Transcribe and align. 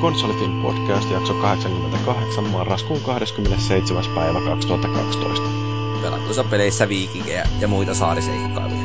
Konsolifin 0.00 0.62
podcast 0.62 1.10
jakso 1.10 1.34
88 1.34 2.44
marraskuun 2.44 3.00
27. 3.00 4.04
päivä 4.14 4.40
2012. 4.40 5.48
Pelatuissa 6.02 6.44
peleissä 6.44 6.88
viikingejä 6.88 7.48
ja 7.60 7.68
muita 7.68 7.94
saariseikkailuja. 7.94 8.82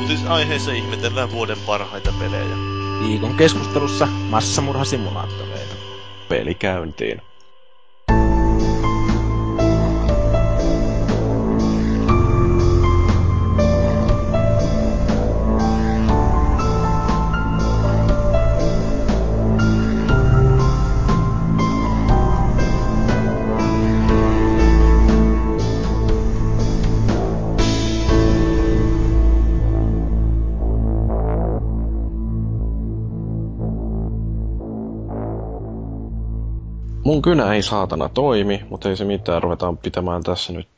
Uutisaiheessa 0.00 0.72
ihmetellään 0.72 1.32
vuoden 1.32 1.58
parhaita 1.66 2.12
pelejä. 2.18 2.56
Viikon 3.00 3.34
keskustelussa 3.34 4.08
massamurhasimulaattoreita. 4.30 5.74
Peli 6.28 6.54
käyntiin. 6.54 7.22
Mun 37.06 37.22
kynä 37.22 37.54
ei 37.54 37.62
saatana 37.62 38.08
toimi, 38.08 38.64
mutta 38.70 38.88
ei 38.88 38.96
se 38.96 39.04
mitään. 39.04 39.42
Ruvetaan 39.42 39.78
pitämään 39.78 40.22
tässä 40.22 40.52
nyt 40.52 40.68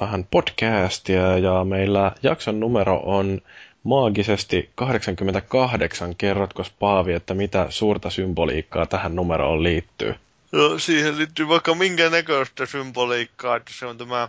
vähän 0.00 0.26
podcastia 0.30 1.38
ja 1.38 1.64
meillä 1.64 2.12
jakson 2.22 2.60
numero 2.60 3.00
on 3.04 3.40
maagisesti 3.82 4.70
88. 4.74 6.16
Kerrotko 6.16 6.64
Paavi, 6.78 7.12
että 7.12 7.34
mitä 7.34 7.66
suurta 7.70 8.10
symboliikkaa 8.10 8.86
tähän 8.86 9.16
numeroon 9.16 9.62
liittyy? 9.62 10.14
No, 10.52 10.78
siihen 10.78 11.18
liittyy 11.18 11.48
vaikka 11.48 11.74
minkä 11.74 12.10
näköistä 12.10 12.66
symboliikkaa, 12.66 13.56
että 13.56 13.72
se 13.78 13.86
on 13.86 13.98
tämä 13.98 14.28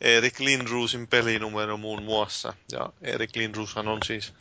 Erik 0.00 0.40
Lindruusin 0.40 1.06
pelinumero 1.06 1.76
muun 1.76 2.02
muassa. 2.02 2.52
Ja 2.72 2.92
Erik 3.02 3.36
Lindruushan 3.36 3.88
on 3.88 3.98
siis 4.04 4.32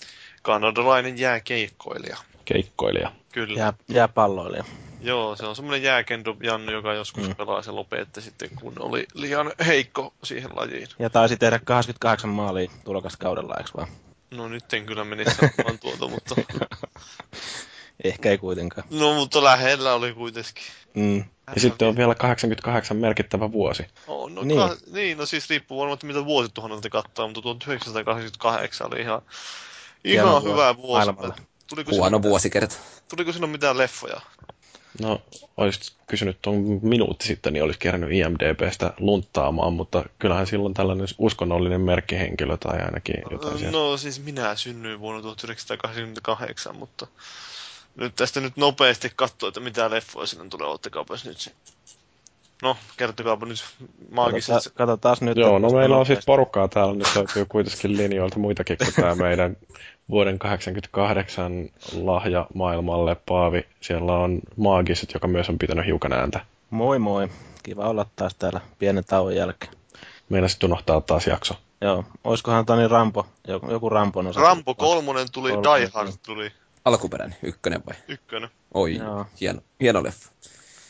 kanadalainen 0.42 1.20
jääkeikkoilija. 1.20 2.18
Keikkoilija. 2.46 3.12
Kyllä. 3.32 3.60
Jää, 3.60 3.74
jääpalloilija. 3.88 4.64
Joo, 5.06 5.36
se 5.36 5.46
on 5.46 5.56
semmoinen 5.56 5.84
jääkendo 5.84 6.38
Jannu, 6.44 6.72
joka 6.72 6.94
joskus 6.94 7.28
mm. 7.28 7.36
pelasi 7.36 7.70
ja 7.70 7.76
lopetti 7.76 8.22
sitten, 8.22 8.50
kun 8.62 8.74
oli 8.80 9.08
liian 9.14 9.52
heikko 9.66 10.14
siihen 10.24 10.50
lajiin. 10.56 10.88
Ja 11.00 11.10
taisi 11.10 11.38
tehdä 11.38 11.60
88 11.60 12.30
maalia 12.30 12.72
tulokaskaudella, 12.84 13.56
eikö 13.58 13.70
vaan? 13.78 13.88
No 14.32 14.48
nyt 14.48 14.74
en 14.74 14.86
kyllä 14.86 15.04
menisi 15.04 15.32
sanomaan 15.36 15.80
tuota, 15.80 16.08
mutta... 16.08 16.36
Ehkä 18.04 18.30
ei 18.30 18.38
kuitenkaan. 18.38 18.88
No, 18.92 19.14
mutta 19.14 19.44
lähellä 19.44 19.94
oli 19.94 20.14
kuitenkin. 20.14 20.64
Mm. 20.94 21.24
Ja 21.56 21.62
sitten 21.62 21.88
on 21.88 21.98
vielä 21.98 22.16
88 22.16 22.98
merkittävä 22.98 23.52
vuosi. 23.52 23.86
Oh, 24.08 24.32
no, 24.32 24.44
Niin. 24.44 24.60
Ka- 24.60 24.78
niin, 24.92 25.18
no 25.18 25.26
siis 25.26 25.50
riippuu 25.50 25.80
varmaan, 25.80 25.94
että 25.94 26.08
mitä 26.08 26.26
vuosituhannelta 26.26 26.90
katsoa, 26.90 27.28
mutta 27.28 27.42
1988 27.42 28.88
oli 28.88 29.02
ihan, 29.02 29.22
ihan 30.04 30.44
hyvä 30.44 30.78
vuosi. 30.78 31.06
maailmalla. 31.06 31.36
Tuliko 31.68 31.92
Huono 31.92 32.22
vuosikerta. 32.22 32.76
tuliko 33.10 33.32
siinä 33.32 33.48
mitään 33.48 33.78
leffoja? 33.78 34.22
No, 35.02 35.22
olisit 35.58 35.94
kysynyt 36.08 36.38
tuon 36.42 36.80
minuutti 36.82 37.28
sitten, 37.28 37.54
niin 37.54 37.64
olisi 37.64 37.80
kerännyt 37.80 38.12
IMDBstä 38.12 38.94
lunttaamaan, 39.00 39.74
mutta 39.74 40.06
kyllähän 40.20 40.48
silloin 40.48 40.74
tällainen 40.74 41.08
uskonnollinen 41.18 41.82
merkkihenkilö 41.82 42.58
tai 42.58 42.80
ainakin 42.82 43.16
jotain 43.32 43.58
siellä. 43.58 43.78
No 43.80 43.98
siis 43.98 44.24
minä 44.24 44.56
synnyin 44.56 45.00
vuonna 45.00 45.22
1988, 45.22 46.76
mutta 46.76 47.08
nyt 47.96 48.16
tästä 48.16 48.40
nyt 48.40 48.58
nopeasti 48.58 49.12
katsoa, 49.16 49.48
että 49.48 49.60
mitä 49.60 49.90
leffoja 49.90 50.28
sinne 50.28 50.50
tulee, 50.50 50.68
ottakaapas 50.68 51.26
nyt 51.26 51.38
se. 51.38 51.52
No, 52.62 52.78
kertokaapa 52.98 53.46
nyt 53.46 53.66
maagiset. 54.12 54.56
Katsotaan, 54.56 54.88
katsotaan 54.88 55.18
nyt. 55.22 55.38
Joo, 55.38 55.60
no 55.60 55.70
meillä 55.70 55.98
on 55.98 56.06
siis 56.06 56.26
porukkaa 56.26 56.68
täällä, 56.68 56.94
nyt 56.94 57.16
löytyy 57.16 57.46
kuitenkin 57.46 57.98
linjoilta 57.98 58.40
muitakin 58.40 58.78
kuin 58.78 58.94
tämä 58.94 59.16
meidän 59.16 59.58
vuoden 60.10 60.40
88 60.40 61.70
lahja 62.02 62.48
maailmalle 62.54 63.16
Paavi. 63.26 63.66
Siellä 63.82 64.14
on 64.18 64.40
maagiset, 64.56 65.14
joka 65.14 65.28
myös 65.28 65.50
on 65.50 65.58
pitänyt 65.58 65.86
hiukan 65.86 66.14
ääntä. 66.14 66.46
Moi 66.70 67.00
moi. 67.00 67.30
Kiva 67.64 67.90
olla 67.90 68.06
taas 68.16 68.36
täällä 68.36 68.62
pienen 68.80 69.06
tauon 69.06 69.36
jälkeen. 69.36 69.74
Meillä 70.30 70.48
sitten 70.48 70.68
unohtaa 70.72 71.02
taas 71.02 71.28
jakso. 71.28 71.54
Joo, 71.82 72.04
olisikohan 72.24 72.66
Toni 72.66 72.88
Rampo, 72.88 73.28
joku, 73.48 73.72
joku 73.72 73.90
Rampon 73.90 74.28
osa. 74.28 74.42
Rambo 74.42 74.76
kolmonen 74.76 75.28
tuli, 75.32 75.52
Kolmonen, 75.52 75.82
Die 75.82 75.90
Hard 75.94 76.12
tuli, 76.26 76.52
Alkuperäinen, 76.86 77.38
ykkönen 77.44 77.82
vai? 77.86 77.96
ykkönen. 78.08 78.50
Oi, 78.74 78.96
Joo. 78.96 79.26
hieno, 79.42 79.62
hieno 79.82 80.04
leffa. 80.04 80.32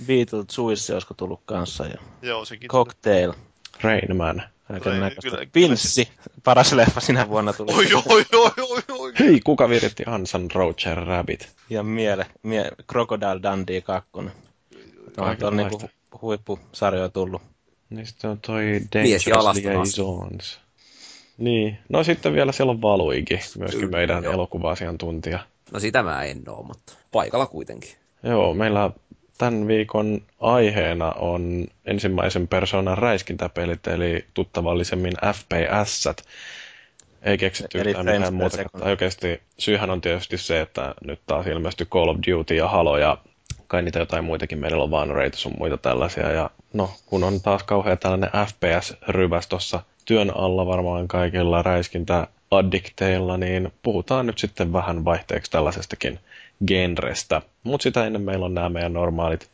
Beatles 0.07 0.45
Suisse 0.51 0.93
olisiko 0.93 1.13
tullut 1.13 1.41
kanssa. 1.45 1.85
Ja 1.85 1.97
Joo, 2.21 2.45
sekin. 2.45 2.67
Cocktail. 2.69 3.33
Rain 3.81 4.17
Man. 4.17 4.43
Kaiken 4.67 4.99
näköistä. 4.99 5.21
kyllä- 5.21 5.37
kyllä 5.37 5.49
Pinssi. 5.53 6.09
Paras 6.43 6.73
leffa 6.73 6.99
sinä 6.99 7.29
vuonna 7.29 7.53
tuli. 7.53 7.73
Oi, 7.73 7.85
oi, 7.93 8.25
oi, 8.33 8.51
oi, 8.69 8.81
oi. 8.99 9.13
Hei, 9.19 9.39
kuka 9.43 9.69
viritti 9.69 10.03
Hansan 10.07 10.51
Roger 10.53 10.97
Rabbit? 10.97 11.55
Ja 11.69 11.83
miele, 11.83 12.25
mie, 12.43 12.71
Crocodile 12.91 13.39
Dundee 13.43 13.81
2. 13.81 14.09
No, 15.17 15.35
on 15.47 15.57
niinku 15.57 15.81
huippusarjoja 16.21 17.09
tullut. 17.09 17.41
Niin 17.89 18.05
sitten 18.07 18.29
on 18.29 18.39
toi 18.39 18.81
Dangerous 18.95 19.55
Liaisons. 19.55 20.59
Niin. 21.37 21.77
No 21.89 22.03
sitten 22.03 22.33
vielä 22.33 22.51
siellä 22.51 22.71
on 22.71 22.81
Valuikin, 22.81 23.39
myöskin 23.57 23.79
Kyllä, 23.79 23.97
meidän 23.97 24.23
joo. 24.23 24.33
elokuva-asiantuntija. 24.33 25.39
No 25.71 25.79
sitä 25.79 26.03
mä 26.03 26.23
en 26.23 26.41
oo, 26.49 26.63
mutta 26.63 26.93
paikalla 27.11 27.45
kuitenkin. 27.45 27.89
Joo, 28.23 28.53
meillä 28.53 28.91
tämän 29.37 29.67
viikon 29.67 30.21
aiheena 30.39 31.11
on 31.11 31.67
ensimmäisen 31.85 32.47
persoonan 32.47 32.97
räiskintäpelit, 32.97 33.87
eli 33.87 34.25
tuttavallisemmin 34.33 35.13
FPS. 35.33 36.07
Ei 37.21 37.37
keksitty 37.37 37.79
Eli 37.81 37.89
yhtään 37.89 38.05
mitään 38.05 38.33
muuta. 38.33 38.57
Tai 38.57 38.91
oikeasti 38.91 39.41
syyhän 39.57 39.89
on 39.89 40.01
tietysti 40.01 40.37
se, 40.37 40.61
että 40.61 40.95
nyt 41.05 41.19
taas 41.27 41.47
ilmestyi 41.47 41.85
Call 41.85 42.09
of 42.09 42.17
Duty 42.27 42.55
ja 42.55 42.67
Halo 42.67 42.97
ja 42.97 43.17
kai 43.67 43.81
niitä 43.81 43.99
jotain 43.99 44.23
muitakin. 44.23 44.59
Meillä 44.59 44.83
on 44.83 44.91
Vanreita 44.91 45.37
sun 45.37 45.53
muita 45.59 45.77
tällaisia. 45.77 46.31
Ja 46.31 46.49
no, 46.73 46.89
kun 47.05 47.23
on 47.23 47.41
taas 47.41 47.63
kauhean 47.63 47.97
tällainen 47.97 48.29
FPS-ryväs 48.29 49.47
tuossa 49.47 49.81
työn 50.05 50.37
alla 50.37 50.65
varmaan 50.65 51.07
kaikilla 51.07 51.61
räiskintäaddikteilla, 51.61 53.37
niin 53.37 53.73
puhutaan 53.83 54.25
nyt 54.25 54.37
sitten 54.37 54.73
vähän 54.73 55.05
vaihteeksi 55.05 55.51
tällaisestakin 55.51 56.19
genrestä. 56.67 57.41
Mutta 57.63 57.83
sitä 57.83 58.05
ennen 58.05 58.21
meillä 58.21 58.45
on 58.45 58.53
nämä 58.53 58.69
meidän 58.69 58.93
normaalit 58.93 59.49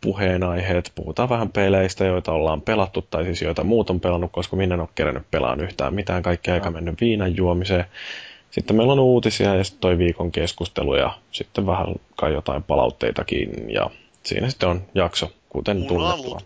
puheenaiheet. 0.00 0.92
Puhutaan 0.94 1.28
vähän 1.28 1.52
peleistä, 1.52 2.04
joita 2.04 2.32
ollaan 2.32 2.60
pelattu, 2.60 3.02
tai 3.02 3.24
siis 3.24 3.42
joita 3.42 3.64
muut 3.64 3.90
on 3.90 4.00
pelannut, 4.00 4.32
koska 4.32 4.56
minä 4.56 4.74
en 4.74 4.80
ole 4.80 4.88
kerännyt 4.94 5.30
pelaan 5.30 5.60
yhtään 5.60 5.94
mitään. 5.94 6.22
Kaikki 6.22 6.50
aika 6.50 6.70
mennyt 6.70 7.00
viinan 7.00 7.36
juomiseen. 7.36 7.84
Sitten 8.50 8.76
meillä 8.76 8.92
on 8.92 9.00
uutisia 9.00 9.54
ja 9.54 9.64
sitten 9.64 9.80
toi 9.80 9.98
viikon 9.98 10.32
keskustelu 10.32 10.94
ja 10.94 11.18
sitten 11.32 11.66
vähän 11.66 11.86
kai 12.16 12.32
jotain 12.32 12.62
palautteitakin. 12.62 13.50
Ja 13.68 13.90
siinä 14.22 14.50
sitten 14.50 14.68
on 14.68 14.82
jakso, 14.94 15.32
kuten 15.48 15.84
tunnettua. 15.86 16.40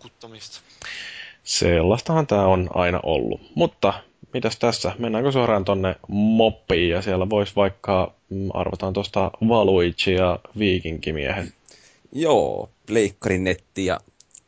Sellaistahan 1.43 2.27
tämä 2.27 2.45
on 2.45 2.69
aina 2.73 2.99
ollut. 3.03 3.41
Mutta 3.55 3.93
mitäs 4.33 4.57
tässä? 4.57 4.91
Mennäänkö 4.99 5.31
suoraan 5.31 5.65
tonne 5.65 5.95
moppiin 6.07 6.89
ja 6.89 7.01
siellä 7.01 7.29
voisi 7.29 7.55
vaikka, 7.55 8.13
mm, 8.29 8.49
arvotaan 8.53 8.93
tuosta 8.93 9.31
Valuigi 9.47 10.13
ja 10.13 10.39
Viikinkimiehen. 10.59 11.53
Joo, 12.11 12.69
Pleikkarin 12.85 13.43
netti 13.43 13.85
ja 13.85 13.99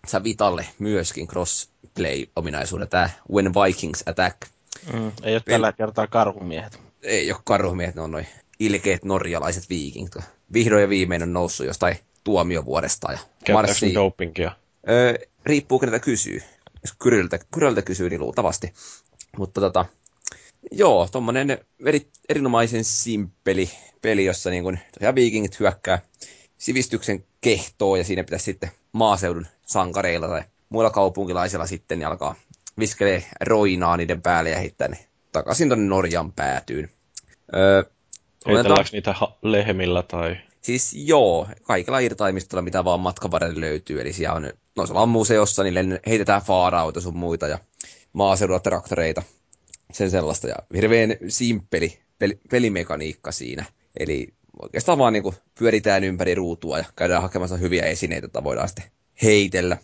sä 0.08 0.24
Vitalle 0.24 0.66
myöskin 0.80 1.28
crossplay-ominaisuuden, 1.28 2.88
tää 2.90 3.10
When 3.32 3.54
Vikings 3.54 4.04
Attack. 4.06 4.38
Mm, 4.94 5.12
ei 5.24 5.34
ole 5.34 5.42
tällä 5.46 5.72
kertaa 5.72 6.08
karhumiehet. 6.08 6.80
Ei 7.04 7.32
ole 7.32 7.42
karhumiehet, 7.44 7.96
ne 7.96 8.02
on 8.02 8.12
noin 8.12 8.28
ilkeät 8.60 9.04
norjalaiset 9.04 9.70
viikingit. 9.70 10.16
Vihdoin 10.54 10.82
ja 10.82 10.90
viimein 10.90 11.24
on 11.24 11.34
noussut 11.34 11.66
jostain 11.66 11.96
tuomiovuodesta 12.24 13.12
ja 13.12 13.20
ne 13.48 13.94
dopingia? 13.94 14.52
Öö, 14.90 15.14
riippuu 15.46 15.80
keneltä 15.80 16.00
kysyy. 16.00 16.42
Jos 16.84 16.94
Kyryltä, 17.00 17.40
Kyryltä 17.54 17.82
kysyy, 17.82 18.10
niin 18.10 18.22
luultavasti. 18.22 18.74
Mutta 19.38 19.62
tota, 19.62 19.86
joo, 20.72 21.08
tommonen 21.12 21.58
eri, 21.86 22.08
erinomaisen 22.30 22.84
simppeli 22.84 23.70
peli, 24.02 24.26
jossa 24.26 24.50
niin 24.50 24.64
kun, 24.64 24.78
tosiaan 24.94 25.16
viikingit 25.16 25.60
hyökkää 25.60 26.02
sivistyksen 26.58 27.24
kehtoon 27.42 27.98
ja 27.98 28.04
siinä 28.04 28.24
pitäisi 28.24 28.46
sitten 28.46 28.72
maaseudun 28.92 29.48
sankareilla 29.66 30.28
tai 30.28 30.44
muilla 30.70 30.90
kaupunkilaisilla 30.90 31.66
sitten 31.66 32.00
niin 32.00 32.08
alkaa 32.08 32.36
viskelee 32.80 33.24
roinaa 33.42 33.98
niiden 33.98 34.22
päälle 34.22 34.50
ja 34.50 34.60
heittää 34.60 34.88
ne 34.88 34.98
takaisin 35.32 35.70
tonne 35.70 35.86
Norjan 35.86 36.32
päätyyn. 36.32 36.90
Öö, 37.56 37.84
Heitelläänkö 38.48 38.90
niitä 38.92 39.14
ha- 39.14 39.38
lehmillä 39.42 40.04
tai... 40.04 40.38
Siis 40.62 40.94
joo, 40.94 41.48
kaikilla 41.64 42.00
irtaimistolla, 42.00 42.62
mitä 42.62 42.84
vaan 42.84 43.00
matkan 43.00 43.32
varrella 43.32 43.62
löytyy. 43.62 44.02
Eli 44.02 44.14
siellä 44.14 44.36
on, 44.36 44.50
no 44.76 44.86
se 44.86 44.94
on 44.94 45.10
museossa, 45.10 45.64
niin 45.64 46.00
heitetään 46.08 46.42
faarauta 46.42 47.02
sun 47.02 47.18
muita 47.18 47.48
ja 47.48 47.60
maaseudulla 48.14 48.60
traktoreita. 48.60 49.24
Sen 49.92 50.12
sellaista 50.12 50.48
ja 50.48 50.56
hirveän 50.76 51.16
simppeli 51.28 52.00
peli, 52.20 52.40
pelimekaniikka 52.52 53.32
siinä. 53.32 53.66
Eli 54.00 54.28
oikeastaan 54.62 54.98
vaan 54.98 55.14
niin 55.14 55.24
kuin 55.24 55.36
pyöritään 55.60 56.04
ympäri 56.04 56.36
ruutua 56.36 56.78
ja 56.78 56.86
käydään 56.96 57.22
hakemassa 57.22 57.58
hyviä 57.58 57.84
esineitä, 57.84 58.26
joita 58.26 58.44
voidaan 58.44 58.68
sitten 58.68 58.86
heitellä. 59.24 59.78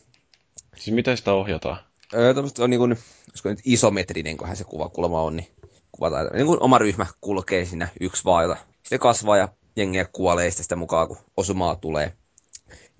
Siis 0.75 0.95
miten 0.95 1.17
sitä 1.17 1.33
ohjataan? 1.33 1.77
Öö, 2.13 2.33
on 2.59 2.69
niin 2.69 2.79
kuin, 2.79 2.97
olisiko 3.29 3.49
nyt 3.49 3.59
isometrinen, 3.65 4.37
kunhan 4.37 4.55
se 4.55 4.63
kuvakulma 4.63 5.21
on, 5.21 5.35
niin 5.35 5.47
kuvataan, 5.91 6.29
niin 6.33 6.45
kuin 6.45 6.63
oma 6.63 6.77
ryhmä 6.77 7.05
kulkee 7.21 7.65
siinä 7.65 7.87
yksi 7.99 8.25
vaan, 8.25 8.43
jota 8.43 8.57
sitten 8.83 8.99
kasvaa 8.99 9.37
ja 9.37 9.49
jengiä 9.75 10.05
kuolee 10.05 10.51
sitä 10.51 10.75
mukaan, 10.75 11.07
kun 11.07 11.17
osumaa 11.37 11.75
tulee. 11.75 12.13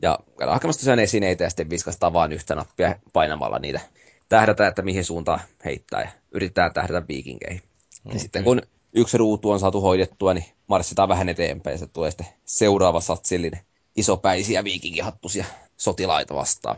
Ja 0.01 0.19
käydään 0.38 0.53
hakemassa 0.53 0.79
tosiaan 0.79 1.00
esineitä 1.00 1.44
ja 1.44 1.50
sitten 1.50 1.69
viskastaa 1.69 2.13
vaan 2.13 2.33
yhtä 2.33 2.56
nappia 2.56 2.95
painamalla 3.13 3.59
niitä. 3.59 3.79
Tähdätään, 4.29 4.69
että 4.69 4.81
mihin 4.81 5.06
suuntaan 5.06 5.39
heittää 5.65 6.01
ja 6.01 6.09
yritetään 6.31 6.74
tähdätä 6.74 7.07
viikinkeihin. 7.07 7.62
Okay. 8.06 8.15
Ja 8.15 8.19
sitten 8.19 8.44
kun 8.44 8.62
yksi 8.94 9.18
ruutu 9.18 9.51
on 9.51 9.59
saatu 9.59 9.81
hoidettua, 9.81 10.33
niin 10.33 10.45
marssitaan 10.68 11.09
vähän 11.09 11.29
eteenpäin 11.29 11.74
ja 11.74 11.77
se 11.77 11.88
tulee 11.88 12.12
sitten 12.12 12.27
seuraava 12.45 13.01
satsillinen 13.01 13.59
isopäisiä 13.95 14.63
viikinkihattusia 14.63 15.45
sotilaita 15.77 16.35
vastaan. 16.35 16.77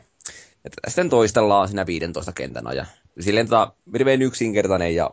Ja 0.64 0.70
tätä 0.70 0.90
sitten 0.90 1.10
toistellaan 1.10 1.68
siinä 1.68 1.86
15 1.86 2.32
kentän 2.32 2.68
ajan. 2.68 2.88
Silleen 3.20 3.48
tota, 3.48 3.74
hirveän 3.94 4.22
yksinkertainen 4.22 4.96
ja, 4.96 5.12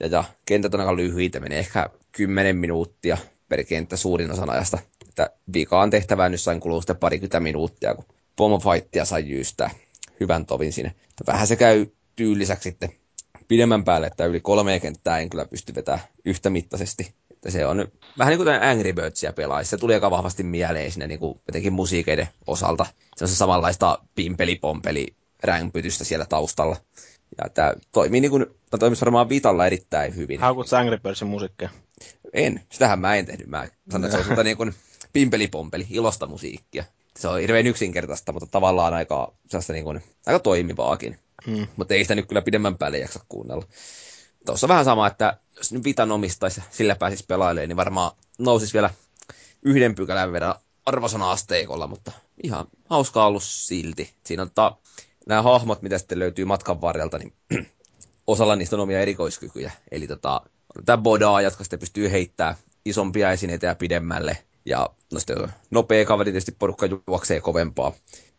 ja, 0.00 0.06
ja 0.06 0.24
kentät 0.46 0.74
on 0.74 0.80
aika 0.80 0.96
lyhyitä, 0.96 1.40
menee 1.40 1.58
ehkä 1.58 1.90
10 2.12 2.56
minuuttia 2.56 3.18
per 3.48 3.64
kenttä 3.64 3.96
suurin 3.96 4.30
osan 4.32 4.50
ajasta. 4.50 4.78
Että 5.08 5.30
vikaan 5.54 5.90
tehtävään 5.90 6.32
nyt 6.32 6.40
sain 6.40 6.60
kulua 6.60 6.80
sitten 6.80 6.96
parikymmentä 6.96 7.40
minuuttia, 7.40 7.94
kun 7.94 8.04
pomofightia 8.36 9.04
sai 9.04 9.28
jyystää 9.28 9.70
hyvän 10.20 10.46
tovin 10.46 10.72
sinne. 10.72 10.94
Vähän 11.26 11.46
se 11.46 11.56
käy 11.56 11.86
tyylisäksi 12.16 12.70
sitten 12.70 12.90
pidemmän 13.48 13.84
päälle, 13.84 14.06
että 14.06 14.26
yli 14.26 14.40
kolme 14.40 14.80
kenttää 14.80 15.18
en 15.18 15.30
kyllä 15.30 15.44
pysty 15.44 15.74
vetämään 15.74 16.04
yhtä 16.24 16.50
mittaisesti. 16.50 17.14
Että 17.30 17.50
se 17.50 17.66
on 17.66 17.88
vähän 18.18 18.30
niin 18.30 18.38
kuin 18.38 18.62
Angry 18.62 18.92
Birdsia 18.92 19.32
pelaisi. 19.32 19.70
Se 19.70 19.76
tuli 19.76 19.94
aika 19.94 20.10
vahvasti 20.10 20.42
mieleen 20.42 20.92
sinne 20.92 21.06
niin 21.06 21.20
kuin 21.20 21.40
jotenkin 21.48 21.72
musiikeiden 21.72 22.28
osalta. 22.46 22.86
Se 23.16 23.24
on 23.24 23.28
se 23.28 23.36
samanlaista 23.36 23.98
pimpeli-pompeli 24.14 25.06
rämpytystä 25.42 26.04
siellä 26.04 26.26
taustalla. 26.26 26.76
Ja 27.38 27.50
tämä 27.50 27.74
toimii 27.92 28.20
niin 28.20 28.30
kuin, 28.30 28.46
toimisi 28.78 29.04
varmaan 29.04 29.28
Vitalla 29.28 29.66
erittäin 29.66 30.16
hyvin. 30.16 30.40
Haukut 30.40 30.72
Angry 30.72 30.98
Birdsin 30.98 31.28
musiikkia? 31.28 31.70
En, 32.32 32.60
sitähän 32.72 32.98
mä 32.98 33.16
en 33.16 33.26
tehnyt. 33.26 33.46
Mä 33.46 33.68
sanoin, 33.90 34.14
että 34.14 34.24
se 34.24 34.40
on 34.40 34.44
niin 34.44 34.56
kuin 34.56 34.74
pimpeli-pompeli, 35.12 35.86
ilosta 35.90 36.26
musiikkia. 36.26 36.84
Se 37.20 37.28
on 37.28 37.40
hirveän 37.40 37.66
yksinkertaista, 37.66 38.32
mutta 38.32 38.46
tavallaan 38.46 38.94
aika, 38.94 39.32
niin 39.72 39.84
kuin, 39.84 40.02
aika 40.26 40.38
toimivaakin. 40.38 41.18
Hmm. 41.46 41.66
Mutta 41.76 41.94
ei 41.94 42.04
sitä 42.04 42.14
nyt 42.14 42.26
kyllä 42.26 42.42
pidemmän 42.42 42.78
päälle 42.78 42.98
jaksa 42.98 43.20
kuunnella. 43.28 43.64
Tuossa 44.46 44.68
vähän 44.68 44.84
sama, 44.84 45.06
että 45.06 45.36
jos 45.56 45.72
nyt 45.72 45.84
Vitan 45.84 46.12
omistaisi 46.12 46.62
sillä 46.70 46.94
pääsisi 46.94 47.24
pelailemaan, 47.28 47.68
niin 47.68 47.76
varmaan 47.76 48.12
nousisi 48.38 48.72
vielä 48.72 48.90
yhden 49.62 49.94
pykälän 49.94 50.32
verran 50.32 50.54
arvosana-asteikolla, 50.86 51.86
mutta 51.86 52.12
ihan 52.42 52.66
hauskaa 52.90 53.26
ollut 53.26 53.42
silti. 53.42 54.14
Siinä 54.26 54.42
on 54.42 54.50
ta, 54.54 54.76
nämä 55.26 55.42
hahmot, 55.42 55.82
mitä 55.82 55.98
sitten 55.98 56.18
löytyy 56.18 56.44
matkan 56.44 56.80
varrelta, 56.80 57.18
niin 57.18 57.32
osalla 58.26 58.56
niistä 58.56 58.76
on 58.76 58.82
omia 58.82 59.00
erikoiskykyjä. 59.00 59.72
Eli 59.90 60.06
tota, 60.06 60.40
tämä 60.84 61.02
bodaa, 61.02 61.42
jotka 61.42 61.64
sitten 61.64 61.78
pystyy 61.78 62.10
heittämään 62.10 62.56
isompia 62.84 63.32
esineitä 63.32 63.66
ja 63.66 63.74
pidemmälle. 63.74 64.38
Ja 64.64 64.90
no 65.12 65.20
sitten 65.20 65.52
nopea 65.70 66.04
kaveri 66.04 66.32
tietysti 66.32 66.56
porukka 66.58 66.86
juoksee 67.06 67.40
kovempaa. 67.40 67.92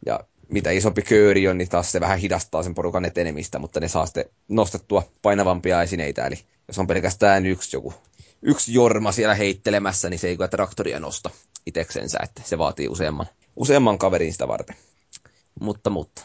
Ja 0.05 0.19
mitä 0.49 0.71
isompi 0.71 1.01
kööri 1.01 1.47
on, 1.47 1.57
niin 1.57 1.69
taas 1.69 1.91
se 1.91 1.99
vähän 1.99 2.19
hidastaa 2.19 2.63
sen 2.63 2.75
porukan 2.75 3.05
etenemistä, 3.05 3.59
mutta 3.59 3.79
ne 3.79 3.87
saa 3.87 4.05
sitten 4.05 4.25
nostettua 4.47 5.03
painavampia 5.21 5.81
esineitä. 5.81 6.25
Eli 6.25 6.39
jos 6.67 6.79
on 6.79 6.87
pelkästään 6.87 7.45
yksi 7.45 7.75
joku 7.75 7.93
yksi 8.41 8.73
jorma 8.73 9.11
siellä 9.11 9.35
heittelemässä, 9.35 10.09
niin 10.09 10.19
se 10.19 10.27
ei 10.27 10.35
kyllä 10.37 10.47
traktoria 10.47 10.99
nosta 10.99 11.29
iteksensä, 11.65 12.19
että 12.23 12.41
se 12.45 12.57
vaatii 12.57 12.87
useamman, 12.87 13.25
useamman 13.55 13.97
kaverin 13.97 14.31
sitä 14.31 14.47
varten. 14.47 14.75
Mutta, 15.59 15.89
mutta. 15.89 16.21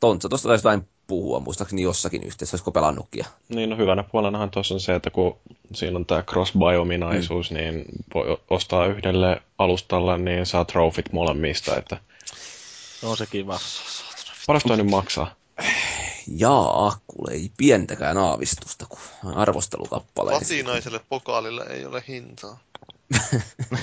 Tontsa 0.00 0.28
tuosta 0.28 0.48
taisi 0.48 0.64
vain 0.64 0.88
puhua, 1.10 1.40
muistaakseni 1.40 1.82
jossakin 1.82 2.22
yhteydessä, 2.22 2.54
olisiko 2.54 2.70
pelannutkin. 2.70 3.24
Niin, 3.48 3.70
no 3.70 3.76
hyvänä 3.76 4.02
puolenahan 4.02 4.50
tuossa 4.50 4.74
on 4.74 4.80
se, 4.80 4.94
että 4.94 5.10
kun 5.10 5.36
siinä 5.74 5.96
on 5.96 6.06
tämä 6.06 6.22
cross-buy-ominaisuus, 6.22 7.50
mm. 7.50 7.56
niin 7.56 7.84
voi 8.14 8.38
ostaa 8.50 8.86
yhdelle 8.86 9.42
alustalle, 9.58 10.18
niin 10.18 10.46
saa 10.46 10.64
trofit 10.64 11.12
molemmista, 11.12 11.76
että 11.76 11.96
No 13.02 13.16
se 13.16 13.26
kiva. 13.26 13.58
Paljon 14.46 14.62
toi 14.66 14.76
nyt 14.76 14.90
maksaa? 14.90 15.34
Jaa, 16.36 16.98
kuule 17.06 17.32
ei 17.32 17.50
pientäkään 17.56 18.18
aavistusta, 18.18 18.86
kun 18.88 18.98
arvostelukappale. 19.34 20.30
Platinaiselle 20.30 21.00
pokaalille 21.08 21.64
ei 21.70 21.86
ole 21.86 22.04
hintaa. 22.08 22.58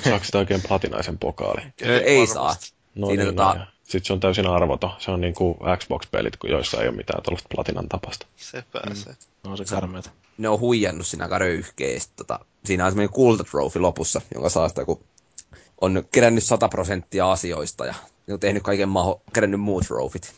Saako 0.04 0.26
sitä 0.26 0.38
oikein 0.38 0.62
platinaisen 0.68 1.18
pokaali? 1.18 1.62
Ei, 1.82 1.90
ei 1.90 2.28
saa. 2.28 2.56
No 2.96 3.08
Siinä 3.08 3.24
niin, 3.24 3.36
tota... 3.36 3.54
no, 3.54 3.66
Sitten 3.88 4.06
se 4.06 4.14
on 4.14 4.20
täysin 4.20 4.48
arvoton. 4.48 4.92
Se 5.00 5.12
on 5.12 5.22
niin 5.22 5.34
kuin 5.34 5.58
Xbox-pelit, 5.78 6.34
joissa 6.44 6.82
ei 6.82 6.88
ole 6.88 6.98
mitään 6.98 7.24
tuollaista 7.24 7.50
platinan 7.56 7.90
tapasta. 7.90 8.28
Se 8.36 8.64
pääsee. 8.72 9.14
Mm. 9.14 9.50
No 9.50 9.58
se 9.58 9.66
karmeita. 9.66 10.10
Ne 10.38 10.50
on 10.50 10.60
huijannut 10.60 11.08
siinä 11.08 11.26
aika 11.26 11.38
röyhkeästi. 11.38 12.14
Tota, 12.16 12.40
siinä 12.66 12.86
on 12.86 12.92
semmoinen 12.92 13.14
kulta 13.14 13.44
trophy 13.44 13.80
lopussa, 13.80 14.22
jonka 14.34 14.50
saa 14.50 14.70
sitä, 14.70 14.86
kun 14.86 15.04
on 15.82 16.04
kerännyt 16.12 16.44
100 16.44 16.70
prosenttia 16.70 17.32
asioista 17.32 17.86
ja 17.86 17.94
on 18.32 18.40
tehnyt 18.40 18.64
kaiken 18.64 18.90
maho, 18.90 19.22
kerännyt 19.34 19.62
muut 19.62 19.84
trofit 19.88 20.34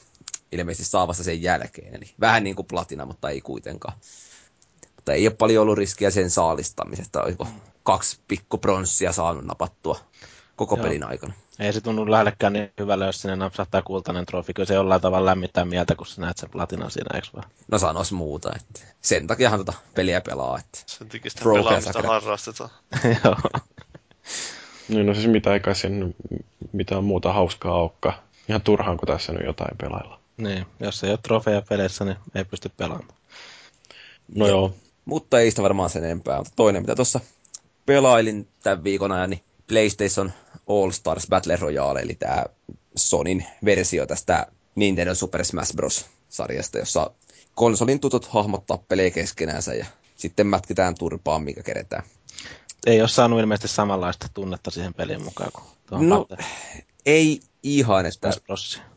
ilmeisesti 0.51 0.91
saavassa 0.91 1.23
sen 1.23 1.41
jälkeen. 1.41 1.95
Eli 1.95 2.05
vähän 2.19 2.43
niin 2.43 2.55
kuin 2.55 2.65
platina, 2.65 3.05
mutta 3.05 3.29
ei 3.29 3.41
kuitenkaan. 3.41 3.93
Mutta 4.95 5.13
ei 5.13 5.27
ole 5.27 5.35
paljon 5.35 5.61
ollut 5.61 5.77
riskiä 5.77 6.11
sen 6.11 6.29
saalistamisesta. 6.29 7.23
Olisiko 7.23 7.47
kaksi 7.83 8.19
pronssia 8.61 9.11
saanut 9.11 9.45
napattua 9.45 9.99
koko 10.59 10.75
Joo. 10.75 10.83
pelin 10.83 11.03
aikana. 11.03 11.33
Ei 11.59 11.73
se 11.73 11.81
tunnu 11.81 12.11
lähellekään 12.11 12.53
niin 12.53 12.71
hyvällä, 12.79 13.05
jos 13.05 13.21
sinne 13.21 13.35
napsahtaa 13.35 13.81
kultainen 13.81 14.25
trofi. 14.25 14.53
Kyllä 14.53 14.67
se 14.67 14.73
jollain 14.73 15.01
tavalla 15.01 15.25
lämmittää 15.25 15.65
mieltä, 15.65 15.95
kun 15.95 16.07
sä 16.07 16.21
näet 16.21 16.37
sen 16.37 16.49
platinan 16.49 16.91
siinä, 16.91 17.15
eikö 17.15 17.27
vaan? 17.33 17.49
No 17.71 17.79
sanois 17.79 18.11
muuta. 18.11 18.51
Että 18.55 18.79
sen 19.01 19.27
takiahan 19.27 19.59
tota 19.59 19.73
peliä 19.95 20.21
pelaa. 20.21 20.59
Että 20.59 20.79
sen 20.85 21.09
takia 21.09 21.31
sitä 21.31 21.43
pelaamista 21.43 22.01
harrastetaan. 22.01 22.69
Joo. 23.23 23.35
Niin 24.89 25.05
no 25.05 25.13
siis 25.13 25.27
mitä 25.27 25.53
ei 25.53 25.59
kai 25.59 25.75
sen 25.75 26.15
mitään 26.71 27.03
muuta 27.03 27.33
hauskaa 27.33 27.81
olekaan. 27.81 28.15
Ihan 28.49 28.61
turhaan, 28.61 28.97
kun 28.97 29.07
tässä 29.07 29.33
nyt 29.33 29.45
jotain 29.45 29.77
pelailla. 29.77 30.19
Niin, 30.37 30.65
jos 30.79 31.03
ei 31.03 31.09
ole 31.09 31.19
trofeja 31.23 31.61
peleissä, 31.69 32.05
niin 32.05 32.17
ei 32.35 32.45
pysty 32.45 32.71
pelaamaan. 32.77 33.17
No 34.35 34.45
ja, 34.45 34.51
joo. 34.51 34.73
Mutta 35.05 35.39
ei 35.39 35.49
sitä 35.49 35.63
varmaan 35.63 35.89
sen 35.89 36.03
enempää. 36.03 36.37
Mutta 36.37 36.53
toinen, 36.55 36.81
mitä 36.83 36.95
tuossa 36.95 37.19
pelailin 37.85 38.47
tämän 38.63 38.83
viikon 38.83 39.11
ajan, 39.11 39.29
niin 39.29 39.43
PlayStation 39.67 40.31
All 40.69 40.91
Stars 40.91 41.27
Battle 41.29 41.55
Royale, 41.55 41.99
eli 41.99 42.15
tämä 42.15 42.45
Sonin 42.95 43.45
versio 43.65 44.05
tästä 44.05 44.47
Nintendo 44.75 45.15
Super 45.15 45.45
Smash 45.45 45.75
Bros. 45.75 46.05
sarjasta, 46.29 46.77
jossa 46.77 47.11
konsolin 47.55 47.99
tutut 47.99 48.25
hahmot 48.25 48.65
tappelee 48.65 49.11
keskenänsä 49.11 49.73
ja 49.73 49.85
sitten 50.15 50.47
mätkitään 50.47 50.95
turpaan, 50.95 51.43
mikä 51.43 51.63
keretään 51.63 52.03
ei 52.85 53.01
ole 53.01 53.07
saanut 53.09 53.39
ilmeisesti 53.39 53.67
samanlaista 53.67 54.27
tunnetta 54.33 54.71
siihen 54.71 54.93
peliin 54.93 55.23
mukaan 55.23 55.51
kuin 55.53 56.07
No, 56.07 56.27
ei 57.05 57.39
ihan, 57.63 58.05
että 58.05 58.31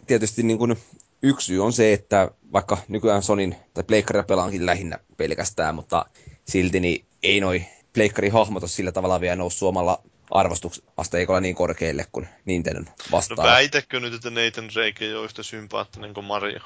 tietysti 0.06 0.42
niin 0.42 0.58
kuin 0.58 0.76
yksi 1.22 1.46
syy 1.46 1.64
on 1.64 1.72
se, 1.72 1.92
että 1.92 2.30
vaikka 2.52 2.78
nykyään 2.88 3.22
Sonin 3.22 3.56
tai 3.74 3.84
Pleikkaria 3.84 4.22
pelaankin 4.22 4.66
lähinnä 4.66 4.98
pelkästään, 5.16 5.74
mutta 5.74 6.06
silti 6.48 6.80
niin 6.80 7.04
ei 7.22 7.40
noi 7.40 7.64
Pleikkari-hahmot 7.92 8.62
ole 8.62 8.70
sillä 8.70 8.92
tavalla 8.92 9.20
vielä 9.20 9.36
noussut 9.36 9.58
suomalla 9.58 10.02
arvostusasteikolla 10.32 11.40
niin 11.40 11.54
korkealle 11.54 12.06
kuin 12.12 12.28
Nintendo 12.44 12.90
vastaan. 13.10 13.46
No 13.46 13.52
väitäkö 13.52 14.00
nyt, 14.00 14.14
että 14.14 14.30
Nathan 14.30 14.68
Drake 14.74 15.04
ei 15.04 15.14
ole 15.14 15.24
yhtä 15.24 15.42
sympaattinen 15.42 16.14
kuin 16.14 16.26
Mario? 16.26 16.60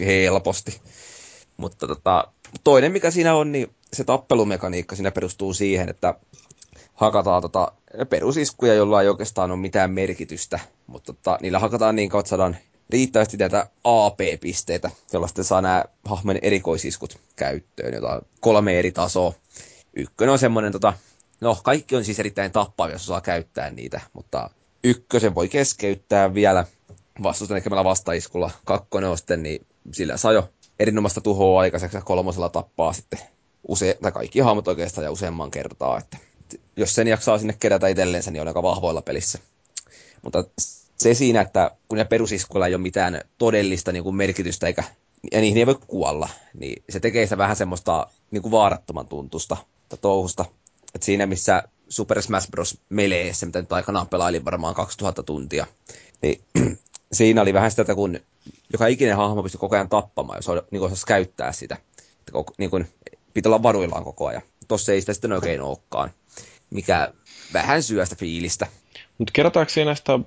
Helposti. 0.00 0.80
Mutta 1.56 1.86
tota, 1.86 2.28
toinen 2.64 2.92
mikä 2.92 3.10
siinä 3.10 3.34
on, 3.34 3.52
niin 3.52 3.74
se 3.92 4.04
tappelumekaniikka 4.04 4.96
siinä 4.96 5.10
perustuu 5.10 5.54
siihen, 5.54 5.88
että 5.88 6.14
hakataan 6.94 7.42
tota 7.42 7.72
perusiskuja, 8.10 8.74
jolla 8.74 9.02
ei 9.02 9.08
oikeastaan 9.08 9.50
ole 9.50 9.60
mitään 9.60 9.90
merkitystä, 9.90 10.60
mutta 10.86 11.12
tota, 11.12 11.38
niillä 11.42 11.58
hakataan 11.58 11.96
niin 11.96 12.08
kauan, 12.08 12.20
että 12.20 12.28
saadaan 12.28 12.56
riittävästi 12.90 13.36
tätä 13.36 13.66
AP-pisteitä, 13.84 14.90
jolla 15.12 15.26
sitten 15.26 15.44
saa 15.44 15.60
nämä 15.60 15.84
hahmojen 16.04 16.38
erikoisiskut 16.42 17.18
käyttöön, 17.36 17.94
jota 17.94 18.14
on 18.14 18.22
kolme 18.40 18.78
eri 18.78 18.92
tasoa. 18.92 19.32
Ykkönen 19.96 20.32
on 20.32 20.38
semmoinen, 20.38 20.72
tota, 20.72 20.92
no 21.40 21.58
kaikki 21.62 21.96
on 21.96 22.04
siis 22.04 22.20
erittäin 22.20 22.52
tappavia, 22.52 22.94
jos 22.94 23.06
saa 23.06 23.20
käyttää 23.20 23.70
niitä, 23.70 24.00
mutta 24.12 24.50
ykkösen 24.84 25.34
voi 25.34 25.48
keskeyttää 25.48 26.34
vielä 26.34 26.64
vastustan 27.22 27.54
tekemällä 27.54 27.84
vastaiskulla. 27.84 28.50
Kakkonen 28.64 29.10
on 29.10 29.18
sitten, 29.18 29.42
niin 29.42 29.66
sillä 29.92 30.16
saa 30.16 30.32
jo 30.32 30.48
erinomaista 30.78 31.20
tuhoa 31.20 31.60
aikaiseksi 31.60 31.96
ja 31.96 32.02
kolmosella 32.02 32.48
tappaa 32.48 32.92
sitten 32.92 33.18
use, 33.68 33.98
tai 34.02 34.12
kaikki 34.12 34.40
hahmot 34.40 34.68
oikeastaan 34.68 35.04
ja 35.04 35.10
useamman 35.10 35.50
kertaa. 35.50 35.98
Että 35.98 36.18
jos 36.76 36.94
sen 36.94 37.08
jaksaa 37.08 37.38
sinne 37.38 37.56
kerätä 37.60 37.88
itselleensä, 37.88 38.30
niin 38.30 38.40
on 38.40 38.48
aika 38.48 38.62
vahvoilla 38.62 39.02
pelissä. 39.02 39.38
Mutta 40.22 40.44
se 40.96 41.14
siinä, 41.14 41.40
että 41.40 41.70
kun 41.88 41.98
ne 41.98 42.04
perusiskuilla 42.04 42.66
ei 42.66 42.74
ole 42.74 42.82
mitään 42.82 43.20
todellista 43.38 43.92
niin 43.92 44.04
kuin 44.04 44.16
merkitystä 44.16 44.66
eikä 44.66 44.84
ja 45.32 45.40
niihin 45.40 45.58
ei 45.58 45.66
voi 45.66 45.78
kuolla, 45.86 46.28
niin 46.54 46.82
se 46.90 47.00
tekee 47.00 47.26
sitä 47.26 47.38
vähän 47.38 47.56
semmoista 47.56 48.06
niin 48.30 48.42
kuin 48.42 48.52
vaarattoman 48.52 49.06
tuntusta 49.06 49.56
touhusta. 50.00 50.44
Että 50.94 51.04
siinä 51.04 51.26
missä 51.26 51.62
Super 51.88 52.22
Smash 52.22 52.50
Bros. 52.50 52.78
Meleessä, 52.88 53.46
mitä 53.46 53.60
nyt 53.60 53.72
aikanaan 53.72 54.08
pelailin 54.08 54.44
varmaan 54.44 54.74
2000 54.74 55.22
tuntia, 55.22 55.66
niin 56.22 56.40
siinä 57.12 57.42
oli 57.42 57.54
vähän 57.54 57.70
sitä, 57.70 57.82
että 57.82 57.94
kun 57.94 58.20
joka 58.72 58.86
ikinen 58.86 59.16
hahmo 59.16 59.42
pystyi 59.42 59.58
koko 59.58 59.76
ajan 59.76 59.88
tappamaan, 59.88 60.38
jos 60.38 60.46
niin 60.70 60.82
osasi 60.82 61.06
käyttää 61.06 61.52
sitä. 61.52 61.76
Että 62.18 62.32
koko, 62.32 62.54
niin 62.58 62.70
kuin, 62.70 62.88
pitää 63.34 63.50
olla 63.50 63.62
varuillaan 63.62 64.04
koko 64.04 64.26
ajan. 64.26 64.42
Tossa 64.68 64.92
ei 64.92 65.00
sitä 65.00 65.12
sitten 65.12 65.32
oikein 65.32 65.60
olekaan, 65.60 66.10
mikä 66.70 67.12
vähän 67.52 67.82
syö 67.82 68.06
sitä 68.06 68.16
fiilistä. 68.16 68.66
Mutta 69.18 69.32
kerrotaanko 69.32 69.70
siinä 69.70 69.94
sitä, 69.94 70.18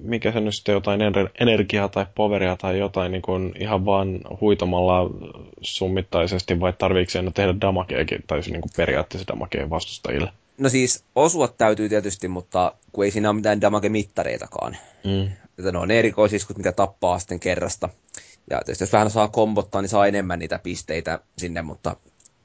mikä 0.00 0.32
se 0.32 0.40
nyt 0.40 0.54
sitten 0.54 0.72
jotain 0.72 1.00
energiaa 1.40 1.88
tai 1.88 2.06
poveria 2.14 2.56
tai 2.56 2.78
jotain 2.78 3.12
niin 3.12 3.22
kuin 3.22 3.54
ihan 3.60 3.84
vaan 3.84 4.20
huitomalla 4.40 5.10
summittaisesti 5.60 6.60
vai 6.60 6.72
tarviiko 6.72 7.10
siinä 7.10 7.30
tehdä 7.30 7.54
damakeekin 7.60 8.24
tai 8.26 8.40
niin 8.40 8.60
kuin 8.60 8.72
periaatteessa 8.76 9.28
damakeen 9.28 9.70
vastustajille? 9.70 10.32
No 10.58 10.68
siis 10.68 11.04
osua 11.14 11.48
täytyy 11.48 11.88
tietysti, 11.88 12.28
mutta 12.28 12.74
kun 12.92 13.04
ei 13.04 13.10
siinä 13.10 13.28
ole 13.28 13.36
mitään 13.36 13.60
damage-mittareitakaan. 13.60 14.76
Mm. 15.04 15.32
Että 15.58 15.72
ne 15.72 15.78
on 15.78 15.90
erikoisiskut, 15.90 16.56
mikä 16.56 16.72
tappaa 16.72 17.18
sitten 17.18 17.40
kerrasta. 17.40 17.88
Ja 18.50 18.60
tietysti 18.64 18.82
jos 18.82 18.92
vähän 18.92 19.10
saa 19.10 19.28
kombottaa, 19.28 19.82
niin 19.82 19.88
saa 19.88 20.06
enemmän 20.06 20.38
niitä 20.38 20.58
pisteitä 20.58 21.20
sinne, 21.38 21.62
mutta 21.62 21.96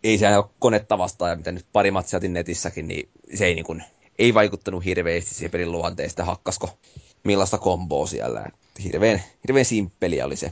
ei 0.03 0.17
se 0.17 0.37
ole 0.37 0.45
konetta 0.59 0.97
vastaan, 0.97 1.31
ja 1.31 1.37
mitä 1.37 1.51
nyt 1.51 1.65
pari 1.73 1.91
matsia 1.91 2.19
netissäkin, 2.19 2.87
niin 2.87 3.09
se 3.33 3.45
ei, 3.45 3.55
niin 3.55 3.65
kuin, 3.65 3.83
ei 4.19 4.33
vaikuttanut 4.33 4.85
hirveästi 4.85 5.35
siihen 5.35 5.51
pelin 5.51 5.71
luonteesta, 5.71 6.25
hakkasko 6.25 6.77
millaista 7.23 7.57
komboa 7.57 8.07
siellä. 8.07 8.45
Hirveän, 8.83 9.21
hirveän 9.47 9.65
simppeliä 9.65 10.25
oli 10.25 10.35
se. 10.35 10.51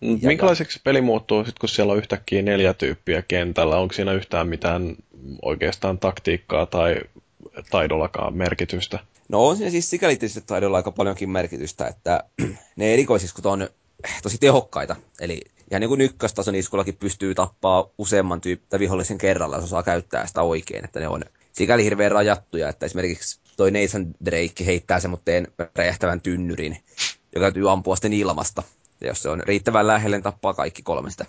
Mm, 0.00 0.18
minkälaiseksi 0.22 0.80
peli 0.84 1.00
muuttuu 1.00 1.44
sitten, 1.44 1.60
kun 1.60 1.68
siellä 1.68 1.92
on 1.92 1.98
yhtäkkiä 1.98 2.42
neljä 2.42 2.74
tyyppiä 2.74 3.22
kentällä? 3.22 3.76
Onko 3.76 3.94
siinä 3.94 4.12
yhtään 4.12 4.48
mitään 4.48 4.96
oikeastaan 5.42 5.98
taktiikkaa 5.98 6.66
tai 6.66 7.00
taidollakaan 7.70 8.34
merkitystä? 8.34 8.98
No 9.28 9.46
on 9.46 9.56
siinä 9.56 9.70
siis 9.70 9.90
sikäli 9.90 10.16
tietysti 10.16 10.40
taidolla 10.40 10.76
aika 10.76 10.92
paljonkin 10.92 11.30
merkitystä, 11.30 11.86
että 11.86 12.24
ne 12.76 12.94
erikoisiskut 12.94 13.46
on 13.46 13.68
tosi 14.22 14.38
tehokkaita. 14.38 14.96
Eli 15.20 15.40
ihan 15.70 15.80
niin 15.80 15.88
kuin 15.88 16.00
ykköstason 16.00 16.54
iskullakin 16.54 16.96
pystyy 16.96 17.34
tappaa 17.34 17.88
useamman 17.98 18.40
tyyppiä 18.40 18.78
vihollisen 18.78 19.18
kerralla, 19.18 19.56
jos 19.56 19.64
osaa 19.64 19.82
käyttää 19.82 20.26
sitä 20.26 20.42
oikein. 20.42 20.84
Että 20.84 21.00
ne 21.00 21.08
on 21.08 21.24
sikäli 21.56 21.84
hirveän 21.84 22.12
rajattuja, 22.12 22.68
että 22.68 22.86
esimerkiksi 22.86 23.40
toi 23.56 23.70
Nathan 23.70 24.14
Drake 24.24 24.66
heittää 24.66 25.00
semmoitteen 25.00 25.48
räjähtävän 25.76 26.20
tynnyrin, 26.20 26.76
joka 27.34 27.44
täytyy 27.44 27.70
ampua 27.70 27.96
sitten 27.96 28.12
ilmasta. 28.12 28.62
Ja 29.00 29.06
jos 29.06 29.22
se 29.22 29.28
on 29.28 29.42
riittävän 29.42 29.86
lähelle, 29.86 30.16
niin 30.16 30.22
tappaa 30.22 30.54
kaikki 30.54 30.82
kolmesta 30.82 31.24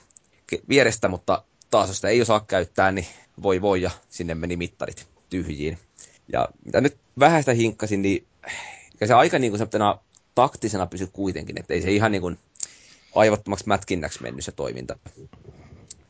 vierestä, 0.69 1.07
mutta 1.07 1.43
taas 1.72 1.88
jos 1.88 1.96
sitä 1.96 2.07
ei 2.07 2.22
osaa 2.22 2.39
käyttää, 2.39 2.91
niin 2.91 3.07
voi 3.43 3.62
voi 3.62 3.81
ja 3.81 3.91
sinne 4.10 4.36
meni 4.36 4.57
mittarit 4.57 5.07
tyhjiin. 5.29 5.77
Ja 6.34 6.50
mitä 6.65 6.81
nyt 6.81 6.98
vähän 7.19 7.41
sitä 7.41 7.53
hinkkasin, 7.53 8.01
niin 8.01 8.27
se 9.05 9.13
aika 9.13 9.39
niin 9.39 9.51
kuin 9.51 9.69
taktisena 10.36 10.88
pysy 10.88 11.07
kuitenkin, 11.07 11.60
että 11.60 11.74
ei 11.74 11.81
se 11.81 11.91
ihan 11.91 12.12
niin 12.12 12.22
kuin 12.22 12.39
aivottomaksi 13.15 13.67
mätkinnäksi 13.67 14.22
mennyt 14.22 14.46
se 14.46 14.51
toiminta. 14.51 15.00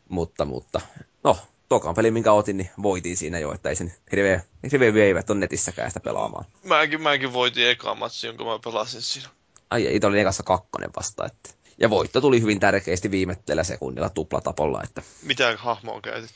Mutta, 0.10 0.46
mutta, 0.46 0.82
no, 1.24 1.38
tokan 1.70 1.96
peli, 1.96 2.12
minkä 2.12 2.32
otin, 2.32 2.58
niin 2.58 2.70
voitiin 2.84 3.18
siinä 3.18 3.40
jo, 3.40 3.54
että 3.54 3.70
ei 3.70 3.76
sen 3.76 3.94
hirveä, 4.12 4.42
hirveä 4.72 4.94
veivät 4.94 5.30
on 5.30 5.40
netissäkään 5.40 5.90
sitä 5.90 6.00
pelaamaan. 6.00 6.46
Mäkin, 6.64 7.02
mäkin 7.02 7.34
voitin 7.34 7.70
eka 7.70 7.96
matsi, 7.96 8.28
jonka 8.28 8.44
mä 8.46 8.60
pelasin 8.64 9.02
siinä. 9.02 9.30
Ai, 9.70 9.96
itse 9.96 10.08
oli 10.08 10.20
ekassa 10.20 10.44
kakkonen 10.44 10.90
vasta, 10.96 11.26
että. 11.26 11.50
Ja 11.80 11.90
voitto 11.90 12.22
tuli 12.22 12.42
hyvin 12.42 12.60
tärkeästi 12.60 13.12
viimetteellä 13.12 13.64
sekunnilla 13.64 14.10
tuplatapolla, 14.10 14.82
että. 14.84 15.02
Mitä 15.24 15.56
hahmoa 15.58 16.02
käytit? 16.02 16.32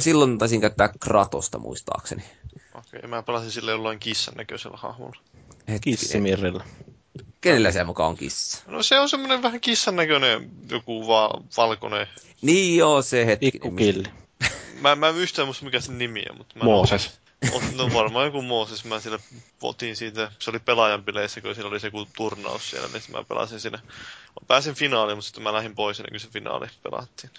Silloin 0.00 0.38
taisin 0.38 0.60
käyttää 0.60 0.92
Kratosta 1.00 1.58
muistaakseni. 1.58 2.22
Okei, 2.74 2.98
okay, 2.98 3.10
mä 3.10 3.22
pelasin 3.22 3.50
sille 3.50 3.70
jollain 3.70 3.98
kissan 3.98 4.34
näköisellä 4.34 4.76
hahmolla. 4.76 5.16
Kissimirrillä. 5.80 6.64
Kenellä 7.40 7.72
se 7.72 7.84
mukaan 7.84 8.08
on 8.08 8.16
kissa? 8.16 8.62
No 8.66 8.82
se 8.82 9.00
on 9.00 9.08
semmoinen 9.08 9.42
vähän 9.42 9.60
kissan 9.60 9.96
näköinen, 9.96 10.50
joku 10.70 11.06
va- 11.06 11.42
valkoinen. 11.56 12.06
Niin 12.42 12.78
joo, 12.78 13.02
se 13.02 13.26
hetki. 13.26 13.50
Pikkukilli. 13.50 14.08
Mä, 14.80 14.94
mä 14.94 15.08
en 15.08 15.16
yhtään 15.16 15.48
muista 15.48 15.64
mikä 15.64 15.80
sen 15.80 15.98
nimi 15.98 16.24
on, 16.30 16.36
mutta 16.36 16.58
mä 16.58 16.64
Mooses. 16.64 17.20
On, 17.52 17.62
no 17.76 17.90
varmaan 17.94 18.26
joku 18.26 18.42
Mooses. 18.42 18.84
Mä 18.84 19.00
sillä 19.00 19.18
otin 19.62 19.96
siitä, 19.96 20.32
se 20.38 20.50
oli 20.50 20.58
pelaajan 20.58 21.04
bileissä, 21.04 21.40
kun 21.40 21.54
siinä 21.54 21.68
oli 21.68 21.80
se 21.80 21.86
joku 21.86 22.06
turnaus 22.16 22.70
siellä, 22.70 22.88
niin 22.92 23.02
mä 23.12 23.24
pelasin 23.24 23.60
siinä. 23.60 23.78
Mä 23.78 24.46
pääsin 24.48 24.74
finaaliin, 24.74 25.16
mutta 25.18 25.26
sitten 25.26 25.42
mä 25.42 25.52
lähdin 25.52 25.74
pois 25.74 26.00
ennen 26.00 26.12
kuin 26.12 26.20
se 26.20 26.28
finaali 26.28 26.66
pelattiin. 26.82 27.30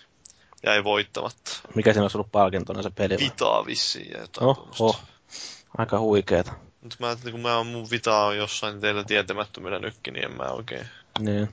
Jäi 0.64 0.84
voittamatta. 0.84 1.52
Mikä 1.76 1.94
siinä 1.94 2.04
olisi 2.04 2.18
ollut 2.18 2.32
palkintona 2.32 2.82
se 2.82 2.90
peli? 2.90 3.18
Vitaa 3.18 3.66
vissiin 3.66 4.12
ja 4.12 4.22
jotain 4.22 4.48
oh, 4.48 4.68
oh. 4.80 5.02
Aika 5.78 6.00
huikeeta. 6.00 6.52
Mutta 6.82 6.96
mä 7.00 7.08
ajattelin, 7.08 7.32
kun 7.32 7.42
mä 7.42 7.58
oon 7.58 7.68
mun 7.68 7.90
vitaa 7.92 8.26
on 8.26 8.38
jossain 8.38 8.82
teillä 8.82 9.04
tietämättömyyden 9.04 9.82
nykki, 9.82 10.12
niin 10.12 10.26
en 10.26 10.38
mä 10.38 10.44
oikein... 10.44 10.88
Niin. 11.20 11.50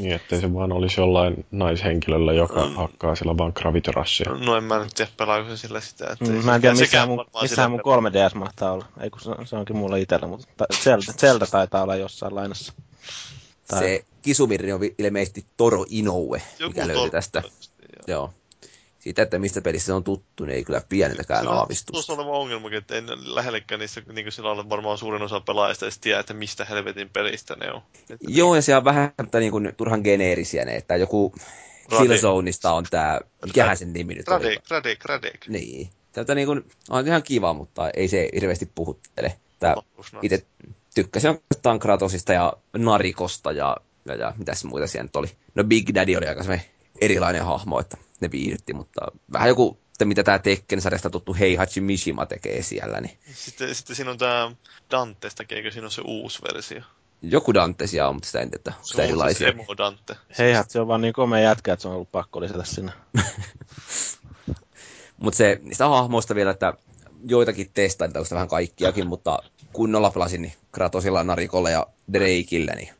Niin, 0.00 0.12
ettei 0.12 0.40
se 0.40 0.54
vaan 0.54 0.72
olisi 0.72 1.00
jollain 1.00 1.46
naishenkilöllä, 1.50 2.32
joka 2.32 2.66
mm. 2.66 2.74
hakkaa 2.74 3.14
sillä 3.14 3.38
vaan 3.38 3.52
gravitorassia. 3.54 4.30
No 4.30 4.56
en 4.56 4.64
mä 4.64 4.78
nyt 4.78 4.94
tiedä, 4.94 5.10
pelaako 5.16 5.48
se 5.48 5.56
sillä 5.56 5.80
sitä. 5.80 6.12
Että 6.12 6.24
mm, 6.24 6.44
mä 6.44 6.54
en 6.54 6.60
tiedä, 6.60 6.74
missä 6.74 7.06
mun, 7.06 7.24
missä 7.42 7.68
mun 7.68 7.80
3DS 7.80 8.38
mahtaa 8.38 8.72
olla. 8.72 8.84
Ei 9.00 9.10
kun 9.10 9.20
se, 9.20 9.30
se 9.44 9.56
onkin 9.56 9.76
mulla 9.76 9.96
itsellä, 9.96 10.26
mutta 10.26 10.64
Zelda, 10.82 11.12
Zelda 11.12 11.46
taitaa 11.46 11.82
olla 11.82 11.96
jossain 11.96 12.34
lainassa. 12.34 12.72
Tai... 13.68 13.80
Se 13.80 14.04
Kisumirri 14.22 14.72
on 14.72 14.80
ilmeisesti 14.98 15.46
Toro 15.56 15.84
Inoue, 15.88 16.42
Joku 16.58 16.70
mikä 16.70 16.86
löytyi 16.86 17.10
tästä. 17.10 17.42
Joo. 17.42 17.52
joo 18.06 18.32
siitä, 19.04 19.22
että 19.22 19.38
mistä 19.38 19.60
pelistä 19.60 19.96
on 19.96 20.04
tuttu, 20.04 20.44
niin 20.44 20.56
ei 20.56 20.64
kyllä 20.64 20.82
pienetäkään 20.88 21.48
aavistusta. 21.48 22.02
Se 22.02 22.12
on 22.12 22.18
oleva 22.18 22.38
ongelma, 22.38 22.68
että 22.72 22.94
en 22.94 23.06
lähellekään 23.34 23.78
niistä, 23.80 24.02
niin 24.12 24.24
kuin 24.24 24.32
sillä 24.32 24.50
on 24.50 24.70
varmaan 24.70 24.98
suurin 24.98 25.22
osa 25.22 25.40
pelaajista 25.40 25.84
edes 25.84 25.98
tiedä, 25.98 26.20
että 26.20 26.34
mistä 26.34 26.64
helvetin 26.64 27.10
pelistä 27.10 27.56
ne 27.56 27.72
on. 27.72 27.82
Että 28.00 28.26
Joo, 28.28 28.54
ja 28.54 28.62
se 28.62 28.76
on 28.76 28.84
vähän 28.84 29.12
niin 29.40 29.52
kuin, 29.52 29.72
turhan 29.76 30.00
geneerisiä 30.04 30.64
ne, 30.64 30.76
että 30.76 30.96
joku 30.96 31.34
Killzoneista 31.98 32.72
on 32.72 32.84
tämä, 32.90 33.20
mikähän 33.46 33.76
sen 33.76 33.92
nimi 33.92 34.14
nyt 34.14 34.28
Radek, 34.28 34.58
Radek, 34.70 35.04
Radek. 35.04 35.48
Niin. 35.48 35.90
Tältä 36.12 36.34
niin 36.34 36.46
kuin, 36.46 36.64
on 36.90 37.06
ihan 37.06 37.22
kiva, 37.22 37.52
mutta 37.52 37.90
ei 37.90 38.08
se 38.08 38.28
hirveästi 38.34 38.70
puhuttele. 38.74 39.36
Tää, 39.58 39.74
itse 40.22 40.46
tykkäsin 40.94 41.30
oikeastaan 41.30 41.78
Kratosista 41.78 42.32
ja 42.32 42.52
Narikosta 42.76 43.52
ja, 43.52 43.76
ja, 44.04 44.14
ja 44.14 44.34
mitäs 44.38 44.64
muita 44.64 44.86
siellä 44.86 45.04
nyt 45.04 45.16
oli. 45.16 45.28
No 45.54 45.64
Big 45.64 45.94
Daddy 45.94 46.16
oli 46.16 46.26
aika 46.26 46.44
erilainen 47.00 47.44
hahmo, 47.44 47.80
että 47.80 47.96
ne 48.24 48.30
viihdytti, 48.30 48.72
mutta 48.74 49.00
vähän 49.32 49.48
joku, 49.48 49.78
että 49.92 50.04
mitä 50.04 50.22
tämä 50.22 50.38
Tekken-sarjasta 50.38 51.10
tuttu 51.10 51.34
Heihachi 51.34 51.80
Mishima 51.80 52.26
tekee 52.26 52.62
siellä. 52.62 53.00
Niin. 53.00 53.18
Sitten, 53.34 53.74
sitten 53.74 53.96
siinä 53.96 54.10
on 54.10 54.18
tämä 54.18 54.52
Dantesta, 54.90 55.44
eikö 55.50 55.70
siinä 55.70 55.86
on 55.86 55.90
se 55.90 56.02
uusi 56.04 56.42
versio? 56.42 56.80
Joku 57.22 57.54
Dantesia 57.54 58.08
on, 58.08 58.14
mutta 58.14 58.26
sitä 58.26 58.40
en 58.40 58.50
tiedä, 58.50 58.76
se 58.82 58.96
on 58.96 59.04
erilaisia. 59.04 59.38
Se 59.38 59.48
emo 59.48 59.76
Dante. 59.78 60.16
Heihat, 60.38 60.70
se 60.70 60.80
on 60.80 60.88
vaan 60.88 61.00
niin 61.00 61.14
komea 61.14 61.40
jätkä, 61.40 61.72
että 61.72 61.82
se 61.82 61.88
on 61.88 61.94
ollut 61.94 62.12
pakko 62.12 62.40
lisätä 62.40 62.64
sinne. 62.64 62.92
mutta 65.22 65.36
se, 65.36 65.60
niistä 65.62 65.88
hahmoista 65.88 66.34
vielä, 66.34 66.50
että 66.50 66.74
joitakin 67.28 67.70
testain, 67.74 68.12
tai 68.12 68.22
vähän 68.30 68.48
kaikkiakin, 68.48 69.06
mutta 69.06 69.38
kunnolla 69.72 70.10
pelasin 70.10 70.42
niin 70.42 70.52
Kratosilla, 70.72 71.24
Narikolla 71.24 71.70
ja 71.70 71.86
Drakeillä, 72.12 72.72
niin 72.74 72.94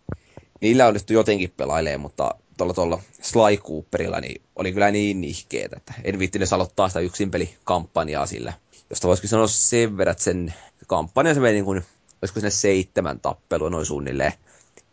niillä 0.61 0.87
onnistui 0.87 1.15
jotenkin 1.15 1.51
pelailemaan, 1.57 2.01
mutta 2.01 2.35
tuolla, 2.57 2.75
tuolla 2.75 3.01
Sly 3.23 3.57
Cooperilla 3.57 4.21
niin 4.21 4.43
oli 4.57 4.73
kyllä 4.73 4.91
niin 4.91 5.21
nihkeet, 5.21 5.73
että 5.73 5.95
en 6.05 6.19
viittinyt 6.19 6.53
aloittaa 6.53 6.89
sitä 6.89 7.01
yksin 7.01 7.31
pelikampanjaa 7.31 8.27
sillä. 8.27 8.53
Josta 8.91 9.09
voisikin 9.09 9.31
sanoa 9.31 9.47
sen 9.47 9.97
verran, 9.97 10.13
että 10.13 10.25
sen 10.25 10.55
kampanja 10.87 11.35
se 11.35 11.41
meni 11.41 11.53
niin 11.53 11.65
kuin, 11.65 11.85
olisiko 12.23 12.41
sinne 12.41 12.51
seitsemän 12.51 13.21
tappelua 13.21 13.71
noin 13.71 13.87
suunnilleen, 13.87 14.33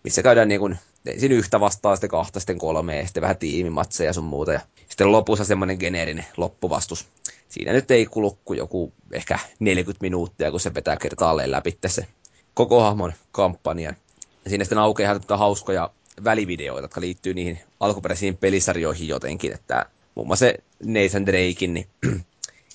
missä 0.03 0.24
käydään 0.24 0.48
niin 0.48 0.60
kuin, 0.60 0.77
ensin 1.06 1.32
yhtä 1.32 1.60
vastaan, 1.60 1.98
sitten 1.98 2.10
kahta, 2.10 2.39
sitten 2.39 2.58
kolme, 2.58 2.98
ja 2.98 3.06
sitten 3.06 3.22
vähän 3.22 3.38
tiimimatseja 3.38 4.10
ja 4.10 4.13
sun 4.13 4.24
muuta. 4.24 4.53
Ja 4.53 4.60
sitten 4.89 5.12
lopussa 5.12 5.46
semmoinen 5.46 5.77
geneerinen 5.80 6.25
loppuvastus. 6.38 7.08
Siinä 7.50 7.74
nyt 7.74 7.91
ei 7.91 8.06
kulu 8.06 8.38
kuin 8.46 8.58
joku 8.58 8.94
ehkä 9.12 9.39
40 9.60 10.03
minuuttia, 10.03 10.51
kun 10.51 10.60
se 10.60 10.74
vetää 10.74 10.98
kertaalleen 10.98 11.51
läpi 11.51 11.77
se 11.88 12.08
koko 12.53 12.82
hahmon 12.82 13.13
kampanjan. 13.32 13.96
Ja 14.44 14.50
siinä 14.50 14.63
sitten 14.63 14.77
aukeaa 14.77 15.20
hauskoja 15.30 15.89
välivideoita, 16.24 16.84
jotka 16.84 17.01
liittyy 17.01 17.34
niihin 17.34 17.60
alkuperäisiin 17.80 18.38
pelisarjoihin 18.38 19.08
jotenkin, 19.08 19.53
että 19.53 19.86
muun 20.15 20.27
muassa 20.27 20.46
se 20.46 20.56
Nathan 20.84 21.25
Drakein 21.25 21.74
niin 21.74 21.88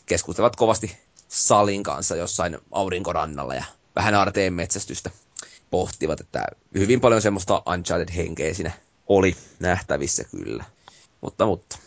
keskustelevat 0.07 0.57
kovasti 0.57 0.97
Salin 1.29 1.83
kanssa 1.83 2.17
jossain 2.17 2.59
aurinkorannalla 2.73 3.55
ja 3.55 3.65
vähän 3.97 4.15
arteen 4.15 4.55
metsästystä 4.55 5.11
pohtivat, 5.71 6.21
että 6.21 6.47
hyvin 6.75 7.01
paljon 7.01 7.23
semmoista 7.23 7.63
Uncharted-henkeä 7.67 8.55
siinä 8.55 8.73
oli 9.07 9.37
nähtävissä 9.61 10.25
kyllä. 10.25 10.65
Mutta, 11.21 11.47
mutta. 11.47 11.79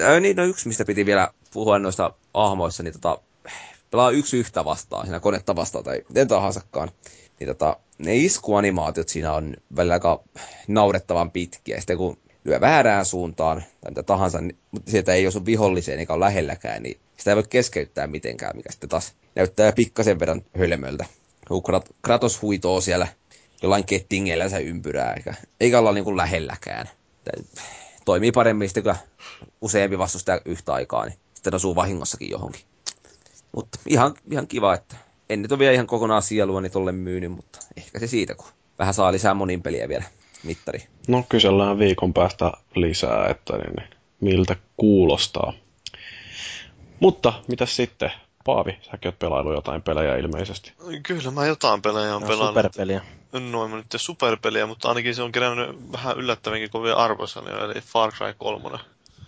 Ää, 0.00 0.20
niin, 0.20 0.36
no 0.36 0.44
yksi, 0.44 0.68
mistä 0.68 0.84
piti 0.84 1.06
vielä 1.06 1.30
puhua 1.52 1.78
noista 1.78 2.12
ahmoissa, 2.34 2.82
niin 2.82 2.92
tota, 2.92 3.18
pelaa 3.90 4.10
yksi 4.10 4.36
yhtä 4.36 4.64
vastaan, 4.64 5.06
siinä 5.06 5.20
konetta 5.20 5.56
vastaan 5.56 5.84
tai 5.84 6.02
miten 6.08 6.28
tahansakaan 6.28 6.90
niin 7.40 7.48
tota, 7.48 7.76
ne 7.98 8.16
iskuanimaatiot 8.16 9.08
siinä 9.08 9.32
on 9.32 9.56
välillä 9.76 9.94
aika 9.94 10.22
naurettavan 10.68 11.30
pitkiä. 11.30 11.78
Sitten 11.78 11.96
kun 11.96 12.18
lyö 12.44 12.60
väärään 12.60 13.04
suuntaan 13.04 13.64
tai 13.80 13.90
mitä 13.90 14.02
tahansa, 14.02 14.40
niin, 14.40 14.56
mutta 14.70 14.90
sieltä 14.90 15.14
ei 15.14 15.26
osu 15.26 15.46
viholliseen 15.46 15.98
eikä 15.98 16.12
ole 16.12 16.24
lähelläkään, 16.24 16.82
niin 16.82 17.00
sitä 17.16 17.30
ei 17.30 17.36
voi 17.36 17.44
keskeyttää 17.50 18.06
mitenkään, 18.06 18.56
mikä 18.56 18.72
sitten 18.72 18.88
taas 18.88 19.14
näyttää 19.34 19.72
pikkasen 19.72 20.18
verran 20.18 20.42
hölmöltä. 20.58 21.04
Kratos 22.02 22.42
huitoo 22.42 22.80
siellä 22.80 23.08
jollain 23.62 23.84
kettingeillä 23.84 24.48
se 24.48 24.60
ympyrää, 24.60 25.12
eikä, 25.12 25.34
eikä 25.60 25.78
olla 25.78 25.92
niin 25.92 26.04
kuin 26.04 26.16
lähelläkään. 26.16 26.88
Toimii 28.04 28.32
paremmin 28.32 28.68
sitten, 28.68 28.82
kun 28.82 28.94
useampi 29.60 29.98
vastustaja 29.98 30.40
yhtä 30.44 30.72
aikaa, 30.72 31.04
niin 31.04 31.18
sitten 31.34 31.54
osuu 31.54 31.74
vahingossakin 31.74 32.30
johonkin. 32.30 32.60
Mutta 33.52 33.78
ihan, 33.86 34.14
ihan 34.30 34.46
kiva, 34.46 34.74
että 34.74 34.96
en 35.30 35.42
nyt 35.42 35.52
ole 35.52 35.58
vielä 35.58 35.72
ihan 35.72 35.86
kokonaan 35.86 36.22
sielua 36.22 36.60
niin 36.60 36.72
tolle 36.72 36.92
myynyt, 36.92 37.32
mutta 37.32 37.58
ehkä 37.76 37.98
se 37.98 38.06
siitä, 38.06 38.34
kun 38.34 38.46
vähän 38.78 38.94
saa 38.94 39.12
lisää 39.12 39.34
monin 39.34 39.62
peliä 39.62 39.88
vielä 39.88 40.04
mittari. 40.42 40.86
No 41.08 41.24
kysellään 41.28 41.78
viikon 41.78 42.12
päästä 42.12 42.52
lisää, 42.74 43.28
että 43.28 43.56
niin, 43.56 43.72
niin, 43.76 43.88
miltä 44.20 44.56
kuulostaa. 44.76 45.52
Mutta 47.00 47.32
mitä 47.48 47.66
sitten? 47.66 48.12
Paavi, 48.44 48.78
säkin 48.82 49.08
oot 49.08 49.18
pelailu 49.18 49.52
jotain 49.52 49.82
pelejä 49.82 50.16
ilmeisesti. 50.16 50.72
Kyllä 51.02 51.30
mä 51.30 51.46
jotain 51.46 51.82
pelejä 51.82 52.16
on 52.16 52.22
no, 52.22 52.28
pelannut. 52.28 52.48
Superpeliä. 52.48 53.00
No, 53.32 53.68
mä 53.68 53.76
nyt 53.76 53.86
superpeliä, 53.96 54.66
mutta 54.66 54.88
ainakin 54.88 55.14
se 55.14 55.22
on 55.22 55.32
kerännyt 55.32 55.92
vähän 55.92 56.16
yllättävänkin 56.16 56.70
kovia 56.70 56.94
arvosanoja, 56.94 57.64
eli 57.64 57.80
Far 57.80 58.12
Cry 58.12 58.34
3. 58.38 58.78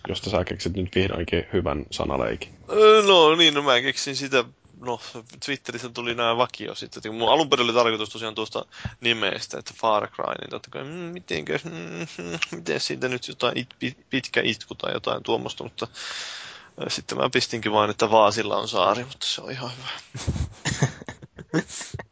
Josta 0.07 0.29
sä 0.29 0.43
keksit 0.43 0.73
nyt 0.73 0.95
vihdoinkin 0.95 1.45
hyvän 1.53 1.85
sanaleikin. 1.91 2.49
No 3.07 3.35
niin, 3.35 3.53
no 3.53 3.61
mä 3.61 3.81
keksin 3.81 4.15
sitä 4.15 4.43
no, 4.79 4.99
Twitterissä 5.45 5.89
tuli 5.89 6.15
nämä 6.15 6.37
vakio 6.37 6.75
sitten. 6.75 7.15
Mun 7.15 7.29
alun 7.29 7.49
perin 7.49 7.63
oli 7.65 7.73
tarkoitus 7.73 8.09
tosiaan 8.09 8.35
tuosta 8.35 8.65
nimestä, 9.01 9.59
että 9.59 9.73
Far 9.77 10.07
Cry, 10.07 10.33
niin 10.41 10.49
totta 10.49 10.69
kai, 10.69 10.83
mm, 10.83 10.89
mitenkö, 10.89 11.59
mm, 11.63 12.07
miten 12.51 12.79
siitä 12.79 13.07
nyt 13.07 13.27
jotain 13.27 13.57
it, 13.57 13.69
pitkä 14.09 14.41
itku 14.43 14.75
tai 14.75 14.93
jotain 14.93 15.23
tuommoista, 15.23 15.63
mutta 15.63 15.87
sitten 16.87 17.17
mä 17.17 17.29
pistinkin 17.29 17.71
vain, 17.71 17.89
että 17.89 18.11
Vaasilla 18.11 18.57
on 18.57 18.67
saari, 18.67 19.03
mutta 19.03 19.25
se 19.25 19.41
on 19.41 19.51
ihan 19.51 19.71
hyvä. 19.77 19.89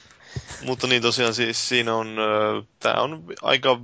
mutta 0.66 0.88
niin 0.88 1.02
tosiaan 1.02 1.34
siis 1.34 1.70
siinä 1.70 1.96
on, 1.96 2.18
tämä 2.80 3.02
on 3.02 3.24
aika 3.42 3.80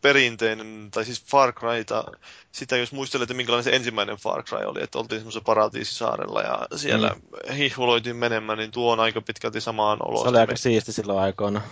perinteinen, 0.00 0.88
tai 0.90 1.04
siis 1.04 1.24
Far 1.24 1.52
Cryta, 1.52 2.04
sitä 2.52 2.76
jos 2.76 2.92
muistelette 2.92 3.34
minkälainen 3.34 3.64
se 3.64 3.76
ensimmäinen 3.76 4.16
Far 4.16 4.42
Cry 4.42 4.64
oli, 4.66 4.82
että 4.82 4.98
oltiin 4.98 5.20
semmoisessa 5.20 5.44
paratiisisaarella 5.44 6.42
ja 6.42 6.66
siellä 6.76 7.08
mm. 7.08 7.54
hihvuloitiin 7.54 8.16
menemään, 8.16 8.58
niin 8.58 8.70
tuo 8.70 8.92
on 8.92 9.00
aika 9.00 9.20
pitkälti 9.20 9.60
samaan 9.60 9.98
oloon. 10.00 10.24
Se 10.24 10.28
oli 10.28 10.38
aika 10.38 10.56
siisti 10.56 10.92
silloin 10.92 11.18
aikoina. 11.18 11.62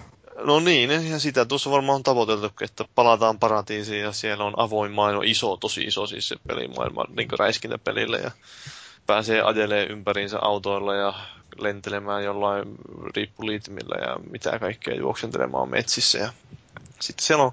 No 0.44 0.60
niin, 0.60 0.90
ja 1.10 1.18
sitä 1.18 1.44
tuossa 1.44 1.70
varmaan 1.70 1.96
on 1.96 2.02
tavoiteltu, 2.02 2.50
että 2.60 2.84
palataan 2.94 3.38
paratiisiin 3.38 4.00
ja 4.00 4.12
siellä 4.12 4.44
on 4.44 4.54
avoin 4.56 4.92
maailma, 4.92 5.22
iso, 5.24 5.56
tosi 5.56 5.82
iso 5.82 6.06
siis 6.06 6.28
se 6.28 6.36
pelimaailma, 6.48 7.04
niin 7.16 7.28
kuin 7.28 7.38
räiskintäpelille 7.38 8.18
ja 8.18 8.30
pääsee 9.06 9.42
ajelee 9.42 9.86
ympäriinsä 9.86 10.38
autoilla 10.42 10.94
ja 10.94 11.14
lentelemään 11.58 12.24
jollain 12.24 12.74
riippuliitimillä 13.16 13.96
ja 14.06 14.16
mitä 14.30 14.58
kaikkea 14.58 14.94
juoksentelemaan 14.94 15.68
metsissä. 15.68 16.18
Ja 16.18 16.32
sitten 17.00 17.26
siellä 17.26 17.44
on 17.44 17.52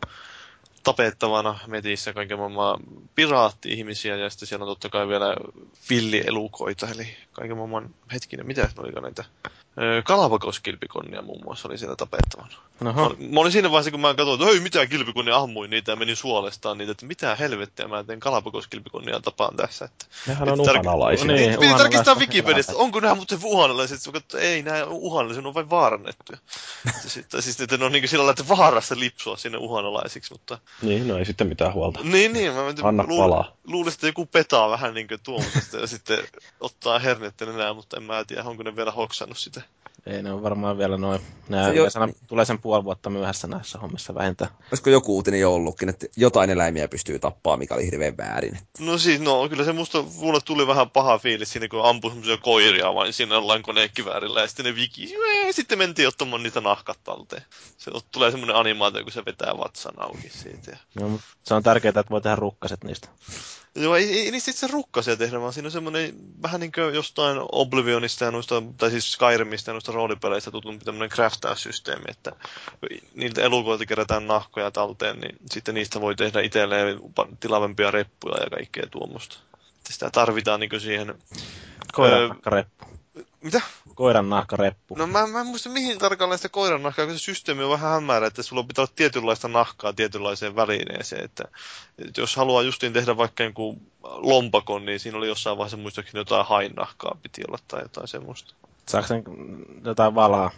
tapettavana 0.83 1.59
metissä 1.67 2.13
kaiken 2.13 2.37
maailman 2.37 2.79
piraatti-ihmisiä 3.15 4.15
ja 4.15 4.29
sitten 4.29 4.47
siellä 4.47 4.63
on 4.63 4.69
totta 4.69 4.89
kai 4.89 5.07
vielä 5.07 5.35
villielukoita, 5.89 6.87
eli 6.95 7.15
kaiken 7.31 7.57
maailman 7.57 7.89
hetkinen, 8.13 8.47
mitä 8.47 8.69
oli 8.77 8.91
näitä 8.91 9.23
Kalapakoskilpikonnia 10.03 11.21
muun 11.21 11.41
muassa 11.43 11.67
oli 11.67 11.77
siellä 11.77 11.95
tapettavana. 11.95 12.55
Mä, 12.79 12.93
mä 13.31 13.39
olin 13.39 13.51
siinä 13.51 13.71
vaiheessa, 13.71 13.91
kun 13.91 13.99
mä 13.99 14.13
katsoin, 14.13 14.41
että 14.41 14.45
hei, 14.45 14.59
mitä 14.59 14.87
kilpikonnia 14.87 15.35
ammuin 15.35 15.69
niitä 15.69 15.91
ja 15.91 15.95
menin 15.95 16.15
suolestaan 16.15 16.77
niitä, 16.77 16.91
että 16.91 17.05
mitä 17.05 17.35
helvettiä 17.35 17.87
mä 17.87 18.03
teen 18.03 18.19
Kalapakoskilpikonnia 18.19 19.19
tapaan 19.19 19.55
tässä. 19.55 19.85
Että, 19.85 20.05
Nehän 20.27 20.49
on 20.49 20.61
uhanalaisia. 20.61 21.27
Niin, 21.27 21.49
niin 21.49 21.59
piti 21.59 21.73
tarkistaa 21.73 22.15
Wikipediasta, 22.15 22.73
onko 22.75 22.99
nämä 22.99 23.15
muuten 23.15 23.39
uhanalaisia, 23.43 23.97
että 24.13 24.37
ei, 24.37 24.63
nämä 24.63 24.83
on 24.85 25.27
ne 25.41 25.47
on 25.47 25.53
vain 25.53 25.69
vaarannettuja. 25.69 26.39
sitten, 27.07 27.41
siis 27.41 27.61
että 27.61 27.77
ne 27.77 27.85
on 27.85 27.91
niin 27.91 28.07
sillä 28.07 28.21
lailla, 28.21 28.31
että 28.41 28.57
vaarassa 28.57 28.99
lipsua 28.99 29.37
sinne 29.37 29.57
uhanalaisiksi, 29.57 30.33
mutta... 30.33 30.57
Niin, 30.81 31.07
no 31.07 31.17
ei 31.17 31.25
sitten 31.25 31.47
mitään 31.47 31.73
huolta. 31.73 31.99
Niin, 32.03 32.33
niin. 32.33 32.53
Mä 32.53 32.61
Anna 32.83 33.03
luul, 33.07 33.21
palaa. 33.21 33.57
Luulisin, 33.67 33.97
että 33.97 34.07
joku 34.07 34.25
petaa 34.25 34.69
vähän 34.69 34.93
niin 34.93 35.07
kuin 35.07 35.19
tuommoisesta 35.23 35.77
ja 35.77 35.87
sitten 35.87 36.19
ottaa 36.59 36.99
hernettä 36.99 37.45
enää, 37.45 37.73
mutta 37.73 37.97
en 37.97 38.03
mä 38.03 38.25
tiedä, 38.25 38.43
onko 38.43 38.63
ne 38.63 38.75
vielä 38.75 38.91
hoksannut 38.91 39.37
sitä. 39.37 39.60
Ei 40.05 40.23
ne 40.23 40.33
on 40.33 40.43
varmaan 40.43 40.77
vielä 40.77 40.97
noin. 40.97 41.21
Nämä 41.49 41.69
jo... 41.69 41.87
tulee 42.27 42.45
sen 42.45 42.61
puoli 42.61 42.83
vuotta 42.83 43.09
myöhässä 43.09 43.47
näissä 43.47 43.79
hommissa 43.79 44.15
vähintään. 44.15 44.51
Olisiko 44.71 44.89
joku 44.89 45.15
uutinen 45.15 45.39
jo 45.39 45.53
ollutkin, 45.53 45.89
että 45.89 46.05
jotain 46.17 46.49
eläimiä 46.49 46.87
pystyy 46.87 47.19
tappaa, 47.19 47.57
mikä 47.57 47.73
oli 47.75 47.85
hirveän 47.85 48.17
väärin? 48.17 48.59
No 48.79 48.97
siis, 48.97 49.21
no 49.21 49.49
kyllä 49.49 49.63
se 49.63 49.73
musta 49.73 50.03
mulle 50.15 50.39
tuli 50.45 50.67
vähän 50.67 50.89
paha 50.89 51.17
fiilis 51.17 51.51
siinä, 51.51 51.67
kun 51.67 51.85
ampui 51.85 52.11
semmoisia 52.11 52.37
koiria 52.37 52.93
vain 52.93 53.13
siinä 53.13 53.35
jollain 53.35 53.63
konekiväärillä 53.63 54.41
ja 54.41 54.47
sitten 54.47 54.65
ne 54.65 54.75
viki, 54.75 55.13
ja 55.47 55.53
sitten 55.53 55.77
mentiin 55.77 56.07
ottamaan 56.07 56.43
niitä 56.43 56.61
nahkat 56.61 56.99
talteen. 57.03 57.43
Se 57.77 57.91
tulee 58.11 58.31
semmoinen 58.31 58.55
animaatio, 58.55 59.03
kun 59.03 59.11
se 59.11 59.25
vetää 59.25 59.57
vatsan 59.57 59.93
auki 59.97 60.29
siitä. 60.29 60.71
Ja... 60.71 60.77
No, 60.99 61.19
se 61.43 61.53
on 61.53 61.63
tärkeää, 61.63 61.89
että 61.89 62.09
voi 62.09 62.21
tehdä 62.21 62.35
rukkaset 62.35 62.83
niistä. 62.83 63.07
Joo, 63.75 63.95
ei, 63.95 64.19
ei 64.19 64.31
niistä 64.31 64.51
itse 64.51 64.67
rukkasia 64.67 65.17
tehdä, 65.17 65.41
vaan 65.41 65.53
siinä 65.53 65.67
on 65.67 65.71
semmoinen 65.71 66.13
vähän 66.41 66.59
niin 66.61 66.71
kuin 66.71 66.95
jostain 66.95 67.37
Oblivionista 67.51 68.25
ja 68.25 68.31
noista, 68.31 68.63
tai 68.77 68.91
siis 68.91 69.11
Skyrimistä 69.11 69.69
ja 69.69 69.73
noista 69.73 69.91
roolipeleistä 69.91 70.51
tutumpi 70.51 70.85
tämmöinen 70.85 71.09
craftaus-systeemi, 71.09 72.05
että 72.07 72.31
niiltä 73.15 73.41
elukoilta 73.41 73.85
kerätään 73.85 74.27
nahkoja 74.27 74.71
talteen, 74.71 75.19
niin 75.19 75.35
sitten 75.51 75.75
niistä 75.75 76.01
voi 76.01 76.15
tehdä 76.15 76.41
itselleen 76.41 76.99
tilavempia 77.39 77.91
reppuja 77.91 78.43
ja 78.43 78.49
kaikkea 78.49 78.87
tuommoista. 78.91 79.37
Sitä 79.89 80.09
tarvitaan 80.09 80.59
niin 80.59 80.81
siihen... 80.81 81.15
Koiran 81.93 82.39
öö, 82.53 82.63
mitä? 83.41 83.61
Koiran 83.95 84.29
nahkareppu. 84.29 84.95
No 84.95 85.07
mä, 85.07 85.27
mä 85.27 85.39
en 85.41 85.47
muista 85.47 85.69
mihin 85.69 85.99
tarkalleen 85.99 86.37
sitä 86.37 86.49
koiran 86.49 86.83
nahkaa, 86.83 87.05
kun 87.05 87.15
se 87.15 87.19
systeemi 87.19 87.63
on 87.63 87.69
vähän 87.69 87.91
hämärä, 87.91 88.27
että 88.27 88.43
sulla 88.43 88.63
pitää 88.63 88.81
olla 88.81 88.93
tietynlaista 88.95 89.47
nahkaa 89.47 89.93
tietynlaiseen 89.93 90.55
välineeseen. 90.55 91.25
Että, 91.25 91.43
että 91.97 92.21
jos 92.21 92.35
haluaa 92.35 92.61
justiin 92.61 92.93
tehdä 92.93 93.17
vaikka 93.17 93.43
joku 93.43 93.81
lompakon, 94.03 94.85
niin 94.85 94.99
siinä 94.99 95.17
oli 95.17 95.27
jossain 95.27 95.57
vaiheessa 95.57 95.77
muistaakseni 95.77 96.19
jotain 96.19 96.75
nahkaa 96.75 97.17
piti 97.23 97.41
olla 97.47 97.59
tai 97.67 97.81
jotain 97.81 98.07
semmoista. 98.07 98.53
Saako 98.87 99.07
sen 99.07 99.23
jotain 99.85 100.15
valaa, 100.15 100.51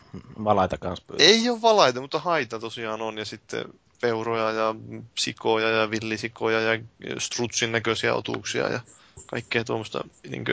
valaita 0.43 0.77
kanssa 0.77 1.05
pyytää? 1.07 1.27
Ei 1.27 1.49
ole 1.49 1.61
valaita, 1.61 2.01
mutta 2.01 2.19
haita 2.19 2.59
tosiaan 2.59 3.01
on. 3.01 3.17
Ja 3.17 3.25
sitten 3.25 3.65
peuroja 4.01 4.51
ja 4.51 4.75
sikoja 5.17 5.69
ja 5.69 5.91
villisikoja 5.91 6.61
ja 6.61 6.79
strutsin 7.19 7.71
näköisiä 7.71 8.13
otuksia 8.13 8.69
ja 8.69 8.79
kaikkea 9.25 9.63
tuommoista 9.63 10.03
niin 10.29 10.45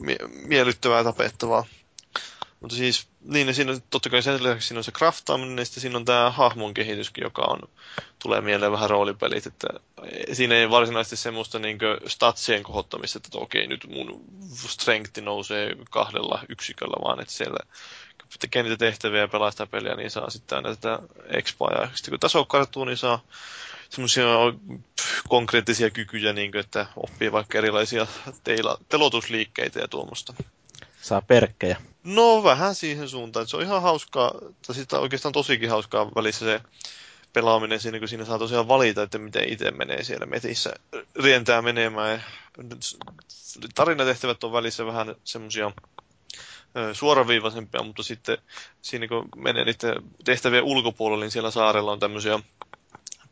mie- 0.00 0.28
miellyttävää 0.28 1.04
tapettavaa. 1.04 1.64
Mutta 2.60 2.76
siis, 2.76 3.08
niin 3.20 3.54
siinä 3.54 3.80
totta 3.90 4.10
kai 4.10 4.22
sen 4.22 4.42
lisäksi 4.42 4.68
siinä 4.68 4.78
on 4.78 4.84
se 4.84 4.92
craftaaminen, 4.92 5.58
ja 5.58 5.64
sitten 5.64 5.80
siinä 5.80 5.96
on 5.96 6.04
tämä 6.04 6.30
hahmon 6.30 6.74
kehityskin, 6.74 7.24
joka 7.24 7.42
on, 7.42 7.58
tulee 8.22 8.40
mieleen 8.40 8.72
vähän 8.72 8.90
roolipelit, 8.90 9.46
että 9.46 9.68
siinä 10.32 10.54
ei 10.54 10.70
varsinaisesti 10.70 11.16
semmoista 11.16 11.58
niin 11.58 11.78
statsien 12.06 12.62
kohottamista, 12.62 13.16
että 13.18 13.38
okei, 13.38 13.66
nyt 13.66 13.86
mun 13.88 14.24
strengthi 14.54 15.20
nousee 15.20 15.76
kahdella 15.90 16.42
yksiköllä, 16.48 16.96
vaan 17.04 17.20
että 17.20 17.32
siellä 17.32 17.58
tekee 18.40 18.62
niitä 18.62 18.76
tehtäviä 18.76 19.20
ja 19.20 19.28
pelaa 19.28 19.50
sitä 19.50 19.66
peliä, 19.66 19.94
niin 19.94 20.10
saa 20.10 20.30
sitten 20.30 20.56
aina 20.56 20.76
tätä 20.76 20.98
expaa, 21.28 21.80
ja 21.80 21.88
sitten 21.94 22.12
kun 22.12 22.20
taso 22.20 22.44
karttuu, 22.44 22.84
niin 22.84 22.96
saa 22.96 23.22
semmoisia 23.88 24.24
konkreettisia 25.28 25.90
kykyjä, 25.90 26.32
niin 26.32 26.52
kuin, 26.52 26.60
että 26.60 26.86
oppii 26.96 27.32
vaikka 27.32 27.58
erilaisia 27.58 28.06
teila, 28.44 28.78
telotusliikkeitä 28.88 29.78
ja 29.80 29.88
tuommoista. 29.88 30.34
Saa 31.02 31.22
perkkejä. 31.22 31.76
No 32.04 32.44
vähän 32.44 32.74
siihen 32.74 33.08
suuntaan. 33.08 33.46
Se 33.46 33.56
on 33.56 33.62
ihan 33.62 33.82
hauskaa, 33.82 34.32
tai 34.66 34.74
sitä 34.74 34.98
oikeastaan 34.98 35.32
tosikin 35.32 35.70
hauskaa 35.70 36.10
välissä 36.14 36.44
se 36.44 36.60
pelaaminen 37.32 37.80
siinä, 37.80 37.98
kun 37.98 38.08
siinä 38.08 38.24
saa 38.24 38.38
tosiaan 38.38 38.68
valita, 38.68 39.02
että 39.02 39.18
miten 39.18 39.52
itse 39.52 39.70
menee 39.70 40.04
siellä 40.04 40.26
metissä, 40.26 40.74
rientää 41.22 41.62
menemään. 41.62 42.24
Tarinatehtävät 43.74 44.44
on 44.44 44.52
välissä 44.52 44.86
vähän 44.86 45.14
semmoisia 45.24 45.72
suoraviivaisempia, 46.92 47.82
mutta 47.82 48.02
sitten 48.02 48.38
siinä 48.82 49.08
kun 49.08 49.28
menee 49.36 49.64
niiden 49.64 49.94
tehtävien 50.24 50.64
ulkopuolelle, 50.64 51.24
niin 51.24 51.30
siellä 51.32 51.50
saarella 51.50 51.92
on 51.92 52.00
tämmöisiä 52.00 52.40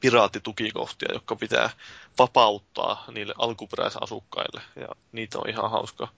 piraattitukikohtia, 0.00 1.12
jotka 1.12 1.36
pitää 1.36 1.70
vapauttaa 2.18 3.04
niille 3.14 3.34
alkuperäisasukkaille. 3.38 4.60
Ja 4.76 4.88
niitä 5.12 5.38
on 5.38 5.48
ihan 5.48 5.70
hauska, 5.70 6.08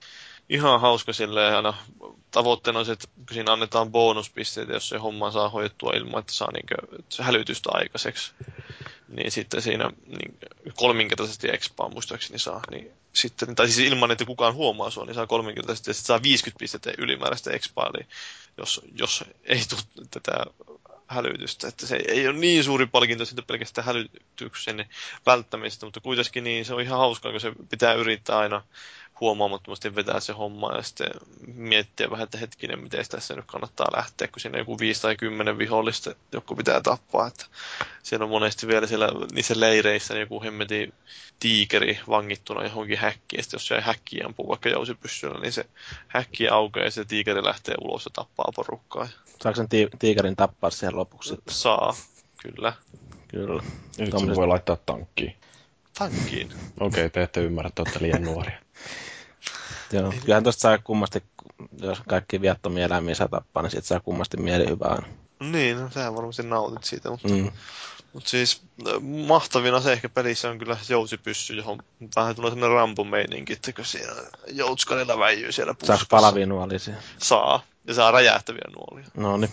ihan 0.49 0.81
hauska 0.81 1.13
silleen 1.13 1.55
aina 1.55 1.73
tavoitteena 2.31 2.79
on 2.79 2.85
se, 2.85 2.91
että 2.91 3.07
siinä 3.31 3.53
annetaan 3.53 3.91
bonuspisteitä, 3.91 4.73
jos 4.73 4.89
se 4.89 4.97
homma 4.97 5.31
saa 5.31 5.49
hoidettua 5.49 5.91
ilman, 5.95 6.19
että 6.19 6.33
saa 6.33 6.51
niinkö, 6.51 6.75
hälytystä 7.21 7.69
aikaiseksi. 7.73 8.31
Niin 9.07 9.31
sitten 9.31 9.61
siinä 9.61 9.91
niin 10.07 10.39
kolminkertaisesti 10.75 11.49
expaa 11.49 11.89
muistaakseni 11.89 12.39
saa. 12.39 12.61
Niin 12.71 12.91
sitten, 13.13 13.55
tai 13.55 13.67
siis 13.67 13.87
ilman, 13.91 14.11
että 14.11 14.25
kukaan 14.25 14.53
huomaa 14.53 14.89
sua, 14.89 15.05
niin 15.05 15.15
saa 15.15 15.27
kolminkertaisesti 15.27 15.89
ja 15.89 15.93
sitten 15.93 16.07
saa 16.07 16.23
50 16.23 16.59
pistettä 16.59 16.91
ylimääräistä 16.97 17.51
expaa. 17.51 17.91
Eli 17.93 18.07
jos, 18.57 18.81
jos 18.93 19.23
ei 19.43 19.61
tule 19.69 20.07
tätä 20.11 20.45
hälytystä. 21.09 21.67
Että 21.67 21.87
se 21.87 21.99
ei 22.07 22.27
ole 22.27 22.37
niin 22.37 22.63
suuri 22.63 22.85
palkinto 22.85 23.25
siitä 23.25 23.41
pelkästään 23.41 23.85
hälytyksen 23.85 24.85
välttämistä, 25.25 25.85
mutta 25.85 25.99
kuitenkin 25.99 26.43
niin 26.43 26.65
se 26.65 26.73
on 26.73 26.81
ihan 26.81 26.99
hauskaa, 26.99 27.31
kun 27.31 27.41
se 27.41 27.51
pitää 27.69 27.93
yrittää 27.93 28.37
aina 28.37 28.61
huomaamattomasti 29.19 29.95
vetää 29.95 30.19
se 30.19 30.33
homma 30.33 30.75
ja 30.75 30.81
sitten 30.81 31.09
miettiä 31.47 32.09
vähän, 32.09 32.23
että 32.23 32.37
hetkinen, 32.37 32.79
miten 32.79 33.05
tässä 33.09 33.35
nyt 33.35 33.45
kannattaa 33.47 33.87
lähteä, 33.95 34.27
kun 34.27 34.39
siinä 34.39 34.55
on 34.55 34.59
joku 34.59 34.79
viisi 34.79 35.01
tai 35.01 35.15
kymmenen 35.15 35.57
vihollista, 35.57 36.15
joku 36.31 36.55
pitää 36.55 36.81
tappaa. 36.81 37.27
Että 37.27 37.45
siellä 38.03 38.23
on 38.23 38.29
monesti 38.29 38.67
vielä 38.67 38.87
siellä 38.87 39.07
niissä 39.31 39.59
leireissä 39.59 40.13
niin 40.13 40.21
joku 40.21 40.43
hemmeti 40.43 40.93
tiikeri 41.39 41.99
vangittuna 42.09 42.63
johonkin 42.63 42.97
häkkiin. 42.97 43.43
Sitten 43.43 43.57
jos 43.57 43.67
se 43.67 43.81
häkki 43.81 44.23
ampuu 44.23 44.47
vaikka 44.47 44.69
jousipyssyllä, 44.69 45.39
niin 45.39 45.53
se 45.53 45.65
häkki 46.07 46.49
aukeaa 46.49 46.85
ja 46.85 46.91
se 46.91 47.05
tiikeri 47.05 47.43
lähtee 47.43 47.75
ulos 47.81 48.05
ja 48.05 48.11
tappaa 48.13 48.51
porukkaa. 48.55 49.07
Saako 49.41 49.55
sen 49.55 49.69
ti- 49.69 49.89
tiikerin 49.99 50.35
tappaa 50.35 50.69
siihen 50.69 50.95
lopuksi? 50.95 51.29
Sitten? 51.29 51.53
Saa, 51.53 51.95
kyllä. 52.37 52.73
Kyllä. 53.27 53.63
Ja 53.97 54.05
sitten 54.05 54.19
sen 54.19 54.35
voi 54.35 54.47
laittaa 54.47 54.77
tankkiin. 54.85 55.35
Tankkiin. 55.99 56.53
Okei, 56.79 57.05
okay, 57.05 57.09
te 57.09 57.21
ette 57.21 57.41
ymmärrä, 57.41 57.67
että 57.67 57.81
olette 57.81 57.99
liian 58.01 58.23
nuoria. 58.23 58.59
Joo, 59.91 60.13
kyllähän 60.21 60.43
tuosta 60.43 60.61
saa 60.61 60.77
kummasti, 60.77 61.23
jos 61.81 62.01
kaikki 62.07 62.41
viattomia 62.41 62.85
eläimiä 62.85 63.15
saa 63.15 63.27
tappaa, 63.27 63.63
niin 63.63 63.71
siitä 63.71 63.87
saa 63.87 63.99
kummasti 63.99 64.37
mielihyvää. 64.37 65.03
Niin, 65.39 65.79
no, 65.81 65.89
sähän 65.91 66.15
varmasti 66.15 66.43
nautit 66.43 66.83
siitä, 66.83 67.09
mutta, 67.09 67.27
Mm. 67.27 67.51
mutta 68.13 68.29
siis 68.29 68.61
äh, 68.87 68.93
mahtavina 69.27 69.81
se 69.81 69.91
ehkä 69.91 70.09
pelissä 70.09 70.49
on 70.49 70.59
kyllä 70.59 70.77
jousipyssy, 70.89 71.53
johon 71.53 71.79
vähän 72.15 72.35
tulee 72.35 72.51
sellainen 72.51 72.75
rampomeininki, 72.77 73.53
että 73.53 73.73
kun 73.73 73.85
siinä 73.85 74.13
joutskanilla 74.47 75.19
väijyy 75.19 75.51
siellä 75.51 75.71
Saako 75.73 75.79
puskassa. 75.79 76.05
palavia 76.09 76.45
nuolisia? 76.45 76.95
Saa. 77.17 77.63
Ja 77.89 77.95
saa 77.95 78.11
räjähtäviä 78.11 78.61
nuolia. 78.75 79.05
No 79.17 79.37
niin. 79.37 79.51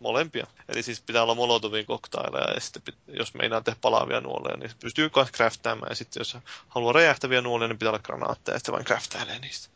Molempia. 0.00 0.46
Eli 0.68 0.82
siis 0.82 1.00
pitää 1.00 1.22
olla 1.22 1.34
Molotovin 1.34 1.86
koktaileja 1.86 2.54
ja 2.54 2.60
sitten 2.60 2.82
pit- 2.90 3.16
jos 3.18 3.34
meinaa 3.34 3.60
tehdä 3.60 3.78
palavia 3.80 4.20
nuoleja, 4.20 4.56
niin 4.56 4.70
pystyy 4.80 5.10
myös 5.16 5.32
crafttaamaan. 5.32 5.90
Ja 5.90 5.94
sitten 5.94 6.20
jos 6.20 6.36
haluaa 6.68 6.92
räjähtäviä 6.92 7.40
nuolia, 7.40 7.68
niin 7.68 7.78
pitää 7.78 7.90
olla 7.90 7.98
granaatteja 7.98 8.54
ja 8.54 8.58
sitten 8.58 8.72
vain 8.72 8.84
crafttailee 8.84 9.38
niistä. 9.38 9.68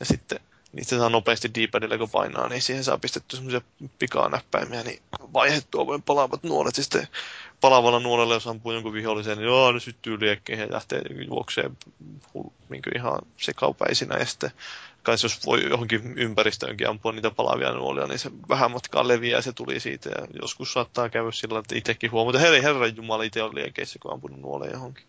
Ja 0.00 0.06
sitten 0.06 0.40
niistä 0.72 0.98
saa 0.98 1.08
nopeasti 1.08 1.50
D-padilla, 1.54 1.98
kun 1.98 2.10
painaa, 2.10 2.48
niin 2.48 2.62
siihen 2.62 2.84
saa 2.84 2.98
pistetty 2.98 3.36
semmoisia 3.36 3.60
pikanäppäimiä, 3.98 4.82
niin 4.82 5.02
vaihettua 5.32 5.86
voi 5.86 6.00
palaavat 6.06 6.42
nuolet. 6.42 6.76
Ja 6.76 6.82
sitten 6.82 7.08
palavalla 7.60 8.00
nuolella, 8.00 8.34
jos 8.34 8.46
ampuu 8.46 8.72
jonkun 8.72 8.92
vihollisen, 8.92 9.38
niin 9.38 9.46
joo, 9.46 9.72
ne 9.72 9.80
syttyy 9.80 10.20
liekkeihin 10.20 10.66
ja 10.66 10.72
lähtee 10.72 11.02
juoksee 11.28 11.70
hull- 12.34 12.52
niin 12.68 12.82
ihan 12.96 13.18
sekaupäisinä. 13.36 14.16
Ja 14.18 14.24
sitten 14.24 14.50
kai 15.02 15.16
jos 15.22 15.46
voi 15.46 15.68
johonkin 15.70 16.18
ympäristöönkin 16.18 16.88
ampua 16.88 17.12
niitä 17.12 17.30
palavia 17.30 17.72
nuolia, 17.72 18.06
niin 18.06 18.18
se 18.18 18.30
vähän 18.48 18.70
matkaa 18.70 19.08
leviää 19.08 19.40
se 19.40 19.52
tuli 19.52 19.80
siitä. 19.80 20.08
Ja 20.08 20.26
joskus 20.42 20.72
saattaa 20.72 21.08
käydä 21.08 21.32
sillä 21.32 21.58
että 21.58 21.76
itsekin 21.76 22.10
huomaa, 22.12 22.30
että 22.30 22.50
hei, 22.50 22.62
herran 22.62 22.96
jumala, 22.96 23.22
itse 23.22 23.42
on 23.42 23.54
liekeissä, 23.54 23.98
kun 24.02 24.12
ampunut 24.12 24.40
nuoleen 24.40 24.72
johonkin. 24.72 25.04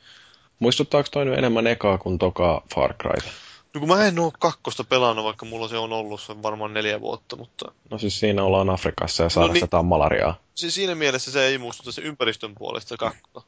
Muistuttaako 0.60 1.10
toi 1.12 1.26
nyt 1.26 1.38
enemmän 1.38 1.68
ekaa 1.68 1.98
kuin 1.98 2.18
toka 2.18 2.64
Far 2.76 2.94
Cry? 2.94 3.32
No 3.74 3.80
kun 3.80 3.88
mä 3.88 4.06
en 4.06 4.20
oo 4.20 4.32
kakkosta 4.40 4.84
pelannut, 4.84 5.26
vaikka 5.26 5.46
mulla 5.46 5.68
se 5.68 5.78
on 5.78 5.94
ollut 5.94 6.22
se 6.22 6.44
varmaan 6.44 6.74
neljä 6.74 7.02
vuotta, 7.02 7.36
mutta 7.36 7.72
No 7.92 7.98
siis 7.98 8.20
siinä 8.20 8.44
ollaan 8.44 8.70
Afrikassa 8.70 9.24
ja 9.24 9.30
sairastetaan 9.30 9.84
niin. 9.84 9.90
malariaa. 9.90 10.40
siis 10.56 10.76
siinä 10.76 10.96
mielessä 10.96 11.32
se 11.32 11.46
ei 11.46 11.58
muistuta 11.58 11.92
se 11.92 12.02
ympäristön 12.02 12.56
puolesta 12.56 12.90
se 12.90 12.98
kakkosta. 12.98 13.42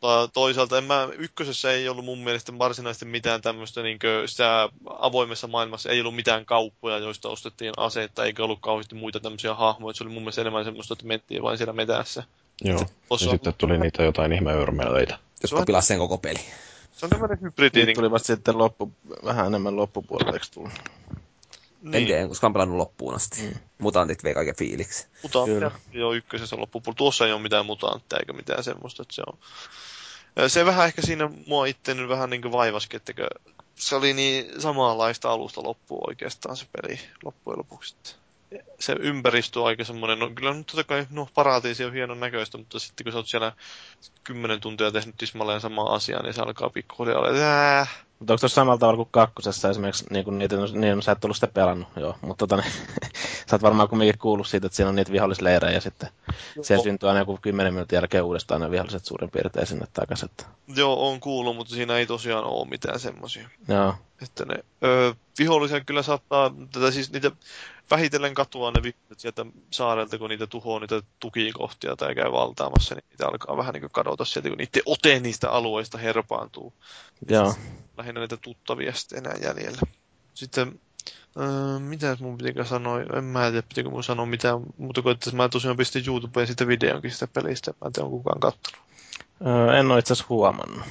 Tai 0.00 0.28
toisaalta 0.32 0.78
en 0.78 0.84
mä, 0.84 1.08
ykkösessä 1.18 1.72
ei 1.72 1.88
ollut 1.88 2.04
mun 2.04 2.18
mielestä 2.18 2.58
varsinaisesti 2.58 3.04
mitään 3.04 3.42
tämmöistä 3.42 3.82
niin 3.82 3.98
sitä 4.26 4.68
avoimessa 4.98 5.46
maailmassa 5.46 5.90
ei 5.90 6.00
ollut 6.00 6.14
mitään 6.14 6.44
kauppoja, 6.44 6.98
joista 6.98 7.28
ostettiin 7.28 7.72
aseita, 7.76 8.24
eikä 8.24 8.44
ollut 8.44 8.60
kauheasti 8.60 8.94
muita 8.94 9.20
tämmöisiä 9.20 9.54
hahmoja. 9.54 9.94
Se 9.94 10.04
oli 10.04 10.12
mun 10.12 10.22
mielestä 10.22 10.40
enemmän 10.40 10.64
semmoista, 10.64 10.94
että 10.94 11.06
mentiin 11.06 11.42
vain 11.42 11.58
siellä 11.58 11.72
metässä. 11.72 12.22
Joo. 12.64 12.78
Ja 12.78 12.86
on, 13.10 13.18
sitten 13.18 13.54
tuli 13.58 13.78
niitä 13.78 14.02
jotain 14.02 14.32
ihmeyrmelöitä. 14.32 15.18
Jotka 15.42 15.64
pilasi 15.66 15.88
sen 15.88 15.98
koko 15.98 16.18
peli. 16.18 16.40
Se 17.00 17.06
on 17.06 17.10
tämmöinen 17.10 17.40
hybridi. 17.40 17.86
Niin, 17.86 17.94
tuli 17.96 18.10
vasta 18.10 18.26
sitten 18.26 18.58
loppu, 18.58 18.92
vähän 19.24 19.46
enemmän 19.46 19.76
loppupuolella, 19.76 20.32
eikö 20.32 20.46
tullut? 20.54 20.72
En 21.84 21.90
niin, 21.90 22.06
tiedä, 22.06 22.28
koska 22.28 22.46
on 22.46 22.52
pelannut 22.52 22.76
loppuun 22.76 23.14
asti. 23.14 23.42
Mm. 23.42 23.54
Mutantit 23.78 24.24
vei 24.24 24.34
kaiken 24.34 24.56
fiiliksi. 24.56 25.08
mutantteja. 25.22 25.70
Joo, 25.92 26.12
ykkösessä 26.12 26.56
loppupuolella. 26.56 26.96
Tuossa 26.96 27.26
ei 27.26 27.32
ole 27.32 27.42
mitään 27.42 27.66
mutantteja 27.66 28.20
eikä 28.20 28.32
mitään 28.32 28.64
semmoista, 28.64 29.02
että 29.02 29.14
se 29.14 29.22
on... 29.26 29.38
Se 30.48 30.64
vähän 30.64 30.86
ehkä 30.86 31.02
siinä 31.02 31.30
mua 31.46 31.66
itse 31.66 31.94
nyt 31.94 32.08
vähän 32.08 32.30
niin 32.30 32.42
kuin 32.42 32.52
vaivaskin, 32.52 32.96
että 32.96 33.12
se 33.74 33.96
oli 33.96 34.12
niin 34.12 34.60
samanlaista 34.60 35.30
alusta 35.30 35.62
loppuun 35.62 36.10
oikeastaan 36.10 36.56
se 36.56 36.66
peli 36.72 37.00
loppujen 37.24 37.58
lopuksi. 37.58 37.96
Se 38.80 38.96
ympäristö 39.00 39.60
on 39.60 39.66
aika 39.66 39.84
semmoinen, 39.84 40.18
no 40.18 40.30
kyllä 40.34 40.54
nyt 40.54 40.66
totta 40.66 40.84
kai, 40.84 41.06
no 41.10 41.28
paratiisi 41.34 41.84
on 41.84 41.92
hienon 41.92 42.20
näköistä, 42.20 42.58
mutta 42.58 42.78
sitten 42.78 43.04
kun 43.04 43.12
sä 43.12 43.18
oot 43.18 43.26
siellä 43.26 43.52
kymmenen 44.24 44.60
tuntia 44.60 44.90
tehnyt 44.90 45.14
tismalleen 45.18 45.60
samaa 45.60 45.94
asiaa, 45.94 46.22
niin 46.22 46.34
se 46.34 46.42
alkaa 46.42 46.70
pikkuhiljaa 46.70 47.18
olla, 47.18 47.28
että 47.28 47.86
Mutta 48.18 48.32
onko 48.32 48.40
tuossa 48.40 48.54
samalla 48.54 48.78
tavalla 48.78 48.96
kuin 48.96 49.08
kakkosessa 49.10 49.70
esimerkiksi, 49.70 50.04
niin 50.10 50.24
kuin 50.24 50.38
niitä, 50.38 50.56
niin 50.56 50.96
no, 50.96 51.02
sä 51.02 51.12
et 51.12 51.24
ollut 51.24 51.36
sitä 51.36 51.46
pelannut, 51.46 51.88
joo, 51.96 52.16
mutta 52.20 52.46
tota, 52.46 52.62
niin, 52.62 52.72
sä 53.50 53.56
oot 53.56 53.62
varmaan 53.62 53.88
kumminkin 53.88 54.18
kuullut 54.18 54.46
siitä, 54.46 54.66
että 54.66 54.76
siinä 54.76 54.88
on 54.88 54.94
niitä 54.94 55.12
vihollisleirejä 55.12 55.74
ja 55.74 55.80
sitten 55.80 56.08
siellä 56.62 56.82
syntyy 56.82 57.08
aina 57.08 57.20
joku 57.20 57.38
10 57.42 57.74
minuutin 57.74 57.96
jälkeen 57.96 58.24
uudestaan 58.24 58.60
ne 58.60 58.70
viholliset 58.70 59.04
suurin 59.04 59.30
piirtein 59.30 59.66
sinne 59.66 59.86
takaisin. 59.92 60.28
Että, 60.30 60.44
joo, 60.76 61.08
on 61.10 61.20
kuullut, 61.20 61.56
mutta 61.56 61.74
siinä 61.74 61.96
ei 61.96 62.06
tosiaan 62.06 62.44
ole 62.44 62.68
mitään 62.68 63.00
semmoisia. 63.00 63.48
joo, 63.68 63.94
Että 64.22 64.44
ne 64.44 64.54
ö, 64.84 65.14
vihollisia 65.38 65.80
kyllä 65.80 66.02
saattaa, 66.02 66.54
tätä 66.72 66.90
siis 66.90 67.12
niitä 67.12 67.30
vähitellen 67.90 68.34
katoaa 68.34 68.70
ne 68.70 68.82
viholliset 68.82 69.20
sieltä 69.20 69.46
saarelta, 69.70 70.18
kun 70.18 70.30
niitä 70.30 70.46
tuhoaa 70.46 70.80
niitä 70.80 71.02
tukikohtia 71.20 71.96
tai 71.96 72.14
käy 72.14 72.32
valtaamassa, 72.32 72.94
niin 72.94 73.04
niitä 73.10 73.26
alkaa 73.26 73.56
vähän 73.56 73.72
niin 73.72 73.80
kuin 73.80 73.90
kadota 73.90 74.24
sieltä, 74.24 74.48
kun 74.48 74.58
niiden 74.58 74.82
ote 74.86 75.20
niistä 75.20 75.50
alueista 75.50 75.98
herpaantuu. 75.98 76.72
joo. 77.28 77.54
Lähinnä 77.98 78.20
niitä 78.20 78.36
tuttavia 78.36 78.92
sitten 78.94 79.18
enää 79.18 79.36
jäljellä. 79.42 79.80
Sitten, 80.34 80.80
öö, 81.36 81.78
mitä 81.78 82.16
mun 82.20 82.38
pitikö 82.38 82.64
sanoa, 82.64 83.00
en 83.00 83.24
mä 83.24 83.50
tiedä, 83.50 83.66
pitikö 83.68 83.90
mun 83.90 84.04
sanoa 84.04 84.26
mitään, 84.26 84.60
mutta 84.78 85.02
kun 85.02 85.12
että 85.12 85.36
mä 85.36 85.48
tosiaan 85.48 85.76
pistin 85.76 86.04
YouTubeen 86.06 86.46
sitä 86.46 86.66
videonkin 86.66 87.10
sitä 87.10 87.26
pelistä, 87.26 87.70
mä 87.70 87.86
en 87.86 87.92
tiedä, 87.92 88.04
onko 88.06 88.16
kukaan 88.16 88.40
kattonut. 88.40 88.80
Öö, 89.46 89.78
en 89.78 89.90
ole 89.90 89.98
itse 89.98 90.12
asiassa 90.12 90.28
huomannut. 90.28 90.86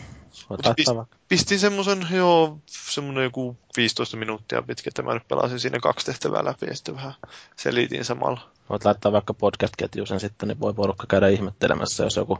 Pistin 1.27 1.59
semmoisen, 1.59 2.07
joo, 2.11 2.59
semmoinen 2.65 3.23
joku 3.23 3.57
15 3.77 4.17
minuuttia 4.17 4.61
pitkä, 4.61 4.87
että 4.89 5.01
mä 5.01 5.13
nyt 5.13 5.27
pelasin 5.27 5.59
siinä 5.59 5.79
kaksi 5.79 6.05
tehtävää 6.05 6.45
läpi 6.45 6.65
ja 6.65 6.75
sitten 6.75 6.95
vähän 6.95 7.13
selitin 7.55 8.05
samalla. 8.05 8.41
Voit 8.69 8.85
laittaa 8.85 9.11
vaikka 9.11 9.33
podcast-ketjuun 9.33 10.07
sen 10.07 10.19
sitten, 10.19 10.47
niin 10.47 10.59
voi 10.59 10.73
porukka 10.73 11.07
käydä 11.07 11.27
ihmettelemässä, 11.27 12.03
jos 12.03 12.15
joku 12.15 12.39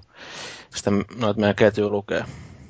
sitä 0.75 0.91
noita 1.15 1.39
meidän 1.39 1.56
ketjuja 1.56 1.89
lukee. 1.89 2.25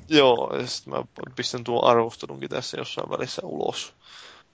Joo, 0.08 0.56
ja 0.56 0.66
sitten 0.66 0.94
mä 0.94 1.04
pistän 1.36 1.64
tuon 1.64 1.84
arvostelunkin 1.84 2.50
tässä 2.50 2.78
jossain 2.78 3.10
välissä 3.10 3.42
ulos. 3.44 3.94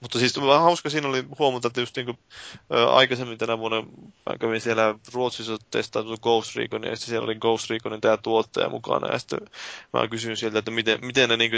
Mutta 0.01 0.19
siis 0.19 0.41
vähän 0.41 0.63
hauska 0.63 0.91
siinä 0.91 1.09
oli 1.09 1.25
huomata, 1.39 1.69
että 1.69 1.81
just 1.81 1.97
niin 1.97 2.07
kuin, 2.07 2.19
ä, 2.75 2.91
aikaisemmin 2.91 3.39
tänä 3.39 3.59
vuonna 3.59 3.83
mä 4.31 4.39
kävin 4.41 4.61
siellä 4.61 4.95
Ruotsissa 5.13 5.57
testailu 5.71 6.17
Ghost 6.17 6.57
Recon, 6.57 6.85
ja 6.85 6.97
siellä 6.97 7.25
oli 7.25 7.35
Ghost 7.35 7.71
Reconin 7.71 8.01
tämä 8.01 8.17
tuottaja 8.17 8.69
mukana, 8.69 9.13
ja 9.13 9.19
sitten 9.19 9.41
mä 9.93 10.09
kysyin 10.09 10.37
sieltä, 10.37 10.59
että 10.59 10.71
miten, 10.71 10.99
miten 11.03 11.29
ne 11.29 11.37
niin 11.37 11.53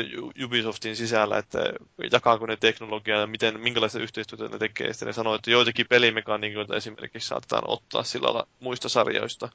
Ubisoftin 0.44 0.96
sisällä, 0.96 1.38
että 1.38 1.72
jakaako 2.12 2.46
ne 2.46 2.56
teknologiaa, 2.56 3.20
ja 3.20 3.26
miten, 3.26 3.60
minkälaista 3.60 3.98
yhteistyötä 3.98 4.48
ne 4.48 4.58
tekee, 4.58 4.86
ja 4.86 4.94
sitten 4.94 5.06
ne 5.06 5.12
sanoi, 5.12 5.34
että 5.36 5.50
joitakin 5.50 5.86
pelimekaniikoita 5.88 6.76
esimerkiksi 6.76 7.28
saatetaan 7.28 7.62
ottaa 7.66 8.02
sillä 8.02 8.26
lailla 8.26 8.46
muista 8.60 8.88
sarjoista. 8.88 9.48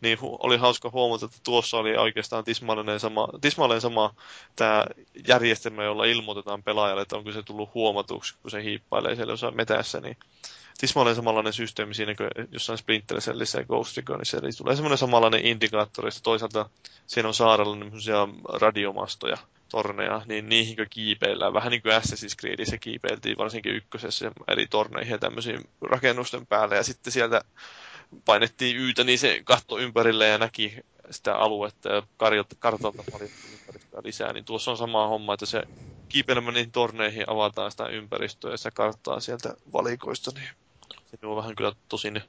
Niin 0.00 0.18
hu- 0.18 0.36
oli 0.38 0.56
hauska 0.56 0.90
huomata, 0.90 1.26
että 1.26 1.38
tuossa 1.44 1.76
oli 1.76 1.96
oikeastaan 1.96 2.44
tismallinen 2.44 3.00
sama, 3.00 3.28
tismalleen 3.40 3.80
sama 3.80 4.14
tämä 4.56 4.84
järjestelmä, 5.28 5.84
jolla 5.84 6.04
ilmoitetaan 6.04 6.62
pelaajalle, 6.62 7.02
että 7.02 7.16
onko 7.16 7.32
se 7.32 7.42
tullut 7.42 7.74
huomatuksi, 8.16 8.34
kun 8.42 8.50
se 8.50 8.62
hiippailee 8.62 9.16
siellä 9.16 9.32
jossain 9.32 9.56
metässä, 9.56 10.00
niin 10.00 10.16
tismalleen 10.78 11.16
samanlainen 11.16 11.52
systeemi 11.52 11.94
siinä 11.94 12.14
kuin 12.14 12.30
jossain 12.52 12.78
Splinter 12.78 13.20
Cellissä 13.20 13.58
ja 13.58 13.64
Ghost 13.64 13.96
Reconissa, 13.96 14.38
eli 14.38 14.52
tulee 14.52 14.76
semmoinen 14.76 14.98
samanlainen 14.98 15.46
indikaattori, 15.46 16.08
että 16.08 16.20
toisaalta 16.22 16.70
siinä 17.06 17.28
on 17.28 17.34
saarella 17.34 17.78
semmoisia 17.78 18.28
radiomastoja, 18.52 19.36
torneja, 19.68 20.22
niin 20.26 20.48
niihin 20.48 20.76
kiipeillään, 20.90 21.52
vähän 21.52 21.70
niin 21.70 21.82
kuin 21.82 21.92
Assassin's 21.92 22.36
Creedissä 22.40 22.78
kiipeiltiin 22.78 23.38
varsinkin 23.38 23.74
ykkösessä 23.74 24.30
eri 24.48 24.66
torneihin 24.66 25.12
ja 25.12 25.18
tämmöisiin 25.18 25.60
rakennusten 25.82 26.46
päälle, 26.46 26.76
ja 26.76 26.82
sitten 26.82 27.12
sieltä 27.12 27.40
painettiin 28.24 28.76
yytä, 28.76 29.04
niin 29.04 29.18
se 29.18 29.40
katto 29.44 29.78
ympärille 29.78 30.28
ja 30.28 30.38
näki 30.38 30.76
sitä 31.10 31.36
aluetta 31.36 31.88
ja 31.88 32.02
karjalta, 32.16 32.56
kartalta 32.58 33.04
paljon 33.12 33.30
ympäristöä 33.52 34.00
lisää, 34.04 34.32
niin 34.32 34.44
tuossa 34.44 34.70
on 34.70 34.76
sama 34.76 35.08
homma, 35.08 35.34
että 35.34 35.46
se 35.46 35.62
kiipeilemään 36.08 36.54
niihin 36.54 36.72
torneihin 36.72 37.30
avataan 37.30 37.70
sitä 37.70 37.86
ympäristöä 37.86 38.50
ja 38.50 38.56
sitä 38.56 38.70
karttaa 38.70 39.20
sieltä 39.20 39.54
valikoista, 39.72 40.30
niin 40.34 40.48
Se 41.06 41.26
on 41.26 41.36
vähän 41.36 41.56
kyllä 41.56 41.72
tosin 41.88 42.22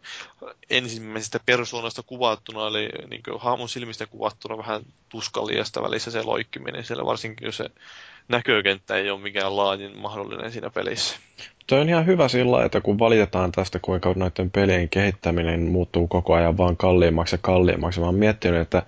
ensimmäisestä 0.69 1.39
persoonasta 1.45 2.03
kuvattuna, 2.03 2.67
eli 2.67 2.89
niin 3.09 3.21
hahmon 3.39 3.69
silmistä 3.69 4.07
kuvattuna 4.07 4.57
vähän 4.57 4.83
tuskallista 5.09 5.81
välissä 5.83 6.11
se 6.11 6.23
loikkiminen 6.23 6.85
siellä, 6.85 7.05
varsinkin 7.05 7.45
jos 7.45 7.57
se 7.57 7.69
näkökenttä 8.27 8.95
ei 8.95 9.09
ole 9.09 9.19
mikään 9.21 9.57
laajin 9.57 9.97
mahdollinen 9.97 10.51
siinä 10.51 10.69
pelissä. 10.69 11.17
Tuo 11.67 11.79
on 11.79 11.89
ihan 11.89 12.05
hyvä 12.05 12.27
sillä, 12.27 12.65
että 12.65 12.81
kun 12.81 12.99
valitetaan 12.99 13.51
tästä, 13.51 13.79
kuinka 13.79 14.13
noiden 14.15 14.51
pelien 14.51 14.89
kehittäminen 14.89 15.61
muuttuu 15.61 16.07
koko 16.07 16.33
ajan 16.33 16.57
vaan 16.57 16.77
kalliimmaksi 16.77 17.35
ja 17.35 17.39
kalliimmaksi, 17.41 17.99
mä 17.99 18.05
oon 18.05 18.15
miettinyt, 18.15 18.61
että 18.61 18.83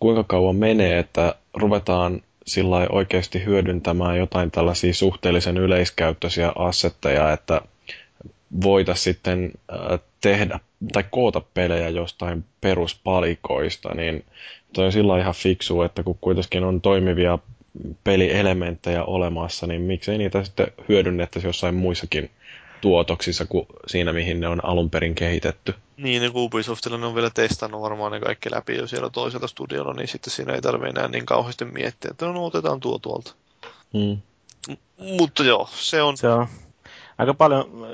kuinka 0.00 0.24
kauan 0.24 0.56
menee, 0.56 0.98
että 0.98 1.34
ruvetaan 1.54 2.22
sillä 2.46 2.86
oikeasti 2.90 3.44
hyödyntämään 3.44 4.18
jotain 4.18 4.50
tällaisia 4.50 4.94
suhteellisen 4.94 5.56
yleiskäyttöisiä 5.56 6.52
assetteja, 6.56 7.32
että 7.32 7.60
voitaisiin 8.62 9.04
sitten 9.14 9.50
äh, 9.72 10.00
tehdä 10.20 10.60
tai 10.92 11.04
koota 11.10 11.40
pelejä 11.54 11.88
jostain 11.88 12.44
peruspalikoista, 12.60 13.94
niin 13.94 14.24
toi 14.72 14.84
on 14.84 14.92
sillä 14.92 15.18
ihan 15.18 15.34
fiksu, 15.34 15.82
että 15.82 16.02
kun 16.02 16.18
kuitenkin 16.20 16.64
on 16.64 16.80
toimivia 16.80 17.38
pelielementtejä 18.04 19.04
olemassa, 19.04 19.66
niin 19.66 19.80
miksei 19.80 20.18
niitä 20.18 20.44
sitten 20.44 20.66
hyödynnettäisi 20.88 21.48
jossain 21.48 21.74
muissakin 21.74 22.30
tuotoksissa 22.80 23.46
kuin 23.46 23.66
siinä, 23.86 24.12
mihin 24.12 24.40
ne 24.40 24.48
on 24.48 24.64
alun 24.64 24.90
perin 24.90 25.14
kehitetty. 25.14 25.74
Niin, 25.96 26.22
niin 26.22 26.32
Ubisoftilla 26.34 26.98
ne 26.98 27.06
on 27.06 27.14
vielä 27.14 27.30
testannut 27.30 27.82
varmaan 27.82 28.12
ne 28.12 28.20
kaikki 28.20 28.50
läpi 28.50 28.76
jo 28.76 28.86
siellä 28.86 29.10
toisella 29.10 29.46
studiolla, 29.46 29.92
niin 29.92 30.08
sitten 30.08 30.30
siinä 30.30 30.52
ei 30.52 30.60
tarvitse 30.60 30.88
enää 30.90 31.08
niin 31.08 31.26
kauheasti 31.26 31.64
miettiä, 31.64 32.10
että 32.10 32.26
no 32.26 32.44
otetaan 32.44 32.80
tuo 32.80 32.98
tuolta. 32.98 33.34
Hmm. 33.92 34.18
M- 34.68 35.16
mutta 35.18 35.44
joo, 35.44 35.68
se 35.72 36.02
on... 36.02 36.16
Se 36.16 36.28
on 36.28 36.46
aika 37.18 37.34
paljon, 37.34 37.86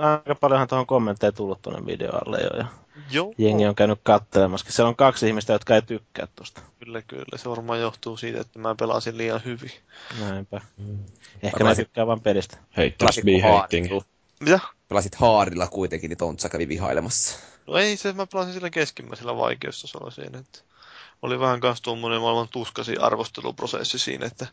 aika 0.00 0.34
paljonhan 0.34 0.68
tuohon 0.68 0.86
kommentteja 0.86 1.32
tullut 1.32 1.62
tuonne 1.62 1.86
videoalle 1.86 2.38
jo. 2.38 2.58
Ja 2.58 2.66
Joo. 3.10 3.34
Jengi 3.38 3.66
on 3.66 3.74
käynyt 3.74 4.00
katselemassa. 4.02 4.72
Se 4.72 4.82
on 4.82 4.96
kaksi 4.96 5.26
ihmistä, 5.26 5.52
jotka 5.52 5.74
ei 5.74 5.82
tykkää 5.82 6.28
tuosta. 6.36 6.62
Kyllä, 6.78 7.02
kyllä. 7.02 7.38
Se 7.38 7.50
varmaan 7.50 7.80
johtuu 7.80 8.16
siitä, 8.16 8.40
että 8.40 8.58
mä 8.58 8.74
pelasin 8.74 9.18
liian 9.18 9.40
hyvin. 9.44 9.70
Näinpä. 10.20 10.60
Mm. 10.76 10.98
Ehkä 11.42 11.64
mä 11.64 11.74
tykkään 11.74 12.06
vain 12.06 12.20
pelistä. 12.20 12.56
Haters 12.70 13.20
be 13.24 13.40
hating. 13.40 13.86
Mitä? 14.40 14.60
Pelasit 14.88 15.14
haarilla 15.14 15.66
kuitenkin, 15.66 16.08
niin 16.08 16.18
Tontsa 16.18 16.48
kävi 16.48 16.68
vihailemassa. 16.68 17.38
No 17.66 17.76
ei 17.76 17.96
se, 17.96 18.12
mä 18.12 18.26
pelasin 18.26 18.54
sillä 18.54 18.70
keskimmäisellä 18.70 19.36
vaikeustasolla 19.36 20.10
siinä, 20.10 20.38
että 20.38 20.58
oli 21.22 21.40
vähän 21.40 21.60
kanssa 21.60 21.84
tuommoinen 21.84 22.20
maailman 22.20 22.48
tuskasi 22.48 22.96
arvosteluprosessi 22.96 23.98
siinä, 23.98 24.26
että 24.26 24.46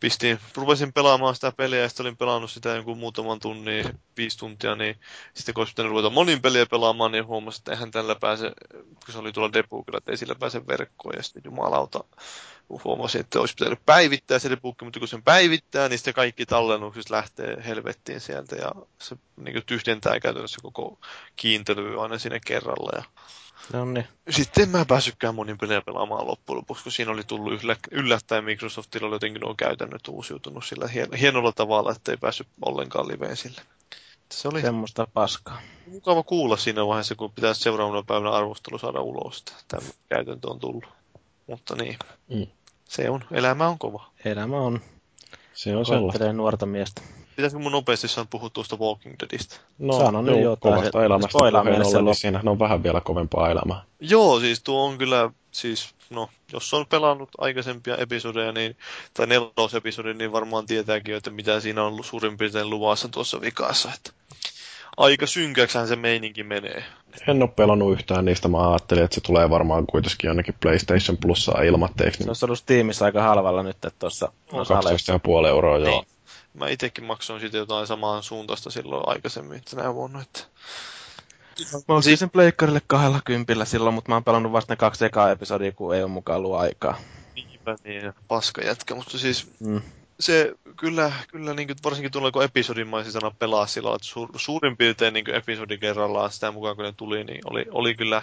pistin, 0.00 0.38
rupesin 0.54 0.92
pelaamaan 0.92 1.34
sitä 1.34 1.52
peliä 1.56 1.80
ja 1.80 1.88
sitten 1.88 2.06
olin 2.06 2.16
pelannut 2.16 2.50
sitä 2.50 2.68
jonkun 2.68 2.98
muutaman 2.98 3.40
tunnin, 3.40 4.00
viisi 4.16 4.38
tuntia, 4.38 4.74
niin 4.74 5.00
sitten 5.34 5.54
kun 5.54 5.62
olisi 5.62 5.82
ruveta 5.82 6.10
monin 6.10 6.42
peliä 6.42 6.66
pelaamaan, 6.66 7.12
niin 7.12 7.26
huomasin, 7.26 7.60
että 7.60 7.72
eihän 7.72 7.90
tällä 7.90 8.14
pääse, 8.14 8.52
kun 9.04 9.12
se 9.12 9.18
oli 9.18 9.32
tuolla 9.32 9.52
debugilla, 9.52 9.98
että 9.98 10.10
ei 10.10 10.16
sillä 10.16 10.34
pääse 10.34 10.66
verkkoon. 10.66 11.14
Ja 11.16 11.22
sitten 11.22 11.42
jumalauta 11.44 12.04
huomasin, 12.84 13.20
että 13.20 13.40
olisi 13.40 13.54
pitänyt 13.58 13.86
päivittää 13.86 14.38
se 14.38 14.50
debugki, 14.50 14.84
mutta 14.84 14.98
kun 14.98 15.08
sen 15.08 15.22
päivittää, 15.22 15.88
niin 15.88 15.98
sitten 15.98 16.14
kaikki 16.14 16.46
tallennukset 16.46 17.10
lähtee 17.10 17.62
helvettiin 17.66 18.20
sieltä 18.20 18.56
ja 18.56 18.72
se 19.00 19.16
niin 19.36 19.62
tyhjentää 19.66 20.20
käytännössä 20.20 20.58
koko 20.62 20.98
kiintely 21.36 22.02
aina 22.02 22.18
sinne 22.18 22.40
kerralla 22.46 22.98
ja 22.98 23.02
No 23.72 23.84
niin. 23.84 24.06
Sitten 24.30 24.62
en 24.62 24.68
mä 24.68 24.84
päässytkään 24.84 25.34
monin 25.34 25.58
pelejä 25.58 25.82
pelaamaan 25.82 26.26
loppujen 26.26 26.56
lopuksi, 26.56 26.82
kun 26.82 26.92
siinä 26.92 27.12
oli 27.12 27.24
tullut 27.24 27.62
yllättäen 27.90 28.44
Microsoftilla 28.44 29.06
oli 29.06 29.14
jotenkin 29.14 29.40
nuo 29.40 29.54
käytännöt 29.54 30.08
uusiutunut 30.08 30.64
sillä 30.64 30.88
hienolla 31.18 31.52
tavalla, 31.52 31.92
että 31.92 32.10
ei 32.10 32.16
päässyt 32.16 32.46
ollenkaan 32.64 33.08
liveen 33.08 33.36
sille. 33.36 33.60
Se 34.32 34.48
oli 34.48 34.60
Semmoista 34.60 35.06
paskaa. 35.14 35.60
Mukava 35.86 36.22
kuulla 36.22 36.56
siinä 36.56 36.86
vaiheessa, 36.86 37.14
kun 37.14 37.32
pitäisi 37.32 37.60
seuraavana 37.60 38.02
päivänä 38.02 38.30
arvostelu 38.30 38.78
saada 38.78 39.00
ulos. 39.00 39.44
Tämä 39.68 39.88
käytäntö 40.08 40.50
on 40.50 40.60
tullut. 40.60 40.84
Mutta 41.46 41.74
niin, 41.74 41.98
mm. 42.28 42.46
se 42.88 43.10
on, 43.10 43.24
elämä 43.30 43.68
on 43.68 43.78
kova. 43.78 44.10
Elämä 44.24 44.56
on. 44.56 44.80
Se 45.54 45.76
on 45.76 45.86
sellaista. 45.86 46.32
nuorta 46.32 46.66
miestä. 46.66 47.02
Pitäisikö 47.36 47.62
mun 47.62 47.72
nopeasti 47.72 48.08
sanoa 48.08 48.26
puhua 48.30 48.50
tuosta 48.50 48.76
Walking 48.76 49.14
Deadistä? 49.20 49.56
No, 49.78 49.98
Sanon 49.98 50.26
joo, 50.26 50.38
jo, 50.38 50.56
kovasta 50.60 51.04
elämästä 51.04 51.38
puheen 51.38 51.56
ollen, 51.56 52.04
niin 52.04 52.14
siinä 52.14 52.40
on 52.46 52.58
vähän 52.58 52.82
vielä 52.82 53.00
kovempaa 53.00 53.50
elämää. 53.50 53.82
Joo, 54.00 54.40
siis 54.40 54.62
tuo 54.62 54.84
on 54.84 54.98
kyllä, 54.98 55.30
siis 55.50 55.94
no, 56.10 56.28
jos 56.52 56.74
on 56.74 56.86
pelannut 56.86 57.28
aikaisempia 57.38 57.96
episodeja, 57.96 58.52
niin, 58.52 58.76
tai 59.14 59.26
nelosepisodin, 59.26 60.18
niin 60.18 60.32
varmaan 60.32 60.66
tietääkin, 60.66 61.14
että 61.14 61.30
mitä 61.30 61.60
siinä 61.60 61.84
on 61.84 62.04
suurin 62.04 62.36
piirtein 62.36 62.70
luvassa 62.70 63.08
tuossa 63.08 63.40
vikassa. 63.40 63.88
Että 63.94 64.10
aika 64.96 65.26
synkäksään 65.26 65.88
se 65.88 65.96
meininki 65.96 66.42
menee. 66.42 66.84
En 67.28 67.42
ole 67.42 67.50
pelannut 67.50 67.92
yhtään 67.92 68.24
niistä, 68.24 68.48
mä 68.48 68.70
ajattelin, 68.70 69.04
että 69.04 69.14
se 69.14 69.20
tulee 69.20 69.50
varmaan 69.50 69.86
kuitenkin 69.86 70.28
jonnekin 70.28 70.54
PlayStation 70.60 71.16
Plussaa 71.16 71.62
ilmatteeksi. 71.62 72.24
Niin... 72.24 72.34
Se 72.34 72.44
on 72.44 72.48
ollut 72.48 72.58
Steamissa 72.58 73.04
aika 73.04 73.22
halvalla 73.22 73.62
nyt, 73.62 73.76
että 73.76 73.90
tuossa... 73.98 74.32
No, 74.52 74.64
12,5 74.64 75.46
euroa, 75.48 75.78
joo. 75.78 75.90
Niin. 75.90 76.11
Mä 76.54 76.68
itsekin 76.68 77.04
maksoin 77.04 77.40
siitä 77.40 77.56
jotain 77.56 77.86
samaan 77.86 78.22
suuntaista 78.22 78.70
silloin 78.70 79.08
aikaisemmin 79.08 79.62
tänä 79.70 79.94
vuonna, 79.94 80.22
että... 80.22 80.40
Mä 81.74 81.94
oon 81.94 82.02
siis 82.02 82.20
sen 82.20 82.30
pleikkarille 82.30 82.82
kahdella 82.86 83.20
kympillä 83.24 83.64
silloin, 83.64 83.94
mutta 83.94 84.08
mä 84.08 84.14
oon 84.14 84.24
pelannut 84.24 84.52
vasta 84.52 84.72
ne 84.72 84.76
kaksi 84.76 85.04
ekaa 85.04 85.30
episodia, 85.30 85.72
kun 85.72 85.94
ei 85.94 86.02
ole 86.02 86.10
mukaan 86.10 86.38
ollut 86.38 86.54
aikaa. 86.54 86.98
Niinpä 87.34 87.76
niin, 87.84 88.12
paska 88.28 88.62
jätkä, 88.64 88.94
mutta 88.94 89.18
siis 89.18 89.50
mm. 89.60 89.82
se 90.20 90.54
kyllä, 90.76 91.12
kyllä 91.30 91.54
niin 91.54 91.68
kuin, 91.68 91.76
varsinkin 91.84 92.12
tuolla 92.12 92.30
kun 92.30 92.44
episodimaisena 92.44 93.30
pelaa 93.30 93.66
sillä 93.66 93.94
että 93.94 94.08
suur, 94.08 94.28
suurin 94.36 94.76
piirtein 94.76 95.14
niin 95.14 95.34
episodi 95.34 95.78
kerrallaan 95.78 96.32
sitä 96.32 96.50
mukaan 96.50 96.76
kun 96.76 96.84
ne 96.84 96.92
tuli, 96.92 97.24
niin 97.24 97.40
oli, 97.44 97.66
oli 97.70 97.94
kyllä 97.94 98.22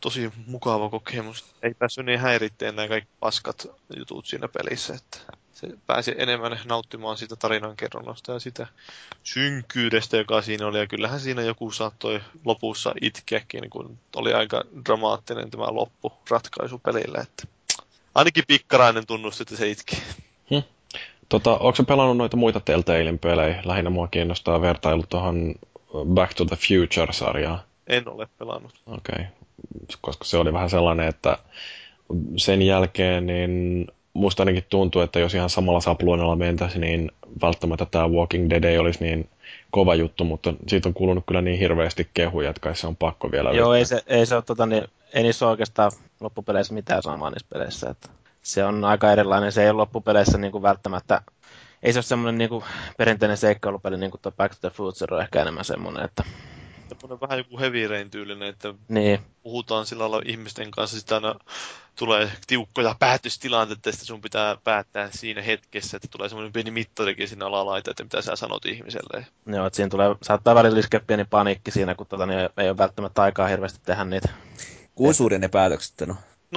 tosi 0.00 0.32
mukava 0.46 0.88
kokemus. 0.88 1.44
Ei 1.62 1.74
päässyt 1.74 2.06
niin 2.06 2.20
häiritteen 2.20 2.76
nämä 2.76 2.88
kaikki 2.88 3.10
paskat 3.20 3.66
jutut 3.96 4.26
siinä 4.26 4.48
pelissä, 4.48 4.94
että 4.94 5.18
se 5.52 5.68
pääsi 5.86 6.14
enemmän 6.18 6.60
nauttimaan 6.64 7.16
siitä 7.16 7.36
tarinankerronnasta 7.36 8.32
ja 8.32 8.38
sitä 8.38 8.66
synkkyydestä, 9.22 10.16
joka 10.16 10.42
siinä 10.42 10.66
oli. 10.66 10.78
Ja 10.78 10.86
kyllähän 10.86 11.20
siinä 11.20 11.42
joku 11.42 11.70
saattoi 11.70 12.20
lopussa 12.44 12.94
itkeäkin, 13.00 13.70
kun 13.70 13.98
oli 14.16 14.32
aika 14.32 14.64
dramaattinen 14.84 15.50
tämä 15.50 15.66
loppuratkaisu 15.70 16.78
pelille. 16.78 17.18
Että 17.18 17.44
ainakin 18.14 18.44
pikkarainen 18.46 19.06
tunnusti, 19.06 19.42
että 19.42 19.56
se 19.56 19.70
itki. 19.70 20.02
Hmm. 20.50 20.62
Tota, 21.28 21.50
onko 21.50 21.74
se 21.74 21.82
pelannut 21.82 22.16
noita 22.16 22.36
muita 22.36 22.60
Telltalein 22.60 23.18
pelejä? 23.18 23.62
Lähinnä 23.64 23.90
mua 23.90 24.08
kiinnostaa 24.08 24.60
vertailu 24.60 25.04
tuohon 25.08 25.54
Back 26.06 26.34
to 26.34 26.44
the 26.44 26.56
Future-sarjaan. 26.56 27.60
En 27.86 28.08
ole 28.08 28.28
pelannut. 28.38 28.74
Okei, 28.86 29.14
okay. 29.14 29.24
koska 30.00 30.24
se 30.24 30.36
oli 30.36 30.52
vähän 30.52 30.70
sellainen, 30.70 31.08
että 31.08 31.38
sen 32.36 32.62
jälkeen 32.62 33.26
niin 33.26 33.86
musta 34.14 34.42
ainakin 34.42 34.64
tuntuu, 34.68 35.02
että 35.02 35.18
jos 35.18 35.34
ihan 35.34 35.50
samalla 35.50 35.80
sapluunalla 35.80 36.36
mentäisi, 36.36 36.78
niin 36.78 37.10
välttämättä 37.42 37.86
tämä 37.86 38.08
Walking 38.08 38.50
Dead 38.50 38.64
ei 38.64 38.78
olisi 38.78 39.04
niin 39.04 39.28
kova 39.70 39.94
juttu, 39.94 40.24
mutta 40.24 40.54
siitä 40.68 40.88
on 40.88 40.94
kuulunut 40.94 41.24
kyllä 41.26 41.42
niin 41.42 41.58
hirveästi 41.58 42.10
kehuja, 42.14 42.50
että 42.50 42.60
kai 42.60 42.76
se 42.76 42.86
on 42.86 42.96
pakko 42.96 43.30
vielä 43.30 43.50
Joo, 43.50 43.74
ei 43.74 43.84
se, 43.84 44.02
ei 44.06 44.26
se 44.26 44.34
ole, 44.34 44.42
tota, 44.42 44.66
niin, 44.66 44.84
ei 45.14 45.22
niissä 45.22 45.44
ole 45.44 45.50
oikeastaan 45.50 45.92
loppupeleissä 46.20 46.74
mitään 46.74 47.02
samaa 47.02 47.30
niissä 47.30 47.46
peleissä. 47.52 47.90
Että 47.90 48.08
se 48.42 48.64
on 48.64 48.84
aika 48.84 49.12
erilainen, 49.12 49.52
se 49.52 49.62
ei 49.62 49.70
ole 49.70 49.76
loppupeleissä 49.76 50.38
niin 50.38 50.52
kuin 50.52 50.62
välttämättä, 50.62 51.22
ei 51.82 51.92
se 51.92 51.98
ole 51.98 52.02
semmoinen 52.02 52.38
niin 52.38 52.50
kuin 52.50 52.64
perinteinen 52.98 53.36
seikkailupeli, 53.36 53.96
niin 53.96 54.10
kuin 54.10 54.20
tuo 54.20 54.32
Back 54.32 54.54
to 54.54 54.68
the 54.68 54.76
Future 54.76 55.16
on 55.16 55.22
ehkä 55.22 55.42
enemmän 55.42 55.64
semmoinen, 55.64 56.04
että 56.04 56.24
semmoinen 56.88 57.20
vähän 57.20 57.38
joku 57.38 57.58
heavy 57.58 57.88
rain 57.88 58.10
tyylinen, 58.10 58.48
että 58.48 58.74
niin. 58.88 59.20
puhutaan 59.42 59.86
sillä 59.86 60.00
lailla 60.00 60.22
ihmisten 60.26 60.70
kanssa, 60.70 61.00
sitä 61.00 61.14
aina 61.14 61.34
tulee 61.96 62.32
tiukkoja 62.46 62.96
päätöstilanteita, 62.98 63.90
että 63.90 64.04
sun 64.04 64.20
pitää 64.20 64.56
päättää 64.64 65.08
siinä 65.10 65.42
hetkessä, 65.42 65.96
että 65.96 66.08
tulee 66.10 66.28
semmoinen 66.28 66.52
pieni 66.52 66.70
mittarikin 66.70 67.28
siinä 67.28 67.46
alalaita, 67.46 67.90
että 67.90 68.02
mitä 68.02 68.22
sä 68.22 68.36
sanot 68.36 68.66
ihmiselle. 68.66 69.26
Joo, 69.46 69.66
että 69.66 69.76
siinä 69.76 69.90
tulee, 69.90 70.16
saattaa 70.22 70.54
välillä 70.54 70.78
iskeä 70.78 71.00
pieni 71.00 71.24
paniikki 71.24 71.70
siinä, 71.70 71.94
kun 71.94 72.06
tota, 72.06 72.26
niin 72.26 72.40
ei 72.56 72.68
ole 72.68 72.78
välttämättä 72.78 73.22
aikaa 73.22 73.48
hirveästi 73.48 73.80
tehdä 73.82 74.04
niitä. 74.04 74.28
Kuinka 74.94 75.14
suuria 75.14 75.38
ne 75.38 75.48
päätökset 75.48 76.00
on? 76.00 76.08
No 76.08 76.16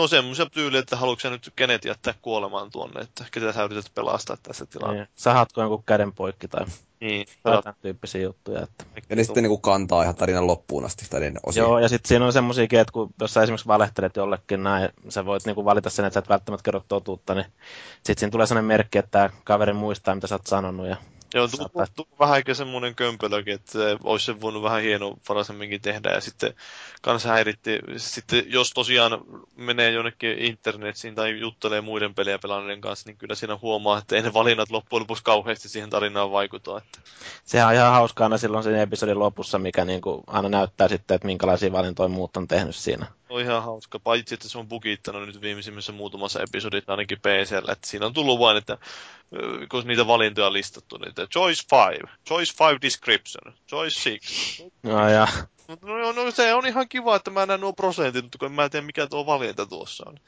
semmoisia 0.09 0.45
tyyliä, 0.45 0.79
että 0.79 0.95
haluatko 0.95 1.29
nyt 1.29 1.53
kenet 1.55 1.85
jättää 1.85 2.13
kuolemaan 2.21 2.71
tuonne, 2.71 3.01
että 3.01 3.25
ketä 3.31 3.51
sä 3.51 3.63
yrität 3.63 3.91
pelastaa 3.95 4.37
tässä 4.43 4.65
tilanteessa. 4.65 5.11
Niin. 5.11 5.21
Sahatko 5.21 5.61
jonkun 5.61 5.83
käden 5.83 6.13
poikki 6.13 6.47
tai 6.47 6.65
niin, 6.99 7.27
tämän 7.43 7.75
tyyppisiä 7.81 8.21
juttuja. 8.21 8.61
Että... 8.61 8.85
Ja 9.09 9.15
ne 9.15 9.23
sitten 9.23 9.43
niin 9.43 9.61
kantaa 9.61 10.03
ihan 10.03 10.15
tarinan 10.15 10.47
loppuun 10.47 10.85
asti 10.85 11.05
tai 11.09 11.31
osia. 11.43 11.63
Joo, 11.63 11.79
ja 11.79 11.89
sitten 11.89 12.07
siinä 12.07 12.25
on 12.25 12.33
semmoisiakin, 12.33 12.79
että 12.79 12.91
kun, 12.91 13.09
jos 13.21 13.33
sä 13.33 13.43
esimerkiksi 13.43 13.67
valehtelet 13.67 14.15
jollekin 14.15 14.63
näin, 14.63 14.89
sä 15.09 15.25
voit 15.25 15.45
niin 15.45 15.55
kuin 15.55 15.65
valita 15.65 15.89
sen, 15.89 16.05
että 16.05 16.13
sä 16.13 16.19
et 16.19 16.29
välttämättä 16.29 16.63
kerro 16.63 16.81
totuutta, 16.87 17.35
niin 17.35 17.45
sitten 17.95 18.17
siinä 18.19 18.31
tulee 18.31 18.47
sellainen 18.47 18.67
merkki, 18.67 18.97
että 18.97 19.29
kaveri 19.43 19.73
muistaa, 19.73 20.15
mitä 20.15 20.27
sä 20.27 20.35
oot 20.35 20.47
sanonut 20.47 20.87
ja 20.87 20.97
Joo, 21.35 21.47
tullut, 21.47 21.71
tullut 21.95 22.19
vähän 22.19 22.37
ehkä 22.37 22.53
semmoinen 22.53 22.95
kömpelökin, 22.95 23.53
että 23.53 23.79
olisi 24.03 24.25
se 24.25 24.41
voinut 24.41 24.63
vähän 24.63 24.81
hienovaraisemminkin 24.81 25.81
tehdä. 25.81 26.09
Ja 26.11 26.21
sitten 26.21 26.53
kanssa 27.01 27.29
häiritti, 27.29 27.79
sitten 27.97 28.43
jos 28.47 28.71
tosiaan 28.71 29.11
menee 29.55 29.91
jonnekin 29.91 30.39
internetsiin 30.39 31.15
tai 31.15 31.39
juttelee 31.39 31.81
muiden 31.81 32.15
pelejä 32.15 32.39
pelaaneiden 32.39 32.81
kanssa, 32.81 33.09
niin 33.09 33.17
kyllä 33.17 33.35
siinä 33.35 33.57
huomaa, 33.61 33.97
että 33.97 34.15
ei 34.15 34.21
ne 34.21 34.33
valinnat 34.33 34.71
loppujen 34.71 35.01
lopuksi 35.01 35.23
kauheasti 35.23 35.69
siihen 35.69 35.89
tarinaan 35.89 36.31
vaikuta. 36.31 36.77
Että... 36.77 36.99
Sehän 37.45 37.67
on 37.67 37.73
ihan 37.73 37.91
hauskaa 37.91 38.25
aina 38.25 38.37
silloin 38.37 38.63
siinä 38.63 38.81
episodin 38.81 39.19
lopussa, 39.19 39.59
mikä 39.59 39.85
niin 39.85 40.01
kuin 40.01 40.23
aina 40.27 40.49
näyttää 40.49 40.87
sitten, 40.87 41.15
että 41.15 41.27
minkälaisia 41.27 41.71
valintoja 41.71 42.09
muut 42.09 42.37
on 42.37 42.47
tehnyt 42.47 42.75
siinä. 42.75 43.05
On 43.35 43.41
ihan 43.41 43.63
hauska, 43.63 43.99
paitsi 43.99 44.33
että 44.33 44.49
se 44.49 44.57
on 44.57 44.67
bugittanut 44.67 45.27
nyt 45.27 45.41
viimeisimmässä 45.41 45.91
muutamassa 45.91 46.39
episodissa 46.41 46.91
ainakin 46.91 47.17
PCllä, 47.19 47.71
että 47.71 47.87
siinä 47.87 48.05
on 48.05 48.13
tullut 48.13 48.39
vain, 48.39 48.57
että 48.57 48.77
kun 49.71 49.87
niitä 49.87 50.07
valintoja 50.07 50.47
on 50.47 50.53
listattu, 50.53 50.97
niin 50.97 51.09
että 51.09 51.27
choice 51.27 51.63
5, 51.91 52.01
choice 52.27 52.53
5 52.59 52.81
description, 52.81 53.53
choice 53.69 54.19
6. 54.19 54.73
No, 54.83 55.09
ja. 55.09 55.27
No, 55.81 56.11
no, 56.11 56.31
se 56.31 56.53
on 56.53 56.67
ihan 56.67 56.89
kiva, 56.89 57.15
että 57.15 57.31
mä 57.31 57.45
näen 57.45 57.61
nuo 57.61 57.73
prosentit, 57.73 58.25
mutta 58.25 58.37
kun 58.37 58.51
mä 58.51 58.63
en 58.63 58.71
tiedä 58.71 58.85
mikä 58.85 59.07
tuo 59.07 59.25
valinta 59.25 59.65
tuossa 59.65 60.03
on. 60.07 60.19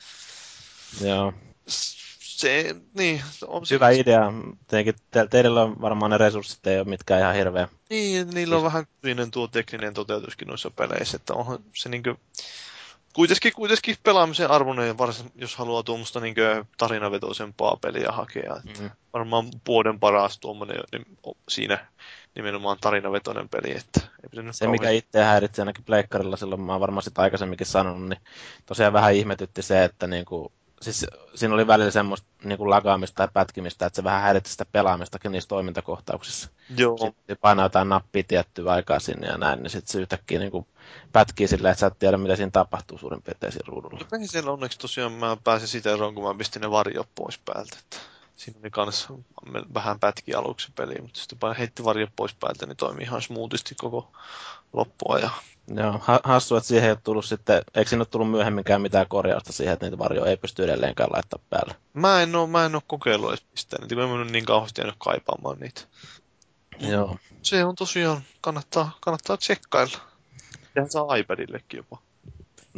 Joo. 1.02 1.34
Se, 1.68 2.76
niin, 2.94 3.24
on 3.48 3.66
se... 3.66 3.76
Hyvä 3.76 3.90
idea. 3.90 4.34
Tietenkin 4.68 4.96
te, 5.12 5.28
teillä 5.28 5.64
on 5.64 5.82
varmaan 5.82 6.12
ne 6.12 6.18
resurssit, 6.18 6.68
ei 6.68 6.78
ole 6.78 6.88
mitkään 6.88 7.22
ihan 7.22 7.36
hirveä. 7.36 7.68
Niin, 7.90 8.30
niillä 8.30 8.58
on 8.58 8.64
vähän 8.64 8.88
kyinen 9.02 9.32
tuo 9.32 9.48
tekninen 9.48 9.94
toteutuskin 9.94 10.48
noissa 10.48 10.72
peleissä, 10.72 11.16
että 11.16 11.34
onhan 11.34 11.60
se 11.76 11.90
niinkö 11.90 12.16
kuitenkin, 13.18 13.54
kuitenkin 13.54 13.96
pelaamisen 14.04 14.52
arvoinen, 14.52 14.98
varsin 14.98 15.32
jos 15.36 15.56
haluaa 15.56 15.84
tuommoista 15.84 16.20
niin 16.20 16.36
tarinavetoisempaa 16.78 17.78
peliä 17.82 18.12
hakea. 18.12 18.56
Mm-hmm. 18.64 18.90
Varmaan 19.14 19.46
vuoden 19.68 20.00
paras 20.00 20.40
tuommoinen 20.40 20.84
niin, 20.92 21.18
siinä 21.50 21.88
nimenomaan 22.36 22.78
tarinavetoinen 22.82 23.50
peli. 23.50 23.72
Että 23.72 24.00
ei 24.02 24.54
se, 24.54 24.66
kauhean... 24.66 24.72
mikä 24.72 24.90
itse 24.90 25.24
häiritsi 25.24 25.62
ainakin 25.62 25.84
pleikkarilla 25.84 26.38
silloin, 26.38 26.62
mä 26.62 26.72
oon 26.72 26.82
varmaan 26.82 27.04
sitä 27.04 27.22
aikaisemminkin 27.22 27.68
sanonut, 27.68 28.10
niin 28.10 28.22
tosiaan 28.66 28.94
vähän 28.94 29.14
ihmetytti 29.14 29.62
se, 29.62 29.84
että 29.84 30.08
niin 30.08 30.26
kuin 30.26 30.52
siis 30.82 31.06
siinä 31.36 31.54
oli 31.54 31.68
välillä 31.68 31.92
semmoista 31.92 32.28
niin 32.44 32.58
kuin 32.58 32.70
lagaamista 32.70 33.16
tai 33.16 33.28
pätkimistä, 33.34 33.86
että 33.86 33.96
se 33.96 34.04
vähän 34.04 34.22
häiritti 34.22 34.50
sitä 34.50 34.66
pelaamistakin 34.66 35.32
niissä 35.32 35.48
toimintakohtauksissa. 35.48 36.50
Joo. 36.78 36.98
Sitten 36.98 37.38
painaa 37.42 37.66
jotain 37.66 37.90
nappia 37.90 38.24
tiettyä 38.28 38.72
aikaa 38.72 39.00
sinne 39.00 39.28
ja 39.28 39.38
näin, 39.38 39.64
niin 39.64 39.72
sitten 39.72 39.92
se 39.92 40.00
yhtäkkiä 40.02 40.40
niin 40.40 40.52
kuin 40.52 40.68
pätkii 41.12 41.48
silleen, 41.48 41.72
että 41.72 41.80
sä 41.80 41.88
et 41.88 42.00
tiedä, 42.00 42.18
mitä 42.18 42.36
siinä 42.36 42.52
tapahtuu 42.52 42.98
suurin 42.98 43.22
piirtein 43.22 43.52
siinä 43.52 43.68
ruudulla. 43.68 44.06
Ei 44.20 44.28
siellä 44.28 44.52
onneksi 44.52 44.80
tosiaan 44.80 45.12
mä 45.12 45.38
pääsin 45.44 45.68
sitä 45.68 45.92
eroon, 45.92 46.16
kun 46.16 46.24
mä 46.24 46.38
pistin 46.38 46.62
ne 46.62 46.72
varjot 46.72 47.10
pois 47.16 47.38
päältä. 47.38 47.78
Että 47.80 47.98
siinä 48.36 48.60
oli 48.64 48.70
kans 48.70 49.08
vähän 49.74 50.00
pätki 50.00 50.34
aluksi 50.34 50.72
peli, 50.76 51.02
mutta 51.02 51.20
sitten 51.20 51.56
heitti 51.60 51.84
varjot 51.84 52.12
pois 52.16 52.34
päältä, 52.34 52.66
niin 52.66 52.78
toimii 52.78 53.04
ihan 53.04 53.22
smoothisti 53.22 53.76
koko 53.76 54.12
loppua. 54.74 55.20
Ja... 55.20 55.30
Joo, 55.76 56.02
hassu, 56.24 56.56
että 56.56 56.68
siihen 56.68 56.84
ei 56.86 56.92
ole 56.92 57.00
tullut 57.04 57.26
sitten, 57.26 57.62
eikö 57.76 57.90
siinä 57.90 58.02
ole 58.02 58.08
tullut 58.12 58.32
myöhemminkään 58.32 58.82
mitään 58.82 59.08
korjausta 59.08 59.54
siihen, 59.54 59.74
että 59.74 59.86
niitä 59.86 59.98
varjoja 59.98 60.30
ei 60.30 60.38
pysty 60.38 60.64
edelleenkään 60.64 61.10
laittaa 61.14 61.40
päälle? 61.50 61.76
Mä 61.94 62.22
en 62.22 62.36
ole, 62.36 62.48
mä 62.48 62.66
en 62.66 62.76
ole 62.76 62.84
kokeillut 62.88 63.30
edes 63.30 63.46
pistää 63.52 63.80
niitä, 63.82 63.96
mä 63.96 64.04
en 64.04 64.10
ole 64.10 64.26
niin 64.26 64.46
kauheasti 64.46 64.82
jäänyt 64.82 64.96
kaipaamaan 64.98 65.58
niitä. 65.60 65.82
Joo. 66.80 67.18
Se 67.42 67.66
on 67.66 67.76
tosiaan, 67.76 68.22
kannattaa, 68.42 68.98
kannattaa 69.00 69.38
tsekkailla. 69.38 69.98
Sehän 70.74 70.92
saa 70.92 71.16
iPadillekin 71.16 71.78
jopa. 71.78 71.98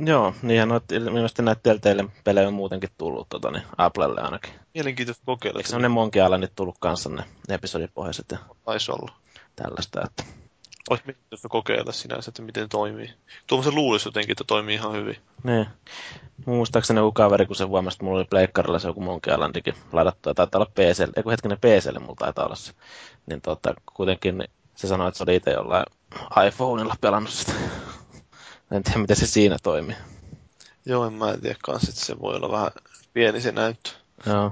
Joo, 0.06 0.34
niinhän 0.42 0.72
on 0.72 0.82
ilmeisesti 0.92 1.42
näitä 1.42 1.62
Telltale 1.64 2.06
pelejä 2.24 2.48
on 2.48 2.54
muutenkin 2.54 2.90
tullut 2.98 3.30
tota, 3.30 3.52
niin 3.52 3.64
Applelle 3.78 4.22
ainakin. 4.22 4.54
Mielenkiintoista 4.74 5.24
kokeilla. 5.26 5.60
Eikö 5.60 5.80
ne 5.80 5.88
Monkey 5.88 6.24
Islandit 6.24 6.56
tullut 6.56 6.76
kanssa 6.80 7.10
ne 7.10 7.24
episodipohjaiset 7.50 8.26
ja 8.32 8.38
Taisi 8.66 8.92
olla. 8.92 9.12
tällaista, 9.56 10.02
että... 10.06 10.24
Olisi 10.90 11.04
mielenkiintoista 11.06 11.50
kokeilla 11.50 11.92
sinänsä, 11.92 12.30
että 12.30 12.42
miten 12.42 12.70
toimii. 12.70 13.14
Tuommoisen 13.48 13.76
luulisi 13.76 14.08
jotenkin, 14.08 14.32
että 14.32 14.44
toimii 14.48 14.76
ihan 14.76 14.94
hyvin. 14.94 15.18
Niin. 15.44 15.68
Muistaakseni 16.46 17.00
joku 17.00 17.12
kaveri, 17.12 17.46
kun 17.46 17.56
se 17.56 17.64
huomasi, 17.64 17.96
että 17.96 18.06
mulla 18.06 18.20
oli 18.20 18.28
pleikkarilla 18.30 18.80
se 18.80 18.88
joku 18.88 19.02
Monkey 19.02 19.34
Islandikin 19.34 19.76
ladattu, 19.92 20.30
ja 20.30 20.34
taitaa 20.34 20.60
olla 20.60 20.72
PClle, 20.74 21.14
ei 21.16 21.24
kun 21.24 21.32
hetkinen 21.32 21.58
PClle 21.58 22.00
mulla 22.00 22.16
taitaa 22.20 22.46
olla 22.46 22.56
se. 22.56 22.74
Niin 23.26 23.42
tota, 23.42 23.74
kuitenkin 23.94 24.44
se 24.76 24.88
sanoi, 24.88 25.08
että 25.08 25.18
se 25.18 25.24
oli 25.24 25.36
itse 25.36 25.52
jollain 25.52 25.86
iPhoneilla 26.48 26.96
pelannut 27.02 27.32
sitä. 27.34 27.54
en 28.72 28.84
tiedä, 28.84 29.00
miten 29.00 29.16
se 29.16 29.28
siinä 29.28 29.58
toimii. 29.64 29.96
Joo, 30.86 31.06
en 31.06 31.14
mä 31.14 31.38
tiedä 31.38 31.56
kanssa, 31.64 31.90
että 31.90 32.06
se 32.06 32.20
voi 32.20 32.36
olla 32.36 32.52
vähän 32.52 32.72
pieni 33.14 33.42
se 33.42 33.52
näyttö. 33.52 33.90
Joo. 34.26 34.52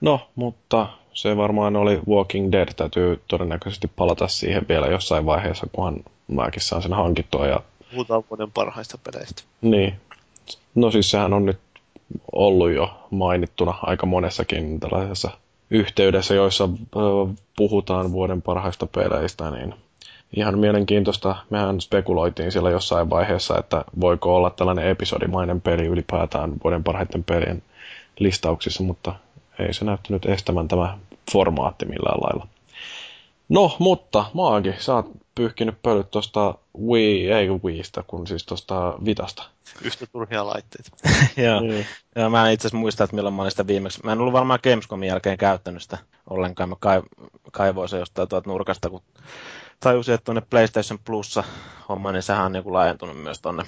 No, 0.00 0.30
mutta 0.34 0.88
se 1.16 1.36
varmaan 1.36 1.76
oli 1.76 2.00
Walking 2.08 2.52
Dead. 2.52 2.68
Täytyy 2.76 3.20
todennäköisesti 3.28 3.90
palata 3.96 4.28
siihen 4.28 4.68
vielä 4.68 4.86
jossain 4.86 5.26
vaiheessa, 5.26 5.66
kunhan 5.72 5.96
mäkin 6.28 6.62
saan 6.62 6.82
sen 6.82 6.92
hankittua. 6.92 7.46
Ja... 7.46 7.60
Puhutaan 7.90 8.24
vuoden 8.30 8.52
parhaista 8.52 8.98
peleistä. 9.04 9.42
Niin. 9.60 9.94
No 10.74 10.90
siis 10.90 11.10
sehän 11.10 11.32
on 11.32 11.46
nyt 11.46 11.58
ollut 12.32 12.70
jo 12.70 12.90
mainittuna 13.10 13.74
aika 13.82 14.06
monessakin 14.06 14.80
tällaisessa 14.80 15.30
yhteydessä, 15.70 16.34
joissa 16.34 16.68
puhutaan 17.56 18.12
vuoden 18.12 18.42
parhaista 18.42 18.86
peleistä, 18.86 19.50
niin 19.50 19.74
ihan 20.36 20.58
mielenkiintoista. 20.58 21.36
Mehän 21.50 21.80
spekuloitiin 21.80 22.52
siellä 22.52 22.70
jossain 22.70 23.10
vaiheessa, 23.10 23.58
että 23.58 23.84
voiko 24.00 24.36
olla 24.36 24.50
tällainen 24.50 24.88
episodimainen 24.88 25.60
peli 25.60 25.86
ylipäätään 25.86 26.52
vuoden 26.64 26.84
parhaiten 26.84 27.24
pelien 27.24 27.62
listauksissa, 28.18 28.82
mutta 28.82 29.14
ei 29.58 29.74
se 29.74 29.84
näyttänyt 29.84 30.26
estämään 30.26 30.68
tämä 30.68 30.98
formaatti 31.32 31.86
millään 31.86 32.20
lailla. 32.20 32.48
No, 33.48 33.76
mutta 33.78 34.24
Maagi, 34.34 34.74
sä 34.78 34.94
oot 34.94 35.10
pyyhkinyt 35.34 35.82
pölyt 35.82 36.10
tuosta 36.10 36.54
Wii, 36.88 37.30
ei 37.30 37.48
Wiistä, 37.48 38.04
kun 38.06 38.26
siis 38.26 38.46
tuosta 38.46 38.94
Vitasta. 39.04 39.42
Yhtä 39.82 40.06
turhia 40.06 40.46
laitteita. 40.46 40.90
Joo. 41.46 41.60
Niin. 41.60 41.86
Joo, 42.16 42.30
mä 42.30 42.46
en 42.46 42.54
itse 42.54 42.68
asiassa 42.68 42.78
muista, 42.78 43.04
että 43.04 43.16
milloin 43.16 43.34
mä 43.34 43.42
olin 43.42 43.50
sitä 43.50 43.66
viimeksi. 43.66 44.00
Mä 44.04 44.12
en 44.12 44.20
ollut 44.20 44.32
varmaan 44.32 44.58
Gamescomin 44.62 45.08
jälkeen 45.08 45.38
käyttänyt 45.38 45.82
sitä 45.82 45.98
ollenkaan. 46.30 46.68
Mä 46.68 46.76
kaivoin 47.52 47.88
se 47.88 47.98
jostain 47.98 48.28
tuolta 48.28 48.50
nurkasta, 48.50 48.90
kun 48.90 49.02
tajusin, 49.80 50.14
että 50.14 50.24
tuonne 50.24 50.42
PlayStation 50.50 50.98
Plussa 51.04 51.44
homma, 51.88 52.12
niin 52.12 52.22
sehän 52.22 52.44
on 52.44 52.52
niin 52.52 52.72
laajentunut 52.72 53.22
myös 53.22 53.40
tuonne 53.40 53.64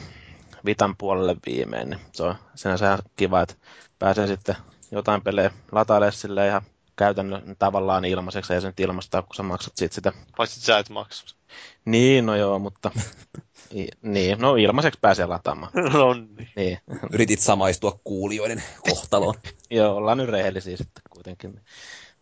Vitan 0.65 0.97
puolelle 0.97 1.37
viimein. 1.47 1.91
Niin 1.91 2.01
se 2.13 2.23
on 2.23 2.35
sinänsä 2.55 2.87
ihan 2.87 2.99
kiva, 3.17 3.41
että 3.41 3.55
pääsee 3.99 4.27
sitten 4.27 4.57
jotain 4.91 5.23
pelejä 5.23 5.51
latailemaan 5.73 6.13
sille 6.13 6.47
ihan 6.47 6.63
käytännön 6.99 7.57
tavallaan 7.59 8.05
ilmaiseksi, 8.05 8.53
ja 8.53 8.61
sen 8.61 8.73
ilmastaa, 8.79 9.23
kun 9.23 9.35
sä 9.35 9.43
maksat 9.43 9.77
sit 9.77 9.93
sitä. 9.93 10.13
Paitsi 10.37 10.61
sä 10.61 10.79
et 10.79 10.89
maksa. 10.89 11.37
Niin, 11.85 12.27
no 12.27 12.37
joo, 12.37 12.59
mutta 12.59 12.91
niin, 14.03 14.39
no 14.39 14.57
ilmaiseksi 14.57 15.01
pääsee 15.01 15.27
lataamaan. 15.27 15.73
no 15.93 16.15
niin. 16.15 16.49
niin. 16.57 16.79
Yritit 17.13 17.41
samaistua 17.41 18.01
kuulijoiden 18.05 18.63
kohtaloon. 18.91 19.35
joo, 19.71 19.97
ollaan 19.97 20.19
nyt 20.19 20.29
rehellisiä 20.29 20.77
sitten 20.77 21.03
kuitenkin. 21.11 21.61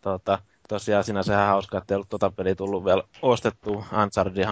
Tota, 0.01 0.39
tosiaan 0.69 1.05
sinänsä 1.05 1.33
ihan 1.33 1.47
hauskaa, 1.47 1.79
että 1.79 1.95
ei 1.95 1.97
ollut 1.97 2.09
tota 2.09 2.31
peliä 2.31 2.55
tullut 2.55 2.85
vielä 2.85 3.03
ostettu. 3.23 3.85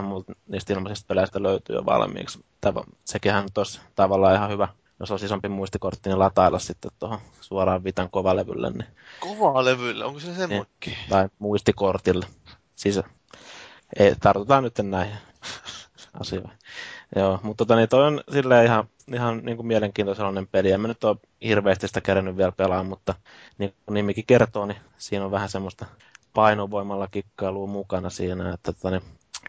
Multa 0.02 0.32
niistä 0.48 0.72
ilmaisista 0.72 1.08
peleistä 1.08 1.42
löytyy 1.42 1.76
jo 1.76 1.84
valmiiksi. 1.84 2.44
Tava, 2.60 2.84
sekinhän 3.04 3.48
olisi 3.56 3.80
tavallaan 3.94 4.34
ihan 4.34 4.50
hyvä, 4.50 4.68
jos 5.00 5.10
olisi 5.10 5.26
isompi 5.26 5.48
muistikortti, 5.48 6.08
niin 6.08 6.18
latailla 6.18 6.58
sitten 6.58 6.90
tuohon 6.98 7.18
suoraan 7.40 7.84
Vitan 7.84 8.10
kovalevylle. 8.10 8.70
Niin... 8.70 8.86
Kovalevylle? 9.20 10.04
Onko 10.04 10.20
se 10.20 10.34
semmoinen? 10.34 10.66
Niin, 10.86 10.96
tai 11.08 11.28
muistikortille. 11.38 12.26
Siis 12.76 13.00
ei, 13.98 14.14
tartutaan 14.20 14.62
nyt 14.62 14.78
näihin 14.82 15.16
asioihin. 16.20 16.58
Joo, 17.16 17.40
mutta 17.42 17.64
tota, 17.64 17.76
niin 17.76 17.88
toi 17.88 18.06
on 18.06 18.20
silleen 18.32 18.66
ihan, 18.66 18.88
ihan 19.14 19.40
niin 19.44 19.56
kuin 19.56 19.66
mielenkiintoinen 19.66 20.46
peli. 20.46 20.70
En 20.70 20.80
mä 20.80 20.88
nyt 20.88 21.04
ole 21.04 21.16
hirveästi 21.42 21.88
sitä 21.88 22.00
kerännyt 22.00 22.36
vielä 22.36 22.52
pelaamaan, 22.52 22.86
mutta 22.86 23.14
niin 23.58 23.74
kuin 23.86 23.94
nimikin 23.94 24.26
kertoo, 24.26 24.66
niin 24.66 24.78
siinä 24.98 25.24
on 25.24 25.30
vähän 25.30 25.48
semmoista 25.48 25.86
painovoimalla 26.34 27.08
kikkailua 27.08 27.66
mukana 27.66 28.10
siinä, 28.10 28.54
että 28.54 28.72
tota, 28.72 28.90
niin, 28.90 29.02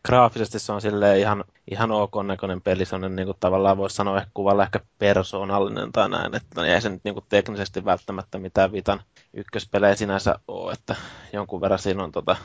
graafisesti 0.05 0.59
se 0.59 0.71
on 0.71 0.81
silleen 0.81 1.19
ihan, 1.19 1.43
ihan 1.71 1.91
ok 1.91 2.13
näköinen 2.23 2.61
peli, 2.61 2.85
se 2.85 2.95
on 2.95 3.15
niin 3.15 3.25
kuin 3.25 3.37
tavallaan 3.39 3.77
voisi 3.77 3.95
sanoa 3.95 4.17
ehkä 4.17 4.31
kuvalla 4.33 4.63
ehkä 4.63 4.79
persoonallinen 4.99 5.91
tai 5.91 6.09
näin, 6.09 6.35
että 6.35 6.65
ei 6.65 6.81
se 6.81 6.89
nyt 6.89 7.03
niin 7.03 7.13
kuin 7.13 7.25
teknisesti 7.29 7.85
välttämättä 7.85 8.39
mitään 8.39 8.71
Vitan 8.71 9.01
ykköspelejä 9.33 9.95
sinänsä 9.95 10.39
ole, 10.47 10.73
että 10.73 10.95
jonkun 11.33 11.61
verran 11.61 11.79
siinä 11.79 12.03
on 12.03 12.11
tota, 12.11 12.35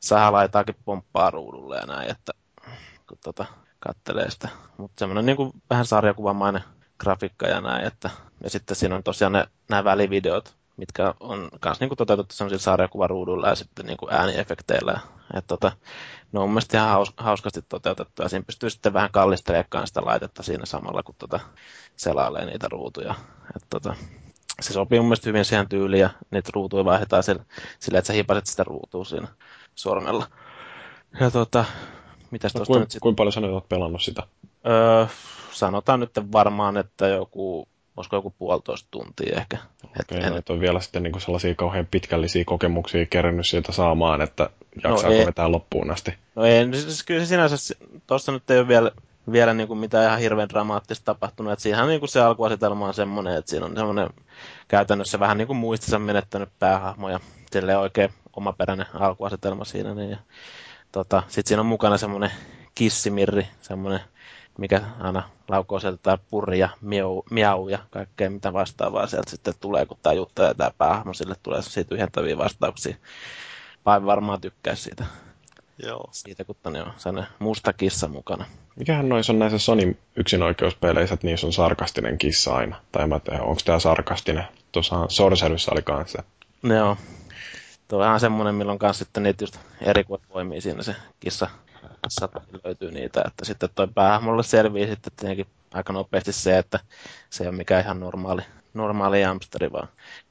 sahalaitaakin 0.00 0.76
pomppaa 0.84 1.30
ruudulle 1.30 1.76
ja 1.76 1.86
näin, 1.86 2.10
että 2.10 2.32
kun 3.08 3.18
tota, 3.24 3.44
kattelee 3.80 4.30
sitä. 4.30 4.48
Mutta 4.76 4.98
semmoinen 4.98 5.26
niin 5.26 5.52
vähän 5.70 5.86
sarjakuvamainen 5.86 6.64
grafiikka 6.98 7.46
ja 7.46 7.60
näin, 7.60 7.86
että 7.86 8.10
ja 8.44 8.50
sitten 8.50 8.76
siinä 8.76 8.94
on 8.94 9.02
tosiaan 9.02 9.32
ne, 9.32 9.46
nämä 9.70 9.84
välivideot, 9.84 10.54
mitkä 10.76 11.14
on 11.20 11.48
myös 11.64 11.80
niin 11.80 11.96
toteutettu 11.96 12.34
sellaisilla 12.34 12.62
sarjakuvaruudulla 12.62 13.48
ja 13.48 13.54
sitten 13.54 13.86
niin 13.86 13.96
kuin 13.96 14.12
ääniefekteillä. 14.12 15.00
Et 15.34 15.44
tota, 15.46 15.72
ne 16.32 16.40
on 16.40 16.48
mielestäni 16.48 16.80
ihan 16.80 16.90
haus, 16.92 17.12
hauskasti 17.16 17.62
toteutettu 17.68 18.22
ja 18.22 18.28
siinä 18.28 18.44
pystyy 18.46 18.70
sitten 18.70 18.92
vähän 18.92 19.10
kallistelemaan 19.12 19.86
sitä 19.86 20.00
laitetta 20.04 20.42
siinä 20.42 20.66
samalla, 20.66 21.02
kun 21.02 21.14
tota 21.18 21.40
selailee 21.96 22.46
niitä 22.46 22.68
ruutuja. 22.70 23.14
Et 23.56 23.62
tota, 23.70 23.94
se 24.60 24.72
sopii 24.72 24.98
mun 24.98 25.06
mielestä 25.06 25.28
hyvin 25.28 25.44
siihen 25.44 25.68
tyyliin 25.68 26.00
ja 26.00 26.10
niitä 26.30 26.50
ruutuja 26.54 26.84
vaihdetaan 26.84 27.22
sillä, 27.22 27.44
sillä 27.78 27.98
että 27.98 28.06
sä 28.06 28.12
hipaset 28.12 28.46
sitä 28.46 28.64
ruutua 28.64 29.04
siinä 29.04 29.28
sormella. 29.74 30.26
Ja 31.20 31.30
tota, 31.30 31.64
mitäs 32.30 32.54
No, 32.54 32.64
kuin, 32.66 32.80
nyt 32.80 32.90
sitten? 32.90 33.00
kuinka 33.02 33.16
paljon 33.16 33.32
sä 33.32 33.40
nyt 33.40 33.50
oot 33.50 33.68
pelannut 33.68 34.02
sitä? 34.02 34.22
Öö, 34.66 35.06
sanotaan 35.52 36.00
nyt 36.00 36.10
varmaan, 36.32 36.76
että 36.76 37.08
joku, 37.08 37.68
olisiko 37.96 38.16
joku 38.16 38.30
puolitoista 38.38 38.88
tuntia 38.90 39.36
ehkä. 39.38 39.58
Et 40.00 40.06
Okei, 40.12 40.24
en- 40.24 40.30
no, 40.32 40.38
et 40.38 40.50
on 40.50 40.60
vielä 40.60 40.80
sitten 40.80 41.02
niinku 41.02 41.20
sellaisia 41.20 41.54
kauhean 41.54 41.86
pitkällisiä 41.90 42.44
kokemuksia 42.44 43.06
kerännyt 43.06 43.46
sieltä 43.46 43.72
saamaan, 43.72 44.20
että 44.22 44.50
jaksaako 44.84 45.14
ei. 45.14 45.26
vetää 45.26 45.52
loppuun 45.52 45.90
asti. 45.90 46.14
No 46.34 46.44
ei, 46.44 46.66
no 46.66 46.74
siis 46.74 47.02
kyllä 47.02 47.20
se 47.20 47.26
sinänsä, 47.26 47.74
tuossa 48.06 48.32
nyt 48.32 48.50
ei 48.50 48.58
ole 48.58 48.68
vielä, 48.68 48.90
vielä 49.32 49.54
niin 49.54 49.68
kuin 49.68 49.78
mitään 49.78 50.06
ihan 50.06 50.18
hirveän 50.18 50.48
dramaattista 50.48 51.04
tapahtunut. 51.04 51.52
Että 51.52 51.62
siinähän 51.62 51.88
niin 51.88 52.00
kuin 52.00 52.10
se 52.10 52.20
alkuasetelma 52.20 52.86
on 52.86 52.94
semmoinen, 52.94 53.36
että 53.36 53.50
siinä 53.50 53.66
on 53.66 53.76
semmoinen 53.76 54.10
käytännössä 54.68 55.20
vähän 55.20 55.38
niin 55.38 55.46
kuin 55.46 55.56
muistinsa 55.56 55.98
menettänyt 55.98 56.48
päähahmo 56.58 57.10
ja 57.10 57.20
silleen 57.52 57.78
oikein 57.78 58.10
omaperäinen 58.36 58.86
alkuasetelma 58.94 59.64
siinä. 59.64 59.94
Niin, 59.94 60.10
ja, 60.10 60.16
tota, 60.92 61.22
Sitten 61.28 61.48
siinä 61.48 61.60
on 61.60 61.66
mukana 61.66 61.98
semmoinen 61.98 62.30
kissimirri, 62.74 63.46
semmoinen, 63.60 64.00
mikä 64.58 64.82
aina 65.00 65.22
laukoo 65.48 65.80
sieltä 65.80 65.98
tää 66.02 66.18
purri 66.30 66.58
ja 66.58 66.68
miau, 66.80 67.22
miau 67.30 67.68
ja 67.68 67.78
kaikkea 67.90 68.30
mitä 68.30 68.52
vastaavaa 68.52 69.06
sieltä 69.06 69.30
sitten 69.30 69.54
tulee, 69.60 69.86
kun 69.86 69.98
tämä 70.02 70.12
juttelee 70.12 70.54
tämä 70.54 70.70
päähahmo, 70.78 71.14
sille 71.14 71.34
tulee 71.42 71.62
sellaisia 71.62 71.84
tyhjentäviä 71.84 72.38
vastauksia. 72.38 72.96
Paivi 73.84 74.06
varmaan 74.06 74.40
tykkää 74.40 74.74
siitä 74.74 75.04
Joo. 75.82 76.08
siitä, 76.12 76.44
kun 76.44 76.56
tänne 76.62 76.82
on 76.82 76.92
sellainen 76.96 77.32
musta 77.38 77.72
kissa 77.72 78.08
mukana. 78.08 78.44
Mikähän 78.76 79.08
noissa 79.08 79.32
on 79.32 79.38
näissä 79.38 79.58
Sony 79.58 79.96
yksinoikeuspeleissä, 80.16 81.14
että 81.14 81.26
niissä 81.26 81.46
on 81.46 81.52
sarkastinen 81.52 82.18
kissa 82.18 82.54
aina? 82.54 82.80
Tai 82.92 83.06
mä 83.06 83.20
tiedä, 83.20 83.42
onko 83.42 83.60
tää 83.64 83.78
sarkastinen? 83.78 84.44
Tuossahan 84.72 85.10
Sorcerissa 85.10 85.72
oli 85.72 85.82
kanssa. 85.82 86.22
Joo. 86.62 86.96
Tuo 87.88 87.98
on 87.98 88.06
ihan 88.06 88.20
semmoinen, 88.20 88.54
milloin 88.54 88.78
kanssa 88.78 89.04
sitten 89.04 89.22
niitä 89.22 89.42
just 89.44 89.58
erikoisvoimia 89.82 90.60
siinä 90.60 90.82
se 90.82 90.96
kissa 91.20 91.50
kissa 92.04 92.28
löytyy 92.64 92.90
niitä, 92.90 93.22
että 93.26 93.44
sitten 93.44 93.68
toi 93.74 93.88
päähahmolle 93.88 94.42
selvii 94.42 94.86
sitten 94.86 95.12
tietenkin 95.16 95.46
aika 95.74 95.92
nopeasti 95.92 96.32
se, 96.32 96.58
että 96.58 96.80
se 97.30 97.44
ei 97.44 97.48
ole 97.48 97.56
mikään 97.56 97.84
ihan 97.84 98.00
normaali, 98.00 98.42
normaali 98.74 99.22
hamsteri, 99.22 99.72
vaan 99.72 99.88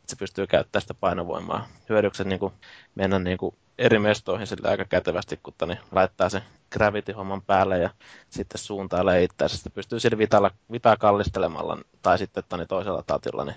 se 0.09 0.15
pystyy 0.15 0.47
käyttämään 0.47 0.81
sitä 0.81 0.93
painovoimaa 0.93 1.67
hyödyksi 1.89 2.23
niin 2.23 2.39
kuin 2.39 2.53
mennä 2.95 3.19
niin 3.19 3.37
kuin 3.37 3.55
eri 3.77 3.99
mestoihin 3.99 4.47
sillä 4.47 4.69
aika 4.69 4.85
kätevästi, 4.85 5.39
kun 5.43 5.53
tani 5.57 5.79
laittaa 5.91 6.29
sen 6.29 6.41
gravity-homman 6.71 7.41
päälle 7.41 7.77
ja 7.77 7.89
sitten 8.29 8.59
suuntailee 8.59 9.23
itseänsä. 9.23 9.55
Sitten 9.55 9.71
pystyy 9.71 9.99
sillä 9.99 10.17
vitalla, 10.17 10.51
vitaa 10.71 10.97
kallistelemalla 10.97 11.77
tai 12.01 12.17
sitten 12.17 12.43
tani 12.49 12.65
toisella 12.67 13.03
tatilla 13.07 13.45
niin 13.45 13.55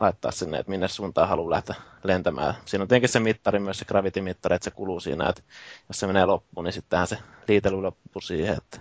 laittaa 0.00 0.30
sinne, 0.30 0.58
että 0.58 0.70
minne 0.70 0.88
suuntaan 0.88 1.28
haluaa 1.28 1.50
lähteä 1.50 1.76
lentämään. 2.04 2.54
Siinä 2.64 2.82
on 2.82 2.88
tietenkin 2.88 3.08
se 3.08 3.20
mittari, 3.20 3.58
myös 3.58 3.78
se 3.78 3.84
gravity-mittari, 3.84 4.54
että 4.54 4.64
se 4.64 4.70
kuluu 4.70 5.00
siinä, 5.00 5.28
että 5.28 5.42
jos 5.88 6.00
se 6.00 6.06
menee 6.06 6.26
loppuun, 6.26 6.64
niin 6.64 6.72
sittenhän 6.72 7.08
se 7.08 7.18
liitely 7.48 7.82
loppuu 7.82 8.22
siihen. 8.22 8.56
Että... 8.56 8.80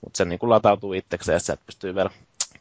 Mutta 0.00 0.16
se 0.16 0.24
niin 0.24 0.38
kuin 0.38 0.50
latautuu 0.50 0.92
itsekseen 0.92 1.36
ja 1.36 1.40
sieltä 1.40 1.62
pystyy 1.66 1.94
vielä 1.94 2.10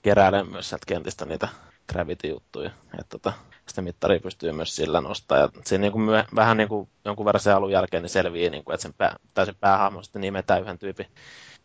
keräilemään 0.02 0.52
myös 0.52 0.70
sieltä 0.70 0.86
kentistä 0.88 1.26
niitä 1.26 1.48
gravity-juttuja. 1.90 2.72
Että 3.00 3.10
tota, 3.10 3.34
sitä 3.68 3.82
mittaria 3.82 4.20
pystyy 4.20 4.52
myös 4.52 4.76
sillä 4.76 5.02
nostaa. 5.02 5.38
Ja 5.38 5.50
siinä 5.66 5.82
niin 5.82 5.92
kuin 5.92 6.02
myö, 6.02 6.24
vähän 6.36 6.58
niin 6.58 6.70
kuin 6.70 6.90
jonkun 7.06 7.26
verran 7.26 7.42
se 7.42 7.52
alun 7.52 7.72
jälkeen 7.72 8.04
niin 8.04 8.10
selvii, 8.10 8.50
niin 8.50 8.64
kuin, 8.64 8.74
että 8.74 8.82
sen, 8.82 8.94
pää, 8.94 9.16
tai 9.34 9.46
sen 9.46 9.56
päähahmo 9.60 10.04
sitten 10.04 10.22
nimetään 10.22 10.62
yhden 10.62 10.78
tyypin, 10.80 11.08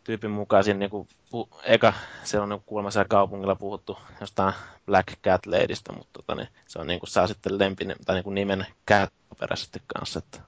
tyypin 0.03 0.31
mukaan. 0.31 0.63
Siinä 0.63 0.79
niin 0.79 0.89
kuin, 0.89 1.07
pu, 1.31 1.49
eka, 1.63 1.93
se 2.23 2.39
on 2.39 2.49
niin 2.49 2.63
kuulemma 2.65 2.91
siellä 2.91 3.07
kaupungilla 3.07 3.55
puhuttu 3.55 3.97
jostain 4.21 4.53
Black 4.85 5.07
Cat 5.23 5.45
Ladystä, 5.45 5.93
mutta 5.93 6.09
tota, 6.13 6.35
niin, 6.35 6.47
se 6.67 6.79
on 6.79 6.87
niin 6.87 6.99
kuin, 6.99 7.09
saa 7.09 7.27
sitten 7.27 7.59
lempin, 7.59 7.95
tai 8.05 8.15
niin 8.15 8.23
kuin 8.23 8.35
nimen 8.35 8.65
Cat 8.87 9.13
peräisesti 9.39 9.81
kanssa. 9.95 10.19
Että. 10.19 10.39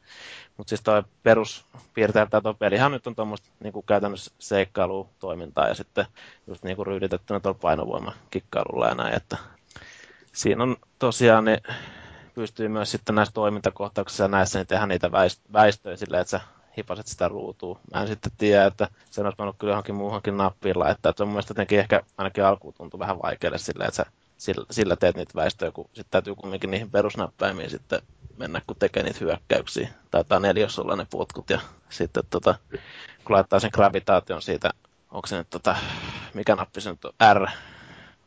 Mutta 0.58 0.70
siis 0.70 0.82
toi 0.82 1.04
peruspiirteet, 1.24 2.30
tai 2.30 2.42
tuo 2.42 2.54
pelihan 2.54 2.92
nyt 2.92 3.08
on 3.08 3.16
tuommoista 3.16 3.50
niin 3.60 3.74
kuin 3.74 3.86
käytännössä 3.86 4.32
seikkailutoimintaa 4.40 5.68
ja 5.68 5.76
sitten 5.76 6.06
just 6.48 6.64
niin 6.64 6.76
kuin 6.76 6.88
ryyditettynä 6.88 7.40
tuolla 7.40 7.60
painovoima 7.62 8.14
kikkailulla 8.32 8.88
ja 8.88 8.96
näin, 8.96 9.16
että 9.16 9.38
siinä 10.32 10.64
on 10.64 10.76
tosiaan 11.00 11.46
ne 11.46 11.62
pystyy 12.34 12.68
myös 12.68 12.92
sitten 12.92 13.16
näissä 13.16 13.34
toimintakohtauksissa 13.34 14.24
ja 14.24 14.28
näissä 14.28 14.60
niin 14.60 14.68
tehdä 14.68 14.88
niitä 14.88 15.08
väist- 15.08 15.54
väistöjä 15.54 15.98
silleen, 15.98 16.22
että 16.22 16.32
sä 16.32 16.42
hipaset 16.78 17.08
sitä 17.08 17.28
ruutua. 17.28 17.80
Mä 17.94 18.02
en 18.02 18.08
sitten 18.08 18.32
tiedä, 18.38 18.66
että 18.66 18.88
sen 19.10 19.26
olisi 19.26 19.38
voinut 19.38 19.56
kyllä 19.60 19.72
johonkin 19.72 19.96
muuhunkin 19.96 20.38
nappiin 20.38 20.80
laittaa. 20.80 21.14
Se 21.16 21.24
on 21.24 21.28
mun 21.28 21.34
mielestä 21.34 21.52
jotenkin 21.52 21.80
ehkä 21.80 22.02
ainakin 22.18 22.46
alkuun 22.46 22.74
tuntuu 22.74 23.00
vähän 23.00 23.22
vaikealle 23.24 23.58
silleen, 23.58 23.88
että 23.88 24.04
sä 24.04 24.12
sillä, 24.38 24.66
sillä 24.72 24.96
teet 24.96 25.16
niitä 25.16 25.36
väistöjä, 25.36 25.72
kun 25.72 25.86
sitten 25.86 26.12
täytyy 26.12 26.36
kumminkin 26.36 26.72
niihin 26.72 26.92
perusnäppäimiin 26.92 27.70
sitten 27.70 28.02
mennä, 28.38 28.62
kun 28.68 28.76
tekee 28.80 29.04
niitä 29.04 29.20
hyökkäyksiä. 29.22 29.90
Taitaa 30.12 30.40
neljös 30.40 30.80
olla 30.80 30.96
ne 30.96 31.08
potkut 31.10 31.50
ja 31.50 31.60
sitten 31.90 32.24
tota, 32.30 32.56
kun 33.26 33.36
laittaa 33.36 33.60
sen 33.60 33.72
gravitaation 33.74 34.42
siitä, 34.42 34.70
onko 35.12 35.28
se 35.28 35.38
nyt 35.38 35.50
tota, 35.50 35.76
mikä 36.34 36.56
nappi 36.56 36.82
se 36.82 36.92
nyt 36.92 37.06
on, 37.06 37.14
R, 37.34 37.48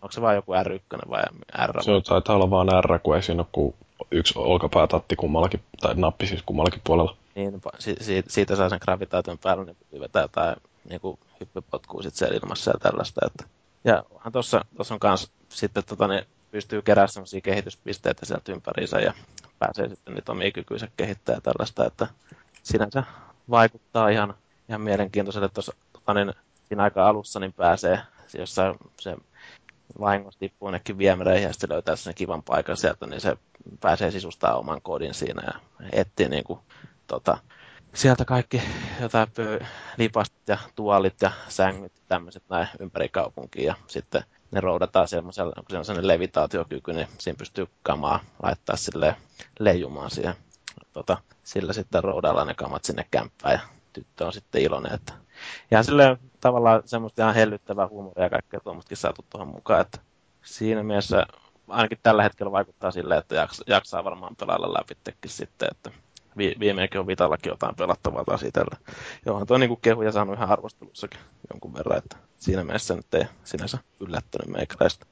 onko 0.05 0.13
se 0.13 0.21
vain 0.21 0.37
joku 0.37 0.53
R1 0.53 1.11
vai 1.11 1.23
R? 1.67 1.83
Se 1.83 1.91
on, 1.91 2.03
taitaa 2.03 2.37
olla 2.37 2.51
vaan 2.51 2.85
R, 2.85 2.99
kun 2.99 3.17
ei 3.17 3.23
siinä 3.23 3.41
ole 3.41 3.47
kuin 3.53 3.75
yksi 4.11 4.39
olkapäätatti 4.39 5.17
kummallakin, 5.17 5.61
tai 5.81 5.95
nappi 5.95 6.27
siis 6.27 6.43
kummallakin 6.43 6.81
puolella. 6.85 7.17
Niin, 7.35 7.61
si- 7.79 7.97
si- 8.01 8.25
siitä 8.29 8.57
saa 8.57 8.69
sen 8.69 8.79
gravitaation 8.83 9.39
päälle, 9.39 9.65
niin 9.65 9.77
pystyy 9.77 10.01
vetää 10.01 10.23
jotain 10.23 10.57
niin 10.89 11.01
kuin 11.01 11.19
hyppypotkua 11.41 12.03
sitten 12.03 12.19
siellä 12.19 12.37
ilmassa 12.43 12.71
ja 12.71 12.79
tällaista. 12.79 13.21
Että. 13.27 13.45
Ja 13.85 14.05
onhan 14.11 14.33
tuossa 14.33 14.65
on 14.91 15.01
kans 15.01 15.31
sitten 15.49 15.85
tota, 15.85 16.09
ne 16.09 16.27
pystyy 16.51 16.83
keräämään 16.83 17.09
sellaisia 17.09 17.41
kehityspisteitä 17.41 18.27
sieltä 18.27 18.53
ympäriinsä 18.53 19.01
ja 19.01 19.13
pääsee 19.59 19.89
sitten 19.89 20.15
niitä 20.15 20.33
omia 20.33 20.51
kykynsä 20.51 20.89
kehittää 20.97 21.35
ja 21.35 21.41
tällaista, 21.41 21.87
että 21.87 22.07
sinänsä 22.63 23.03
vaikuttaa 23.51 24.09
ihan, 24.09 24.35
ihan 24.69 24.81
mielenkiintoiselle 24.81 25.49
tuossa 25.49 25.73
tota, 25.93 26.15
niin, 26.15 26.33
siinä 26.69 26.83
aika 26.83 27.09
alussa 27.09 27.41
niin 27.41 27.53
pääsee, 27.53 27.99
jossa 28.39 28.75
se 29.01 29.17
vahingossa 30.01 30.41
tippuu 30.41 30.69
jonnekin 30.69 30.99
viemäreihin 30.99 31.47
ja 31.47 31.53
sitten 31.53 31.71
löytää 31.71 31.97
sen 31.97 32.15
kivan 32.15 32.43
paikan 32.43 32.77
sieltä, 32.77 33.07
niin 33.07 33.21
se 33.21 33.37
pääsee 33.81 34.11
sisustaa 34.11 34.59
oman 34.59 34.83
kodin 34.83 35.15
siinä 35.15 35.43
ja 35.47 35.61
etsii 35.93 36.29
niin 36.29 36.45
kuin, 36.45 36.61
tota, 37.07 37.39
sieltä 37.95 38.25
kaikki 38.25 38.63
jotain 39.01 39.29
pö- 39.29 39.65
lipastit 39.99 40.49
ja 40.49 40.59
tuolit 40.75 41.23
ja 41.23 41.31
sängyt 41.49 41.93
ja 41.97 42.03
tämmöiset 42.09 42.43
näin 42.49 42.69
ympäri 42.81 43.09
kaupunkia 43.09 43.67
ja 43.67 43.75
sitten 43.87 44.25
ne 44.51 44.61
roudataan 44.61 45.09
semmoisella, 45.09 45.53
kun 45.55 45.65
se 45.71 45.79
on 45.79 45.85
sellainen 45.85 46.09
levitaatiokyky, 46.09 46.93
niin 46.93 47.09
siinä 47.19 47.37
pystyy 47.37 47.67
kamaa 47.83 48.21
laittaa 48.43 48.77
sille 48.77 49.17
leijumaan 49.59 50.11
siihen. 50.11 50.35
Tota, 50.93 51.19
sillä 51.45 51.73
sitten 51.73 52.05
roudaillaan 52.05 52.47
ne 52.47 52.55
kamat 52.55 52.85
sinne 52.85 53.07
kämppään 53.11 53.55
ja 53.55 53.61
tyttö 53.93 54.27
on 54.27 54.33
sitten 54.33 54.63
iloinen, 54.63 54.95
että 54.95 55.13
ihan 55.73 55.85
silleen 55.85 56.17
tavallaan 56.41 56.83
semmoista 56.85 57.23
ihan 57.23 57.35
hellyttävää 57.35 57.89
huumoria 57.89 58.25
ja 58.25 58.31
kaikkea 58.31 58.61
tuommoistakin 58.61 58.97
saatu 58.97 59.25
tuohon 59.31 59.49
mukaan, 59.49 59.81
että 59.81 59.99
siinä 60.43 60.83
mielessä 60.83 61.27
ainakin 61.69 61.99
tällä 62.03 62.23
hetkellä 62.23 62.53
vaikuttaa 62.53 62.91
silleen, 62.91 63.19
että 63.19 63.35
jaksaa, 63.35 63.65
jaksaa 63.67 64.05
varmaan 64.05 64.37
pelailla 64.37 64.73
läpittekin 64.73 65.31
sitten, 65.31 65.69
että 65.71 65.91
vi, 66.37 66.55
viimeinkin 66.61 67.01
on 67.01 67.07
Vitallakin 67.07 67.51
jotain 67.51 67.77
pelattavaa 67.77 68.25
taas 68.25 68.43
itsellä. 68.43 68.77
Johan 69.27 69.47
tuo 69.47 69.59
niinku 69.59 69.77
kehuja 69.77 70.13
saanut 70.13 70.37
ihan 70.37 70.51
arvostelussakin 70.51 71.21
jonkun 71.53 71.75
verran, 71.75 71.99
että 71.99 72.17
siinä 72.39 72.65
mielessä 72.65 72.95
nyt 72.95 73.15
ei 73.15 73.25
sinänsä 73.45 73.79
yllättänyt 74.01 74.57
meikäläistä. 74.57 75.07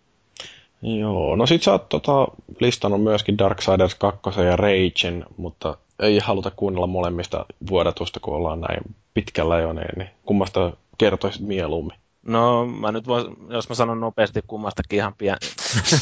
Joo, 0.83 1.37
no 1.37 1.47
sit 1.47 1.63
sä 1.63 1.73
oot 1.73 1.89
tota, 1.89 2.29
listannut 2.61 3.03
myöskin 3.03 3.39
Darksiders 3.39 3.95
2 3.95 4.41
ja 4.41 4.57
Ragen, 4.57 5.27
mutta 5.37 5.77
ei 5.99 6.19
haluta 6.19 6.51
kuunnella 6.51 6.87
molemmista 6.87 7.47
vuodatusta, 7.71 8.21
kun 8.21 8.35
ollaan 8.35 8.61
näin 8.61 8.95
pitkällä 9.15 9.61
jo, 9.61 9.73
niin, 9.73 10.11
kummasta 10.27 10.77
kertoisit 10.99 11.43
mieluummin? 11.43 11.99
No, 12.23 12.67
mä 12.67 12.93
nyt 12.93 13.07
vois, 13.07 13.27
jos 13.49 13.69
mä 13.69 13.75
sanon 13.75 14.01
nopeasti 14.01 14.41
kummastakin 14.47 14.97
ihan 14.97 15.15
pian. 15.15 15.39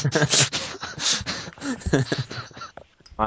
mä, 3.17 3.25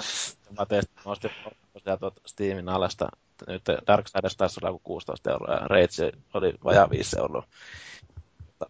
mä 0.59 0.66
testin, 0.66 0.97
mä 1.05 1.12
ostin 1.12 1.30
tosiaan 1.72 1.99
tuota 1.99 2.20
Steamin 2.26 2.68
alasta. 2.68 3.09
Nyt 3.47 3.62
Darksiders 3.87 4.37
taisi 4.37 4.61
olla 4.62 4.68
joku 4.68 4.80
16 4.85 5.30
euroa 5.30 5.55
ja 5.55 5.61
Rage 5.68 6.12
oli 6.35 6.55
vajaa 6.64 6.91
5 6.91 7.18
euroa. 7.18 7.47
Mutta 8.47 8.66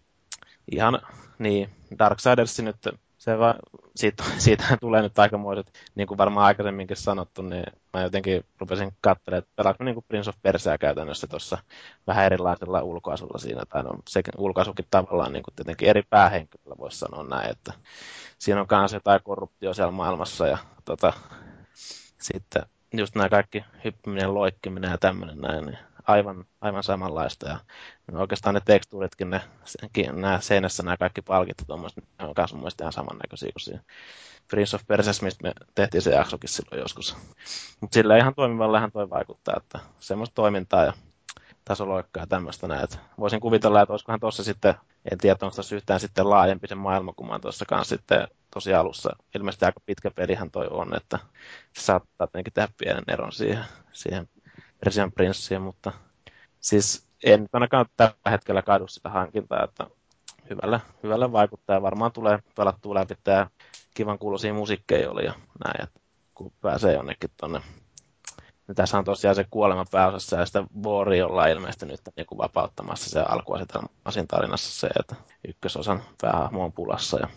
ihan 0.73 1.01
niin, 1.39 1.71
Darksiders 1.99 2.59
nyt, 2.59 2.77
se 3.25 3.39
va, 3.39 3.55
siitä, 3.97 4.25
siitä 4.45 4.77
tulee 4.81 5.03
nyt 5.03 5.18
aikamoiset, 5.18 5.72
niin 5.95 6.09
kuin 6.09 6.18
varmaan 6.18 6.47
aikaisemminkin 6.47 6.97
sanottu, 6.97 7.43
niin 7.43 7.64
mä 7.93 8.03
jotenkin 8.03 8.45
rupesin 8.59 8.93
katselemaan, 9.01 9.39
että 9.39 9.53
pelaanko 9.57 9.85
niin 9.85 9.95
kuin 9.95 10.05
Prince 10.09 10.31
of 10.31 10.37
Persia 10.43 10.79
käytännössä 10.79 11.27
tuossa 11.27 11.59
vähän 12.07 12.25
erilaisella 12.25 12.83
ulkoasulla 12.83 13.39
siinä, 13.39 13.62
tai 13.68 13.83
no 13.83 13.91
se 14.09 14.22
ulkoasukin 14.39 14.87
tavallaan 14.91 15.33
niin 15.33 15.43
kuin 15.43 15.55
tietenkin 15.55 15.89
eri 15.89 16.03
päähenkilöllä 16.11 16.77
voisi 16.79 16.99
sanoa 16.99 17.25
näin, 17.25 17.51
että 17.51 17.72
siinä 18.39 18.61
on 18.61 18.66
myös 18.70 18.93
jotain 18.93 19.20
korruptio 19.25 19.75
siellä 19.75 19.93
maailmassa 19.93 20.47
ja 20.47 20.59
tota, 20.85 21.12
sitten 22.20 22.62
just 22.93 23.14
nämä 23.14 23.29
kaikki 23.29 23.64
hyppiminen, 23.85 24.35
loikkiminen 24.35 24.91
ja 24.91 24.99
tämmöinen 24.99 25.39
näin, 25.39 25.66
niin 25.66 25.79
aivan, 26.07 26.45
aivan 26.61 26.83
samanlaista. 26.83 27.49
Ja 27.49 27.59
oikeastaan 28.13 28.55
ne 28.55 28.61
tekstuuritkin, 28.65 29.31
ne, 29.31 29.41
nämä 30.13 30.41
seinässä 30.41 30.83
nämä 30.83 30.97
kaikki 30.97 31.23
palkit 31.23 31.57
tuommoiset, 31.67 32.05
ne 32.19 32.27
on 32.27 32.35
myös 32.39 32.53
mun 32.53 32.61
mielestä 32.61 32.85
ihan 32.85 32.93
samannäköisiä 32.93 33.51
kuin 33.53 33.63
siinä 33.63 33.83
Prince 34.49 34.77
of 34.77 34.87
Persia, 34.87 35.13
mistä 35.23 35.43
me 35.43 35.53
tehtiin 35.75 36.03
se 36.03 36.11
jaksokin 36.11 36.51
silloin 36.51 36.81
joskus. 36.81 37.17
Mutta 37.81 37.95
sillä 37.95 38.17
ihan 38.17 38.35
toimivallehan 38.35 38.93
toi 38.93 39.11
vaikuttaa, 39.11 39.55
että 39.57 39.79
semmoista 40.01 40.35
toimintaa 40.35 40.85
ja 40.85 40.93
tasoloikkaa 41.65 42.23
ja 42.23 42.27
tämmöistä 42.27 42.69
näin. 42.69 42.89
Voisin 43.19 43.41
kuvitella, 43.41 43.83
että 43.83 43.93
olisikohan 43.93 44.21
tuossa 44.21 44.45
sitten, 44.45 44.75
en 45.11 45.19
tiedä, 45.19 45.39
onko 45.43 45.55
tuossa 45.55 45.77
yhtään 45.77 46.01
sitten 46.01 46.31
laajempi 46.31 46.67
se 46.67 46.75
maailma, 46.75 47.13
kun 47.13 47.29
mä 47.29 47.39
tuossa 47.39 47.65
kanssa 47.65 47.97
sitten 47.97 48.29
tosi 48.55 48.75
alussa. 48.75 49.17
Ilmeisesti 49.35 49.65
aika 49.65 49.81
pitkä 49.87 50.11
pelihän 50.11 50.51
toi 50.51 50.67
on, 50.71 50.97
että 50.97 51.19
se 51.73 51.83
saattaa 51.83 52.27
tietenkin 52.27 52.53
tehdä 52.53 52.69
pienen 52.79 53.05
eron 53.09 53.33
siihen, 53.33 53.65
siihen 53.93 54.29
Persian 54.85 55.12
prinssiin, 55.12 55.62
mutta 55.62 55.93
siis 56.61 57.07
en 57.24 57.49
ainakaan 57.53 57.87
tällä 57.97 58.30
hetkellä 58.30 58.62
kadu 58.62 58.89
sitä 58.89 59.09
hankintaa, 59.09 59.64
että 59.64 59.87
hyvällä, 60.51 60.80
hyvällä 61.03 61.32
vaikuttaa 61.32 61.76
ja 61.76 61.82
varmaan 61.82 62.12
tulee 62.12 62.39
pelattua 62.57 62.95
läpi 62.95 63.14
tämä 63.24 63.47
kivan 63.95 64.18
kuulosia 64.18 64.55
musiikkeja 64.55 65.11
oli 65.11 65.24
ja 65.24 65.35
näin, 65.64 65.85
että 65.85 66.01
kun 66.35 66.53
pääsee 66.61 66.93
jonnekin 66.93 67.30
tonne. 67.37 67.61
Ja 68.68 68.74
tässä 68.74 68.99
on 68.99 69.05
tosiaan 69.05 69.37
se 69.37 69.47
kuolema 69.51 69.85
pääosassa 69.91 70.37
ja 70.37 70.47
sitä 70.47 70.64
Boori 70.80 71.22
ollaan 71.22 71.51
ilmeisesti 71.51 71.87
nyt 71.87 72.01
niin 72.16 72.26
kuin 72.26 72.39
vapauttamassa 72.39 73.11
se 73.11 73.20
alkuasetelmasin 73.20 74.28
tarinassa 74.28 74.80
se, 74.80 74.87
että 75.01 75.16
ykkösosan 75.49 76.03
päähahmo 76.20 76.64
on 76.64 76.72
pulassa 76.72 77.18
ja 77.20 77.28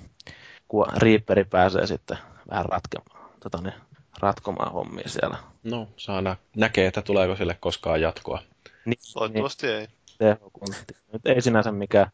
Reaperi 0.98 1.44
pääsee 1.44 1.88
sitten 1.88 2.18
vähän 2.50 2.66
ratkemaan, 2.66 3.30
tota 3.40 3.62
niin, 3.62 3.74
ratkomaan 4.20 4.72
hommia 4.72 5.10
siellä. 5.10 5.38
No, 5.64 5.88
saa 5.98 6.22
nä- 6.22 6.38
näkee, 6.56 6.88
että 6.88 7.02
tuleeko 7.02 7.36
sille 7.36 7.58
koskaan 7.60 8.02
jatkoa. 8.02 8.42
Niin, 8.86 9.00
Toivottavasti 9.14 9.68
niin, 9.68 9.80
ei. 9.80 9.88
Tehokunti. 10.18 10.96
Nyt 11.14 11.26
ei 11.26 11.42
sinänsä 11.42 11.72
mikään 11.72 12.12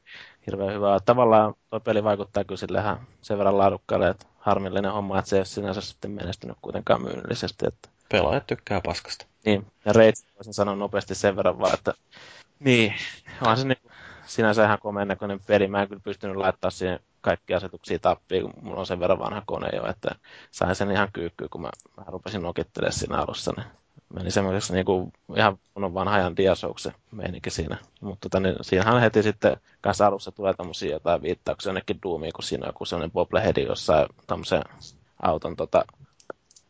hirveän 0.47 0.73
hyvä. 0.73 0.99
Tavallaan 1.05 1.53
tuo 1.69 1.79
peli 1.79 2.03
vaikuttaa 2.03 2.43
kyllä 2.43 2.59
sillehän 2.59 3.07
sen 3.21 3.37
verran 3.37 3.57
laadukkaalle, 3.57 4.09
että 4.09 4.25
harmillinen 4.39 4.91
homma, 4.91 5.19
että 5.19 5.29
se 5.29 5.35
ei 5.35 5.39
ole 5.39 5.45
sinänsä 5.45 5.81
sitten 5.81 6.11
menestynyt 6.11 6.57
kuitenkaan 6.61 7.01
myynnillisesti. 7.01 7.65
Että... 7.67 7.89
Pelaajat 8.11 8.47
tykkää 8.47 8.81
paskasta. 8.81 9.25
Niin, 9.45 9.67
ja 9.85 9.93
Rage 9.93 10.13
voisin 10.35 10.53
sanoa 10.53 10.75
nopeasti 10.75 11.15
sen 11.15 11.35
verran 11.35 11.59
vaan, 11.59 11.73
että 11.73 11.93
niin, 12.59 12.93
onhan 13.41 13.57
se 13.57 13.67
niin, 13.67 13.91
sinänsä 14.25 14.65
ihan 14.65 14.79
komeen 14.79 15.07
näköinen 15.07 15.39
peli. 15.47 15.67
Mä 15.67 15.81
en 15.81 15.87
kyllä 15.87 16.01
pystynyt 16.03 16.35
laittaa 16.35 16.71
siihen 16.71 16.99
kaikki 17.23 17.53
asetuksia 17.53 17.99
tappiin, 17.99 18.43
kun 18.43 18.53
mulla 18.61 18.79
on 18.79 18.85
sen 18.85 18.99
verran 18.99 19.19
vanha 19.19 19.43
kone 19.45 19.69
jo, 19.75 19.87
että 19.87 20.15
sain 20.51 20.75
sen 20.75 20.91
ihan 20.91 21.09
kyykkyyn, 21.13 21.49
kun 21.49 21.61
mä, 21.61 21.69
mä 21.97 22.03
rupesin 22.07 22.41
nokittelemaan 22.41 22.93
siinä 22.93 23.17
alussa. 23.17 23.53
Niin 23.57 23.67
meni 24.13 24.31
semmoiseksi 24.31 24.73
niin 24.73 24.85
kuin 24.85 25.13
ihan 25.35 25.57
vanha 25.79 26.15
ajan 26.15 26.37
diasouksen 26.37 26.93
meininki 27.11 27.49
siinä. 27.49 27.77
Mutta 28.01 28.29
tota, 28.29 28.39
niin, 28.39 28.55
siinähän 28.61 29.01
heti 29.01 29.23
sitten 29.23 29.57
kanssa 29.81 30.07
alussa 30.07 30.31
tulee 30.31 30.53
tämmöisiä 30.53 30.91
jotain 30.91 31.21
viittauksia 31.21 31.69
jonnekin 31.69 31.99
Doomiin, 32.03 32.33
kun 32.33 32.43
siinä 32.43 32.65
on 32.65 32.69
joku 32.69 32.85
semmoinen 32.85 33.11
bobbleheadi 33.11 33.63
jossain 33.63 34.07
tämmöisen 34.27 34.61
auton, 35.21 35.55
tota, 35.55 35.85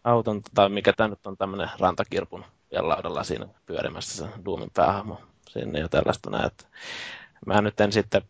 auton 0.04 0.42
tai 0.56 0.70
mikä 0.70 0.94
tämä 0.94 1.08
nyt 1.08 1.28
on 1.28 1.38
tämmöinen 1.38 1.70
rantakirpun 1.80 2.46
laudalla 2.80 3.24
siinä 3.24 3.48
pyörimässä 3.66 4.26
se 4.26 4.32
Doomin 4.46 4.72
päähahmo 4.74 5.22
sinne 5.50 5.80
ja 5.80 5.90
tällaista 5.90 6.30
näin. 6.30 6.52
Mä 7.46 7.62
nyt 7.62 7.82
en 7.82 7.92
sitten 7.92 8.22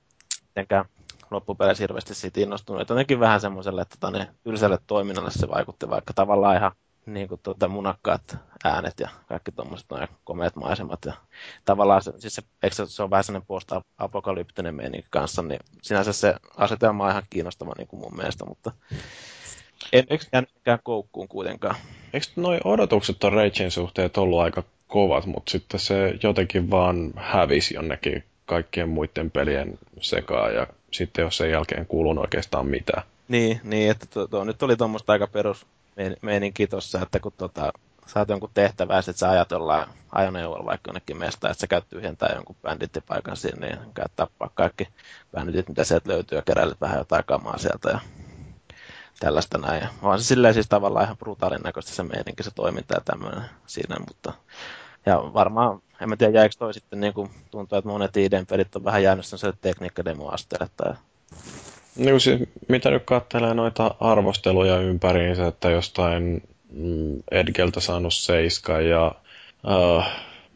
loppupeleissä 1.33 1.83
hirveästi 1.83 2.15
siitä 2.15 2.41
innostunut. 2.41 2.89
Jotenkin 2.89 3.19
vähän 3.19 3.41
semmoiselle 3.41 3.81
että 3.81 3.95
tota, 3.99 4.17
niin, 4.17 4.27
tylsälle 4.43 4.77
toiminnalle 4.87 5.31
se 5.31 5.49
vaikutti, 5.49 5.89
vaikka 5.89 6.13
tavallaan 6.13 6.57
ihan 6.57 6.71
niin 7.05 7.27
kuin 7.27 7.39
tuota, 7.43 7.67
munakkaat 7.67 8.37
äänet 8.63 8.99
ja 8.99 9.09
kaikki 9.27 9.51
tuommoiset 9.51 9.87
noin 9.89 10.07
komeat 10.23 10.55
maisemat. 10.55 10.99
Ja 11.05 11.13
tavallaan 11.65 12.01
se, 12.01 12.13
siis 12.17 12.35
se, 12.35 12.41
eikö 12.63 12.75
se, 12.75 12.85
se 12.85 13.03
on 13.03 13.09
vähän 13.09 13.23
sellainen 13.23 13.47
post-apokalyptinen 13.47 14.75
meininki 14.75 15.07
kanssa, 15.09 15.41
niin 15.41 15.59
sinänsä 15.81 16.13
se 16.13 16.35
asetelma 16.57 17.03
on 17.03 17.11
ihan 17.11 17.23
kiinnostava 17.29 17.73
niin 17.77 17.87
kuin 17.87 17.99
mun 17.99 18.15
mielestä, 18.17 18.45
mutta 18.45 18.71
en 19.93 20.05
eikö 20.09 20.25
mikään 20.55 20.79
koukkuun 20.83 21.27
kuitenkaan. 21.27 21.75
Eikö 22.13 22.27
noi 22.35 22.59
odotukset 22.63 23.23
on 23.23 23.33
Ragein 23.33 23.71
suhteet 23.71 24.17
ollut 24.17 24.39
aika 24.39 24.63
kovat, 24.87 25.25
mutta 25.25 25.51
sitten 25.51 25.79
se 25.79 26.13
jotenkin 26.23 26.71
vaan 26.71 27.13
hävisi 27.15 27.73
jonnekin 27.73 28.23
kaikkien 28.45 28.89
muiden 28.89 29.31
pelien 29.31 29.79
sekaan 30.01 30.55
ja 30.55 30.67
sitten 30.93 31.23
jos 31.23 31.37
sen 31.37 31.51
jälkeen 31.51 31.85
kuulunut 31.85 32.21
oikeastaan 32.21 32.67
mitään. 32.67 33.03
Niin, 33.27 33.61
niin 33.63 33.91
että 33.91 34.05
tuo, 34.05 34.27
tuo 34.27 34.43
nyt 34.43 34.63
oli 34.63 34.75
tuommoista 34.75 35.11
aika 35.11 35.27
perus 35.27 35.65
meininki 36.21 36.67
tuossa, 36.67 37.01
että 37.01 37.19
kun 37.19 37.33
tota, 37.37 37.73
saat 38.05 38.29
jonkun 38.29 38.49
tehtävää, 38.53 38.99
että 38.99 39.13
sä 39.13 39.29
ajatellaan 39.29 39.87
ajoneuvolla 40.11 40.65
vaikka 40.65 40.89
jonnekin 40.89 41.17
mestaan, 41.17 41.51
että 41.51 41.61
sä 41.61 41.67
käyt 41.67 41.89
tyhjentää 41.89 42.35
jonkun 42.35 42.55
bändittipaikan 42.61 43.37
sinne 43.37 43.67
ja 43.67 43.77
käyt 43.93 44.11
tappaa 44.15 44.49
kaikki 44.55 44.87
bänditit, 45.31 45.69
mitä 45.69 45.83
sieltä 45.83 46.09
löytyy 46.09 46.37
ja 46.37 46.41
keräilet 46.41 46.81
vähän 46.81 46.97
jotain 46.97 47.23
kamaa 47.25 47.57
sieltä 47.57 47.89
ja 47.89 47.99
tällaista 49.19 49.57
näin. 49.57 49.81
Ja 49.81 49.89
on 50.01 50.19
se 50.19 50.25
silleen 50.25 50.53
siis 50.53 50.67
tavallaan 50.69 51.05
ihan 51.05 51.17
brutaalin 51.17 51.61
näköistä 51.63 51.91
se 51.91 52.03
meininki, 52.03 52.43
se 52.43 52.51
toiminta 52.55 52.93
ja 52.93 53.01
tämmöinen 53.05 53.43
siinä, 53.67 53.95
mutta 53.99 54.33
ja 55.05 55.17
varmaan, 55.33 55.81
en 56.01 56.09
mä 56.09 56.17
tiedä 56.17 56.39
jäikö 56.39 56.55
toi 56.59 56.73
sitten 56.73 56.99
niin 56.99 57.13
kuin 57.13 57.29
tuntuu, 57.51 57.77
että 57.77 57.89
monet 57.89 58.17
id 58.17 58.45
pelit 58.49 58.75
on 58.75 58.83
vähän 58.83 59.03
jäänyt 59.03 59.25
sen 59.25 59.53
tekniikkademoasteelle 59.61 60.67
tai 60.77 60.93
niin 61.95 62.21
siis, 62.21 62.39
mitä 62.67 62.91
nyt 62.91 63.03
katselee 63.05 63.53
noita 63.53 63.95
arvosteluja 63.99 64.79
ympäriinsä, 64.79 65.47
että 65.47 65.69
jostain 65.69 66.43
mm, 66.71 67.23
Edgeltä 67.31 67.79
saanut 67.79 68.13
seiska 68.13 68.81
ja 68.81 69.15
uh, 69.67 70.03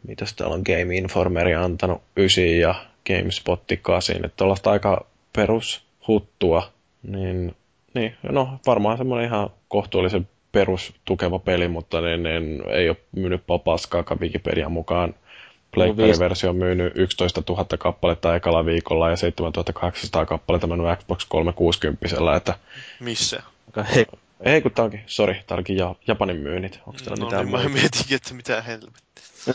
mitäs 0.06 0.34
täällä 0.34 0.54
on 0.54 0.62
Game 0.66 0.96
Informeri 0.96 1.54
antanut 1.54 2.02
9 2.16 2.44
ja 2.44 2.74
GameSpotti 3.06 3.76
8, 3.76 4.16
että 4.16 4.36
tuollaista 4.36 4.70
aika 4.70 5.06
perushuttua, 5.36 6.70
niin, 7.02 7.56
niin 7.94 8.16
no 8.22 8.58
varmaan 8.66 8.98
semmoinen 8.98 9.26
ihan 9.26 9.50
kohtuullisen 9.68 10.28
perustukeva 10.52 11.38
peli, 11.38 11.68
mutta 11.68 12.00
niin, 12.00 12.22
niin, 12.22 12.62
ei 12.70 12.88
ole 12.88 12.96
myynyt 13.16 13.42
paskaakaan 13.64 14.20
Wikipedian 14.20 14.72
mukaan 14.72 15.14
Pleikkari-versio 15.74 16.50
on 16.50 16.56
myynyt 16.56 16.92
11 16.96 17.42
000 17.48 17.64
kappaletta 17.78 18.36
ekalla 18.36 18.64
viikolla 18.64 19.10
ja 19.10 19.16
7800 19.16 20.26
kappaletta 20.26 20.66
mennyt 20.66 20.98
Xbox 20.98 21.26
360 21.28 22.06
että... 22.36 22.54
Missä? 23.00 23.42
Ei, 23.96 24.06
ei 24.40 24.62
kun 24.62 24.70
tää 24.70 24.84
onkin, 24.84 25.02
sori, 25.06 25.42
tää 25.46 25.58
onkin 25.58 25.76
ja, 25.76 25.94
Japanin 26.06 26.36
myynnit. 26.36 26.80
Onko 26.86 26.98
no, 27.10 27.24
mitään 27.24 27.46
niin, 27.46 27.56
mä 27.56 27.68
mietinkin, 27.68 28.16
että 28.16 28.34
mitä 28.34 28.62
helvettiä. 28.62 29.54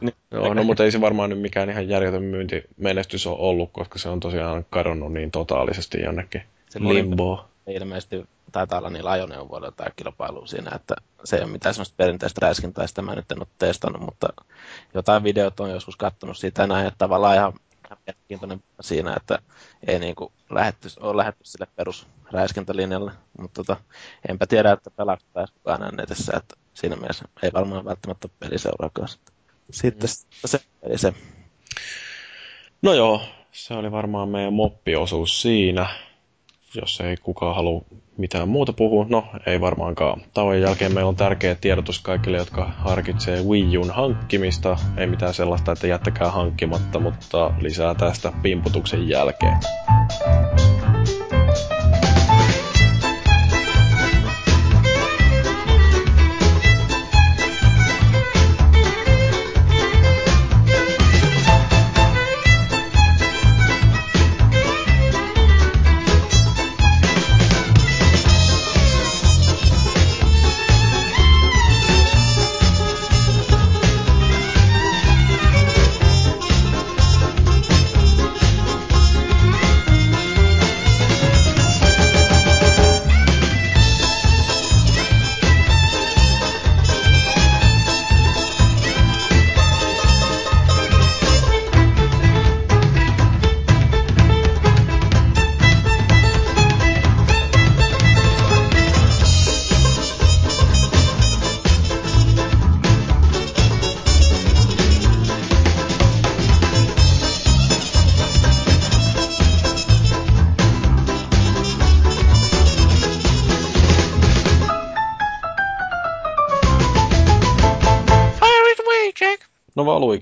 niin, 0.00 0.14
Joo, 0.30 0.54
no 0.54 0.64
mutta 0.64 0.84
ei 0.84 0.90
se 0.90 1.00
varmaan 1.00 1.30
nyt 1.30 1.40
mikään 1.40 1.70
ihan 1.70 1.88
järjetön 1.88 2.22
myyntimenestys 2.22 3.26
ole 3.26 3.36
ollut, 3.38 3.70
koska 3.72 3.98
se 3.98 4.08
on 4.08 4.20
tosiaan 4.20 4.66
kadonnut 4.70 5.12
niin 5.12 5.30
totaalisesti 5.30 6.00
jonnekin 6.00 6.42
se 6.68 6.78
limboa. 6.80 7.49
Ilmeisesti 7.72 8.28
taitaa 8.52 8.78
olla 8.78 8.90
niillä 8.90 9.10
ajoneuvoilla 9.10 9.70
tai 9.70 9.90
kilpailu 9.96 10.46
siinä, 10.46 10.70
että 10.74 10.94
se 11.24 11.36
ei 11.36 11.42
ole 11.42 11.52
mitään 11.52 11.74
semmoista 11.74 11.94
perinteistä 11.96 12.46
räiskintää, 12.46 12.86
sitä 12.86 13.02
mä 13.02 13.14
nyt 13.14 13.32
en 13.32 13.38
ole 13.38 13.46
testannut, 13.58 14.02
mutta 14.02 14.28
jotain 14.94 15.24
videot 15.24 15.60
on 15.60 15.70
joskus 15.70 15.96
katsonut 15.96 16.38
siitä 16.38 16.66
näin, 16.66 16.86
että 16.86 16.98
tavallaan 16.98 17.36
ihan 17.36 17.52
mielenkiintoinen 18.06 18.62
siinä, 18.80 19.14
että 19.16 19.38
ei 19.86 19.98
niin 19.98 20.14
kuin 20.14 20.32
lähetty, 20.50 20.88
ole 21.00 21.16
lähetty 21.16 21.44
sille 21.44 21.66
perusräiskintälinjalle, 21.76 23.12
mutta 23.38 23.64
tota, 23.64 23.82
enpä 24.28 24.46
tiedä, 24.46 24.72
että 24.72 24.90
pelaako 24.90 25.22
kukaan 25.54 25.96
netissä, 25.96 26.32
että 26.36 26.56
siinä 26.74 26.96
mielessä 26.96 27.24
ei 27.42 27.52
varmaan 27.52 27.84
välttämättä 27.84 28.28
ole 28.28 28.36
peliseuraakaan. 28.38 29.08
Sitten 29.70 30.10
mm. 30.10 30.48
se 30.48 30.60
eli 30.82 30.98
se. 30.98 31.14
No 32.82 32.94
joo, 32.94 33.22
se 33.52 33.74
oli 33.74 33.92
varmaan 33.92 34.28
meidän 34.28 34.52
moppiosuus 34.52 35.42
siinä 35.42 36.09
jos 36.74 37.00
ei 37.00 37.16
kukaan 37.16 37.56
halua 37.56 37.84
mitään 38.16 38.48
muuta 38.48 38.72
puhua, 38.72 39.06
no 39.08 39.24
ei 39.46 39.60
varmaankaan. 39.60 40.20
Tauon 40.34 40.60
jälkeen 40.60 40.94
meillä 40.94 41.08
on 41.08 41.16
tärkeä 41.16 41.54
tiedotus 41.54 42.00
kaikille, 42.00 42.36
jotka 42.36 42.72
harkitsee 42.78 43.42
Wii 43.42 43.76
U'n 43.76 43.92
hankkimista. 43.92 44.76
Ei 44.96 45.06
mitään 45.06 45.34
sellaista, 45.34 45.72
että 45.72 45.86
jättäkää 45.86 46.30
hankkimatta, 46.30 46.98
mutta 46.98 47.50
lisää 47.60 47.94
tästä 47.94 48.32
pimputuksen 48.42 49.08
jälkeen. 49.08 49.56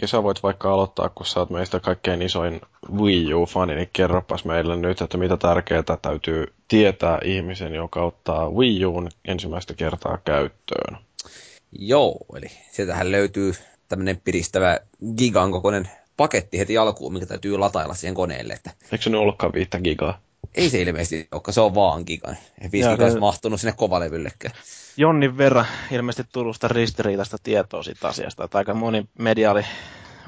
Sä 0.09 0.23
voit 0.23 0.43
vaikka 0.43 0.73
aloittaa, 0.73 1.09
kun 1.09 1.27
sä 1.27 1.41
oot 1.41 1.51
meistä 1.51 1.81
kaikkein 1.81 2.23
isoin 2.23 2.61
Wii 2.97 3.35
U-fani, 3.35 3.75
niin 3.75 3.91
kerropas 3.93 4.45
meille 4.45 4.77
nyt, 4.77 5.01
että 5.01 5.19
mitä 5.19 5.37
tärkeää 5.37 5.83
täytyy 6.03 6.53
tietää 6.69 7.19
ihmisen, 7.25 7.75
joka 7.75 8.03
ottaa 8.03 8.51
Wii 8.51 8.85
Uun 8.85 9.09
ensimmäistä 9.25 9.75
kertaa 9.75 10.19
käyttöön. 10.25 10.99
Joo, 11.73 12.19
eli 12.37 12.47
sieltähän 12.73 13.13
löytyy 13.13 13.53
tämmöinen 13.89 14.21
piristävä 14.25 14.79
gigan 15.17 15.53
kokoinen 15.53 15.89
paketti 16.17 16.59
heti 16.59 16.79
alkuun, 16.79 17.13
mikä 17.13 17.27
täytyy 17.27 17.59
latailla 17.59 17.95
siihen 17.95 18.15
koneelle. 18.15 18.53
Että 18.53 18.71
Eikö 18.93 19.03
se 19.03 19.11
nyt 19.11 19.21
ollutkaan 19.21 19.53
viittä 19.53 19.81
gigaa? 19.81 20.21
ei 20.55 20.71
se 20.71 20.83
ilmeisesti 20.83 21.29
ole, 21.33 21.43
se 21.51 21.61
on 21.61 21.75
vaan 21.75 22.03
gigan. 22.07 22.37
Ei 22.61 22.69
viisi 22.73 22.89
gigaa 22.89 23.07
olisi 23.07 23.19
mahtunut 23.19 23.61
sinne 23.61 23.75
kovalevyllekään. 23.77 24.55
Jonnin 24.97 25.39
verran 25.39 25.67
ilmeisesti 25.91 26.33
tullut 26.33 26.57
sitä 26.57 26.69
ristiriitaista 26.69 27.37
tietoa 27.43 27.83
siitä 27.83 28.09
asiasta, 28.09 28.45
että 28.45 28.59
aika 28.59 28.75
moni 28.75 29.09
media 29.19 29.51
oli 29.51 29.63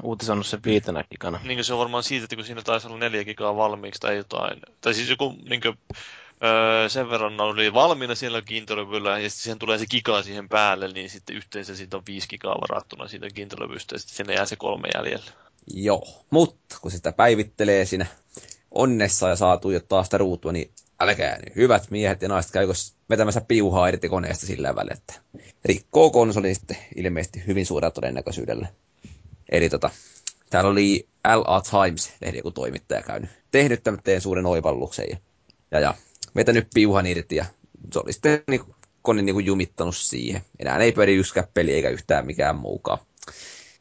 uutisoinut 0.03 0.45
sen 0.45 0.59
viitenä 0.65 1.03
gigana. 1.11 1.39
Niin 1.43 1.57
kuin 1.57 1.65
se 1.65 1.73
on 1.73 1.79
varmaan 1.79 2.03
siitä, 2.03 2.23
että 2.23 2.35
kun 2.35 2.45
siinä 2.45 2.61
taisi 2.61 2.87
olla 2.87 2.97
neljä 2.97 3.23
gigaa 3.23 3.55
valmiiksi 3.55 4.01
tai 4.01 4.17
jotain. 4.17 4.59
Tai 4.81 4.93
siis 4.93 5.09
joku 5.09 5.35
niin 5.49 5.61
kuin, 5.61 5.77
öö, 6.43 6.89
sen 6.89 7.09
verran 7.09 7.41
oli 7.41 7.73
valmiina 7.73 8.15
siellä 8.15 8.41
kiintolevyllä 8.41 9.19
ja 9.19 9.29
sitten 9.29 9.43
siihen 9.43 9.59
tulee 9.59 9.77
se 9.77 9.85
giga 9.85 10.23
siihen 10.23 10.49
päälle, 10.49 10.87
niin 10.87 11.09
sitten 11.09 11.35
yhteensä 11.35 11.75
siitä 11.75 11.97
on 11.97 12.03
viisi 12.07 12.27
gigaa 12.27 12.61
varattuna 12.61 13.07
siitä 13.07 13.29
kiintolevystä 13.29 13.95
ja 13.95 13.99
sitten 13.99 14.15
sinne 14.15 14.33
jää 14.33 14.45
se 14.45 14.55
kolme 14.55 14.87
jäljellä. 14.95 15.31
Joo, 15.73 16.25
mutta 16.29 16.77
kun 16.81 16.91
sitä 16.91 17.11
päivittelee 17.11 17.85
siinä 17.85 18.05
onnessa 18.71 19.29
ja 19.29 19.35
saa 19.35 19.57
tuijottaa 19.57 20.03
sitä 20.03 20.17
ruutua, 20.17 20.51
niin 20.51 20.71
älkää 20.99 21.39
nyt 21.45 21.55
hyvät 21.55 21.91
miehet 21.91 22.21
ja 22.21 22.27
naiset 22.27 22.51
käykö 22.51 22.73
vetämässä 23.09 23.41
piuhaa 23.41 23.87
irti 23.87 24.09
koneesta 24.09 24.45
sillä 24.45 24.75
välillä, 24.75 24.93
että 24.93 25.13
rikkoo 25.65 26.09
konsolin 26.09 26.55
sitten 26.55 26.77
ilmeisesti 26.95 27.43
hyvin 27.47 27.65
suurella 27.65 27.91
todennäköisyydellä. 27.91 28.67
Eli 29.51 29.69
tota, 29.69 29.89
täällä 30.49 30.69
oli 30.69 31.07
LA 31.35 31.61
Times, 31.61 32.13
lehdi 32.21 32.37
joku 32.37 32.51
toimittaja 32.51 33.01
käynyt, 33.01 33.29
tehnyt 33.51 33.83
tämmöisen 33.83 34.21
suuren 34.21 34.45
oivalluksen 34.45 35.05
ja, 35.09 35.17
ja, 35.71 35.79
ja 35.79 35.93
vetänyt 36.35 36.67
piuhan 36.73 37.05
irti 37.05 37.35
ja 37.35 37.45
se 37.93 37.99
oli 37.99 38.13
sitten 38.13 38.43
niin, 38.47 38.61
kone 39.01 39.21
niin 39.21 39.33
kuin 39.33 39.45
jumittanut 39.45 39.95
siihen. 39.95 40.41
Enää 40.59 40.77
ei 40.77 40.91
pyöri 40.91 41.15
yksikään 41.15 41.47
peli 41.53 41.73
eikä 41.73 41.89
yhtään 41.89 42.25
mikään 42.25 42.55
muukaan. 42.55 42.99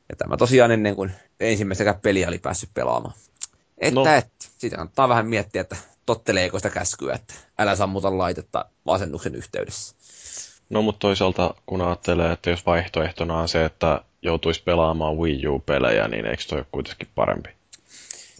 Ja 0.08 0.16
tämä 0.16 0.36
tosiaan 0.36 0.70
ennen 0.70 0.96
kuin 0.96 1.12
ensimmäistäkään 1.40 2.00
peliä 2.00 2.28
oli 2.28 2.38
päässyt 2.38 2.70
pelaamaan. 2.74 3.14
Että, 3.78 3.94
No. 3.94 4.06
että 4.06 4.46
sitä 4.58 4.76
kannattaa 4.76 5.08
vähän 5.08 5.26
miettiä, 5.26 5.60
että 5.60 5.76
totteleeko 6.06 6.58
sitä 6.58 6.70
käskyä, 6.70 7.14
että 7.14 7.34
älä 7.58 7.76
sammuta 7.76 8.18
laitetta 8.18 8.64
asennuksen 8.86 9.34
yhteydessä. 9.34 9.96
No 10.70 10.82
mutta 10.82 10.98
toisaalta 10.98 11.54
kun 11.66 11.80
ajattelee, 11.80 12.32
että 12.32 12.50
jos 12.50 12.66
vaihtoehtona 12.66 13.38
on 13.38 13.48
se, 13.48 13.64
että 13.64 14.04
joutuisi 14.22 14.62
pelaamaan 14.62 15.16
Wii 15.16 15.46
U-pelejä, 15.46 16.08
niin 16.08 16.26
eikö 16.26 16.42
toi 16.48 16.58
ole 16.58 16.66
kuitenkin 16.72 17.08
parempi? 17.14 17.50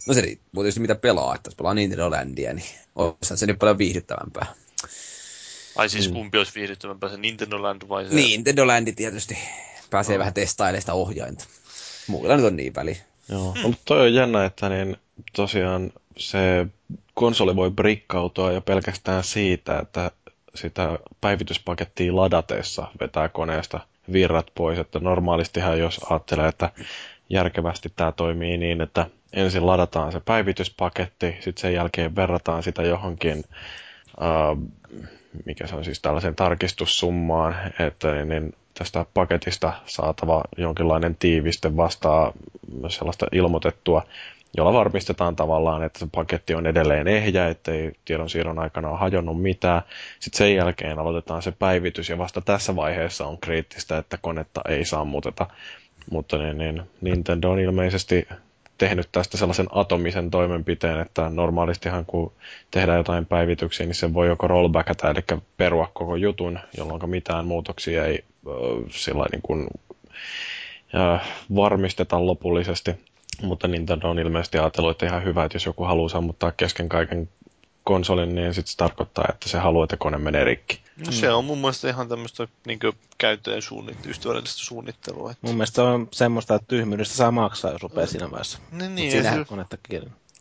No 0.07 0.13
se 0.13 0.21
riippuu 0.21 0.63
tietysti 0.63 0.79
mitä 0.79 0.95
pelaa, 0.95 1.35
että 1.35 1.47
jos 1.47 1.55
pelaa 1.55 1.73
Nintendo 1.73 2.11
Landia, 2.11 2.53
niin 2.53 2.65
olisi 2.95 3.37
se 3.37 3.45
nyt 3.45 3.59
paljon 3.59 3.77
viihdyttävämpää. 3.77 4.45
Ai 5.75 5.89
siis 5.89 6.07
kumpi 6.07 6.37
olisi 6.37 6.55
viihdyttävämpää, 6.55 7.09
se 7.09 7.17
Nintendo 7.17 7.61
Land 7.61 7.81
vai 7.89 8.05
se... 8.05 8.15
Nintendo 8.15 8.67
Landi 8.67 8.91
tietysti 8.91 9.37
pääsee 9.89 10.19
vähän 10.19 10.33
testailemaan 10.33 10.81
sitä 10.81 10.93
ohjainta. 10.93 11.45
Muilla 12.07 12.35
nyt 12.35 12.45
on 12.45 12.55
niin 12.55 12.75
väliä. 12.75 12.95
Joo, 13.29 13.55
no, 13.55 13.61
mutta 13.63 13.81
toi 13.85 14.01
on 14.01 14.13
jännä, 14.13 14.45
että 14.45 14.69
niin 14.69 14.97
tosiaan 15.35 15.93
se 16.17 16.67
konsoli 17.13 17.55
voi 17.55 17.71
brikkautua 17.71 18.51
jo 18.51 18.61
pelkästään 18.61 19.23
siitä, 19.23 19.79
että 19.79 20.11
sitä 20.55 20.99
päivityspakettia 21.21 22.15
ladatessa 22.15 22.87
vetää 22.99 23.29
koneesta 23.29 23.79
virrat 24.11 24.47
pois. 24.55 24.79
Että 24.79 24.99
normaalistihan 24.99 25.79
jos 25.79 25.99
ajattelee, 26.09 26.47
että 26.47 26.71
järkevästi 27.29 27.89
tämä 27.95 28.11
toimii 28.11 28.57
niin, 28.57 28.81
että 28.81 29.05
ensin 29.33 29.67
ladataan 29.67 30.11
se 30.11 30.19
päivityspaketti, 30.19 31.35
sitten 31.39 31.61
sen 31.61 31.73
jälkeen 31.73 32.15
verrataan 32.15 32.63
sitä 32.63 32.81
johonkin, 32.83 33.43
uh, 34.17 34.69
mikä 35.45 35.67
se 35.67 35.75
on 35.75 35.85
siis 35.85 35.99
tällaisen 36.01 36.35
tarkistussummaan, 36.35 37.55
että 37.79 38.11
niin, 38.11 38.29
niin 38.29 38.53
tästä 38.73 39.05
paketista 39.13 39.73
saatava 39.85 40.43
jonkinlainen 40.57 41.15
tiiviste 41.15 41.77
vastaa 41.77 42.33
sellaista 42.89 43.25
ilmoitettua, 43.31 44.03
jolla 44.57 44.73
varmistetaan 44.73 45.35
tavallaan, 45.35 45.83
että 45.83 45.99
se 45.99 46.07
paketti 46.11 46.55
on 46.55 46.67
edelleen 46.67 47.07
ehjä, 47.07 47.47
ettei 47.47 47.91
tiedonsiirron 48.05 48.59
aikana 48.59 48.89
ole 48.89 48.99
hajonnut 48.99 49.41
mitään. 49.41 49.81
Sitten 50.19 50.37
sen 50.37 50.55
jälkeen 50.55 50.99
aloitetaan 50.99 51.41
se 51.41 51.51
päivitys 51.51 52.09
ja 52.09 52.17
vasta 52.17 52.41
tässä 52.41 52.75
vaiheessa 52.75 53.25
on 53.25 53.37
kriittistä, 53.37 53.97
että 53.97 54.17
konetta 54.21 54.61
ei 54.69 54.85
sammuteta. 54.85 55.47
Mutta 56.11 56.37
niin, 56.37 56.57
niin, 56.57 56.81
Nintendo 57.01 57.51
on 57.51 57.59
ilmeisesti 57.59 58.27
tehnyt 58.77 59.09
tästä 59.11 59.37
sellaisen 59.37 59.67
atomisen 59.71 60.31
toimenpiteen, 60.31 60.99
että 60.99 61.29
normaalistihan 61.29 62.05
kun 62.05 62.31
tehdään 62.71 62.97
jotain 62.97 63.25
päivityksiä, 63.25 63.85
niin 63.85 63.95
se 63.95 64.13
voi 64.13 64.27
joko 64.27 64.47
rollbackata, 64.47 65.09
eli 65.09 65.19
perua 65.57 65.91
koko 65.93 66.15
jutun, 66.15 66.59
jolloin 66.77 67.09
mitään 67.09 67.45
muutoksia 67.45 68.05
ei 68.05 68.23
äh, 68.47 68.53
sillä 68.89 69.25
niin 69.31 69.41
kuin, 69.41 69.67
äh, 70.95 71.29
varmisteta 71.55 72.25
lopullisesti. 72.25 73.10
Mutta 73.41 73.67
Nintendo 73.67 74.09
on 74.09 74.19
ilmeisesti 74.19 74.57
ajatellut, 74.57 74.91
että 74.91 75.05
ihan 75.05 75.23
hyvä, 75.23 75.45
että 75.45 75.55
jos 75.55 75.65
joku 75.65 75.83
haluaa 75.83 76.09
sammuttaa 76.09 76.51
kesken 76.51 76.89
kaiken 76.89 77.29
konsolin, 77.83 78.35
niin 78.35 78.53
sitten 78.53 78.71
se 78.71 78.77
tarkoittaa, 78.77 79.25
että 79.29 79.49
se 79.49 79.57
haluaa, 79.57 79.83
että 79.83 79.97
kone 79.97 80.17
menee 80.17 80.43
rikki. 80.43 80.79
No, 81.05 81.11
se 81.11 81.31
on 81.31 81.45
mun 81.45 81.57
mielestä 81.57 81.89
ihan 81.89 82.07
tämmöistä 82.09 82.47
niin 82.67 82.79
käyttäjän 83.17 83.61
suunnit- 83.61 84.07
ystävällistä 84.09 84.59
suunnittelua. 84.59 85.31
Että... 85.31 85.47
Mun 85.47 85.55
mielestä 85.55 85.75
se 85.75 85.81
on 85.81 86.07
semmoista, 86.11 86.55
että 86.55 86.67
tyhmyydestä 86.67 87.15
saa 87.15 87.31
maksaa, 87.31 87.71
jos 87.71 87.81
rupeaa 87.81 88.07
siinä 88.07 88.31
vaiheessa. 88.31 88.59
Niin, 88.71 88.95
niin, 88.95 89.11
Siinähän- 89.11 89.39
ja 89.39 89.45
se- 89.45 89.49
Konetta. 89.49 89.77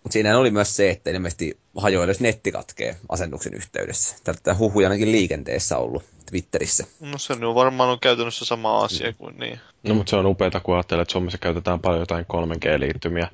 Mutta 0.03 0.12
siinä 0.12 0.38
oli 0.38 0.51
myös 0.51 0.76
se, 0.76 0.90
että 0.90 1.11
ilmeisesti 1.11 1.59
hajoilla, 1.76 2.11
jos 2.11 2.20
netti 2.20 2.53
katkee 2.53 2.96
asennuksen 3.09 3.55
yhteydessä. 3.55 4.16
Tätä 4.24 4.55
huhuja 4.55 4.86
ainakin 4.88 5.12
liikenteessä 5.12 5.78
ollut 5.78 6.05
Twitterissä. 6.30 6.86
no 7.01 7.18
se 7.18 7.32
on 7.32 7.55
varmaan 7.55 7.90
on 7.90 8.01
käytännössä 8.01 8.44
sama 8.44 8.84
asia 8.84 9.12
kuin 9.12 9.36
niin. 9.38 9.61
No, 9.82 9.94
mutta 9.94 10.11
se 10.11 10.16
on 10.16 10.26
upeata, 10.26 10.61
kun 10.61 10.74
ajattelee, 10.74 11.03
että 11.03 11.12
Suomessa 11.12 11.38
käytetään 11.38 11.80
paljon 11.80 12.01
jotain 12.01 12.24
3G-liittymiä. 12.24 13.28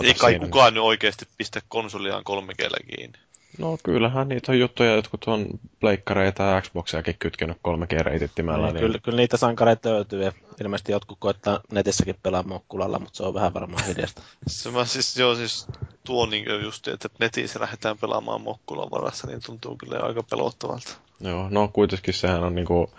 Ota 0.00 0.04
Ei 0.04 0.14
kai 0.14 0.30
siinä- 0.32 0.44
kukaan 0.44 0.74
nyt 0.74 0.82
oikeasti 0.82 1.26
pistä 1.38 1.60
konsoliaan 1.68 2.24
3 2.24 2.54
kiinni. 2.96 3.18
No 3.58 3.78
kyllähän 3.82 4.28
niitä 4.28 4.52
on 4.52 4.58
juttuja, 4.58 4.94
jotkut 4.94 5.24
on 5.24 5.46
pleikkareita 5.80 6.42
ja 6.42 6.60
Xboxiakin 6.60 7.16
kytkenyt 7.18 7.56
3G-reitittimellä. 7.56 8.66
Niin, 8.66 8.74
Niin, 8.74 8.80
kyllä, 8.82 8.98
kyllä, 8.98 9.16
niitä 9.16 9.36
sankareita 9.36 9.90
löytyy 9.90 10.24
ja 10.24 10.32
ilmeisesti 10.60 10.92
jotkut 10.92 11.18
koettaa 11.20 11.60
netissäkin 11.72 12.16
pelaa 12.22 12.42
mokkulalla, 12.42 12.98
mutta 12.98 13.16
se 13.16 13.22
on 13.22 13.34
vähän 13.34 13.54
varmaan 13.54 13.84
hiljasta. 13.84 14.22
Se 14.46 14.70
mä 14.70 14.84
siis, 14.84 15.16
joo, 15.16 15.34
siis 15.34 15.66
tuo 16.04 16.26
niin 16.26 16.44
just, 16.62 16.88
että 16.88 17.08
netissä 17.18 17.60
lähdetään 17.60 17.98
pelaamaan 17.98 18.40
Mokkulan 18.40 18.90
varassa, 18.90 19.26
niin 19.26 19.40
tuntuu 19.46 19.76
kyllä 19.76 19.98
aika 19.98 20.22
pelottavalta. 20.30 20.96
Joo, 21.20 21.48
no 21.50 21.68
kuitenkin 21.68 22.14
sehän 22.14 22.44
on 22.44 22.54
niinku 22.54 22.90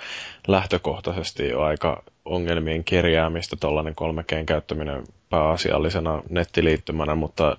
lähtökohtaisesti 0.48 1.48
jo 1.48 1.62
aika 1.62 2.04
ongelmien 2.26 2.84
kerjäämistä 2.84 3.56
tuollainen 3.56 3.96
3Gn 3.96 4.46
käyttäminen 4.46 5.04
pääasiallisena 5.30 6.24
nettiliittymänä, 6.30 7.16
mutta 7.16 7.58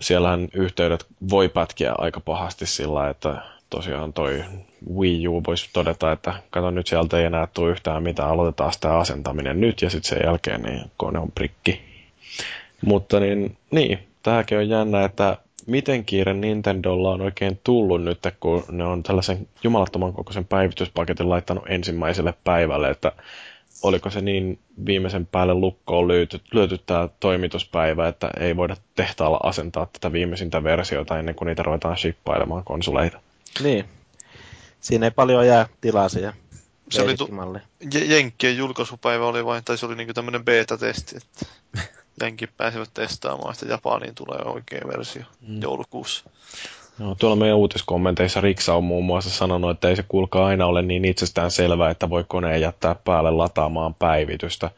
siellähän 0.00 0.48
yhteydet 0.54 1.06
voi 1.30 1.48
pätkiä 1.48 1.94
aika 1.98 2.20
pahasti 2.20 2.66
sillä, 2.66 3.10
että 3.10 3.42
tosiaan 3.70 4.12
toi 4.12 4.44
Wii 4.96 5.28
U 5.28 5.42
voisi 5.46 5.70
todeta, 5.72 6.12
että 6.12 6.34
kato 6.50 6.70
nyt 6.70 6.86
sieltä 6.86 7.18
ei 7.18 7.24
enää 7.24 7.48
tule 7.54 7.70
yhtään 7.70 8.02
mitään, 8.02 8.28
aloitetaan 8.28 8.72
sitä 8.72 8.98
asentaminen 8.98 9.60
nyt 9.60 9.82
ja 9.82 9.90
sitten 9.90 10.08
sen 10.08 10.20
jälkeen 10.24 10.62
niin 10.62 10.90
kone 10.96 11.18
on 11.18 11.32
prikki. 11.32 11.80
Mutta 12.84 13.20
niin, 13.20 13.56
niin 13.70 13.98
tämäkin 14.22 14.58
on 14.58 14.68
jännä, 14.68 15.04
että 15.04 15.36
miten 15.66 16.04
kiire 16.04 16.34
Nintendolla 16.34 17.10
on 17.10 17.20
oikein 17.20 17.60
tullut 17.64 18.02
nyt, 18.04 18.18
kun 18.40 18.64
ne 18.70 18.84
on 18.84 19.02
tällaisen 19.02 19.48
jumalattoman 19.62 20.12
kokoisen 20.12 20.44
päivityspaketin 20.44 21.28
laittanut 21.30 21.64
ensimmäiselle 21.68 22.34
päivälle, 22.44 22.90
että 22.90 23.12
oliko 23.82 24.10
se 24.10 24.20
niin 24.20 24.58
viimeisen 24.86 25.26
päälle 25.26 25.54
lukkoon 25.54 26.08
lyöty, 26.08 26.40
lyöty 26.52 26.78
tämä 26.78 27.08
toimituspäivä, 27.20 28.08
että 28.08 28.30
ei 28.40 28.56
voida 28.56 28.76
tehtaalla 28.94 29.40
asentaa 29.42 29.86
tätä 29.86 30.12
viimeisintä 30.12 30.64
versiota 30.64 31.18
ennen 31.18 31.34
kuin 31.34 31.46
niitä 31.46 31.62
ruvetaan 31.62 31.96
shippailemaan 31.96 32.64
konsoleita. 32.64 33.20
Niin. 33.62 33.84
Siinä 34.80 35.06
ei 35.06 35.10
paljon 35.10 35.46
jää 35.46 35.68
tilaa 35.80 36.08
siihen 36.08 36.32
Se 36.90 37.02
oli 37.02 37.16
tu- 37.16 37.28
Jenkkien 38.06 38.56
julkaisupäivä 38.56 39.26
oli 39.26 39.44
vain, 39.44 39.64
tai 39.64 39.78
se 39.78 39.86
oli 39.86 39.94
niinku 39.94 40.14
tämmönen 40.14 40.44
beta-testi, 40.44 41.16
että 41.16 41.46
Jenkit 42.20 42.50
pääsivät 42.56 42.90
testaamaan, 42.94 43.54
että 43.54 43.66
Japaniin 43.66 44.14
tulee 44.14 44.40
oikea 44.44 44.88
versio 44.88 45.22
mm. 45.48 45.62
joulukuussa. 45.62 46.30
No, 46.98 47.14
tuolla 47.14 47.36
meidän 47.36 47.56
uutiskommenteissa 47.56 48.40
Riksa 48.40 48.74
on 48.74 48.84
muun 48.84 49.04
muassa 49.04 49.30
sanonut, 49.30 49.70
että 49.70 49.88
ei 49.88 49.96
se 49.96 50.04
kuulkaa 50.08 50.46
aina 50.46 50.66
ole 50.66 50.82
niin 50.82 51.04
itsestään 51.04 51.50
selvää, 51.50 51.90
että 51.90 52.10
voi 52.10 52.24
koneen 52.28 52.60
jättää 52.60 52.94
päälle 52.94 53.30
lataamaan 53.30 53.94
päivitystä. 53.94 54.70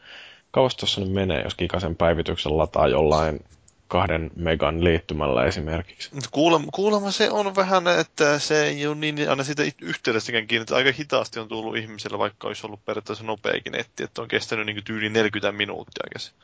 Kauas 0.51 0.75
tuossa 0.75 1.01
nyt 1.01 1.11
menee, 1.11 1.41
jos 1.41 1.55
Kikasen 1.55 1.95
päivityksen 1.95 2.57
lataa 2.57 2.87
jollain 2.87 3.39
kahden 3.87 4.31
megan 4.35 4.83
liittymällä 4.83 5.45
esimerkiksi. 5.45 6.09
Kuulemma, 6.31 6.67
kuulemma 6.73 7.11
se 7.11 7.31
on 7.31 7.55
vähän, 7.55 7.87
että 7.87 8.39
se 8.39 8.65
ei 8.65 8.87
ole 8.87 8.95
niin 8.95 9.29
aina 9.29 9.43
siitä 9.43 9.63
yhteydestäkään 9.81 10.47
kiinni, 10.47 10.61
että 10.61 10.75
aika 10.75 10.91
hitaasti 10.91 11.39
on 11.39 11.47
tullut 11.47 11.77
ihmisellä, 11.77 12.19
vaikka 12.19 12.47
olisi 12.47 12.65
ollut 12.65 12.85
periaatteessa 12.85 13.25
nopeakin 13.25 13.71
netti, 13.71 14.03
että 14.03 14.21
on 14.21 14.27
kestänyt 14.27 14.65
niin 14.65 14.83
tyyli 14.83 15.09
40 15.09 15.51
minuuttia. 15.51 16.03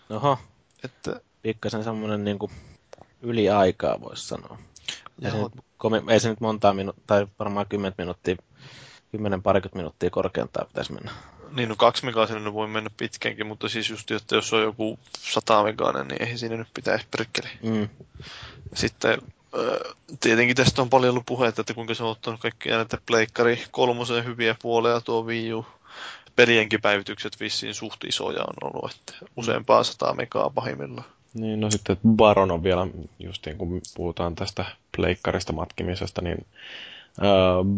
Oho, 0.09 0.37
Että, 0.83 1.19
pikkasen 1.41 1.83
semmoinen 1.83 2.23
niin 2.23 2.39
yliaikaa 3.21 4.01
voisi 4.01 4.27
sanoa. 4.27 4.57
Ei 5.21 5.31
se, 5.31 5.37
komi- 5.77 6.11
ei 6.11 6.19
se 6.19 6.29
nyt 6.29 6.41
montaa 6.41 6.73
minuuttia, 6.73 7.03
tai 7.07 7.27
varmaan 7.39 7.65
10 7.69 7.95
minuuttia, 7.97 8.35
10 9.11 9.41
parikymmentä 9.43 9.77
minuuttia 9.77 10.09
korkeintaan 10.09 10.67
pitäisi 10.67 10.93
mennä. 10.93 11.11
niin 11.51 11.69
no 11.69 11.75
kaksi 11.75 12.05
megaa 12.05 12.27
sinne 12.27 12.53
voi 12.53 12.67
mennä 12.67 12.89
pitkänkin, 12.97 13.47
mutta 13.47 13.69
siis 13.69 13.89
just, 13.89 14.11
että 14.11 14.35
jos 14.35 14.53
on 14.53 14.61
joku 14.61 14.99
100 15.19 15.63
megainen, 15.63 16.07
niin 16.07 16.21
eihän 16.21 16.37
siinä 16.37 16.57
nyt 16.57 16.67
pitäisi 16.73 17.05
perkele. 17.11 17.49
Mm. 17.63 17.89
Sitten 18.73 19.11
äh, 19.11 19.95
tietenkin 20.19 20.55
tästä 20.55 20.81
on 20.81 20.89
paljon 20.89 21.11
ollut 21.11 21.25
puhetta, 21.25 21.61
että 21.61 21.73
kuinka 21.73 21.93
se 21.93 22.03
on 22.03 22.09
ottanut 22.09 22.39
kaikkia 22.39 22.75
näitä 22.75 22.97
pleikkari 23.05 23.63
kolmosen 23.71 24.25
hyviä 24.25 24.55
puolia 24.61 25.01
tuo 25.01 25.23
Wii 25.25 25.53
U. 25.53 25.65
Pelienkin 26.35 26.81
päivitykset 26.81 27.39
vissiin 27.39 27.73
suht 27.75 28.03
isoja 28.03 28.41
on 28.41 28.53
ollut, 28.71 28.91
että 28.91 29.25
useampaa 29.37 29.83
sataa 29.83 30.13
megaa 30.13 30.49
pahimmillaan. 30.49 31.07
Niin, 31.33 31.59
no 31.59 31.71
sitten 31.71 31.97
Baron 32.15 32.51
on 32.51 32.63
vielä, 32.63 32.87
justiin 33.19 33.57
kun 33.57 33.81
puhutaan 33.95 34.35
tästä 34.35 34.65
pleikkarista 34.95 35.53
matkimisesta, 35.53 36.21
niin 36.21 36.45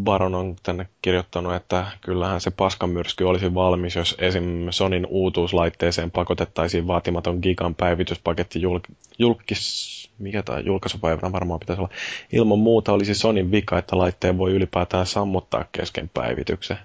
Baron 0.03 0.36
on 0.36 0.56
tänne 0.64 0.88
kirjoittanut, 1.01 1.53
että 1.53 1.86
kyllähän 2.01 2.41
se 2.41 2.51
paskamyrsky 2.51 3.24
olisi 3.24 3.53
valmis, 3.53 3.95
jos 3.95 4.16
esim. 4.20 4.68
Sonin 4.70 5.06
uutuuslaitteeseen 5.10 6.12
pakotettaisiin 6.12 6.88
vaatimaton 6.88 7.39
gigan 7.41 7.76
päivityspaketti 7.76 8.60
julk- 8.62 8.95
julkis... 9.20 10.06
Mikä 10.20 10.43
tämä 10.43 10.60
julkaisupäivänä 10.60 11.32
varmaan 11.32 11.60
pitäisi 11.60 11.80
olla. 11.82 11.91
Ilman 12.32 12.60
muuta 12.60 12.93
olisi 12.93 13.16
Sonin 13.16 13.51
vika, 13.51 13.78
että 13.78 13.97
laitteen 13.97 14.38
voi 14.38 14.51
ylipäätään 14.51 15.06
sammuttaa 15.06 15.66
kesken 15.72 16.10
päivityksen. 16.14 16.78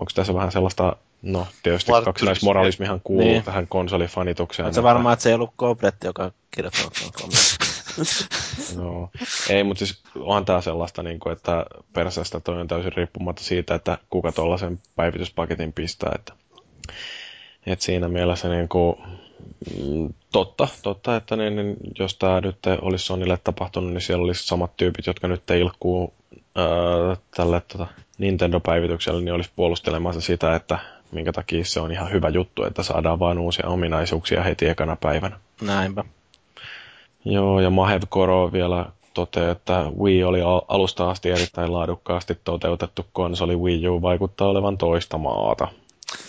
Onko 0.00 0.10
tässä 0.14 0.34
vähän 0.34 0.52
sellaista 0.52 0.96
No, 1.22 1.46
tietysti 1.62 1.90
Marttyrismi. 1.90 2.04
kaksinaismoralismihan 2.12 3.00
kuuluu 3.04 3.28
Niin. 3.28 3.42
tähän 3.42 3.66
konsolifanitukseen. 3.68 4.66
On 4.66 4.74
se 4.74 4.82
varmaan, 4.82 5.12
että 5.12 5.22
se 5.22 5.28
ei 5.28 5.34
ollut 5.34 5.52
Kobretti, 5.56 6.06
joka 6.06 6.32
kirjoittanut 6.50 6.92
tuon 6.98 7.12
kommentin. 7.12 7.68
Joo. 8.82 9.10
Ei, 9.50 9.64
mutta 9.64 9.86
siis 9.86 10.02
onhan 10.18 10.44
tämä 10.44 10.60
sellaista, 10.60 11.02
niin 11.02 11.20
kuin, 11.20 11.32
että 11.32 11.66
perseestä 11.92 12.40
toi 12.40 12.60
on 12.60 12.68
täysin 12.68 12.92
riippumatta 12.92 13.42
siitä, 13.42 13.74
että 13.74 13.98
kuka 14.10 14.32
tuollaisen 14.32 14.80
päivityspaketin 14.96 15.72
pistää. 15.72 16.12
Että, 16.14 16.32
että 17.66 17.84
siinä 17.84 18.08
mielessä 18.08 18.48
niin 18.48 18.68
kuin, 18.68 18.96
mm, 19.78 20.14
totta, 20.32 20.68
totta, 20.82 21.16
että 21.16 21.36
niin, 21.36 21.56
niin, 21.56 21.76
jos 21.98 22.14
tämä 22.14 22.40
nyt 22.40 22.58
olisi 22.82 23.04
Sonille 23.06 23.38
tapahtunut, 23.44 23.92
niin 23.92 24.00
siellä 24.00 24.24
olisi 24.24 24.46
samat 24.46 24.76
tyypit, 24.76 25.06
jotka 25.06 25.28
nyt 25.28 25.50
ilkkuu 25.50 26.14
ää, 26.56 26.66
tälle 27.36 27.62
tota, 27.72 27.86
Nintendo-päivitykselle, 28.18 29.20
niin 29.22 29.34
olisi 29.34 29.50
puolustelemassa 29.56 30.20
sitä, 30.20 30.54
että 30.54 30.78
minkä 31.12 31.32
takia 31.32 31.64
se 31.64 31.80
on 31.80 31.92
ihan 31.92 32.12
hyvä 32.12 32.28
juttu, 32.28 32.64
että 32.64 32.82
saadaan 32.82 33.18
vain 33.18 33.38
uusia 33.38 33.68
ominaisuuksia 33.68 34.42
heti 34.42 34.68
ekana 34.68 34.96
päivänä. 34.96 35.40
Näinpä. 35.60 36.04
Joo, 37.24 37.60
ja 37.60 37.70
Mahev 37.70 38.02
Koro 38.08 38.52
vielä 38.52 38.86
toteaa, 39.14 39.52
että 39.52 39.84
Wii 40.00 40.24
oli 40.24 40.42
al- 40.42 40.62
alusta 40.68 41.10
asti 41.10 41.30
erittäin 41.30 41.72
laadukkaasti 41.72 42.38
toteutettu 42.44 43.06
konsoli. 43.12 43.56
Wii 43.56 43.88
U 43.88 44.02
vaikuttaa 44.02 44.48
olevan 44.48 44.78
toista 44.78 45.18
maata. 45.18 45.68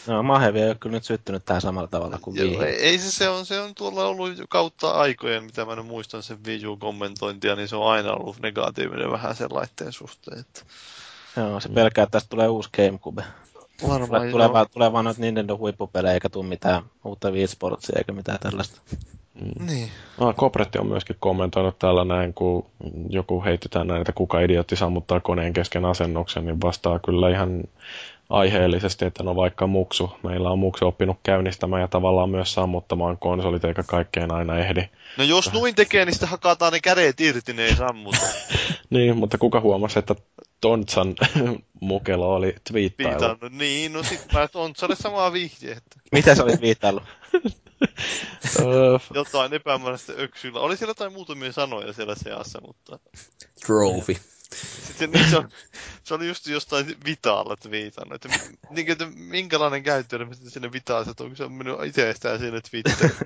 No, 0.07 0.23
Mahevi 0.23 0.61
ei 0.61 0.67
ole 0.67 0.75
kyllä 0.79 0.93
nyt 0.93 1.03
syttynyt 1.03 1.45
tähän 1.45 1.61
samalla 1.61 1.87
tavalla 1.87 2.19
kuin 2.21 2.37
Joo, 2.37 2.47
Wii. 2.47 2.69
ei, 2.69 2.75
ei 2.75 2.97
se, 2.97 3.11
se, 3.11 3.29
on, 3.29 3.45
se 3.45 3.59
on 3.61 3.75
tuolla 3.75 4.05
ollut 4.05 4.31
kautta 4.49 4.91
aikojen, 4.91 5.43
mitä 5.43 5.65
mä 5.65 5.75
nyt 5.75 5.85
muistan 5.85 6.23
sen 6.23 6.37
Wii 6.45 6.65
U-kommentointia, 6.65 7.55
niin 7.55 7.67
se 7.67 7.75
on 7.75 7.91
aina 7.91 8.13
ollut 8.13 8.39
negatiivinen 8.41 9.11
vähän 9.11 9.35
sen 9.35 9.47
laitteen 9.51 9.91
suhteen. 9.93 10.39
Että 10.39 10.61
Joo, 11.37 11.59
se 11.59 11.69
pelkää, 11.69 12.03
että 12.03 12.11
tästä 12.11 12.29
tulee 12.29 12.47
uusi 12.47 12.69
Gamecube. 12.77 13.23
Varmaan 13.87 14.21
Tulee, 14.21 14.31
tulee, 14.31 14.53
vaan, 14.53 14.65
tulee 14.73 14.93
vaan 14.93 15.05
noita 15.05 15.21
Nintendo 15.21 15.57
huippupelejä, 15.57 16.13
eikä 16.13 16.29
tule 16.29 16.45
mitään 16.45 16.83
uutta 17.05 17.31
Wii 17.31 17.47
Sportsia 17.47 17.95
eikä 17.97 18.11
mitään 18.11 18.39
tällaista. 18.39 18.81
Niin. 19.67 19.89
Ah, 20.19 20.35
Kopretti 20.35 20.79
on 20.79 20.87
myöskin 20.87 21.15
kommentoinut 21.19 21.79
tällä 21.79 22.05
näin, 22.05 22.33
kun 22.33 22.65
joku 23.09 23.43
heitetään 23.43 23.87
näin, 23.87 24.01
että 24.01 24.13
kuka 24.13 24.39
idiotti 24.39 24.75
sammuttaa 24.75 25.19
koneen 25.19 25.53
kesken 25.53 25.85
asennuksen, 25.85 26.45
niin 26.45 26.61
vastaa 26.61 26.99
kyllä 26.99 27.29
ihan 27.29 27.63
aiheellisesti, 28.29 29.05
että 29.05 29.23
no 29.23 29.35
vaikka 29.35 29.67
muksu. 29.67 30.11
Meillä 30.23 30.49
on 30.49 30.59
muksu 30.59 30.87
oppinut 30.87 31.17
käynnistämään 31.23 31.81
ja 31.81 31.87
tavallaan 31.87 32.29
myös 32.29 32.53
sammuttamaan 32.53 33.17
konsolit, 33.17 33.65
eikä 33.65 33.83
kaikkeen 33.83 34.33
aina 34.33 34.57
ehdi. 34.57 34.89
No 35.17 35.23
jos 35.23 35.51
noin 35.53 35.75
tekee, 35.75 36.05
niin 36.05 36.13
sitten 36.13 36.29
hakataan 36.29 36.73
ne 36.73 36.79
kädet 36.79 37.21
irti, 37.21 37.53
ne 37.53 37.63
ei 37.63 37.75
sammuta. 37.75 38.17
Niin, 38.89 39.17
mutta 39.17 39.37
kuka 39.37 39.59
huomasi, 39.59 39.99
että 39.99 40.15
Tontsan 40.61 41.15
mukelo 41.81 42.35
oli 42.35 42.55
twiittailu? 42.71 43.11
Viitannut. 43.11 43.53
Niin, 43.53 43.93
no 43.93 44.03
sit 44.03 44.25
mä 44.33 44.47
on 44.53 44.73
se 44.75 44.87
samaa 44.95 45.33
vihje, 45.33 45.71
että 45.71 45.99
Mitä 46.11 46.35
sä 46.35 46.43
olit 46.43 46.61
viittaillut? 46.61 47.03
Öö, 48.59 48.99
jotain 49.13 49.53
epämääräistä 49.53 50.13
öksyllä. 50.19 50.59
Oli 50.59 50.77
siellä 50.77 50.89
jotain 50.89 51.13
muutamia 51.13 51.51
sanoja 51.53 51.93
siellä 51.93 52.15
seassa, 52.15 52.61
mutta 52.61 52.99
Trophy. 53.65 54.15
Sitten 54.55 55.11
niin 55.11 55.29
se, 55.29 55.37
on, 55.37 55.49
se 56.03 56.13
oli 56.13 56.27
just 56.27 56.47
jostain 56.47 56.95
Vitalla 57.05 57.55
viitannut, 57.71 58.25
että, 58.25 58.39
niin, 58.69 58.91
että 58.91 59.07
minkälainen 59.15 59.83
käyttäjä 59.83 60.27
sitten 60.31 60.51
sinne 60.51 60.71
Vitaan, 60.71 61.09
että 61.09 61.23
onko 61.23 61.35
se 61.35 61.47
mennyt 61.47 61.83
itsestään 61.85 62.39
sinne 62.39 62.61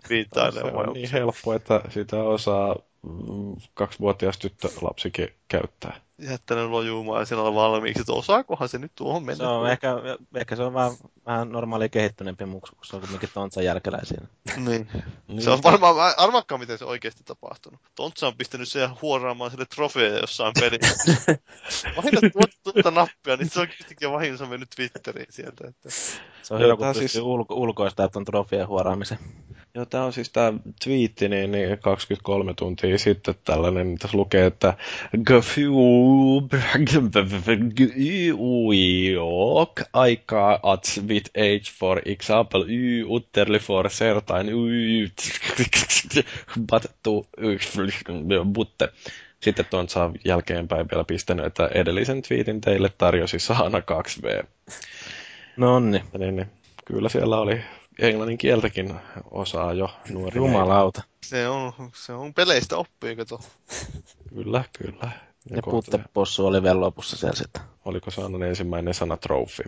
Twitter 0.07 0.51
se 0.53 0.63
on 0.63 0.93
niin 0.93 1.11
helppo, 1.11 1.53
että 1.53 1.82
sitä 1.89 2.17
osaa 2.24 2.76
mm, 3.01 3.55
kaksivuotias 3.74 4.38
tyttölapsikin 4.38 5.30
käyttää. 5.47 6.01
Jättänyt 6.30 6.69
lojumaan 6.69 7.21
ja 7.21 7.26
siellä 7.26 7.43
on 7.43 7.55
valmiiksi, 7.55 8.01
että 8.01 8.13
osaakohan 8.13 8.69
se 8.69 8.78
nyt 8.78 8.91
tuohon 8.95 9.24
mennä. 9.24 9.43
Se 9.43 9.47
on 9.47 9.69
ehkä, 9.69 9.88
ehkä 10.36 10.55
se 10.55 10.63
on 10.63 10.74
vähän, 10.74 10.91
vähän 11.26 11.49
normaali 11.51 11.89
kehittyneempi 11.89 12.45
muksu, 12.45 12.76
kun 12.76 12.86
se 12.86 12.95
on 12.95 13.01
kuitenkin 13.01 13.30
Tontsan 13.34 13.65
jälkeläisiä. 13.65 14.21
Niin. 14.57 14.89
Niin. 15.28 15.41
Se 15.41 15.49
on 15.49 15.63
varmaan, 15.63 16.13
arvakkaan 16.17 16.61
miten 16.61 16.78
se 16.78 16.86
oikeasti 16.86 17.24
tapahtunut. 17.24 17.80
Tontsa 17.95 18.28
on 18.28 18.38
pistänyt 18.38 18.67
sen 18.67 18.89
huoraamaan 19.01 19.51
sille 19.51 19.65
trofeja 19.65 20.19
jossain 20.19 20.53
pelissä. 20.59 21.11
Vahingossa 21.97 22.30
tuota, 22.30 22.57
tuota 22.63 22.91
nappia, 22.91 23.38
niin 23.38 23.49
se 23.49 23.59
on 23.59 23.67
kuitenkin 23.78 24.11
vahingossa 24.11 24.45
mennyt 24.45 24.69
Twitteriin 24.76 25.28
sieltä. 25.30 25.67
Että... 25.67 25.89
Se 26.41 26.53
on 26.53 26.61
hyvä, 26.61 26.76
kun 26.76 26.88
pystyy 26.88 27.07
siis- 27.07 27.24
ulko- 27.24 27.55
ulkoistaa 27.55 28.09
tuon 28.09 28.26
trofien 28.26 28.67
huoraamisen. 28.67 29.17
Joo, 29.76 29.86
tämä 29.86 30.05
on 30.05 30.13
siis 30.13 30.30
tämä 30.30 30.53
twiitti, 30.84 31.30
niin, 31.30 31.51
niin 31.51 31.80
23 31.80 32.53
tuntia 32.53 32.97
sitten 32.97 33.36
tällainen, 33.43 33.97
tässä 33.97 34.17
lukee, 34.17 34.45
että 34.45 34.74
Uiok 38.38 39.82
aikaa 39.93 40.59
at 40.64 41.01
with 41.07 41.30
age 41.38 41.72
for 41.80 42.01
example 42.05 42.66
y 42.68 43.03
utterly 43.07 43.59
for 43.59 43.89
certain 43.89 44.47
but 46.72 46.84
to 47.03 47.28
butte. 48.53 48.89
Sitten 49.39 49.66
tuon 49.66 49.89
saa 49.89 50.11
jälkeenpäin 50.26 50.88
vielä 50.91 51.03
pistänyt, 51.03 51.45
että 51.45 51.70
edellisen 51.74 52.22
tweetin 52.22 52.61
teille 52.61 52.89
tarjosi 52.97 53.39
Saana 53.39 53.80
2V. 53.80 54.45
No. 55.57 55.80
Niin, 55.80 56.03
niin, 56.18 56.45
kyllä 56.86 57.09
siellä 57.09 57.38
oli 57.38 57.61
englannin 57.99 58.38
kieltäkin 58.38 58.93
osaa 59.32 59.74
jo 59.74 59.89
nuori. 60.09 60.38
Jumalauta. 60.38 61.03
Se 61.26 61.47
on, 61.47 61.74
se 61.93 62.14
on 62.14 62.34
peleistä 62.34 62.78
oppii, 62.78 63.16
kato. 63.16 63.39
Kyllä, 64.30 64.64
kyllä. 64.78 65.11
Ja 65.50 65.62
puttepossu 65.62 66.46
oli 66.46 66.64
vielä 66.64 66.80
lopussa 66.80 67.18
siellä 67.18 67.36
sitten. 67.36 67.62
Oliko 67.86 68.12
saanut 68.12 68.44
ensimmäinen 68.44 68.94
sana 68.94 69.18
trophy? 69.18 69.64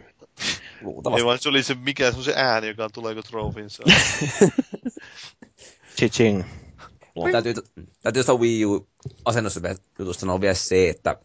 Luultavasti. 0.81 1.21
Ei 1.21 1.25
vaan 1.25 1.39
se 1.39 1.49
oli 1.49 1.63
se, 1.63 1.75
mikä 1.75 2.11
se 2.11 2.17
on 2.17 2.23
se 2.23 2.33
ääni, 2.35 2.67
joka 2.67 2.89
tuleeko 2.89 3.21
trofeensa. 3.21 3.83
Chiching. 5.97 6.43
Mulla 7.15 7.31
täytyy, 7.31 7.53
täytyy 8.03 8.23
tuosta 8.23 8.41
Wii 8.41 8.65
U-asennosta 8.65 9.59
jutusta 9.99 10.21
sanoa 10.21 10.41
vielä 10.41 10.53
se, 10.53 10.89
että 10.89 11.17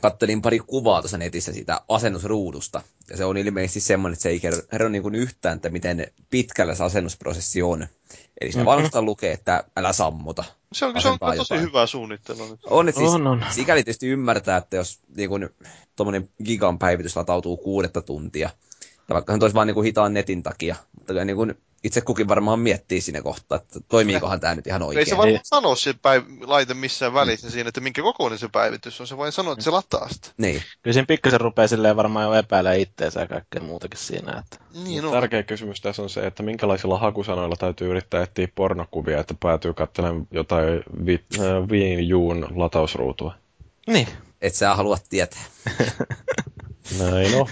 kattelin 0.00 0.42
pari 0.42 0.58
kuvaa 0.58 1.02
tuossa 1.02 1.18
netissä 1.18 1.52
siitä 1.52 1.80
asennusruudusta. 1.88 2.82
Ja 3.10 3.16
se 3.16 3.24
on 3.24 3.36
ilmeisesti 3.36 3.80
semmoinen, 3.80 4.12
että 4.12 4.22
se 4.22 4.28
ei 4.28 4.40
kerro, 4.40 4.62
kerro 4.70 4.88
niin 4.88 5.02
kuin 5.02 5.14
yhtään, 5.14 5.56
että 5.56 5.70
miten 5.70 6.06
pitkällä 6.30 6.74
se 6.74 6.84
asennusprosessi 6.84 7.62
on. 7.62 7.86
Eli 8.40 8.50
Mhm. 8.50 8.58
mm-hmm. 8.68 9.04
lukee, 9.06 9.32
että 9.32 9.64
älä 9.76 9.92
sammuta. 9.92 10.44
Se 10.72 10.86
on, 10.86 11.02
se 11.02 11.08
on 11.08 11.18
tosi 11.18 11.36
jotain. 11.36 11.60
hyvää 11.60 11.86
suunnittelua 11.86 12.48
nyt. 12.48 12.60
On, 12.66 12.88
että 12.88 12.98
siis 13.00 13.12
On, 13.12 13.26
on. 13.26 13.44
sikäli 13.50 13.84
tietysti 13.84 14.08
ymmärtää, 14.08 14.56
että 14.56 14.76
jos 14.76 15.00
niin 15.16 15.28
kuin, 15.28 15.48
tuommoinen 15.96 16.30
gigan 16.44 16.78
päivitys 16.78 17.16
latautuu 17.16 17.56
kuudetta 17.56 18.02
tuntia, 18.02 18.50
ja 19.08 19.14
vaikka 19.14 19.32
se 19.32 19.38
olisi 19.44 19.54
vain 19.54 19.66
niin 19.66 19.74
kuin 19.74 19.84
hitaan 19.84 20.14
netin 20.14 20.42
takia, 20.42 20.76
mutta 20.98 21.24
niin 21.24 21.36
kuin, 21.36 21.54
itse 21.84 22.00
kukin 22.00 22.28
varmaan 22.28 22.58
miettii 22.58 23.00
siinä 23.00 23.22
kohtaa, 23.22 23.56
että 23.56 23.80
toimiikohan 23.88 24.40
tämä 24.40 24.54
nyt 24.54 24.66
ihan 24.66 24.82
oikein. 24.82 24.98
Ei 24.98 25.06
se 25.06 25.16
varmaan 25.16 25.40
sano 25.44 25.76
se 25.76 25.92
päiv- 25.92 26.48
laite 26.48 26.74
missään 26.74 27.14
välissä 27.14 27.50
siinä, 27.50 27.68
että 27.68 27.80
minkä 27.80 28.02
kokoinen 28.02 28.38
se 28.38 28.48
päivitys 28.48 29.00
on. 29.00 29.06
Se 29.06 29.16
vain 29.16 29.32
sanoo, 29.32 29.52
että 29.52 29.64
se 29.64 29.70
lataa 29.70 30.08
sitä. 30.08 30.28
Niin. 30.38 30.62
Kyllä 30.82 30.94
siinä 30.94 31.06
pikkasen 31.06 31.40
rupeaa 31.40 31.68
silleen 31.68 31.96
varmaan 31.96 32.26
jo 32.26 32.34
epäilemään 32.34 32.80
itteensä 32.80 33.20
ja 33.20 33.26
kaikkea 33.26 33.62
muutakin 33.62 34.00
siinä. 34.00 34.38
Että... 34.38 34.64
Niin 34.84 35.04
on. 35.04 35.12
Tärkeä 35.12 35.42
kysymys 35.42 35.80
tässä 35.80 36.02
on 36.02 36.10
se, 36.10 36.26
että 36.26 36.42
minkälaisilla 36.42 36.98
hakusanoilla 36.98 37.56
täytyy 37.56 37.90
yrittää 37.90 38.22
etsiä 38.22 38.48
pornokuvia, 38.54 39.20
että 39.20 39.34
päätyy 39.40 39.74
katselemaan 39.74 40.26
jotain 40.30 40.82
vi- 41.06 41.24
äh, 41.38 41.68
Wii 41.68 42.14
Uun 42.14 42.46
latausruutua. 42.54 43.34
Niin. 43.86 44.08
Et 44.42 44.54
sä 44.54 44.74
halua 44.74 44.98
tietää. 45.08 45.42
Näin 46.98 47.34
on. 47.34 47.46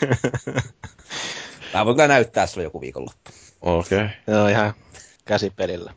Tää 1.72 1.87
voi 1.87 1.95
kyllä 1.95 2.09
näyttää 2.09 2.47
sulle 2.47 2.64
joku 2.64 2.80
viikonloppu. 2.80 3.30
Okei. 3.63 3.99
Okay. 3.99 4.09
Joo, 4.27 4.49
ihan 4.49 4.75
käsipelillä. 5.25 5.93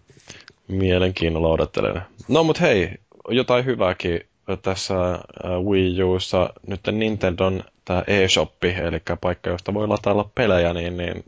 Mielenkiinnolla 0.68 1.48
odottelen. 1.48 2.02
No 2.28 2.44
mut 2.44 2.62
hei, 2.62 2.92
jotain 3.30 3.66
hyvääkin 3.66 4.22
tässä 4.62 5.12
äh, 5.14 5.22
Wii 5.70 6.04
Ussa. 6.04 6.50
Nyt 6.68 6.82
Nintendon 6.92 7.64
tämä 7.86 8.04
eShoppi, 8.08 8.70
eli 8.70 9.02
paikka, 9.22 9.50
josta 9.50 9.74
voi 9.74 9.88
latailla 9.88 10.32
pelejä, 10.36 10.74
niin, 10.74 10.98
niin 10.98 11.24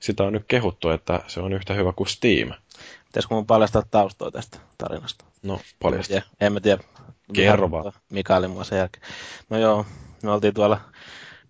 sitä 0.00 0.24
on 0.24 0.32
nyt 0.32 0.44
kehuttu, 0.48 0.90
että 0.90 1.20
se 1.26 1.40
on 1.40 1.52
yhtä 1.52 1.74
hyvä 1.74 1.92
kuin 1.92 2.08
Steam. 2.08 2.52
Pitäisikö 3.06 3.34
mun 3.34 3.46
paljastaa 3.46 3.82
taustoja 3.90 4.30
tästä 4.30 4.58
tarinasta? 4.78 5.24
No, 5.42 5.60
paljasta. 5.82 6.22
En 6.40 6.52
mä 6.52 6.60
tiedä. 6.60 6.82
Kerro 7.32 7.70
vaan. 7.70 7.92
Mikaelin 8.10 8.50
mua 8.50 8.64
sen 8.64 8.78
jälkeen. 8.78 9.06
No 9.50 9.58
joo, 9.58 9.86
me 10.22 10.30
oltiin 10.30 10.54
tuolla 10.54 10.80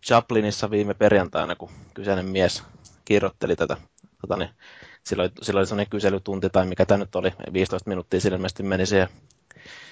Chaplinissa 0.06 0.70
viime 0.70 0.94
perjantaina, 0.94 1.56
kun 1.56 1.70
kyseinen 1.94 2.26
mies 2.26 2.62
kirjoitteli 3.04 3.56
tätä. 3.56 3.76
Tota, 4.28 4.36
niin, 4.36 4.50
silloin, 5.04 5.30
silloin 5.42 5.60
oli 5.60 5.66
sellainen 5.66 5.90
kyselytunti, 5.90 6.50
tai 6.50 6.66
mikä 6.66 6.86
tämä 6.86 6.98
nyt 6.98 7.16
oli, 7.16 7.32
15 7.52 7.88
minuuttia 7.90 8.20
sillä 8.20 8.36
ilmeisesti 8.36 8.62
meni 8.62 8.86
siihen, 8.86 9.08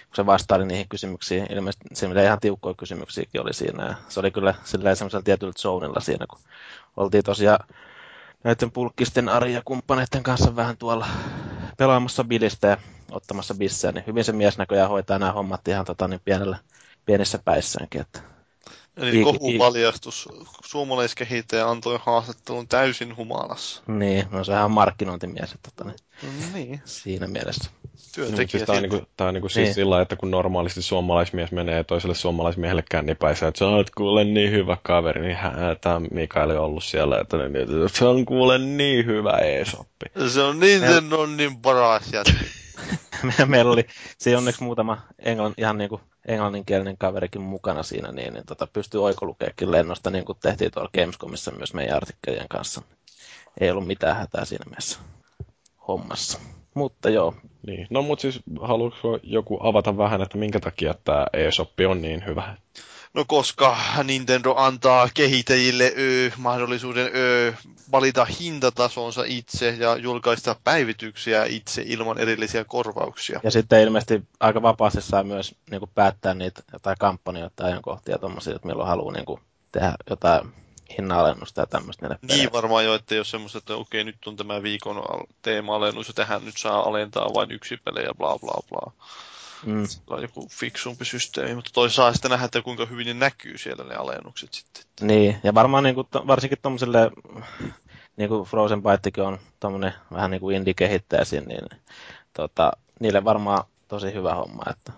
kun 0.07 0.17
se 0.17 0.27
vastaili 0.27 0.67
niihin 0.67 0.89
kysymyksiin. 0.89 1.53
Ilmeisesti 1.53 1.89
se 1.93 2.25
ihan 2.25 2.41
tiukkoja 2.41 2.75
kysymyksiäkin 2.75 3.41
oli 3.41 3.55
siinä. 3.55 3.87
Ja 3.87 3.95
se 4.09 4.21
oli 4.21 4.31
kyllä 4.31 4.55
semmoisella 4.65 5.23
tietyllä 5.23 5.53
zonilla 5.59 6.01
siinä, 6.01 6.27
kun 6.27 6.39
oltiin 6.97 7.25
tosiaan 7.25 7.69
näiden 8.45 8.71
pulkkisten 8.71 9.29
Ari 9.29 9.53
ja 9.53 9.63
kumppaneiden 9.65 10.23
kanssa 10.23 10.57
vähän 10.57 10.77
tuolla 10.77 11.07
pelaamassa 11.77 12.25
bilistä 12.25 12.69
ja 12.69 12.77
ottamassa 13.11 13.55
bissejä, 13.55 13.93
niin 13.93 14.05
hyvin 14.07 14.25
se 14.25 14.33
mies 14.33 14.59
näköjään 14.59 14.91
hoitaa 14.91 15.19
nämä 15.19 15.33
hommat 15.33 15.69
ihan 15.69 15.85
tota, 15.85 16.09
niin 16.09 16.21
pienellä, 16.25 16.59
pienissä 17.07 17.39
päissäänkin. 17.45 18.01
Että 18.01 18.21
Eli 18.97 19.21
I- 19.21 19.25
kohupaljastus. 19.25 20.29
Suomalaiskehittäjä 20.65 21.69
antoi 21.69 21.99
haastattelun 22.03 22.69
täysin 22.69 23.17
humalassa. 23.17 23.83
Niin, 23.87 24.25
no 24.31 24.45
sehän 24.45 24.65
on 24.65 24.71
markkinointimies, 24.71 25.53
että 25.53 25.71
tota, 25.77 25.91
niin, 25.91 25.97
No 26.41 26.47
niin, 26.55 26.81
siinä 26.85 27.27
mielessä. 27.27 27.71
Työntekijä. 28.15 28.47
siis 28.49 28.63
tämä 28.63 28.77
on, 28.77 28.83
niinku, 28.83 29.07
tää 29.17 29.29
on 29.29 29.35
niinku 29.35 29.49
siis 29.49 29.65
Niin. 29.67 29.75
sillä 29.75 29.91
lailla, 29.91 30.03
että 30.03 30.17
kun 30.17 30.31
normaalisti 30.31 30.83
suomalaismies 30.83 31.53
menee 31.53 31.85
toiselle 31.85 32.15
suomalaismiehelle 32.15 32.85
kännipäissä, 32.91 33.49
että 33.49 33.59
sä 33.59 33.67
oot 33.69 33.91
kuule 33.91 34.25
niin 34.25 34.51
hyvä 34.51 34.77
kaveri, 34.83 35.23
niin 35.23 35.39
tämä 35.81 36.01
Mikael 36.11 36.51
on 36.51 36.59
ollut 36.59 36.85
siellä, 36.85 37.19
että 37.21 37.37
niin, 37.37 37.69
se 37.93 38.05
on 38.05 38.25
kuule 38.25 38.59
niin 38.59 39.07
hyvä 39.07 39.31
e-shoppi. 39.33 40.07
Se 40.29 40.41
on 40.43 40.61
niin, 40.61 40.81
sen 40.81 41.13
on 41.13 41.37
niin 41.37 41.57
paras 41.57 42.13
jätkä. 42.13 42.33
Me- 43.23 43.47
Meillä 43.47 43.73
oli 43.73 43.87
siinä 44.19 44.39
onneksi 44.39 44.63
muutama 44.63 44.99
englann, 45.19 45.55
ihan 45.57 45.79
niin 45.79 45.89
kuin 45.89 46.01
englanninkielinen 46.29 46.99
kaverikin 46.99 47.43
mukana 47.43 47.83
siinä, 47.83 48.13
niin, 48.13 48.35
niin 48.35 48.47
tota, 48.47 48.67
pystyy 48.67 49.05
oikolukeekin 49.05 49.73
lennosta, 49.73 50.11
niin 50.11 50.25
kuin 50.25 50.39
tehtiin 50.43 50.71
tuolla 50.71 50.91
Gamescomissa 50.99 51.51
myös 51.51 51.75
meidän 51.75 51.97
artikkelien 51.97 52.49
kanssa. 52.49 52.83
Ei 53.61 53.71
ollut 53.71 53.87
mitään 53.87 54.17
hätää 54.17 54.45
siinä 54.45 54.65
mielessä 54.69 54.99
hommassa. 55.89 56.39
Mutta 56.75 57.11
joo, 57.11 57.35
Niin. 57.67 57.87
No 57.91 58.03
mutta 58.03 58.23
siis 58.23 58.41
haluatko 58.61 59.19
joku 59.23 59.59
avata 59.63 59.97
vähän, 59.97 60.23
että 60.23 60.39
minkä 60.39 60.61
takia 60.61 60.95
tämä 61.05 61.27
e-shoppi 61.33 61.87
on 61.87 62.03
niin 62.03 62.27
hyvä? 62.27 62.57
No 63.15 63.25
koska 63.29 63.77
Nintendo 64.05 64.55
antaa 64.57 65.09
kehittäjille 65.15 65.93
ö, 65.99 66.31
mahdollisuuden 66.37 67.11
ö, 67.15 67.53
valita 67.93 68.25
hintatasonsa 68.25 69.23
itse 69.27 69.69
ja 69.79 69.97
julkaista 69.97 70.57
päivityksiä 70.65 71.45
itse 71.45 71.83
ilman 71.87 72.19
erillisiä 72.19 72.65
korvauksia. 72.65 73.41
Ja 73.43 73.51
sitten 73.51 73.81
ilmeisesti 73.83 74.23
aika 74.41 74.63
vapaasti 74.63 75.03
saa 75.03 75.23
myös 75.23 75.55
niin 75.71 75.79
kuin 75.81 75.91
päättää 75.95 76.35
niitä 76.35 76.63
jotain 76.73 76.97
kampanjoita 76.99 77.53
tai 77.57 77.71
ajankohtia 77.71 78.19
tuommoisia, 78.19 78.55
että 78.57 78.69
milloin 78.69 78.89
haluaa 78.89 79.13
niin 79.13 79.25
kuin 79.27 79.41
tehdä 79.73 79.95
jotain 80.11 80.53
hinnanalennusta 80.99 81.61
ja 81.61 81.67
tämmöistä 81.67 82.03
niille 82.07 82.19
Niin 82.23 82.29
peleille. 82.29 82.53
varmaan 82.53 82.85
jo, 82.85 82.95
että 82.95 83.15
jos 83.15 83.31
semmoista, 83.31 83.59
että 83.59 83.75
okei, 83.77 84.05
nyt 84.05 84.17
on 84.27 84.37
tämä 84.37 84.63
viikon 84.63 84.97
al- 84.97 85.27
teema-alennus 85.43 86.09
ja 86.09 86.15
tähän 86.15 86.45
nyt 86.45 86.57
saa 86.57 86.81
alentaa 86.89 87.35
vain 87.35 87.51
yksi 87.53 87.77
peli 87.77 88.05
ja 88.05 88.15
bla 88.15 88.39
bla 88.39 88.61
bla. 88.71 88.93
Mm. 89.67 89.87
On 90.07 90.23
joku 90.23 90.49
fiksumpi 90.51 91.05
systeemi, 91.05 91.55
mutta 91.55 91.71
toi 91.75 91.91
saa 91.91 92.13
sitten 92.13 92.31
nähdä, 92.31 92.45
että 92.45 92.63
kuinka 92.63 92.87
hyvin 92.87 93.07
ne 93.07 93.15
näkyy 93.15 93.59
siellä 93.59 93.85
ne 93.85 93.95
alennukset 93.95 94.55
sitten. 94.55 94.85
Niin, 95.01 95.37
ja 95.43 95.55
varmaan 95.55 95.85
niin 95.85 95.95
kuin, 95.95 96.07
to, 96.11 96.27
varsinkin 96.27 96.59
tuommoiselle, 96.63 97.11
niin 98.17 98.29
kuin 98.29 98.45
Frozen 98.45 98.83
Bytekin 98.83 99.25
on 99.25 99.39
tuommoinen 99.61 99.93
vähän 100.13 100.31
niin 100.31 100.41
kuin 100.41 100.57
indie-kehittäjä 100.57 101.25
siinä, 101.25 101.47
niin 101.47 101.69
tota, 102.33 102.73
niille 103.01 103.25
varmaan 103.25 103.65
tosi 103.89 104.15
hyvä 104.15 104.35
homma, 104.35 104.63
että 104.71 104.93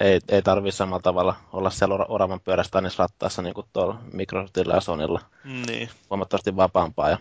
ei, 0.00 0.20
ei 0.28 0.42
tarvitse 0.42 0.76
samalla 0.76 1.02
tavalla 1.02 1.36
olla 1.52 1.70
siellä 1.70 1.94
ora- 1.94 2.06
oravan 2.08 2.40
pyörästä 2.40 2.80
niin 2.80 2.92
rattaassa 2.98 3.42
niin 3.42 3.54
kuin 3.54 3.66
tuolla 3.72 3.98
Microsoftilla 4.12 4.74
ja 4.74 4.80
Sonylla 4.80 5.20
Niin. 5.44 5.90
huomattavasti 6.10 6.56
vapaampaa. 6.56 7.10
Ja 7.10 7.18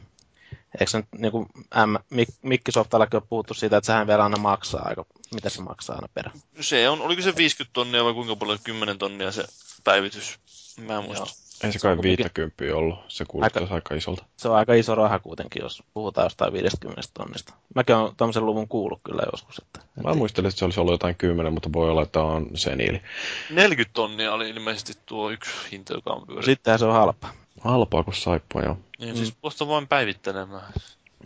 eikö 0.79 0.87
se 0.91 0.97
nyt 0.97 1.07
niin 1.17 1.31
kuin 1.31 1.47
M, 1.75 1.95
Mik- 2.15 2.37
Mikkisoftallakin 2.41 3.17
ole 3.17 3.23
puhuttu 3.29 3.53
siitä, 3.53 3.77
että 3.77 3.85
sehän 3.85 4.07
vielä 4.07 4.23
aina 4.23 4.37
maksaa 4.37 4.85
aika, 4.85 5.05
mitä 5.33 5.49
se 5.49 5.61
maksaa 5.61 5.95
aina 5.95 6.07
perä. 6.13 6.31
Se 6.61 6.89
on, 6.89 7.01
oliko 7.01 7.21
se 7.21 7.35
50 7.35 7.73
tonnia 7.73 8.03
vai 8.03 8.13
kuinka 8.13 8.35
paljon 8.35 8.59
10 8.63 8.97
tonnia 8.97 9.31
se 9.31 9.45
päivitys? 9.83 10.39
Mä 10.87 10.97
en 10.97 11.03
muista. 11.03 11.25
Joo. 11.25 11.35
Ei 11.63 11.71
se 11.71 11.79
kai 11.79 11.95
kumminkin- 11.95 12.17
50 12.35 12.77
ollut. 12.77 12.99
Se 13.07 13.25
kuulostaa 13.25 13.61
aika, 13.63 13.75
aika 13.75 13.95
isolta. 13.95 14.25
Se 14.37 14.49
on 14.49 14.55
aika 14.55 14.73
iso 14.73 14.95
raha 14.95 15.19
kuitenkin, 15.19 15.61
jos 15.61 15.83
puhutaan 15.93 16.25
jostain 16.25 16.53
50 16.53 17.01
tonnista. 17.13 17.53
Mäkin 17.75 17.95
olen 17.95 18.15
tuommoisen 18.15 18.45
luvun 18.45 18.67
kuullut 18.67 18.99
kyllä 19.03 19.23
joskus. 19.31 19.57
Että, 19.59 19.79
Mä 20.03 20.13
muistelin, 20.13 20.47
että 20.49 20.59
se 20.59 20.65
olisi 20.65 20.79
ollut 20.79 20.93
jotain 20.93 21.15
10, 21.15 21.53
mutta 21.53 21.73
voi 21.73 21.89
olla, 21.89 22.01
että 22.03 22.21
on 22.21 22.47
seniili. 22.55 23.01
40 23.49 23.93
tonnia 23.93 24.33
oli 24.33 24.49
ilmeisesti 24.49 24.93
tuo 25.05 25.29
yksi 25.29 25.51
hinta, 25.71 25.93
joka 25.93 26.09
on 26.13 26.25
pyörinyt. 26.27 26.45
Sittenhän 26.45 26.79
se 26.79 26.85
on 26.85 26.93
halpa. 26.93 27.29
Halpaa 27.61 28.03
kuin 28.03 28.15
saippua, 28.15 28.61
joo. 28.61 28.77
Niin, 28.99 29.17
siis 29.17 29.33
tuosta 29.41 29.67
vain 29.67 29.87
päivittelemään. 29.87 30.73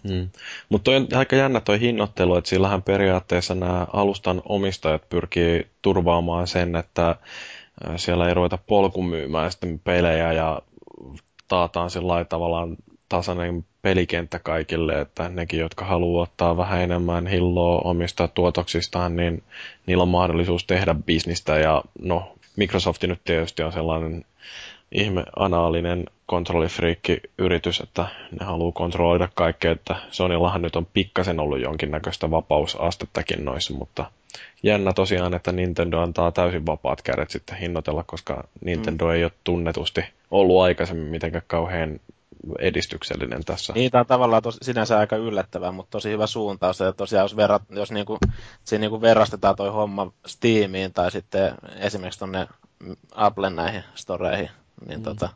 Mm. 0.10 0.30
Mutta 0.70 0.92
on 0.92 1.08
aika 1.14 1.36
jännä 1.36 1.60
toi 1.60 1.80
hinnoittelu, 1.80 2.36
että 2.36 2.50
sillähän 2.50 2.84
periaatteessa 2.84 3.56
nämä 3.56 3.88
alustan 3.94 4.42
omistajat 4.50 5.10
pyrkii 5.10 5.68
turvaamaan 5.82 6.48
sen, 6.48 6.76
että 6.76 7.16
siellä 7.96 8.28
ei 8.28 8.34
ruveta 8.34 8.58
polkumyymään 8.58 9.52
sitten 9.52 9.80
pelejä 9.80 10.34
ja 10.34 10.62
taataan 11.48 11.90
sillä 11.90 12.26
tavallaan 12.26 12.78
tasainen 13.10 13.66
pelikenttä 13.82 14.40
kaikille, 14.40 15.02
että 15.02 15.30
nekin, 15.30 15.60
jotka 15.60 15.86
haluaa 15.86 16.24
ottaa 16.24 16.58
vähän 16.58 16.82
enemmän 16.82 17.28
hilloa 17.28 17.82
omista 17.84 18.28
tuotoksistaan, 18.28 19.16
niin 19.16 19.44
niillä 19.86 20.02
on 20.02 20.08
mahdollisuus 20.10 20.66
tehdä 20.66 20.96
bisnistä 21.06 21.58
ja 21.58 21.84
no, 22.00 22.36
Microsoft 22.56 23.04
nyt 23.04 23.24
tietysti 23.24 23.64
on 23.64 23.72
sellainen 23.72 24.26
ihme 24.96 25.24
anaalinen 25.36 26.06
kontrollifriikki 26.26 27.18
yritys, 27.38 27.80
että 27.80 28.08
ne 28.40 28.46
haluaa 28.46 28.72
kontrolloida 28.72 29.30
kaikkea, 29.36 29.72
että 29.72 29.96
Sonyllahan 30.12 30.62
nyt 30.62 30.76
on 30.76 30.88
pikkasen 30.94 31.40
ollut 31.40 31.62
jonkinnäköistä 31.62 32.32
vapausastettakin 32.32 33.46
noissa, 33.46 33.74
mutta 33.74 34.12
jännä 34.64 34.94
tosiaan, 34.94 35.34
että 35.34 35.52
Nintendo 35.52 36.00
antaa 36.00 36.32
täysin 36.32 36.66
vapaat 36.66 37.02
kädet 37.02 37.30
sitten 37.30 37.58
hinnoitella, 37.58 38.04
koska 38.04 38.48
Nintendo 38.62 39.06
mm. 39.06 39.12
ei 39.12 39.24
ole 39.24 39.32
tunnetusti 39.44 40.02
ollut 40.32 40.62
aikaisemmin 40.62 41.12
mitenkään 41.12 41.44
kauhean 41.48 42.00
edistyksellinen 42.60 43.44
tässä. 43.46 43.74
Niin, 43.74 43.92
tämä 43.92 44.00
on 44.00 44.06
tavallaan 44.06 44.44
tos, 44.44 44.58
sinänsä 44.62 45.00
aika 45.00 45.16
yllättävää, 45.16 45.72
mutta 45.72 45.92
tosi 45.92 46.10
hyvä 46.10 46.28
suuntaus. 46.28 46.80
Ja 46.80 46.94
tosiaan, 46.94 47.24
jos, 47.24 47.36
verrat, 47.36 47.64
jos 47.70 47.92
niinku, 47.92 48.18
siinä 48.64 48.82
niinku 48.82 49.02
verrastetaan 49.02 49.56
toi 49.56 49.70
homma 49.70 50.12
Steamiin 50.26 50.94
tai 50.94 51.12
sitten 51.12 51.56
esimerkiksi 51.80 52.20
tuonne 52.20 52.48
Applen 53.16 53.56
näihin 53.56 53.84
storeihin, 53.96 54.50
niin 54.88 55.00
mm. 55.00 55.04
tota, 55.04 55.30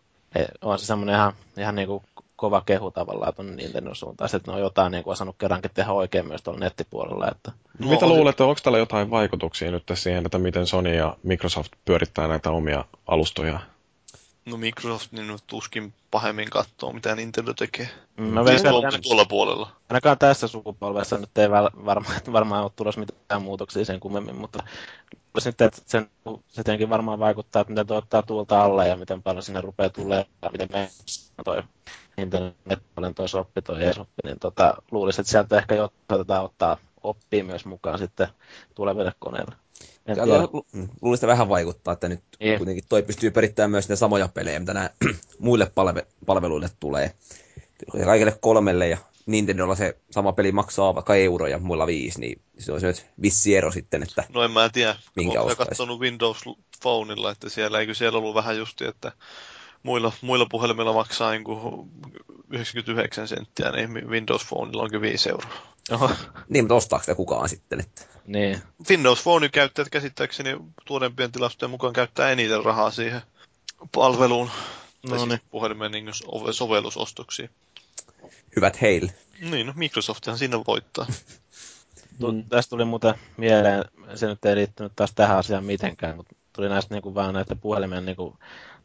on 0.62 0.80
se 0.80 0.86
semmoinen 0.86 1.16
ihan, 1.16 1.34
ihan 1.58 1.76
niinku 1.76 2.04
kova 2.36 2.62
kehu 2.66 2.92
tavallaan 2.92 3.34
tuonne 3.34 3.56
Nintendo 3.56 3.96
suuntaan. 3.96 4.30
Sitten 4.30 4.52
ne 4.52 4.56
on 4.56 4.64
jotain 4.64 4.92
niinku 4.92 5.10
osannut 5.10 5.36
kerrankin 5.40 5.72
tehdä 5.74 5.92
oikein 5.92 6.28
myös 6.28 6.42
tuolla 6.42 6.60
nettipuolella. 6.60 7.28
Että... 7.32 7.52
No, 7.80 7.90
Mitä 7.90 8.08
luulet, 8.08 8.42
onko 8.42 8.60
tällä 8.64 8.78
jotain 8.78 9.12
vaikutuksia 9.12 9.72
nyt 9.72 9.84
siihen, 9.94 10.26
että 10.26 10.38
miten 10.38 10.68
Sony 10.68 10.96
ja 10.96 11.18
Microsoft 11.24 11.72
pyörittää 11.86 12.28
näitä 12.28 12.52
omia 12.52 12.86
alustoja? 13.08 13.60
No 14.50 14.58
Microsoft 14.58 15.12
niin 15.12 15.28
nyt 15.28 15.44
tuskin 15.48 15.94
pahemmin 16.12 16.50
katsoo, 16.50 16.94
mitä 16.94 17.16
Nintendo 17.16 17.54
tekee. 17.54 17.90
No, 18.18 18.46
Siis 18.48 18.64
veikkaan, 18.64 18.74
tuolla, 18.74 18.88
että 18.88 19.02
tuolla 19.02 19.26
puolella. 19.26 19.72
ainakaan 19.90 20.18
tässä 20.18 20.48
sukupolvessa 20.48 21.18
nyt 21.18 21.38
ei 21.38 21.48
väl- 21.48 21.86
varmaan, 21.86 22.16
varmaan 22.34 22.64
ole 22.64 22.72
tulossa 22.76 23.00
mitään 23.00 23.42
muutoksia 23.42 23.86
sen 23.86 24.00
kummemmin, 24.00 24.36
mutta 24.36 24.64
nyt, 25.46 25.62
että 25.62 25.82
sen, 25.86 26.10
se 26.48 26.64
tietenkin 26.64 26.90
varmaan 26.90 27.20
vaikuttaa, 27.20 27.62
että 27.62 27.72
miten 27.72 27.88
tuo 27.88 27.98
ottaa 27.98 28.22
tuulta 28.22 28.62
alle 28.62 28.88
ja 28.88 28.98
miten 28.98 29.24
paljon 29.24 29.44
sinne 29.44 29.62
rupeaa 29.62 29.90
tulee 29.90 30.26
ja 30.42 30.50
miten 30.50 30.70
me 30.72 30.90
toi 31.46 31.64
Nintendo 32.18 32.52
Netpolen 32.66 33.16
toi 33.16 33.30
soppi, 33.30 33.62
toi 33.62 33.86
eSoppi, 33.86 34.22
niin 34.24 34.40
tota, 34.40 34.74
luulisin, 34.92 35.22
että 35.22 35.32
sieltä 35.32 35.58
ehkä 35.58 35.76
jotain 35.76 36.42
ottaa 36.42 36.78
oppia 37.04 37.44
myös 37.44 37.66
mukaan 37.66 38.00
sitten 38.00 38.28
tuleville 38.76 39.14
koneille. 39.20 39.56
Luulisin, 41.02 41.28
vähän 41.28 41.50
vaikuttaa, 41.50 41.94
että 41.94 42.10
nyt 42.10 42.24
yeah. 42.42 42.58
kuitenkin 42.58 42.84
toi 42.90 43.04
pystyy 43.04 43.32
perittämään 43.32 43.72
myös 43.72 43.90
ne 43.90 43.96
samoja 43.96 44.28
pelejä, 44.28 44.60
mitä 44.60 44.74
nämä 44.74 44.90
muille 45.40 45.66
palve- 45.66 46.08
palveluille 46.26 46.70
tulee. 46.80 47.14
Kaikille 48.06 48.38
kolmelle 48.42 48.88
ja 48.88 48.98
Nintendolla 49.30 49.76
se 49.76 49.98
sama 50.12 50.34
peli 50.34 50.52
maksaa 50.52 50.96
vaikka 50.96 51.16
euro 51.16 51.48
ja 51.48 51.60
muilla 51.60 51.88
viisi, 51.88 52.20
niin 52.20 52.42
se 52.58 52.72
on 52.72 52.80
se 52.80 52.94
vissi 53.22 53.56
ero 53.56 53.72
sitten, 53.72 54.04
että 54.04 54.24
No 54.34 54.44
en 54.44 54.52
mä 54.52 54.70
tiedä, 54.70 54.96
minkä 55.16 55.42
olen 55.42 55.58
katsonut 55.58 56.00
Windows 56.00 56.44
Phoneilla, 56.82 57.32
että 57.32 57.50
siellä 57.50 57.80
eikö 57.80 57.94
siellä 57.94 58.20
ollut 58.20 58.36
vähän 58.36 58.58
justi, 58.58 58.86
että 58.86 59.12
muilla, 59.84 60.12
muilla 60.22 60.46
puhelimilla 60.50 60.94
maksaa 60.94 61.32
niin 61.32 61.44
99 62.50 63.28
senttiä, 63.28 63.72
niin 63.72 64.10
Windows 64.10 64.46
Phoneilla 64.46 64.84
onkin 64.84 65.02
5 65.02 65.30
euroa. 65.30 65.54
Oho. 65.92 66.12
Niin, 66.50 66.64
mutta 66.66 66.76
ostaako 66.76 67.04
sitä 67.04 67.16
kukaan 67.16 67.50
sitten? 67.50 67.80
Että... 67.80 68.06
Niin. 68.28 68.62
Windows 68.90 69.24
Phone 69.24 69.50
käyttäjät 69.50 69.90
käsittääkseni 69.90 70.58
tuorempien 70.86 71.32
tilastojen 71.32 71.72
mukaan 71.72 71.94
käyttää 71.94 72.32
eniten 72.32 72.66
rahaa 72.66 72.92
siihen 72.92 73.22
palveluun. 73.96 74.50
No 75.04 75.18
siis 75.18 75.30
niin. 75.30 75.42
puhelimen 75.50 75.92
niin 75.92 76.06
sovellusostoksiin. 76.52 77.50
Hyvät 78.56 78.82
heille. 78.82 79.14
Niin, 79.42 79.68
no 79.68 79.74
Microsofthan 79.76 80.38
siinä 80.38 80.58
voittaa. 80.68 81.06
Mm. 82.20 82.44
Tästä 82.50 82.70
tuli 82.70 82.86
muuten 82.86 83.14
mieleen, 83.38 83.86
se 84.16 84.28
nyt 84.28 84.46
ei 84.46 84.56
liittynyt 84.56 84.92
taas 84.96 85.12
tähän 85.16 85.38
asiaan 85.38 85.64
mitenkään, 85.64 86.16
mutta 86.16 86.36
tuli 86.54 86.70
näistä 86.70 86.96
niin 86.96 87.02
kuin, 87.02 87.16
vaan 87.16 87.34
näitä 87.34 87.56
puhelimen 87.56 88.06
niin 88.06 88.16
kuin, 88.16 88.38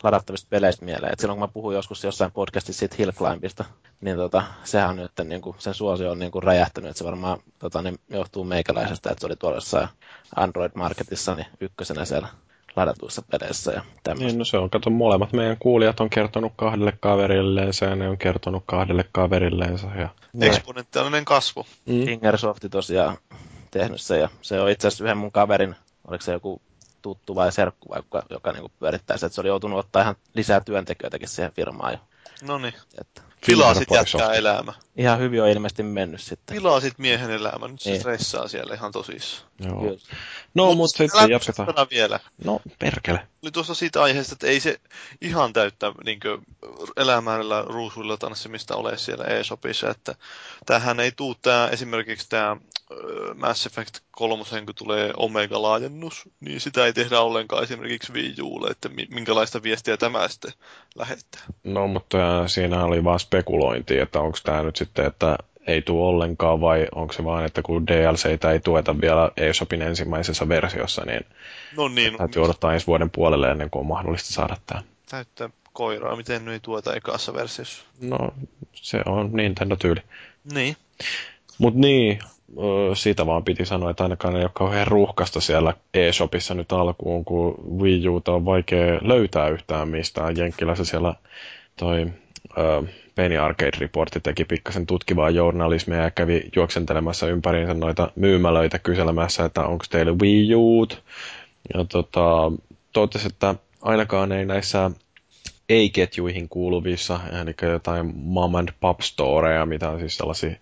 ladattavista 0.04 0.46
peleistä 0.50 0.84
mieleen. 0.84 1.12
Et 1.12 1.20
silloin 1.20 1.38
kun 1.38 1.48
mä 1.48 1.52
puhuin 1.52 1.74
joskus 1.74 2.04
jossain 2.04 2.32
podcastissa 2.32 2.78
siitä 2.78 2.96
Hill 2.98 3.12
Climbista, 3.12 3.64
niin 4.00 4.16
tota, 4.16 4.42
sehän 4.64 4.90
on 4.90 4.96
nyt, 4.96 5.12
niin 5.24 5.40
kuin, 5.40 5.56
sen 5.58 5.74
suosio 5.74 6.10
on 6.10 6.18
niin 6.18 6.32
kuin 6.32 6.42
räjähtänyt, 6.42 6.90
että 6.90 6.98
se 6.98 7.04
varmaan 7.04 7.38
tota, 7.58 7.82
niin 7.82 7.98
johtuu 8.08 8.44
meikäläisestä, 8.44 9.10
että 9.10 9.20
se 9.20 9.26
oli 9.26 9.36
tuolla 9.36 9.88
Android 10.36 10.72
Marketissa 10.74 11.34
niin 11.34 11.46
ykkösenä 11.60 12.04
siellä 12.04 12.28
ladatuissa 12.76 13.22
peleissä 13.30 13.72
ja 13.72 13.82
tämmöistä. 14.02 14.26
Niin, 14.26 14.38
no 14.38 14.44
se 14.44 14.58
on, 14.58 14.70
kato, 14.70 14.90
molemmat 14.90 15.32
meidän 15.32 15.56
kuulijat 15.58 16.00
on 16.00 16.10
kertonut 16.10 16.52
kahdelle 16.56 16.92
kaverilleensa 17.00 17.84
ja 17.84 17.96
ne 17.96 18.08
on 18.08 18.18
kertonut 18.18 18.62
kahdelle 18.66 19.04
kaverilleensa. 19.12 19.86
Ja... 19.86 20.08
Eksponentiaalinen 20.40 21.24
kasvu. 21.24 21.66
Mm. 21.86 22.04
Fingersofti 22.04 22.68
tosiaan 22.68 23.16
tehnyt 23.70 24.00
se 24.00 24.18
ja 24.18 24.28
se 24.42 24.60
on 24.60 24.70
itse 24.70 24.88
asiassa 24.88 25.04
yhden 25.04 25.18
mun 25.18 25.32
kaverin, 25.32 25.76
oliko 26.08 26.24
se 26.24 26.32
joku 26.32 26.60
tuttu 27.04 27.34
vai 27.34 27.52
serkku, 27.52 27.88
vai 27.88 27.98
joka, 27.98 28.22
joka 28.30 28.52
niin 28.52 28.72
pyörittää 28.78 29.16
se, 29.16 29.26
että 29.26 29.34
se 29.34 29.40
oli 29.40 29.48
joutunut 29.48 29.78
ottaa 29.78 30.02
ihan 30.02 30.16
lisää 30.34 30.60
työntekijöitäkin 30.60 31.28
siihen 31.28 31.52
firmaan 31.52 31.92
jo. 31.92 31.98
No 32.42 32.58
niin. 32.58 32.74
Filasit 33.46 33.88
jättää 33.90 34.34
elämä. 34.34 34.72
Ihan 34.96 35.18
hyvin 35.18 35.42
on 35.42 35.48
ilmeisesti 35.48 35.82
mennyt 35.82 36.20
sitten. 36.20 36.56
Filasit 36.56 36.98
miehen 36.98 37.30
elämä, 37.30 37.68
nyt 37.68 37.80
se 37.80 37.90
niin. 37.90 38.00
stressaa 38.00 38.48
siellä 38.48 38.74
ihan 38.74 38.92
tosissaan. 38.92 39.50
Joo. 39.60 39.80
Kyllä. 39.80 39.98
No, 40.54 40.64
mutta 40.64 40.76
mut 40.76 40.90
sitten 40.90 41.30
jatketaan. 41.30 41.86
vielä. 41.90 42.20
No, 42.44 42.60
perkele. 42.78 43.28
Oli 43.44 43.50
tuossa 43.50 43.74
siitä 43.74 44.02
aiheesta, 44.02 44.32
että 44.32 44.46
ei 44.46 44.60
se 44.60 44.80
ihan 45.20 45.52
täyttä 45.52 45.92
niin 46.04 46.20
elämällä 46.96 47.62
ruusuilla 47.66 48.16
tanssimista 48.16 48.76
ole 48.76 48.98
siellä 48.98 49.24
eShopissa, 49.24 49.90
että 49.90 50.14
tähän 50.66 51.00
ei 51.00 51.12
tule 51.12 51.36
tämä, 51.42 51.68
esimerkiksi 51.72 52.28
tämä 52.28 52.56
Mass 53.34 53.66
Effect 53.66 53.98
3, 54.10 54.44
kun 54.64 54.74
tulee 54.74 55.12
Omega-laajennus, 55.16 56.28
niin 56.40 56.60
sitä 56.60 56.86
ei 56.86 56.92
tehdä 56.92 57.20
ollenkaan 57.20 57.62
esimerkiksi 57.62 58.12
Wii 58.12 58.34
Ulle, 58.42 58.70
että 58.70 58.88
minkälaista 59.10 59.62
viestiä 59.62 59.96
tämä 59.96 60.28
sitten 60.28 60.52
lähettää. 60.96 61.42
No, 61.64 61.86
mutta 61.86 62.48
siinä 62.48 62.84
oli 62.84 63.04
vaan 63.04 63.20
spekulointi, 63.20 63.98
että 63.98 64.20
onko 64.20 64.38
tämä 64.44 64.62
nyt 64.62 64.76
sitten, 64.76 65.06
että 65.06 65.38
ei 65.66 65.82
tule 65.82 66.06
ollenkaan 66.06 66.60
vai 66.60 66.86
onko 66.94 67.12
se 67.12 67.24
vaan, 67.24 67.44
että 67.44 67.62
kun 67.62 67.86
DLCitä 67.86 68.52
ei 68.52 68.60
tueta 68.60 69.00
vielä 69.00 69.30
eShopin 69.36 69.82
ensimmäisessä 69.82 70.48
versiossa, 70.48 71.02
niin, 71.06 71.26
no 71.76 71.88
niin 71.88 72.16
täytyy 72.16 72.42
odottaa 72.42 72.74
ensi 72.74 72.86
vuoden 72.86 73.10
puolelle 73.10 73.50
ennen 73.50 73.70
kuin 73.70 73.80
on 73.80 73.86
mahdollista 73.86 74.32
saada 74.32 74.56
tämä. 74.66 74.82
Täyttää 75.10 75.50
koiraa, 75.72 76.16
miten 76.16 76.44
nyt 76.44 76.52
ei 76.52 76.60
tueta 76.60 76.94
ekassa 76.94 77.34
versiossa? 77.34 77.84
No, 78.00 78.18
se 78.72 79.00
on 79.06 79.30
Nintendo-tyyli. 79.32 80.00
Niin. 80.52 80.76
Mutta 81.58 81.80
niin, 81.80 82.18
siitä 82.94 83.26
vaan 83.26 83.44
piti 83.44 83.64
sanoa, 83.64 83.90
että 83.90 84.02
ainakaan 84.02 84.36
ei 84.36 84.42
ole 84.42 84.50
kauhean 84.54 84.86
ruuhkasta 84.86 85.40
siellä 85.40 85.74
eShopissa 85.94 86.54
nyt 86.54 86.72
alkuun, 86.72 87.24
kun 87.24 87.54
Wii 87.80 88.08
Uta 88.08 88.32
on 88.32 88.44
vaikea 88.44 88.98
löytää 89.02 89.48
yhtään 89.48 89.88
mistään. 89.88 90.36
Jenkkilässä 90.36 90.84
siellä 90.84 91.14
toi 91.76 92.02
uh, 92.02 92.88
Penny 93.14 93.38
Arcade 93.38 93.78
Reportti 93.80 94.20
teki 94.20 94.44
pikkasen 94.44 94.86
tutkivaa 94.86 95.30
journalismia 95.30 96.02
ja 96.02 96.10
kävi 96.10 96.42
juoksentelemassa 96.56 97.26
ympäriinsä 97.28 97.74
noita 97.74 98.12
myymälöitä 98.16 98.78
kyselemässä, 98.78 99.44
että 99.44 99.66
onko 99.66 99.84
teille 99.90 100.12
Wii 100.12 100.48
U't. 100.54 100.96
Ja 101.74 101.84
tota, 101.84 102.52
totesi, 102.92 103.26
että 103.26 103.54
ainakaan 103.82 104.32
ei 104.32 104.44
näissä 104.44 104.90
ei-ketjuihin 105.68 106.48
kuuluvissa, 106.48 107.20
eli 107.42 107.70
jotain 107.72 108.12
mom 108.16 108.54
and 108.54 108.68
pop 108.80 109.00
storeja, 109.00 109.66
mitä 109.66 109.90
on 109.90 109.98
siis 109.98 110.16
sellaisia 110.16 110.56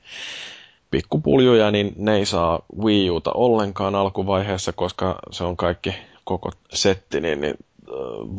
pikkupuljuja, 0.91 1.71
niin 1.71 1.93
ne 1.97 2.17
ei 2.17 2.27
saa 2.27 2.65
Wii 2.83 3.11
Uta 3.11 3.33
ollenkaan 3.33 3.95
alkuvaiheessa, 3.95 4.73
koska 4.73 5.19
se 5.31 5.45
on 5.45 5.57
kaikki 5.57 5.95
koko 6.25 6.53
setti, 6.73 7.21
niin, 7.21 7.41
niin 7.41 7.55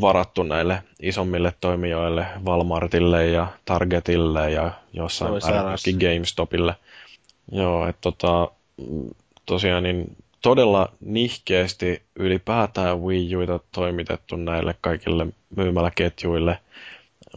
varattu 0.02 0.44
näille 0.44 0.84
isommille 1.02 1.54
toimijoille, 1.62 2.26
Walmartille 2.46 3.28
ja 3.28 3.48
Targetille 3.66 4.52
ja 4.52 4.72
jossain 4.94 5.34
määrin 5.34 5.98
GameStopille. 6.00 6.76
Joo, 7.52 7.88
että 7.88 8.02
tota, 8.02 8.52
tosiaan 9.46 9.84
niin 9.84 10.18
todella 10.42 10.90
nihkeästi 11.00 12.02
ylipäätään 12.16 13.02
Wii 13.02 13.36
Uita 13.36 13.60
toimitettu 13.72 14.36
näille 14.36 14.76
kaikille 14.82 15.28
myymäläketjuille, 15.56 16.60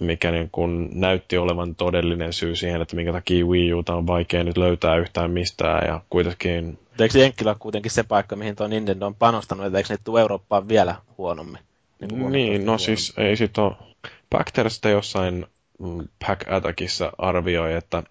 mikä 0.01 0.31
niin 0.31 0.49
kun 0.53 0.89
näytti 0.93 1.39
olevan 1.39 1.75
todellinen 1.75 2.33
syy 2.33 2.57
siihen, 2.57 2.83
että 2.83 2.97
minkä 2.97 3.13
takia 3.13 3.47
Wii 3.47 3.75
Uta 3.75 3.95
on 3.95 4.07
vaikea 4.07 4.45
nyt 4.45 4.57
löytää 4.57 4.97
yhtään 4.97 5.31
mistään 5.31 5.87
ja 5.89 6.01
kuitenkin... 6.11 6.79
Eikö 7.01 7.19
Jenkkilä 7.19 7.57
kuitenkin 7.59 7.91
se 7.91 8.03
paikka, 8.03 8.37
mihin 8.37 8.57
tuo 8.57 8.69
Nintendo 8.69 9.07
on 9.07 9.15
panostanut, 9.15 9.67
että 9.67 9.79
eikö 9.79 9.93
ne 9.93 9.99
tule 10.05 10.21
Eurooppaan 10.21 10.69
vielä 10.69 10.95
huonommin? 11.19 11.61
Niin, 12.01 12.33
niin 12.33 12.67
no 12.67 12.79
siis 12.79 13.13
ei 13.17 13.37
sit 13.37 13.59
ole... 13.59 13.73
Bacter 14.31 14.71
sitten 14.71 14.93
jossain 14.93 15.47
mm, 15.79 16.09
Pack 16.27 16.53
Attackissa 16.53 17.13
arvioi, 17.19 17.75
että 17.75 18.03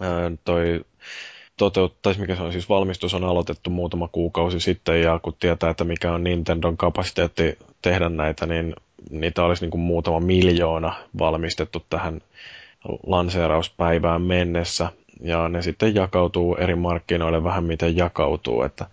ää, 0.00 0.30
toi 0.44 0.84
toteuttaisi, 1.56 2.20
mikä 2.20 2.36
se 2.36 2.42
on 2.42 2.52
siis 2.52 2.68
valmistus 2.68 3.14
on 3.14 3.24
aloitettu 3.24 3.70
muutama 3.70 4.08
kuukausi 4.08 4.60
sitten 4.60 5.00
ja 5.00 5.18
kun 5.22 5.36
tietää, 5.40 5.70
että 5.70 5.84
mikä 5.84 6.12
on 6.12 6.24
Nintendon 6.24 6.76
kapasiteetti 6.76 7.58
tehdä 7.82 8.08
näitä, 8.08 8.46
niin 8.46 8.74
niitä 9.10 9.44
olisi 9.44 9.62
niin 9.62 9.70
kuin 9.70 9.80
muutama 9.80 10.20
miljoona 10.20 10.94
valmistettu 11.18 11.86
tähän 11.90 12.20
lanseerauspäivään 13.06 14.22
mennessä. 14.22 14.88
Ja 15.20 15.48
ne 15.48 15.62
sitten 15.62 15.94
jakautuu 15.94 16.56
eri 16.56 16.74
markkinoille 16.74 17.44
vähän 17.44 17.64
miten 17.64 17.96
jakautuu, 17.96 18.62
että 18.62 18.86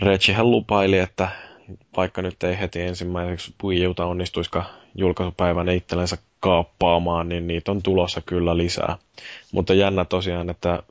Regihän 0.00 0.50
lupaili, 0.50 0.98
että 0.98 1.28
vaikka 1.96 2.22
nyt 2.22 2.42
ei 2.42 2.58
heti 2.58 2.80
ensimmäiseksi 2.80 3.54
Wii 3.64 3.86
Uta 3.86 4.06
onnistuisikaan 4.06 4.66
julkaisupäivänä 4.94 5.72
itsellensä 5.72 6.18
kaappaamaan, 6.40 7.28
niin 7.28 7.46
niitä 7.46 7.70
on 7.70 7.82
tulossa 7.82 8.20
kyllä 8.20 8.56
lisää. 8.56 8.98
Mutta 9.52 9.74
jännä 9.74 10.04
tosiaan, 10.04 10.50
että 10.50 10.82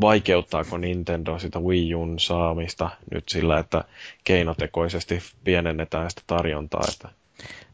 vaikeuttaako 0.00 0.78
Nintendo 0.78 1.38
sitä 1.38 1.58
Wii 1.60 1.94
Un 1.94 2.18
saamista 2.18 2.90
nyt 3.10 3.28
sillä, 3.28 3.58
että 3.58 3.84
keinotekoisesti 4.24 5.22
pienennetään 5.44 6.10
sitä 6.10 6.22
tarjontaa. 6.26 6.82
Että... 6.92 7.08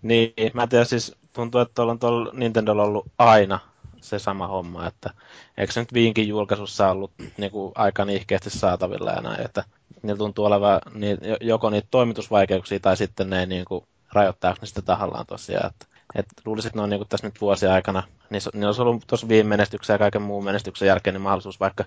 Niin, 0.03 0.33
mä 0.53 0.67
tiedän 0.67 0.87
siis, 0.87 1.17
tuntuu, 1.33 1.61
että 1.61 1.83
on 1.83 1.99
tuolla 1.99 2.31
Nintendolla 2.33 2.83
ollut 2.83 3.07
aina 3.19 3.59
se 4.01 4.19
sama 4.19 4.47
homma, 4.47 4.87
että 4.87 5.11
eikö 5.59 5.73
se 5.73 5.81
nyt 5.81 5.93
viinkin 5.93 6.29
julkaisussa 6.29 6.91
ollut 6.91 7.11
niin 7.39 7.51
kuin, 7.51 7.73
aika 7.75 8.05
niihkeästi 8.05 8.51
saatavilla 8.51 9.11
ja 9.11 9.21
näin, 9.21 9.45
että 9.45 9.65
niillä 10.03 10.19
tuntuu 10.19 10.45
olevan 10.45 10.81
niin, 10.95 11.19
joko 11.41 11.71
niitä 11.71 11.89
toimitusvaikeuksia 11.91 12.81
tai 12.81 12.97
sitten 12.97 13.31
ne 13.31 13.47
niin 13.47 13.65
kuin, 13.65 13.85
rajoittaako 14.13 14.59
ne 14.61 14.67
sitä 14.67 14.83
tahallaan 14.83 15.27
tosiaan. 15.27 15.71
Että, 15.71 15.87
et 16.15 16.27
luulisin, 16.45 16.69
että 16.69 16.79
ne 16.79 16.83
on 16.83 16.91
niin 16.91 17.01
kuin, 17.01 17.09
tässä 17.09 17.27
nyt 17.27 17.41
vuosien 17.41 17.73
aikana, 17.73 18.03
niin, 18.31 18.43
niin 18.55 18.65
olisi 18.65 18.83
ollut 18.83 19.05
tuossa 19.07 19.29
viime 19.29 19.49
menestyksen 19.49 19.95
ja 19.95 19.99
kaiken 19.99 20.23
muun 20.23 20.45
menestyksen 20.45 20.89
jälkeen 20.89 21.15
niin 21.15 21.23
mahdollisuus 21.23 21.61
vaikka 21.61 21.85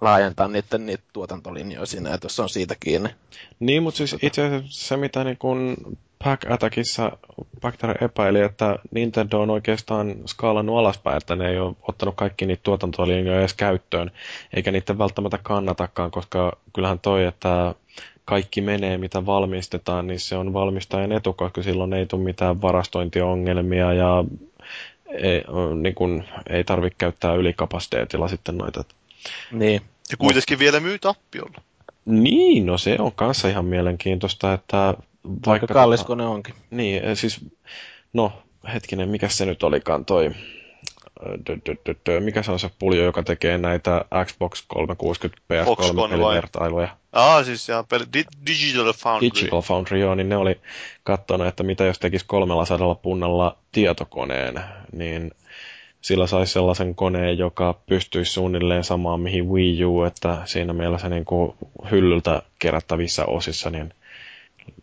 laajentaa 0.00 0.48
niiden, 0.48 0.86
niitä 0.86 1.02
tuotantolinjoja 1.12 1.86
siinä, 1.86 2.14
että 2.14 2.24
jos 2.24 2.40
on 2.40 2.48
siitä 2.48 2.74
kiinni. 2.80 3.08
Niin, 3.60 3.82
mutta 3.82 3.98
siis 3.98 4.16
itse 4.22 4.46
asiassa 4.46 4.88
se, 4.88 4.96
mitä 4.96 5.24
niin 5.24 5.36
kun 5.36 5.76
Pack 6.24 6.50
Attackissa 6.50 7.12
Bacter 7.60 8.04
epäili, 8.04 8.40
että 8.40 8.78
Nintendo 8.90 9.40
on 9.40 9.50
oikeastaan 9.50 10.14
skaalannut 10.26 10.78
alaspäin, 10.78 11.16
että 11.16 11.36
ne 11.36 11.48
ei 11.48 11.58
ole 11.58 11.76
ottanut 11.88 12.14
kaikki 12.14 12.46
niitä 12.46 12.62
tuotantolinjoja 12.62 13.40
edes 13.40 13.54
käyttöön, 13.54 14.10
eikä 14.52 14.72
niitä 14.72 14.98
välttämättä 14.98 15.38
kannatakaan, 15.42 16.10
koska 16.10 16.58
kyllähän 16.72 16.98
toi, 16.98 17.24
että 17.24 17.74
kaikki 18.24 18.60
menee, 18.60 18.98
mitä 18.98 19.26
valmistetaan, 19.26 20.06
niin 20.06 20.20
se 20.20 20.36
on 20.36 20.52
valmistajan 20.52 21.12
etu, 21.12 21.32
koska 21.32 21.62
silloin 21.62 21.92
ei 21.92 22.06
tule 22.06 22.22
mitään 22.24 22.62
varastointiongelmia 22.62 23.92
ja 23.92 24.24
ei, 25.08 25.44
niin 25.82 25.94
kun, 25.94 26.24
ei 26.48 26.64
tarvitse 26.64 26.96
käyttää 26.98 27.34
ylikapasiteetilla 27.34 28.28
sitten 28.28 28.58
noita. 28.58 28.84
Niin. 29.52 29.82
Ja 30.10 30.16
kuitenkin 30.16 30.58
vielä 30.58 30.80
myy 30.80 30.98
tappiolla. 30.98 31.60
Niin, 32.04 32.66
no 32.66 32.78
se 32.78 32.96
on 32.98 33.12
kanssa 33.12 33.48
ihan 33.48 33.64
mielenkiintoista, 33.64 34.52
että 34.52 34.94
Vaikka 35.46 35.66
kallis 35.66 36.04
kone 36.04 36.26
onkin. 36.26 36.54
Niin, 36.70 37.04
eh, 37.04 37.16
siis, 37.16 37.40
no 38.12 38.32
hetkinen, 38.72 39.08
mikä 39.08 39.28
se 39.28 39.46
nyt 39.46 39.62
olikaan 39.62 40.04
toi, 40.04 40.30
dö. 42.06 42.20
mikä 42.20 42.42
se 42.42 42.52
on 42.52 42.60
se 42.60 42.70
puljo, 42.78 43.04
joka 43.04 43.22
tekee 43.22 43.58
näitä 43.58 44.04
Xbox 44.24 44.64
360 44.66 45.42
PS3 45.52 46.34
vertailuja? 46.34 46.88
Ah, 47.12 47.44
siis 47.44 47.68
ja 47.68 47.84
peli, 47.88 48.04
Di- 48.12 48.24
Digital 48.46 48.92
Foundry. 48.92 49.28
Digital 49.34 49.62
Foundry, 49.62 49.98
joo, 49.98 50.14
niin 50.14 50.28
ne 50.28 50.36
oli 50.36 50.60
katsonut, 51.02 51.46
että 51.46 51.62
mitä 51.62 51.84
jos 51.84 51.98
tekisi 51.98 52.24
300 52.28 52.94
punnalla 52.94 53.56
tietokoneen, 53.72 54.60
niin 54.92 55.30
sillä 56.00 56.26
saisi 56.26 56.52
sellaisen 56.52 56.94
koneen, 56.94 57.38
joka 57.38 57.80
pystyisi 57.86 58.32
suunnilleen 58.32 58.84
samaan 58.84 59.20
mihin 59.20 59.48
Wii 59.48 59.84
U, 59.84 60.02
että 60.02 60.38
siinä 60.44 60.72
mielessä 60.72 61.08
niin 61.08 61.24
kuin 61.24 61.54
hyllyltä 61.90 62.42
kerättävissä 62.58 63.24
osissa, 63.24 63.70
niin 63.70 63.94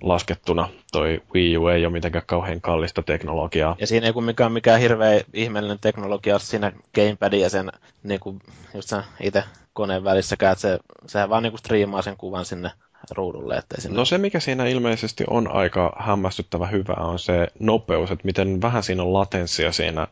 laskettuna 0.01 0.69
toi 0.91 1.21
Wii 1.33 1.57
U 1.57 1.67
ei 1.67 1.85
ole 1.85 1.93
mitenkään 1.93 2.25
kauhean 2.25 2.61
kallista 2.61 3.03
teknologiaa. 3.03 3.75
Ja 3.79 3.87
siinä 3.87 4.07
ei 4.07 4.13
kumminkaan 4.13 4.51
mikään 4.51 4.79
hirveä 4.79 5.21
ihmeellinen 5.33 5.79
teknologia 5.79 6.33
ole 6.33 6.39
siinä 6.39 6.71
gamepadin 6.95 7.41
ja 7.41 7.49
sen 7.49 7.71
niin 8.03 8.19
kuin, 8.19 8.39
just 8.73 8.89
sen 8.89 9.03
itse 9.21 9.43
koneen 9.73 10.03
välissäkään, 10.03 10.51
että 10.51 10.61
se, 10.61 10.79
sehän 11.05 11.29
vaan 11.29 11.43
niin 11.43 11.51
kuin 11.51 11.59
striimaa 11.59 12.01
sen 12.01 12.17
kuvan 12.17 12.45
sinne 12.45 12.71
ruudulle. 13.11 13.57
Ettei 13.57 13.81
sinne... 13.81 13.97
No 13.97 14.05
se, 14.05 14.17
mikä 14.17 14.39
siinä 14.39 14.65
ilmeisesti 14.65 15.23
on 15.29 15.51
aika 15.51 15.95
hämmästyttävä 15.99 16.67
hyvä, 16.67 16.93
on 16.97 17.19
se 17.19 17.47
nopeus, 17.59 18.11
että 18.11 18.25
miten 18.25 18.61
vähän 18.61 18.83
siinä 18.83 19.03
on 19.03 19.13
latenssia 19.13 19.71
siinä 19.71 20.07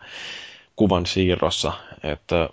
kuvan 0.75 1.05
siirrossa, 1.05 1.73
että 2.03 2.49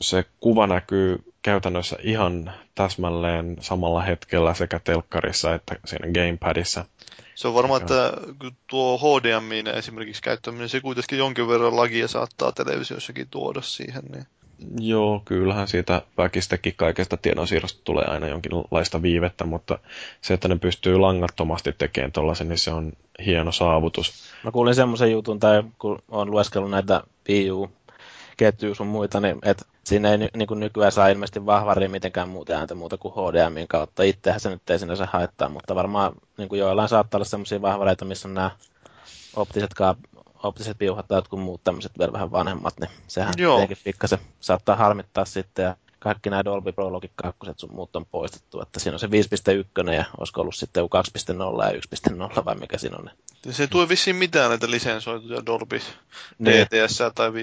se 0.00 0.24
kuva 0.40 0.66
näkyy 0.66 1.32
käytännössä 1.42 1.96
ihan 2.02 2.52
täsmälleen 2.74 3.56
samalla 3.60 4.02
hetkellä 4.02 4.54
sekä 4.54 4.80
telkkarissa 4.84 5.54
että 5.54 5.76
siinä 5.84 6.12
gamepadissa. 6.12 6.84
Se 7.34 7.48
on 7.48 7.54
varmaan, 7.54 7.82
että 7.82 8.12
tuo 8.66 8.98
HDMI 8.98 9.64
esimerkiksi 9.74 10.22
käyttäminen, 10.22 10.68
se 10.68 10.80
kuitenkin 10.80 11.18
jonkin 11.18 11.48
verran 11.48 11.76
lagia 11.76 12.08
saattaa 12.08 12.52
televisiossakin 12.52 13.28
tuoda 13.30 13.62
siihen. 13.62 14.02
Niin. 14.12 14.26
Joo, 14.80 15.22
kyllähän 15.24 15.68
siitä 15.68 16.02
väkistäkin 16.18 16.74
kaikesta 16.76 17.16
tiedonsiirrosta 17.16 17.80
tulee 17.84 18.04
aina 18.04 18.28
jonkinlaista 18.28 19.02
viivettä, 19.02 19.44
mutta 19.44 19.78
se, 20.20 20.34
että 20.34 20.48
ne 20.48 20.56
pystyy 20.56 20.98
langattomasti 20.98 21.72
tekemään 21.78 22.12
tuollaisen, 22.12 22.48
niin 22.48 22.58
se 22.58 22.70
on 22.70 22.92
hieno 23.26 23.52
saavutus. 23.52 24.32
Mä 24.44 24.50
kuulin 24.50 24.74
semmoisen 24.74 25.12
jutun, 25.12 25.40
tai 25.40 25.62
kun 25.78 25.98
olen 26.08 26.30
lueskellut 26.30 26.70
näitä 26.70 27.02
Wii 27.28 27.50
U 27.50 27.70
ketjuja 28.36 28.74
sun 28.74 28.86
muita, 28.86 29.20
niin 29.20 29.38
että 29.42 29.64
siinä 29.84 30.10
ei 30.10 30.18
niin 30.18 30.46
kuin 30.48 30.60
nykyään 30.60 30.92
saa 30.92 31.08
ilmeisesti 31.08 31.46
vahvaria 31.46 31.88
mitenkään 31.88 32.28
muuta 32.28 32.52
ääntä 32.52 32.74
muuta 32.74 32.96
kuin 32.96 33.14
HDMin 33.14 33.68
kautta. 33.68 34.02
Itsehän 34.02 34.40
se 34.40 34.50
nyt 34.50 34.70
ei 34.70 34.78
sinänsä 34.78 35.08
haittaa, 35.12 35.48
mutta 35.48 35.74
varmaan 35.74 36.12
niin 36.38 36.48
kuin 36.48 36.58
joillain 36.58 36.88
saattaa 36.88 37.18
olla 37.18 37.24
sellaisia 37.24 37.62
vahvareita, 37.62 38.04
missä 38.04 38.28
on 38.28 38.34
nämä 38.34 38.50
optiset, 39.36 39.74
optiset 40.46 40.78
piuhat 40.78 41.08
tai 41.08 41.18
jotkut 41.18 41.40
muut 41.40 41.64
tämmöiset 41.64 41.92
vielä 41.98 42.12
vähän 42.12 42.32
vanhemmat, 42.32 42.74
niin 42.80 42.90
sehän 43.06 43.34
Joo. 43.36 43.56
tietenkin 43.56 43.84
pikkasen 43.84 44.18
saattaa 44.40 44.76
harmittaa 44.76 45.24
sitten. 45.24 45.62
Ja 45.62 45.76
kaikki 45.98 46.30
nämä 46.30 46.44
Dolby 46.44 46.72
Pro 46.72 46.92
Logic 46.92 47.10
2 47.16 47.38
sun 47.56 47.74
muut 47.74 47.96
on 47.96 48.06
poistettu, 48.06 48.60
että 48.60 48.80
siinä 48.80 48.94
on 48.94 48.98
se 48.98 49.06
5.1 49.86 49.92
ja 49.92 50.04
olisiko 50.18 50.40
ollut 50.40 50.54
sitten 50.54 50.84
2.0 50.84 51.74
ja 51.74 51.80
1.0 52.38 52.44
vai 52.44 52.54
mikä 52.54 52.78
siinä 52.78 52.96
on. 52.96 53.10
Se 53.50 53.62
ei 53.62 53.68
tule 53.68 53.88
vissiin 53.88 54.16
mitään 54.16 54.48
näitä 54.48 54.70
lisensoituja 54.70 55.46
Dolby 55.46 55.80
niin. 56.38 56.66
DTS 56.66 56.98
tai 57.14 57.30
5.1. 57.30 57.34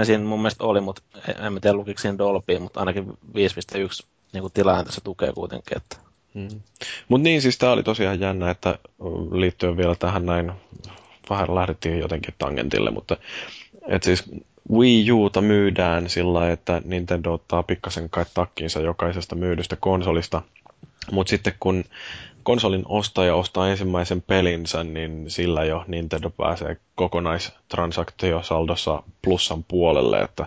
5.1 0.00 0.04
siinä 0.04 0.24
mun 0.24 0.38
mielestä 0.38 0.64
oli, 0.64 0.80
mutta 0.80 1.02
en 1.26 1.60
tiedä 1.60 1.76
lukiko 1.76 2.00
siinä 2.00 2.18
Dolby, 2.18 2.58
mutta 2.58 2.80
ainakin 2.80 3.08
5.1 3.08 4.06
niin 4.32 4.52
tilanne 4.54 4.84
tässä 4.84 5.00
tukee 5.04 5.32
kuitenkin. 5.32 5.76
Että... 5.76 5.96
Hmm. 6.34 6.60
Mutta 7.08 7.22
niin, 7.22 7.42
siis 7.42 7.58
tämä 7.58 7.72
oli 7.72 7.82
tosiaan 7.82 8.20
jännä, 8.20 8.50
että 8.50 8.78
liittyen 9.32 9.76
vielä 9.76 9.94
tähän 9.94 10.26
näin, 10.26 10.52
vähän 11.30 11.54
lähdettiin 11.54 11.98
jotenkin 11.98 12.34
tangentille, 12.38 12.90
mutta 12.90 13.16
et 13.88 14.02
siis 14.02 14.24
Wii 14.70 15.12
Uta 15.12 15.40
myydään 15.40 16.08
sillä 16.08 16.50
että 16.50 16.82
Nintendo 16.84 17.32
ottaa 17.32 17.62
pikkasen 17.62 18.10
kai 18.10 18.24
takkiinsa 18.34 18.80
jokaisesta 18.80 19.34
myydystä 19.34 19.76
konsolista. 19.76 20.42
Mutta 21.12 21.30
sitten 21.30 21.52
kun 21.60 21.84
konsolin 22.42 22.82
ostaja 22.88 23.34
ostaa 23.34 23.70
ensimmäisen 23.70 24.22
pelinsä, 24.22 24.84
niin 24.84 25.30
sillä 25.30 25.64
jo 25.64 25.84
Nintendo 25.86 26.30
pääsee 26.30 26.76
kokonaistransaktiosaldossa 26.94 29.02
plussan 29.22 29.64
puolelle, 29.64 30.20
että 30.20 30.46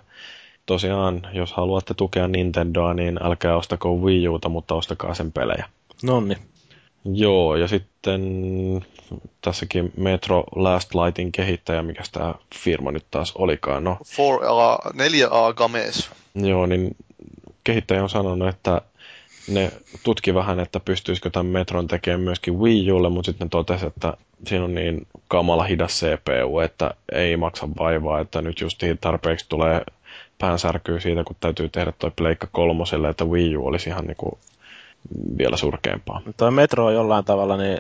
tosiaan, 0.66 1.28
jos 1.34 1.54
haluatte 1.54 1.94
tukea 1.94 2.28
Nintendoa, 2.28 2.94
niin 2.94 3.20
älkää 3.24 3.56
ostako 3.56 3.96
Wii 3.96 4.28
Uta, 4.28 4.50
mutta 4.50 4.76
ostakaa 4.76 5.14
sen 5.14 5.32
pelejä. 5.32 5.66
Nonni. 6.04 6.38
Joo, 7.14 7.56
ja 7.56 7.68
sitten 7.68 8.22
tässäkin 9.42 9.94
Metro 9.98 10.44
Last 10.56 10.96
Lightin 10.96 11.32
kehittäjä, 11.32 11.84
mikä 11.84 12.04
tämä 12.12 12.36
firma 12.56 12.92
nyt 12.92 13.06
taas 13.12 13.32
olikaan. 13.36 13.84
No, 13.84 13.98
4A, 14.02 14.92
4A 14.94 15.54
Games. 15.54 16.10
Joo, 16.36 16.66
niin 16.66 16.96
kehittäjä 17.64 18.04
on 18.04 18.10
sanonut, 18.10 18.48
että 18.48 18.82
ne 19.48 19.72
tutki 20.04 20.34
vähän, 20.34 20.60
että 20.60 20.80
pystyisikö 20.80 21.30
tämän 21.30 21.46
Metron 21.46 21.88
tekemään 21.88 22.22
myöskin 22.22 22.60
Wii 22.60 22.92
Ulle, 22.92 23.10
mutta 23.10 23.32
sitten 23.32 23.46
ne 23.46 23.50
totesi, 23.50 23.86
että 23.86 24.14
siinä 24.48 24.66
on 24.66 24.76
niin 24.76 25.08
kamala 25.28 25.64
hidas 25.64 26.00
CPU, 26.00 26.60
että 26.60 26.92
ei 27.12 27.38
maksa 27.38 27.68
vaivaa, 27.80 28.20
että 28.20 28.42
nyt 28.42 28.62
just 28.62 28.84
tarpeeksi 29.02 29.46
tulee 29.50 29.82
päänsärkyy 30.38 31.00
siitä, 31.00 31.24
kun 31.24 31.36
täytyy 31.40 31.70
tehdä 31.70 31.94
toi 32.00 32.12
Pleikka 32.16 32.48
kolmoselle, 32.52 33.10
että 33.10 33.26
Wii 33.26 33.58
U 33.58 33.68
olisi 33.68 33.90
ihan 33.90 34.06
niinku 34.06 34.40
vielä 35.38 35.58
surkeampaa. 35.58 36.22
Tuo 36.38 36.52
Metro 36.52 36.86
on 36.86 36.94
jollain 36.94 37.26
tavalla, 37.26 37.58
niin 37.58 37.78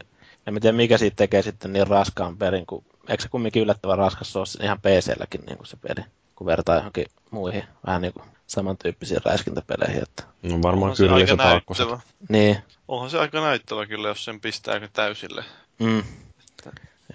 en 0.47 0.61
tiedä 0.61 0.77
mikä 0.77 0.97
siitä 0.97 1.15
tekee 1.15 1.41
sitten 1.41 1.73
niin 1.73 1.87
raskaan 1.87 2.37
pelin, 2.37 2.65
kun 2.65 2.83
eikö 3.09 3.23
se 3.23 3.29
kumminkin 3.29 3.63
yllättävän 3.63 3.97
raskas 3.97 4.33
se 4.33 4.39
ole 4.39 4.63
ihan 4.63 4.79
PC-lläkin 4.79 5.45
niin 5.45 5.57
kuin 5.57 5.67
se 5.67 5.77
peli, 5.77 6.05
kun 6.35 6.47
vertaa 6.47 6.75
johonkin 6.75 7.05
muihin 7.31 7.63
vähän 7.85 8.01
niin 8.01 8.13
kuin 8.13 8.25
samantyyppisiin 8.47 9.21
räiskintäpeleihin. 9.25 10.03
Että... 10.03 10.23
No 10.43 10.61
varmaan 10.61 10.95
kyllä 10.97 11.27
se 11.27 11.35
paakkuset. 11.37 11.87
Niin. 12.29 12.57
Onhan 12.87 13.09
se 13.09 13.19
aika 13.19 13.41
näyttävä 13.41 13.85
kyllä, 13.85 14.07
jos 14.07 14.25
sen 14.25 14.41
pistää 14.41 14.87
täysille. 14.93 15.43
Mm. 15.79 16.03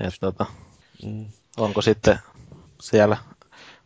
Et, 0.01 0.15
tota, 0.21 0.47
mm. 1.05 1.27
Onko 1.57 1.83
sitten 1.83 2.19
siellä 2.81 3.17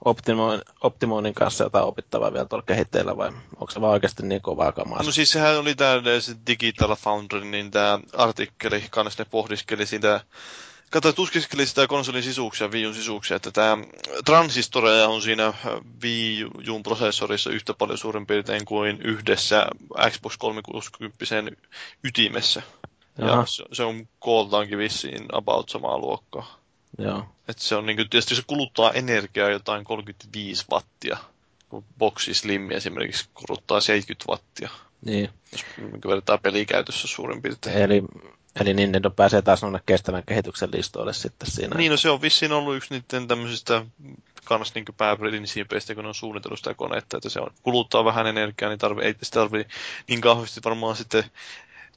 optimo- 0.05 0.73
optimoinnin 0.81 1.35
kanssa 1.35 1.65
jotain 1.65 1.85
opittavaa 1.85 2.33
vielä 2.33 2.45
tuolla 2.45 2.65
kehitteillä 2.67 3.17
vai 3.17 3.29
onko 3.29 3.71
se 3.71 3.81
vaan 3.81 3.93
oikeasti 3.93 4.23
niin 4.27 4.43
kovaa 4.43 4.73
kamaa? 4.73 5.03
No 5.03 5.13
siis 5.13 5.31
sehän 5.31 5.59
oli 5.59 5.75
tämä 5.75 6.03
Digital 6.47 6.97
Foundry, 6.97 7.45
niin 7.45 7.71
tämä 7.71 7.99
artikkeli, 8.13 8.85
kanssa 8.91 9.23
ne 9.23 9.29
pohdiskeli 9.31 9.87
sitä, 9.87 10.21
kato, 10.91 11.13
tuskiskeli 11.13 11.67
sitä 11.67 11.87
konsolin 11.87 12.23
sisuuksia, 12.23 12.69
Wii 12.69 12.87
Un 12.87 12.95
sisuuksia, 12.95 13.37
että 13.37 13.51
tämä 13.51 13.79
transistoreja 14.25 15.09
on 15.09 15.23
siinä 15.23 15.53
Wii 16.03 16.45
Un 16.71 16.83
prosessorissa 16.83 17.51
yhtä 17.51 17.75
paljon 17.75 17.99
suurin 17.99 18.27
piirtein 18.27 18.65
kuin 18.65 19.03
yhdessä 19.03 19.67
Xbox 20.11 20.37
360 20.39 21.25
ytimessä. 22.05 22.63
Ja 23.19 23.47
se, 23.47 23.65
se 23.73 23.83
on 23.83 24.09
kooltaankin 24.19 24.79
vissiin 24.79 25.27
about 25.33 25.69
samaa 25.69 25.99
luokkaa. 25.99 26.64
Joo. 26.99 27.25
Et 27.49 27.59
se 27.59 27.77
on 27.77 27.87
niinku, 27.87 28.05
tietysti 28.05 28.35
se 28.35 28.43
kuluttaa 28.47 28.93
energiaa 28.93 29.51
jotain 29.51 29.85
35 29.85 30.65
wattia, 30.71 31.17
kun 31.69 31.85
Boxi 31.99 32.35
Slim 32.35 32.71
esimerkiksi 32.71 33.29
kuluttaa 33.35 33.81
70 33.81 34.33
wattia. 34.33 34.69
Niin. 35.05 35.31
Jos 35.53 35.65
vertaa 36.09 36.39
pelikäytössä 36.39 37.09
suurin 37.09 37.43
piirtein. 37.43 37.77
Eli, 37.77 38.03
eli 38.61 38.75
Nintendo 38.75 39.11
pääsee 39.11 39.43
taas 39.43 39.63
noille 39.63 39.81
kestävän 39.87 40.23
kehityksen 40.27 40.69
listoille 40.73 41.13
sitten 41.13 41.51
siinä. 41.51 41.77
Niin, 41.77 41.91
no 41.91 41.97
se 41.97 42.11
on 42.11 42.23
vissiin 42.23 42.53
ollut 42.53 42.77
yksi 42.77 42.95
niiden 42.95 43.29
tämmöisistä 43.29 43.85
kans 44.45 44.75
niin 44.75 44.85
pääprinsiipeistä, 44.97 45.95
kun 45.95 46.07
on 46.07 46.15
suunnitellut 46.15 46.59
sitä 46.59 46.75
konetta, 46.75 47.17
että 47.17 47.29
se 47.29 47.41
on, 47.41 47.51
kuluttaa 47.63 48.05
vähän 48.05 48.27
energiaa, 48.27 48.69
niin 48.69 48.79
tarvi, 48.79 49.03
ei 49.03 49.15
sitä 49.23 49.41
tarvitse 49.41 49.75
niin 50.09 50.21
kauheasti 50.21 50.61
varmaan 50.65 50.97
sitten 50.97 51.25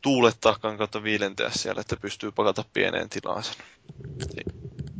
tuulettaakaan 0.01 0.77
kautta 0.77 1.03
viilentää 1.03 1.49
siellä, 1.49 1.81
että 1.81 1.95
pystyy 1.95 2.31
pakata 2.31 2.65
pieneen 2.73 3.09
tilaan 3.09 3.43
sen 3.43 3.55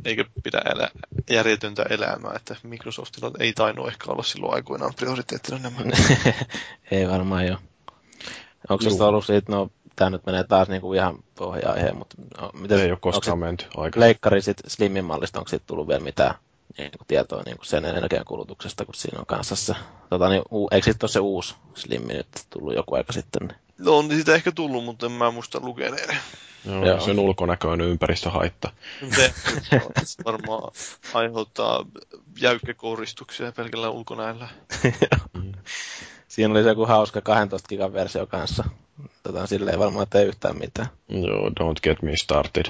eikä 0.08 0.24
pidä 0.42 0.62
elää 0.74 0.90
järjetöntä 1.30 1.82
elämää, 1.90 2.32
että 2.36 2.56
Microsoftilla 2.62 3.30
ei 3.38 3.52
tainnut 3.52 3.88
ehkä 3.88 4.12
olla 4.12 4.22
silloin 4.22 4.54
aikoinaan 4.54 4.94
prioriteettina 4.96 5.58
nämä. 5.58 5.76
ei 6.90 7.08
varmaan 7.08 7.46
jo. 7.46 7.56
Onko 8.68 8.90
se 8.90 9.02
ollut 9.02 9.26
siitä, 9.26 9.52
no 9.52 9.70
tämä 9.96 10.10
nyt 10.10 10.26
menee 10.26 10.44
taas 10.44 10.68
niinku 10.68 10.92
ihan 10.92 11.18
pohja-aiheen, 11.34 11.96
mutta 11.96 12.16
no, 12.40 12.50
miten, 12.54 12.80
ei 12.80 12.90
ole 12.90 12.98
koskaan 13.00 13.38
menty 13.38 13.64
aika. 13.76 14.00
Leikkari 14.00 14.42
sit 14.42 14.56
Slimin 14.66 15.04
mallista, 15.04 15.38
onko 15.38 15.48
siitä 15.48 15.64
tullut 15.66 15.88
vielä 15.88 16.00
mitään 16.00 16.34
niin 16.78 16.90
kuin 16.90 17.06
tietoa 17.08 17.42
niin 17.42 17.56
kuin 17.56 17.66
sen 17.66 17.84
energiankulutuksesta, 17.84 18.84
kun 18.84 18.94
siinä 18.94 19.18
on 19.18 19.26
kanssa 19.26 19.56
se, 19.56 19.74
tota, 20.10 20.28
niin, 20.28 20.42
u, 20.52 20.68
eikö 20.70 20.84
sitten 20.84 21.04
ole 21.04 21.10
se 21.10 21.20
uusi 21.20 21.54
Slimmi 21.74 22.14
nyt 22.14 22.28
tullut 22.50 22.74
joku 22.74 22.94
aika 22.94 23.12
sitten? 23.12 23.48
Niin? 23.48 23.67
No 23.78 23.98
on 23.98 24.10
siitä 24.10 24.34
ehkä 24.34 24.52
tullut, 24.52 24.84
mutta 24.84 25.06
en 25.06 25.12
mä 25.12 25.30
muista 25.30 25.60
lukeneeni. 25.62 26.18
Joo, 26.64 26.86
Joo. 26.86 27.00
sen 27.00 27.18
ulkonäkö 27.18 27.68
on 27.68 27.80
ympäristöhaitta. 27.80 28.72
Se 29.16 29.34
se 30.04 30.24
varmaan 30.24 30.72
aiheuttaa 31.14 31.84
jäykkäkouristuksia 32.40 33.52
pelkällä 33.52 33.90
ulkonäöllä. 33.90 34.48
Siinä 36.28 36.52
oli 36.52 36.62
se 36.62 36.68
joku 36.68 36.86
hauska 36.86 37.20
12 37.20 37.68
gigan 37.68 37.92
versio 37.92 38.26
kanssa. 38.26 38.64
Tota, 39.22 39.46
sille 39.46 39.70
ei 39.70 39.78
varmaan 39.78 40.06
tee 40.10 40.24
yhtään 40.24 40.58
mitään. 40.58 40.88
Joo, 41.08 41.48
don't 41.48 41.80
get 41.82 42.02
me 42.02 42.16
started. 42.16 42.66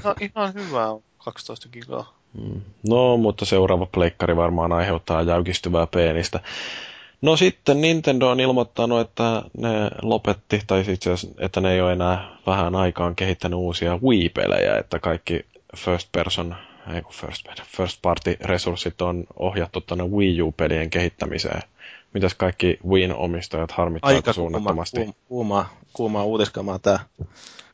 Ihan, 0.00 0.16
ihan 0.20 0.54
hyvä 0.54 0.86
on 0.88 1.02
12 1.18 1.68
gigaa. 1.68 2.16
Mm. 2.40 2.60
No, 2.88 3.16
mutta 3.16 3.44
seuraava 3.44 3.86
pleikkari 3.86 4.36
varmaan 4.36 4.72
aiheuttaa 4.72 5.22
jäykistyvää 5.22 5.86
peenistä. 5.86 6.40
No 7.22 7.36
sitten 7.36 7.80
Nintendo 7.80 8.28
on 8.30 8.40
ilmoittanut, 8.40 9.00
että 9.00 9.42
ne 9.58 9.70
lopetti, 10.02 10.60
tai 10.66 10.84
siis 10.84 10.94
itse 10.94 11.12
asiassa, 11.12 11.44
että 11.44 11.60
ne 11.60 11.72
ei 11.72 11.80
ole 11.80 11.92
enää 11.92 12.36
vähän 12.46 12.74
aikaan 12.74 13.16
kehittänyt 13.16 13.58
uusia 13.58 13.98
Wii-pelejä, 14.02 14.78
että 14.78 14.98
kaikki 14.98 15.46
first 15.76 16.08
person, 16.12 16.56
ei 16.94 17.02
kun 17.02 17.12
first, 17.12 17.46
first 17.76 17.98
party 18.02 18.36
resurssit 18.40 19.02
on 19.02 19.24
ohjattu 19.36 19.80
tuonne 19.80 20.04
Wii 20.04 20.42
U-pelien 20.42 20.90
kehittämiseen. 20.90 21.62
Mitäs 22.14 22.34
kaikki 22.34 22.78
Wiin 22.88 23.14
omistajat 23.14 23.72
harmittaa 23.72 24.08
Aika 24.08 24.16
aika 24.16 24.34
kuuma, 24.34 24.34
suunnattomasti? 24.34 24.96
kuuma, 25.00 25.14
kuuma, 25.28 25.66
kuumaa 25.92 26.24
uutiskamaa 26.24 26.78
tää. 26.78 26.98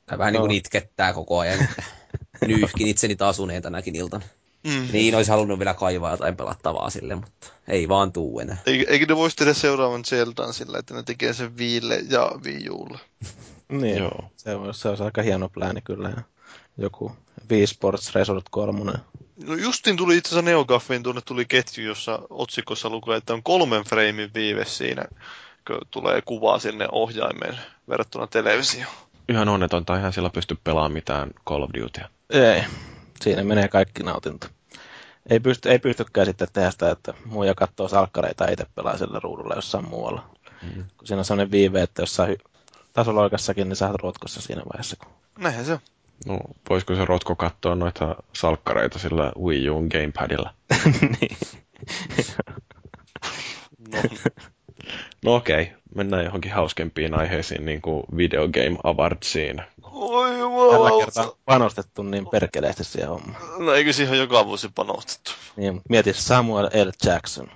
Tai 0.06 0.19
vähän 0.19 0.32
niin 0.32 0.40
kuin 0.40 0.51
itkettää 0.51 1.12
koko 1.12 1.39
ajan. 1.39 1.59
Nyyhkin 2.47 2.86
itseni 2.86 3.16
taas 3.16 3.39
uneen 3.39 3.62
tänäkin 3.62 3.97
iltana. 3.97 4.24
Mm. 4.64 4.89
Niin, 4.93 5.14
olisi 5.14 5.30
halunnut 5.30 5.59
vielä 5.59 5.74
kaivaa 5.74 6.10
jotain 6.10 6.36
pelattavaa 6.36 6.90
sille, 6.90 7.14
mutta 7.14 7.47
ei 7.68 7.89
vaan 7.89 8.12
tuu 8.12 8.40
enää. 8.40 8.56
Eikö, 8.66 8.93
eikö 8.93 9.06
ne 9.09 9.16
voisi 9.16 9.36
tehdä 9.36 9.55
seuraavan 9.55 10.05
Zeldan 10.05 10.55
sillä, 10.55 10.78
että 10.78 10.94
ne 10.94 11.02
tekee 11.02 11.32
sen 11.32 11.56
Viille 11.56 12.02
ja 12.09 12.30
Wii 12.44 12.70
Ulle? 12.70 12.98
Niin, 13.68 13.98
Joo. 13.98 14.24
se, 14.36 14.55
on, 14.55 14.74
se 14.74 14.89
olisi 14.89 15.02
aika 15.02 15.22
hieno 15.22 15.48
plääni 15.48 15.80
kyllä. 15.80 16.09
Ja 16.09 16.22
joku 16.78 17.12
Wii 17.51 17.66
Sports 17.66 18.14
Resort 18.14 18.44
3. 18.51 18.93
No 19.44 19.55
justin 19.55 19.97
tuli 19.97 20.16
itse 20.16 20.28
asiassa 20.28 20.51
Neogaffin, 20.51 21.02
tuonne 21.02 21.22
tuli 21.24 21.44
ketju, 21.44 21.84
jossa 21.84 22.18
otsikossa 22.30 22.90
lukee, 22.90 23.16
että 23.16 23.34
on 23.34 23.43
kolmen 23.43 23.84
freimin 23.84 24.30
viive 24.34 24.64
siinä, 24.64 25.05
kun 25.66 25.78
tulee 25.90 26.22
kuvaa 26.22 26.59
sinne 26.59 26.89
ohjaimeen 26.93 27.59
verrattuna 27.89 28.26
televisioon. 28.26 28.94
Ihan 29.28 29.48
onnetonta, 29.48 29.97
ihan 29.97 30.12
sillä 30.12 30.30
pysty 30.30 30.59
pelaamaan 30.64 30.93
mitään 30.93 31.30
Call 31.48 31.62
of 31.62 31.70
Dutya. 31.74 32.09
Ei, 32.30 32.64
siinä 33.23 33.44
menee 33.44 33.69
kaikki 33.69 34.03
nautinto. 34.03 34.47
Ei, 35.31 35.40
pysty, 35.40 35.70
ei 35.70 35.78
pystykään 35.78 36.27
sitten 36.27 36.49
tehdä 36.53 36.70
sitä, 36.70 36.90
että 36.90 37.15
muija 37.24 37.55
katsoo 37.55 37.89
salkkareita 37.89 38.44
ja 38.44 38.53
itse 38.53 38.66
pelaa 38.74 38.99
sillä 38.99 39.20
ruudulla 39.23 39.55
jossain 39.55 39.89
muualla. 39.89 40.31
Mm. 40.62 40.85
Kun 40.97 41.07
siinä 41.07 41.19
on 41.19 41.24
sellainen 41.24 41.51
viive, 41.51 41.82
että 41.82 42.03
jossain 42.03 42.36
hy- 42.36 42.51
tasoloikassakin, 42.93 43.69
niin 43.69 43.77
sä 43.77 43.89
oot 43.89 44.03
rotkossa 44.03 44.40
siinä 44.40 44.62
vaiheessa. 44.73 44.97
Kun... 44.97 45.12
Näinhän 45.39 45.65
se 45.65 45.73
on. 45.73 45.78
No, 46.27 46.39
voisiko 46.70 46.94
se 46.94 47.05
rotko 47.05 47.36
katsoa 47.36 47.74
noita 47.74 48.16
salkkareita 48.32 48.99
sillä 48.99 49.32
Wii 49.43 49.70
Un 49.70 49.86
gamepadilla? 49.93 50.55
niin. 51.20 51.36
No, 53.93 53.99
No 55.24 55.35
okei, 55.35 55.62
okay. 55.62 55.74
mennään 55.94 56.24
johonkin 56.24 56.53
hauskempiin 56.53 57.15
aiheisiin, 57.15 57.66
niin 57.66 57.82
kuin 57.82 58.05
Video 58.16 58.49
Game 58.49 58.77
Awardsiin. 58.85 59.62
Oi 59.93 60.31
Tällä 60.73 60.90
kertaa 61.05 61.32
panostettu 61.44 62.02
niin 62.02 62.27
perkeleesti 62.27 62.85
siihen 62.85 63.09
hommaan. 63.09 63.36
No 63.59 63.73
eikö 63.74 63.93
siihen 63.93 64.19
joka 64.19 64.47
vuosi 64.47 64.69
panostettu? 64.74 65.32
Niin, 65.56 65.81
mieti 65.89 66.12
Samuel 66.12 66.66
L. 66.66 66.90
Jackson. 67.05 67.51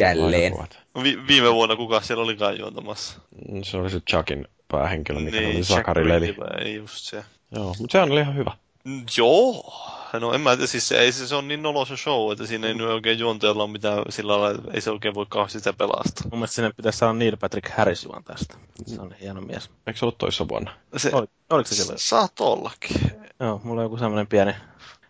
Jälleen. 0.00 0.52
No, 0.94 1.02
Vi- 1.02 1.26
viime 1.28 1.54
vuonna 1.54 1.76
kuka 1.76 2.00
siellä 2.00 2.24
olikaan 2.24 2.58
juontamassa? 2.58 3.18
Se 3.62 3.76
oli 3.76 3.90
se 3.90 4.00
Chuckin 4.00 4.48
päähenkilö, 4.68 5.20
mikä 5.20 5.40
niin, 5.40 5.56
oli 5.56 5.64
Sakari 5.64 6.08
Leli. 6.08 6.36
Just 6.74 7.04
se. 7.04 7.24
Joo, 7.50 7.74
mutta 7.78 7.92
se 7.92 8.00
on 8.00 8.12
ihan 8.12 8.36
hyvä. 8.36 8.50
Mm, 8.84 9.02
Joo. 9.18 9.72
No 10.12 10.32
en 10.32 10.40
mä 10.40 10.56
siis 10.66 10.88
se, 10.88 10.98
ei, 10.98 11.12
se, 11.12 11.26
se 11.26 11.34
on 11.34 11.48
niin 11.48 11.62
nolo 11.62 11.84
se 11.84 11.96
show, 11.96 12.32
että 12.32 12.46
siinä 12.46 12.66
ei 12.66 12.74
nyt 12.74 12.88
oikein 12.88 13.18
juonteella 13.18 13.62
ole 13.62 13.72
mitään 13.72 14.02
sillä 14.08 14.40
lailla, 14.40 14.58
että 14.58 14.70
ei 14.74 14.80
se 14.80 14.90
oikein 14.90 15.14
voi 15.14 15.26
kauheasti 15.28 15.58
sitä 15.58 15.72
pelastaa. 15.72 16.28
Mun 16.30 16.38
mielestä 16.38 16.54
sinne 16.54 16.72
pitäisi 16.76 16.98
saada 16.98 17.12
Neil 17.12 17.36
Patrick 17.36 17.68
Harris 17.76 18.04
juon 18.04 18.24
tästä. 18.24 18.54
Se 18.86 19.00
on 19.00 19.14
hieno 19.20 19.40
mies. 19.40 19.70
Eikö 19.86 19.98
se 19.98 20.04
ollut 20.04 20.18
toissa 20.18 20.48
vuonna? 20.48 20.70
Se, 20.96 21.10
Oli, 21.12 21.26
oliko 21.50 21.68
se 21.68 21.74
silloin? 21.74 21.98
Saat 21.98 22.40
ollakin. 22.40 22.96
Joo, 23.40 23.60
mulla 23.64 23.80
on 23.80 23.84
joku 23.84 23.96
semmoinen 23.96 24.26
pieni 24.26 24.54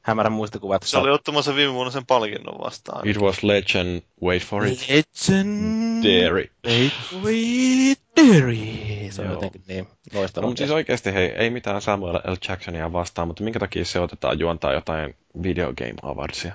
hämärä 0.09 0.31
muistikuva, 0.31 0.77
että 0.77 0.89
Se 0.89 0.99
oli 0.99 1.11
ottamassa 1.11 1.55
viime 1.55 1.73
vuonna 1.73 1.91
sen 1.91 2.07
palkinnon 2.07 2.61
vastaan. 2.61 3.09
It 3.09 3.19
was 3.19 3.43
legend, 3.43 4.03
wait 4.23 4.43
for 4.43 4.67
it, 4.67 4.87
Legendary. 4.89 6.51
Dairy. 8.19 8.57
Se 9.11 9.21
on 9.23 9.27
Joo. 9.27 9.35
jotenkin 9.35 9.63
niin 9.69 9.89
No, 10.15 10.21
loistava. 10.21 10.47
mutta 10.47 10.59
siis 10.59 10.71
oikeasti 10.71 11.13
hei, 11.15 11.27
ei 11.29 11.51
mitään 11.51 11.83
Samuel 11.83 12.15
L. 12.17 12.35
Jacksonia 12.49 12.93
vastaan, 12.93 13.29
mutta 13.29 13.45
minkä 13.45 13.59
takia 13.59 13.85
se 13.85 14.01
otetaan 14.01 14.39
juontaa 14.39 14.73
jotain 14.73 15.15
Video 15.43 15.73
Game 15.75 15.95
Awardsia? 16.03 16.53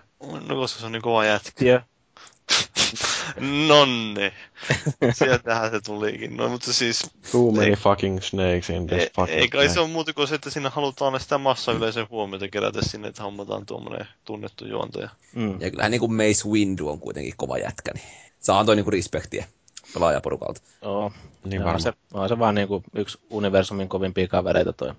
No 0.48 0.56
koska 0.56 0.80
se 0.80 0.86
on 0.86 0.92
niin 0.92 1.02
kova 1.02 1.26
jätkä. 1.26 1.52
Tiedä. 1.56 1.84
Nonne. 3.68 4.34
Sieltähän 5.14 5.72
se 5.72 5.82
tulikin. 5.82 6.38
No 6.38 6.50
mutta 6.50 6.74
siis, 6.74 7.10
Too 7.32 7.52
many 7.52 7.66
Ei- 7.70 7.76
fucking 7.76 8.22
snakes 8.22 8.70
in 8.70 8.88
this 8.88 9.02
ei, 9.02 9.10
fucking 9.16 9.40
ei 9.40 9.48
kai 9.50 9.70
se 9.70 9.80
ole 9.80 9.88
muuta 9.88 10.14
kuin 10.14 10.28
se, 10.28 10.36
että 10.36 10.50
siinä 10.50 10.70
halutaan 10.70 11.20
sitä 11.20 11.38
massayleisön 11.38 12.08
huomiota 12.10 12.48
kerätä 12.48 12.82
sinne, 12.82 13.08
että 13.08 13.24
hommataan 13.24 13.66
tuommoinen 13.66 14.08
tunnettu 14.26 14.66
juontaja. 14.68 15.10
Mm. 15.36 15.62
Ja 15.62 15.70
kyllähän 15.72 15.92
niin 15.92 16.00
kuin 16.00 16.14
Mace 16.14 16.50
Windu 16.50 16.90
on 16.90 17.00
kuitenkin 17.00 17.34
kova 17.38 17.58
jätkä, 17.58 17.92
niin 17.94 18.06
saa 18.40 18.60
antoi 18.60 18.76
niin 18.76 18.84
kuin 18.84 18.94
respektiä 18.94 19.46
pelaajaporukalta. 19.94 20.62
Joo. 20.82 21.12
Niin 21.44 21.54
Joo, 21.54 21.64
varmaan. 21.66 21.82
se, 21.82 21.94
on 22.14 22.30
se 22.30 22.40
vaan 22.40 22.56
niinku 22.56 22.84
yksi 22.96 23.20
universumin 23.30 23.90
kovimpia 23.90 24.28
kavereita 24.28 24.74
toi 24.74 24.92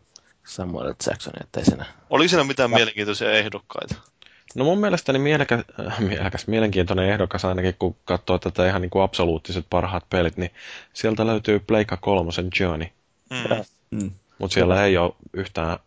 Samuel. 0.46 0.94
Jackson, 1.06 1.32
ettei 1.40 1.64
siinä... 1.64 1.84
Oliko 2.10 2.28
siinä 2.28 2.44
mitään 2.44 2.70
mielenkiintoisia 2.70 3.30
ehdokkaita? 3.32 3.94
No 4.54 4.64
mun 4.64 4.78
mielestäni 4.78 5.18
mielekäs, 5.18 5.60
äh, 5.86 6.00
mielekäs, 6.00 6.46
mielenkiintoinen 6.46 7.08
ehdokas 7.08 7.44
ainakin, 7.44 7.74
kun 7.78 7.96
katsoo 8.04 8.38
tätä 8.38 8.68
ihan 8.68 8.82
niin 8.82 8.90
kuin 8.90 9.02
absoluuttiset 9.02 9.66
parhaat 9.70 10.04
pelit, 10.10 10.36
niin 10.36 10.50
sieltä 10.92 11.26
löytyy 11.26 11.58
Pleikka 11.60 11.96
kolmosen 11.96 12.48
Journey, 12.60 12.88
Mm. 13.30 13.64
Mm. 13.90 14.10
mutta 14.38 14.54
siellä 14.54 14.84
ei 14.84 14.96
ole 14.96 15.12
yhtään 15.32 15.78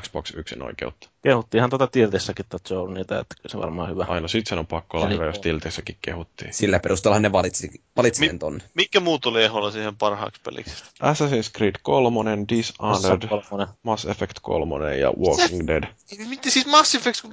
Xbox 0.00 0.30
yksin 0.34 0.62
oikeutta. 0.62 1.08
Kehuttiinhan 1.22 1.70
tuota 1.70 1.86
Tiltissäkin 1.86 2.46
tuota 2.48 2.92
niitä, 2.92 3.18
että 3.18 3.34
kyllä 3.42 3.52
se 3.52 3.58
varmaan 3.58 3.90
hyvä. 3.90 4.04
Aina 4.08 4.28
sit 4.28 4.46
sen 4.46 4.58
on 4.58 4.66
pakko 4.66 4.96
olla 4.96 5.06
Eli- 5.06 5.14
hyvä, 5.14 5.26
jos 5.26 5.38
Tiltissäkin 5.38 5.96
kehuttiin. 6.02 6.52
Sillä 6.54 6.78
perusteella 6.80 7.18
ne 7.18 7.32
valitsi, 7.32 7.82
valitsi 7.96 8.20
Mi- 8.20 8.26
sen 8.26 8.38
tonne. 8.38 8.64
Mikä 8.74 9.00
muu 9.00 9.18
tuli 9.18 9.44
eholla 9.44 9.70
siihen 9.70 9.96
parhaaksi 9.96 10.40
peliksi? 10.44 10.84
Assassin's 10.84 11.50
Creed 11.56 11.74
3, 11.82 12.30
Dishonored, 12.48 13.28
kolmonen. 13.28 13.68
Mass 13.82 14.04
Effect 14.04 14.38
3 14.42 14.96
ja 14.96 15.12
Walking 15.12 15.66
Dead. 15.66 15.84
Miten 16.28 16.52
siis 16.52 16.66
Mass 16.66 16.94
Effect? 16.94 17.24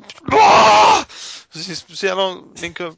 Siis 1.50 1.86
siellä 1.94 2.24
on 2.26 2.52
niinkö 2.62 2.88
ö, 2.88 2.92
k- 2.92 2.98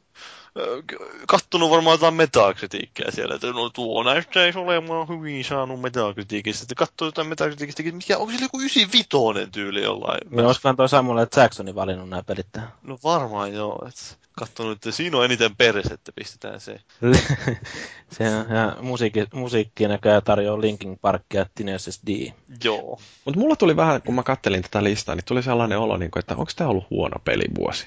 kattonut 1.28 1.70
varmaan 1.70 1.94
jotain 1.94 2.14
metakritiikkiä 2.14 3.06
siellä, 3.10 3.34
että 3.34 3.46
no 3.46 3.70
tuo 3.70 4.02
näyttäisi 4.02 4.58
olemaan 4.58 5.08
hyvin 5.08 5.44
saanut 5.44 5.80
metakritiikistä. 5.80 6.60
Sitten 6.60 6.76
katsoo 6.76 7.08
jotain 7.08 7.28
metakritiikistä, 7.28 7.82
että 7.82 7.96
mikä, 7.96 8.18
onko 8.18 8.30
siellä 8.30 8.44
joku 8.44 8.60
95 8.60 9.50
tyyli 9.52 9.82
jollain? 9.82 10.20
Niin 10.30 10.46
olisikohan 10.46 10.76
toi 10.76 10.88
Samuel. 10.88 11.26
Jacksonin 11.36 11.74
valinnut 11.74 12.08
nämä 12.08 12.22
pelit 12.22 12.46
tähän? 12.52 12.68
No 12.82 12.98
varmaan 13.04 13.54
joo, 13.54 13.88
että 13.88 14.20
katsonut, 14.32 14.72
että 14.72 14.90
siinä 14.90 15.18
on 15.18 15.24
eniten 15.24 15.56
persettä, 15.56 16.12
pistetään 16.12 16.60
se. 16.60 16.80
se 18.16 18.28
on, 18.28 18.56
ja 18.56 18.76
musiikki, 18.80 19.24
musiikki 19.34 19.88
näköjään 19.88 20.22
tarjoaa 20.22 20.60
Linkin 20.60 20.98
Parkia 20.98 21.46
Tenacious 21.54 22.00
D. 22.06 22.32
Joo. 22.64 23.00
Mutta 23.24 23.40
mulla 23.40 23.56
tuli 23.56 23.76
vähän, 23.76 24.02
kun 24.02 24.14
mä 24.14 24.22
kattelin 24.22 24.62
tätä 24.62 24.84
listaa, 24.84 25.14
niin 25.14 25.24
tuli 25.24 25.42
sellainen 25.42 25.78
olo, 25.78 25.96
niin 25.96 26.10
kuin, 26.10 26.20
että 26.20 26.36
onko 26.36 26.52
tämä 26.56 26.70
ollut 26.70 26.90
huono 26.90 27.16
pelivuosi? 27.24 27.86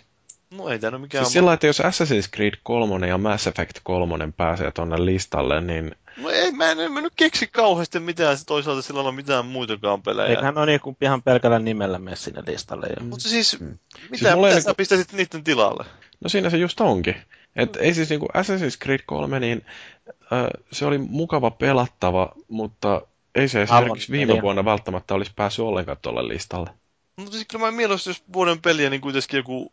No 0.58 0.70
ei 0.70 0.80
no 0.92 1.00
mikään... 1.00 1.26
Siis 1.26 1.34
sillä 1.34 1.54
että 1.54 1.68
jos 1.68 1.80
Assassin's 1.80 2.30
Creed 2.36 2.54
3 2.64 3.08
ja 3.08 3.18
Mass 3.18 3.48
Effect 3.48 3.80
3 3.84 4.32
pääsee 4.38 4.72
tonne 4.72 5.06
listalle, 5.06 5.62
niin 5.62 5.96
No 6.18 6.30
ei, 6.30 6.52
mä 6.52 6.72
en, 6.72 6.80
en 6.80 6.92
mä 6.92 7.02
nyt 7.02 7.14
keksi 7.16 7.48
kauheasti 7.48 8.00
mitään 8.00 8.38
toisaalta 8.46 8.82
sillä 8.82 8.98
lailla 8.98 9.12
mitään 9.12 9.46
muitakaan 9.46 10.02
pelejä. 10.02 10.28
Eiköhän 10.30 10.58
ole 10.58 10.66
niinku 10.66 10.98
ihan 11.02 11.24
pelkällä 11.24 11.60
nimellä 11.60 12.00
mene 12.00 12.16
sinne 12.16 12.44
listalle. 12.48 12.88
Jo. 12.88 13.06
Mutta 13.06 13.30
siis, 13.30 13.60
Mm. 13.60 13.66
mitä, 13.66 13.80
Siis 14.00 14.12
mitä 14.22 14.36
niinku- 14.36 14.62
sä 14.62 14.74
pistäisit 14.74 15.14
niiden 15.14 15.44
tilalle? 15.44 15.86
No 16.22 16.30
siinä 16.30 16.50
se 16.50 16.58
just 16.58 16.82
onkin. 16.82 17.16
Et 17.56 17.76
ei 17.76 17.94
siis 17.94 18.10
niinku 18.10 18.28
Assassin's 18.38 18.78
Creed 18.84 19.00
3, 19.06 19.40
niin 19.40 19.66
ö, 20.08 20.50
se 20.72 20.86
oli 20.86 20.98
mukava 20.98 21.52
pelattava, 21.52 22.32
mutta 22.48 23.02
ei 23.36 23.48
se 23.48 23.62
esimerkiksi 23.62 24.14
Aivan, 24.14 24.28
viime 24.28 24.42
vuonna 24.42 24.66
välttämättä 24.66 25.14
olisi 25.14 25.32
päässyt 25.36 25.66
ollenkaan 25.66 25.98
tuolle 26.02 26.28
listalle. 26.28 26.70
Mutta 27.16 27.32
siis 27.32 27.48
kyllä 27.48 27.66
mä 27.66 27.72
mieluusti, 27.72 28.10
jos 28.10 28.24
vuoden 28.34 28.62
peliä, 28.62 28.90
niin 28.90 29.02
kuitenkin 29.02 29.38
joku 29.38 29.72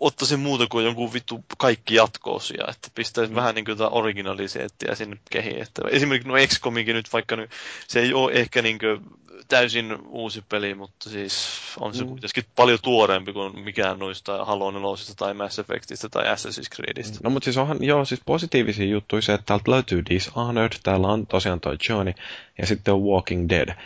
ottaisi 0.00 0.36
muuta 0.36 0.66
kuin 0.66 0.84
jonkun 0.84 1.12
vittu 1.12 1.44
kaikki 1.58 1.94
jatkoosia, 1.94 2.64
että 2.68 2.88
pistäisi 2.94 3.32
mm. 3.32 3.36
vähän 3.36 3.54
niin 3.54 3.64
kuin 3.64 3.78
originaliteettia 3.90 4.94
sinne 4.94 5.16
kehiin. 5.30 5.62
Että 5.62 5.82
esimerkiksi 5.90 6.28
no 6.28 6.34
XCOMikin 6.46 6.96
nyt 6.96 7.12
vaikka 7.12 7.36
nyt, 7.36 7.50
se 7.88 8.00
ei 8.00 8.14
ole 8.14 8.32
ehkä 8.32 8.62
niin 8.62 8.78
kuin 8.78 9.00
täysin 9.48 9.98
uusi 10.08 10.44
peli, 10.48 10.74
mutta 10.74 11.10
siis 11.10 11.48
on 11.80 11.94
se 11.94 12.04
mm. 12.04 12.08
kuitenkin 12.08 12.44
paljon 12.56 12.78
tuoreempi 12.82 13.32
kuin 13.32 13.60
mikään 13.60 13.98
noista 13.98 14.44
Halo 14.44 14.70
4 14.70 15.14
tai 15.16 15.34
Mass 15.34 15.58
Effectista 15.58 16.08
tai 16.08 16.24
Assassin's 16.24 16.74
Creedistä. 16.74 17.18
No 17.22 17.30
mutta 17.30 17.44
siis 17.44 17.56
onhan 17.56 17.78
joo, 17.80 18.04
siis 18.04 18.20
positiivisia 18.26 18.86
juttuja 18.86 19.22
se, 19.22 19.34
että 19.34 19.46
täältä 19.46 19.70
löytyy 19.70 20.02
Dishonored, 20.10 20.72
täällä 20.82 21.06
on 21.06 21.26
tosiaan 21.26 21.60
toi 21.60 21.76
Johnny 21.88 22.12
ja 22.58 22.66
sitten 22.66 22.94
on 22.94 23.02
Walking 23.02 23.48
Dead. 23.48 23.76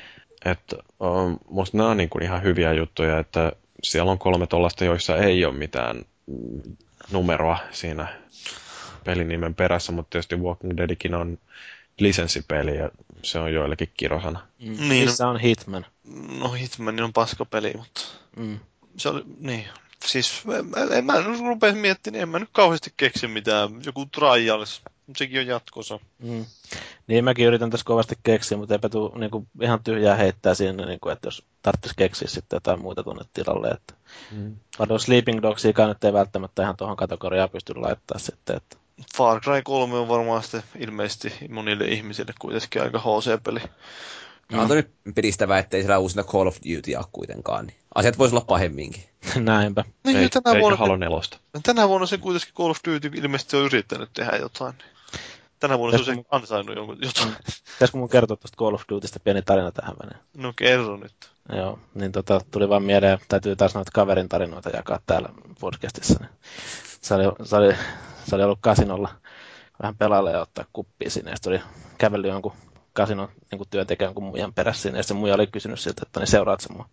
Että 0.50 0.76
um, 1.00 1.38
musta 1.50 1.76
nämä 1.76 1.90
on 1.90 1.96
niin 1.96 2.08
kuin 2.08 2.24
ihan 2.24 2.42
hyviä 2.42 2.72
juttuja, 2.72 3.18
että 3.18 3.52
siellä 3.82 4.10
on 4.10 4.18
kolme 4.18 4.46
tollasta, 4.46 4.84
joissa 4.84 5.16
ei 5.16 5.44
ole 5.44 5.54
mitään 5.54 6.04
numeroa 7.10 7.58
siinä 7.70 8.08
pelinimen 9.04 9.54
perässä, 9.54 9.92
mutta 9.92 10.10
tietysti 10.10 10.36
Walking 10.36 10.76
Deadikin 10.76 11.14
on 11.14 11.38
lisenssipeli 11.98 12.76
ja 12.76 12.90
se 13.22 13.38
on 13.38 13.52
joillekin 13.52 13.92
kirosana. 13.96 14.46
Mm. 14.58 14.88
Niin, 14.88 15.04
Missä 15.08 15.28
on 15.28 15.40
Hitman? 15.40 15.86
No 16.38 16.52
Hitman 16.52 17.00
on 17.00 17.12
paskapeli, 17.12 17.72
mutta 17.76 18.00
mm. 18.36 18.58
se 18.96 19.08
oli, 19.08 19.22
niin. 19.38 19.64
Siis 20.06 20.42
en, 20.58 20.92
en 20.92 21.04
mä 21.04 21.14
rupea 21.48 21.72
miettimään, 21.72 22.12
niin 22.12 22.22
en 22.22 22.28
mä 22.28 22.38
nyt 22.38 22.48
kauheasti 22.52 22.92
keksi 22.96 23.28
mitään. 23.28 23.70
Joku 23.86 24.06
Trials, 24.06 24.82
sekin 25.16 25.40
on 25.40 25.46
jatkossa. 25.46 26.00
Mm. 26.18 26.46
Niin 27.08 27.24
mäkin 27.24 27.46
yritän 27.46 27.70
tässä 27.70 27.84
kovasti 27.84 28.14
keksiä, 28.22 28.58
mutta 28.58 28.74
eipä 28.74 28.88
tuu 28.88 29.18
niinku, 29.18 29.46
ihan 29.62 29.84
tyhjää 29.84 30.14
heittää 30.14 30.54
siinä, 30.54 30.86
niinku, 30.86 31.08
että 31.08 31.26
jos 31.26 31.46
tarvitsisi 31.62 31.94
keksiä 31.96 32.28
sitten 32.28 32.56
jotain 32.56 32.82
muuta 32.82 33.04
tuonne 33.04 33.24
tilalle. 33.32 33.68
Että... 33.68 33.94
Mm. 34.32 34.56
Varmaan 34.78 35.00
Sleeping 35.00 35.42
Dogsia 35.42 35.72
nyt 35.88 36.04
ei 36.04 36.12
välttämättä 36.12 36.62
ihan 36.62 36.76
tuohon 36.76 36.96
kategoriaan 36.96 37.50
pysty 37.50 37.74
laittaa 37.74 38.18
sitten. 38.18 38.56
Että... 38.56 38.76
Far 39.16 39.40
Cry 39.40 39.62
3 39.62 39.98
on 39.98 40.08
varmaan 40.08 40.42
sitten 40.42 40.62
ilmeisesti 40.78 41.32
monille 41.50 41.84
ihmisille 41.84 42.32
kuitenkin 42.38 42.82
aika 42.82 42.98
HC-peli. 42.98 43.60
No. 44.52 44.62
On 44.62 44.68
nyt 44.68 44.90
piristävää, 45.14 45.58
ettei 45.58 45.80
siellä 45.80 45.98
uusina 45.98 46.24
Call 46.24 46.46
of 46.46 46.56
Duty 46.56 46.94
ole 46.96 47.04
kuitenkaan. 47.12 47.66
Niin 47.66 47.76
asiat 47.94 48.18
voisi 48.18 48.34
olla 48.34 48.44
pahemminkin. 48.44 49.04
Näinpä. 49.36 49.84
Niin, 50.04 50.16
ei, 50.16 50.28
tänä 50.28 50.60
vuonna, 50.60 50.76
Halo 50.76 50.96
nelosta. 50.96 51.38
Tänä 51.62 51.88
vuonna 51.88 52.06
se 52.06 52.18
kuitenkin 52.18 52.54
Call 52.54 52.70
of 52.70 52.78
Duty 52.88 53.10
ilmeisesti 53.14 53.56
on 53.56 53.64
yrittänyt 53.64 54.10
tehdä 54.12 54.36
jotain. 54.36 54.74
Tänä 55.60 55.78
vuonna 55.78 56.04
se 56.04 56.10
on 56.10 56.24
ansainnut 56.30 56.76
jonkun, 56.76 56.98
jotain. 57.02 57.36
Pitäisikö 57.72 57.98
mun 57.98 58.08
kertoa 58.08 58.36
tuosta 58.36 58.56
Call 58.56 58.74
of 58.74 58.82
Dutysta 58.88 59.20
pieni 59.20 59.42
tarina 59.42 59.72
tähän 59.72 59.96
menee? 60.02 60.18
No 60.36 60.52
kerro 60.56 60.96
nyt. 60.96 61.14
Joo, 61.56 61.78
niin 61.94 62.12
tota, 62.12 62.40
tuli 62.50 62.68
vaan 62.68 62.82
mieleen, 62.82 63.18
täytyy 63.28 63.56
taas 63.56 63.74
noita 63.74 63.90
kaverin 63.94 64.28
tarinoita 64.28 64.70
jakaa 64.70 65.00
täällä 65.06 65.28
podcastissa. 65.60 66.18
Niin 66.20 66.30
se, 67.00 67.14
oli, 67.14 67.46
se, 67.46 67.56
oli, 67.56 67.74
se 68.24 68.34
oli 68.34 68.44
ollut 68.44 68.58
kasinolla 68.60 69.08
vähän 69.82 69.96
pelaalle 69.96 70.32
ja 70.32 70.40
ottaa 70.40 70.64
kuppia 70.72 71.10
sinne. 71.10 71.36
Sitten 71.36 71.52
oli 71.52 71.60
kävellyt 71.98 72.30
jonkun 72.30 72.52
kasinon 72.92 73.28
niin 73.52 73.68
työntekijän 73.70 74.14
kuin 74.14 74.24
muijan 74.24 74.54
perässä 74.54 74.82
sinne. 74.82 74.98
Ja 74.98 75.02
se 75.02 75.14
muija 75.14 75.34
oli 75.34 75.46
kysynyt 75.46 75.80
siltä, 75.80 76.02
että 76.06 76.20
niin 76.20 76.26
seuraat 76.26 76.60
se 76.60 76.72
mua. 76.72 76.88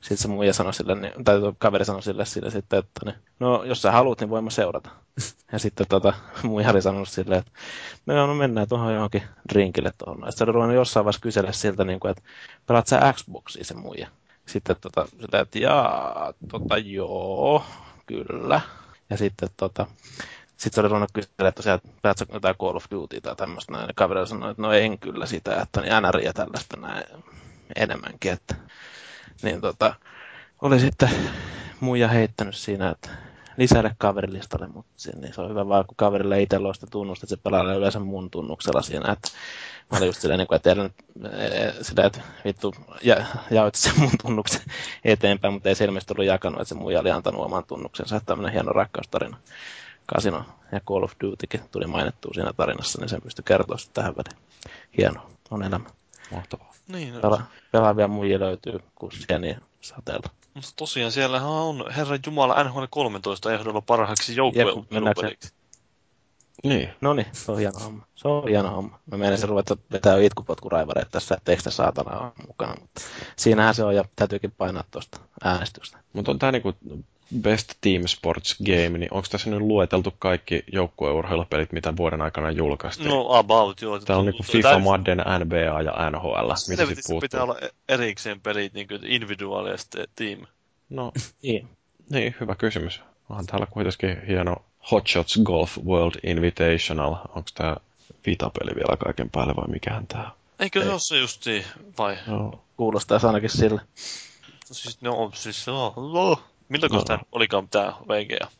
Sitten 0.00 0.18
se 0.18 0.28
muija 0.28 0.52
sanoi 0.52 0.74
sille, 0.74 0.94
niin, 0.94 1.24
tai 1.24 1.40
kaveri 1.58 1.84
sanoi 1.84 2.02
sille, 2.02 2.24
sille 2.24 2.50
sitten, 2.50 2.78
että 2.78 3.00
niin, 3.04 3.14
no 3.40 3.64
jos 3.64 3.82
sä 3.82 3.92
haluat, 3.92 4.20
niin 4.20 4.30
voimme 4.30 4.50
seurata. 4.50 4.90
Ja 5.52 5.58
sitten 5.58 5.86
tota, 5.88 6.12
muija 6.42 6.70
oli 6.70 6.82
sanonut 6.82 7.08
silleen, 7.08 7.38
että 7.40 7.52
no, 8.06 8.26
no 8.26 8.34
mennään 8.34 8.68
tuohon 8.68 8.94
johonkin 8.94 9.22
drinkille 9.52 9.92
tuohon. 9.98 10.24
Sitten 10.28 10.48
oli 10.48 10.52
ruvennut 10.52 10.76
jossain 10.76 11.04
vaiheessa 11.04 11.20
kysellä 11.20 11.52
siltä, 11.52 11.84
niin 11.84 12.00
kuin, 12.00 12.10
että 12.10 12.22
pelaat 12.66 12.86
sä 12.86 13.12
Xboxia 13.12 13.64
se 13.64 13.74
muija. 13.74 14.08
Sitten 14.46 14.76
tota, 14.80 15.06
silleen, 15.06 15.42
että 15.42 15.58
jaa, 15.58 16.32
tota 16.48 16.78
joo, 16.78 17.64
kyllä. 18.06 18.60
Ja 19.10 19.16
sitten 19.16 19.48
tota, 19.56 19.86
sitten 20.56 20.74
se 20.74 20.80
oli 20.80 20.88
ruvennut 20.88 21.12
kysyä, 21.12 21.30
että 21.38 21.52
tosiaan, 21.52 21.80
päätsä 22.02 22.26
jotain 22.32 22.56
Call 22.56 22.76
of 22.76 22.84
Duty 22.90 23.20
tai 23.20 23.36
tämmöistä 23.36 23.72
näin. 23.72 23.88
Ja 23.88 23.94
kaveri 23.96 24.26
sanoi, 24.26 24.50
että 24.50 24.62
no 24.62 24.72
en 24.72 24.98
kyllä 24.98 25.26
sitä, 25.26 25.62
että 25.62 25.80
niin 25.80 25.92
NR 26.02 26.20
ja 26.20 26.32
tällaista 26.32 26.76
näin 26.80 27.04
enemmänkin. 27.76 28.32
Että, 28.32 28.54
niin 29.42 29.60
tota, 29.60 29.94
oli 30.62 30.80
sitten 30.80 31.10
muija 31.80 32.08
heittänyt 32.08 32.54
siinä, 32.54 32.90
että 32.90 33.10
lisälle 33.56 33.94
kaverilistalle, 33.98 34.68
mutta 34.68 35.10
niin 35.20 35.34
se 35.34 35.40
on 35.40 35.50
hyvä 35.50 35.68
vaan, 35.68 35.86
kun 35.86 35.96
kaverille 35.96 36.42
itsellä 36.42 36.68
on 36.68 36.74
sitä 36.74 36.86
tunnusta, 36.90 37.24
että 37.24 37.36
se 37.36 37.42
pelaa 37.42 37.74
yleensä 37.74 37.98
mun 37.98 38.30
tunnuksella 38.30 38.82
siinä, 38.82 39.12
että 39.12 39.28
mä 39.90 39.98
olin 39.98 40.06
just 40.06 40.20
silleen, 40.20 40.38
niin 40.38 40.54
että 40.54 40.68
teillä 40.68 40.82
nyt 40.82 40.94
sitä, 41.82 42.06
että 42.06 42.20
vittu, 42.44 42.74
ja, 43.02 43.24
jaoit 43.50 43.74
sen 43.74 43.92
mun 44.00 44.10
tunnuksen 44.22 44.60
eteenpäin, 45.04 45.54
mutta 45.54 45.68
ei 45.68 45.74
se 45.74 45.84
ilmeisesti 45.84 46.14
ollut 46.14 46.26
jakanut, 46.26 46.60
että 46.60 46.68
se 46.68 46.74
muija 46.74 47.00
oli 47.00 47.10
antanut 47.10 47.44
oman 47.44 47.64
tunnuksensa, 47.64 48.16
että 48.16 48.26
tämmöinen 48.26 48.52
hieno 48.52 48.72
rakkaustarina. 48.72 49.36
Casino 50.14 50.44
ja 50.72 50.80
Call 50.80 51.02
of 51.02 51.12
Dutykin 51.20 51.60
tuli 51.70 51.86
mainittua 51.86 52.30
siinä 52.34 52.52
tarinassa, 52.52 53.00
niin 53.00 53.08
sen 53.08 53.22
pystyi 53.22 53.44
kertoa 53.44 53.78
sitten 53.78 53.94
tähän 53.94 54.14
väliin. 54.16 54.46
Hieno 54.98 55.30
on 55.50 55.62
elämä. 55.62 55.90
Mahtavaa. 56.30 56.72
Niin, 56.88 57.14
no. 57.14 57.20
Pela, 57.20 57.42
pelaavia 57.72 58.08
muijia 58.08 58.40
löytyy 58.40 58.80
kussia 58.94 59.38
niin 59.38 59.56
sateella. 59.80 60.30
Mutta 60.54 60.70
tosiaan 60.76 61.12
siellä 61.12 61.42
on 61.42 61.84
Herran 61.96 62.18
Jumala 62.26 62.64
NHL 62.64 62.84
13 62.90 63.54
ehdolla 63.54 63.80
parhaaksi 63.80 64.36
joukkueottelupeliksi. 64.36 65.52
Niin. 66.64 66.90
No 67.00 67.12
niin, 67.12 67.26
se 67.32 67.52
on 67.52 67.58
hieno 67.58 67.78
homma. 67.78 68.06
Se 68.14 68.28
on 68.28 68.48
hieno 68.48 68.70
homma. 68.70 68.98
Mä 69.06 69.16
menen 69.16 69.48
ruveta 69.48 69.76
vetää 69.92 70.18
itkupotkuraivareita 70.18 71.10
tässä, 71.10 71.34
että 71.34 71.52
eikö 71.52 71.70
saatana 71.70 72.18
ole 72.18 72.32
mukana. 72.46 72.74
Mutta 72.80 73.00
siinähän 73.36 73.74
se 73.74 73.84
on 73.84 73.96
ja 73.96 74.04
täytyykin 74.16 74.52
painaa 74.58 74.84
tuosta 74.90 75.18
äänestystä. 75.44 75.98
Mutta 76.12 76.30
on 76.30 76.38
tämä 76.38 76.52
niinku 76.52 76.72
Best 77.40 77.74
Team 77.80 78.06
Sports 78.06 78.56
Game, 78.66 78.98
niin 78.98 79.08
onko 79.10 79.28
tässä 79.30 79.50
nyt 79.50 79.60
lueteltu 79.60 80.14
kaikki 80.18 80.64
joukkueurheilupelit, 80.72 81.72
mitä 81.72 81.96
vuoden 81.96 82.22
aikana 82.22 82.50
julkaistiin? 82.50 83.08
No 83.08 83.34
about, 83.34 83.82
joo. 83.82 83.98
Täällä 83.98 84.20
on 84.20 84.26
niinku 84.26 84.42
FIFA, 84.42 84.68
täysin... 84.68 84.84
Madden, 84.84 85.24
NBA 85.44 85.82
ja 85.82 86.10
NHL, 86.10 86.52
mitä 86.68 86.86
sit 86.86 86.98
puuttuu. 87.06 87.20
pitää 87.20 87.42
olla 87.42 87.56
erikseen 87.88 88.40
pelit, 88.40 88.74
niin 88.74 88.88
kuin 88.88 89.06
individuaali 89.06 89.70
ja 89.70 89.76
sitten 89.76 90.08
team. 90.16 90.46
No, 90.90 91.12
niin. 91.42 91.68
niin, 92.10 92.34
hyvä 92.40 92.54
kysymys. 92.54 93.00
Onhan 93.28 93.46
täällä 93.46 93.66
kuitenkin 93.66 94.26
hieno 94.26 94.56
Hot 94.90 95.08
Shots 95.08 95.40
Golf 95.44 95.78
World 95.84 96.14
Invitational. 96.22 97.14
Onko 97.14 97.48
tämä 97.54 97.76
Vita-peli 98.26 98.74
vielä 98.74 98.96
kaiken 98.96 99.30
päälle 99.30 99.56
vai 99.56 99.68
mikähän 99.68 100.06
tämä 100.06 100.30
Eikö 100.60 100.82
se 100.82 100.90
ole 100.90 100.98
se 100.98 101.18
justi, 101.18 101.64
vai? 101.98 102.16
Joo. 102.28 102.64
Kuulostaa 102.76 103.20
ainakin 103.22 103.50
sille. 103.50 103.80
Siis, 104.64 105.00
no, 105.00 105.30
siis, 105.34 105.66
no, 105.66 105.94
no. 105.96 106.42
Milloin 106.70 106.92
no. 106.92 107.04
tämä 107.04 107.18
olikaan 107.32 107.68
tämä 107.68 107.92
VGA? 108.08 108.50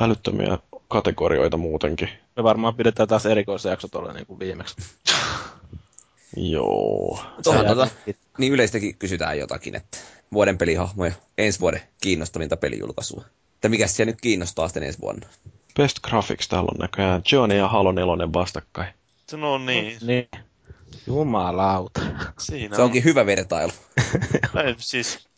Älyttömiä 0.00 0.58
kategorioita 0.88 1.56
muutenkin. 1.56 2.08
Me 2.36 2.42
varmaan 2.42 2.74
pidetään 2.74 3.08
taas 3.08 3.26
erikoisjakso 3.26 3.88
tuolla 3.88 4.12
niin 4.12 4.26
kuin 4.26 4.38
viimeksi. 4.38 4.76
Joo. 6.36 7.24
Tuohon 7.42 7.66
tuota, 7.66 7.88
niin 8.38 8.52
yleistäkin 8.52 8.96
kysytään 8.96 9.38
jotakin, 9.38 9.76
että 9.76 9.98
vuoden 10.32 10.58
pelihahmoja, 10.58 11.12
ensi 11.38 11.60
vuoden 11.60 11.82
kiinnostavinta 12.00 12.56
pelijulkaisua. 12.56 13.24
Että 13.54 13.68
mikä 13.68 13.86
siellä 13.86 14.10
nyt 14.10 14.20
kiinnostaa 14.20 14.68
sitten 14.68 14.82
ensi 14.82 15.00
vuonna? 15.00 15.26
Best 15.76 15.98
Graphics 16.00 16.48
täällä 16.48 16.68
on 16.72 16.78
näköjään 16.78 17.22
Johnny 17.32 17.56
ja 17.56 17.68
Halo 17.68 17.92
4 17.92 18.32
vastakkain. 18.32 18.88
No 19.32 19.58
niin. 19.58 19.98
No, 20.00 20.06
niin. 20.06 20.28
Jumalauta. 21.06 22.00
Siinä 22.38 22.76
se 22.76 22.82
onkin 22.82 23.00
on. 23.00 23.04
hyvä 23.04 23.26
vertailu. 23.26 23.72
Ei, 24.64 24.74
siis 24.78 25.28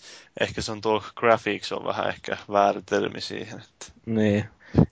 ehkä 0.40 0.62
se 0.62 0.72
on 0.72 0.80
tuo 0.80 1.04
graphics 1.16 1.72
on 1.72 1.84
vähän 1.84 2.08
ehkä 2.08 2.36
väärä 2.52 2.82
termi 2.86 3.20
siihen. 3.20 3.58
Että... 3.58 3.86
Niin. 4.06 4.48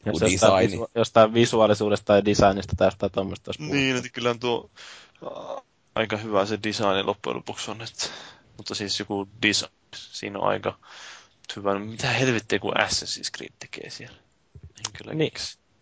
Jos 0.07 0.21
jostain, 0.21 0.71
visu- 0.71 0.91
jostain 0.95 1.35
visuaalisuudesta 1.35 2.05
tai 2.05 2.25
designista 2.25 2.77
tai 2.77 2.87
jostain 2.87 3.13
tuommoista 3.13 3.53
Niin, 3.59 3.97
että 3.97 4.09
kyllä 4.09 4.35
tuo 4.35 4.71
aika 5.95 6.17
hyvä 6.17 6.47
se 6.47 6.59
design 6.63 7.07
loppujen 7.07 7.37
lopuksi 7.37 7.71
on. 7.71 7.83
Että, 7.83 8.07
mutta 8.57 8.75
siis 8.75 8.99
joku 8.99 9.29
design, 9.43 9.73
siinä 9.95 10.39
on 10.39 10.49
aika 10.49 10.79
hyvä. 11.57 11.79
Mitä 11.79 12.11
helvettiä 12.11 12.59
kuin 12.59 12.75
Assassin's 12.77 13.31
Creed 13.37 13.53
tekee 13.59 13.91
siellä? 13.91 14.17
kyllä 14.99 15.15
niin. 15.15 15.33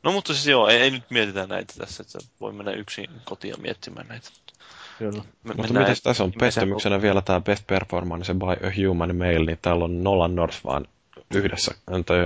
No 0.03 0.13
mutta 0.13 0.35
siis 0.35 0.47
joo, 0.47 0.69
ei, 0.69 0.77
ei 0.77 0.91
nyt 0.91 1.11
mietitä 1.11 1.47
näitä 1.47 1.75
tässä, 1.79 2.03
että 2.03 2.19
voi 2.41 2.53
mennä 2.53 2.73
yksin 2.73 3.11
kotiin 3.25 3.61
miettimään 3.61 4.09
näitä. 4.09 4.29
Kyllä. 4.99 5.23
Me, 5.45 5.55
Mutta 5.55 5.73
miten 5.73 5.97
tässä 6.03 6.25
on 6.25 6.33
pettymyksenä 6.33 7.03
vielä 7.03 7.23
tämä 7.23 7.41
Best 7.41 7.67
Performance 7.67 8.35
by 8.35 8.67
a 8.67 8.71
Human 8.89 9.17
Male, 9.17 9.45
niin 9.45 9.59
täällä 9.63 9.85
on 9.85 10.05
Nolan 10.05 10.35
North 10.35 10.65
vaan 10.65 10.87
yhdessä, 11.35 11.75
tai, 12.07 12.19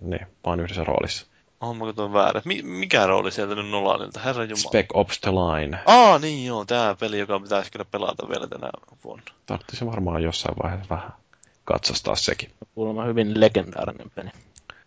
niin, 0.00 0.26
vaan 0.46 0.60
yhdessä 0.60 0.84
roolissa. 0.84 1.26
Oh, 1.60 1.76
mä 1.76 1.84
katsoin 1.84 2.12
väärä. 2.12 2.42
Mi- 2.44 2.62
mikä 2.62 3.06
rooli 3.06 3.32
sieltä 3.32 3.54
nyt 3.54 3.70
Nolanilta? 3.70 4.20
Herra 4.20 4.44
Jumala. 4.44 4.68
Spec 4.68 4.86
Ops 4.94 5.20
The 5.20 5.30
Line. 5.30 5.78
Aa, 5.86 6.18
niin 6.18 6.46
joo, 6.46 6.64
tämä 6.64 6.96
peli, 7.00 7.18
joka 7.18 7.40
pitäisi 7.40 7.72
kyllä 7.72 7.84
pelata 7.84 8.28
vielä 8.28 8.46
tänä 8.46 8.70
vuonna. 9.04 9.24
Tarvitsisi 9.46 9.86
varmaan 9.86 10.22
jossain 10.22 10.54
vaiheessa 10.62 10.94
vähän 10.94 11.12
katsastaa 11.64 12.16
sekin. 12.16 12.50
Kuulemma 12.74 13.04
hyvin 13.04 13.40
legendaarinen 13.40 14.10
peli. 14.14 14.30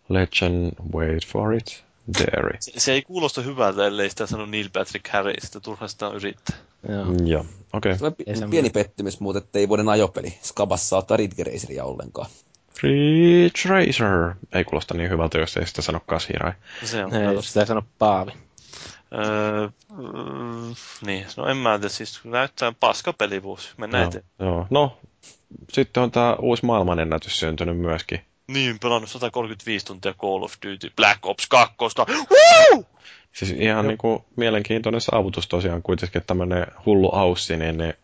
Legend, 0.08 0.72
wait 0.94 1.26
for 1.26 1.54
it, 1.54 1.84
Dairy. 2.18 2.56
Se, 2.60 2.72
se 2.76 2.92
ei 2.92 3.02
kuulosta 3.02 3.42
hyvältä, 3.42 3.86
ellei 3.86 4.10
sitä 4.10 4.26
sano 4.26 4.46
Neil 4.46 4.68
Patrick 4.72 5.08
Harris, 5.08 5.44
että 5.44 5.60
turha 5.60 5.88
sitä 5.88 6.08
on 6.08 6.14
yrittää. 6.16 6.56
Joo. 6.88 7.04
Mm, 7.04 7.26
Joo, 7.26 7.46
okei. 7.72 7.98
Se 7.98 8.06
on 8.06 8.14
Ei 8.26 8.36
se 8.36 8.46
pieni 8.46 8.70
pettymys 8.70 9.20
muuten, 9.20 9.42
että 9.42 9.58
ei 9.58 9.68
vuoden 9.68 9.88
ajopeli. 9.88 10.38
Skabassa 10.42 10.96
ottaa 10.96 11.16
Ridge 11.16 11.44
Raceria 11.44 11.84
ollenkaan. 11.84 12.30
Ridge 12.82 13.68
Racer. 13.68 14.34
Ei 14.52 14.64
kuulosta 14.64 14.94
niin 14.94 15.10
hyvältä, 15.10 15.38
jos 15.38 15.56
ei 15.56 15.66
sitä 15.66 15.82
sano 15.82 16.00
Kashirai. 16.06 16.52
Se 16.84 17.04
on. 17.04 17.14
Ei, 17.14 17.42
sitä 17.42 17.60
ei 17.60 17.66
sano 17.66 17.82
Paavi. 17.98 18.32
Öö, 19.14 19.68
mm, 19.90 20.74
niin, 21.06 21.26
no 21.36 21.46
en 21.46 21.56
mä 21.56 21.78
tiedä, 21.78 21.88
siis 21.88 22.20
näyttää 22.24 22.72
paska 22.80 23.12
pelivuosi. 23.12 23.68
Mennään 23.76 24.02
Joo, 24.02 24.08
eteenpäin. 24.08 24.48
joo. 24.48 24.66
No, 24.70 24.98
sitten 25.72 26.02
on 26.02 26.10
tämä 26.10 26.34
uusi 26.34 26.66
maailmanennätys 26.66 27.40
syntynyt 27.40 27.78
myöskin. 27.78 28.20
Niin, 28.52 28.78
pelannut 28.78 29.10
135 29.10 29.86
tuntia 29.86 30.14
Call 30.14 30.42
of 30.42 30.54
Duty 30.66 30.90
Black 30.96 31.26
Ops 31.26 31.46
2. 31.48 31.74
Woo! 32.08 32.84
Siis 33.32 33.50
ihan 33.50 33.86
niinku 33.86 34.24
mielenkiintoinen 34.36 35.00
saavutus 35.00 35.48
tosiaan 35.48 35.82
kuitenkin 35.82 36.22
tämmöinen 36.26 36.66
hullu 36.86 37.14
aussi, 37.14 37.56
niin 37.56 37.78
ne 37.78 37.94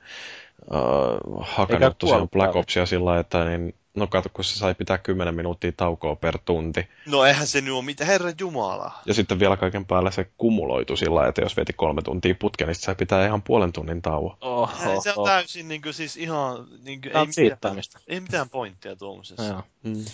uh, 0.71 1.47
hakannut 1.47 1.99
tosiaan 1.99 2.29
Black. 2.29 2.57
Opsia 2.57 2.87
sillä 2.87 3.05
lailla, 3.05 3.21
että 3.21 3.45
niin, 3.45 3.75
no 3.99 4.07
kato, 4.07 4.29
kun 4.33 4.45
se 4.45 4.59
sai 4.59 4.75
pitää 4.75 4.99
10 4.99 5.35
minuuttia 5.35 5.73
taukoa 5.77 6.17
per 6.17 6.39
tunti. 6.45 6.89
No 7.07 7.25
eihän 7.25 7.47
se 7.47 7.61
nyt 7.61 7.75
ole 7.75 7.85
mitään, 7.85 8.09
herra 8.09 8.33
jumala. 8.41 8.93
Ja 9.07 9.15
sitten 9.15 9.39
vielä 9.39 9.57
kaiken 9.57 9.85
päällä 9.85 10.11
se 10.11 10.31
kumuloitu 10.39 10.97
sillä 10.97 11.15
lailla, 11.15 11.29
että 11.29 11.43
jos 11.43 11.57
veti 11.57 11.73
kolme 11.73 12.03
tuntia 12.03 12.35
putkeen, 12.39 12.69
niin 12.69 12.75
sai 12.75 12.95
pitää 12.95 13.27
ihan 13.27 13.43
puolen 13.43 13.73
tunnin 13.73 14.03
tauon. 14.03 14.37
Oho, 14.41 15.01
se 15.03 15.13
on 15.17 15.25
täysin 15.27 15.69
niin 15.69 15.83
kuin, 15.83 15.95
siis 15.95 16.17
ihan, 16.17 16.67
niin 16.85 17.01
kuin, 17.01 17.17
ei, 17.17 17.27
mitään, 17.27 17.77
ei 18.09 18.21
mitään 18.21 18.51
pointtia 18.51 18.97
tuollaisessa. 18.97 19.45
Joo. 19.45 19.63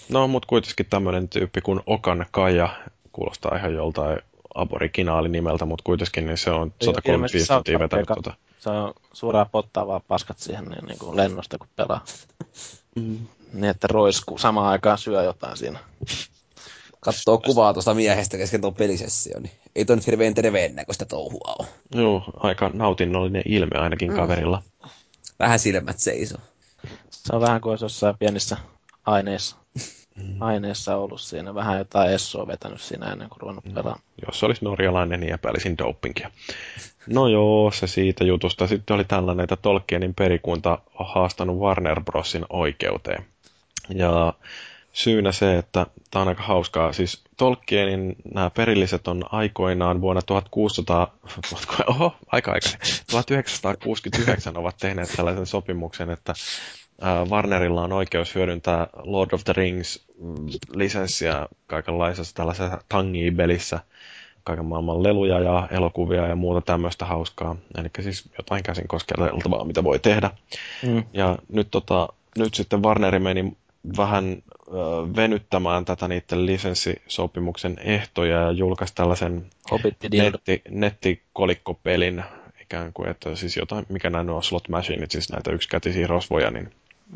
No, 0.08 0.28
mutta 0.28 0.46
kuitenkin 0.46 0.86
tämmöinen 0.90 1.28
tyyppi 1.28 1.60
kuin 1.60 1.80
Okan 1.86 2.26
Kaja, 2.30 2.68
kuulostaa 3.12 3.56
ihan 3.56 3.74
joltain 3.74 4.18
aboriginaali-nimeltä, 4.54 5.64
mutta 5.64 5.82
kuitenkin 5.84 6.26
niin 6.26 6.38
se 6.38 6.50
on 6.50 6.72
Ei 6.80 6.86
135 6.86 7.12
ilmeisesti 7.12 7.54
tuntia 7.54 7.78
vetänyt 7.78 8.06
tota. 8.06 8.34
Se 8.58 8.70
on 8.70 8.94
suoraan 9.12 9.46
pottaa 9.52 9.86
vaan 9.86 10.00
paskat 10.08 10.38
siihen 10.38 10.64
niin, 10.64 10.84
niin 10.86 10.98
kuin 10.98 11.16
lennosta, 11.16 11.58
kun 11.58 11.68
pelaa. 11.76 12.04
Mm. 12.96 13.18
Niin, 13.54 13.64
että 13.64 13.86
roiskuu 13.90 14.38
samaan 14.38 14.68
aikaan 14.68 14.98
syö 14.98 15.22
jotain 15.22 15.56
siinä. 15.56 15.78
Katsoo 17.00 17.38
kuvaa 17.38 17.72
tuosta 17.72 17.94
miehestä 17.94 18.36
kesken 18.36 18.60
tuon 18.60 18.74
pelisessio, 18.74 19.40
niin 19.40 19.52
ei 19.74 19.84
toi 19.84 19.96
nyt 19.96 20.06
hirveän 20.06 20.34
terveen 20.34 20.74
näköistä 20.74 21.04
touhua 21.04 21.54
ole. 21.58 21.68
Joo, 21.94 22.24
aika 22.36 22.70
nautinnollinen 22.72 23.42
ilme 23.46 23.78
ainakin 23.78 24.10
mm. 24.10 24.16
kaverilla. 24.16 24.62
Vähän 25.38 25.58
silmät 25.58 25.98
seisoo. 25.98 26.40
Se 27.10 27.36
on 27.36 27.40
vähän 27.40 27.60
kuin 27.60 27.70
olisi 27.70 27.84
jossain 27.84 28.18
pienissä 28.18 28.56
aineissa, 29.06 29.56
aineissa 30.40 30.96
ollut 30.96 31.20
siinä. 31.20 31.54
Vähän 31.54 31.78
jotain 31.78 32.12
essoa 32.12 32.46
vetänyt 32.46 32.80
siinä 32.80 33.12
ennen 33.12 33.28
kuin 33.28 33.40
ruvennut 33.40 33.64
pelaamaan. 33.64 34.00
Jos 34.26 34.44
olisi 34.44 34.64
norjalainen, 34.64 35.20
niin 35.20 35.32
epäilisin 35.32 35.78
dopingia. 35.78 36.30
No 37.06 37.28
joo, 37.28 37.70
se 37.70 37.86
siitä 37.86 38.24
jutusta. 38.24 38.66
Sitten 38.66 38.94
oli 38.94 39.04
tällainen, 39.04 39.44
että 39.44 39.56
Tolkienin 39.56 40.14
perikunta 40.14 40.78
on 41.00 41.06
haastanut 41.14 41.58
Warner 41.58 42.00
Brosin 42.04 42.46
oikeuteen. 42.50 43.33
Ja 43.88 44.34
syynä 44.92 45.32
se, 45.32 45.58
että 45.58 45.86
tämä 46.10 46.22
on 46.22 46.28
aika 46.28 46.42
hauskaa. 46.42 46.92
Siis 46.92 47.24
Tolkienin 47.36 48.16
nämä 48.34 48.50
perilliset 48.50 49.08
on 49.08 49.24
aikoinaan 49.30 50.00
vuonna 50.00 50.22
1600, 50.22 51.14
oho, 51.86 52.16
aika 52.32 52.52
aikainen, 52.52 52.80
1969 53.10 54.56
ovat 54.56 54.76
tehneet 54.76 55.12
tällaisen 55.16 55.46
sopimuksen, 55.46 56.10
että 56.10 56.34
Warnerilla 57.30 57.82
on 57.82 57.92
oikeus 57.92 58.34
hyödyntää 58.34 58.86
Lord 59.02 59.32
of 59.32 59.44
the 59.44 59.52
Rings 59.52 60.04
mm, 60.20 60.46
lisenssiä 60.74 61.48
kaikenlaisessa 61.66 62.34
tällaisessa 62.34 62.78
tangi-pelissä, 62.88 63.80
kaiken 64.44 64.64
maailman 64.64 65.02
leluja 65.02 65.40
ja 65.40 65.68
elokuvia 65.70 66.26
ja 66.26 66.36
muuta 66.36 66.60
tämmöistä 66.60 67.04
hauskaa. 67.04 67.56
Eli 67.78 67.88
siis 68.00 68.30
jotain 68.38 68.62
käsin 68.62 68.88
kosketeltavaa, 68.88 69.64
mitä 69.64 69.84
voi 69.84 69.98
tehdä. 69.98 70.30
Mm. 70.82 71.04
Ja 71.12 71.38
nyt, 71.48 71.68
tota, 71.70 72.08
nyt 72.38 72.54
sitten 72.54 72.82
Warneri 72.82 73.18
meni 73.18 73.56
vähän 73.96 74.42
venyttämään 75.16 75.84
tätä 75.84 76.08
niiden 76.08 76.46
lisenssisopimuksen 76.46 77.76
ehtoja 77.78 78.40
ja 78.40 78.50
julkaisi 78.50 78.94
tällaisen 78.94 79.46
netti, 80.12 80.62
nettikolikkopelin 80.70 82.24
ikään 82.62 82.92
kuin, 82.92 83.08
että 83.08 83.36
siis 83.36 83.56
jotain, 83.56 83.86
mikä 83.88 84.10
näin 84.10 84.30
on 84.30 84.42
slot 84.42 84.68
machineit, 84.68 85.10
siis 85.10 85.32
näitä 85.32 85.50
yksikätisiä 85.50 86.06
rosvoja, 86.06 86.50
niin 86.50 86.70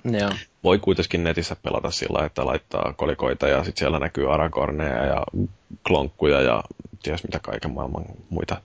Joo. 0.05 0.31
voi 0.65 0.79
kuitenkin 0.79 1.25
netissä 1.25 1.57
pelata 1.63 1.91
sillä, 1.91 2.27
että 2.27 2.47
laittaa 2.47 2.95
kolikoita 2.97 3.49
ja 3.49 3.65
sitten 3.65 3.79
siellä 3.79 3.99
näkyy 3.99 4.35
Aragorneja 4.35 5.05
ja 5.05 5.25
klonkkuja 5.87 6.41
ja 6.41 6.65
ties 7.03 7.25
mitä 7.25 7.39
kaiken 7.39 7.71
maailman 7.71 8.05
muita 8.31 8.63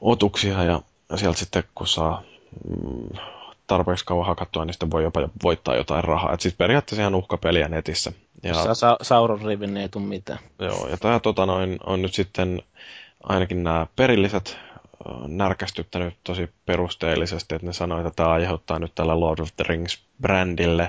otuksia 0.00 0.64
ja 0.64 0.82
sieltä 1.16 1.38
sitten 1.38 1.64
kun 1.74 1.86
saa 1.86 2.22
mm, 2.68 3.18
tarpeeksi 3.72 4.04
kauan 4.04 4.26
hakattua, 4.26 4.64
niin 4.64 4.74
sitten 4.74 4.90
voi 4.90 5.02
jopa 5.02 5.28
voittaa 5.42 5.76
jotain 5.76 6.04
rahaa. 6.04 6.32
Et 6.32 6.40
siis 6.40 6.54
periaatteessa 6.54 7.02
ihan 7.02 7.14
uhkapeliä 7.14 7.68
netissä. 7.68 8.12
Ja, 8.42 8.54
saa 8.54 8.74
sa- 8.74 8.96
Sauron 9.02 9.42
rivin, 9.42 9.74
niin 9.74 9.82
ei 9.82 9.88
tule 9.88 10.04
mitään. 10.04 10.38
joo, 10.58 10.88
ja 10.88 10.96
tämä 10.96 11.20
tota 11.20 11.46
noin, 11.46 11.78
on 11.86 12.02
nyt 12.02 12.14
sitten 12.14 12.62
ainakin 13.22 13.62
nämä 13.64 13.86
perilliset 13.96 14.56
närkästyttänyt 15.28 16.14
tosi 16.24 16.50
perusteellisesti, 16.66 17.54
että 17.54 17.66
ne 17.66 17.72
sanoi, 17.72 18.00
että 18.00 18.12
tämä 18.16 18.28
aiheuttaa 18.28 18.78
nyt 18.78 18.94
tällä 18.94 19.20
Lord 19.20 19.38
of 19.38 19.48
the 19.56 19.64
Rings-brändille 19.64 20.88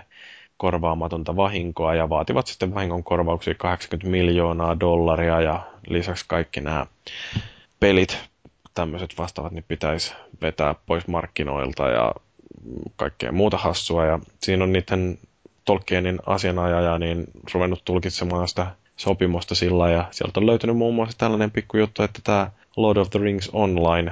korvaamatonta 0.57 1.35
vahinkoa 1.35 1.95
ja 1.95 2.09
vaativat 2.09 2.47
sitten 2.47 2.73
vahingon 2.75 3.03
korvauksia 3.03 3.55
80 3.57 4.11
miljoonaa 4.11 4.79
dollaria 4.79 5.41
ja 5.41 5.59
lisäksi 5.87 6.25
kaikki 6.27 6.61
nämä 6.61 6.85
pelit, 7.79 8.19
tämmöiset 8.73 9.17
vastaavat, 9.17 9.51
niin 9.51 9.65
pitäisi 9.67 10.13
vetää 10.41 10.75
pois 10.85 11.07
markkinoilta 11.07 11.87
ja 11.87 12.13
kaikkea 12.95 13.31
muuta 13.31 13.57
hassua 13.57 14.05
ja 14.05 14.19
siinä 14.41 14.63
on 14.63 14.73
niiden 14.73 15.17
Tolkienin 15.65 16.19
asianajaja 16.25 16.99
niin 16.99 17.25
ruvennut 17.53 17.85
tulkitsemaan 17.85 18.47
sitä 18.47 18.67
sopimusta 18.97 19.55
sillä 19.55 19.89
ja 19.89 20.07
sieltä 20.11 20.39
on 20.39 20.45
löytynyt 20.45 20.77
muun 20.77 20.95
muassa 20.95 21.17
tällainen 21.17 21.51
pikkujuttu, 21.51 22.03
että 22.03 22.19
tämä 22.23 22.51
Lord 22.75 22.97
of 22.97 23.09
the 23.09 23.19
Rings 23.19 23.49
Online 23.53 24.11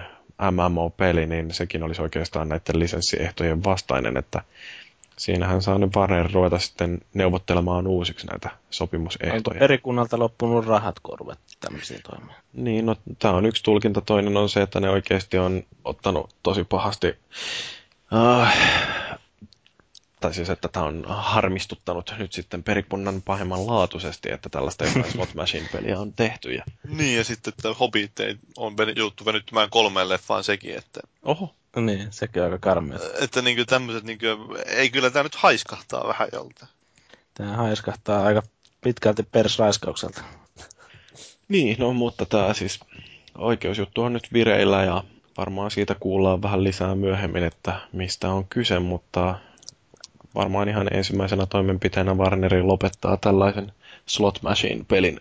MMO-peli, 0.52 1.26
niin 1.26 1.54
sekin 1.54 1.84
olisi 1.84 2.02
oikeastaan 2.02 2.50
näiden 2.50 2.80
lisenssiehtojen 2.80 3.64
vastainen, 3.64 4.18
että 4.18 4.42
siinähän 5.18 5.62
saa 5.62 5.78
nyt 5.78 5.96
Warner 5.96 6.30
ruveta 6.34 6.60
sitten 6.60 7.00
neuvottelemaan 7.14 7.88
uusiksi 7.88 8.28
näitä 8.28 8.50
Onko 8.50 8.58
sopimusehtoja. 8.70 9.60
perikunnalta 9.60 10.20
loppunut 10.20 10.66
rahat 10.66 10.96
korvet 11.02 11.40
tämmöisiin? 11.60 12.02
Niin, 12.54 12.86
no 12.86 12.96
tämä 13.20 13.34
on 13.34 13.46
yksi 13.46 13.64
tulkinta. 13.64 14.02
Toinen 14.02 14.38
on 14.38 14.50
se, 14.50 14.62
että 14.62 14.80
ne 14.80 14.90
oikeasti 14.90 15.38
on 15.38 15.64
ottanut 15.86 16.36
tosi 16.44 16.64
pahasti... 16.64 17.16
Uh, 18.12 18.48
tai 20.20 20.34
siis, 20.34 20.50
että 20.50 20.68
tämä 20.68 20.86
on 20.86 21.06
harmistuttanut 21.08 22.14
nyt 22.18 22.34
sitten 22.34 22.64
perikunnan 22.64 23.22
pahemman 23.22 23.68
laatuisesti, 23.68 24.32
että 24.32 24.50
tällaista 24.50 24.86
jotain 24.86 25.12
slot 25.12 25.34
machine-peliä 25.34 26.00
on 26.00 26.14
tehty. 26.14 26.54
Ja... 26.54 26.64
Niin, 26.88 27.18
ja 27.18 27.24
sitten, 27.24 27.54
että 27.58 27.74
Hobbit 27.80 28.20
ei, 28.20 28.38
on 28.58 28.76
jouttu 28.96 29.26
venyttämään 29.26 29.70
kolmeen 29.70 30.10
leffaan 30.10 30.44
sekin, 30.44 30.78
että, 30.78 31.00
Oho, 31.24 31.56
Niin, 31.76 32.08
sekin 32.12 32.42
on 32.42 32.46
aika 32.46 32.60
karmea. 32.60 33.00
että 33.22 33.42
niin 33.42 33.66
tämmöiset, 33.66 34.04
niin 34.04 34.20
kuin, 34.20 34.58
ei 34.66 34.90
kyllä 34.90 35.10
tämä 35.10 35.24
nyt 35.24 35.36
haiskahtaa 35.36 36.08
vähän 36.08 36.30
jolta. 36.34 36.68
Tämä 37.34 37.58
haiskahtaa 37.58 38.24
aika 38.24 38.44
pitkälti 38.82 39.24
persraiskaukselta. 39.24 40.24
Niin, 41.48 41.80
no 41.80 41.94
mutta 41.94 42.26
tämä 42.26 42.54
siis 42.54 42.80
oikeusjuttu 43.38 44.02
on 44.02 44.14
nyt 44.14 44.28
vireillä 44.34 44.84
ja 44.84 45.04
varmaan 45.38 45.72
siitä 45.72 45.95
kuullaan 45.99 46.41
vähän 46.41 46.64
lisää 46.64 46.95
myöhemmin, 46.95 47.44
että 47.44 47.80
mistä 47.94 48.30
on 48.30 48.45
kyse, 48.45 48.80
mutta 48.80 49.36
varmaan 50.36 50.70
ihan 50.70 50.94
ensimmäisenä 50.94 51.45
toimenpiteenä 51.45 52.14
Warneri 52.14 52.64
lopettaa 52.64 53.18
tällaisen 53.18 53.72
slot 54.06 54.41
machine-pelin 54.41 55.20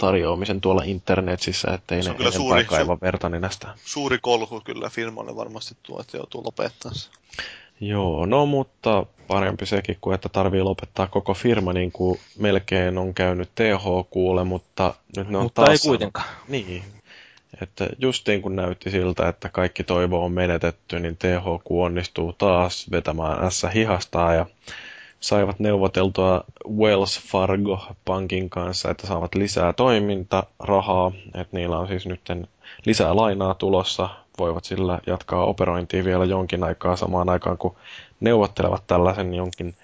tarjoamisen 0.00 0.60
tuolla 0.60 0.82
internetissä, 0.84 1.70
ettei 1.74 2.02
Se 2.02 2.08
ne 2.08 2.10
on 2.10 2.16
kyllä 2.16 2.28
enempää 2.28 2.46
suuri- 2.46 2.64
kaiva 2.64 2.98
verta 3.00 3.28
nenästä. 3.28 3.68
Suuri 3.84 4.18
kolhu 4.22 4.60
kyllä 4.64 4.90
firmalle 4.90 5.36
varmasti 5.36 5.76
tuo, 5.82 6.00
että 6.00 6.16
joutuu 6.16 6.44
lopettaa 6.44 6.92
se. 6.94 7.10
Joo, 7.80 8.26
no 8.26 8.46
mutta 8.46 9.06
parempi 9.28 9.66
sekin 9.66 9.96
kuin, 10.00 10.14
että 10.14 10.28
tarvii 10.28 10.62
lopettaa 10.62 11.06
koko 11.06 11.34
firma, 11.34 11.72
niin 11.72 11.92
kuin 11.92 12.20
melkein 12.38 12.98
on 12.98 13.14
käynyt 13.14 13.50
THQlle, 13.54 14.44
mutta 14.44 14.94
nyt 15.16 15.28
ne 15.28 15.38
on 15.38 15.44
Mutta 15.44 15.62
taas 15.62 15.84
ei 15.84 15.88
kuitenkaan. 15.88 16.28
Niin. 16.48 16.84
Että 17.62 17.86
justiin 17.98 18.42
kun 18.42 18.56
näytti 18.56 18.90
siltä, 18.90 19.28
että 19.28 19.48
kaikki 19.48 19.84
toivo 19.84 20.24
on 20.24 20.32
menetetty, 20.32 21.00
niin 21.00 21.16
THQ 21.16 21.70
onnistuu 21.70 22.32
taas 22.32 22.90
vetämään 22.90 23.52
S 23.52 23.66
hihastaa 23.74 24.34
ja 24.34 24.46
saivat 25.20 25.58
neuvoteltua 25.58 26.44
Wells 26.76 27.20
Fargo-pankin 27.20 28.50
kanssa, 28.50 28.90
että 28.90 29.06
saavat 29.06 29.34
lisää 29.34 29.72
toimintarahaa, 29.72 31.12
että 31.34 31.56
niillä 31.56 31.78
on 31.78 31.88
siis 31.88 32.06
nyt 32.06 32.20
lisää 32.86 33.16
lainaa 33.16 33.54
tulossa, 33.54 34.08
voivat 34.38 34.64
sillä 34.64 34.98
jatkaa 35.06 35.44
operointia 35.44 36.04
vielä 36.04 36.24
jonkin 36.24 36.64
aikaa 36.64 36.96
samaan 36.96 37.28
aikaan, 37.28 37.58
kun 37.58 37.76
neuvottelevat 38.20 38.86
tällaisen 38.86 39.34
jonkin 39.34 39.76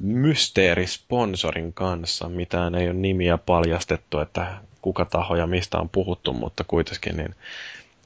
mysteerisponsorin 0.00 1.72
kanssa. 1.72 2.28
Mitään 2.28 2.74
ei 2.74 2.88
ole 2.88 2.94
nimiä 2.94 3.38
paljastettu, 3.38 4.18
että 4.18 4.54
kuka 4.82 5.04
taho 5.04 5.36
ja 5.36 5.46
mistä 5.46 5.78
on 5.78 5.88
puhuttu, 5.88 6.32
mutta 6.32 6.64
kuitenkin 6.64 7.16
niin, 7.16 7.34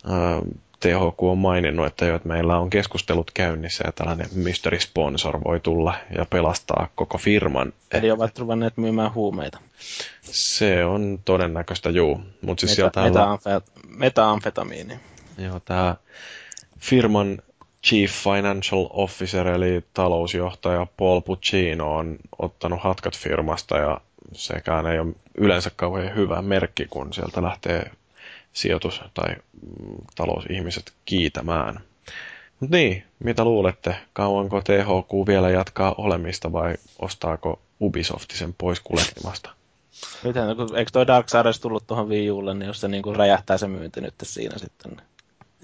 ää, 0.07 0.41
THQ 0.83 1.23
on 1.23 1.39
maininnut, 1.39 1.87
että, 1.87 2.05
jo, 2.05 2.17
että 2.17 2.29
meillä 2.29 2.59
on 2.59 2.71
keskustelut 2.71 3.31
käynnissä 3.31 3.85
ja 3.87 3.93
tällainen 3.93 4.27
mystery 4.35 4.81
sponsor 4.81 5.41
voi 5.45 5.61
tulla 5.61 5.95
ja 6.17 6.27
pelastaa 6.31 6.89
koko 6.95 7.19
firman. 7.19 7.73
Eli 7.93 8.11
ovat 8.11 8.39
ruvanneet 8.39 8.77
myymään 8.77 9.15
huumeita. 9.15 9.59
Se 10.23 10.85
on 10.85 11.19
todennäköistä, 11.25 11.91
juu. 11.91 12.21
Mut 12.41 12.59
siis 12.59 12.71
Meta, 12.71 12.81
sieltä. 12.81 13.01
Joo, 15.39 15.61
tämä 15.61 15.97
firman 16.79 17.39
Chief 17.87 18.11
Financial 18.11 18.87
Officer 18.91 19.47
eli 19.49 19.85
talousjohtaja 19.95 20.87
Paul 20.97 21.21
Puccino 21.21 21.97
on 21.97 22.19
ottanut 22.39 22.83
hatkat 22.83 23.19
firmasta 23.19 23.79
ja 23.79 24.01
sekään 24.33 24.87
ei 24.87 24.99
ole 24.99 25.13
yleensä 25.39 25.71
kauhean 25.77 26.17
hyvä 26.17 26.43
merkki, 26.43 26.87
kun 26.91 27.13
sieltä 27.13 27.43
lähtee 27.43 27.91
sijoitus- 28.53 29.03
tai 29.15 29.35
mm, 29.35 29.97
talousihmiset 30.15 30.93
kiitämään. 31.05 31.81
Mut 32.61 32.71
niin, 32.71 33.05
mitä 33.19 33.45
luulette? 33.45 33.97
Kauanko 34.13 34.61
THQ 34.61 35.27
vielä 35.27 35.51
jatkaa 35.51 35.95
olemista 35.99 36.53
vai 36.53 36.75
ostaako 36.99 37.61
Ubisoft 37.81 38.31
sen 38.31 38.55
pois 38.59 38.81
kuljettimasta? 38.81 39.51
Nythän, 40.25 40.57
kun- 40.57 40.77
eikö 40.77 40.91
toi 40.91 41.07
Darksiders 41.07 41.61
tullut 41.61 41.87
tuohon 41.87 42.09
Wii 42.09 42.29
niin 42.55 42.67
jos 42.67 42.81
se 42.81 42.89
niin 42.89 43.17
räjähtää 43.17 43.59
se 43.59 43.69
myynti 43.69 44.01
nyt 44.01 44.15
siinä 44.23 44.59
sitten. 44.59 45.03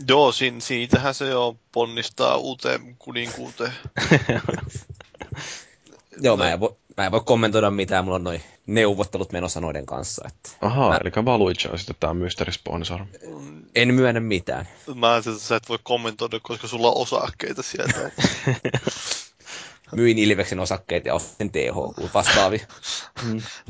Joo, 0.08 0.32
siin, 0.32 0.60
siitähän 0.60 1.14
se 1.14 1.28
jo 1.28 1.56
ponnistaa 1.72 2.36
uuteen 2.36 2.96
kuninkuuteen. 2.98 3.72
Joo, 6.20 6.36
mä 6.36 6.52
en, 6.52 6.60
voi, 6.60 6.76
mä 6.96 7.06
en 7.06 7.12
voi 7.12 7.20
kommentoida 7.24 7.70
mitään, 7.70 8.04
mulla 8.04 8.16
on 8.16 8.24
noin 8.24 8.42
neuvottelut 8.66 9.32
menossa 9.32 9.60
noiden 9.60 9.86
kanssa. 9.86 10.24
Että 10.28 10.50
Ahaa, 10.60 10.90
Mä- 10.90 10.98
eli 11.04 11.24
Valuigi 11.24 11.68
on 11.68 11.78
sitten 11.78 11.96
tämä 12.00 12.14
mystery 12.14 12.52
sponsor. 12.52 13.00
en 13.74 13.94
myönnä 13.94 14.20
mitään. 14.20 14.68
Mä 14.94 15.12
ajattelin, 15.12 15.36
että 15.36 15.48
sä 15.48 15.56
et 15.56 15.68
voi 15.68 15.78
kommentoida, 15.82 16.40
koska 16.42 16.68
sulla 16.68 16.88
on 16.88 16.96
osakkeita 16.96 17.62
sieltä. 17.62 18.10
Myin 19.92 20.18
Ilveksen 20.18 20.60
osakkeet 20.60 21.04
ja 21.04 21.14
ostin 21.14 21.52
THQ 21.52 22.14
vastaavia. 22.14 22.66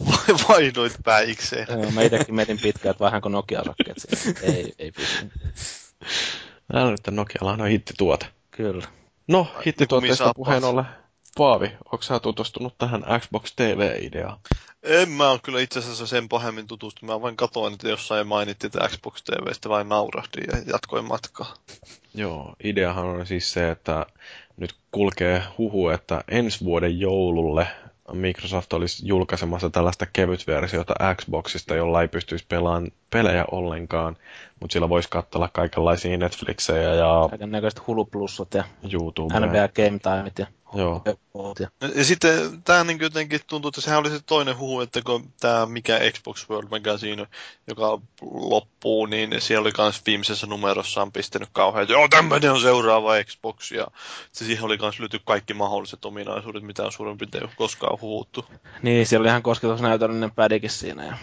Vai 0.06 0.36
vainoit 0.48 0.94
päikseen. 1.04 1.66
Joo, 1.70 1.90
mä 1.90 2.02
itsekin 2.02 2.34
mietin 2.34 2.58
pitkään, 2.62 2.90
että 2.90 3.04
vähän 3.04 3.22
kuin 3.22 3.32
Nokia-osakkeet 3.32 3.96
siellä. 3.98 4.40
Ei, 4.42 4.74
ei 4.78 4.92
pysty. 4.92 5.30
Älä 6.72 6.90
nyt 6.90 7.00
Nokialla 7.10 7.52
on 7.52 7.66
hittituote. 7.68 8.26
Kyllä. 8.50 8.86
No, 9.28 9.46
hittituotteesta 9.66 10.32
puheen 10.36 10.64
ollen. 10.64 10.84
Paavi, 11.36 11.66
onko 11.84 12.02
sä 12.02 12.20
tutustunut 12.20 12.78
tähän 12.78 13.04
Xbox 13.20 13.52
TV-ideaan? 13.56 14.38
En 14.82 15.08
mä 15.08 15.30
ole 15.30 15.40
kyllä 15.42 15.60
itse 15.60 15.78
asiassa 15.78 16.06
sen 16.06 16.28
pahemmin 16.28 16.66
tutustunut. 16.66 17.14
Mä 17.14 17.22
vain 17.22 17.36
katoin, 17.36 17.74
että 17.74 17.88
jossain 17.88 18.26
mainittiin 18.26 18.70
että 18.74 18.88
Xbox 18.88 19.22
TVstä 19.22 19.68
vain 19.68 19.88
naurahdin 19.88 20.44
ja 20.52 20.58
jatkoin 20.66 21.04
matkaa. 21.04 21.54
Joo, 22.14 22.54
ideahan 22.64 23.04
on 23.04 23.26
siis 23.26 23.52
se, 23.52 23.70
että 23.70 24.06
nyt 24.56 24.74
kulkee 24.90 25.42
huhu, 25.58 25.88
että 25.88 26.24
ensi 26.28 26.64
vuoden 26.64 27.00
joululle 27.00 27.66
Microsoft 28.12 28.72
olisi 28.72 29.08
julkaisemassa 29.08 29.70
tällaista 29.70 30.06
kevytversiota 30.12 30.94
Xboxista, 31.14 31.74
jolla 31.74 32.02
ei 32.02 32.08
pystyisi 32.08 32.44
pelaamaan 32.48 32.90
pelejä 33.10 33.44
ollenkaan, 33.50 34.16
mutta 34.60 34.72
sillä 34.72 34.88
voisi 34.88 35.08
katsella 35.08 35.48
kaikenlaisia 35.52 36.18
Netflixejä 36.18 36.94
ja 36.94 37.26
Kaiken 37.30 37.50
näköiset 37.50 37.86
huluplussat 37.86 38.54
ja 38.54 38.64
YouTubea. 38.92 39.40
NBA 39.40 39.68
Game 39.68 39.98
Timeit 39.98 40.38
ja 40.38 40.46
Joo. 40.74 41.02
ja 41.94 42.04
sitten 42.04 42.62
tämä 42.62 42.84
niin 42.84 43.00
jotenkin 43.00 43.40
tuntuu, 43.46 43.68
että 43.68 43.80
sehän 43.80 43.98
oli 43.98 44.10
se 44.10 44.20
toinen 44.26 44.58
huhu, 44.58 44.80
että 44.80 45.02
kun 45.02 45.32
tämä 45.40 45.66
mikä 45.66 46.00
Xbox 46.12 46.50
World 46.50 46.68
Magazine, 46.70 47.26
joka 47.66 48.00
loppuu, 48.30 49.06
niin 49.06 49.40
siellä 49.40 49.62
oli 49.62 49.72
myös 49.78 50.02
viimeisessä 50.06 50.46
numerossaan 50.46 51.12
pistänyt 51.12 51.48
kauhean, 51.52 51.82
että 51.82 51.92
joo, 51.92 52.08
tämmöinen 52.08 52.52
on 52.52 52.60
seuraava 52.60 53.24
Xbox, 53.24 53.72
ja 53.72 53.86
se 54.32 54.44
siihen 54.44 54.64
oli 54.64 54.78
myös 54.80 55.00
lyty 55.00 55.20
kaikki 55.24 55.54
mahdolliset 55.54 56.04
ominaisuudet, 56.04 56.62
mitä 56.62 56.84
on 56.84 56.92
suurin 56.92 57.18
piirtein 57.18 57.50
koskaan 57.56 58.00
huhuttu. 58.00 58.44
Niin, 58.82 59.06
siellä 59.06 59.22
oli 59.22 59.28
ihan 59.28 59.42
kosketusnäytöllinen 59.42 60.30
pädikin 60.30 60.70
siinä. 60.70 61.04
Ja... 61.04 61.16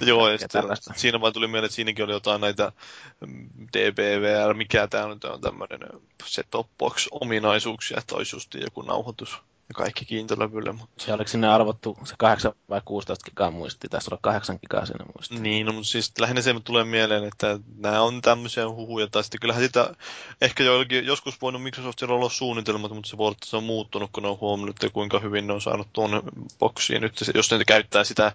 Joo, 0.00 0.28
ja 0.28 0.38
sitten 0.38 0.62
siinä 0.96 1.20
vaan 1.20 1.32
tuli 1.32 1.46
mieleen, 1.46 1.64
että 1.64 1.74
siinäkin 1.74 2.04
oli 2.04 2.12
jotain 2.12 2.40
näitä 2.40 2.72
mm, 3.20 3.48
DBVR, 3.72 4.54
mikä 4.54 4.86
tämä 4.86 5.08
nyt 5.08 5.24
on 5.24 5.40
tämmöinen 5.40 5.80
set-top 6.24 6.66
box 6.78 7.06
ominaisuuksia, 7.10 7.98
että 7.98 8.14
olisi 8.14 8.36
just 8.36 8.54
joku 8.54 8.82
nauhoitus 8.82 9.38
ja 9.68 9.74
kaikki 9.74 10.04
kiintolevylle, 10.04 10.72
mutta 10.72 11.04
Ja 11.08 11.14
oliko 11.14 11.28
sinne 11.28 11.48
arvottu 11.48 11.98
se 12.04 12.14
8 12.18 12.52
vai 12.68 12.80
16 12.84 13.24
gigaa 13.24 13.50
muisti? 13.50 13.88
Taisi 13.88 14.08
olla 14.10 14.18
8 14.22 14.58
gigaa 14.60 14.86
siinä 14.86 15.04
muisti. 15.16 15.38
Niin, 15.38 15.66
no, 15.66 15.72
mutta 15.72 15.88
siis 15.88 16.12
lähinnä 16.18 16.42
se 16.42 16.54
tulee 16.64 16.84
mieleen, 16.84 17.24
että 17.24 17.58
nämä 17.76 18.00
on 18.00 18.22
tämmöisiä 18.22 18.68
huhuja, 18.68 19.06
tai 19.06 19.24
sitten 19.24 19.40
kyllähän 19.40 19.64
sitä 19.64 19.94
ehkä 20.40 20.62
joillakin, 20.62 21.06
joskus 21.06 21.40
voinut 21.42 21.62
Microsoftilla 21.62 22.14
olla 22.14 22.28
suunnitelmat, 22.28 22.92
mutta 22.92 23.10
se 23.10 23.16
voi 23.16 23.26
olla, 23.26 23.36
että 23.36 23.50
se 23.50 23.56
on 23.56 23.64
muuttunut, 23.64 24.10
kun 24.12 24.22
ne 24.22 24.28
on 24.28 24.40
huomannut, 24.40 24.76
että 24.76 24.94
kuinka 24.94 25.18
hyvin 25.18 25.46
ne 25.46 25.52
on 25.52 25.60
saanut 25.60 25.88
tuon 25.92 26.22
boksiin 26.58 27.02
nyt, 27.02 27.20
jos 27.34 27.50
ne 27.50 27.64
käyttää 27.64 28.04
sitä, 28.04 28.32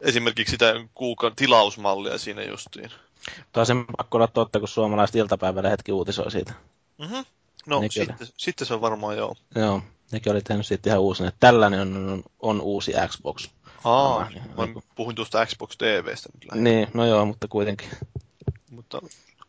esimerkiksi 0.00 0.50
sitä 0.50 0.74
kuuka 0.94 1.32
tilausmallia 1.36 2.18
siinä 2.18 2.42
justiin. 2.42 2.90
Toisen 3.52 3.84
pakko 3.96 4.18
olla 4.18 4.26
totta, 4.26 4.58
kun 4.58 4.68
suomalaiset 4.68 5.16
iltapäivälehdet 5.16 5.88
uutisoi 5.92 6.30
siitä. 6.30 6.52
Mm-hmm. 6.98 7.24
No, 7.66 7.80
Niin 7.80 7.92
sitten, 7.92 8.16
sitten 8.36 8.66
se 8.66 8.74
on 8.74 8.80
varmaan 8.80 9.16
joo. 9.16 9.36
Joo, 9.54 9.82
nekin 10.12 10.32
oli 10.32 10.40
tehnyt 10.40 10.66
siitä 10.66 10.90
ihan 10.90 11.00
uusin, 11.00 11.26
että 11.26 11.40
tällainen 11.40 11.80
on, 11.80 11.96
on, 11.96 12.22
on 12.40 12.60
uusi 12.60 12.92
Xbox. 13.08 13.48
Aa, 13.84 14.18
Varmaan, 14.18 14.48
mä 14.56 14.66
niin 14.66 14.84
puhuin 14.94 15.16
tuosta 15.16 15.46
Xbox 15.46 15.76
TVstä 15.76 16.28
nyt 16.34 16.44
lähinnä. 16.50 16.70
Niin, 16.70 16.88
no 16.94 17.06
joo, 17.06 17.26
mutta 17.26 17.48
kuitenkin. 17.48 17.88
Mutta 18.70 19.00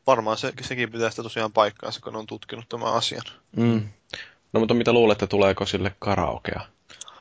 varmaan 0.08 0.38
se, 0.38 0.54
sekin 0.62 0.92
pitää 0.92 1.10
sitä 1.10 1.24
tosiaan 1.24 1.52
paikkaansa, 1.54 2.02
kun 2.02 2.14
ne 2.14 2.20
on 2.20 2.28
tutkinut 2.28 2.70
tämän 2.70 2.94
asian. 2.94 3.24
Mm. 3.56 3.90
No 4.54 4.60
mutta 4.60 4.74
mitä 4.74 4.94
luulette, 4.94 5.28
tuleeko 5.28 5.66
sille 5.66 5.96
karaokea? 6.00 6.62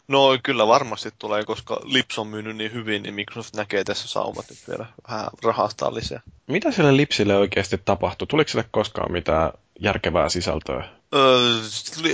No 0.09 0.39
kyllä 0.43 0.67
varmasti 0.67 1.11
tulee, 1.19 1.45
koska 1.45 1.81
Lips 1.85 2.19
on 2.19 2.27
myynyt 2.27 2.57
niin 2.57 2.73
hyvin, 2.73 3.03
niin 3.03 3.15
Microsoft 3.15 3.57
näkee 3.57 3.85
tässä 3.85 4.09
saumat 4.09 4.51
nyt 4.51 4.59
vielä 4.69 4.87
vähän 5.09 5.27
rahastaa 5.43 5.95
lisää. 5.95 6.21
Mitä 6.47 6.73
sille 6.73 6.97
lipsille 6.97 7.37
oikeasti 7.37 7.79
tapahtui? 7.85 8.27
Tuliko 8.27 8.49
sille 8.49 8.65
koskaan 8.71 9.13
mitään 9.13 9.53
järkevää 9.81 10.29
sisältöä? 10.29 10.89
Öö, 11.15 11.61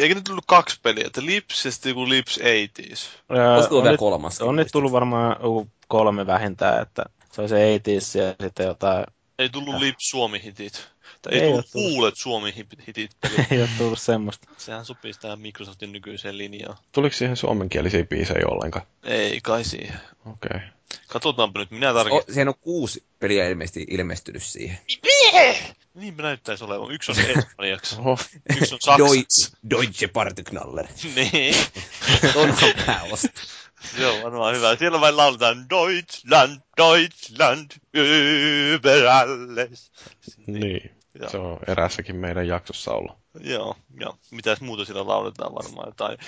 eikö 0.00 0.14
nyt 0.14 0.24
tullut 0.24 0.44
kaksi 0.46 0.80
peliä, 0.82 1.04
että 1.06 1.26
Lips 1.26 1.64
ja 1.64 1.72
sitten 1.72 1.90
joku 1.90 2.08
Lips 2.08 2.38
80s? 2.38 3.00
Öö, 3.36 3.54
Olisiko 3.54 3.76
on, 3.76 3.82
vielä 3.82 3.92
nyt, 3.92 3.98
kolmas? 3.98 4.40
on 4.40 4.56
nyt 4.56 4.68
tullut 4.72 4.92
varmaan 4.92 5.36
joku 5.42 5.68
kolme 5.88 6.26
vähintään, 6.26 6.82
että 6.82 7.04
se 7.32 7.42
on 7.42 7.48
se 7.48 7.78
80s 7.78 8.18
ja 8.18 8.34
sitten 8.40 8.66
jotain, 8.66 9.04
Ei 9.38 9.48
tullut 9.48 9.74
Lips 9.74 10.10
Suomi-hitit. 10.10 10.88
Ei 11.30 11.38
ei, 11.40 11.46
oo 11.46 11.50
tullut 11.50 11.70
tullut. 11.72 11.92
kuulet 11.92 12.16
Suomi-hitit 12.16 13.10
ei 13.50 13.60
ole 13.60 13.68
tullut 13.78 13.98
semmoista. 13.98 14.48
Sehän 14.58 14.84
sopii 14.84 15.12
tähän 15.20 15.40
Microsoftin 15.40 15.92
nykyiseen 15.92 16.38
linjaan. 16.38 16.76
Tuliko 16.92 17.16
siihen 17.16 17.36
suomenkielisiä 17.36 18.04
biisejä 18.04 18.44
ollenkaan? 18.48 18.86
Ei 19.02 19.40
kai 19.40 19.64
siihen. 19.64 20.00
Okei. 20.26 20.50
Okay. 20.56 20.60
Katsotaanpa 21.08 21.60
nyt, 21.60 21.70
minä 21.70 21.90
O, 21.90 21.94
tarkistan. 21.94 22.34
siihen 22.34 22.48
on 22.48 22.54
kuusi 22.60 23.04
peliä 23.18 23.48
ilmeisesti 23.48 23.86
ilmestynyt 23.90 24.42
siihen. 24.42 24.78
Niin 25.94 26.16
näyttäisi 26.16 26.64
olevan. 26.64 26.90
Yksi 26.90 27.12
on 27.12 27.18
espanjaksi, 27.38 27.96
Oho. 27.98 28.18
yksi 28.56 28.74
on 28.74 28.80
saksaksi. 28.80 29.16
Deutsch, 29.16 29.52
Deutsche 29.70 30.08
Partiknaller. 30.08 30.86
niin. 31.16 31.54
On 32.34 32.54
pääosta. 32.86 33.28
Se 33.96 34.06
on 34.06 34.22
varmaan 34.22 34.56
hyvä. 34.56 34.76
Siellä 34.76 35.00
vain 35.00 35.16
lauletaan 35.16 35.66
Deutschland, 35.70 36.60
Deutschland, 36.76 37.70
über 37.94 39.06
alles. 39.06 39.92
Niin. 40.46 41.01
Joo. 41.20 41.30
Se 41.30 41.38
on 41.38 41.58
erässäkin 41.66 42.16
meidän 42.16 42.46
jaksossa 42.46 42.92
ollut. 42.92 43.16
Joo, 43.40 43.76
ja 44.00 44.12
mitäs 44.30 44.60
muuta 44.60 44.84
siellä 44.84 45.06
lauletaan 45.06 45.54
varmaan 45.54 45.88
jotain 45.88 46.18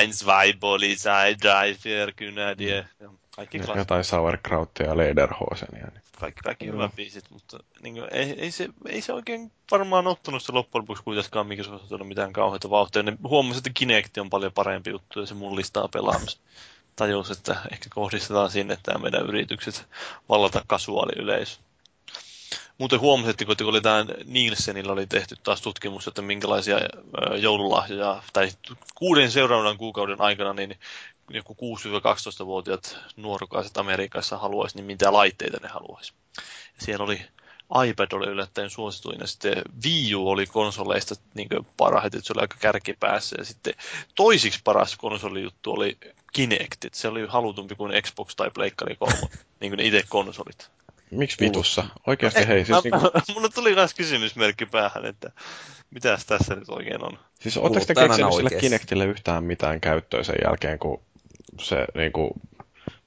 Eins, 0.00 0.18
zwei, 0.18 0.52
Polizei, 0.52 1.36
drei, 1.42 1.76
vier, 1.84 2.12
Kynädie. 2.16 2.88
Ja 3.00 3.10
Kaikki, 3.36 3.58
klassi- 3.58 3.78
Jotain 3.78 4.04
sauerkrauttia 4.04 4.86
ja 4.86 4.96
lederhosenia. 4.96 5.86
Niin. 5.86 6.02
kaikki, 6.20 6.40
kaikki 6.44 6.66
Joo. 6.66 6.74
hyvät 6.74 6.96
biisit, 6.96 7.24
mutta 7.30 7.58
niin 7.82 7.94
kuin, 7.94 8.08
ei, 8.10 8.34
ei, 8.40 8.50
se, 8.50 8.68
ei 8.86 9.00
se 9.00 9.12
oikein 9.12 9.52
varmaan 9.70 10.06
ottanut 10.06 10.42
se 10.42 10.52
loppujen 10.52 10.82
lopuksi 10.82 11.02
kuitenkaan 11.02 11.46
Microsoftilla 11.46 12.04
mitään 12.04 12.32
kauheita 12.32 12.70
vauhtia. 12.70 13.02
Ne 13.02 13.18
huomasi, 13.22 13.58
että 13.58 13.70
Kinect 13.74 14.18
on 14.18 14.30
paljon 14.30 14.52
parempi 14.52 14.90
juttu 14.90 15.20
ja 15.20 15.26
se 15.26 15.34
mullistaa 15.34 15.88
pelaamista. 15.88 16.40
Tajus, 16.96 17.30
että 17.30 17.56
ehkä 17.72 17.88
kohdistetaan 17.94 18.50
sinne, 18.50 18.74
että 18.74 18.92
tämä 18.92 19.02
meidän 19.02 19.26
yritykset 19.26 19.86
vallata 20.28 20.62
kasuaaliyleisö. 20.66 21.60
Muuten 22.78 23.00
huomasitteko, 23.00 23.52
että 23.52 23.64
kun 23.64 23.72
oli 23.72 23.80
tämä 23.80 24.06
Nielsenillä 24.24 24.92
oli 24.92 25.06
tehty 25.06 25.36
taas 25.42 25.62
tutkimus, 25.62 26.08
että 26.08 26.22
minkälaisia 26.22 26.78
joululahjoja, 27.36 28.22
tai 28.32 28.50
kuuden 28.94 29.30
seuraavan 29.30 29.78
kuukauden 29.78 30.20
aikana, 30.20 30.52
niin 30.52 30.78
joku 31.30 31.56
6-12-vuotiaat 32.42 32.98
nuorukaiset 33.16 33.78
Amerikassa 33.78 34.38
haluaisi, 34.38 34.76
niin 34.76 34.84
mitä 34.84 35.12
laitteita 35.12 35.58
ne 35.62 35.68
haluaisi. 35.68 36.12
Siellä 36.78 37.04
oli 37.04 37.20
iPad 37.88 38.12
oli 38.12 38.26
yllättäen 38.26 38.70
suosituin, 38.70 39.20
ja 39.20 39.26
sitten 39.26 39.62
Wii 39.84 40.14
U 40.14 40.28
oli 40.28 40.46
konsoleista 40.46 41.14
niin 41.34 41.48
parhaiten, 41.76 42.18
että 42.18 42.26
se 42.26 42.32
oli 42.32 42.42
aika 42.42 42.56
kärkipäässä, 42.60 43.36
ja 43.38 43.44
sitten 43.44 43.74
toisiksi 44.14 44.60
paras 44.64 44.96
konsolijuttu 44.96 45.72
oli 45.72 45.98
Kinect, 46.32 46.84
se 46.92 47.08
oli 47.08 47.26
halutumpi 47.28 47.74
kuin 47.74 48.02
Xbox 48.02 48.36
tai 48.36 48.50
Pleikkari 48.54 48.96
3, 48.96 49.14
niin 49.60 49.70
kuin 49.70 49.76
ne 49.76 49.84
itse 49.84 50.04
konsolit. 50.08 50.70
Miksi 51.10 51.36
vitussa? 51.40 51.84
Oikeasti 52.06 52.40
Ei, 52.40 52.46
hei, 52.46 52.64
siis, 52.64 52.68
mä, 52.68 52.80
niinku, 52.84 53.10
mulle 53.34 53.48
tuli 53.48 53.74
myös 53.74 53.94
kysymysmerkki 53.94 54.66
päähän, 54.66 55.06
että 55.06 55.30
mitäs 55.90 56.26
tässä 56.26 56.54
nyt 56.54 56.68
oikein 56.68 57.04
on. 57.04 57.18
siis 57.40 57.56
ootteko 57.56 57.84
te 57.84 57.94
keksinyt 57.94 58.32
sille. 58.32 58.60
Kinectille 58.60 59.04
yhtään 59.06 59.44
mitään 59.44 59.80
käyttöä 59.80 60.22
sen 60.22 60.36
jälkeen, 60.44 60.78
kun 60.78 61.00
se 61.60 61.84
niinku, 61.94 62.34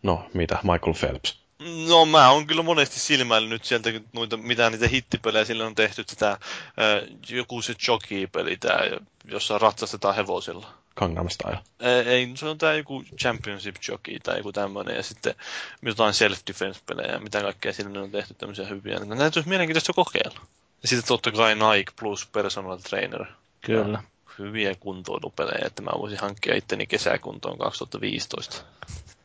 no 0.03 0.29
mitä, 0.33 0.59
Michael 0.63 0.93
Phelps. 0.99 1.41
No 1.87 2.05
mä 2.05 2.31
oon 2.31 2.47
kyllä 2.47 2.63
monesti 2.63 2.99
silmäillyt 2.99 3.65
sieltä 3.65 3.89
noita, 4.13 4.37
mitä 4.37 4.69
niitä 4.69 4.87
hittipelejä 4.87 5.45
sille 5.45 5.63
on 5.63 5.75
tehty, 5.75 6.03
tätä, 6.03 6.27
ää, 6.27 7.01
joku 7.29 7.61
se 7.61 7.75
jockey-peli, 7.87 8.57
tää, 8.57 8.79
jossa 9.25 9.57
ratsastetaan 9.57 10.15
hevosilla. 10.15 10.80
Gangnam 10.95 11.29
Style. 11.29 11.59
Ei, 11.79 12.07
ei, 12.07 12.31
se 12.35 12.45
on 12.45 12.57
tää 12.57 12.73
joku 12.73 13.03
Championship 13.17 13.75
Jockey 13.87 14.19
tai 14.19 14.37
joku 14.37 14.51
tämmönen, 14.51 14.95
ja 14.95 15.03
sitten 15.03 15.35
jotain 15.81 16.13
self-defense-pelejä, 16.13 17.11
ja 17.11 17.19
mitä 17.19 17.41
kaikkea 17.41 17.73
sille 17.73 17.99
on 17.99 18.11
tehty 18.11 18.33
tämmöisiä 18.33 18.65
hyviä. 18.65 18.99
Näitä 18.99 19.23
olisi 19.23 19.49
mielenkiintoista 19.49 19.93
kokeilla. 19.93 20.39
Ja 20.81 20.87
sitten 20.87 21.07
totta 21.07 21.31
kai 21.31 21.55
Nike 21.55 21.91
plus 21.99 22.25
Personal 22.25 22.77
Trainer. 22.77 23.25
Kyllä. 23.61 24.03
Hyviä 24.39 24.75
kuntoilupelejä, 24.75 25.67
että 25.67 25.81
mä 25.81 25.91
voisin 25.97 26.19
hankkia 26.19 26.55
itteni 26.55 26.87
kesäkuntoon 26.87 27.57
2015, 27.57 28.63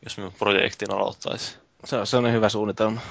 jos 0.03 0.17
minun 0.17 0.33
projektin 0.33 0.91
aloittaisi. 0.91 1.57
Se 1.85 1.95
on, 1.95 2.07
se 2.07 2.17
on 2.17 2.31
hyvä 2.33 2.49
suunnitelma. 2.49 3.01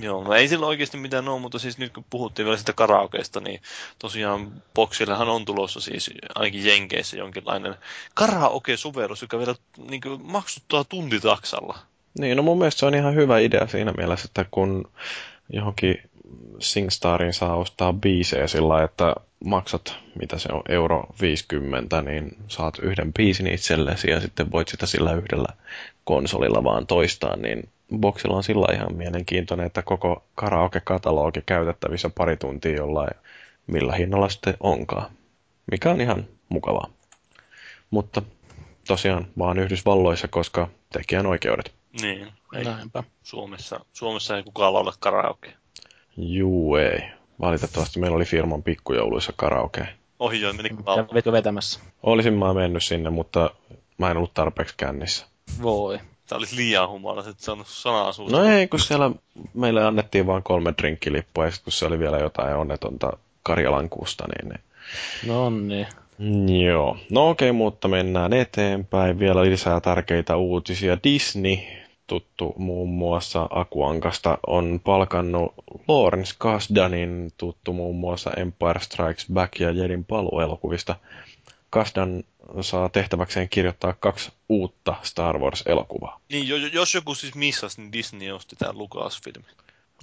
Joo, 0.00 0.24
no 0.24 0.34
ei 0.34 0.48
sillä 0.48 0.66
oikeasti 0.66 0.96
mitään 0.96 1.28
ole, 1.28 1.40
mutta 1.40 1.58
siis 1.58 1.78
nyt 1.78 1.92
kun 1.92 2.04
puhuttiin 2.10 2.46
vielä 2.46 2.56
sitä 2.56 2.72
karaokeesta, 2.72 3.40
niin 3.40 3.60
tosiaan 3.98 4.62
Boxillehan 4.74 5.28
on 5.28 5.44
tulossa 5.44 5.80
siis 5.80 6.10
ainakin 6.34 6.66
Jenkeissä 6.66 7.16
jonkinlainen 7.16 7.74
karaoke-sovellus, 8.14 9.22
joka 9.22 9.38
vielä 9.38 9.54
niin 9.90 10.00
kuin, 10.00 10.20
maksuttaa 10.22 10.84
tuntitaksalla. 10.84 11.78
Niin, 12.18 12.36
no 12.36 12.42
mun 12.42 12.58
mielestä 12.58 12.78
se 12.78 12.86
on 12.86 12.94
ihan 12.94 13.14
hyvä 13.14 13.38
idea 13.38 13.66
siinä 13.66 13.92
mielessä, 13.96 14.26
että 14.26 14.46
kun 14.50 14.90
johonkin 15.52 16.10
SingStariin 16.58 17.34
saa 17.34 17.56
ostaa 17.56 17.92
biisejä 17.92 18.46
sillä 18.46 18.82
että 18.82 19.14
maksat, 19.44 19.96
mitä 20.20 20.38
se 20.38 20.48
on, 20.52 20.62
euro 20.68 21.06
50, 21.20 22.02
niin 22.02 22.36
saat 22.48 22.78
yhden 22.78 23.12
biisin 23.12 23.46
itsellesi 23.46 24.10
ja 24.10 24.20
sitten 24.20 24.50
voit 24.50 24.68
sitä 24.68 24.86
sillä 24.86 25.12
yhdellä 25.12 25.48
konsolilla 26.04 26.64
vaan 26.64 26.86
toistaa, 26.86 27.36
niin 27.36 27.68
Boxilla 27.98 28.36
on 28.36 28.44
sillä 28.44 28.74
ihan 28.74 28.94
mielenkiintoinen, 28.94 29.66
että 29.66 29.82
koko 29.82 30.24
karaoke-katalogi 30.34 31.42
käytettävissä 31.46 32.10
pari 32.10 32.36
tuntia 32.36 32.76
jollain, 32.76 33.14
millä 33.66 33.92
hinnalla 33.94 34.28
sitten 34.28 34.56
onkaan, 34.60 35.10
mikä 35.70 35.90
on 35.90 36.00
ihan 36.00 36.26
mukavaa. 36.48 36.90
Mutta 37.90 38.22
tosiaan 38.86 39.26
vaan 39.38 39.58
Yhdysvalloissa, 39.58 40.28
koska 40.28 40.68
tekijän 40.92 41.26
oikeudet. 41.26 41.74
Niin, 42.00 42.28
ei 42.54 42.64
Näinpä. 42.64 43.02
Suomessa, 43.22 43.80
Suomessa 43.92 44.36
ei 44.36 44.42
kukaan 44.42 44.74
laula 44.74 44.92
karaoke. 45.00 45.52
Juu 46.16 46.76
ei. 46.76 46.98
Valitettavasti 47.40 48.00
meillä 48.00 48.16
oli 48.16 48.24
firman 48.24 48.62
pikkujouluissa 48.62 49.32
karaoke. 49.36 49.88
Ohi 50.18 50.40
jo, 50.40 50.52
meni 50.52 50.70
laulaa. 50.86 51.04
Kävitkö 51.04 51.32
vetämässä? 51.32 51.80
Olisin 52.02 52.34
mä 52.34 52.54
mennyt 52.54 52.84
sinne, 52.84 53.10
mutta 53.10 53.50
mä 53.98 54.10
en 54.10 54.16
ollut 54.16 54.34
tarpeeksi 54.34 54.74
kännissä. 54.76 55.26
Voi. 55.62 55.98
Tämä 56.26 56.38
olisi 56.38 56.56
liian 56.56 56.88
humalassa, 56.88 57.30
että 57.30 57.44
saanut 57.44 57.66
sanaa 57.66 58.12
suusta. 58.12 58.36
No 58.36 58.44
ei, 58.44 58.68
kun 58.68 58.80
siellä 58.80 59.10
meille 59.54 59.84
annettiin 59.84 60.26
vain 60.26 60.42
kolme 60.42 60.74
drinkkilippua 60.78 61.44
ja 61.44 61.50
sitten 61.50 61.64
kun 61.64 61.72
se 61.72 61.86
oli 61.86 61.98
vielä 61.98 62.18
jotain 62.18 62.56
onnetonta 62.56 63.12
Karjalankuusta, 63.42 64.24
niin 64.28 64.48
ne... 64.48 64.60
No 65.26 65.50
niin. 65.50 65.86
Joo. 66.62 66.96
No 67.10 67.30
okei, 67.30 67.52
mutta 67.52 67.88
mennään 67.88 68.32
eteenpäin. 68.32 69.18
Vielä 69.18 69.44
lisää 69.44 69.80
tärkeitä 69.80 70.36
uutisia. 70.36 70.98
Disney, 71.04 71.56
tuttu 72.06 72.54
muun 72.58 72.88
muassa 72.88 73.46
Akuankasta, 73.50 74.38
on 74.46 74.80
palkannut 74.84 75.54
Lawrence 75.88 76.34
Kasdanin, 76.38 77.32
tuttu 77.36 77.72
muun 77.72 77.96
muassa 77.96 78.30
Empire 78.36 78.80
Strikes 78.80 79.26
Back 79.32 79.60
ja 79.60 79.70
Jedin 79.70 80.04
paluelokuvista. 80.04 80.96
Kasdan 81.70 82.24
saa 82.60 82.88
tehtäväkseen 82.88 83.48
kirjoittaa 83.48 83.92
kaksi 83.92 84.32
uutta 84.48 84.94
Star 85.02 85.38
Wars-elokuvaa. 85.38 86.20
Niin, 86.32 86.48
jo, 86.48 86.56
jo- 86.56 86.68
jos 86.72 86.94
joku 86.94 87.14
siis 87.14 87.34
missasi, 87.34 87.80
niin 87.80 87.92
Disney 87.92 88.30
osti 88.30 88.56
tämän 88.56 88.78
Lucasfilm. 88.78 89.42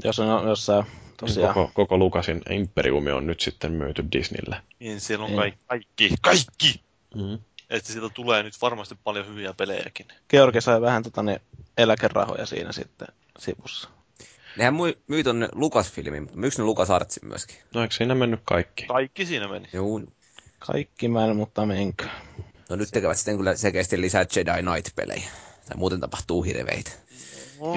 Jos 0.03 0.19
on 0.19 0.47
jossain 0.47 0.85
tosiaan... 1.17 1.53
Koko, 1.53 1.71
koko 1.73 1.97
Lukasin 1.97 2.41
imperiumi 2.49 3.11
on 3.11 3.27
nyt 3.27 3.39
sitten 3.41 3.71
myyty 3.71 4.05
Disneylle. 4.11 4.61
Niin 4.79 4.99
siellä 5.01 5.25
on 5.25 5.31
Niin. 5.31 5.37
kaikki, 5.39 5.57
kaikki, 5.67 6.17
kaikki! 6.21 6.81
Mm. 7.15 7.39
Että 7.69 7.91
sieltä 7.93 8.13
tulee 8.13 8.43
nyt 8.43 8.61
varmasti 8.61 8.95
paljon 9.03 9.27
hyviä 9.27 9.53
pelejäkin. 9.53 10.05
Georgi 10.29 10.61
sai 10.61 10.81
vähän 10.81 11.03
tota, 11.03 11.23
ne 11.23 11.41
eläkerahoja 11.77 12.45
siinä 12.45 12.71
sitten 12.71 13.07
sivussa. 13.39 13.89
Nehän 14.57 14.73
myy, 14.75 15.01
myy 15.07 15.23
tonne 15.23 15.49
Lucasfilmin, 15.51 16.23
mutta 16.23 16.37
myyks 16.37 16.57
ne 16.57 16.63
Lucas 16.63 16.89
Artsin 16.89 17.27
myöskin? 17.27 17.57
No 17.73 17.81
eikö 17.81 17.95
siinä 17.95 18.15
mennyt 18.15 18.39
kaikki? 18.43 18.85
Kaikki 18.85 19.25
siinä 19.25 19.47
meni. 19.47 19.67
Joo. 19.73 20.01
Kaikki 20.67 21.07
mä 21.07 21.25
en, 21.25 21.35
mutta 21.35 21.65
menkö. 21.65 22.05
No 22.69 22.75
nyt 22.75 22.89
tekevät 22.91 23.17
sitten 23.17 23.37
kyllä 23.37 23.55
selkeästi 23.55 24.01
lisää 24.01 24.25
Jedi 24.35 24.63
Knight-pelejä. 24.63 25.29
Tai 25.67 25.77
muuten 25.77 25.99
tapahtuu 25.99 26.43
hirveitä. 26.43 26.91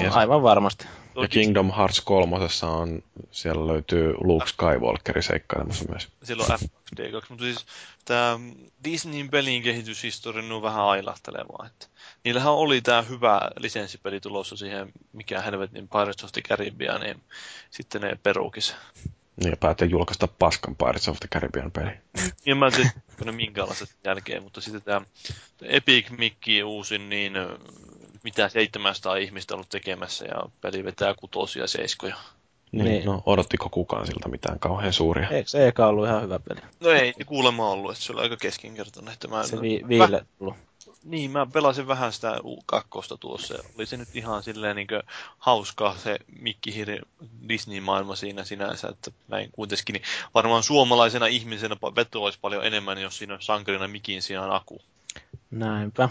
Ja, 0.04 0.12
Aivan 0.12 0.42
varmasti. 0.42 0.86
ja 1.22 1.28
Kingdom 1.28 1.72
Hearts 1.72 2.00
3 2.00 2.36
on, 2.62 3.02
siellä 3.30 3.66
löytyy 3.66 4.14
Luke 4.20 4.46
Skywalkerin 4.46 5.22
seikkailemassa 5.22 5.84
myös. 5.88 6.08
Silloin 6.22 6.50
FD2, 6.50 7.26
mutta 7.28 7.44
siis 7.44 7.66
tämä 8.04 8.40
Disneyn 8.84 9.30
pelin 9.30 9.62
kehityshistoria 9.62 10.54
on 10.54 10.62
vähän 10.62 10.84
ailahtelevaa. 10.84 11.66
Että 11.66 11.86
niillähän 12.24 12.52
oli 12.52 12.80
tämä 12.80 13.02
hyvä 13.02 13.40
lisenssipeli 13.58 14.20
tulossa 14.20 14.56
siihen, 14.56 14.92
mikä 15.12 15.40
helvetin 15.40 15.88
Pirates 15.88 16.24
of 16.24 16.32
the 16.32 16.42
Caribbean, 16.42 17.00
niin 17.00 17.22
sitten 17.70 18.00
ne 18.00 18.18
perukis. 18.22 18.74
Niin, 19.36 19.50
ja 19.50 19.56
päätin 19.56 19.90
julkaista 19.90 20.28
paskan 20.28 20.76
Pirates 20.76 21.08
of 21.08 21.18
the 21.20 21.28
Caribbean 21.34 21.70
peli. 21.70 21.90
Ja 22.46 22.54
mä 22.54 22.66
en 22.66 22.72
tiedä, 22.72 23.32
minkälaiset 23.32 23.90
jälkeen, 24.04 24.42
mutta 24.42 24.60
sitten 24.60 24.82
tämä 24.82 25.00
Epic 25.62 26.10
Mickey 26.10 26.62
uusin, 26.62 27.08
niin 27.08 27.32
mitä 28.24 28.48
700 28.48 29.16
ihmistä 29.16 29.54
ollut 29.54 29.68
tekemässä 29.68 30.24
ja 30.24 30.42
peli 30.60 30.84
vetää 30.84 31.14
kutosia 31.14 31.62
ja 31.62 31.68
seiskoja. 31.68 32.16
Niin, 32.72 32.84
Niin. 32.84 33.04
no 33.04 33.22
odottiko 33.26 33.68
kukaan 33.68 34.06
siltä 34.06 34.28
mitään 34.28 34.58
kauhean 34.58 34.92
suuria? 34.92 35.28
Eikö 35.28 35.48
se 35.50 35.68
eka 35.68 35.86
ollut 35.86 36.06
ihan 36.06 36.22
hyvä 36.22 36.38
peli? 36.38 36.60
No 36.80 36.90
ei 36.90 37.12
kuulemma 37.26 37.70
ollut, 37.70 37.90
että 37.92 38.04
se 38.04 38.12
oli 38.12 38.20
aika 38.22 38.36
keskinkertainen. 38.36 39.12
Että 39.12 39.28
mä, 39.28 39.42
Se 39.46 39.60
vi- 39.60 39.82
viille 39.88 40.26
tullut. 40.38 40.54
Niin, 41.06 41.30
mä 41.30 41.46
pelasin 41.46 41.86
vähän 41.86 42.12
sitä 42.12 42.38
U2 42.38 43.16
tuossa. 43.20 43.54
ja 43.54 43.60
Oli 43.74 43.86
se 43.86 43.96
nyt 43.96 44.08
ihan 44.14 44.42
silleen 44.42 44.76
niin 44.76 44.88
hauska 45.38 45.96
se 46.02 46.18
Mikkihiri 46.40 46.98
Disney-maailma 47.48 48.16
siinä 48.16 48.44
sinänsä, 48.44 48.88
että 48.88 49.10
mä 49.28 49.38
en 49.38 49.50
kuitenkin, 49.52 49.92
niin 49.92 50.02
varmaan 50.34 50.62
suomalaisena 50.62 51.26
ihmisenä 51.26 51.76
vetoaisi 51.96 52.38
paljon 52.42 52.66
enemmän, 52.66 53.02
jos 53.02 53.18
siinä 53.18 53.34
on 53.34 53.42
sankarina 53.42 53.88
Mikin 53.88 54.22
sijaan 54.22 54.50
Aku. 54.50 54.80
Näinpä. 55.50 56.08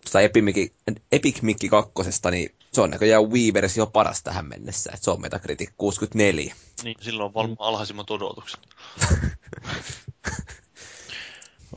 Tuosta 0.00 0.20
Epic 0.20 0.44
Mickey, 0.44 0.68
Epic 1.12 1.42
Mickey 1.42 1.68
2, 1.68 1.92
niin 2.30 2.54
se 2.72 2.80
on 2.80 2.90
näköjään 2.90 3.30
Wii-versio 3.30 3.86
paras 3.86 4.22
tähän 4.22 4.48
mennessä. 4.48 4.90
Et 4.94 5.02
se 5.02 5.10
on 5.10 5.20
Metacritic 5.20 5.70
64. 5.76 6.54
Niin, 6.82 6.96
silloin 7.00 7.26
on 7.26 7.34
varmaan 7.34 7.68
alhaisimmat 7.68 8.10
odotukset. 8.10 8.60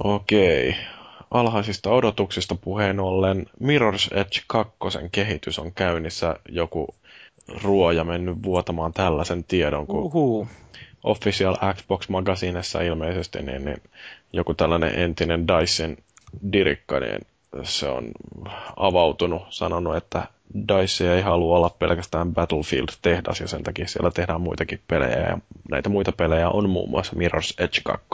Okei. 0.03 0.75
Alhaisista 1.31 1.89
odotuksista 1.89 2.55
puheen 2.55 2.99
ollen 2.99 3.45
Mirror's 3.63 4.17
Edge 4.17 4.41
2 4.47 4.73
kehitys 5.11 5.59
on 5.59 5.71
käynnissä. 5.71 6.35
Joku 6.49 6.95
ruoja 7.63 8.03
mennyt 8.03 8.43
vuotamaan 8.43 8.93
tällaisen 8.93 9.43
tiedon, 9.43 9.87
kun 9.87 10.03
Uhu. 10.03 10.47
Official 11.03 11.55
Xbox 11.73 12.09
Magazinessa 12.09 12.81
ilmeisesti 12.81 13.41
niin, 13.41 13.65
niin 13.65 13.81
joku 14.33 14.53
tällainen 14.53 14.99
entinen 14.99 15.47
Dyson 15.47 15.97
dirikka, 16.53 16.99
niin 16.99 17.19
se 17.63 17.87
on 17.87 18.11
avautunut, 18.75 19.41
sanonut, 19.49 19.95
että 19.95 20.27
DICE 20.67 21.13
ei 21.15 21.21
halua 21.21 21.57
olla 21.57 21.69
pelkästään 21.69 22.33
Battlefield-tehdas 22.33 23.39
ja 23.41 23.47
sen 23.47 23.63
takia 23.63 23.87
siellä 23.87 24.11
tehdään 24.11 24.41
muitakin 24.41 24.79
pelejä 24.87 25.19
ja 25.19 25.37
näitä 25.71 25.89
muita 25.89 26.11
pelejä 26.11 26.49
on 26.49 26.69
muun 26.69 26.89
muassa 26.89 27.13
Mirror's 27.15 27.53
Edge 27.63 27.81
2. 27.83 28.07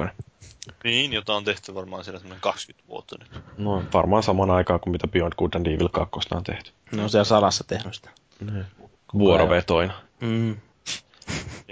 Niin, 0.83 1.13
jota 1.13 1.33
on 1.35 1.43
tehty 1.43 1.75
varmaan 1.75 2.03
siellä 2.03 2.19
semmoinen 2.19 2.41
20 2.41 2.87
vuotta 2.87 3.15
nyt. 3.19 3.43
No 3.57 3.83
varmaan 3.93 4.23
saman 4.23 4.51
aikaan 4.51 4.79
kuin 4.79 4.91
mitä 4.91 5.07
Beyond 5.07 5.33
Good 5.37 5.53
and 5.53 5.65
Evil 5.67 5.89
2 5.89 6.19
on 6.31 6.43
tehty. 6.43 6.71
Ne 6.91 7.03
on 7.03 7.09
siellä 7.09 7.25
salassa 7.25 7.63
tehnyt 7.63 7.93
sitä. 7.95 8.09
Vuorovetoina. 9.13 9.93
Mm. 10.19 10.57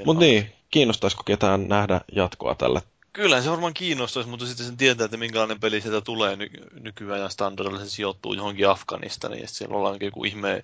On- 0.07 0.19
niin, 0.19 0.51
kiinnostaisiko 0.69 1.23
ketään 1.23 1.67
nähdä 1.67 2.01
jatkoa 2.15 2.55
tälle? 2.55 2.81
Kyllä 3.13 3.41
se 3.41 3.49
varmaan 3.49 3.73
kiinnostaisi, 3.73 4.29
mutta 4.29 4.45
sitten 4.45 4.65
sen 4.65 4.77
tietää, 4.77 5.05
että 5.05 5.17
minkälainen 5.17 5.59
peli 5.59 5.81
sieltä 5.81 6.01
tulee 6.01 6.35
ny- 6.35 6.49
nykyajan 6.79 7.31
standardilla. 7.31 7.79
Se 7.79 7.89
sijoittuu 7.89 8.33
johonkin 8.33 8.69
Afganistaniin 8.69 9.41
ja 9.41 9.47
sitten 9.47 9.57
siellä 9.57 9.77
ollaan 9.77 9.97
joku 10.01 10.23
ihme 10.23 10.63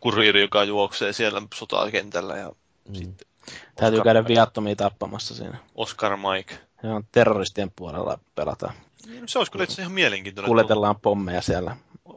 kuriiri, 0.00 0.40
joka 0.40 0.64
juoksee 0.64 1.12
siellä 1.12 1.42
sotakentällä 1.54 2.36
ja 2.36 2.52
sitten 2.92 3.28
Täytyy 3.74 4.02
käydä 4.02 4.28
viattomia 4.28 4.76
tappamassa 4.76 5.34
siinä. 5.34 5.58
Oscar 5.74 6.16
Mike. 6.16 6.58
Ja 6.82 6.94
on 6.94 7.04
terroristien 7.12 7.70
puolella 7.76 8.18
pelataan. 8.34 8.74
Se 9.26 9.38
olisi 9.38 9.52
kyllä 9.52 9.64
itse 9.64 9.82
ihan 9.82 9.92
mielenkiintoinen. 9.92 10.48
Kuljetellaan 10.48 11.00
pommeja 11.00 11.42
siellä 11.42 11.76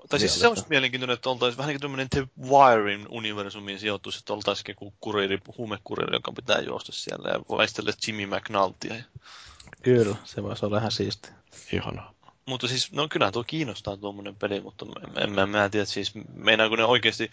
Tai 0.10 0.20
siis 0.20 0.40
se 0.40 0.48
olisi 0.48 0.66
mielenkiintoinen, 0.70 1.14
että 1.14 1.30
oltaisiin 1.30 1.58
vähän 1.58 1.68
niin 1.68 1.76
kuin 1.76 1.82
tämmöinen 1.82 2.10
The 2.10 2.28
Wirein 2.50 3.08
universumiin 3.10 3.80
sijoitus, 3.80 4.18
että 4.18 4.34
oltaisiin 4.34 4.66
joku 4.68 4.94
kuriiri, 5.00 5.40
huumekuriiri, 5.58 6.16
joka 6.16 6.32
pitää 6.32 6.60
juosta 6.60 6.92
siellä 6.92 7.30
ja 7.30 7.40
vaistella 7.50 7.92
Jimmy 8.08 8.26
McNultia. 8.26 8.96
Kyllä, 9.82 10.16
se 10.24 10.44
voisi 10.44 10.66
olla 10.66 10.78
ihan 10.78 10.92
siisti. 10.92 11.30
Ihanaa. 11.74 12.14
Mutta 12.46 12.68
siis, 12.68 12.92
no 12.92 13.08
kyllä 13.08 13.32
tuo 13.32 13.44
kiinnostaa 13.44 13.98
tuommoinen 13.98 14.36
peli, 14.36 14.62
mutta 14.62 14.86
en, 15.18 15.40
en 15.40 15.50
mä 15.50 15.70
tiedä, 15.70 15.86
siis 15.86 16.12
meinaanko 16.34 16.76
ne 16.76 16.84
oikeasti, 16.84 17.32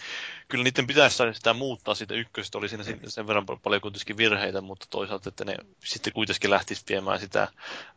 kyllä 0.48 0.64
niiden 0.64 0.86
pitäisi 0.86 1.16
saada 1.16 1.32
sitä 1.32 1.52
muuttaa 1.52 1.94
siitä 1.94 2.14
ykköstä, 2.14 2.58
oli 2.58 2.68
siinä 2.68 2.84
sen 3.06 3.26
verran 3.26 3.46
paljon 3.62 3.80
kuitenkin 3.80 4.16
virheitä, 4.16 4.60
mutta 4.60 4.86
toisaalta, 4.90 5.28
että 5.28 5.44
ne 5.44 5.56
sitten 5.84 6.12
kuitenkin 6.12 6.50
lähtisi 6.50 6.84
viemään 6.88 7.20
sitä 7.20 7.48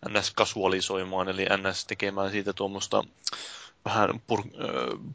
NS 0.09 0.31
kasualisoimaan, 0.31 1.29
eli 1.29 1.45
NS 1.45 1.85
tekemään 1.85 2.31
siitä 2.31 2.53
tuommoista 2.53 3.03
vähän 3.85 4.21
pur, 4.27 4.43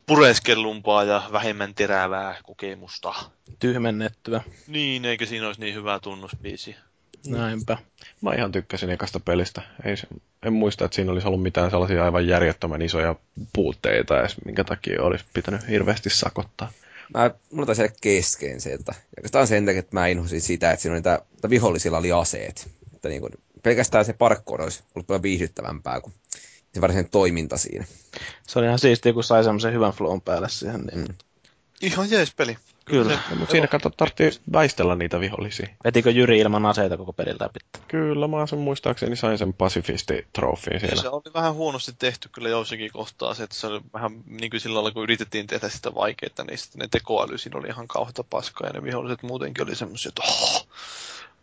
pureskellumpaa 0.06 1.04
ja 1.04 1.22
vähemmän 1.32 1.74
terävää 1.74 2.40
kokemusta. 2.42 3.14
Tyhmennettyä. 3.58 4.42
Niin, 4.66 5.04
eikä 5.04 5.26
siinä 5.26 5.46
olisi 5.46 5.60
niin 5.60 5.74
hyvä 5.74 6.00
tunnuspiisi. 6.00 6.76
Näinpä. 7.30 7.78
Mä 8.20 8.34
ihan 8.34 8.52
tykkäsin 8.52 8.90
ekasta 8.90 9.20
pelistä. 9.20 9.62
Ei 9.84 9.96
se, 9.96 10.06
en 10.42 10.52
muista, 10.52 10.84
että 10.84 10.94
siinä 10.94 11.12
olisi 11.12 11.26
ollut 11.26 11.42
mitään 11.42 11.70
sellaisia 11.70 12.04
aivan 12.04 12.26
järjettömän 12.26 12.82
isoja 12.82 13.14
puutteita 13.52 14.20
edes, 14.20 14.36
minkä 14.44 14.64
takia 14.64 15.02
olisi 15.02 15.24
pitänyt 15.34 15.68
hirveästi 15.68 16.10
sakottaa. 16.10 16.72
Mä, 17.14 17.30
mulla 17.52 17.66
taisi 17.66 17.82
kesken 18.00 18.60
se, 18.60 18.72
että 18.72 18.94
oikeastaan 19.18 19.46
sen 19.46 19.66
takia, 19.66 19.78
että 19.78 19.96
mä 19.96 20.06
inhosin 20.06 20.40
sitä, 20.40 20.70
että 20.70 20.82
siinä 20.82 20.92
oli 20.92 20.98
niitä, 20.98 21.22
että 21.34 21.50
vihollisilla 21.50 21.98
oli 21.98 22.12
aseet. 22.12 22.70
Että 22.94 23.08
niin 23.08 23.20
kuin, 23.20 23.32
pelkästään 23.62 24.04
se 24.04 24.12
parkkoon 24.12 24.60
olisi 24.60 24.82
ollut 24.94 25.06
paljon 25.06 25.22
viihdyttävämpää 25.22 26.00
kuin 26.00 26.14
se 26.74 26.80
varsinainen 26.80 27.10
toiminta 27.10 27.56
siinä. 27.56 27.84
Se 28.46 28.58
oli 28.58 28.66
ihan 28.66 28.78
siistiä, 28.78 29.12
kun 29.12 29.24
sai 29.24 29.44
semmoisen 29.44 29.72
hyvän 29.72 29.92
flown 29.92 30.20
päälle 30.20 30.48
siihen. 30.48 30.80
Niin... 30.80 30.98
Mm. 30.98 31.14
Ihan 31.82 32.10
jees 32.10 32.34
peli. 32.34 32.56
Kyllä. 32.86 33.18
No, 33.30 33.36
mutta 33.36 33.52
siinä 33.52 33.66
kato, 33.66 33.90
tarvitsee 33.90 34.30
väistellä 34.52 34.96
niitä 34.96 35.20
vihollisia. 35.20 35.68
Vetikö 35.84 36.10
Jyri 36.10 36.38
ilman 36.38 36.66
aseita 36.66 36.96
koko 36.96 37.12
pelin 37.12 37.36
läpi? 37.40 37.58
Kyllä, 37.88 38.28
mä 38.28 38.46
sen 38.46 38.58
muistaakseni 38.58 39.16
sain 39.16 39.38
sen 39.38 39.54
pasifisti-trofin 39.54 40.80
siinä. 40.80 41.02
Se 41.02 41.08
oli 41.08 41.34
vähän 41.34 41.54
huonosti 41.54 41.92
tehty 41.98 42.28
kyllä 42.32 42.48
joissakin 42.48 42.92
kohtaa 42.92 43.34
se, 43.34 43.42
että 43.42 43.56
se 43.56 43.66
oli 43.66 43.80
vähän 43.92 44.22
niin 44.26 44.50
kuin 44.50 44.60
sillä 44.60 44.74
lailla, 44.74 44.90
kun 44.90 45.02
yritettiin 45.02 45.46
tehdä 45.46 45.68
sitä 45.68 45.94
vaikeaa, 45.94 46.44
niin 46.48 46.58
sitten 46.58 46.78
ne 46.78 46.88
tekoäly 46.90 47.38
siinä 47.38 47.58
oli 47.58 47.68
ihan 47.68 47.88
kauheata 47.88 48.24
paskaa 48.30 48.66
ja 48.66 48.72
ne 48.72 48.82
viholliset 48.82 49.22
muutenkin 49.22 49.64
oli 49.64 49.76
semmoisia, 49.76 50.08
että 50.08 50.22
oh! 50.22 50.68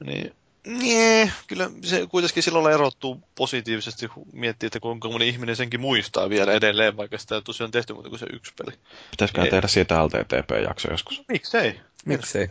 Niin 0.06 0.36
Nee, 0.68 1.32
kyllä 1.48 1.70
se 1.82 2.08
kuitenkin 2.08 2.44
silloin 2.44 2.74
erottuu 2.74 3.22
positiivisesti, 3.36 4.10
miettii, 4.34 4.68
että 4.68 4.80
kuinka 4.80 5.10
moni 5.10 5.30
ihminen 5.30 5.56
senkin 5.56 5.82
muistaa 5.82 6.30
vielä 6.30 6.52
edelleen, 6.52 6.98
vaikka 6.98 7.18
sitä 7.18 7.42
tosiaan 7.42 7.72
tehty 7.72 7.94
muuta 7.94 8.10
kuin 8.10 8.20
se 8.20 8.26
yksi 8.34 8.54
peli. 8.58 8.78
Pitäisikö 9.12 9.42
tehdä 9.50 9.68
siitä 9.68 10.04
LTTP-jakso 10.06 10.92
joskus? 10.92 11.18
No, 11.18 11.24
miksei? 11.28 11.80
Miksei? 12.06 12.50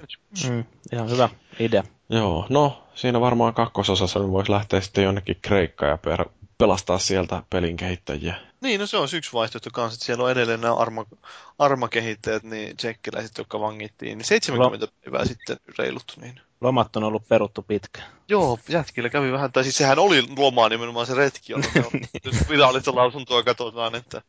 Mm, 0.51 0.65
ihan 0.93 1.11
hyvä 1.11 1.29
idea. 1.59 1.85
Joo, 2.09 2.47
no 2.49 2.83
siinä 2.95 3.21
varmaan 3.21 3.55
kakkososassa 3.55 4.21
voisi 4.29 4.51
lähteä 4.51 4.81
sitten 4.81 5.05
jonnekin 5.05 5.37
Kreikkaan 5.43 5.91
ja 5.91 5.99
per, 5.99 6.25
pelastaa 6.59 6.99
sieltä 6.99 7.43
pelin 7.51 7.77
kehittäjiä. 7.77 8.35
Niin, 8.61 8.81
no 8.81 8.87
se 8.87 8.97
on 8.97 9.09
yksi 9.15 9.33
vaihtoehto 9.33 9.71
kanssa, 9.73 9.97
että 9.97 10.07
siellä 10.07 10.25
on 10.25 10.31
edelleen 10.31 10.61
nämä 10.61 10.75
arma, 10.75 11.07
armakehittäjät, 11.59 12.43
niin 12.43 12.77
tsekkiläiset, 12.77 13.39
jotka 13.39 13.61
vangittiin, 13.61 14.19
niin 14.19 14.27
70 14.27 14.87
Lo- 14.87 14.93
päivää 15.05 15.25
sitten 15.25 15.57
reilut. 15.79 16.17
Niin. 16.21 16.41
Lomat 16.63 16.97
on 16.97 17.05
ollut 17.05 17.29
peruttu 17.29 17.63
pitkä. 17.63 18.03
Joo, 18.29 18.59
jätkillä 18.69 19.09
kävi 19.09 19.33
vähän, 19.33 19.53
tai 19.53 19.63
siis 19.63 19.77
sehän 19.77 19.99
oli 19.99 20.25
lomaa 20.39 20.69
nimenomaan 20.69 21.07
se 21.07 21.15
retki, 21.15 21.53
jolla 21.53 21.67
jos 22.25 22.35
virallista 22.49 22.95
lausuntoa 22.95 23.43
katsotaan, 23.43 23.95
että 23.95 24.23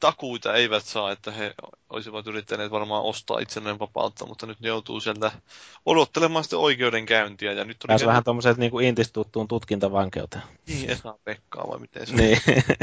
takuita 0.00 0.54
eivät 0.54 0.84
saa, 0.84 1.12
että 1.12 1.30
he 1.30 1.54
olisivat 1.90 2.26
yrittäneet 2.26 2.70
varmaan 2.70 3.02
ostaa 3.02 3.38
itselleen 3.38 3.78
vapautta, 3.78 4.26
mutta 4.26 4.46
nyt 4.46 4.60
ne 4.60 4.68
joutuu 4.68 5.00
sieltä 5.00 5.32
odottelemaan 5.86 6.44
sitten 6.44 6.58
oikeudenkäyntiä. 6.58 7.52
Ja 7.52 7.64
nyt 7.64 7.76
Pääsi 7.86 8.06
vähän 8.06 8.24
tuommoiset 8.24 8.56
niin 8.56 8.80
intistuttuun 8.80 9.48
tutkintavankeuteen. 9.48 10.42
Niin, 10.66 10.90
Esa 10.90 11.18
Pekkaa 11.24 11.68
vai 11.68 11.78
miten 11.78 12.06
se 12.06 12.14
niin. 12.14 12.38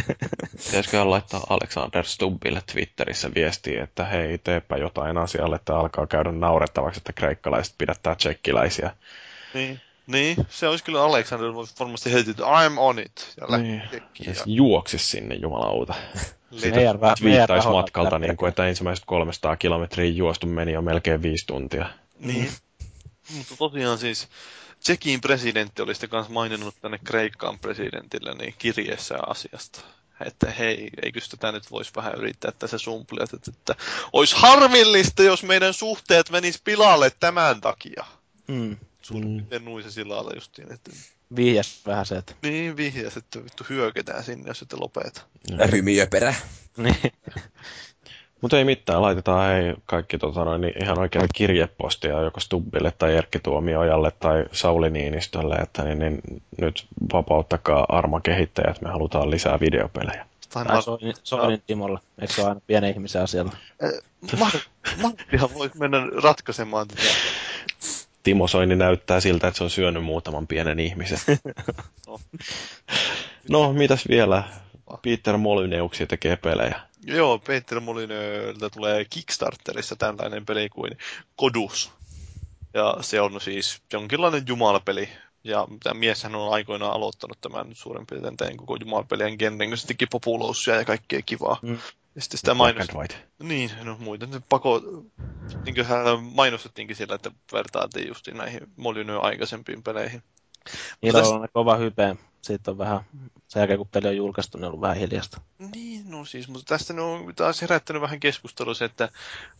Pitäisiköhän 0.65 1.09
laittaa 1.09 1.41
Alexander 1.49 2.05
Stubbille 2.05 2.61
Twitterissä 2.71 3.31
viestiä, 3.35 3.83
että 3.83 4.05
hei, 4.05 4.37
teepä 4.37 4.77
jotain 4.77 5.17
asialle, 5.17 5.55
että 5.55 5.77
alkaa 5.77 6.07
käydä 6.07 6.31
naurettavaksi, 6.31 6.97
että 6.97 7.13
kreikkalaiset 7.13 7.75
pidättää 7.77 8.15
tsekkiläisiä. 8.15 8.95
Niin. 9.53 9.81
Niin, 10.07 10.37
se 10.49 10.67
olisi 10.67 10.83
kyllä 10.83 11.03
Alexander 11.03 11.53
varmasti 11.79 12.13
heti, 12.13 12.31
että 12.31 12.43
I'm 12.43 12.77
on 12.77 12.99
it. 12.99 13.33
Ja 13.41 13.57
niin. 13.57 13.81
ja 14.25 14.33
juoksi 14.45 14.97
sinne, 14.97 15.35
jumalauta. 15.35 15.93
Twiittaisi 17.19 17.67
matkalta, 17.67 18.19
niin 18.19 18.37
kuin, 18.37 18.49
että 18.49 18.67
ensimmäiset 18.67 19.05
300 19.05 19.55
kilometriä 19.55 20.11
juostu 20.11 20.47
meni 20.47 20.73
jo 20.73 20.81
melkein 20.81 21.21
viisi 21.21 21.47
tuntia. 21.47 21.89
Niin. 22.19 22.51
Mutta 23.37 23.55
tosiaan 23.57 23.97
siis 23.97 24.27
Tsekin 24.83 25.21
presidentti 25.21 25.81
oli 25.81 25.93
sitten 25.93 26.09
kanssa 26.09 26.33
maininnut 26.33 26.75
tänne 26.81 26.99
Kreikkaan 27.03 27.59
presidentille 27.59 28.33
niin 28.33 28.55
kirjeessä 28.57 29.17
asiasta. 29.27 29.81
Että 30.25 30.51
hei, 30.51 30.89
eikö 31.01 31.19
tätä 31.29 31.51
nyt 31.51 31.71
voisi 31.71 31.91
vähän 31.95 32.15
yrittää 32.15 32.51
tässä 32.51 32.77
sumplia, 32.77 33.23
että, 33.23 33.51
että 33.51 33.75
olisi 34.13 34.35
harmillista, 34.37 35.23
jos 35.23 35.43
meidän 35.43 35.73
suhteet 35.73 36.29
menis 36.29 36.61
pilalle 36.63 37.11
tämän 37.19 37.61
takia. 37.61 38.05
Mm. 38.47 38.77
Suurin 39.01 39.47
mm. 39.51 39.65
nuisa 39.65 39.91
sillä 39.91 40.15
lailla 40.15 40.31
justiin, 40.35 40.73
että... 40.73 40.91
Vihjas 41.35 41.81
vähän 41.85 42.05
se, 42.05 42.15
että... 42.15 42.33
Niin, 42.41 42.77
vihjas, 42.77 43.17
että 43.17 43.43
vittu 43.43 43.65
hyökätään 43.69 44.23
sinne, 44.23 44.47
jos 44.47 44.59
sitten 44.59 44.81
lopeta. 44.81 45.21
Rymiöperä. 45.69 46.35
niin. 46.77 46.95
Mutta 48.43 48.57
ei 48.57 48.65
mitään, 48.65 49.01
laitetaan 49.01 49.47
hei 49.47 49.73
kaikki 49.85 50.17
tota, 50.17 50.45
noin, 50.45 50.61
niin 50.61 50.83
ihan 50.83 50.99
oikein 50.99 51.27
kirjepostia 51.35 52.21
joko 52.21 52.39
Stubbille 52.39 52.93
tai 52.97 53.15
Erkki 53.15 53.39
Tuomiojalle 53.39 54.11
tai 54.11 54.45
Sauli 54.51 54.89
Niinistölle, 54.89 55.55
että 55.55 55.83
niin, 55.83 55.99
niin, 55.99 56.21
nyt 56.57 56.87
vapauttakaa 57.13 57.85
armakehittäjät, 57.89 58.81
me 58.81 58.89
halutaan 58.89 59.31
lisää 59.31 59.59
videopelejä. 59.59 60.25
Tai 60.53 60.63
Mar- 60.63 60.81
Soinin, 60.81 61.13
Soinin 61.23 61.63
Timolle, 61.67 61.99
eikö 62.21 62.33
se 62.33 62.41
ole 62.41 62.49
aina 62.49 62.61
pienen 62.67 62.89
ihmisen 62.89 63.21
asialla? 63.21 63.51
Mattihan 65.01 65.53
voisi 65.53 65.77
mennä 65.77 65.97
ratkaisemaan 66.23 66.87
tätä 66.87 67.01
Timo 68.23 68.47
Soini 68.47 68.75
näyttää 68.75 69.19
siltä, 69.19 69.47
että 69.47 69.57
se 69.57 69.63
on 69.63 69.69
syönyt 69.69 70.03
muutaman 70.03 70.47
pienen 70.47 70.79
ihmisen. 70.79 71.19
no. 72.07 72.19
no, 73.49 73.73
mitäs 73.73 74.07
vielä? 74.09 74.43
Peter 75.01 75.37
Molyneuxi 75.37 76.05
tekee 76.05 76.35
pelejä. 76.35 76.79
Joo, 77.05 77.39
Peter 77.39 77.79
Molyneuxilta 77.79 78.69
tulee 78.69 79.05
Kickstarterissa 79.05 79.95
tällainen 79.95 80.45
peli 80.45 80.69
kuin 80.69 80.97
Kodus. 81.35 81.91
Ja 82.73 82.97
se 83.01 83.21
on 83.21 83.41
siis 83.41 83.81
jonkinlainen 83.93 84.43
jumalapeli. 84.47 85.09
Ja 85.43 85.67
tämä 85.83 85.99
mieshän 85.99 86.35
on 86.35 86.53
aikoinaan 86.53 86.93
aloittanut 86.93 87.41
tämän 87.41 87.67
suurin 87.73 88.07
piirtein 88.07 88.57
koko 88.57 88.77
jumalapelien 88.79 89.35
genren, 89.39 89.69
kun 89.69 89.77
se 89.77 89.87
teki 89.87 90.05
populousia 90.05 90.75
ja 90.75 90.85
kaikkea 90.85 91.21
kivaa. 91.25 91.59
Mm. 91.61 91.77
Ja 92.15 92.21
sitten 92.21 92.37
sitä 92.37 92.53
mainostettiin. 92.53 93.21
Niin, 93.39 93.71
no 93.83 93.97
muuten 93.99 94.43
pako, 94.49 94.81
niin 95.65 95.75
kuin 95.75 96.23
mainostettiinkin 96.33 96.95
sillä, 96.95 97.15
että 97.15 97.31
vertailtiin 97.53 98.07
just 98.07 98.27
näihin 98.27 98.61
Molyneux 98.75 99.23
aikaisempiin 99.23 99.83
peleihin. 99.83 100.23
Niillä 101.01 101.19
on 101.19 101.41
tästä... 101.41 101.47
kova 101.53 101.75
hype. 101.75 102.15
Siitä 102.43 102.71
on 102.71 102.77
vähän, 102.77 102.99
sen 103.47 103.59
jälkeen 103.59 103.77
kun 103.77 103.87
peli 103.91 104.07
on 104.07 104.17
julkaistu, 104.17 104.57
niin 104.57 104.65
on 104.65 104.67
ollut 104.67 104.81
vähän 104.81 104.97
hiljasta. 104.97 105.41
Niin, 105.75 106.11
no 106.11 106.25
siis, 106.25 106.47
mutta 106.47 106.77
tästä 106.77 106.93
on 107.03 107.33
taas 107.35 107.61
herättänyt 107.61 108.01
vähän 108.01 108.19
keskustelua 108.19 108.73
se, 108.73 108.85
että 108.85 109.09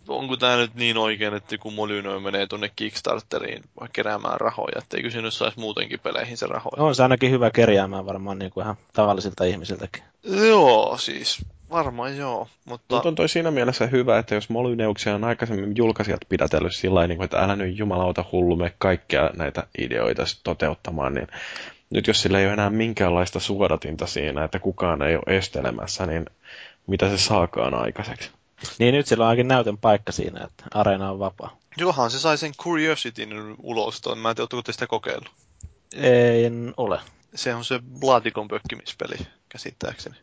onko 0.08 0.38
tämä 0.38 0.58
nyt 0.58 0.76
niin 0.76 0.98
oikein, 0.98 1.34
että 1.34 1.58
kun 1.58 1.74
Molyneux 1.74 2.24
menee 2.24 2.48
tuonne 2.48 2.72
Kickstarteriin 2.76 3.64
keräämään 3.94 4.42
rahoja, 4.42 4.78
että 4.78 4.98
eikö 4.98 5.12
siinä 5.12 5.32
saisi 5.32 5.60
muutenkin 5.60 6.00
peleihin 6.00 6.38
se 6.38 6.48
rahoja. 6.48 6.84
On 6.84 6.96
se 6.96 7.04
ainakin 7.04 7.32
hyvä 7.32 7.52
kerjäämään 7.52 8.06
varmaan 8.06 8.40
niin 8.40 8.52
kuin 8.52 8.64
ihan 8.64 8.78
tavallisilta 8.94 9.44
ihmisiltäkin. 9.44 10.04
Joo, 10.24 10.98
siis 10.98 11.46
Varmaan 11.74 12.18
joo, 12.18 12.48
mutta... 12.66 12.96
Mutta 12.96 13.10
on 13.10 13.16
toi 13.16 13.30
siinä 13.30 13.52
mielessä 13.52 13.88
hyvä, 13.88 14.18
että 14.18 14.36
jos 14.36 14.50
Molyneuksia 14.50 15.16
on 15.16 15.24
aikaisemmin 15.24 15.78
julkaisijat 15.78 16.20
pidätellyt 16.30 16.76
sillä 16.76 17.08
niin 17.08 17.24
että 17.24 17.38
älä 17.38 17.56
nyt 17.56 17.78
jumalauta 17.78 18.26
hullu 18.32 18.56
me 18.56 18.74
kaikkea 18.78 19.30
näitä 19.38 19.68
ideoita 19.78 20.24
toteuttamaan, 20.44 21.14
niin 21.14 21.28
nyt 21.94 22.08
jos 22.08 22.22
sillä 22.22 22.40
ei 22.40 22.46
ole 22.46 22.54
enää 22.54 22.70
minkäänlaista 22.70 23.40
suodatinta 23.40 24.08
siinä, 24.08 24.44
että 24.44 24.60
kukaan 24.60 25.02
ei 25.02 25.16
ole 25.16 25.38
estelemässä, 25.38 26.06
niin 26.06 26.26
mitä 26.88 27.10
se 27.10 27.18
saakaan 27.18 27.74
aikaiseksi? 27.74 28.32
Niin 28.80 28.96
nyt 28.96 29.08
sillä 29.08 29.24
on 29.24 29.30
ainakin 29.30 29.48
näytön 29.48 29.78
paikka 29.78 30.12
siinä, 30.12 30.44
että 30.44 30.64
areena 30.74 31.12
on 31.12 31.20
vapaa. 31.20 31.58
Johan 31.78 32.12
se 32.12 32.20
sai 32.20 32.38
sen 32.38 32.52
Curiosityn 32.56 33.56
ulos 33.60 34.02
tuon. 34.02 34.18
Mä 34.18 34.30
en 34.30 34.36
tiedä, 34.36 34.62
te 34.66 34.72
sitä 34.72 34.88
kokeillut? 34.88 35.32
Ei, 35.96 36.46
en 36.46 36.74
ole. 36.78 37.00
Se 37.36 37.56
on 37.56 37.66
se 37.66 37.80
laatikon 38.02 38.48
pökkimispeli, 38.48 39.16
käsittääkseni. 39.50 40.16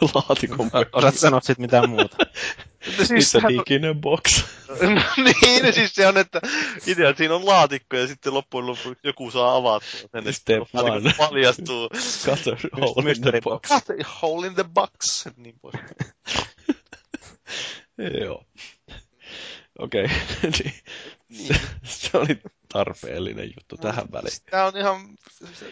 laatikon 0.14 0.70
Osaat 0.92 1.14
sanoa 1.14 1.40
sitten 1.40 1.62
mitään 1.62 1.90
muuta. 1.90 2.16
Siis 3.06 3.30
sehän 3.30 3.46
on- 3.46 3.58
diginen 3.58 4.00
box. 4.00 4.44
No 4.68 5.24
niin, 5.24 5.64
no 5.64 5.72
siis 5.72 5.94
se 5.94 6.06
on, 6.06 6.16
että 6.18 6.40
idea, 6.86 7.08
että 7.10 7.18
siinä 7.18 7.34
on 7.34 7.46
laatikko 7.46 7.96
ja 7.96 8.06
sitten 8.06 8.34
loppujen 8.34 8.66
lopuksi 8.66 8.98
joku 9.04 9.30
saa 9.30 9.56
avattua 9.56 10.00
sen. 10.22 10.34
Step 10.34 10.62
one. 10.72 11.14
paljastuu. 11.18 11.88
Cut 12.24 12.46
a 12.48 12.56
hole 12.80 13.10
in 13.12 13.22
the 13.22 13.40
box. 13.40 13.68
Cut 13.68 13.90
a 13.90 14.08
hole 14.22 14.46
in 14.46 14.54
the 14.54 14.64
box. 14.74 15.26
Niin 15.36 15.54
pois. 15.62 15.74
Joo. 18.20 18.44
Okei, 19.78 20.06
niin. 20.42 20.74
Se, 21.32 21.60
se 21.84 22.18
oli 22.18 22.40
tarpeellinen 22.72 23.52
juttu 23.56 23.76
tähän 23.76 24.12
väliin. 24.12 24.32
Tämä 24.50 24.64
on 24.64 24.76
ihan, 24.76 24.96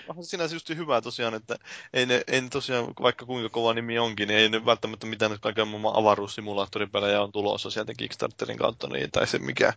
on 0.09 0.25
sinänsä 0.25 0.55
just 0.55 0.69
hyvä 0.69 1.01
tosiaan, 1.01 1.35
että 1.35 1.59
ei 1.93 2.07
ne, 2.07 2.23
ei 2.27 2.41
ne 2.41 2.49
tosiaan, 2.49 2.87
vaikka 3.03 3.27
kuinka 3.27 3.49
kova 3.49 3.75
nimi 3.75 3.99
onkin, 3.99 4.29
niin 4.29 4.41
ei 4.41 4.49
ne 4.49 4.67
välttämättä 4.67 5.07
mitään 5.07 5.31
nyt 5.31 5.41
kaiken 5.41 5.69
maailman 5.69 5.97
avaruussimulaattoripelejä 5.97 7.23
on 7.23 7.33
tulossa 7.33 7.71
sieltä 7.71 7.93
Kickstarterin 7.95 8.59
kautta, 8.59 8.89
niin, 8.89 9.11
tai 9.11 9.27
se 9.27 9.39
mikä 9.39 9.73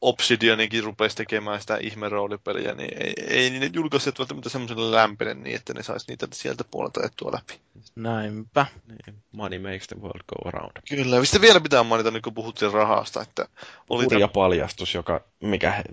Obsidianikin 0.00 0.84
rupesi 0.84 1.16
tekemään 1.16 1.60
sitä 1.60 1.76
ihmeroolipeliä, 1.76 2.74
niin 2.74 3.02
ei, 3.02 3.14
ei 3.28 3.50
ne 3.50 3.70
julkaisijat 3.72 4.18
välttämättä 4.18 4.48
semmoiselle 4.48 4.96
lämpene 4.96 5.34
niin, 5.34 5.56
että 5.56 5.74
ne 5.74 5.82
saisi 5.82 6.06
niitä 6.08 6.28
sieltä 6.32 6.64
puolelta 6.70 7.00
ajettua 7.00 7.32
läpi. 7.32 7.60
Näinpä. 7.96 8.66
Niin, 8.88 9.22
money 9.32 9.58
makes 9.58 9.86
the 9.86 9.96
world 10.00 10.24
go 10.28 10.48
around. 10.48 10.72
Kyllä, 10.88 11.24
sitten 11.24 11.40
vielä 11.40 11.60
pitää 11.60 11.82
mainita, 11.82 12.10
nyt 12.10 12.22
kun 12.22 12.34
puhuttiin 12.34 12.72
rahasta, 12.72 13.22
että 13.22 13.48
oli 13.90 14.04
Hurja 14.04 14.28
paljastus, 14.28 14.94
joka, 14.94 15.24
mikä 15.40 15.84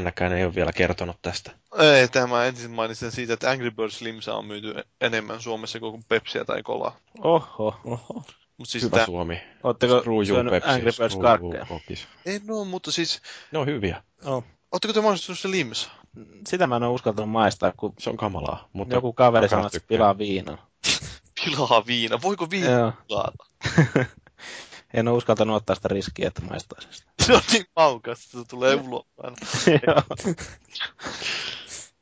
IGNkään 0.00 0.32
ei 0.32 0.44
ole 0.44 0.54
vielä 0.54 0.72
kertonut 0.72 1.16
tästä. 1.22 1.50
Ei, 1.78 2.08
tämä 2.08 2.44
ensin 2.44 2.70
mainitsin 2.70 3.12
siitä, 3.12 3.32
että 3.32 3.50
Angry 3.50 3.70
Birds 3.70 4.00
Limsa 4.00 4.34
on 4.34 4.44
myyty 4.44 4.74
enemmän 5.00 5.40
Suomessa 5.40 5.80
kuin 5.80 6.04
Pepsiä 6.08 6.44
tai 6.44 6.62
kolaa. 6.62 6.96
Oho. 7.18 7.80
Oho. 7.84 8.22
Mutta 8.56 8.72
siis 8.72 8.84
Hyvä 8.84 8.96
tää, 8.96 9.06
Suomi. 9.06 9.40
You, 10.06 10.24
syönyt 10.24 10.50
Pepsi. 10.50 10.70
Angry 10.70 10.90
Birds 10.98 11.16
karkkeja? 11.16 11.66
ei 12.26 12.40
no, 12.44 12.64
mutta 12.64 12.92
siis, 12.92 13.22
Ne 13.52 13.58
on 13.58 13.66
hyviä. 13.66 14.02
Oh. 14.24 14.44
ootteko 14.72 14.94
te 14.94 15.00
mainostanut 15.00 15.38
se 15.38 15.50
Limsa? 15.50 15.90
Sitä 16.48 16.66
mä 16.66 16.76
en 16.76 16.82
ole 16.82 16.94
uskaltanut 16.94 17.30
maistaa, 17.30 17.72
kun 17.76 17.92
Se 17.98 18.10
on 18.10 18.16
kamalaa. 18.16 18.68
Mutta 18.72 18.94
joku 18.94 19.12
kaveri 19.12 19.48
sanoi, 19.48 19.66
että 19.66 19.80
pilaa 19.88 20.18
viinan. 20.18 20.58
Pilaa 21.44 21.86
viina. 21.86 22.18
Voiko 22.22 22.50
viina 22.50 22.92
pilata? 23.08 23.44
en 24.94 25.08
ole 25.08 25.16
uskaltanut 25.16 25.56
ottaa 25.56 25.76
sitä 25.76 25.88
riskiä, 25.88 26.28
että 26.28 26.42
maistaisin 26.42 26.92
sitä. 26.92 27.10
Se 27.26 27.32
on 27.32 27.40
niin 27.52 27.64
maukas, 27.76 28.24
että 28.24 28.38
se 28.38 28.44
tulee 28.48 28.74
ulos. 28.84 29.06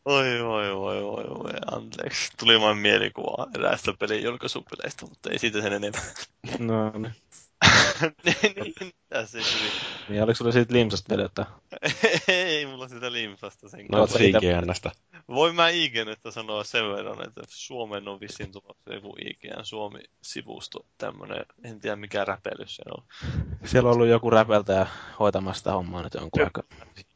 Oi, 0.04 0.40
oi, 0.40 0.70
oi, 0.70 1.02
oi, 1.02 1.24
oi, 1.28 1.52
anteeksi. 1.72 2.32
Tuli 2.38 2.60
vain 2.60 2.78
mielikuva 2.78 3.46
eräästä 3.54 3.94
pelin 3.98 4.22
julkaisupeleistä, 4.22 5.06
mutta 5.06 5.30
ei 5.30 5.38
siitä 5.38 5.62
sen 5.62 5.72
enempää. 5.72 6.02
no 6.58 6.90
niin. 6.90 7.14
Niin, 8.24 8.54
niin, 8.80 8.92
tässä 9.08 9.38
ei 9.38 9.44
tuli. 9.44 9.70
Niin, 10.08 10.22
oliko 10.22 10.36
sulla 10.36 10.52
siitä 10.52 10.74
limsasta 10.74 11.16
vedettä? 11.16 11.46
ei 12.28 12.66
mulla 12.66 12.88
sitä 12.88 13.12
limsasta 13.12 13.68
sen 13.68 13.86
No, 13.92 14.04
ite- 14.04 14.46
IGNstä. 14.46 14.90
Voin 15.28 15.54
mä 15.54 15.68
IGNstä 15.68 16.30
sanoa 16.30 16.64
sen 16.64 16.84
verran, 16.88 17.28
että 17.28 17.40
Suomen 17.48 18.08
on 18.08 18.20
vissiin 18.20 18.52
tulossa 18.52 18.94
joku 18.94 19.16
IGN 19.20 19.64
Suomi-sivusto, 19.64 20.86
tämmönen, 20.98 21.46
en 21.64 21.80
tiedä 21.80 21.96
mikä 21.96 22.24
räpelys 22.24 22.76
se 22.76 22.82
on. 22.90 23.04
Siellä 23.64 23.88
on 23.88 23.94
ollut 23.94 24.08
joku 24.08 24.30
räpeltäjä 24.30 24.86
hoitamassa 25.20 25.58
sitä 25.58 25.72
hommaa 25.72 26.02
nyt 26.02 26.14
jonkun 26.14 26.42
aikaa. 26.44 26.62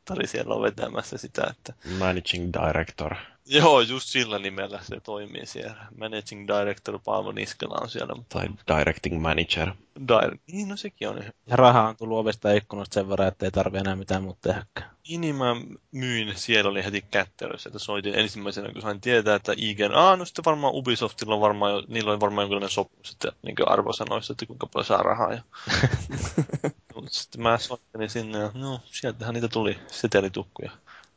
Tari 0.05 0.27
siellä 0.27 0.55
on 0.55 0.63
vetämässä 0.63 1.19
sitä, 1.19 1.43
että 1.51 1.73
Managing 1.99 2.53
Director. 2.53 3.15
joo, 3.47 3.81
just 3.81 4.09
sillä 4.09 4.39
nimellä 4.39 4.81
se 4.83 5.01
toimii 5.01 5.47
siellä. 5.47 5.87
Managing 5.99 6.49
Director 6.49 6.99
Paavo 7.05 7.33
Niskala 7.33 7.79
on 7.83 7.91
siellä, 7.91 8.15
mutta 8.15 8.39
Tai 8.39 8.79
Directing 8.79 9.23
Manager. 9.23 9.73
Dire... 10.09 10.37
niin 10.53 10.69
no 10.69 10.77
sekin 10.77 11.09
on 11.09 11.19
ihan 11.19 11.33
Ja 11.47 11.57
rahaa 11.57 11.89
on 11.89 11.97
tullut 11.97 12.19
ovesta 12.19 12.53
ikkunasta 12.53 12.95
sen 12.95 13.09
verran, 13.09 13.29
että 13.29 13.47
ei 13.47 13.51
tarvi 13.51 13.79
enää 13.79 13.97
mitään 13.97 14.23
muuta 14.23 14.41
tehdäkään. 14.43 14.91
Niin, 15.09 15.21
niin 15.21 15.35
mä 15.35 15.57
myin, 15.93 16.33
siellä 16.37 16.71
oli 16.71 16.85
heti 16.85 17.05
kättelössä, 17.11 17.69
että 17.69 17.79
soitin 17.79 18.15
ensimmäisenä, 18.15 18.73
kun 18.73 18.83
sain 18.83 19.01
tietää, 19.01 19.35
että 19.35 19.55
IGN, 19.57 19.95
aah, 19.95 20.19
no 20.19 20.25
sitten 20.25 20.45
varmaan 20.45 20.75
Ubisoftilla 20.75 21.35
on 21.35 21.41
varmaan, 21.41 21.73
jo, 21.73 21.83
niillä 21.89 22.11
oli 22.11 22.21
varmaan 22.21 22.43
jonkinlainen 22.43 22.71
sopimus, 22.71 23.13
että 23.13 23.33
niin 23.43 23.69
arvosanoissa, 23.69 24.33
että 24.33 24.47
kuinka 24.47 24.67
paljon 24.67 24.87
saa 24.87 25.03
rahaa. 25.03 25.33
Ja... 25.33 25.43
Sitten 27.09 27.43
mä 27.43 27.59
soittelin 27.59 28.11
sinne 28.11 28.39
ja 28.39 28.51
no, 28.55 28.81
sieltähän 28.85 29.35
niitä 29.35 29.49
tuli 29.49 29.79
setelitukkuja. 29.87 30.71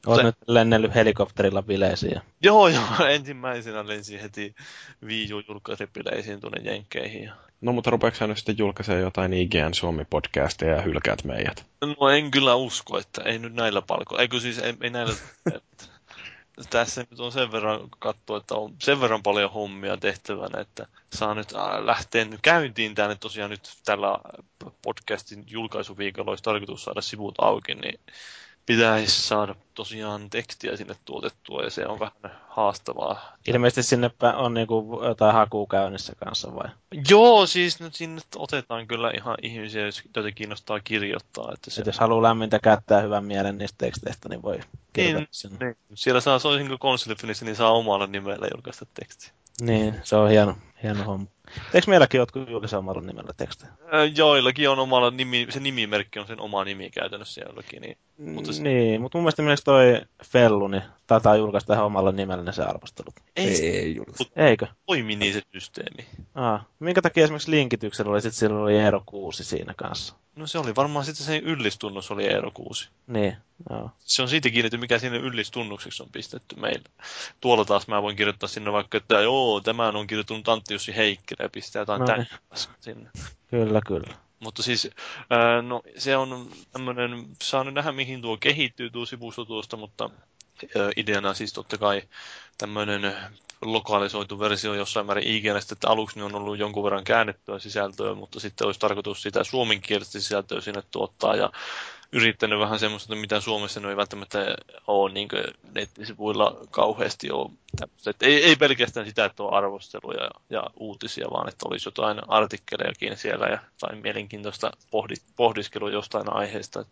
Oot 0.06 0.18
Se- 0.18 0.24
nyt 0.24 0.36
lennellyt 0.48 0.96
helikopterilla 0.96 1.62
bileisiin. 1.64 2.22
Joo, 2.42 2.68
joo, 2.68 2.84
ensimmäisenä 3.10 3.88
lensin 3.88 4.20
heti 4.20 4.56
Wii 5.06 5.34
U 5.34 5.42
julkaisipileisiin 5.48 6.40
tuonne 6.40 6.72
Jenkkeihin. 6.72 7.24
Ja... 7.24 7.36
No 7.62 7.72
mutta 7.72 7.90
rupeeko 7.90 8.28
nyt 8.28 8.38
sitten 8.38 8.58
julkaisemaan 8.58 9.02
jotain 9.02 9.34
IGN 9.34 9.74
Suomi-podcasteja 9.74 10.76
ja 10.76 10.82
hylkäät 10.82 11.24
meidät? 11.24 11.66
No 11.82 12.10
en 12.10 12.32
kyllä 12.32 12.56
usko, 12.56 12.98
että 12.98 13.22
ei 13.22 13.40
nyt 13.40 13.54
näillä 13.54 13.82
palkoilla. 13.82 14.22
Eikö 14.22 14.40
siis, 14.40 14.60
ei, 14.60 14.74
ei 14.82 14.90
näillä... 14.90 15.14
Tässä 16.70 17.06
nyt 17.12 17.20
on 17.20 17.32
sen 17.32 17.52
verran 17.52 17.90
katsoa, 18.00 18.38
että 18.38 18.56
on 18.56 18.76
sen 18.82 19.02
verran 19.02 19.24
paljon 19.24 19.52
hommia 19.52 19.98
tehtävänä, 19.98 20.62
että 20.62 20.88
saa 21.14 21.34
nyt 21.34 21.54
äh, 21.56 21.86
lähteä 21.86 22.26
käyntiin 22.42 22.96
tänne 22.96 23.16
tosiaan 23.16 23.50
nyt 23.50 23.78
tällä 23.86 24.20
podcastin 24.82 25.44
julkaisuviikolla 25.48 26.32
olisi 26.32 26.44
tarkoitus 26.44 26.84
saada 26.84 27.02
sivut 27.02 27.36
auki, 27.38 27.76
niin 27.76 28.00
pitäisi 28.66 29.22
saada 29.22 29.56
tosiaan 29.74 30.30
tekstiä 30.30 30.78
sinne 30.78 30.96
tuotettua 31.06 31.64
ja 31.64 31.70
se 31.70 31.88
on 31.88 32.00
vähän 32.00 32.40
haastavaa. 32.48 33.36
Ilmeisesti 33.48 33.84
sinne 33.84 34.12
on 34.36 34.54
niinku 34.54 35.02
jotain 35.04 35.34
hakua 35.34 35.68
käynnissä 35.72 36.14
kanssa 36.26 36.56
vai? 36.56 36.70
Joo, 37.10 37.46
siis 37.46 37.80
nyt 37.80 37.96
sinne 37.96 38.22
otetaan 38.36 38.88
kyllä 38.88 39.12
ihan 39.12 39.38
ihmisiä, 39.42 39.82
joita 40.16 40.32
kiinnostaa 40.32 40.80
kirjoittaa. 40.80 41.52
Että 41.54 41.72
se, 41.72 41.82
Et 41.82 41.88
jos 41.88 42.00
haluaa 42.00 42.24
lämmintä 42.24 42.60
kättää 42.60 43.02
hyvän 43.02 43.26
mielen 43.26 43.58
niistä 43.58 43.76
teksteistä, 43.78 44.30
niin 44.30 44.42
voi 44.42 44.60
kirjoittaa 44.94 45.20
Niin, 45.20 45.28
sinne. 45.32 45.66
niin. 45.66 45.78
Siellä 45.94 46.22
saa 46.22 46.40
soisinko 46.40 46.78
konsolifinissä, 46.78 47.46
niin 47.46 47.56
saa 47.56 47.72
omalla 47.72 48.08
nimellä 48.08 48.48
julkaista 48.54 48.86
tekstiä. 48.94 49.32
Niin, 49.62 49.96
se 50.04 50.16
on 50.16 50.30
hieno, 50.30 50.56
hieno 50.84 51.04
homma. 51.04 51.28
Eikö 51.74 51.90
meilläkin 51.90 52.18
jotkut 52.18 52.50
julkaise 52.50 52.78
omalla 52.78 53.02
nimellä 53.02 53.34
tekstejä? 53.38 53.72
Joillakin 54.16 54.70
on 54.70 54.80
omalla 54.80 55.12
nimi, 55.12 55.48
se 55.50 55.60
nimimerkki 55.60 56.20
on 56.20 56.28
sen 56.28 56.42
oma 56.42 56.64
nimi 56.64 56.90
käytännössä 56.90 57.42
jollakin, 57.48 57.82
niin 57.82 57.98
Mutta 58.18 58.54
se- 58.54 58.64
Niin, 58.64 59.02
mutta 59.02 59.18
mun 59.18 59.24
mielestä 59.24 59.42
esimerkiksi 59.42 59.66
toi 59.66 60.02
Fellu, 60.26 60.68
niin 60.68 60.84
taitaa 61.08 61.36
julkaista 61.36 61.74
ihan 61.74 61.86
omalla 61.86 62.12
nimellä 62.12 62.44
ne 62.44 62.52
se 62.54 62.64
arvostelut. 62.64 63.14
ei, 63.36 63.48
ei. 63.48 63.78
Ei 63.78 63.96
julkaista. 63.96 64.26
Eikö? 64.36 64.68
toimi 64.86 65.16
niin 65.16 65.34
se 65.34 65.42
systeemi. 65.54 66.06
Aa, 66.36 66.64
minkä 66.80 67.02
takia 67.02 67.24
esimerkiksi 67.24 67.52
linkityksellä 67.52 68.12
oli 68.12 68.22
sitten 68.22 68.40
sillä 68.40 68.60
oli 68.60 68.78
Eero 68.78 69.04
6 69.06 69.44
siinä 69.44 69.74
kanssa? 69.78 70.16
No 70.36 70.48
se 70.48 70.60
oli 70.60 70.76
varmaan 70.76 71.06
sitten 71.06 71.26
se 71.26 71.38
yllistunnos 71.38 72.12
oli 72.12 72.26
Eero 72.28 72.52
6. 72.52 72.90
Niin, 73.08 73.38
joo. 73.70 73.90
Se 74.00 74.22
on 74.22 74.30
siitä 74.30 74.50
kiinni, 74.50 74.68
että 74.68 74.78
mikä 74.78 75.00
sinne 75.00 75.18
yllistunnukseksi 75.18 76.04
on 76.04 76.10
pistetty 76.12 76.56
meillä. 76.60 76.90
Tuolla 77.42 77.66
taas 77.66 77.88
mä 77.88 78.02
voin 78.02 78.16
kirjoittaa 78.16 78.50
sinne 78.50 78.72
vaikka, 78.72 78.98
että 78.98 79.22
joo, 79.22 79.62
tämän 79.62 79.96
on 79.96 80.08
kirjoittanut 80.08 80.50
Antti 80.50 80.74
Jussi 80.74 80.96
Heikkilä 80.96 81.44
ja 81.46 81.50
pistää 81.50 81.80
jotain 81.82 82.00
no, 82.02 82.16
niin. 82.16 82.28
sinne. 82.80 83.10
Kyllä, 83.50 83.82
kyllä. 83.88 84.14
Mutta 84.46 84.64
siis, 84.64 84.90
no 85.62 85.82
se 85.98 86.18
on 86.18 86.50
tämmöinen, 86.72 87.26
saa 87.44 87.64
nyt 87.64 87.74
nähdä 87.74 87.92
mihin 87.92 88.22
tuo 88.22 88.38
kehittyy 88.38 88.90
tuo 88.90 89.06
sivusto 89.06 89.46
tuosta, 89.46 89.78
mutta 89.78 90.10
ideana 90.98 91.34
siis 91.34 91.54
totta 91.54 91.78
kai 91.78 92.02
tämmöinen 92.58 93.16
lokalisoitu 93.62 94.40
versio 94.40 94.74
jossain 94.74 95.06
määrin 95.06 95.28
IGNstä, 95.28 95.74
että 95.74 95.90
aluksi 95.90 96.22
on 96.22 96.36
ollut 96.36 96.60
jonkun 96.60 96.84
verran 96.84 97.04
käännettyä 97.04 97.60
sisältöä, 97.60 98.14
mutta 98.14 98.40
sitten 98.40 98.66
olisi 98.68 98.80
tarkoitus 98.80 99.22
sitä 99.22 99.44
suomenkielistä 99.44 100.20
sisältöä 100.20 100.62
sinne 100.62 100.84
tuottaa 100.92 101.36
ja 101.36 101.52
yrittänyt 102.12 102.60
vähän 102.60 102.80
semmoista, 102.80 103.16
mitä 103.16 103.40
Suomessa 103.40 103.90
ei 103.90 103.98
välttämättä 103.98 104.56
ole 104.88 105.14
niin 105.14 105.28
nettisivuilla 105.74 106.58
kauheasti 106.72 107.32
ole 107.32 107.52
ei, 108.22 108.44
ei 108.44 108.56
pelkästään 108.56 109.06
sitä, 109.06 109.26
että 109.26 109.44
on 109.44 109.54
arvosteluja 109.54 110.30
ja 110.50 110.64
uutisia, 110.80 111.28
vaan 111.32 111.50
että 111.50 111.66
olisi 111.68 111.88
jotain 111.88 112.30
artikkelejakin 112.30 113.18
siellä 113.18 113.48
ja 113.48 113.60
tai 113.80 113.96
mielenkiintoista 113.96 114.72
pohdi, 114.92 115.16
pohdiskelua 115.36 115.90
jostain 115.90 116.34
aiheesta. 116.34 116.86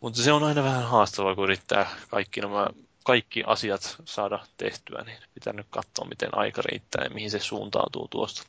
Mutta 0.00 0.22
se 0.22 0.32
on 0.32 0.44
aina 0.44 0.64
vähän 0.64 0.82
haastavaa, 0.82 1.34
kun 1.34 1.44
yrittää 1.44 1.90
kaikki 2.08 2.40
nämä 2.40 2.66
kaikki 3.04 3.42
asiat 3.46 3.96
saada 4.04 4.38
tehtyä, 4.56 5.04
niin 5.04 5.18
pitää 5.34 5.52
nyt 5.52 5.66
katsoa, 5.70 6.08
miten 6.08 6.38
aika 6.38 6.62
riittää 6.62 7.04
ja 7.04 7.10
mihin 7.10 7.30
se 7.30 7.38
suuntautuu 7.38 8.08
tuosta. 8.08 8.42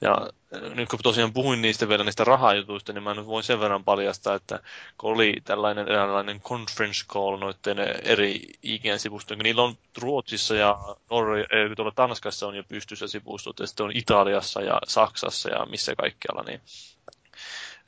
Ja 0.00 0.30
äh, 0.54 0.74
nyt 0.74 0.88
kun 0.88 0.98
tosiaan 1.02 1.32
puhuin 1.32 1.62
niistä 1.62 1.88
vielä 1.88 2.04
niistä 2.04 2.24
rahajutuista, 2.24 2.92
niin 2.92 3.02
mä 3.02 3.14
nyt 3.14 3.26
voin 3.26 3.44
sen 3.44 3.60
verran 3.60 3.84
paljastaa, 3.84 4.34
että 4.34 4.60
kun 4.98 5.12
oli 5.12 5.34
tällainen 5.44 5.88
eräänlainen 5.88 6.40
conference 6.40 7.06
call 7.06 7.36
noiden 7.36 7.78
eri 8.02 8.40
IGN-sivustojen, 8.62 9.38
niillä 9.42 9.62
on 9.62 9.78
Ruotsissa 9.98 10.54
ja 10.54 10.96
Norja, 11.10 11.46
tuolla 11.76 11.92
Tanskassa 11.96 12.46
on 12.46 12.54
jo 12.54 12.64
pystyssä 12.68 13.06
sivustot, 13.08 13.58
ja 13.60 13.66
sitten 13.66 13.86
on 13.86 13.92
Italiassa 13.94 14.60
ja 14.62 14.80
Saksassa 14.86 15.50
ja 15.50 15.66
missä 15.66 15.94
kaikkialla, 15.96 16.42
niin 16.42 16.60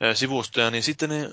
eh, 0.01 0.15
sivustoja, 0.15 0.71
niin 0.71 0.83
sitten 0.83 1.09
ne, 1.09 1.29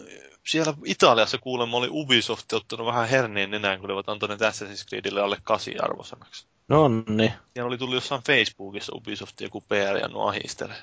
siellä 0.46 0.74
Italiassa 0.84 1.38
kuulemma 1.38 1.76
oli 1.76 1.88
Ubisoft 1.90 2.52
ottanut 2.52 2.86
vähän 2.86 3.08
herneen 3.08 3.50
nenään, 3.50 3.80
kun 3.80 3.90
olivat 3.90 4.08
antaneet 4.08 4.40
Assassin's 4.40 4.88
Creedille 4.88 5.20
alle 5.20 5.36
kasi 5.44 5.78
arvosanaksi. 5.78 6.46
No 6.68 6.88
niin. 6.88 7.32
Siellä 7.54 7.68
oli 7.68 7.78
tullut 7.78 7.94
jossain 7.94 8.22
Facebookissa 8.26 8.92
Ubisoft 8.96 9.40
joku 9.40 9.60
PR 9.60 9.96
ja 10.02 10.08
nuo 10.08 10.28
ahistelee. 10.28 10.76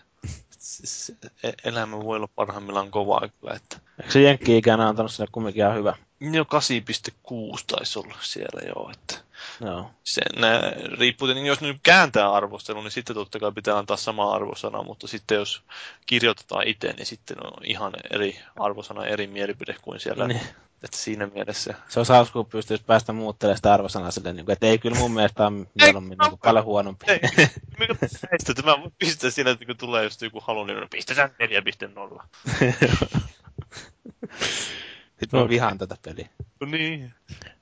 siis 0.50 1.12
e- 1.44 1.52
elämä 1.64 2.00
voi 2.00 2.18
olla 2.18 2.28
parhaimmillaan 2.36 2.92
kovaa 2.92 3.28
kyllä, 3.40 3.54
että 3.54 3.78
Eikö 4.00 4.12
se 4.12 4.22
Jenkki-ikänä 4.22 4.88
antanut 4.88 5.12
sille 5.12 5.30
kumminkin 5.32 5.64
ihan 5.64 5.76
hyvä? 5.76 5.96
jo 6.20 6.44
8.6 6.44 7.64
taisi 7.68 8.00
olla 8.00 8.16
siellä 8.22 8.62
joo, 8.68 8.92
että 8.94 9.16
Joo. 9.62 9.92
se 10.04 10.22
nää, 10.36 10.62
riippuu, 11.00 11.28
tietenkin, 11.28 11.50
jos 11.50 11.62
nyt 11.62 11.78
kääntää 11.84 12.34
arvostelun, 12.34 12.84
niin 12.84 12.92
sitten 12.92 13.16
totta 13.16 13.40
kai 13.40 13.52
pitää 13.52 13.78
antaa 13.78 13.98
sama 13.98 14.34
arvosana, 14.34 14.84
mutta 14.84 15.08
sitten 15.08 15.36
jos 15.36 15.62
kirjoitetaan 16.06 16.68
itse, 16.68 16.94
niin 16.94 17.06
sitten 17.06 17.46
on 17.46 17.54
ihan 17.66 17.94
eri 18.12 18.40
arvosana, 18.60 19.06
eri 19.06 19.28
mielipide 19.28 19.76
kuin 19.82 20.00
siellä. 20.00 20.28
Niin. 20.28 20.42
Että 20.84 20.98
siinä 20.98 21.28
mielessä. 21.28 21.74
Se 21.88 22.00
on 22.00 22.06
hauska, 22.10 22.34
kun 22.34 22.46
pystyisi 22.46 22.84
päästä 22.84 23.14
muuttelemaan 23.14 23.58
sitä 23.58 23.74
arvosanaa 23.74 24.12
silleen, 24.12 24.36
niin 24.36 24.46
kuin, 24.46 24.54
että 24.54 24.68
ei 24.68 24.78
kyllä 24.78 24.98
mun 24.98 25.12
mielestä 25.12 25.48
on 25.48 25.68
mieluummin 25.82 26.18
niin 26.18 26.30
kuin, 26.30 26.40
paljon 26.44 26.66
huonompi. 26.66 27.06
Ei, 27.08 27.20
näistä, 27.80 28.52
että 28.52 28.64
mä 28.66 28.80
voin 28.80 28.94
pistää 29.00 29.30
siinä, 29.30 29.52
että 29.52 29.66
kun 29.66 29.78
tulee 29.78 30.04
just 30.04 30.22
joku 30.22 30.40
halu, 30.40 30.66
niin 30.66 30.78
pistetään 30.92 31.30
4.0. 31.30 32.24
Sitten 35.20 35.40
mä 35.40 35.50
vihaan 35.56 35.78
tätä 35.78 35.98
peliä. 36.02 36.30
No 36.60 36.68
niin. 36.68 37.14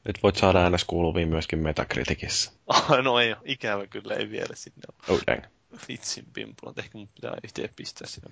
Nyt 0.06 0.24
voit 0.24 0.36
saada 0.36 0.60
äänes 0.60 0.84
kuuluviin 0.84 1.30
myöskin 1.30 1.60
Metacriticissa. 1.60 2.52
Ah, 2.68 3.04
no 3.04 3.20
ei, 3.20 3.36
ikävä 3.46 3.88
kyllä 3.88 4.16
ei 4.16 4.30
vielä 4.30 4.56
sinne 4.56 4.82
ole. 4.88 5.16
Oh 5.18 5.22
dang. 5.28 5.44
Vitsin 5.88 6.26
pimpulat. 6.34 6.80
Ehkä 6.80 6.98
mun 6.98 7.10
pitää 7.16 7.36
itse 7.44 7.70
pistää 7.76 8.08
sinne. 8.08 8.30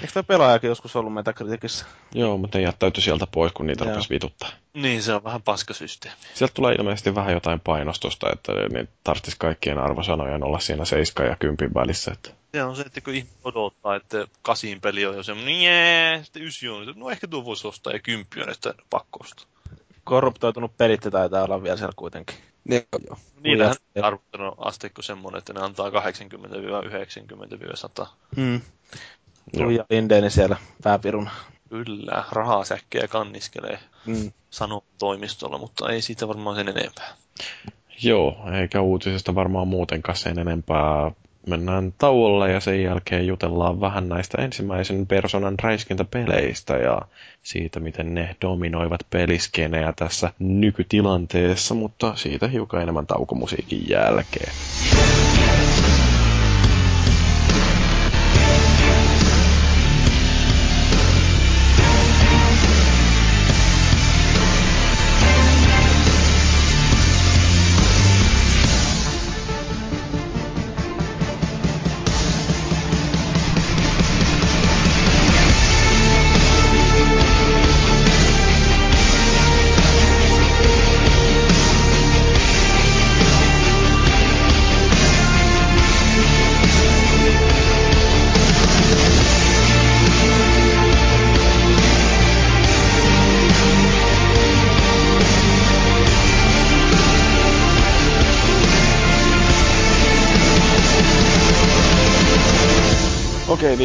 Eikö 0.00 0.12
tämä 0.12 0.22
pelaajakin 0.22 0.68
joskus 0.68 0.96
ollut 0.96 1.14
Metacriticissa? 1.14 1.86
Joo, 2.14 2.38
mutta 2.38 2.58
ne 2.58 2.64
jättäytyi 2.64 3.02
sieltä 3.02 3.26
pois, 3.32 3.52
kun 3.52 3.66
niitä 3.66 3.84
Joo. 3.84 3.90
rupesi 3.92 4.10
vituttaa. 4.10 4.48
Niin, 4.74 5.02
se 5.02 5.14
on 5.14 5.24
vähän 5.24 5.42
paskasysteemi. 5.42 6.16
Sieltä 6.34 6.54
tulee 6.54 6.74
ilmeisesti 6.74 7.14
vähän 7.14 7.32
jotain 7.32 7.60
painostusta, 7.60 8.30
että 8.32 8.52
niin 8.72 8.88
tarvitsisi 9.04 9.36
kaikkien 9.40 9.78
arvosanojen 9.78 10.44
olla 10.44 10.58
siinä 10.58 10.84
7 10.84 11.30
ja 11.30 11.36
10 11.36 11.74
välissä. 11.74 12.12
Että... 12.12 12.30
Se 12.52 12.62
on 12.62 12.76
se, 12.76 12.82
että 12.82 13.00
kun 13.00 13.14
ihmiset 13.14 13.38
odottaa, 13.44 13.96
että 13.96 14.26
kasin 14.42 14.80
peli 14.80 15.06
on 15.06 15.16
jo 15.16 15.22
semmoinen, 15.22 15.62
jee, 15.62 16.24
sitten 16.24 16.42
ysi 16.42 16.68
on, 16.68 16.88
että 16.88 17.00
no 17.00 17.10
ehkä 17.10 17.26
tuo 17.26 17.44
voisi 17.44 17.68
ostaa, 17.68 17.92
ja 17.92 17.98
kymppi 17.98 18.42
on, 18.42 18.50
että 18.50 18.74
pakko 18.90 19.18
ostaa. 19.22 19.46
Korruptoitunut 20.04 20.76
pelit 20.76 21.00
taitaa 21.00 21.44
olla 21.44 21.62
vielä 21.62 21.76
siellä 21.76 21.92
kuitenkin. 21.96 22.36
Joo. 22.70 23.18
Niillähän 23.40 23.70
Ujasti. 23.70 24.00
arvottelun 24.02 24.54
asteikko 24.58 25.02
semmoinen, 25.02 25.38
että 25.38 25.52
ne 25.52 25.60
antaa 25.60 25.90
80-90-100. 25.90 25.92
Mm. 28.36 28.60
Tuija 29.56 29.84
Lindeni 29.90 30.30
siellä 30.30 30.56
pääpiruna. 30.82 31.30
Kyllä, 31.68 32.24
rahasäkkejä 32.32 33.08
kanniskelee 33.08 33.78
Mm. 34.06 34.32
sanon 34.50 34.80
toimistolla, 34.98 35.58
mutta 35.58 35.90
ei 35.92 36.02
siitä 36.02 36.28
varmaan 36.28 36.56
sen 36.56 36.68
enempää. 36.68 37.08
Joo, 38.02 38.36
eikä 38.60 38.80
uutisesta 38.80 39.34
varmaan 39.34 39.68
muutenkaan 39.68 40.16
sen 40.18 40.38
enempää. 40.38 41.10
Mennään 41.46 41.92
tauolle 41.98 42.52
ja 42.52 42.60
sen 42.60 42.82
jälkeen 42.82 43.26
jutellaan 43.26 43.80
vähän 43.80 44.08
näistä 44.08 44.42
ensimmäisen 44.42 45.06
personan 45.06 45.54
räiskintäpeleistä 45.62 46.76
ja 46.76 47.02
siitä, 47.42 47.80
miten 47.80 48.14
ne 48.14 48.36
dominoivat 48.42 49.00
peliskenejä 49.10 49.92
tässä 49.96 50.32
nykytilanteessa, 50.38 51.74
mutta 51.74 52.16
siitä 52.16 52.48
hiukan 52.48 52.82
enemmän 52.82 53.06
taukomusiikin 53.06 53.88
jälkeen. 53.88 54.52
Okei, 54.92 55.87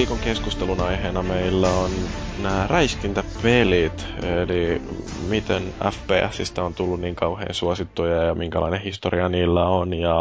viikon 0.03 0.19
keskustelun 0.19 0.81
aiheena 0.81 1.23
meillä 1.23 1.67
on 1.67 1.91
nämä 2.37 2.67
räiskintäpelit, 2.67 4.05
eli 4.43 4.81
miten 5.29 5.73
FPSistä 5.91 6.63
on 6.63 6.75
tullut 6.75 6.99
niin 6.99 7.15
kauhean 7.15 7.53
suosittuja 7.53 8.23
ja 8.23 8.35
minkälainen 8.35 8.81
historia 8.81 9.29
niillä 9.29 9.65
on 9.65 9.93
ja 9.93 10.15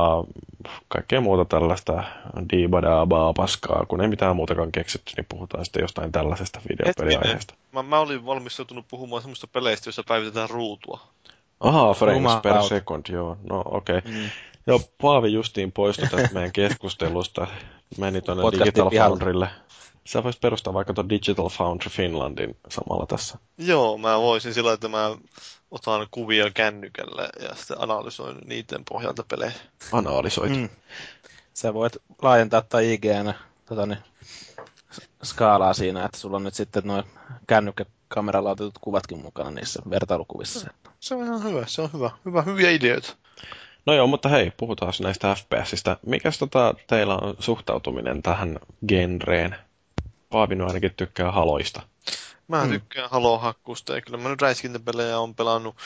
kaikkea 0.88 1.20
muuta 1.20 1.44
tällaista 1.44 2.04
diibadaabaa 2.52 3.32
paskaa, 3.32 3.86
kun 3.88 4.00
ei 4.00 4.08
mitään 4.08 4.36
muutakaan 4.36 4.72
keksitty, 4.72 5.12
niin 5.16 5.26
puhutaan 5.28 5.64
sitten 5.64 5.80
jostain 5.80 6.12
tällaisesta 6.12 6.60
videopeliaiheesta. 6.68 7.54
Mä, 7.72 7.82
mä 7.82 7.98
olin 7.98 8.26
valmistautunut 8.26 8.84
puhumaan 8.88 9.22
semmoista 9.22 9.46
peleistä, 9.46 9.88
joissa 9.88 10.02
päivitetään 10.08 10.50
ruutua. 10.50 11.00
Ahaa, 11.60 11.94
frames 11.94 12.36
per 12.42 12.62
second, 12.62 13.02
joo, 13.08 13.36
no 13.50 13.62
okei. 13.64 13.98
Okay. 13.98 14.12
Mm. 14.12 14.28
Joo, 14.66 14.80
Paavi 15.02 15.32
justiin 15.32 15.72
poistui 15.72 16.08
tästä 16.08 16.34
meidän 16.34 16.52
keskustelusta. 16.52 17.46
Meni 17.98 18.20
tuonne 18.20 18.44
Digital. 18.52 18.90
Foundrylle. 18.90 19.48
Sä 20.04 20.24
voisit 20.24 20.40
perustaa 20.40 20.74
vaikka 20.74 20.94
tuon 20.94 21.08
Digital 21.08 21.48
Foundry 21.48 21.90
Finlandin 21.90 22.56
samalla 22.68 23.06
tässä. 23.06 23.38
Joo, 23.58 23.98
mä 23.98 24.18
voisin 24.18 24.54
sillä, 24.54 24.72
että 24.72 24.88
mä 24.88 25.16
otan 25.70 26.06
kuvia 26.10 26.50
kännykällä 26.50 27.28
ja 27.42 27.54
sitten 27.54 27.80
analysoin 27.80 28.38
niiden 28.44 28.84
pohjalta 28.88 29.24
pelejä. 29.28 29.52
Analysoit. 29.92 30.52
Mm. 30.52 30.68
Sä 31.54 31.74
voit 31.74 31.96
laajentaa 32.22 32.62
tai 32.62 32.92
IGN 32.92 33.34
tota, 33.66 33.86
niin, 33.86 33.98
skaalaa 35.22 35.74
siinä, 35.74 36.04
että 36.04 36.18
sulla 36.18 36.36
on 36.36 36.44
nyt 36.44 36.54
sitten 36.54 36.82
noin 36.84 37.04
kännykkäkameralla 37.46 38.50
otetut 38.50 38.78
kuvatkin 38.80 39.22
mukana 39.22 39.50
niissä 39.50 39.82
vertailukuvissa. 39.90 40.70
Se 41.00 41.14
on 41.14 41.24
ihan 41.24 41.44
hyvä, 41.44 41.66
se 41.66 41.82
on 41.82 41.90
hyvä. 41.92 42.10
hyvä 42.24 42.42
hyviä 42.42 42.70
ideoita. 42.70 43.16
No 43.86 43.94
joo, 43.94 44.06
mutta 44.06 44.28
hei, 44.28 44.52
puhutaan 44.56 44.92
näistä 45.00 45.34
FPSistä. 45.34 45.96
Mikäs 46.06 46.38
tota 46.38 46.74
teillä 46.86 47.16
on 47.16 47.36
suhtautuminen 47.38 48.22
tähän 48.22 48.58
genreen? 48.88 49.56
Paavi 50.30 50.54
nyt 50.54 50.66
ainakin 50.68 50.94
tykkää 50.96 51.32
haloista. 51.32 51.82
Mä 52.48 52.64
Mm. 52.64 52.70
tykkään 52.70 53.10
Halo-hakkusta 53.10 53.94
ja 53.94 54.00
kyllä 54.00 54.18
mä 54.18 54.28
nyt 54.28 54.42
räiskintäpelejä 54.42 55.18
on 55.18 55.34
pelannut 55.34 55.76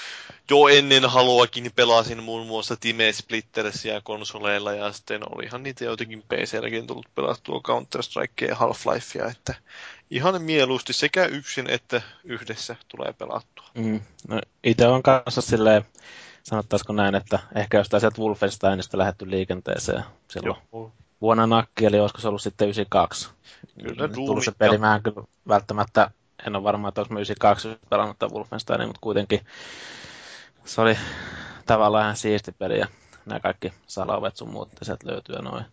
jo 0.50 0.68
ennen 0.68 1.04
Haloakin, 1.04 1.62
niin 1.62 1.72
pelasin 1.76 2.22
muun 2.22 2.46
muassa 2.46 2.76
Time 2.76 3.12
Splittersia 3.12 4.00
konsoleilla 4.00 4.72
ja 4.72 4.92
sitten 4.92 5.20
olihan 5.34 5.62
niitä 5.62 5.84
jotenkin 5.84 6.22
PClläkin 6.22 6.86
tullut 6.86 7.14
pelattua 7.14 7.60
Counter-Strikea 7.60 8.48
ja 8.48 8.54
Half-Lifea, 8.54 9.30
että 9.30 9.54
ihan 10.10 10.42
mieluusti 10.42 10.92
sekä 10.92 11.24
yksin 11.24 11.70
että 11.70 12.02
yhdessä 12.24 12.76
tulee 12.88 13.12
pelattua. 13.12 13.66
Mm. 13.74 14.00
No, 14.28 14.40
itse 14.64 14.86
on 14.86 15.02
kanssa 15.02 15.40
silleen, 15.40 15.84
sanottaisiko 16.46 16.92
näin, 16.92 17.14
että 17.14 17.38
ehkä 17.54 17.78
jostain 17.78 18.00
sieltä 18.00 18.22
Wolfensteinista 18.22 18.98
lähetty 18.98 19.30
liikenteeseen 19.30 20.04
silloin 20.30 20.60
Joo. 20.72 20.92
vuonna 21.20 21.46
nakki, 21.46 21.86
eli 21.86 22.00
olisiko 22.00 22.20
se 22.20 22.28
ollut 22.28 22.42
sitten 22.42 22.66
92. 22.66 23.28
Kyllä, 23.82 24.02
Nyt 24.02 24.12
tullut 24.12 24.44
se 24.44 24.52
peli, 24.58 24.78
mä 24.78 24.94
en 24.94 25.02
kyllä 25.02 25.22
välttämättä, 25.48 26.10
en 26.46 26.56
ole 26.56 26.64
varma, 26.64 26.88
että 26.88 27.00
olisi 27.00 27.12
mä 27.12 27.18
92 27.18 27.78
pelannut 27.90 28.18
tämän 28.18 28.34
Wolfensteinin, 28.34 28.88
mutta 28.88 29.00
kuitenkin 29.00 29.40
se 30.64 30.80
oli 30.80 30.98
tavallaan 31.66 32.04
ihan 32.04 32.16
siisti 32.16 32.52
peli 32.52 32.78
ja 32.78 32.86
nämä 33.26 33.40
kaikki 33.40 33.72
salaovet 33.86 34.36
sun 34.36 34.50
muut 34.50 34.68
sieltä 34.82 35.06
löytyy 35.06 35.34
ja 35.34 35.42
noin. 35.42 35.64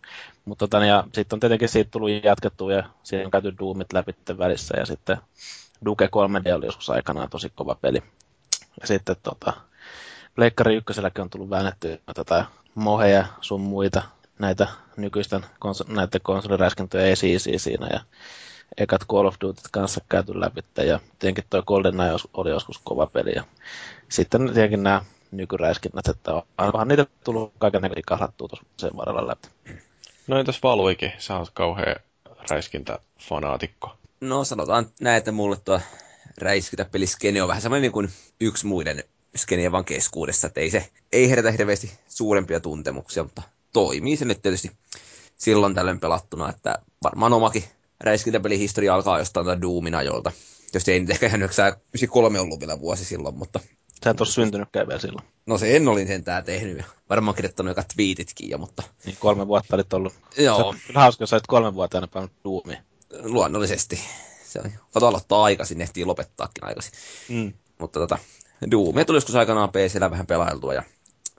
Mutta 0.44 0.68
tota, 0.68 0.84
ja 0.84 1.04
sitten 1.12 1.36
on 1.36 1.40
tietenkin 1.40 1.68
siitä 1.68 1.90
tullut 1.90 2.24
jatkettua 2.24 2.72
ja 2.72 2.84
siinä 3.02 3.24
on 3.24 3.30
käyty 3.30 3.54
Doomit 3.58 3.92
läpi 3.92 4.14
välissä 4.38 4.74
ja 4.78 4.86
sitten 4.86 5.16
Duke 5.84 6.06
3D 6.06 6.54
oli 6.54 6.66
joskus 6.66 6.90
aikanaan 6.90 7.30
tosi 7.30 7.52
kova 7.54 7.74
peli. 7.74 8.02
Ja 8.80 8.86
sitten 8.86 9.16
tota, 9.22 9.52
Pleikkari 10.34 10.74
ykköselläkin 10.76 11.22
on 11.22 11.30
tullut 11.30 11.50
väännettyä 11.50 11.98
tätä 12.14 12.44
moheja 12.74 13.26
sun 13.40 13.60
muita 13.60 14.02
näitä 14.38 14.68
nykyisten 14.96 15.40
konso- 15.58 15.92
näiden 15.92 16.20
konsoliräiskintöjen 16.22 17.12
esi 17.12 17.38
siinä 17.56 17.88
ja 17.92 18.00
ekat 18.76 19.06
Call 19.06 19.26
of 19.26 19.34
Duty 19.40 19.60
kanssa 19.72 20.00
käyty 20.08 20.40
läpi 20.40 20.60
ja 20.86 21.00
tietenkin 21.18 21.44
toi 21.50 21.62
GoldenEye 21.66 22.12
oli 22.34 22.50
joskus 22.50 22.80
kova 22.84 23.06
peli 23.06 23.32
ja 23.34 23.44
sitten 24.08 24.44
tietenkin 24.44 24.82
nämä 24.82 25.04
nykyräiskinnät, 25.30 26.08
että 26.08 26.42
onhan 26.58 26.88
niitä 26.88 27.06
tullut 27.24 27.52
kaiken 27.58 27.82
näköisiä 27.82 28.02
kahlattua 28.06 28.48
tuossa 28.48 28.66
sen 28.76 28.96
varrella 28.96 29.26
läpi. 29.26 29.48
No 30.26 30.38
entäs 30.38 30.62
Valvikin? 30.62 31.12
Sä 31.18 31.38
oot 31.38 31.50
kauhea 31.50 31.96
räiskintäfanaatikko. 32.50 33.96
No 34.20 34.44
sanotaan 34.44 34.86
näin, 35.00 35.16
että 35.16 35.32
mulle 35.32 35.56
tuo 35.64 35.80
räiskintäpeliskene 36.38 37.42
on 37.42 37.48
vähän 37.48 37.62
semmoinen 37.62 37.82
niin 37.82 37.92
kuin 37.92 38.08
yksi 38.40 38.66
muiden 38.66 39.04
skenien 39.36 39.72
vaan 39.72 39.84
keskuudessa, 39.84 40.46
että 40.46 40.60
ei 40.60 40.70
se 40.70 40.90
ei 41.12 41.30
herätä 41.30 41.50
hirveästi 41.50 41.92
suurempia 42.08 42.60
tuntemuksia, 42.60 43.22
mutta 43.22 43.42
toimii 43.72 44.16
se 44.16 44.24
nyt 44.24 44.42
tietysti 44.42 44.70
silloin 45.36 45.74
tällöin 45.74 46.00
pelattuna, 46.00 46.50
että 46.50 46.78
varmaan 47.02 47.32
omakin 47.32 47.64
räiskintäpelihistoria 48.00 48.94
alkaa 48.94 49.18
jostain 49.18 49.46
tai 49.46 49.60
Doomin 49.60 49.94
ajolta. 49.94 50.32
Tietysti 50.60 50.92
ei 50.92 51.00
nyt 51.00 51.10
ehkä 51.10 51.26
ihan 51.26 51.42
93 51.42 52.40
ollut 52.40 52.60
vielä 52.60 52.80
vuosi 52.80 53.04
silloin, 53.04 53.34
mutta 53.38 53.60
Sä 54.04 54.10
et 54.10 54.20
ole 54.20 54.28
syntynytkään 54.28 54.88
vielä 54.88 55.00
silloin. 55.00 55.26
no 55.46 55.58
se 55.58 55.76
en 55.76 55.88
olin 55.88 56.06
sentään 56.06 56.44
tehnyt. 56.44 56.78
ja 56.78 56.84
Varmaan 57.10 57.34
kirjoittanut 57.34 57.70
joka 57.70 57.82
twiititkin 57.94 58.50
jo, 58.50 58.58
mutta 58.58 58.82
Niin 59.04 59.16
kolme 59.20 59.46
vuotta 59.46 59.76
olit 59.76 59.92
ollut. 59.92 60.12
joo, 60.38 60.72
Se 60.72 60.86
kyllä 60.86 61.00
hauska, 61.00 61.22
jos 61.22 61.30
sä 61.30 61.36
olit 61.36 61.46
kolme 61.46 61.74
vuotta 61.74 62.08
pelannut 62.12 62.32
Doomia. 62.44 62.82
luonnollisesti. 63.22 64.00
Se 64.48 64.60
on, 64.64 64.72
kato 64.92 65.06
aloittaa 65.06 65.44
aikaisin, 65.44 65.80
ehtii 65.80 66.04
lopettaakin 66.04 66.64
aikaisin. 66.64 66.92
Mm. 67.28 67.52
Mutta 67.78 68.00
tota, 68.00 68.18
Doomia 68.70 69.04
tuli 69.04 69.16
joskus 69.16 69.34
aikanaan 69.34 69.68
PCllä 69.68 70.10
vähän 70.10 70.26
pelailtua 70.26 70.74
ja 70.74 70.82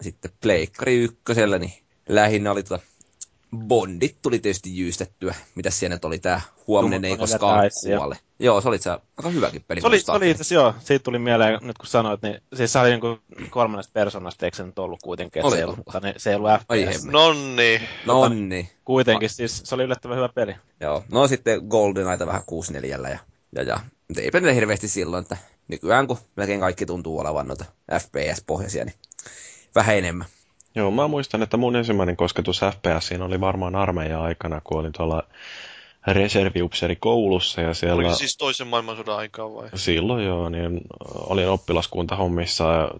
sitten 0.02 0.31
Pleikkari 0.41 0.95
ykkösellä, 0.95 1.60
niin 1.60 1.73
lähinnä 2.10 2.52
oli 2.52 2.64
tota, 2.64 2.80
Bondit 3.57 4.18
tuli 4.22 4.39
tietysti 4.39 4.77
jyystettyä. 4.77 5.35
Mitäs 5.56 5.80
siellä 5.80 5.95
nyt 5.95 6.06
oli 6.06 6.19
tää 6.19 6.41
Huominen 6.68 7.06
ei 7.06 7.18
koskaan 7.18 7.69
joo. 7.89 7.99
kuole. 7.99 8.18
Joo, 8.39 8.61
se 8.61 8.68
oli 8.68 8.77
se 8.77 8.89
aika 8.89 9.30
hyväkin 9.30 9.64
peli. 9.68 9.81
Se 9.81 9.88
oli, 9.88 9.99
se 9.99 10.11
oli 10.11 10.31
itse 10.31 10.56
joo, 10.56 10.73
siitä 10.80 11.03
tuli 11.03 11.19
mieleen, 11.19 11.60
nyt 11.61 11.77
kun 11.77 11.88
sanoit, 11.88 12.22
niin 12.22 12.41
siis 12.53 12.73
se 12.73 12.80
oli 12.80 12.89
niinku 12.89 13.19
kolmannesta 13.49 13.91
persoonasta, 13.93 14.45
eikö 14.45 14.57
se 14.57 14.64
nyt 14.64 14.80
ollut 14.80 14.99
kuitenkin, 15.03 15.45
Oli 15.45 15.52
se, 15.52 15.57
ei 15.57 15.64
ollut. 15.64 15.73
ollut, 15.73 15.85
mutta 15.88 16.07
ne, 16.07 16.14
se 16.18 16.30
ei 16.30 16.35
ollut 16.35 16.52
FPS. 16.52 17.06
Nonni. 17.06 17.81
No 18.06 18.30
niin. 18.30 18.69
Kuitenkin, 18.85 19.30
siis 19.30 19.61
se 19.65 19.76
oli 19.76 19.84
yllättävän 19.84 20.18
hyvä 20.18 20.30
peli. 20.30 20.56
Joo. 20.80 21.03
No 21.11 21.27
sitten 21.27 21.61
GoldenEye 21.68 22.26
vähän 22.26 22.43
64 22.45 23.10
ja, 23.10 23.19
ja, 23.56 23.64
ja. 23.64 23.80
Mutta 24.07 24.22
eipä 24.22 24.40
ne 24.40 24.56
hirveästi 24.56 24.88
silloin, 24.88 25.22
että 25.22 25.38
nykyään 25.68 26.07
kun 26.07 26.18
melkein 26.36 26.60
kaikki 26.60 26.86
tuntuu 26.86 27.19
olevan 27.19 27.48
noita 27.48 27.65
FPS-pohjaisia, 27.99 28.86
niin 28.86 28.95
vähän 29.76 29.98
enemmän. 29.98 30.27
Joo, 30.76 30.91
mä 30.91 31.07
muistan, 31.07 31.44
että 31.44 31.57
mun 31.57 31.76
ensimmäinen 31.76 32.18
kosketus 32.18 32.61
FPSiin 32.61 33.22
oli 33.22 33.41
varmaan 33.41 33.76
armeijan 33.76 34.22
aikana, 34.22 34.61
kun 34.64 34.80
olin 34.80 34.94
tuolla 34.98 35.27
reserviupseerikoulussa 36.07 37.61
ja 37.61 37.73
siellä... 37.73 37.95
Oliko 37.95 38.15
siis 38.15 38.38
toisen 38.38 38.68
maailmansodan 38.68 39.18
aikaa 39.18 39.53
vai? 39.53 39.69
Silloin 39.76 40.26
joo, 40.26 40.49
niin 40.49 40.82
olin 41.15 41.49
oppilaskuntahommissa 41.49 42.64
ja 42.64 42.91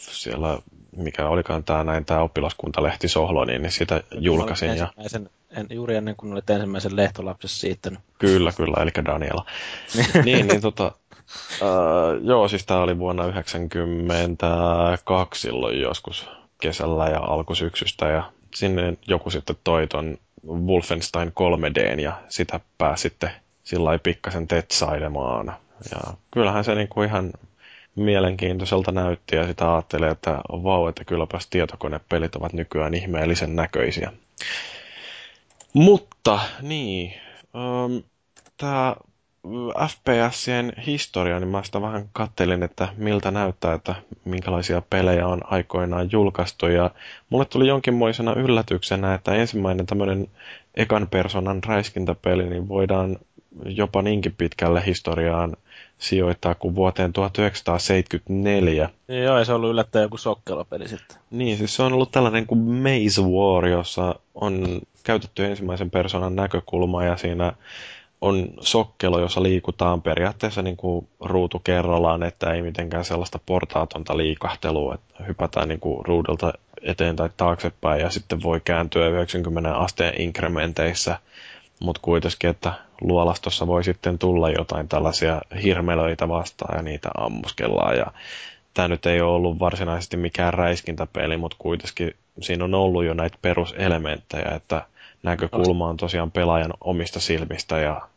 siellä, 0.00 0.58
mikä 0.96 1.28
olikaan 1.28 1.64
tämä 1.64 1.84
näin, 1.84 2.04
tämä 2.04 2.20
oppilaskuntalehti 2.20 3.08
Sohlo, 3.08 3.44
niin, 3.44 3.62
niin 3.62 3.72
sitä 3.72 4.02
julkaisin. 4.18 4.76
Ja, 4.76 4.92
En, 5.50 5.66
juuri 5.70 5.96
ennen 5.96 6.16
kuin 6.16 6.32
olit 6.32 6.50
ensimmäisen 6.50 6.96
lehtolapsessa 6.96 7.60
siittänyt. 7.60 8.00
kyllä, 8.18 8.52
kyllä, 8.52 8.82
eli 8.82 8.90
Daniela. 9.04 9.46
niin, 10.24 10.46
niin 10.46 10.60
tota, 10.60 10.92
uh, 11.60 12.24
joo, 12.24 12.48
siis 12.48 12.66
tämä 12.66 12.80
oli 12.80 12.98
vuonna 12.98 13.22
1992 13.22 15.40
silloin 15.40 15.80
joskus 15.80 16.28
kesällä 16.60 17.06
ja 17.06 17.20
alkusyksystä 17.20 18.08
ja 18.08 18.32
sinne 18.54 18.96
joku 19.08 19.30
sitten 19.30 19.56
toi 19.64 19.86
ton 19.86 20.18
Wolfenstein 20.46 21.28
3Dn 21.28 22.00
ja 22.00 22.22
sitä 22.28 22.60
pääsi 22.78 23.02
sitten 23.02 23.30
sillä 23.64 23.98
pikkasen 23.98 24.48
tetsailemaan. 24.48 25.56
Ja 25.90 26.14
kyllähän 26.30 26.64
se 26.64 26.74
niinku 26.74 27.02
ihan 27.02 27.32
mielenkiintoiselta 27.96 28.92
näytti 28.92 29.36
ja 29.36 29.46
sitä 29.46 29.74
ajattelee, 29.74 30.10
että 30.10 30.38
vau, 30.48 30.86
että 30.88 31.04
kylläpäs 31.04 31.46
tietokonepelit 31.46 32.36
ovat 32.36 32.52
nykyään 32.52 32.94
ihmeellisen 32.94 33.56
näköisiä. 33.56 34.12
Mutta, 35.72 36.40
niin, 36.62 37.14
um, 37.54 38.02
tämä 38.56 38.96
FPSien 39.88 40.72
historia, 40.86 41.40
niin 41.40 41.48
mä 41.48 41.62
sitä 41.62 41.82
vähän 41.82 42.08
kattelin, 42.12 42.62
että 42.62 42.88
miltä 42.96 43.30
näyttää, 43.30 43.74
että 43.74 43.94
minkälaisia 44.24 44.82
pelejä 44.90 45.26
on 45.26 45.40
aikoinaan 45.44 46.08
julkaistu. 46.12 46.66
Ja 46.66 46.90
mulle 47.30 47.44
tuli 47.44 47.66
jonkinmoisena 47.68 48.32
yllätyksenä, 48.32 49.14
että 49.14 49.34
ensimmäinen 49.34 49.86
tämmöinen 49.86 50.28
ekan 50.74 51.08
personan 51.10 51.64
räiskintäpeli, 51.64 52.48
niin 52.48 52.68
voidaan 52.68 53.16
jopa 53.64 54.02
niinkin 54.02 54.34
pitkälle 54.38 54.82
historiaan 54.86 55.56
sijoittaa 55.98 56.54
kuin 56.54 56.74
vuoteen 56.74 57.12
1974. 57.12 58.90
Joo, 59.08 59.38
ja 59.38 59.44
se 59.44 59.52
on 59.52 59.56
ollut 59.56 59.70
yllättäen 59.70 60.02
joku 60.02 60.16
sokkelopeli 60.16 60.88
sitten. 60.88 61.16
Niin, 61.30 61.56
siis 61.58 61.76
se 61.76 61.82
on 61.82 61.92
ollut 61.92 62.10
tällainen 62.10 62.46
kuin 62.46 62.60
Maze 62.60 63.22
War, 63.22 63.66
jossa 63.66 64.14
on 64.34 64.80
käytetty 65.04 65.44
ensimmäisen 65.44 65.90
persoonan 65.90 66.36
näkökulmaa 66.36 67.04
ja 67.04 67.16
siinä 67.16 67.52
on 68.26 68.48
sokkelo, 68.60 69.20
jossa 69.20 69.42
liikutaan 69.42 70.02
periaatteessa 70.02 70.62
niin 70.62 70.76
kuin 70.76 71.08
ruutu 71.20 71.58
kerrallaan, 71.58 72.22
että 72.22 72.52
ei 72.52 72.62
mitenkään 72.62 73.04
sellaista 73.04 73.40
portaatonta 73.46 74.16
liikahtelua, 74.16 74.94
että 74.94 75.24
hypätään 75.24 75.68
niin 75.68 75.80
kuin 75.80 76.04
ruudulta 76.06 76.52
eteen 76.82 77.16
tai 77.16 77.30
taaksepäin 77.36 78.00
ja 78.00 78.10
sitten 78.10 78.42
voi 78.42 78.60
kääntyä 78.64 79.08
90 79.08 79.76
asteen 79.76 80.20
inkrementeissä, 80.20 81.18
mutta 81.80 82.00
kuitenkin, 82.04 82.50
että 82.50 82.72
luolastossa 83.00 83.66
voi 83.66 83.84
sitten 83.84 84.18
tulla 84.18 84.50
jotain 84.50 84.88
tällaisia 84.88 85.42
hirmelöitä 85.62 86.28
vastaan 86.28 86.76
ja 86.76 86.82
niitä 86.82 87.08
ammuskellaan. 87.18 87.96
Ja 87.96 88.06
tämä 88.74 88.88
nyt 88.88 89.06
ei 89.06 89.20
ole 89.20 89.32
ollut 89.32 89.58
varsinaisesti 89.58 90.16
mikään 90.16 90.54
räiskintäpeli, 90.54 91.36
mutta 91.36 91.56
kuitenkin 91.60 92.14
siinä 92.40 92.64
on 92.64 92.74
ollut 92.74 93.04
jo 93.04 93.14
näitä 93.14 93.38
peruselementtejä, 93.42 94.50
että 94.56 94.86
näkökulma 95.22 95.88
on 95.88 95.96
tosiaan 95.96 96.30
pelaajan 96.30 96.72
omista 96.80 97.20
silmistä 97.20 97.78
ja, 97.78 98.08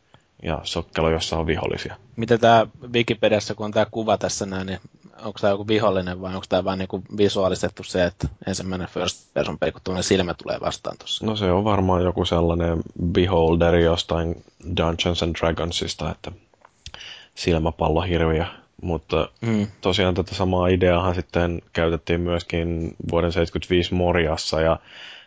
ja 0.42 0.58
sokkelo, 0.62 1.10
jossa 1.10 1.38
on 1.38 1.46
vihollisia. 1.46 1.96
Miten 2.16 2.40
tämä 2.40 2.66
Wikipediassa, 2.92 3.54
kun 3.54 3.64
on 3.66 3.72
tämä 3.72 3.86
kuva 3.90 4.18
tässä 4.18 4.46
näin, 4.46 4.66
niin 4.66 4.78
onko 5.24 5.38
tämä 5.40 5.50
joku 5.50 5.66
vihollinen 5.68 6.20
vai 6.20 6.34
onko 6.34 6.46
tämä 6.48 6.64
vain 6.64 6.78
niinku 6.78 7.02
visuaalistettu 7.16 7.82
se, 7.82 8.04
että 8.04 8.28
ensimmäinen 8.46 8.88
first 8.88 9.34
person 9.34 9.58
peli, 9.58 9.72
kun 9.72 9.80
tuollainen 9.84 10.04
silmä 10.08 10.34
tulee 10.34 10.60
vastaan 10.60 10.98
tuossa? 10.98 11.26
No 11.26 11.36
se 11.36 11.52
on 11.52 11.64
varmaan 11.64 12.02
joku 12.02 12.24
sellainen 12.24 12.78
beholder 13.12 13.74
jostain 13.74 14.44
Dungeons 14.76 15.22
and 15.22 15.34
Dragonsista, 15.40 16.10
että 16.10 16.32
silmäpallohirviö. 17.34 18.44
Mutta 18.82 19.28
Mm. 19.40 19.66
tosiaan 19.80 20.14
tätä 20.14 20.34
samaa 20.34 20.68
ideaahan 20.68 21.14
sitten 21.14 21.62
käytettiin 21.72 22.20
myöskin 22.20 22.96
vuoden 23.10 23.32
75 23.32 23.94
Moriassa 23.94 24.60
ja 24.60 24.78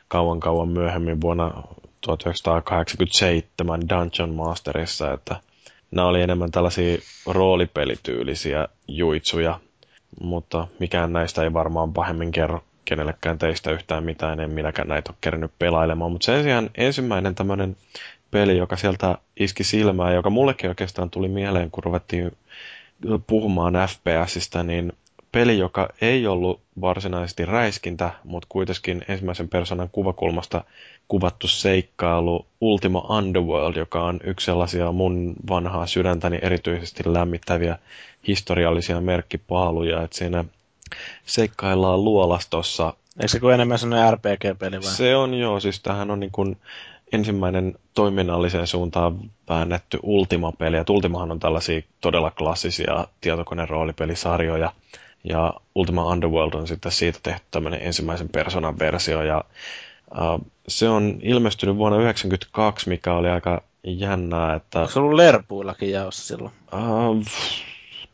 kauan 0.08 0.40
kauan 0.40 0.70
myöhemmin 0.70 1.22
vuonna 1.22 1.64
1987 2.04 3.90
Dungeon 3.90 4.30
Masterissa, 4.36 5.14
että 5.14 5.36
nämä 5.92 6.08
oli 6.08 6.22
enemmän 6.22 6.52
tällaisia 6.52 6.98
roolipelityylisiä 7.26 8.68
juitsuja, 8.88 9.60
mutta 10.22 10.68
mikään 10.80 11.14
näistä 11.14 11.44
ei 11.44 11.54
varmaan 11.54 11.94
pahemmin 11.94 12.32
kerro 12.32 12.64
kenellekään 12.86 13.38
teistä 13.38 13.72
yhtään 13.72 14.04
mitään, 14.04 14.40
en 14.40 14.52
minäkään 14.52 14.88
näitä 14.88 15.10
ole 15.12 15.18
kerännyt 15.22 15.52
pelailemaan, 15.60 16.12
mutta 16.12 16.26
sen 16.26 16.44
sijaan 16.44 16.70
ensimmäinen 16.78 17.36
tämmöinen 17.36 17.78
peli, 18.32 18.58
joka 18.58 18.76
sieltä 18.78 19.18
iski 19.40 19.64
silmään, 19.64 20.14
joka 20.14 20.30
mullekin 20.30 20.70
oikeastaan 20.70 21.10
tuli 21.10 21.28
mieleen, 21.28 21.72
kun 21.72 21.84
ruvettiin 21.84 22.32
puhumaan 23.28 23.74
FPSistä, 23.74 24.64
niin 24.64 24.94
peli, 25.34 25.58
joka 25.58 25.90
ei 26.02 26.28
ollut 26.28 26.62
varsinaisesti 26.82 27.46
räiskintä, 27.46 28.12
mutta 28.24 28.48
kuitenkin 28.50 29.06
ensimmäisen 29.08 29.50
persoonan 29.50 29.90
kuvakulmasta 29.92 30.64
kuvattu 31.08 31.48
seikkailu 31.48 32.46
Ultima 32.62 33.06
Underworld, 33.10 33.76
joka 33.76 34.04
on 34.04 34.20
yksi 34.24 34.46
sellaisia 34.46 34.92
mun 34.92 35.34
vanhaa 35.50 35.86
sydäntäni 35.88 36.40
erityisesti 36.42 37.04
lämmittäviä 37.06 37.78
historiallisia 38.28 39.02
merkkipaaluja, 39.02 40.02
että 40.04 40.18
siinä 40.18 40.46
seikkaillaan 41.26 42.04
luolastossa 42.04 42.94
Eikö 43.20 43.28
se 43.28 43.40
kuin 43.40 43.54
enemmän 43.54 43.80
sellainen 43.80 44.14
RPG-peli 44.14 44.76
vai? 44.82 44.92
se 44.92 45.16
on 45.16 45.34
joo, 45.34 45.60
siis 45.60 45.80
tämähän 45.80 46.12
on 46.12 46.20
niin 46.20 46.32
kuin 46.32 46.58
ensimmäinen 47.12 47.76
toiminnalliseen 47.94 48.68
suuntaan 48.68 49.20
väännetty 49.50 50.00
Ultima-peli. 50.04 50.78
Et 50.78 50.90
Ultimahan 50.90 51.32
on 51.32 51.40
tällaisia 51.40 51.82
todella 52.02 52.32
klassisia 52.32 53.08
tietokoneroolipelisarjoja. 53.22 54.72
Ja 55.24 55.54
Ultima 55.76 56.06
Underworld 56.06 56.54
on 56.54 56.68
sitten 56.68 56.92
siitä 56.92 57.20
tehty 57.24 57.46
tämmöinen 57.52 57.82
ensimmäisen 57.82 58.30
persoonan 58.30 58.80
versio. 58.80 59.22
Ja 59.22 59.44
uh, 60.12 60.46
se 60.68 60.90
on 60.90 61.20
ilmestynyt 61.22 61.76
vuonna 61.76 61.96
1992, 61.96 62.90
mikä 62.90 63.14
oli 63.14 63.30
aika 63.30 63.62
jännää, 63.84 64.56
että... 64.56 64.80
Onko 64.80 64.92
se 64.92 65.00
ollut 65.00 65.14
Lerpuillakin 65.14 65.92
jaossa 65.92 66.28
silloin? 66.28 66.54
Uh, 66.74 67.26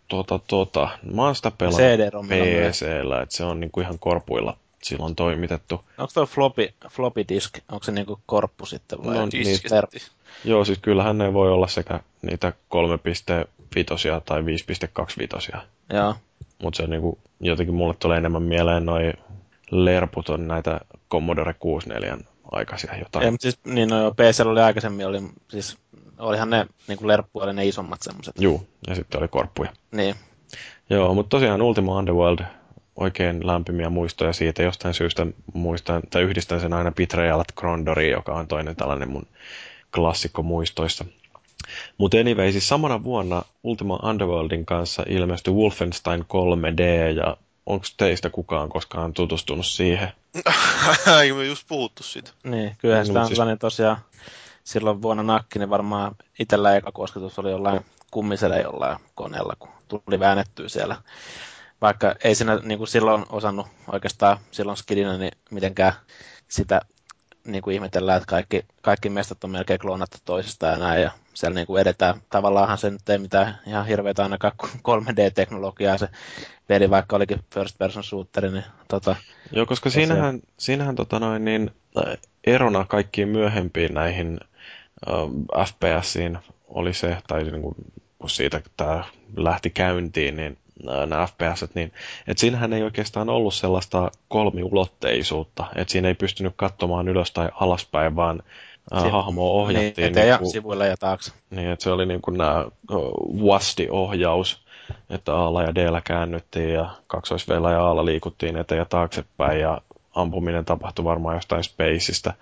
tota, 0.07 0.40
tota. 0.48 0.90
Mä 1.14 1.26
oon 1.26 1.36
sitä 1.36 1.52
pelannut. 1.52 2.27
PCllä, 2.27 3.22
että 3.22 3.36
se 3.36 3.44
on 3.44 3.60
niinku 3.60 3.81
ihan 3.81 3.99
korpuilla 3.99 4.57
silloin 4.84 5.15
toimitettu. 5.15 5.84
Onko 5.98 6.11
tuo 6.14 6.26
floppy, 6.26 6.73
floppy 6.90 7.26
disk, 7.30 7.57
onko 7.72 7.84
se 7.84 7.91
niinku 7.91 8.19
korppu 8.26 8.65
sitten 8.65 9.03
vai? 9.03 9.15
No. 9.15 9.26
Ler- 9.26 10.11
Joo, 10.44 10.65
siis 10.65 10.80
kyllähän 10.80 11.18
ne 11.18 11.34
voi 11.34 11.52
olla 11.52 11.68
sekä 11.68 11.99
niitä 12.22 12.53
3.5 13.75 14.21
tai 14.25 14.41
5.25. 14.41 15.59
Joo. 15.93 16.15
Mutta 16.63 16.77
se 16.77 16.87
niinku, 16.87 17.19
jotenkin 17.39 17.75
mulle 17.75 17.95
tulee 17.99 18.17
enemmän 18.17 18.43
mieleen 18.43 18.85
noi 18.85 19.13
lerput 19.71 20.29
on 20.29 20.47
näitä 20.47 20.81
Commodore 21.11 21.53
64 21.53 22.17
aikaisia 22.51 22.97
jotain. 22.99 23.25
Ja, 23.25 23.31
mutta 23.31 23.43
siis, 23.43 23.59
niin 23.65 23.89
no 23.89 24.01
joo, 24.01 24.11
PC 24.11 24.39
oli 24.45 24.61
aikaisemmin, 24.61 25.07
oli, 25.07 25.21
siis, 25.47 25.77
olihan 26.19 26.49
ne 26.49 26.67
niin 26.87 27.07
lerppu, 27.07 27.39
oli 27.39 27.53
ne 27.53 27.67
isommat 27.67 28.01
semmoset. 28.01 28.35
Juu, 28.39 28.67
ja 28.87 28.95
sitten 28.95 29.19
oli 29.19 29.27
korppuja. 29.27 29.71
Niin. 29.91 30.15
Joo, 30.89 31.13
mutta 31.13 31.29
tosiaan 31.29 31.61
Ultima 31.61 31.97
Underworld, 31.97 32.45
oikein 32.95 33.47
lämpimiä 33.47 33.89
muistoja 33.89 34.33
siitä. 34.33 34.63
Jostain 34.63 34.93
syystä 34.93 35.27
muistan, 35.53 36.01
tai 36.09 36.21
yhdistän 36.21 36.61
sen 36.61 36.73
aina 36.73 36.91
Betrayal 36.91 37.39
at 37.39 37.51
Grondoriin, 37.55 38.11
joka 38.11 38.33
on 38.33 38.47
toinen 38.47 38.75
tällainen 38.75 39.09
mun 39.09 39.27
klassikko 39.95 40.43
muistoista. 40.43 41.05
Mutta 41.98 42.18
anyway, 42.18 42.52
siis 42.52 42.68
samana 42.68 43.03
vuonna 43.03 43.41
Ultima 43.64 43.99
Underworldin 44.03 44.65
kanssa 44.65 45.03
ilmestyi 45.07 45.53
Wolfenstein 45.53 46.22
3D 46.22 46.81
ja 47.18 47.38
onko 47.65 47.86
teistä 47.98 48.30
kukaan 48.30 48.69
koskaan 48.69 49.14
tutustunut 49.14 49.65
siihen? 49.65 50.11
Eikö 51.22 51.36
me 51.36 51.45
just 51.45 51.68
puhuttu 51.68 52.03
siitä? 52.03 52.31
Niin, 52.44 52.76
kyllähän 52.77 53.02
No, 53.02 53.06
sitä 53.06 53.19
on 53.19 53.26
siis- 53.26 53.38
sellainen 53.38 53.60
tosiaan 53.60 53.98
silloin 54.64 55.02
vuonna 55.02 55.23
nakki, 55.23 55.60
niin 55.60 55.69
varmaan 55.69 56.15
itsellä 56.40 56.76
eka 56.76 56.91
kosketus 56.91 57.40
oli 57.40 57.52
jollain 57.52 57.86
kummisella 58.11 58.56
jollain 58.57 58.98
koneella, 59.15 59.53
kun 59.60 59.69
tuli 59.88 60.19
väännettyä 60.19 60.69
siellä. 60.69 60.95
Vaikka 61.81 62.15
ei 62.23 62.36
siinä 62.36 62.60
niin 62.64 62.77
kuin 62.77 62.88
silloin 62.88 63.26
osannut 63.30 63.68
oikeastaan 63.91 64.38
silloin 64.52 64.77
skidinä 64.77 65.18
niin 65.18 65.31
mitenkään 65.52 65.94
sitä 66.48 66.81
niin 67.51 67.61
kuin 67.61 67.73
ihmetellään, 67.73 68.17
että 68.17 68.30
kaikki, 68.30 68.65
kaikki 68.81 69.09
mestat 69.09 69.43
on 69.43 69.49
melkein 69.49 69.80
kloonattu 69.80 70.17
toisistaan 70.26 70.73
ja 70.73 70.80
näin, 70.80 71.01
ja 71.01 71.11
siellä 71.34 71.55
niin 71.55 71.67
kuin 71.67 71.81
edetään. 71.81 72.21
Tavallaanhan 72.30 72.77
se 72.77 72.89
nyt 72.89 73.09
ei 73.09 73.17
mitään 73.17 73.59
ihan 73.67 73.85
hirveätä 73.85 74.23
ainakaan 74.23 74.53
kuin 74.57 75.03
3D-teknologiaa 75.03 75.97
se 75.97 76.09
peli, 76.67 76.89
vaikka 76.89 77.15
olikin 77.15 77.39
first 77.53 77.77
person 77.77 78.03
shooteri, 78.03 78.51
niin 78.51 78.63
tota, 78.88 79.15
Joo, 79.51 79.65
koska 79.65 79.89
siinähän, 79.89 80.39
siinähän 80.57 80.95
tota 80.95 81.19
noin, 81.19 81.45
niin, 81.45 81.71
äh, 81.97 82.17
erona 82.43 82.85
kaikkiin 82.85 83.27
myöhempiin 83.27 83.93
näihin 83.93 84.39
äh, 85.09 85.65
FPSiin 85.67 86.38
oli 86.67 86.93
se, 86.93 87.17
tai 87.27 87.43
niin 87.43 87.61
kuin, 87.61 87.76
kun 88.19 88.30
siitä 88.30 88.61
tämä 88.77 89.03
lähti 89.38 89.69
käyntiin, 89.69 90.35
niin 90.35 90.57
nämä 90.84 91.27
FPS, 91.27 91.76
niin 91.76 91.91
että 92.27 92.41
siinähän 92.41 92.73
ei 92.73 92.84
oikeastaan 92.84 93.30
ollut 93.30 93.53
sellaista 93.53 94.11
kolmiulotteisuutta, 94.27 95.65
että 95.76 95.91
siinä 95.91 96.07
ei 96.07 96.14
pystynyt 96.14 96.53
katsomaan 96.56 97.07
ylös 97.07 97.31
tai 97.31 97.49
alaspäin, 97.53 98.15
vaan 98.15 98.43
äh, 98.95 99.03
Si- 99.03 99.10
hahmoa 99.10 99.51
ohjattiin. 99.51 99.93
niin, 99.97 100.11
eteen 100.11 100.27
ja 100.27 100.38
kuin- 100.38 100.51
sivuille 100.51 100.88
ja 100.88 100.97
taakse. 100.97 101.31
niin, 101.49 101.69
että 101.69 101.84
se 101.84 101.91
oli 101.91 102.06
niin 102.06 102.22
kuin 102.22 102.38
nämä 102.38 102.65
WASD-ohjaus, 103.43 104.61
että 105.10 105.31
A 105.35 105.64
ja 105.64 105.76
D 105.76 106.01
käännyttiin 106.03 106.69
ja 106.73 106.89
kaksois 107.07 107.47
ja 107.47 107.89
A 107.89 108.06
liikuttiin 108.06 108.57
eteen 108.57 108.80
ja 108.80 108.85
taaksepäin 108.85 109.60
ja 109.60 109.81
ampuminen 110.15 110.65
tapahtui 110.65 111.06
varmaan 111.06 111.35
jostain 111.35 111.64
spaceista. 111.64 112.34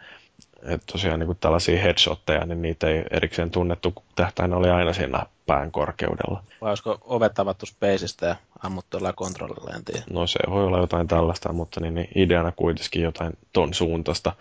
Että 0.64 0.92
tosiaan 0.92 1.20
niin 1.20 1.28
kuin 1.28 1.38
tällaisia 1.42 1.82
headshotteja, 1.82 2.46
niin 2.46 2.62
niitä 2.62 2.88
ei 2.90 3.04
erikseen 3.12 3.52
tunnettu, 3.52 3.92
kun 3.92 4.04
tähtäin 4.16 4.54
oli 4.54 4.70
aina 4.70 4.94
siinä 4.94 5.26
pään 5.48 5.72
korkeudella. 5.72 6.44
Vai 6.62 6.70
olisiko 6.70 6.98
ovet 7.02 7.40
avattu 7.40 7.66
Spaceista 7.66 8.26
ja 8.26 8.36
ammuttu 8.64 8.98
jollain 8.98 9.16
kontrollilla, 9.16 9.76
en 9.76 9.86
tiedä. 9.86 10.04
No 10.10 10.28
se 10.28 10.40
voi 10.50 10.64
olla 10.66 10.80
jotain 10.80 11.08
tällaista, 11.08 11.54
mutta 11.54 11.80
niin, 11.80 11.96
niin 11.96 12.08
ideana 12.16 12.52
kuitenkin 12.52 13.02
jotain 13.02 13.34
ton 13.54 13.74
suuntaista. 13.74 14.34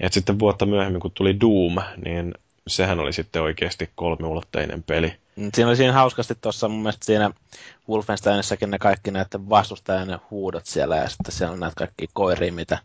Et 0.00 0.12
sitten 0.12 0.38
vuotta 0.38 0.66
myöhemmin, 0.66 1.00
kun 1.00 1.10
tuli 1.10 1.40
Doom, 1.40 1.76
niin 2.04 2.34
sehän 2.66 3.00
oli 3.00 3.12
sitten 3.12 3.42
oikeasti 3.42 3.90
kolmiulotteinen 3.94 4.82
peli. 4.82 5.14
Mm, 5.36 5.50
Siinä 5.54 5.68
oli 5.68 5.76
siinä 5.76 5.92
hauskasti 5.92 6.34
tuossa 6.40 6.68
mun 6.68 6.82
mielestä 6.82 7.04
siinä 7.04 7.30
Wolfensteinissakin 7.88 8.70
ne 8.70 8.78
kaikki 8.78 9.10
näiden 9.10 9.48
vastustajien 9.48 10.18
huudot 10.30 10.66
siellä 10.66 10.96
ja 10.96 11.08
sitten 11.08 11.32
siellä 11.32 11.52
on 11.52 11.60
näitä 11.60 11.74
kaikki 11.76 12.08
koiria, 12.12 12.52
mitä 12.52 12.78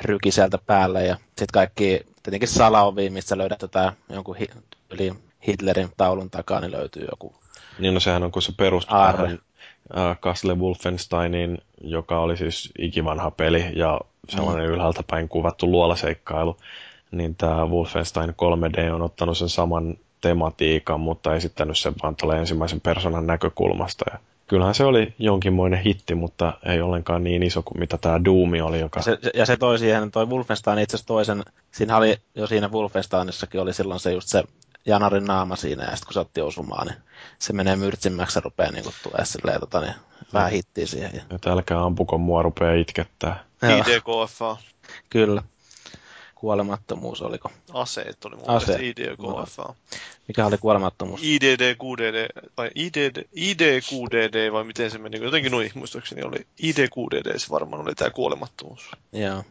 ryki 0.00 0.30
sieltä 0.30 0.58
päälle 0.58 1.06
ja 1.06 1.14
sitten 1.26 1.46
kaikki 1.52 2.00
tietenkin 2.22 2.48
salaovia, 2.48 3.10
mistä 3.10 3.38
löydät 3.38 3.58
tätä 3.58 3.92
jonkun 4.08 4.36
hi- 4.36 4.50
yli 4.90 5.12
Hitlerin 5.46 5.88
taulun 5.96 6.30
takaa, 6.30 6.60
niin 6.60 6.72
löytyy 6.72 7.06
joku. 7.10 7.34
Niin 7.78 7.94
no 7.94 8.00
sehän 8.00 8.22
on, 8.22 8.32
kun 8.32 8.42
se 8.42 8.52
äh, 9.96 10.18
Castle 10.18 10.54
Wolfensteinin, 10.54 11.58
joka 11.80 12.20
oli 12.20 12.36
siis 12.36 12.72
ikivanha 12.78 13.30
peli 13.30 13.64
ja 13.76 14.00
sellainen 14.28 14.66
mm. 14.66 14.72
ylhäältä 14.72 15.02
päin 15.10 15.28
kuvattu 15.28 15.70
luolaseikkailu, 15.70 16.56
niin 17.10 17.34
tämä 17.34 17.66
Wolfenstein 17.66 18.30
3D 18.30 18.92
on 18.92 19.02
ottanut 19.02 19.38
sen 19.38 19.48
saman 19.48 19.96
tematiikan, 20.20 21.00
mutta 21.00 21.34
esittänyt 21.34 21.78
sen 21.78 21.94
vaan 22.02 22.16
tuolle 22.16 22.38
ensimmäisen 22.38 22.80
persoonan 22.80 23.26
näkökulmasta. 23.26 24.04
Ja 24.12 24.18
kyllähän 24.46 24.74
se 24.74 24.84
oli 24.84 25.14
jonkinmoinen 25.18 25.82
hitti, 25.82 26.14
mutta 26.14 26.54
ei 26.66 26.80
ollenkaan 26.80 27.24
niin 27.24 27.42
iso 27.42 27.62
kuin 27.62 27.78
mitä 27.78 27.98
tämä 27.98 28.24
Doom 28.24 28.52
oli, 28.62 28.80
joka... 28.80 28.98
Ja 28.98 29.02
se, 29.02 29.18
se- 29.22 29.30
ja 29.34 29.46
se 29.46 29.56
toi 29.56 29.78
siihen, 29.78 30.10
toi 30.10 30.26
Wolfenstein 30.26 30.78
itse 30.78 30.96
asiassa 30.96 31.08
toisen, 31.08 31.42
siinä 31.70 31.96
oli 31.96 32.16
jo 32.34 32.46
siinä 32.46 32.68
Wolfensteinissakin 32.68 33.60
oli 33.60 33.74
silloin 33.74 34.00
se 34.00 34.12
just 34.12 34.28
se 34.28 34.44
Janarin 34.88 35.24
naama 35.24 35.56
siinä, 35.56 35.84
ja 35.84 35.90
sitten 35.90 36.06
kun 36.06 36.14
se 36.14 36.20
otti 36.20 36.40
osumaan, 36.40 36.86
niin 36.86 36.98
se 37.38 37.52
menee 37.52 37.76
myrtsimmäksi 37.76 38.38
ja 38.38 38.42
rupeaa 38.44 38.72
niin 38.72 38.84
tulee 39.02 39.24
silleen, 39.24 39.60
tota, 39.60 39.80
niin, 39.80 39.94
vähän 40.32 40.50
hittiä 40.50 40.86
siihen. 40.86 41.10
Ja, 41.14 41.22
Että 41.36 41.52
älkää 41.52 41.84
ampuko 41.84 42.18
mua, 42.18 42.42
rupeaa 42.42 42.74
itkettää. 42.74 43.44
IDKFA. 43.62 44.56
Kyllä. 45.10 45.42
Kuolemattomuus 46.34 47.22
oliko? 47.22 47.50
Aseet 47.72 48.24
oli 48.24 48.36
mun 48.36 48.44
mielestä 48.46 48.76
IDKFA. 48.80 49.74
Mikä 50.28 50.46
oli 50.46 50.58
kuolemattomuus? 50.58 51.20
IDD, 51.22 51.74
QDD, 51.74 52.28
vai 52.56 52.70
IDD, 52.74 53.24
IDQDD, 53.32 54.52
vai 54.52 54.64
miten 54.64 54.90
se 54.90 54.98
meni, 54.98 55.22
jotenkin 55.22 55.52
noin 55.52 55.70
muistaakseni 55.74 56.22
oli 56.22 56.46
IDQDD, 56.58 57.38
se 57.38 57.46
varmaan 57.50 57.82
oli 57.82 57.94
tämä 57.94 58.10
kuolemattomuus. 58.10 58.90
Joo. 59.12 59.44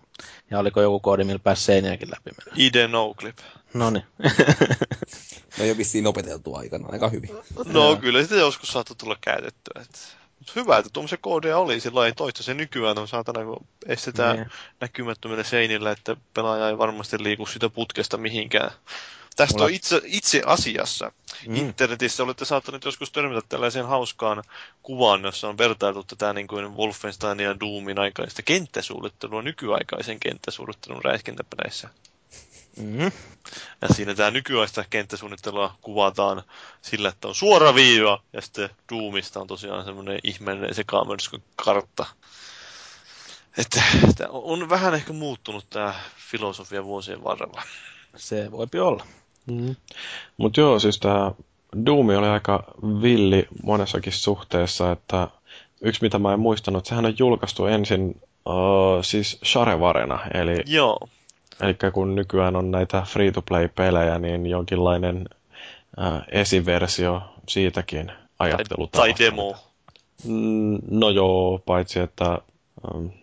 Ja 0.51 0.59
oliko 0.59 0.81
joku 0.81 0.99
koodi, 0.99 1.23
millä 1.23 1.39
pääsi 1.39 1.63
seiniäkin 1.63 2.09
läpi 2.09 2.31
mennä? 2.37 2.53
ID 2.55 2.87
NoClip. 2.87 3.37
No 3.73 3.89
niin. 3.89 4.03
No 5.57 5.63
ei 5.63 5.69
ole 5.69 5.77
vissiin 5.77 6.07
opeteltu 6.07 6.55
aikana 6.55 6.87
aika 6.91 7.09
hyvin. 7.09 7.29
No 7.65 7.95
kyllä 7.95 8.21
sitä 8.23 8.35
joskus 8.35 8.69
saattoi 8.69 8.95
tulla 8.95 9.17
käytettyä. 9.21 9.81
Et. 9.81 10.17
Mut 10.39 10.55
hyvä, 10.55 10.77
että 10.77 10.89
tuommoisia 10.93 11.17
koodeja 11.21 11.57
oli, 11.57 11.79
sillä 11.79 12.05
ei 12.05 12.13
toista 12.13 12.43
se 12.43 12.53
nykyään 12.53 12.97
on 12.97 13.07
saatana, 13.07 13.45
kun 13.45 13.67
estetään 13.85 14.35
Niin. 14.35 14.49
näkymättömillä 14.81 15.43
seinillä, 15.43 15.91
että 15.91 16.15
pelaaja 16.33 16.69
ei 16.69 16.77
varmasti 16.77 17.23
liiku 17.23 17.45
sitä 17.45 17.69
putkesta 17.69 18.17
mihinkään. 18.17 18.71
Tästä 19.35 19.53
Mulla- 19.53 19.65
on 19.65 19.71
itse, 19.73 20.01
itse 20.05 20.41
asiassa. 20.45 21.11
Mm. 21.47 21.51
Mm. 21.51 21.55
Internetissä 21.55 22.23
olette 22.23 22.45
saattaneet 22.45 22.85
joskus 22.85 23.11
törmätä 23.11 23.41
tällaiseen 23.49 23.85
hauskaan 23.87 24.43
kuvaan, 24.83 25.23
jossa 25.23 25.49
on 25.49 25.57
vertailtu 25.57 26.03
tätä 26.03 26.33
niin 26.33 26.47
kuin 26.47 26.77
Wolfenstein 26.77 27.39
ja 27.39 27.59
Doomin 27.59 27.99
aikaista 27.99 28.41
kenttäsuunnittelua 28.41 29.41
nykyaikaisen 29.41 30.19
kenttäsuunnittelun 30.19 31.03
räiskintäpeleissä. 31.03 31.89
Mm-hmm. 32.77 33.11
Ja 33.81 33.87
siinä 33.93 34.15
tämä 34.15 34.31
nykyaista 34.31 34.85
kenttäsuunnittelua 34.89 35.75
kuvataan 35.81 36.43
sillä, 36.81 37.09
että 37.09 37.27
on 37.27 37.35
suora 37.35 37.75
viiva, 37.75 38.21
ja 38.33 38.41
sitten 38.41 38.69
Doomista 38.93 39.39
on 39.39 39.47
tosiaan 39.47 39.85
semmoinen 39.85 40.19
ihmeellinen 40.23 40.75
sekamyrskyn 40.75 41.43
kartta. 41.55 42.05
Että 43.57 43.83
on 44.29 44.69
vähän 44.69 44.93
ehkä 44.93 45.13
muuttunut 45.13 45.65
tämä 45.69 45.93
filosofia 46.31 46.83
vuosien 46.83 47.23
varrella. 47.23 47.61
Se 48.15 48.51
voipi 48.51 48.79
olla. 48.79 49.05
Mm. 49.45 49.75
Mutta 50.37 50.59
joo, 50.59 50.79
siis 50.79 50.99
tämä 50.99 51.31
Doom 51.85 52.09
oli 52.09 52.27
aika 52.27 52.63
villi 53.01 53.47
monessakin 53.63 54.13
suhteessa, 54.13 54.91
että 54.91 55.27
yksi 55.81 56.01
mitä 56.01 56.19
mä 56.19 56.33
en 56.33 56.39
muistanut, 56.39 56.85
sehän 56.85 57.05
on 57.05 57.15
julkaistu 57.19 57.65
ensin 57.65 58.21
uh, 58.45 59.03
siis 59.03 59.39
Sharevarena, 59.45 60.19
eli, 60.33 60.63
Joo, 60.65 60.99
eli 61.61 61.91
kun 61.93 62.15
nykyään 62.15 62.55
on 62.55 62.71
näitä 62.71 63.01
free-to-play-pelejä, 63.01 64.19
niin 64.19 64.45
jonkinlainen 64.45 65.25
uh, 65.97 66.21
esiversio 66.31 67.21
siitäkin 67.49 68.11
ajattelutavasta. 68.39 69.13
tai 69.13 69.25
demo. 69.25 69.55
Mm, 70.25 70.77
No 70.91 71.09
joo, 71.09 71.61
paitsi 71.65 71.99
että 71.99 72.37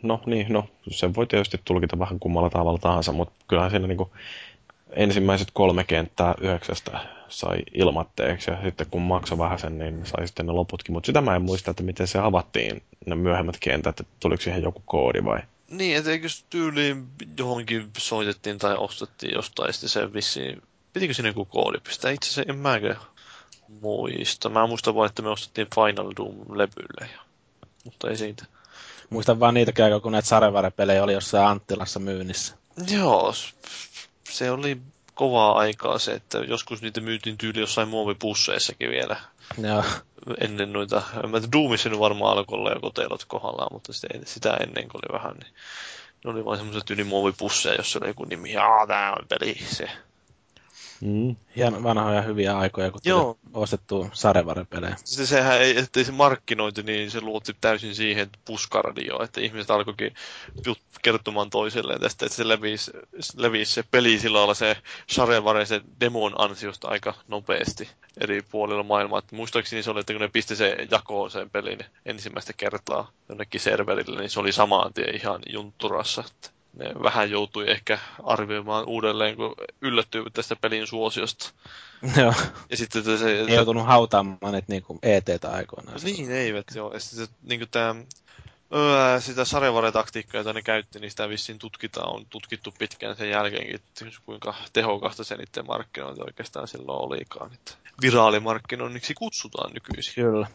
no 0.03 0.21
niin, 0.27 0.47
no 0.49 0.65
sen 0.91 1.15
voi 1.15 1.27
tietysti 1.27 1.61
tulkita 1.65 1.99
vähän 1.99 2.21
kummalla 2.21 2.51
tavalla 2.51 2.79
tahansa, 2.79 3.13
mutta 3.13 3.35
kyllähän 3.49 3.71
siinä 3.71 3.87
niinku 3.87 4.11
ensimmäiset 4.91 5.49
kolme 5.53 5.85
kenttää 5.85 6.35
yhdeksästä 6.41 7.01
sai 7.29 7.59
ilmatteeksi 7.75 8.51
ja 8.51 8.63
sitten 8.65 8.87
kun 8.91 9.03
maksoi 9.03 9.39
vähän 9.39 9.59
sen, 9.59 9.79
niin 9.79 10.07
sai 10.07 10.27
sitten 10.27 10.47
ne 10.47 10.53
loputkin. 10.53 10.93
Mutta 10.93 11.07
sitä 11.07 11.21
mä 11.21 11.37
en 11.37 11.43
muista, 11.43 11.71
että 11.71 11.83
miten 11.83 12.07
se 12.07 12.19
avattiin 12.19 12.83
ne 13.07 13.15
myöhemmät 13.15 13.57
kentät, 13.61 14.01
että 14.01 14.13
tuliko 14.21 14.43
siihen 14.43 14.63
joku 14.63 14.83
koodi 14.87 15.25
vai? 15.25 15.41
Niin, 15.79 15.97
että 15.97 16.11
eikö 16.11 16.29
tyyliin 16.51 17.07
johonkin 17.39 17.91
soitettiin 17.99 18.59
tai 18.59 18.77
ostettiin 18.77 19.35
jostain, 19.35 19.67
ja 19.67 19.73
sitten 19.73 19.89
se 19.89 20.13
vissiin, 20.13 20.63
pitikö 20.93 21.15
sinne 21.15 21.29
joku 21.29 21.45
koodi 21.45 21.79
pistää? 21.81 22.11
Itse 22.11 22.29
asiassa 22.31 22.53
en 22.53 22.59
mäkään 22.59 22.97
muista. 23.81 24.49
Mä 24.49 24.67
muistan 24.67 24.95
vaan, 24.95 25.07
että 25.07 25.23
me 25.23 25.29
ostettiin 25.29 25.67
Final 25.75 26.13
Doom-levylle, 26.17 27.09
ja, 27.13 27.21
mutta 27.85 28.11
ei 28.11 28.17
siitä. 28.17 28.45
Muistan 29.11 29.41
vaan 29.41 29.55
niitä 29.55 29.85
aikaa, 29.85 30.01
kun 30.01 30.13
näitä 30.13 30.29
Sarevare-pelejä 30.29 31.05
oli 31.05 31.13
jossain 31.13 31.47
Anttilassa 31.47 32.01
myynnissä. 32.01 32.55
Joo, 32.91 33.35
se 34.31 34.51
oli 34.51 34.81
kovaa 35.15 35.59
aikaa 35.59 35.99
se, 35.99 36.13
että 36.13 36.39
joskus 36.39 36.83
niitä 36.83 37.01
myytiin 37.01 37.39
tyyli 37.39 37.61
jossain 37.61 37.89
muovipusseissakin 37.89 38.91
vielä 38.91 39.17
Joo. 39.59 39.85
Ennen 40.41 40.73
noita, 40.73 41.03
en 41.25 41.31
mä 41.31 41.41
Doomissa 41.53 41.89
nyt 41.89 41.99
varmaan 41.99 42.39
alkoi 42.39 42.59
olla 42.59 42.73
jo 42.73 42.81
koteilot 42.81 43.25
kohdallaan, 43.25 43.73
mutta 43.73 43.93
sitä, 44.25 44.55
ennen 44.55 44.89
kun 44.89 45.01
oli 45.05 45.19
vähän, 45.19 45.35
niin 45.35 45.55
ne 46.25 46.31
oli 46.31 46.45
vain 46.45 46.59
semmoiset 46.59 46.91
ylimuovipusseja, 46.91 47.75
jossa 47.75 47.99
oli 47.99 48.09
joku 48.09 48.25
nimi, 48.25 48.53
jaa, 48.53 48.87
tää 48.87 49.13
on 49.13 49.27
peli, 49.29 49.55
se. 49.55 49.89
Mm. 51.05 51.37
Hien 51.57 51.83
vanhoja 51.83 52.23
hyviä 52.23 52.59
aikoja, 52.59 52.91
kun 52.91 53.01
Joo. 53.05 53.39
tuli 53.43 53.53
ostettu 53.55 54.11
sarjavaripelejä. 54.13 54.97
Se, 55.05 55.27
sehän 55.27 55.61
ei, 55.61 55.79
ettei 55.79 56.05
se 56.05 56.13
markkinointi, 56.13 56.83
niin 56.83 57.11
se 57.11 57.21
luotti 57.21 57.57
täysin 57.61 57.95
siihen 57.95 58.31
puskaradio, 58.45 59.23
että 59.23 59.41
ihmiset 59.41 59.71
alkoikin 59.71 60.15
kertomaan 61.03 61.51
toisilleen 61.51 62.01
tästä, 62.01 62.27
että 62.27 62.37
se 62.37 62.49
levisi, 62.49 62.93
levisi 63.37 63.73
se 63.73 63.85
peli 63.91 64.19
sillä 64.19 64.39
lailla 64.39 64.55
se 64.55 64.77
sarjanvareisen 65.07 65.83
demon 66.01 66.41
ansiosta 66.41 66.89
aika 66.89 67.15
nopeasti 67.29 67.89
eri 68.21 68.43
puolilla 68.43 68.83
maailmaa. 68.83 69.19
Et 69.19 69.33
muistaakseni 69.33 69.83
se 69.83 69.91
oli, 69.91 70.01
että 70.01 70.13
kun 70.13 70.23
ne 70.23 70.29
pisti 70.29 70.57
se 70.57 70.77
jakoon 70.91 71.31
sen 71.31 71.51
pelin 71.51 71.79
ensimmäistä 72.07 72.53
kertaa 72.53 73.11
jonnekin 73.29 73.61
serverille, 73.61 74.21
niin 74.21 74.31
se 74.31 74.41
oli 74.41 74.53
samaan 74.53 74.95
tien 74.95 75.15
ihan 75.15 75.41
juntturassa. 75.53 76.25
Että 76.27 76.51
ne 76.77 76.95
vähän 77.03 77.31
joutui 77.31 77.71
ehkä 77.71 77.99
arvioimaan 78.23 78.85
uudelleen, 78.85 79.37
kun 79.37 79.55
yllättyivät 79.81 80.33
tästä 80.33 80.57
pelin 80.57 80.87
suosiosta. 80.87 81.53
Joo, 82.21 82.35
Ja 82.71 82.77
sitten 82.77 83.05
se, 83.05 83.19
se, 83.19 83.41
ei 83.41 83.55
joutunut 83.55 83.87
hautaamaan 83.87 84.53
niitä 84.53 84.67
niinku 84.69 84.99
ET-tä 85.03 85.51
aikoinaan. 85.51 86.01
niin, 86.05 86.33
eivät 86.33 86.67
joo. 86.75 86.93
Ja 86.93 87.01
sitten 87.01 87.27
se, 87.27 87.33
niin 87.43 87.69
tää, 87.71 87.95
öö, 88.75 89.21
sitä 89.21 89.45
sarjavaretaktiikkaa, 89.45 90.39
jota 90.41 90.53
ne 90.53 90.63
käytti, 90.63 90.99
niin 91.01 91.11
sitä 91.11 91.29
vissiin 91.29 91.59
tutkitaan, 91.59 92.15
on 92.15 92.27
tutkittu 92.31 92.75
pitkään 92.79 93.17
sen 93.17 93.31
jälkeenkin, 93.31 93.75
että 93.75 94.05
kuinka 94.27 94.55
tehokasta 94.73 95.25
se 95.25 95.37
niiden 95.37 95.67
markkinointi 95.67 96.21
oikeastaan 96.21 96.69
silloin 96.69 97.13
olikaan. 97.13 97.51
Että 97.55 97.73
viraalimarkkinoinniksi 98.03 99.15
kutsutaan 99.15 99.73
nykyisin. 99.73 100.15
Kyllä. 100.15 100.47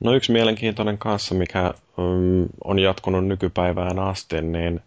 No 0.00 0.14
yksi 0.14 0.32
mielenkiintoinen 0.32 0.98
kanssa, 0.98 1.34
mikä 1.34 1.74
um, 1.96 2.48
on 2.64 2.78
jatkunut 2.78 3.26
nykypäivään 3.26 3.98
asti, 3.98 4.42
niin 4.42 4.80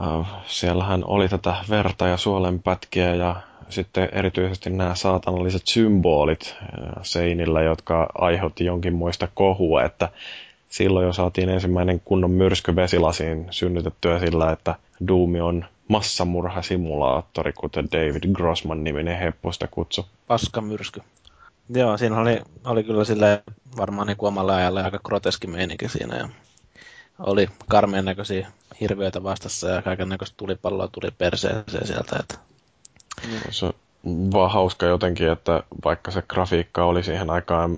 uh, 0.00 0.26
siellähän 0.46 1.04
oli 1.04 1.28
tätä 1.28 1.56
verta 1.70 2.06
ja 2.06 2.16
suolenpätkiä 2.16 3.14
ja 3.14 3.36
sitten 3.68 4.08
erityisesti 4.12 4.70
nämä 4.70 4.94
saatanalliset 4.94 5.62
symbolit 5.64 6.54
uh, 6.62 7.02
seinillä, 7.02 7.62
jotka 7.62 8.08
aiheutti 8.14 8.64
jonkinmoista 8.64 9.28
kohua, 9.34 9.84
että 9.84 10.08
silloin 10.68 11.06
jo 11.06 11.12
saatiin 11.12 11.48
ensimmäinen 11.48 12.00
kunnon 12.04 12.30
myrsky 12.30 12.76
vesilasiin 12.76 13.46
synnytettyä 13.50 14.18
sillä, 14.18 14.52
että 14.52 14.74
Doom 15.08 15.34
on 15.42 15.64
massamurhasimulaattori, 15.88 17.52
kuten 17.52 17.88
David 17.92 18.32
Grossman-niminen 18.32 19.18
heppo 19.18 19.52
sitä 19.52 19.66
kutsu. 19.66 20.06
Paskamyrsky. 20.26 21.00
Joo, 21.68 21.96
siinä 21.96 22.20
oli, 22.20 22.40
oli 22.64 22.84
kyllä 22.84 23.04
sille 23.04 23.42
varmaan 23.76 24.06
niin 24.06 24.16
omalla 24.18 24.56
ajalla 24.56 24.82
aika 24.82 24.98
groteski 25.04 25.46
meininki 25.46 25.88
siinä. 25.88 26.16
Ja 26.16 26.28
oli 27.18 27.48
karmeen 27.68 28.04
näköisiä 28.04 28.52
hirviöitä 28.80 29.22
vastassa 29.22 29.68
ja 29.68 29.82
kaiken 29.82 30.08
näköistä 30.08 30.34
tulipalloa 30.36 30.88
tuli 30.88 31.10
perseeseen 31.18 31.86
sieltä. 31.86 32.16
Että... 32.20 32.38
Se 33.50 33.66
on 33.66 33.72
vaan 34.32 34.50
hauska 34.50 34.86
jotenkin, 34.86 35.28
että 35.30 35.62
vaikka 35.84 36.10
se 36.10 36.22
grafiikka 36.22 36.84
oli 36.84 37.04
siihen 37.04 37.30
aikaan, 37.30 37.76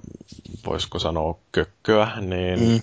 voisiko 0.66 0.98
sanoa 0.98 1.38
kökköä, 1.52 2.10
niin, 2.20 2.60
mm. 2.60 2.80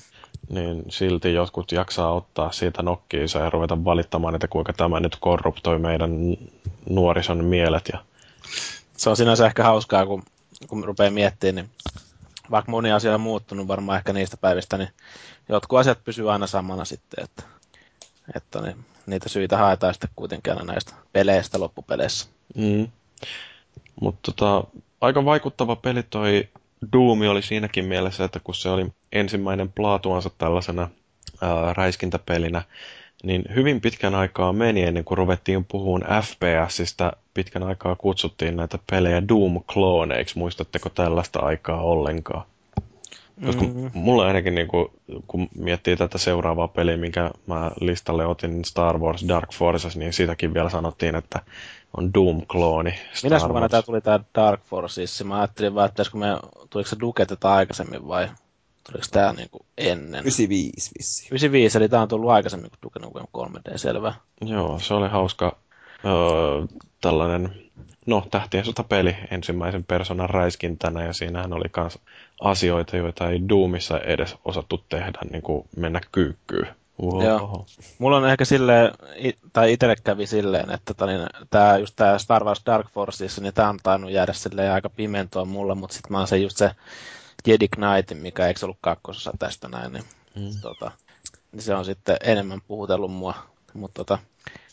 niin 0.50 0.84
silti 0.90 1.34
jotkut 1.34 1.72
jaksaa 1.72 2.14
ottaa 2.14 2.52
siitä 2.52 2.84
nokkiinsa 2.84 3.40
ja 3.40 3.50
ruveta 3.50 3.84
valittamaan, 3.86 4.36
että 4.36 4.48
kuinka 4.48 4.74
tämä 4.74 5.00
nyt 5.00 5.18
korruptoi 5.20 5.80
meidän 5.80 6.12
nuorison 6.90 7.46
mielet. 7.46 7.90
Ja... 7.94 8.00
Se 8.98 9.10
on 9.10 9.18
sinänsä 9.18 9.46
ehkä 9.46 9.64
hauskaa, 9.64 10.06
kun, 10.06 10.24
kun 10.68 10.84
rupeaa 10.84 11.12
miettimään, 11.12 11.56
niin 11.56 11.70
vaikka 12.52 12.72
moni 12.72 12.92
asia 12.92 13.14
on 13.14 13.22
muuttunut 13.22 13.68
varmaan 13.68 13.98
ehkä 13.98 14.14
niistä 14.14 14.38
päivistä, 14.38 14.78
niin 14.78 14.90
jotkut 15.50 15.80
asiat 15.80 16.04
pysyy 16.04 16.32
aina 16.32 16.48
samana 16.48 16.86
sitten, 16.86 17.24
että, 17.24 17.44
että 18.36 18.62
niin, 18.62 18.86
niitä 19.06 19.30
syitä 19.30 19.58
haetaan 19.58 19.94
sitten 19.94 20.10
kuitenkin 20.16 20.54
aina 20.54 20.74
näistä 20.74 20.94
peleistä 21.14 21.60
loppupeleissä. 21.60 22.28
Mm. 22.56 22.88
Mutta 24.02 24.32
tota, 24.32 24.68
aika 25.02 25.26
vaikuttava 25.26 25.76
peli 25.76 26.04
toi 26.04 26.50
Doom 26.94 27.22
oli 27.22 27.42
siinäkin 27.42 27.86
mielessä, 27.86 28.24
että 28.24 28.40
kun 28.40 28.56
se 28.56 28.70
oli 28.70 28.94
ensimmäinen 29.12 29.72
plaatuansa 29.72 30.30
tällaisena 30.38 30.90
ää, 31.42 31.74
räiskintäpelinä, 31.74 32.62
niin 33.26 33.44
hyvin 33.56 33.82
pitkän 33.82 34.16
aikaa 34.16 34.54
meni 34.54 34.84
ennen 34.84 35.04
kuin 35.04 35.18
ruvettiin 35.18 35.66
puhumaan 35.66 36.24
FPSistä. 36.24 37.12
Pitkän 37.34 37.64
aikaa 37.64 37.96
kutsuttiin 37.96 38.56
näitä 38.56 38.80
pelejä 38.92 39.22
Doom-klooneiksi. 39.22 40.38
Muistatteko 40.38 40.90
tällaista 40.90 41.40
aikaa 41.40 41.82
ollenkaan? 41.82 42.44
Koska 43.46 43.64
mm-hmm. 43.64 43.92
mulla 43.94 44.28
ainakin, 44.28 44.56
niin 44.56 44.68
kun, 44.68 44.92
kun 45.28 45.48
miettii 45.58 45.98
tätä 45.98 46.18
seuraavaa 46.18 46.68
peliä, 46.68 46.98
minkä 46.98 47.32
mä 47.48 47.72
listalle 47.82 48.26
otin, 48.26 48.66
Star 48.66 48.98
Wars 48.98 49.28
Dark 49.28 49.54
Forces, 49.54 49.98
niin 49.98 50.14
siitäkin 50.14 50.54
vielä 50.54 50.70
sanottiin, 50.70 51.16
että 51.16 51.40
on 51.98 52.14
Doom-klooni. 52.14 52.94
Minä 53.24 53.40
vuonna 53.50 53.70
tämä 53.70 53.82
tuli 53.82 54.02
tämä 54.02 54.20
Dark 54.36 54.62
Forces? 54.64 55.24
Mä 55.24 55.38
ajattelin 55.38 55.76
vaan, 55.76 55.90
että 55.90 56.04
me, 56.14 56.28
tuliko 56.70 56.90
se 56.90 56.96
Duke 57.00 57.26
tätä 57.26 57.52
aikaisemmin 57.52 58.08
vai 58.08 58.28
tuliko 58.92 59.08
tämä 59.12 59.34
niinku 59.34 59.66
ennen? 59.78 60.22
95 60.22 60.92
vissi. 60.98 61.28
95, 61.28 61.78
eli 61.78 61.90
tämä 61.90 62.02
on 62.02 62.08
tullut 62.08 62.30
aikaisemmin 62.30 62.70
kuin 62.70 62.80
Duke 62.84 63.00
Nukem 63.00 63.26
3D, 63.38 63.78
selvä. 63.78 64.14
Joo, 64.42 64.80
se 64.80 64.94
oli 64.94 65.10
hauska 65.10 65.58
öö, 66.06 66.66
tällainen, 67.02 67.56
no 68.06 68.28
tähtien 68.32 68.64
peli 68.90 69.16
ensimmäisen 69.32 69.84
persoonan 69.84 70.30
räiskintänä, 70.30 71.04
ja 71.04 71.14
siinähän 71.14 71.54
oli 71.54 71.66
myös 71.78 72.00
asioita, 72.42 72.98
joita 72.98 73.30
ei 73.30 73.50
Doomissa 73.50 74.00
edes 74.00 74.36
osattu 74.46 74.84
tehdä, 74.90 75.20
niin 75.32 75.42
kuin 75.42 75.68
mennä 75.78 76.02
kyykkyyn. 76.12 76.68
Wow. 77.02 77.24
Joo. 77.24 77.66
Mulla 77.98 78.18
on 78.18 78.30
ehkä 78.30 78.46
silleen, 78.46 78.92
tai 79.54 79.74
itselle 79.74 79.96
kävi 80.04 80.28
silleen, 80.28 80.72
että 80.72 80.94
tämä 81.50 81.78
just 81.78 81.96
tämä 81.96 82.18
Star 82.18 82.44
Wars 82.44 82.62
Dark 82.66 82.88
Forces, 82.94 83.42
niin 83.42 83.54
tämä 83.54 83.70
on 83.70 83.80
tainnut 83.84 84.12
jäädä 84.12 84.34
silleen 84.34 84.72
aika 84.72 84.90
pimentoa 84.90 85.46
mulle, 85.46 85.76
mutta 85.76 85.94
sitten 85.94 86.12
mä 86.12 86.18
oon 86.18 86.28
se 86.28 86.38
just 86.38 86.58
se 86.58 86.72
Jedi 87.48 87.68
Knight, 87.68 88.22
mikä 88.22 88.48
eikö 88.48 88.60
ollut 88.64 88.78
kakkososa 88.82 89.32
tästä 89.40 89.68
näin, 89.68 89.94
niin, 89.94 90.04
mm. 90.36 90.62
tota, 90.62 90.92
niin 91.52 91.62
se 91.62 91.76
on 91.76 91.86
sitten 91.86 92.18
enemmän 92.24 92.62
puhutellut 92.68 93.14
mua. 93.14 93.34
Mutta 93.74 94.04
tota, 94.04 94.20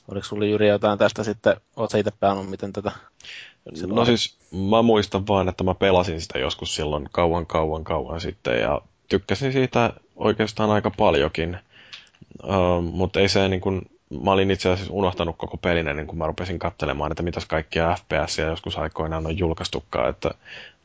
oliko 0.08 0.26
sulla 0.26 0.44
Jyri 0.44 0.68
jotain 0.68 0.98
tästä 0.98 1.24
sitten, 1.24 1.56
oot 1.76 1.90
sä 1.90 1.98
itse 1.98 2.12
pelannut, 2.20 2.50
miten 2.50 2.72
tätä? 2.72 2.92
No 3.86 4.04
siis 4.04 4.36
mä 4.52 4.82
muistan 4.82 5.26
vaan, 5.26 5.48
että 5.48 5.64
mä 5.64 5.74
pelasin 5.74 6.20
sitä 6.20 6.38
joskus 6.38 6.74
silloin 6.74 7.08
kauan 7.12 7.46
kauan 7.46 7.84
kauan 7.84 8.20
sitten 8.20 8.60
ja 8.60 8.80
tykkäsin 9.08 9.52
siitä 9.52 9.92
oikeastaan 10.16 10.70
aika 10.70 10.90
paljonkin. 10.90 11.58
Uh, 12.44 12.82
mutta 12.82 13.20
ei 13.20 13.28
se 13.28 13.48
niin 13.48 13.60
kuin, 13.60 13.90
mä 14.22 14.32
olin 14.32 14.50
itse 14.50 14.70
asiassa 14.70 14.92
unohtanut 14.92 15.36
koko 15.38 15.56
pelin 15.56 15.88
ennen 15.88 16.06
kuin 16.06 16.18
mä 16.18 16.26
rupesin 16.26 16.58
katselemaan, 16.58 17.12
että 17.12 17.22
mitäs 17.22 17.46
kaikkia 17.46 17.96
FPS 17.96 18.38
joskus 18.38 18.78
aikoinaan 18.78 19.26
on 19.26 19.38
julkaistukaan, 19.38 20.10
että 20.10 20.30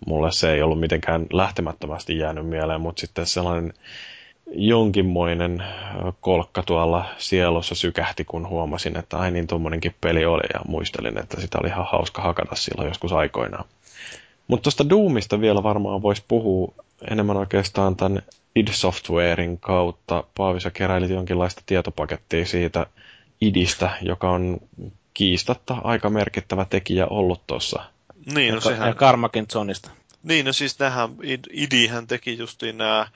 mulle 0.05 0.31
se 0.31 0.53
ei 0.53 0.61
ollut 0.61 0.79
mitenkään 0.79 1.25
lähtemättömästi 1.33 2.17
jäänyt 2.17 2.47
mieleen, 2.47 2.81
mutta 2.81 2.99
sitten 2.99 3.25
sellainen 3.25 3.73
jonkinmoinen 4.51 5.63
kolkka 6.21 6.63
tuolla 6.63 7.05
sielossa 7.17 7.75
sykähti, 7.75 8.25
kun 8.25 8.49
huomasin, 8.49 8.97
että 8.97 9.17
ai 9.17 9.31
niin 9.31 9.47
tuommoinenkin 9.47 9.95
peli 10.01 10.25
oli 10.25 10.43
ja 10.53 10.59
muistelin, 10.67 11.17
että 11.17 11.41
sitä 11.41 11.57
oli 11.61 11.67
ihan 11.67 11.87
hauska 11.91 12.21
hakata 12.21 12.55
silloin 12.55 12.87
joskus 12.87 13.13
aikoinaan. 13.13 13.65
Mutta 14.47 14.63
tuosta 14.63 14.89
Doomista 14.89 15.41
vielä 15.41 15.63
varmaan 15.63 16.01
voisi 16.01 16.23
puhua 16.27 16.73
enemmän 17.11 17.37
oikeastaan 17.37 17.95
tämän 17.95 18.21
id 18.55 18.67
Softwarein 18.71 19.57
kautta. 19.59 20.23
Paavissa 20.37 20.71
keräilit 20.71 21.09
jonkinlaista 21.09 21.61
tietopakettia 21.65 22.45
siitä 22.45 22.85
idistä, 23.41 23.89
joka 24.01 24.29
on 24.29 24.57
kiistatta 25.13 25.77
aika 25.83 26.09
merkittävä 26.09 26.65
tekijä 26.65 27.07
ollut 27.07 27.41
tuossa. 27.47 27.83
Niin, 28.33 28.49
no 28.49 28.57
ja, 28.57 28.61
sehän... 28.61 28.87
ja 28.87 28.95
Karmakin 28.95 29.47
Zonista. 29.51 29.91
Niin, 30.23 30.45
no 30.45 30.53
siis 30.53 30.77
tähän 30.77 31.09
IDhän 31.51 32.07
teki 32.07 32.37
justiin 32.37 32.77
nämä 32.77 33.07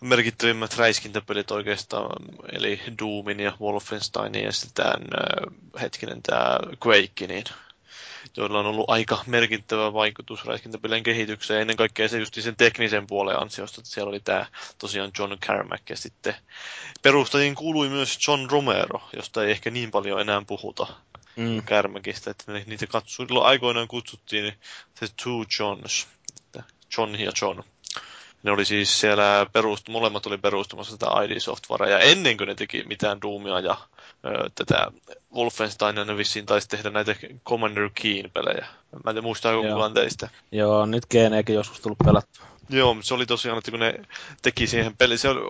merkittävimmät 0.00 0.76
räiskintäpelit 0.76 1.50
oikeastaan, 1.50 2.10
eli 2.52 2.80
Doomin 2.98 3.40
ja 3.40 3.52
Wolfensteinin 3.60 4.44
ja 4.44 4.52
sitten 4.52 4.84
tämän, 4.84 5.08
hetkinen, 5.80 6.22
tämä 6.22 6.58
Quake, 6.86 7.26
niin, 7.26 7.44
joilla 8.36 8.58
on 8.58 8.66
ollut 8.66 8.90
aika 8.90 9.24
merkittävä 9.26 9.92
vaikutus 9.92 10.44
räiskintäpelien 10.44 11.02
kehitykseen. 11.02 11.60
Ennen 11.60 11.76
kaikkea 11.76 12.08
se 12.08 12.18
just 12.18 12.34
sen 12.34 12.56
teknisen 12.56 13.06
puolen 13.06 13.40
ansiosta, 13.40 13.80
että 13.80 13.90
siellä 13.90 14.08
oli 14.08 14.20
tämä 14.20 14.46
tosiaan 14.78 15.10
John 15.18 15.38
Carmack 15.38 15.90
ja 15.90 15.96
sitten 15.96 16.34
perustajiin 17.02 17.54
kuului 17.54 17.88
myös 17.88 18.18
John 18.28 18.50
Romero, 18.50 19.02
josta 19.16 19.44
ei 19.44 19.50
ehkä 19.50 19.70
niin 19.70 19.90
paljon 19.90 20.20
enää 20.20 20.42
puhuta 20.46 20.86
mm. 21.36 21.62
Carmackista, 21.62 22.30
että 22.30 22.52
niitä 22.52 22.86
katsu, 22.86 23.40
aikoinaan 23.40 23.88
kutsuttiin 23.88 24.52
se 24.94 25.06
Two 25.22 25.44
Johns, 25.58 26.06
John 26.98 27.20
ja 27.20 27.32
John. 27.42 27.62
Ne 28.42 28.50
oli 28.50 28.64
siis 28.64 29.00
siellä, 29.00 29.46
perust, 29.52 29.88
molemmat 29.88 30.26
oli 30.26 30.38
perustamassa 30.38 30.96
tätä 30.96 31.12
ID-softwarea, 31.22 31.88
ja 31.88 31.98
ennen 31.98 32.36
kuin 32.36 32.48
ne 32.48 32.54
teki 32.54 32.84
mitään 32.86 33.22
Doomia 33.22 33.60
ja 33.60 33.76
ö, 34.24 34.50
tätä 34.54 34.86
Wolfensteinia, 35.34 36.04
ne 36.04 36.16
vissiin 36.16 36.46
taisi 36.46 36.68
tehdä 36.68 36.90
näitä 36.90 37.16
Commander 37.48 37.90
Keen 37.94 38.30
pelejä. 38.30 38.66
Mä 39.04 39.10
en 39.10 39.24
muistaako 39.24 39.62
kukaan 39.62 39.94
teistä? 39.94 40.28
Joo, 40.52 40.86
nyt 40.86 41.06
GNEkin 41.06 41.54
joskus 41.54 41.80
tullut 41.80 41.98
pelattua. 42.04 42.46
Joo, 42.72 42.96
se 43.00 43.14
oli 43.14 43.26
tosiaan, 43.26 43.58
että 43.58 43.70
kun 43.70 43.80
ne 43.80 43.94
teki 44.42 44.66
siihen 44.66 44.96
peli, 44.96 45.18
se 45.18 45.28
oli 45.28 45.40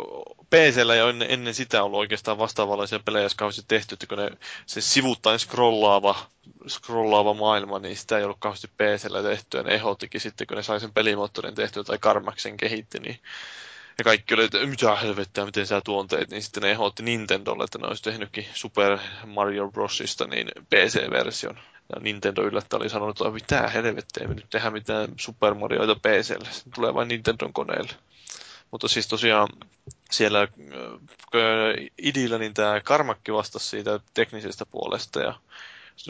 PCllä 0.50 0.94
jo 0.94 1.08
ennen, 1.08 1.30
ennen 1.30 1.54
sitä 1.54 1.82
ollut 1.82 1.98
oikeastaan 1.98 2.38
vastaavanlaisia 2.38 3.00
pelejä 3.04 3.28
kauheasti 3.36 3.62
tehty, 3.68 3.94
että 3.94 4.06
kun 4.06 4.18
ne, 4.18 4.30
se 4.66 4.80
sivuttain 4.80 5.38
scrollaava, 5.38 6.26
scrollaava 6.68 7.34
maailma, 7.34 7.78
niin 7.78 7.96
sitä 7.96 8.18
ei 8.18 8.24
ollut 8.24 8.36
kauheasti 8.40 8.68
PCllä 8.68 9.22
tehty, 9.22 9.56
ja 9.56 9.62
ne 9.62 9.74
ehdotikin 9.74 10.20
sitten, 10.20 10.46
kun 10.46 10.56
ne 10.56 10.62
sai 10.62 10.80
sen 10.80 10.92
pelimoottorin 10.92 11.54
tehtyä 11.54 11.84
tai 11.84 11.98
Karmaksen 11.98 12.56
kehitti, 12.56 12.98
niin 13.00 13.18
ja 13.98 14.04
kaikki 14.04 14.34
oli, 14.34 14.44
että 14.44 14.66
mitä 14.66 14.96
helvettiä, 14.96 15.44
miten 15.44 15.66
sä 15.66 15.80
tuon 15.84 16.08
teet, 16.08 16.30
niin 16.30 16.42
sitten 16.42 16.62
ne 16.62 16.70
ehdotti 16.70 17.02
Nintendolle, 17.02 17.64
että 17.64 17.78
ne 17.78 17.86
olisi 17.86 18.02
tehnytkin 18.02 18.46
Super 18.54 18.98
Mario 19.26 19.70
Brosista 19.70 20.26
niin 20.26 20.48
PC-version. 20.70 21.58
Ja 21.94 22.00
Nintendo 22.00 22.42
yllättä 22.42 22.76
oli 22.76 22.88
sanonut, 22.88 23.20
että 23.20 23.30
mitä 23.30 23.68
helvettiä, 23.68 24.28
me 24.28 24.34
nyt 24.34 24.50
tehdä 24.50 24.70
mitään 24.70 25.08
Super 25.20 25.54
Marioita 25.54 25.94
PClle, 25.94 26.48
se 26.50 26.62
tulee 26.74 26.94
vain 26.94 27.08
Nintendon 27.08 27.52
koneelle. 27.52 27.92
Mutta 28.70 28.88
siis 28.88 29.08
tosiaan 29.08 29.48
siellä 30.10 30.48
idillä 31.98 32.38
niin 32.38 32.54
tämä 32.54 32.80
Karmakki 32.80 33.32
vastasi 33.32 33.68
siitä 33.68 34.00
teknisestä 34.14 34.66
puolesta 34.66 35.20
ja 35.20 35.34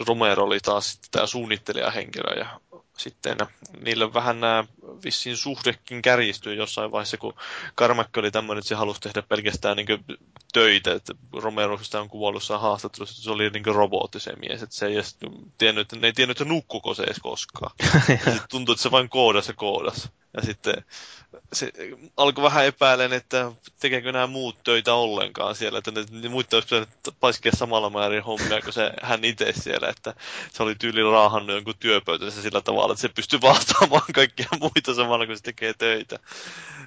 Romero 0.07 0.45
oli 0.45 0.61
taas 0.61 1.01
tämä 1.11 1.27
suunnittelijahenkilö 1.27 2.39
ja 2.39 2.61
sitten 2.99 3.37
niillä 3.81 4.15
vähän 4.15 4.41
nämä 4.41 4.65
vissiin 5.05 5.37
suhdekin 5.37 6.03
kärjistyy 6.03 6.55
jossain 6.55 6.93
vaiheessa, 6.93 7.17
kun 7.17 7.35
Karmakki 7.75 8.21
oli 8.21 8.31
tämmöinen, 8.31 8.59
että 8.59 8.69
se 8.69 8.75
halusi 8.75 9.01
tehdä 9.01 9.23
pelkästään 9.23 9.77
niin 9.77 10.05
töitä, 10.53 10.93
että 10.93 11.15
Romero 11.33 11.79
sitä 11.79 12.01
on 12.01 12.09
kuvallussa 12.09 12.59
haastattelussa, 12.59 13.13
että 13.13 13.25
se 13.25 13.31
oli 13.31 13.51
niin 13.51 13.65
robotti 13.65 14.21
se 14.21 14.33
mies, 14.37 14.63
että 14.63 14.77
se 14.77 14.87
ei 14.87 14.95
edes 14.95 15.17
tiennyt, 15.59 15.93
ne 15.93 16.07
ei 16.07 16.13
tiennyt, 16.13 16.41
että 16.41 16.53
nukkuko 16.53 16.95
se 16.95 17.03
edes 17.03 17.21
koskaan. 17.23 17.71
tuntui, 18.51 18.73
että 18.73 18.83
se 18.83 18.91
vain 18.91 19.09
koodasi 19.09 19.51
ja 19.51 19.55
koodasi. 19.55 20.09
Ja 20.37 20.43
sitten 20.43 20.85
se 21.53 21.73
alkoi 22.17 22.45
vähän 22.45 22.67
epäilen, 22.67 23.13
että 23.13 23.53
tekeekö 23.81 24.13
nämä 24.13 24.27
muut 24.27 24.63
töitä 24.65 24.95
ollenkaan 24.95 25.55
siellä, 25.55 25.79
että 25.79 25.91
ne, 25.91 26.05
ne 26.11 26.29
muut 26.29 26.55
olisi 26.55 26.69
pitänyt 26.69 26.89
paiskia 27.21 27.53
samalla 27.53 27.91
määrin 27.91 28.23
hommia 28.23 28.61
kuin 28.61 28.73
se 28.73 28.93
hän 29.03 29.25
itse 29.25 29.53
siellä, 29.57 29.89
että 29.89 30.15
se 30.53 30.63
oli 30.63 30.75
tyyli 30.75 31.03
raahannut 31.03 31.55
jonkun 31.55 31.75
työpöytänsä 31.81 32.43
sillä 32.43 32.61
tavalla, 32.61 32.82
että 32.91 33.01
se 33.01 33.09
pystyy 33.09 33.41
vastaamaan 33.41 34.13
kaikkia 34.15 34.47
muita 34.61 34.95
samalla 34.95 35.27
kun 35.27 35.37
se 35.37 35.43
tekee 35.43 35.75
töitä. 35.75 36.19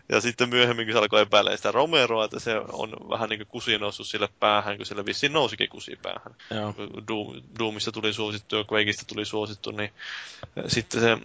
Ja 0.09 0.21
sitten 0.21 0.49
myöhemmin, 0.49 0.85
kun 0.85 0.93
se 0.93 0.99
alkoi 0.99 1.21
epäilemään 1.21 1.57
sitä 1.57 1.71
Romeroa, 1.71 2.25
että 2.25 2.39
se 2.39 2.57
on 2.71 2.91
vähän 3.09 3.29
niin 3.29 3.39
kuin 3.39 3.47
kusi 3.47 3.77
noussut 3.77 4.07
sille 4.07 4.29
päähän, 4.39 4.77
kun 4.77 4.85
sillä 4.85 5.05
vissiin 5.05 5.33
nousikin 5.33 5.69
kusi 5.69 5.99
päähän. 6.01 6.35
Doom, 7.07 7.41
Doomista 7.59 7.91
tuli 7.91 8.13
suosittu 8.13 8.55
ja 8.55 8.65
Quakeista 8.71 9.05
tuli 9.07 9.25
suosittu, 9.25 9.71
niin 9.71 9.93
sitten 10.67 11.01
se 11.01 11.17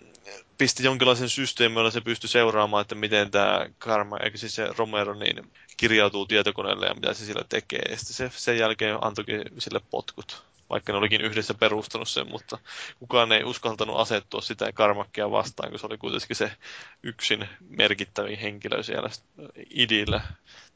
pisti 0.59 0.85
jonkinlaisen 0.85 1.29
systeemin, 1.29 1.77
jolla 1.77 1.91
se 1.91 2.01
pystyi 2.01 2.29
seuraamaan, 2.29 2.83
että 2.83 2.95
miten 2.95 3.31
tämä 3.31 3.67
Karma, 3.79 4.17
eikö 4.17 4.39
siis 4.39 4.55
se 4.55 4.69
Romero, 4.77 5.15
niin 5.15 5.51
kirjautuu 5.77 6.27
tietokoneelle 6.27 6.87
ja 6.87 6.95
mitä 6.95 7.15
se 7.15 7.25
sillä 7.25 7.45
tekee. 7.49 7.83
Ja 7.91 7.97
sitten 7.97 8.15
se 8.15 8.31
sen 8.37 8.59
jälkeen 8.59 8.99
antoikin 9.01 9.43
sille 9.59 9.81
potkut, 9.91 10.43
vaikka 10.71 10.93
ne 10.93 10.99
olikin 10.99 11.21
yhdessä 11.21 11.55
perustanut 11.55 12.09
sen, 12.09 12.31
mutta 12.31 12.59
kukaan 12.99 13.33
ei 13.33 13.45
uskaltanut 13.45 14.01
asettua 14.01 14.41
sitä 14.41 14.73
Karmakkia 14.73 15.31
vastaan, 15.31 15.71
kun 15.71 15.79
se 15.79 15.87
oli 15.87 15.99
kuitenkin 15.99 16.37
se 16.37 16.53
yksin 17.03 17.49
merkittävin 17.69 18.39
henkilö 18.39 18.83
siellä 18.83 19.11
idillä. 19.71 20.21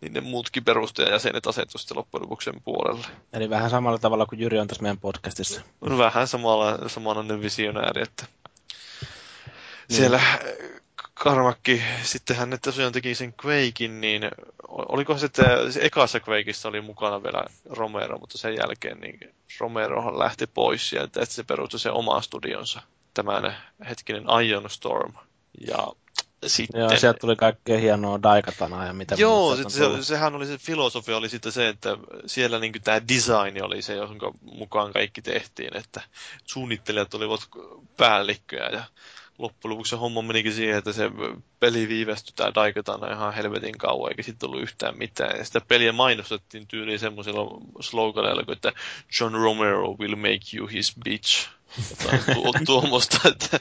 Niin 0.01 0.13
ne 0.13 0.21
muutkin 0.21 0.65
perustajajäsenet 0.65 1.47
asettu 1.47 1.79
sitten 1.79 1.97
loppujen 1.97 2.23
lopuksi 2.23 2.45
sen 2.45 2.63
puolelle. 2.65 3.07
Eli 3.33 3.51
vähän 3.51 3.71
samalla 3.71 3.99
tavalla 3.99 4.27
kuin 4.27 4.41
Jyri 4.41 4.59
on 4.59 4.67
tässä 4.69 4.83
meidän 4.83 4.99
podcastissa. 4.99 5.61
Vähän 5.99 6.29
samalla, 6.29 6.89
samanlainen 6.89 7.41
visionääri, 7.41 8.03
että 8.03 8.27
siellä 9.91 10.21
Karmakki, 11.15 11.83
sittenhän 12.03 12.51
ne 12.51 12.59
tosiaan 12.59 12.93
teki 12.93 13.15
sen 13.15 13.35
Quakein, 13.45 14.01
niin 14.01 14.23
oliko 14.69 15.19
se, 15.19 15.27
että 15.27 15.43
ekassa 15.81 16.21
Quakeissa 16.29 16.69
oli 16.69 16.81
mukana 16.81 17.23
vielä 17.23 17.45
Romero, 17.71 18.19
mutta 18.19 18.39
sen 18.39 18.55
jälkeen 18.55 19.01
niin 19.01 19.35
Romerohan 19.61 20.19
lähti 20.19 20.47
pois 20.47 20.89
sieltä, 20.89 21.23
että 21.23 21.35
se 21.35 21.43
perustui 21.45 21.81
se 21.81 21.91
oma 21.91 22.21
studionsa, 22.21 22.83
tämän 23.15 23.57
hetkinen 23.89 24.25
Ion 24.47 24.71
Storm. 24.71 25.13
Ja 25.67 25.87
sitten... 26.47 26.81
Joo, 26.81 26.97
sieltä 26.97 27.19
tuli 27.19 27.37
kaikkea 27.37 27.79
hienoa 27.79 28.23
daikatanaa 28.23 28.87
ja 28.87 28.93
mitä 28.93 29.15
Joo, 29.19 29.57
sit 29.57 29.71
se, 29.71 30.03
sehän 30.03 30.35
oli 30.35 30.47
se 30.47 30.59
filosofia 30.59 31.17
oli 31.17 31.29
sitten 31.29 31.53
se, 31.53 31.69
että 31.69 31.97
siellä 32.27 32.59
niin 32.59 32.73
tämä 32.85 33.09
design 33.09 33.65
oli 33.65 33.83
se, 33.83 33.95
jonka 33.95 34.33
mukaan 34.41 34.93
kaikki 34.93 35.23
tehtiin, 35.23 35.77
että 35.77 36.01
suunnittelijat 36.45 37.15
olivat 37.15 37.41
päällikköjä 37.97 38.69
ja 38.69 38.85
loppujen 39.39 39.73
lopuksi 39.73 39.91
se 39.91 39.97
homma 39.97 40.23
menikin 40.23 40.53
siihen, 40.53 40.79
että 40.79 40.93
se 40.93 41.11
peli 41.61 41.89
viivästyi 41.89 42.33
tää 42.37 42.55
Daikatana 42.55 43.13
ihan 43.13 43.35
helvetin 43.35 43.79
kauan, 43.79 44.11
eikä 44.11 44.23
sitten 44.23 44.49
tullut 44.49 44.63
yhtään 44.63 44.99
mitään. 44.99 45.39
Ja 45.39 45.45
sitä 45.45 45.61
peliä 45.69 45.93
mainostettiin 45.93 46.67
tyyliin 46.67 46.99
semmoisilla 46.99 47.61
sloganeilla, 47.81 48.53
että 48.53 48.73
John 49.21 49.35
Romero 49.35 49.95
will 49.95 50.17
make 50.17 50.57
you 50.57 50.69
his 50.69 50.95
bitch. 51.05 51.49
tuo, 52.35 52.53
tuomosta, 52.67 53.29
että... 53.29 53.61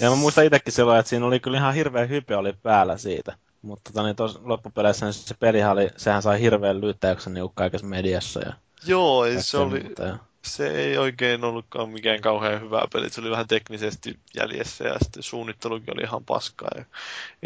Ja 0.00 0.10
mä 0.10 0.16
muistan 0.16 0.44
itsekin 0.44 0.72
silloin, 0.72 0.98
että 0.98 1.10
siinä 1.10 1.26
oli 1.26 1.40
kyllä 1.40 1.58
ihan 1.58 1.74
hirveä 1.74 2.06
hype 2.06 2.36
oli 2.36 2.52
päällä 2.52 2.96
siitä. 2.96 3.36
Mutta 3.62 3.92
tota, 3.92 4.02
niin 4.02 4.16
tos, 4.16 4.40
loppupeleissä 4.42 5.12
se 5.12 5.34
pelihän 5.34 5.72
oli, 5.72 5.90
sehän 5.96 6.22
sai 6.22 6.40
hirveän 6.40 6.80
lyyttäyksen 6.80 7.34
niin 7.34 7.50
kaikessa 7.54 7.86
mediassa. 7.86 8.40
Ja 8.40 8.52
Joo, 8.86 9.24
se 9.38 9.58
oli, 9.58 9.80
muuta, 9.82 10.02
ja 10.02 10.18
se 10.44 10.66
ei 10.68 10.98
oikein 10.98 11.44
ollutkaan 11.44 11.90
mikään 11.90 12.20
kauhean 12.20 12.60
hyvä 12.60 12.82
peli. 12.92 13.10
Se 13.10 13.20
oli 13.20 13.30
vähän 13.30 13.48
teknisesti 13.48 14.18
jäljessä 14.36 14.84
ja 14.84 14.96
sitten 15.02 15.22
suunnittelukin 15.22 15.94
oli 15.94 16.02
ihan 16.02 16.24
paskaa 16.24 16.70
ja 16.76 16.84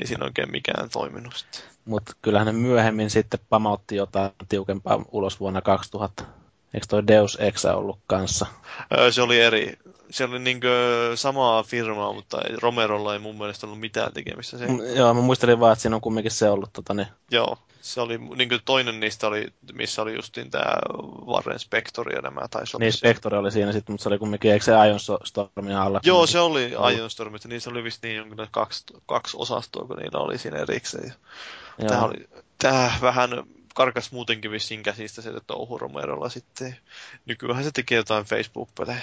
ei 0.00 0.06
siinä 0.06 0.24
oikein 0.24 0.50
mikään 0.50 0.90
toiminut. 0.90 1.46
Mutta 1.84 2.12
kyllähän 2.22 2.46
ne 2.46 2.52
myöhemmin 2.52 3.10
sitten 3.10 3.40
pamautti 3.48 3.96
jotain 3.96 4.30
tiukempaa 4.48 5.04
ulos 5.12 5.40
vuonna 5.40 5.60
2000. 5.62 6.24
Eikö 6.74 6.86
toi 6.86 7.06
Deus 7.06 7.36
Ex 7.40 7.64
ollut 7.64 7.98
kanssa? 8.06 8.46
se 9.10 9.22
oli 9.22 9.40
eri. 9.40 9.78
Se 10.10 10.24
oli 10.24 10.38
niin 10.38 10.60
samaa 11.14 11.62
firmaa, 11.62 12.12
mutta 12.12 12.40
Romerolla 12.62 13.12
ei 13.12 13.18
mun 13.18 13.38
mielestä 13.38 13.66
ollut 13.66 13.80
mitään 13.80 14.12
tekemistä. 14.12 14.58
Se... 14.58 14.66
Mm, 14.66 14.96
joo, 14.96 15.14
mä 15.14 15.20
muistelin 15.20 15.60
vaan, 15.60 15.72
että 15.72 15.82
siinä 15.82 15.96
on 15.96 16.02
kumminkin 16.02 16.32
se 16.32 16.50
ollut. 16.50 16.72
Tota, 16.72 16.94
niin... 16.94 17.06
Joo, 17.30 17.58
se 17.84 18.00
oli, 18.00 18.18
niin 18.18 18.48
toinen 18.64 19.00
niistä 19.00 19.26
oli, 19.26 19.46
missä 19.72 20.02
oli 20.02 20.14
justiin 20.14 20.50
tämä 20.50 20.74
Warren 21.26 21.58
Spector 21.58 22.12
ja 22.12 22.20
nämä 22.20 22.40
taisi 22.50 22.78
Niin, 22.78 22.92
Spector 22.92 23.34
oli 23.34 23.52
siinä 23.52 23.72
sitten, 23.72 23.92
mutta 23.92 24.02
se 24.02 24.08
oli 24.08 24.18
kumminkin, 24.18 24.52
eikö 24.52 24.64
se 24.64 24.72
Ion 24.72 25.00
Stormin 25.24 25.76
alla? 25.76 26.00
Joo, 26.04 26.26
se 26.26 26.38
oli 26.38 26.72
Ion 26.96 27.10
Storm, 27.10 27.34
että 27.34 27.48
niissä 27.48 27.70
oli 27.70 27.84
vist 27.84 28.02
niin 28.02 28.16
jonkin 28.16 28.48
kaksi, 28.50 28.84
kaksi 29.06 29.36
osastoa, 29.40 29.86
kun 29.86 29.96
niillä 29.96 30.18
oli 30.18 30.38
siinä 30.38 30.58
erikseen. 30.58 31.14
Tämä, 31.88 32.02
oli, 32.02 32.28
tämä 32.58 32.92
vähän 33.02 33.30
karkas 33.74 34.12
muutenkin 34.12 34.50
vissiin 34.50 34.82
käsistä 34.82 35.22
se 35.22 35.32
touhu 35.46 35.78
Romerolla 35.78 36.28
sitten. 36.28 36.76
Nykyään 37.26 37.64
se 37.64 37.70
tekee 37.72 37.96
jotain 37.96 38.24
Facebook-pelejä. 38.24 39.02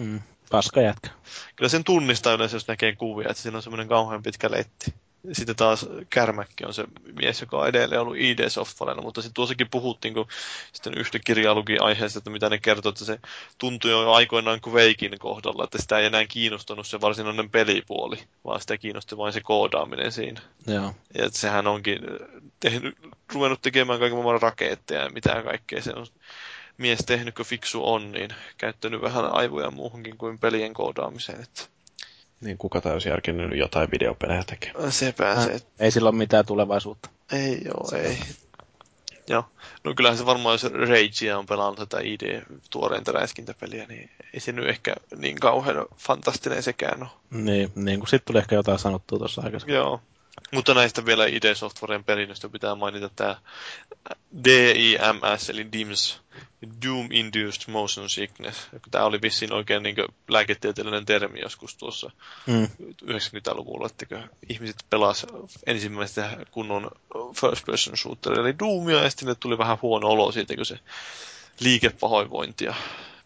Mm, 0.00 0.20
paska 0.50 0.80
jätkä. 0.80 1.10
Kyllä 1.56 1.68
sen 1.68 1.84
tunnistaa 1.84 2.32
yleensä, 2.32 2.56
jos 2.56 2.68
näkee 2.68 2.96
kuvia, 2.96 3.30
että 3.30 3.42
siinä 3.42 3.56
on 3.56 3.62
semmoinen 3.62 3.88
kauhean 3.88 4.22
pitkä 4.22 4.50
letti. 4.50 4.94
Sitten 5.32 5.56
taas 5.56 5.86
Kärmäkki 6.10 6.64
on 6.64 6.74
se 6.74 6.84
mies, 7.12 7.40
joka 7.40 7.58
on 7.58 7.68
edelleen 7.68 8.00
ollut 8.00 8.16
ID 8.16 8.48
Softwarella, 8.48 9.02
mutta 9.02 9.22
sitten 9.22 9.34
tuossakin 9.34 9.70
puhuttiin, 9.70 10.14
kun 10.14 10.26
sitten 10.72 10.94
yhtä 10.98 11.18
kirjaa 11.18 11.56
aiheesta, 11.80 12.18
että 12.18 12.30
mitä 12.30 12.48
ne 12.48 12.58
kertoo, 12.58 12.90
että 12.90 13.04
se 13.04 13.18
tuntui 13.58 13.90
jo 13.90 14.12
aikoinaan 14.12 14.60
kuin 14.60 14.74
Veikin 14.74 15.18
kohdalla, 15.18 15.64
että 15.64 15.82
sitä 15.82 15.98
ei 15.98 16.06
enää 16.06 16.26
kiinnostanut 16.26 16.86
se 16.86 17.00
varsinainen 17.00 17.50
pelipuoli, 17.50 18.18
vaan 18.44 18.60
sitä 18.60 18.78
kiinnosti 18.78 19.16
vain 19.16 19.32
se 19.32 19.40
koodaaminen 19.40 20.12
siinä. 20.12 20.40
Joo. 20.66 20.94
Ja 21.18 21.26
että 21.26 21.38
sehän 21.38 21.66
onkin 21.66 21.98
tehnyt, 22.60 22.96
ruvennut 23.32 23.62
tekemään 23.62 23.98
kaiken 23.98 24.18
maailman 24.18 24.42
raketteja 24.42 25.02
ja 25.02 25.10
mitä 25.10 25.42
kaikkea 25.42 25.82
se 25.82 25.92
on 25.96 26.06
mies 26.78 26.98
tehnyt, 27.06 27.34
kun 27.34 27.46
fiksu 27.46 27.92
on, 27.92 28.12
niin 28.12 28.30
käyttänyt 28.58 29.02
vähän 29.02 29.32
aivoja 29.32 29.70
muuhunkin 29.70 30.18
kuin 30.18 30.38
pelien 30.38 30.74
koodaamiseen. 30.74 31.40
Että 31.40 31.62
niin 32.40 32.58
kuka 32.58 32.80
täysjärkinen 32.80 33.58
jotain 33.58 33.90
videopelejä 33.90 34.44
tekee. 34.46 34.72
Sepä 34.90 35.42
se. 35.44 35.60
Ei 35.80 35.90
sillä 35.90 36.08
ole 36.08 36.16
mitään 36.16 36.46
tulevaisuutta. 36.46 37.10
Ei 37.32 37.60
joo, 37.64 38.02
ei. 38.02 38.18
Joo. 39.28 39.44
No 39.84 39.94
kyllähän 39.94 40.18
se 40.18 40.26
varmaan, 40.26 40.54
jos 40.54 40.64
Ragea 40.64 41.38
on 41.38 41.46
pelannut 41.46 41.78
tätä 41.78 42.02
ID 42.02 42.42
tuoreinta 42.70 43.12
räiskintäpeliä, 43.12 43.86
niin 43.86 44.10
ei 44.34 44.40
se 44.40 44.52
nyt 44.52 44.68
ehkä 44.68 44.94
niin 45.16 45.36
kauhean 45.40 45.86
fantastinen 45.96 46.62
sekään 46.62 47.02
ole. 47.02 47.10
Niin, 47.30 47.72
niin 47.74 47.98
kuin 47.98 48.08
sitten 48.08 48.26
tuli 48.32 48.38
ehkä 48.38 48.56
jotain 48.56 48.78
sanottua 48.78 49.18
tuossa 49.18 49.42
aikaisemmin. 49.42 49.76
Joo. 49.76 50.00
Mutta 50.52 50.74
näistä 50.74 51.04
vielä 51.06 51.26
ID 51.26 51.54
Softwaren 51.54 52.04
perinnöstä 52.04 52.48
pitää 52.48 52.74
mainita 52.74 53.10
tämä 53.16 53.36
DIMS, 54.44 55.50
eli 55.50 55.72
DIMS, 55.72 56.20
Doom 56.86 57.08
Induced 57.10 57.62
Motion 57.68 58.10
Sickness. 58.10 58.68
Tämä 58.90 59.04
oli 59.04 59.18
vissiin 59.22 59.52
oikein 59.52 59.82
niin 59.82 59.96
lääketieteellinen 60.28 61.06
termi 61.06 61.40
joskus 61.40 61.76
tuossa 61.76 62.10
mm. 62.46 62.68
90-luvulla, 63.04 63.86
että 63.86 64.28
ihmiset 64.48 64.84
pelas 64.90 65.26
ensimmäistä 65.66 66.36
kunnon 66.50 66.90
first 67.40 67.66
person 67.66 67.96
shooter, 67.96 68.40
eli 68.40 68.58
Doomia, 68.58 69.02
ja 69.02 69.10
sitten 69.10 69.36
tuli 69.40 69.58
vähän 69.58 69.78
huono 69.82 70.08
olo 70.08 70.32
siitä, 70.32 70.56
kun 70.56 70.66
se 70.66 70.78
liikepahoinvointia 71.60 72.74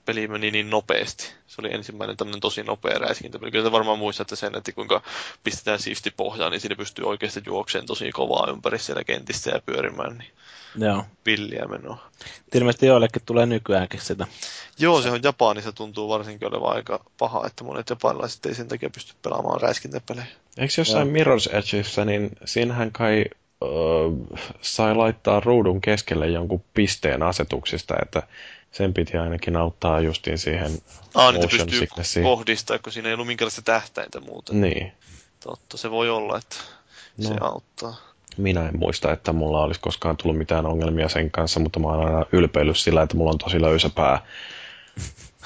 peli 0.04 0.28
meni 0.28 0.50
niin 0.50 0.70
nopeasti. 0.70 1.32
Se 1.46 1.60
oli 1.60 1.74
ensimmäinen 1.74 2.16
tämmöinen 2.16 2.40
tosi 2.40 2.62
nopea 2.62 2.98
räiskintäpeli. 2.98 3.50
Kyllä 3.50 3.64
te 3.64 3.72
varmaan 3.72 3.98
muistatte 3.98 4.36
sen, 4.36 4.56
että 4.56 4.72
kuinka 4.72 5.02
pistetään 5.44 5.78
siisti 5.78 6.10
pohjaan, 6.16 6.52
niin 6.52 6.60
siinä 6.60 6.76
pystyy 6.76 7.04
oikeasti 7.04 7.42
juokseen 7.46 7.86
tosi 7.86 8.12
kovaa 8.12 8.50
ympäri 8.50 8.78
siellä 8.78 9.04
kentissä 9.04 9.50
ja 9.50 9.60
pyörimään. 9.66 10.18
Niin 10.18 10.30
Joo. 10.86 11.04
villiä 11.26 11.64
menoa. 11.64 12.10
Ilmeisesti 12.54 12.86
joillekin 12.86 13.22
tulee 13.26 13.46
nykyäänkin 13.46 14.00
sitä. 14.00 14.26
Joo, 14.78 15.02
se 15.02 15.10
on 15.10 15.20
Japanissa 15.22 15.72
tuntuu 15.72 16.08
varsinkin 16.08 16.48
olevan 16.48 16.76
aika 16.76 17.04
paha, 17.18 17.46
että 17.46 17.64
monet 17.64 17.90
japanilaiset 17.90 18.46
ei 18.46 18.54
sen 18.54 18.68
takia 18.68 18.90
pysty 18.90 19.14
pelaamaan 19.22 19.60
räiskintäpelejä. 19.60 20.26
Eikö 20.56 20.74
jossain 20.78 21.08
Mirror's 21.08 21.56
Edgeissä, 21.56 22.04
niin 22.04 22.30
siinähän 22.44 22.92
kai 22.92 23.24
sai 24.60 24.94
laittaa 24.94 25.40
ruudun 25.40 25.80
keskelle 25.80 26.26
jonkun 26.26 26.64
pisteen 26.74 27.22
asetuksista, 27.22 27.94
että 28.02 28.22
sen 28.72 28.94
piti 28.94 29.16
ainakin 29.16 29.56
auttaa 29.56 30.00
justiin 30.00 30.38
siihen 30.38 30.70
Ah, 31.14 31.32
niitä 31.32 31.44
motion 31.46 31.66
pystyy 31.66 31.78
sicknessiin. 31.78 32.24
kohdistaa, 32.24 32.78
kun 32.78 32.92
siinä 32.92 33.08
ei 33.08 33.14
ollut 33.14 33.26
minkäänlaista 33.26 33.62
tähtäintä 33.62 34.20
muuten. 34.20 34.60
Niin. 34.60 34.92
Totta, 35.40 35.76
se 35.76 35.90
voi 35.90 36.10
olla, 36.10 36.38
että 36.38 36.56
no. 37.22 37.28
se 37.28 37.34
auttaa. 37.40 37.96
Minä 38.36 38.68
en 38.68 38.78
muista, 38.78 39.12
että 39.12 39.32
mulla 39.32 39.62
olisi 39.62 39.80
koskaan 39.80 40.16
tullut 40.16 40.38
mitään 40.38 40.66
ongelmia 40.66 41.08
sen 41.08 41.30
kanssa, 41.30 41.60
mutta 41.60 41.80
mä 41.80 41.88
oon 41.88 42.06
aina 42.06 42.26
ylpeillyt 42.32 42.76
sillä, 42.76 43.02
että 43.02 43.16
mulla 43.16 43.30
on 43.30 43.38
tosi 43.38 43.62
löysä 43.62 43.90
pää. 43.94 44.18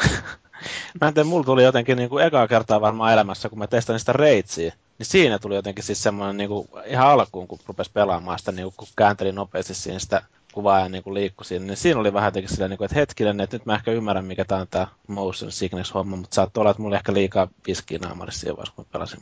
Mä 1.00 1.08
en 1.08 1.14
tiedä, 1.14 1.28
mulla 1.28 1.44
tuli 1.44 1.62
jotenkin 1.62 1.96
niin 1.96 2.08
kuin 2.08 2.24
ekaa 2.24 2.48
kertaa 2.48 2.80
varmaan 2.80 3.12
elämässä, 3.12 3.48
kun 3.48 3.58
mä 3.58 3.66
testasin 3.66 4.00
sitä 4.00 4.12
reitsiä, 4.12 4.72
niin 4.98 5.06
siinä 5.06 5.38
tuli 5.38 5.54
jotenkin 5.54 5.84
siis 5.84 6.02
semmoinen 6.02 6.36
niin 6.36 6.48
kuin 6.48 6.68
ihan 6.86 7.08
alkuun, 7.08 7.48
kun 7.48 7.58
rupesi 7.66 7.90
pelaamaan 7.94 8.38
sitä, 8.38 8.52
niin 8.52 8.64
kuin, 8.64 8.74
kun 8.76 8.88
kääntelin 8.96 9.34
nopeasti 9.34 9.74
siinä 9.74 9.98
sitä 9.98 10.22
kuvaa 10.52 10.80
ja 10.80 10.88
niin 10.88 11.02
kuin 11.02 11.14
liikkui 11.14 11.44
siinä, 11.44 11.64
niin 11.64 11.76
siinä 11.76 12.00
oli 12.00 12.12
vähän 12.12 12.26
jotenkin 12.26 12.50
silleen, 12.50 12.70
niin 12.70 12.78
kuin, 12.78 12.86
että 12.86 12.98
hetkinen, 12.98 13.40
että 13.40 13.56
nyt 13.56 13.66
mä 13.66 13.74
ehkä 13.74 13.90
ymmärrän, 13.90 14.24
mikä 14.24 14.44
tää 14.44 14.58
on 14.58 14.68
tää 14.70 14.86
motion 15.06 15.52
sickness-homma, 15.52 16.16
mutta 16.16 16.34
saattoi 16.34 16.60
olla, 16.60 16.70
että 16.70 16.82
mulla 16.82 16.92
oli 16.92 16.96
ehkä 16.96 17.12
liikaa 17.12 17.48
viskiä 17.66 17.98
naamarissa 17.98 18.40
siinä 18.40 18.56
vaiheessa, 18.56 18.74
kun 18.76 18.84
mä 18.84 18.92
pelasin. 18.92 19.20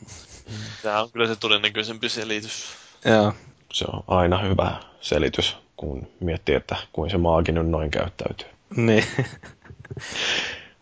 Tämä 0.83 1.01
on 1.01 1.11
kyllä 1.11 1.27
se 1.27 1.35
todennäköisempi 1.35 2.09
selitys. 2.09 2.65
Joo. 3.05 3.33
Se 3.73 3.85
on 3.93 4.03
aina 4.07 4.39
hyvä 4.39 4.75
selitys, 5.01 5.57
kun 5.77 6.07
miettii, 6.19 6.55
että 6.55 6.75
kuin 6.93 7.09
se 7.09 7.17
maagi 7.17 7.51
nyt 7.51 7.69
noin 7.69 7.91
käyttäytyy. 7.91 8.47
Niin. 8.75 9.03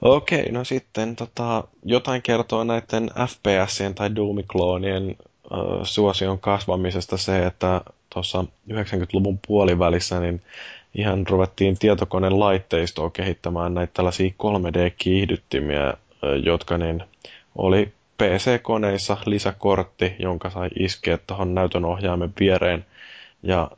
Okei, 0.06 0.52
no 0.52 0.64
sitten 0.64 1.16
tota, 1.16 1.64
jotain 1.84 2.22
kertoo 2.22 2.64
näiden 2.64 3.10
FPSien 3.28 3.96
tai 3.96 4.10
Doom-kloonien 4.16 5.16
ö, 5.52 5.56
suosion 5.84 6.40
kasvamisesta 6.40 7.18
se, 7.18 7.46
että 7.46 7.82
tuossa 8.14 8.46
90-luvun 8.72 9.40
puolivälissä 9.48 10.20
niin 10.20 10.42
ihan 10.96 11.28
ruvettiin 11.28 11.80
tietokoneen 11.80 12.40
laitteistoa 12.40 13.10
kehittämään 13.10 13.74
näitä 13.74 13.94
tällaisia 13.94 14.30
3D-kiihdyttimiä, 14.30 15.98
ö, 16.24 16.38
jotka 16.38 16.78
niin 16.78 17.04
oli 17.56 17.94
PC-koneissa 18.18 19.18
lisäkortti, 19.26 20.16
jonka 20.20 20.50
sai 20.50 20.70
iskeä 20.80 21.18
tuohon 21.18 21.56
näytön 21.56 21.86
ohjaimen 21.86 22.34
viereen. 22.40 22.86
Ja 23.44 23.72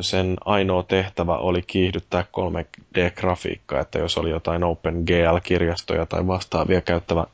sen 0.00 0.36
ainoa 0.44 0.82
tehtävä 0.82 1.36
oli 1.36 1.62
kiihdyttää 1.62 2.24
3D-grafiikkaa, 2.24 3.80
että 3.80 3.98
jos 3.98 4.18
oli 4.18 4.30
jotain 4.30 4.64
OpenGL-kirjastoja 4.64 6.06
tai 6.06 6.26
vastaavia 6.26 6.80
käyttävä 6.80 7.26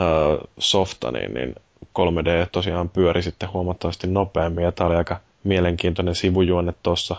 ö, 0.00 0.38
softa, 0.58 1.12
niin, 1.12 1.34
niin 1.34 1.54
3D 1.98 2.48
tosiaan 2.52 2.88
pyöri 2.88 3.22
sitten 3.22 3.52
huomattavasti 3.52 4.06
nopeammin, 4.06 4.64
ja 4.64 4.72
tämä 4.72 4.88
oli 4.88 4.96
aika 4.96 5.20
mielenkiintoinen 5.44 6.14
sivujuonne 6.14 6.74
tuossa. 6.82 7.16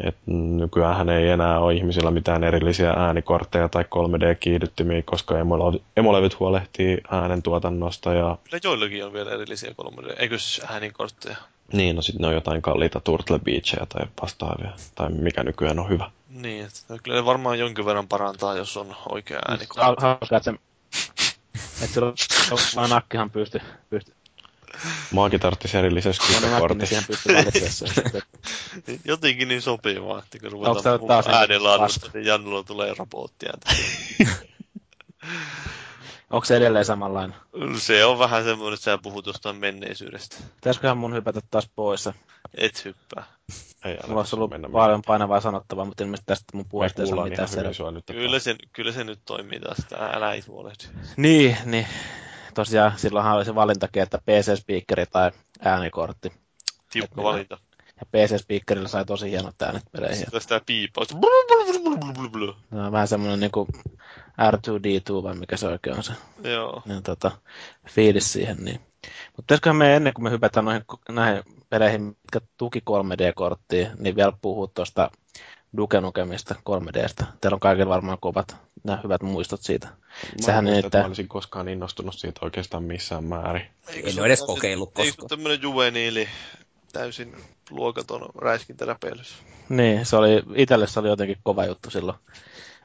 Et 0.00 0.16
nykyään 0.26 1.08
ei 1.08 1.28
enää 1.28 1.60
ole 1.60 1.74
ihmisillä 1.74 2.10
mitään 2.10 2.44
erillisiä 2.44 2.90
äänikortteja 2.90 3.68
tai 3.68 3.82
3D-kiihdyttimiä, 3.84 5.02
koska 5.04 5.34
emole- 5.34 5.80
emolevyt 5.96 6.40
huolehtii 6.40 6.98
äänentuotannosta 7.10 8.14
ja 8.14 8.38
Kyllä 8.44 8.60
joillakin 8.64 9.04
on 9.04 9.12
vielä 9.12 9.30
erillisiä 9.30 9.70
3D, 9.82 10.14
eikö 10.18 10.38
siis 10.38 10.66
äänikortteja? 10.70 11.36
Niin, 11.72 11.96
no 11.96 12.02
sitten 12.02 12.20
ne 12.22 12.28
on 12.28 12.34
jotain 12.34 12.62
kalliita 12.62 13.00
Turtle 13.00 13.38
Beachejä 13.38 13.86
tai 13.88 14.06
vastaavia, 14.22 14.70
tai 14.94 15.10
mikä 15.10 15.42
nykyään 15.42 15.78
on 15.78 15.88
hyvä. 15.88 16.10
Niin, 16.28 16.64
että 16.64 16.98
kyllä 17.02 17.16
ne 17.16 17.24
varmaan 17.24 17.58
jonkin 17.58 17.84
verran 17.84 18.08
parantaa, 18.08 18.56
jos 18.56 18.76
on 18.76 18.96
oikea 19.08 19.38
Ha- 19.46 19.52
äänikortti. 19.52 20.02
Hauskaa, 20.02 20.36
että 20.36 20.40
se... 20.42 20.54
Että 21.84 21.94
sillä 21.94 22.82
on 22.82 22.90
nakkihan 22.90 23.30
pysty, 23.30 23.60
pysty. 23.90 24.12
Maakin 25.10 25.40
tarvitsisi 25.40 25.76
erillisessä 25.76 26.22
niin 26.40 26.52
valitsemaan. 26.52 27.04
Jotenkin 29.04 29.48
niin 29.48 29.62
sopivaa, 29.62 30.18
että 30.18 30.38
kun 30.38 30.52
ruvetaan 30.52 30.82
taas 30.82 30.98
puhumaan 31.00 31.24
niin 31.24 31.34
äänenlaadusta, 31.34 32.10
niin 32.14 32.26
Jannulla 32.26 32.62
tulee 32.62 32.94
raporttia. 32.98 33.52
Onko 36.30 36.44
se 36.44 36.56
edelleen 36.56 36.84
samanlainen? 36.84 37.36
Se 37.78 38.04
on 38.04 38.18
vähän 38.18 38.44
semmoinen, 38.44 38.74
että 38.74 38.84
sä 38.84 38.98
puhut 38.98 39.26
jostain 39.26 39.56
menneisyydestä. 39.56 40.36
Pitäisiköhän 40.54 40.98
mun 40.98 41.14
hypätä 41.14 41.40
taas 41.50 41.70
pois? 41.76 42.08
Et 42.54 42.84
hyppää. 42.84 43.24
Ei 43.84 43.98
Mulla 44.06 44.20
olisi 44.20 44.36
ollut 44.36 44.50
mennä 44.50 44.68
paljon 44.68 45.02
painavaa 45.06 45.40
sanottavaa, 45.40 45.84
mutta 45.84 46.04
ilmeisesti 46.04 46.26
tästä 46.26 46.44
mun 46.56 46.68
puheesta 46.68 47.02
ei 47.02 47.08
saa 47.08 47.24
mitään 47.24 47.74
sua 47.74 47.90
nyt. 47.90 48.04
Kyllä 48.06 48.38
se, 48.38 48.56
kyllä 48.72 48.92
se 48.92 49.04
nyt 49.04 49.20
toimii 49.24 49.60
taas, 49.60 49.78
että 49.78 49.96
älä 49.96 50.32
ei 50.32 50.42
huolehdi. 50.48 50.84
Niin, 51.16 51.56
niin. 51.64 51.86
Tosiaan 52.54 52.92
silloinhan 52.96 53.36
oli 53.36 53.44
se 53.44 53.54
valintakin, 53.54 54.02
että 54.02 54.18
PC-speakeri 54.18 55.06
tai 55.10 55.30
äänikortti. 55.60 56.32
Tiukka 56.90 57.16
minä- 57.16 57.24
valinta. 57.24 57.58
Ja 58.00 58.06
PC-speakerillä 58.06 58.88
sai 58.88 59.04
tosi 59.04 59.30
hienot 59.30 59.62
äänet 59.62 59.82
peleihin. 59.92 60.26
Tästä 60.30 60.60
piipausta. 60.66 61.16
No, 62.70 62.92
vähän 62.92 63.08
semmoinen 63.08 63.40
niinku 63.40 63.68
R2D2 64.40 65.22
vai 65.22 65.34
mikä 65.34 65.56
se 65.56 65.66
oikein 65.68 65.96
on 65.96 66.02
se 66.02 66.12
Joo. 66.44 66.82
niin, 66.86 67.02
tota, 67.02 67.30
fiilis 67.88 68.32
siihen. 68.32 68.56
Niin. 68.64 68.80
Mutta 69.26 69.42
pitäisiköhän 69.42 69.76
me 69.76 69.96
ennen 69.96 70.14
kuin 70.14 70.24
me 70.24 70.30
hypätään 70.30 70.64
noihin, 70.64 70.84
näihin 71.08 71.42
peleihin, 71.70 72.02
mitkä 72.02 72.40
tuki 72.56 72.80
3D-korttia, 72.80 73.88
niin 73.98 74.16
vielä 74.16 74.32
puhua 74.42 74.66
tuosta 74.66 75.10
Duke 75.76 76.00
Nukemista 76.00 76.54
3Dstä. 76.54 77.24
Teillä 77.40 77.54
on 77.54 77.60
kaikilla 77.60 77.94
varmaan 77.94 78.18
kovat 78.20 78.56
nämä 78.84 79.00
hyvät 79.04 79.22
muistot 79.22 79.62
siitä. 79.62 79.86
Mä 79.88 79.94
Sehän 80.40 80.66
en 80.66 80.72
muista, 80.72 80.86
että 80.86 80.98
mä 80.98 81.06
olisin 81.06 81.28
koskaan 81.28 81.68
innostunut 81.68 82.14
siitä 82.14 82.40
oikeastaan 82.42 82.82
missään 82.82 83.24
määrin. 83.24 83.66
Eikö 83.88 84.08
En 84.08 84.14
se 84.14 84.20
ole 84.20 84.26
edes 84.26 84.42
kokeillut 84.42 84.88
Eikö 84.98 85.10
koskaan. 85.10 85.28
se 85.28 85.36
tämmönen 85.36 85.62
juveniili 85.62 86.28
täysin 86.94 87.36
luokaton 87.70 88.28
räiskintäräpeilys? 88.38 89.42
Niin, 89.68 90.06
se 90.06 90.16
oli, 90.16 90.42
itselle 90.54 90.86
se 90.86 91.00
oli 91.00 91.08
jotenkin 91.08 91.38
kova 91.42 91.66
juttu 91.66 91.90
silloin 91.90 92.18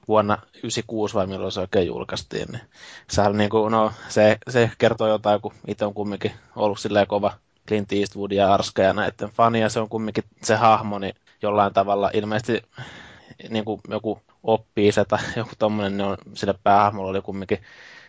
vuonna 0.08 0.38
96 0.54 1.14
vai 1.14 1.28
milloin 1.28 1.52
se 1.52 1.60
oikein 1.60 1.88
julkaistiin. 1.88 2.48
Niin 2.52 2.62
sehän 3.10 3.38
niin 3.38 3.50
kuin, 3.50 3.72
no, 3.72 3.92
se, 4.08 4.38
se 4.50 4.72
kertoo 4.78 5.08
jotain, 5.08 5.42
kun 5.42 5.54
itse 5.68 5.86
on 5.86 5.94
kumminkin 5.94 6.32
ollut 6.56 6.80
silleen 6.80 7.08
kova 7.08 7.34
Clint 7.68 7.94
Eastwood 7.94 8.32
ja 8.32 8.54
Arska 8.54 8.82
ja 8.82 8.94
näiden 8.94 9.30
fani, 9.30 9.62
ja 9.62 9.70
se 9.70 9.80
on 9.80 9.90
kumminkin 9.90 10.24
se 10.44 10.56
hahmo, 10.56 11.00
niin 11.00 11.16
jollain 11.42 11.74
tavalla 11.74 12.12
ilmeisesti 12.14 12.62
niin 13.50 13.66
kuin 13.66 13.82
joku 13.90 14.22
oppii 14.44 14.92
se 14.92 15.06
tai 15.06 15.20
joku 15.36 15.52
tommonen, 15.60 15.98
niin 15.98 16.08
on, 16.08 16.18
sille 16.34 16.56
päähahmolla 16.64 17.10
oli 17.10 17.22
kumminkin 17.22 17.60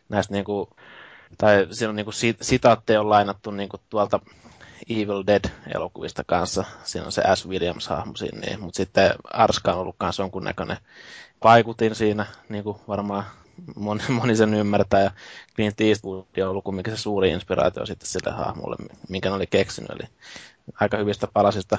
näistä 0.09 0.35
niin 0.35 0.45
kuin, 0.45 0.69
tai 1.39 1.67
siinä 1.71 1.89
on 1.91 1.97
niin 1.97 2.07
kuin 2.07 2.15
sitaatteja 2.41 3.01
on 3.01 3.11
lainattu 3.11 3.51
niin 3.51 3.69
kuin 3.69 3.81
tuolta 3.91 4.21
Evil 4.89 5.24
Dead-elokuvista 5.27 6.23
kanssa. 6.27 6.65
Siinä 6.85 7.07
on 7.07 7.12
se 7.12 7.23
S. 7.35 7.48
Williams-hahmo 7.48 8.16
siinä, 8.16 8.40
niin. 8.40 8.61
mutta 8.61 8.77
sitten 8.77 9.11
Arska 9.32 9.73
on 9.73 9.78
ollut 9.78 9.97
kanssa 9.98 10.23
jonkunnäköinen 10.23 10.77
vaikutin 11.44 11.94
siinä, 11.94 12.27
niin 12.48 12.65
kuin 12.65 12.78
varmaan 12.89 13.24
moni, 13.77 14.02
moni 14.09 14.36
sen 14.36 14.55
ymmärtää, 14.55 15.01
ja 15.01 15.11
Clint 15.57 15.81
Eastwood 15.81 16.24
on 16.43 16.48
ollut 16.48 16.65
kumminkin 16.65 16.97
se 16.97 17.02
suuri 17.02 17.31
inspiraatio 17.31 17.86
sitten 17.86 18.09
sille 18.09 18.32
hahmolle, 18.32 18.77
minkä 19.09 19.28
ne 19.28 19.35
oli 19.35 19.47
keksinyt, 19.47 19.90
eli 19.90 20.09
aika 20.81 20.97
hyvistä 20.97 21.28
palasista 21.32 21.78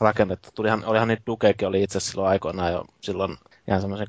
rakennettu. 0.00 0.48
Tulihan, 0.54 0.84
olihan 0.84 1.08
niitä 1.08 1.22
Dukekin 1.26 1.68
oli 1.68 1.82
itse 1.82 2.00
silloin 2.00 2.28
aikoinaan 2.28 2.72
jo 2.72 2.84
silloin 3.00 3.36
ihan 3.68 3.80
semmoisen 3.80 4.06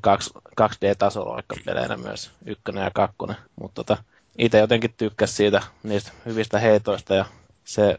2D-tasolla 0.60 1.34
vaikka 1.34 1.56
peleinä 1.64 1.96
myös 1.96 2.30
ykkönen 2.46 2.84
ja 2.84 2.90
kakkonen, 2.94 3.36
mutta 3.60 3.84
tota, 3.84 4.02
itse 4.38 4.58
jotenkin 4.58 4.94
tykkäs 4.96 5.36
siitä 5.36 5.62
niistä 5.82 6.12
hyvistä 6.26 6.58
heitoista 6.58 7.14
ja 7.14 7.24
se 7.64 7.98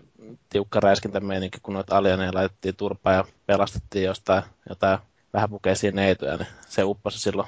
tiukka 0.49 0.79
räiskintämeininki, 0.79 1.57
kun 1.63 1.73
noita 1.73 1.97
alieneja 1.97 2.33
laitettiin 2.33 2.75
turpaan 2.75 3.15
ja 3.15 3.25
pelastettiin 3.45 4.05
jostain 4.05 4.43
jotain 4.69 4.99
vähäpukeisia 5.33 5.91
neitoja, 5.91 6.37
niin 6.37 6.47
se 6.67 6.83
upposi 6.83 7.19
silloin 7.19 7.47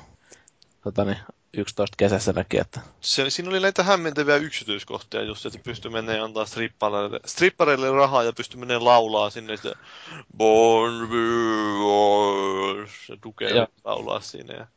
tota 0.83 1.05
niin, 1.05 1.17
11 1.53 1.95
kesässä 1.97 2.33
näki, 2.33 2.57
että 2.57 2.81
Se, 3.01 3.29
siinä 3.29 3.49
oli 3.49 3.59
näitä 3.59 3.83
hämmentäviä 3.83 4.35
yksityiskohtia 4.35 5.23
just, 5.23 5.45
että 5.45 5.59
pystyi 5.63 5.91
menemään 5.91 6.23
antaa 6.23 6.45
strippareille, 6.45 7.19
strippareille 7.25 7.91
rahaa 7.91 8.23
ja 8.23 8.33
pystyi 8.33 8.59
menemään 8.59 8.85
laulaa 8.85 9.29
sinne, 9.29 9.53
että 9.53 9.73
Born 10.37 11.09
Wars, 11.79 13.07
se 13.07 13.17
tukee 13.21 13.67
laulaa 13.83 14.19
siinä. 14.19 14.53
Ja 14.53 14.67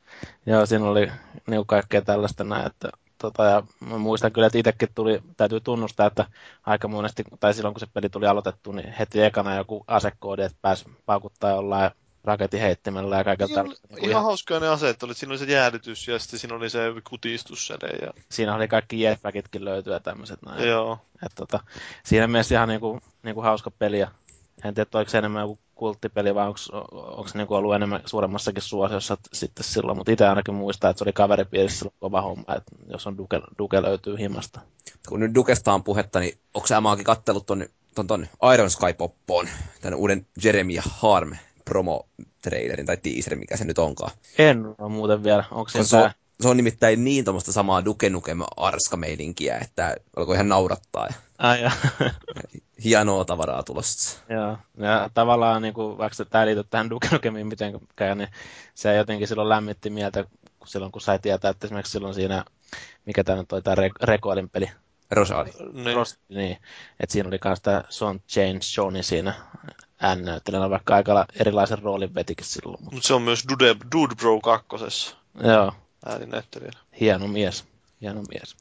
joo, 0.47 0.67
siinä 0.67 0.85
oli 0.85 1.11
niin 1.47 1.67
kaikkea 1.67 2.03
tällaista 2.03 2.45
näin, 2.45 2.67
että 2.67 2.91
tota, 3.21 3.45
ja 3.45 3.63
mä 3.81 3.99
muistan 3.99 4.33
kyllä, 4.33 4.47
että 4.47 4.59
itsekin 4.59 4.89
tuli, 4.95 5.23
täytyy 5.37 5.61
tunnustaa, 5.61 6.07
että 6.07 6.27
aika 6.67 6.89
monesti, 6.89 7.25
tai 7.41 7.55
silloin 7.55 7.75
kun 7.75 7.81
se 7.81 7.87
peli 7.95 8.09
tuli 8.09 8.27
aloitettu, 8.27 8.73
niin 8.73 8.93
heti 8.93 9.23
ekana 9.23 9.57
joku 9.57 9.85
asekoodi, 9.87 10.43
että 10.43 10.59
pääsi 10.63 10.85
paukuttaa 11.07 11.51
jollain 11.51 11.91
raketin 12.25 12.61
heittimellä 12.61 13.17
ja 13.17 13.25
kaikella 13.25 13.53
Ihan, 13.53 13.65
tällaista. 13.65 13.89
Niin 13.89 13.99
ihan, 13.99 14.11
ihan 14.11 14.25
hauskoja 14.25 14.61
ne 14.61 14.69
aseet 14.69 15.03
oli. 15.03 15.15
Siinä 15.15 15.33
oli 15.33 15.39
se 15.39 15.45
jäädytys 15.45 16.09
ja 16.09 16.19
sitten 16.19 16.41
siinä 16.41 16.57
oli 16.57 16.71
se 16.71 16.81
kutistussäde. 17.11 17.87
Ja... 17.87 18.13
Siinä 18.29 18.55
oli 18.55 18.69
kaikki 18.69 19.01
jetpackitkin 19.01 19.65
löytyy 19.65 19.93
ja 19.93 20.01
tämmöiset 20.01 20.43
näin. 20.43 20.69
Joo. 20.69 20.99
Et, 21.27 21.33
tota, 21.35 21.61
siinä 22.05 22.27
mielessä 22.27 22.55
ihan 22.55 22.69
niinku, 22.69 23.01
niinku 23.23 23.41
hauska 23.41 23.71
peli. 23.71 23.99
Ja 23.99 24.09
en 24.65 24.75
tiedä, 24.75 24.91
oliko 24.95 25.11
se 25.11 25.19
enemmän 25.19 25.43
joku 25.43 25.59
kulttipeli 25.81 26.35
vai 26.35 26.47
onko 26.47 27.29
se 27.29 27.39
niinku 27.39 27.55
ollut 27.55 27.75
enemmän 27.75 28.03
suuremmassakin 28.07 28.63
suosiossa 28.63 29.17
sitten 29.33 29.65
silloin. 29.65 29.99
Mutta 29.99 30.13
itse 30.13 30.27
ainakin 30.27 30.55
muistaa, 30.55 30.91
että 30.91 30.99
se 30.99 31.05
oli 31.05 31.13
kaveripiirissä 31.13 31.91
kova 32.01 32.23
homma, 32.23 32.55
että 32.57 32.77
jos 32.93 33.07
on 33.07 33.19
Duke, 33.19 33.41
Duke 33.59 33.83
löytyy 33.83 34.19
himasta. 34.19 34.61
Kun 35.09 35.21
nyt 35.21 35.35
Dukesta 35.35 35.73
on 35.73 35.85
puhetta, 35.85 36.21
niin 36.21 36.39
onko 36.55 36.67
sä 36.67 36.81
maakin 36.81 37.05
kattellut 37.05 37.47
ton, 37.47 37.67
ton, 37.95 38.07
ton 38.07 38.27
Iron 38.55 38.71
Sky 38.71 38.95
Poppoon, 38.99 39.49
tämän 39.81 39.99
uuden 39.99 40.27
Jeremiah 40.45 40.85
Harm 40.89 41.33
promo-trailerin 41.71 42.87
tai 42.87 42.97
teaserin, 42.97 43.39
mikä 43.39 43.57
se 43.57 43.65
nyt 43.65 43.79
onkaan. 43.79 44.11
En 44.39 44.67
ole 44.79 44.91
muuten 44.91 45.25
vielä. 45.25 45.45
Onko 45.51 45.69
se, 45.69 45.85
se, 45.85 45.97
on, 45.97 46.11
se 46.41 46.49
on 46.49 46.57
nimittäin 46.57 47.05
niin 47.05 47.25
tuommoista 47.25 47.53
samaa 47.53 47.85
Duke 47.85 48.11
Nukem 48.11 48.41
arska-meininkiä, 48.57 49.59
että 49.59 49.97
alkoi 50.17 50.35
ihan 50.35 50.49
naurattaa. 50.49 51.07
Ja 51.07 51.15
Ai, 51.39 51.63
ja. 51.63 51.71
hienoa 52.85 53.25
tavaraa 53.25 53.63
tulossa. 53.63 54.19
Joo, 54.29 54.59
ja 54.77 55.11
tavallaan 55.15 55.63
niin 55.63 55.75
kuin, 55.75 55.99
vaikka 55.99 56.25
tämä 56.25 56.47
liittyy 56.47 56.65
tähän 56.71 56.91
Duke 56.91 57.09
Nukemiin 57.13 57.47
mitenkään, 57.47 58.19
niin 58.19 58.29
se 58.75 58.95
jotenkin 58.95 59.29
silloin 59.29 59.49
lämmitti 59.49 59.91
mieltä, 59.91 60.25
kun 60.59 60.69
silloin 60.69 60.93
kun 60.93 61.03
sai 61.03 61.19
tietää, 61.19 61.51
että 61.51 61.67
esimerkiksi 61.67 61.93
silloin 61.93 62.15
siinä, 62.15 62.45
mikä 63.07 63.25
tämä 63.25 63.39
nyt 63.39 63.53
oli, 63.53 63.63
tämä 63.63 63.89
Rekoilin 64.03 64.51
peli, 64.51 64.71
Rosali. 65.11 65.51
Niin. 65.73 65.97
Rost, 65.97 66.17
niin, 66.29 66.59
että 67.01 67.13
siinä 67.13 67.29
oli 67.29 67.39
myös 67.45 67.61
tämä 67.61 67.85
Son 67.89 68.21
Change 68.29 68.61
Johnny 68.77 69.03
siinä 69.03 69.35
N-näyttelijänä, 70.15 70.71
vaikka 70.71 70.95
aika 70.95 71.27
erilaisen 71.35 71.79
roolin 71.79 72.15
vetikin 72.15 72.47
silloin. 72.47 72.79
Mutta 72.81 72.95
Mutta 72.95 73.07
se 73.07 73.15
on 73.15 73.23
myös 73.23 73.45
Dude, 73.49 73.77
Dude 73.93 74.15
Bro 74.15 74.41
kakkosessa 74.41 75.17
joo, 75.43 75.73
ääninäyttelijänä. 76.07 76.79
hieno 77.01 77.29
mies, 77.29 77.65
hieno 78.01 78.23
mies. 78.23 78.57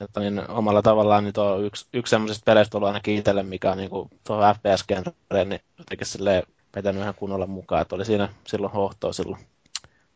Että 0.00 0.20
niin 0.20 0.50
omalla 0.50 0.82
tavallaan 0.82 1.24
niin 1.24 1.34
tuo 1.34 1.44
on 1.44 1.64
yksi, 1.64 1.86
yksi 1.92 2.10
semmoisesta 2.10 2.42
peleistä 2.44 2.76
ollut 2.76 2.86
ainakin 2.86 3.18
itselle, 3.18 3.42
mikä 3.42 3.70
on 3.72 3.78
niin 3.78 3.90
kuin 3.90 4.10
FPS-genreen, 4.28 5.48
niin 5.48 5.60
jotenkin 5.78 6.06
silleen 6.06 6.42
vetänyt 6.76 7.02
ihan 7.02 7.14
kunnolla 7.14 7.46
mukaan, 7.46 7.82
että 7.82 7.94
oli 7.94 8.04
siinä 8.04 8.28
silloin 8.46 8.72
hohtoa 8.72 9.12
silloin, 9.12 9.46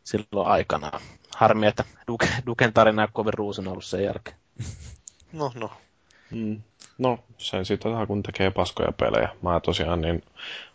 silloin 0.03 0.47
aikanaan. 0.47 1.01
Harmi, 1.35 1.67
että 1.67 1.83
Duke, 2.07 2.27
Duken 2.45 2.73
tarina 2.73 3.01
ei 3.01 3.07
kovin 3.13 3.33
ruusun 3.33 3.67
ollut 3.67 3.85
sen 3.85 4.03
jälkeen. 4.03 4.37
No, 5.33 5.51
no. 5.55 5.69
Mm. 6.31 6.61
No, 6.97 7.19
sen 7.37 7.65
siitä 7.65 7.89
saa, 7.89 8.05
kun 8.05 8.23
tekee 8.23 8.51
paskoja 8.51 8.91
pelejä. 8.91 9.29
Mä 9.41 9.59
tosiaan 9.59 10.01
niin 10.01 10.23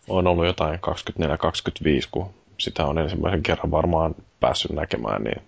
on 0.09 0.27
ollut 0.27 0.47
jotain 0.47 0.81
24-25, 1.25 2.09
kun 2.11 2.35
sitä 2.59 2.87
on 2.87 2.99
ensimmäisen 2.99 3.43
kerran 3.43 3.71
varmaan 3.71 4.15
päässyt 4.41 4.71
näkemään, 4.71 5.25
niin 5.25 5.43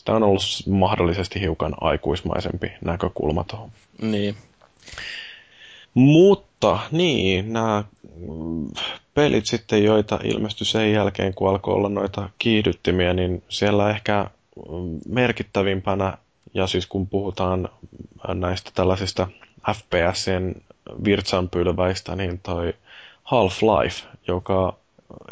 sitä 0.00 0.12
on 0.12 0.22
ollut 0.22 0.42
mahdollisesti 0.68 1.40
hiukan 1.40 1.74
aikuismaisempi 1.80 2.72
näkökulma 2.84 3.44
tuohon. 3.44 3.70
Niin, 4.02 4.34
Mutta 5.94 6.78
niin, 6.90 7.52
nämä 7.52 7.84
pelit 9.14 9.46
sitten, 9.46 9.84
joita 9.84 10.18
ilmestyi 10.24 10.66
sen 10.66 10.92
jälkeen, 10.92 11.34
kun 11.34 11.48
alkoi 11.50 11.74
olla 11.74 11.88
noita 11.88 12.28
kiihdyttimiä, 12.38 13.14
niin 13.14 13.42
siellä 13.48 13.90
ehkä 13.90 14.30
mm, 14.70 14.98
merkittävimpänä, 15.08 16.18
ja 16.54 16.66
siis 16.66 16.86
kun 16.86 17.06
puhutaan 17.06 17.68
näistä 18.34 18.70
tällaisista 18.74 19.28
FPSien 19.72 20.54
virtsanpylväistä, 21.04 22.16
niin 22.16 22.40
toi 22.42 22.74
Half-Life, 23.24 24.06
joka 24.26 24.76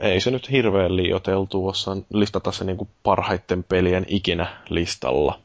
ei 0.03 0.21
se 0.21 0.31
nyt 0.31 0.51
hirveän 0.51 0.97
liioteltu 0.97 1.69
osaa 1.69 1.97
listata 2.13 2.53
se 2.53 2.65
niinku 2.65 2.89
parhaiten 3.03 3.65
pelien 3.65 4.05
ikinä 4.09 4.63
listalla. 4.69 5.41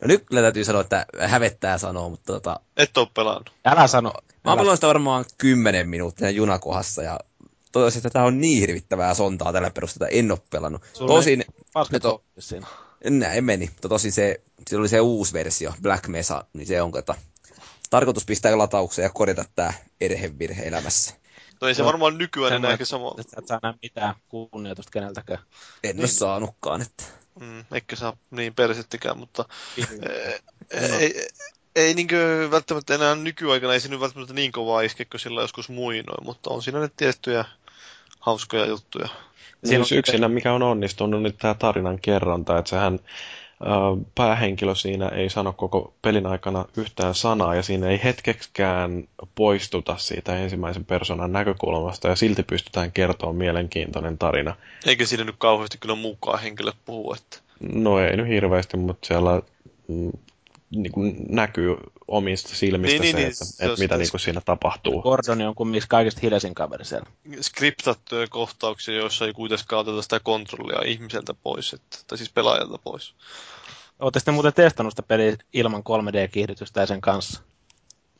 No 0.00 0.06
nyt 0.06 0.24
kyllä 0.26 0.42
täytyy 0.42 0.64
sanoa, 0.64 0.80
että 0.80 1.06
hävettää 1.20 1.78
sanoa, 1.78 2.08
mutta 2.08 2.32
tota, 2.32 2.60
Et 2.76 2.96
oo 2.98 3.06
pelannut. 3.14 3.50
älä 3.64 3.86
sano. 3.86 4.12
mä 4.44 4.50
oon 4.50 4.58
pelannut 4.58 4.74
sitä 4.76 4.86
varmaan 4.86 5.24
10 5.38 5.88
minuuttia 5.88 6.30
junakohdassa 6.30 7.02
ja 7.02 7.20
toivoisin, 7.72 7.98
että 7.98 8.10
tämä 8.10 8.24
on 8.24 8.40
niin 8.40 8.60
hirvittävää 8.60 9.14
sontaa 9.14 9.52
tällä 9.52 9.70
perusteella, 9.70 10.08
että 10.08 10.18
en 10.18 10.30
ole 10.30 10.38
pelannut. 10.50 10.82
Sulla 10.92 11.14
Tosin, 11.14 11.44
on 11.74 11.86
siinä. 12.38 12.66
näin 13.10 13.44
meni, 13.44 13.66
mutta 13.66 13.88
tosin 13.88 14.12
se, 14.12 14.40
se 14.68 14.76
oli 14.76 14.88
se 14.88 15.00
uusi 15.00 15.32
versio, 15.32 15.74
Black 15.82 16.08
Mesa, 16.08 16.44
niin 16.52 16.66
se 16.66 16.82
on 16.82 16.92
että 16.98 17.14
tarkoitus 17.90 18.24
pistää 18.26 18.58
lataukseen 18.58 19.06
ja 19.06 19.10
korjata 19.10 19.44
tämä 19.56 19.72
erhevirhe 20.00 20.62
elämässä. 20.62 21.14
No 21.60 21.68
ei 21.68 21.74
se 21.74 21.82
Joo. 21.82 21.86
varmaan 21.86 22.18
nykyään 22.18 22.52
enää 22.52 22.72
ehkä 22.72 22.84
sama. 22.84 23.14
että 23.18 23.30
sä 23.30 23.36
et 23.38 23.46
saa 23.46 23.74
mitään 23.82 24.14
kunnioitusta 24.28 24.90
keneltäkään. 24.90 25.42
En 25.84 25.98
ole 25.98 26.06
saanutkaan, 26.06 26.82
että 26.82 27.04
Mm, 27.40 27.64
eikä 27.72 27.96
saa 27.96 28.16
niin 28.30 28.54
persettikään, 28.54 29.18
mutta 29.18 29.44
ei, 30.70 30.98
ei, 30.98 31.28
ei 31.76 31.94
niinkö 31.94 32.48
välttämättä 32.50 32.94
enää 32.94 33.14
nykyaikana, 33.14 33.72
ei 33.72 33.80
se 33.80 33.88
nyt 33.88 34.00
välttämättä 34.00 34.34
niin 34.34 34.52
kovaa 34.52 34.80
iske 34.80 35.04
kuin 35.04 35.20
sillä 35.20 35.40
joskus 35.40 35.68
muinoin, 35.68 36.24
mutta 36.24 36.50
on 36.50 36.62
siinä 36.62 36.80
nyt 36.80 36.96
tiettyjä 36.96 37.44
hauskoja 38.20 38.66
juttuja. 38.66 39.08
Siinä 39.64 39.84
on 39.90 39.98
yksinä, 39.98 40.28
mikä 40.28 40.52
on 40.52 40.62
onnistunut, 40.62 41.22
niin 41.22 41.36
tämä 41.36 41.54
tarinan 41.54 42.00
kerronta, 42.00 42.58
että 42.58 42.68
sehän 42.68 43.00
päähenkilö 44.14 44.74
siinä 44.74 45.08
ei 45.08 45.30
sano 45.30 45.52
koko 45.52 45.92
pelin 46.02 46.26
aikana 46.26 46.64
yhtään 46.76 47.14
sanaa, 47.14 47.54
ja 47.54 47.62
siinä 47.62 47.88
ei 47.88 48.00
hetkeksikään 48.04 49.08
poistuta 49.34 49.96
siitä 49.96 50.36
ensimmäisen 50.36 50.84
persoonan 50.84 51.32
näkökulmasta, 51.32 52.08
ja 52.08 52.16
silti 52.16 52.42
pystytään 52.42 52.92
kertomaan 52.92 53.36
mielenkiintoinen 53.36 54.18
tarina. 54.18 54.56
Eikä 54.86 55.06
siinä 55.06 55.24
nyt 55.24 55.34
kauheasti 55.38 55.78
kyllä 55.78 55.94
mukaan 55.94 56.40
henkilöt 56.40 56.76
puhu, 56.84 57.14
että 57.14 57.38
No 57.72 57.98
ei 57.98 58.16
nyt 58.16 58.28
hirveästi, 58.28 58.76
mutta 58.76 59.06
siellä 59.06 59.42
mm, 59.88 60.12
niin 60.70 60.92
kuin 60.92 61.16
näkyy 61.28 61.76
omista 62.08 62.48
silmistä 62.48 63.02
Niin, 63.02 63.12
se, 63.12 63.16
niin, 63.16 63.28
että, 63.28 63.44
niin, 63.44 63.52
se 63.52 63.64
että 63.64 63.72
on 63.72 63.78
mitä 63.78 63.82
sitä- 63.84 63.96
niin 63.96 64.10
kuin 64.10 64.20
siinä 64.20 64.40
tapahtuu. 64.44 65.02
Gordon 65.02 65.42
on 65.42 65.54
kumminkin 65.54 65.88
kaikista 65.88 66.20
hiljaisin 66.22 66.54
kaveri 66.54 66.84
siellä. 66.84 67.06
skriptattuja 67.40 68.26
kohtauksia, 68.28 68.94
joissa 68.94 69.26
ei 69.26 69.32
kuitenkaan 69.32 69.80
oteta 69.80 70.02
sitä 70.02 70.20
kontrollia 70.20 70.82
ihmiseltä 70.86 71.34
pois, 71.34 71.72
että, 71.72 71.98
tai 72.06 72.18
siis 72.18 72.32
pelaajalta 72.32 72.78
pois. 72.78 73.14
Olette 74.00 74.18
sitten 74.20 74.34
muuten 74.34 74.52
testannut 74.54 74.92
sitä 74.92 75.02
peliä 75.02 75.36
ilman 75.52 75.82
3D-kiihdytystä 75.82 76.80
ja 76.80 76.86
sen 76.86 77.00
kanssa. 77.00 77.40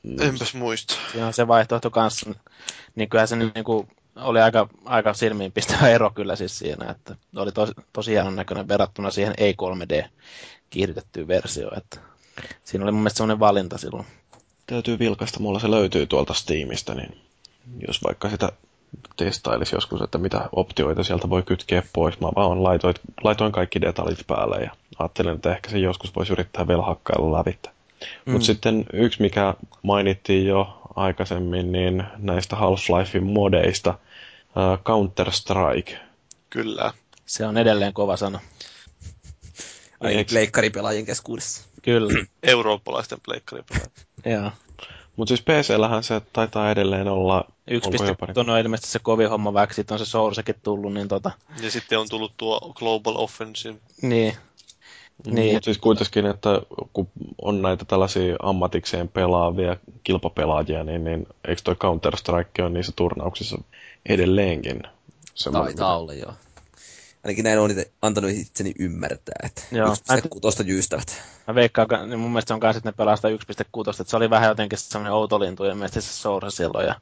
Mm. 0.02 0.20
Enpäs 0.20 0.54
muista. 0.54 0.94
Siinä 1.12 1.26
on 1.26 1.32
se 1.32 1.48
vaihtoehto 1.48 1.90
kanssa. 1.90 2.30
Niin 2.94 3.08
kyllähän 3.08 3.28
se 3.28 3.36
niin 3.36 3.64
kuin 3.64 3.88
oli 4.16 4.40
aika, 4.40 4.68
aika 4.84 5.14
silmiinpistävä 5.14 5.88
ero 5.88 6.10
kyllä 6.10 6.36
siis 6.36 6.58
siinä, 6.58 6.90
että 6.90 7.16
oli 7.36 7.52
tosi, 7.52 7.72
tosi 7.92 8.10
hienon 8.10 8.36
näköinen 8.36 8.68
verrattuna 8.68 9.10
siihen 9.10 9.34
ei 9.38 9.54
3D 9.62 10.08
kiihdytettyyn 10.70 11.28
versioon. 11.28 11.78
Että 11.78 12.00
siinä 12.64 12.84
oli 12.84 12.92
mun 12.92 13.00
mielestä 13.00 13.16
semmoinen 13.16 13.40
valinta 13.40 13.78
silloin. 13.78 14.06
Täytyy 14.66 14.98
vilkaista, 14.98 15.40
mulla 15.40 15.58
se 15.60 15.70
löytyy 15.70 16.06
tuolta 16.06 16.34
Steamista, 16.34 16.94
niin 16.94 17.18
jos 17.86 18.04
vaikka 18.04 18.30
sitä 18.30 18.52
testailisi 19.16 19.76
joskus, 19.76 20.00
että 20.02 20.18
mitä 20.18 20.48
optioita 20.52 21.04
sieltä 21.04 21.30
voi 21.30 21.42
kytkeä 21.42 21.82
pois. 21.92 22.20
Mä 22.20 22.28
vaan 22.36 22.62
laitoin, 22.62 22.94
laitoin 23.24 23.52
kaikki 23.52 23.80
detaljit 23.80 24.26
päälle 24.26 24.56
ja 24.56 24.70
ajattelin, 24.98 25.34
että 25.34 25.52
ehkä 25.52 25.70
se 25.70 25.78
joskus 25.78 26.16
voisi 26.16 26.32
yrittää 26.32 26.68
vielä 26.68 26.82
hakkailla 26.82 27.38
lävittä. 27.38 27.70
Mm. 28.26 28.32
Mutta 28.32 28.46
sitten 28.46 28.84
yksi, 28.92 29.22
mikä 29.22 29.54
mainittiin 29.82 30.46
jo 30.46 30.82
aikaisemmin, 30.96 31.72
niin 31.72 32.04
näistä 32.18 32.56
Half-Lifein 32.56 33.24
modeista, 33.24 33.90
äh, 33.90 34.78
Counter-Strike. 34.78 35.96
Kyllä. 36.50 36.92
Se 37.26 37.46
on 37.46 37.58
edelleen 37.58 37.92
kova 37.92 38.16
sana. 38.16 38.40
Ai, 40.00 40.22
Eiks- 40.22 40.34
leikkaripelaajien 40.34 41.06
keskuudessa. 41.06 41.62
Kyllä, 41.82 42.24
Eurooppalaisten 42.42 43.18
pleikkaripelaajat. 43.24 44.06
joo. 44.26 44.50
Mutta 45.16 45.36
siis 45.36 45.42
PC-lähän 45.42 46.02
se 46.02 46.20
taitaa 46.32 46.70
edelleen 46.70 47.08
olla... 47.08 47.44
Yksi 47.70 47.88
onko 47.88 47.90
piste 47.90 48.28
jopa- 48.28 48.52
on 48.52 48.58
ilmeisesti 48.58 48.90
se 48.90 48.98
kovin 48.98 49.30
homma 49.30 49.54
väksi, 49.54 49.76
sitten 49.76 49.94
on 49.94 49.98
se 49.98 50.04
Sourcekin 50.04 50.54
tullut, 50.62 50.92
niin 50.92 51.08
tota, 51.08 51.30
Ja 51.62 51.70
sitten 51.70 51.98
on 51.98 52.06
tullut 52.10 52.32
tuo 52.36 52.72
Global 52.76 53.14
Offensive. 53.16 53.78
niin, 54.02 54.34
Niin. 55.26 55.54
Mutta 55.54 55.64
siis 55.64 55.78
kuitenkin, 55.78 56.26
että 56.26 56.62
kun 56.92 57.08
on 57.42 57.62
näitä 57.62 57.84
tällaisia 57.84 58.36
ammatikseen 58.42 59.08
pelaavia 59.08 59.76
kilpapelaajia, 60.04 60.84
niin, 60.84 61.04
niin 61.04 61.26
eikö 61.48 61.62
toi 61.64 61.74
Counter-Strike 61.74 62.62
ole 62.62 62.70
niissä 62.70 62.92
turnauksissa 62.96 63.58
edelleenkin? 64.08 64.82
Taitaa 65.52 65.98
olla, 65.98 66.14
joo. 66.14 66.32
Ainakin 67.24 67.44
näin 67.44 67.58
on 67.58 67.70
itse 67.70 67.90
antanut 68.02 68.30
itseni 68.30 68.72
ymmärtää, 68.78 69.34
että 69.42 69.62
Joo. 69.72 69.94
1.6 69.94 70.66
jyystävät. 70.66 71.22
Mä 71.46 71.54
veikkaan, 71.54 71.88
ka- 71.88 72.06
niin 72.06 72.18
mun 72.18 72.30
mielestä 72.30 72.48
se 72.48 72.54
on 72.54 72.60
kanssa, 72.60 72.78
että 72.78 72.88
ne 72.88 72.94
pelaa 72.96 73.16
sitä 73.16 73.28
1.6, 73.28 73.34
että 74.00 74.10
se 74.10 74.16
oli 74.16 74.30
vähän 74.30 74.48
jotenkin 74.48 74.78
semmoinen 74.78 75.12
outo 75.12 75.40
lintu 75.40 75.64
ilmeisesti 75.64 76.00
se 76.00 76.12
Source 76.20 76.50
silloin, 76.56 76.86
ja 76.86 76.94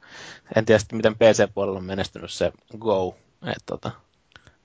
en 0.55 0.65
tiedä 0.65 0.79
sitten, 0.79 0.97
miten 0.97 1.15
PC-puolella 1.15 1.77
on 1.79 1.85
menestynyt 1.85 2.31
se 2.31 2.51
Go, 2.79 3.15
että 3.41 3.63
tota, 3.65 3.91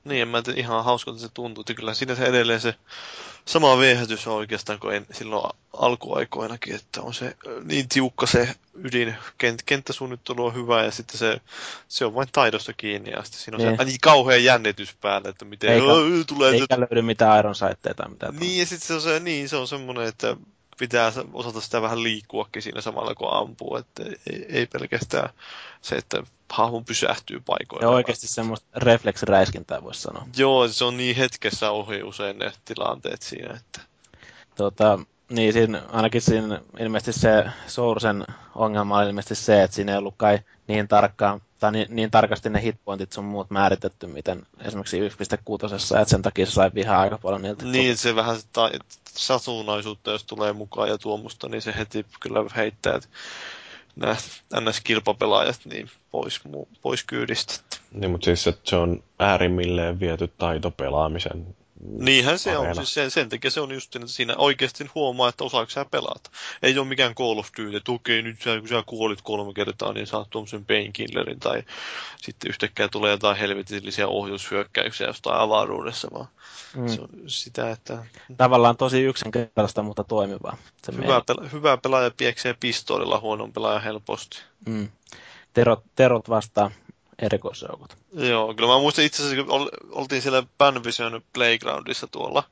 Niin, 0.04 0.22
en 0.22 0.28
mä 0.28 0.42
tiedä, 0.42 0.60
ihan 0.60 0.84
hauskalta 0.84 1.18
se 1.18 1.28
tuntuu. 1.34 1.60
Että 1.60 1.74
kyllä 1.74 1.94
siinä 1.94 2.14
se 2.14 2.24
edelleen 2.24 2.60
se 2.60 2.74
sama 3.44 3.78
viehätys 3.78 4.26
on 4.26 4.34
oikeastaan 4.34 4.78
kuin 4.78 4.96
en, 4.96 5.06
silloin 5.12 5.50
alkuaikoinakin, 5.72 6.74
että 6.74 7.02
on 7.02 7.14
se 7.14 7.36
niin 7.64 7.88
tiukka 7.88 8.26
se 8.26 8.54
ydin, 8.74 9.14
kent, 9.38 9.62
kenttäsuunnittelu 9.66 10.44
on 10.44 10.54
hyvä 10.54 10.84
ja 10.84 10.90
sitten 10.90 11.18
se, 11.18 11.40
se 11.88 12.04
on 12.04 12.14
vain 12.14 12.28
taidosta 12.32 12.72
kiinni 12.72 13.10
ja 13.10 13.22
sitten 13.22 13.40
siinä 13.40 13.56
on 13.56 13.64
niin. 13.64 13.76
se 13.76 13.84
niin 13.84 14.00
kauhea 14.00 14.36
jännitys 14.36 14.94
päällä, 15.00 15.28
että 15.28 15.44
miten 15.44 15.70
Eikä, 15.70 15.86
tulee... 16.26 16.52
Eikä 16.52 16.80
löydy 16.80 17.02
mitään 17.02 17.38
Iron 17.38 17.54
Sightteja 17.54 18.08
mitään. 18.08 18.36
Niin 18.36 18.58
ja 18.58 18.66
sitten 18.66 18.86
se 18.86 18.94
on, 18.94 19.00
se, 19.00 19.20
niin, 19.20 19.48
se 19.48 19.56
on 19.56 19.68
semmoinen, 19.68 20.08
että 20.08 20.36
pitää 20.78 21.12
osata 21.32 21.60
sitä 21.60 21.82
vähän 21.82 22.02
liikkuakin 22.02 22.62
siinä 22.62 22.80
samalla 22.80 23.14
kun 23.14 23.32
ampuu, 23.32 23.76
että 23.76 24.02
ei, 24.32 24.46
ei 24.48 24.66
pelkästään 24.66 25.30
se, 25.82 25.96
että 25.96 26.22
hahmo 26.50 26.80
pysähtyy 26.80 27.40
paikoilla. 27.40 27.86
Ja 27.86 27.90
oikeasti 27.90 28.26
semmoista 28.26 28.66
refleksiräiskintää 28.76 29.82
voisi 29.82 30.02
sanoa. 30.02 30.26
Joo, 30.36 30.68
se 30.68 30.84
on 30.84 30.96
niin 30.96 31.16
hetkessä 31.16 31.70
ohi 31.70 32.02
usein 32.02 32.38
ne 32.38 32.52
tilanteet 32.64 33.22
siinä, 33.22 33.54
että... 33.54 33.80
Tota, 34.54 34.98
niin, 35.30 35.52
siinä, 35.52 35.82
ainakin 35.92 36.20
siinä 36.20 36.60
ilmeisesti 36.78 37.20
se 37.20 37.44
Sourcen 37.66 38.24
ongelma 38.54 38.98
oli 38.98 39.06
ilmeisesti 39.06 39.34
se, 39.34 39.62
että 39.62 39.74
siinä 39.74 39.92
ei 39.92 39.98
ollut 39.98 40.14
kai 40.16 40.38
niin 40.68 40.88
tarkkaan, 40.88 41.40
tai 41.58 41.72
niin, 41.72 41.86
niin 41.90 42.10
tarkasti 42.10 42.50
ne 42.50 42.62
hitpointit 42.62 43.12
sun 43.12 43.24
muut 43.24 43.50
määritetty, 43.50 44.06
miten 44.06 44.46
esimerkiksi 44.64 45.08
1.6, 45.08 45.14
että 45.96 46.10
sen 46.10 46.22
takia 46.22 46.46
se 46.46 46.52
sai 46.52 46.70
vihaa 46.74 47.00
aika 47.00 47.18
paljon 47.18 47.42
niiltä. 47.42 47.64
Niin, 47.64 47.96
se 47.96 48.16
vähän 48.16 48.36
ta- 48.52 48.70
satunnaisuutta, 49.04 50.10
jos 50.10 50.24
tulee 50.24 50.52
mukaan 50.52 50.88
ja 50.88 50.98
tuomusta, 50.98 51.48
niin 51.48 51.62
se 51.62 51.74
heti 51.78 52.06
kyllä 52.20 52.44
heittää 52.56 53.00
nämä 53.96 54.16
NS-kilpapelaajat 54.54 55.60
niin 55.64 55.90
pois, 56.10 56.40
pois 56.82 57.04
kyydistä. 57.04 57.54
Niin, 57.92 58.10
mutta 58.10 58.24
siis 58.24 58.46
että 58.46 58.70
se 58.70 58.76
on 58.76 59.02
äärimmilleen 59.18 60.00
viety 60.00 60.28
taito 60.38 60.70
pelaamisen 60.70 61.56
Niinhän 61.80 62.38
se 62.38 62.50
areena. 62.50 62.68
on. 62.68 62.76
Siis 62.76 62.94
sen, 62.94 63.10
sen 63.10 63.28
takia 63.28 63.50
se 63.50 63.60
on 63.60 63.72
just 63.72 63.96
että 63.96 64.08
siinä 64.08 64.34
oikeasti 64.36 64.90
huomaa, 64.94 65.28
että 65.28 65.44
osaako 65.44 65.70
sä 65.70 65.84
pelata. 65.84 66.30
Ei 66.62 66.78
ole 66.78 66.86
mikään 66.86 67.14
Call 67.14 67.38
of 67.38 67.48
Duty, 67.58 67.76
että 67.76 67.92
okei, 67.92 68.22
nyt 68.22 68.42
sä, 68.42 68.58
kun 68.58 68.68
sä 68.68 68.82
kuolit 68.86 69.22
kolme 69.22 69.52
kertaa, 69.52 69.92
niin 69.92 70.06
saat 70.06 70.30
tuommoisen 70.30 70.64
painkillerin. 70.64 71.40
Tai 71.40 71.62
sitten 72.22 72.48
yhtäkkiä 72.48 72.88
tulee 72.88 73.10
jotain 73.10 73.36
helvetillisiä 73.36 74.08
ohjushyökkäyksiä 74.08 75.06
jostain 75.06 75.40
avaruudessa, 75.40 76.08
vaan 76.14 76.28
mm. 76.76 76.88
se 76.88 77.00
on 77.00 77.08
sitä, 77.26 77.70
että... 77.70 78.06
Tavallaan 78.36 78.76
tosi 78.76 79.02
yksinkertaista, 79.02 79.82
mutta 79.82 80.04
toimivaa. 80.04 80.56
Se 80.82 80.92
hyvä, 80.92 81.18
pela- 81.18 81.48
hyvä 81.52 81.76
pelaaja 81.76 82.10
pieksee 82.16 82.54
pistoolilla, 82.60 83.20
huonon 83.20 83.52
pelaaja 83.52 83.78
helposti. 83.78 84.38
Mm. 84.66 84.88
Terot, 85.52 85.84
terot 85.94 86.28
vastaan 86.28 86.70
erikoisjoukot. 87.18 87.96
Joo, 88.12 88.54
kyllä 88.54 88.68
mä 88.68 88.78
muistan 88.78 89.04
itse 89.04 89.22
asiassa, 89.22 89.44
kun 89.44 89.70
oltiin 89.90 90.22
siellä 90.22 90.42
Panvision 90.58 91.22
Playgroundissa 91.34 92.06
tuolla. 92.06 92.42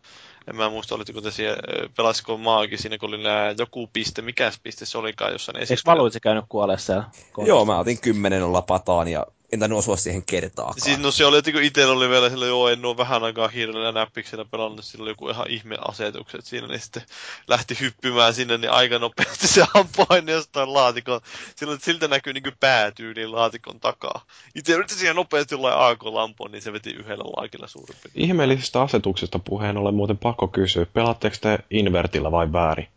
En 0.49 0.57
mä 0.57 0.71
muista, 0.71 0.95
olitteko 0.95 1.21
te 1.21 1.31
siellä, 1.31 1.59
pelasiko 1.97 2.37
maagi 2.37 2.79
siinä, 2.79 2.99
kun 2.99 3.09
oli 3.09 3.23
nää 3.23 3.55
joku 3.59 3.91
piste, 3.93 4.23
mikäs 4.23 4.61
piste 4.63 4.87
se 4.87 4.99
olikaan 4.99 5.33
jossain 5.33 5.59
esillä. 5.59 5.75
Eikö 5.75 5.91
Valuitsi 5.91 6.21
käynyt 6.21 6.45
kuolleessa 6.49 6.87
siellä? 6.87 7.05
Joo, 7.49 7.65
mä 7.65 7.79
otin 7.79 8.01
kymmenen 8.01 8.45
olla 8.45 8.63
pataan 8.63 9.09
ja 9.09 9.27
en 9.53 9.59
tainnut 9.59 9.79
osua 9.79 9.97
siihen 9.97 10.23
kertaakaan. 10.23 10.81
Siis 10.81 10.99
no 10.99 11.11
se 11.11 11.25
oli, 11.25 11.39
että 11.39 11.53
kun 11.53 11.63
itsellä 11.63 11.93
oli 11.93 12.09
vielä 12.09 12.31
sillä, 12.31 12.47
joo, 12.47 12.69
en 12.69 12.85
ole 12.85 12.97
vähän 12.97 13.25
aikaa 13.25 13.49
hiirellä 13.49 13.93
näppiksellä 13.93 14.45
pelannut, 14.45 14.85
sillä 14.85 15.03
oli 15.03 15.11
joku 15.11 15.29
ihan 15.29 15.51
ihme 15.51 15.77
asetukset 15.89 16.45
siinä, 16.45 16.67
niin 16.67 16.81
sitten 16.81 17.03
lähti 17.49 17.81
hyppymään 17.81 18.35
sinne, 18.35 18.59
niin 18.59 18.71
aika 18.71 18.99
nopeasti 18.99 19.47
se 19.49 19.65
ampui 19.75 20.23
jostain 20.27 20.75
laatikon. 20.75 21.21
Silloin 21.57 21.81
siltä 21.81 22.09
näkyy 22.09 22.33
niin 22.33 22.43
päätyy 22.61 23.15
niin 23.15 23.33
laatikon 23.33 23.81
takaa. 23.81 24.25
Itse 24.55 24.73
yritin 24.73 24.99
siihen 24.99 25.17
nopeasti 25.17 25.55
jollain 25.55 25.79
AK-lampuun, 25.79 26.53
niin 26.53 26.63
se 26.63 26.73
veti 26.73 26.91
yhdellä 26.91 27.25
laakilla 27.25 27.67
suurin 27.67 27.97
piirtein. 28.03 28.25
Ihmeellisistä 28.25 28.83
asetuksista 28.83 29.39
puheen 29.39 29.77
ollen 29.77 29.95
muuten 29.95 30.19
pakko 30.19 30.49
kysyä, 30.49 30.87
pelaatteko 30.87 31.37
te 31.41 31.59
invertillä 31.71 32.31
vai 32.31 32.53
väärin? 32.53 32.89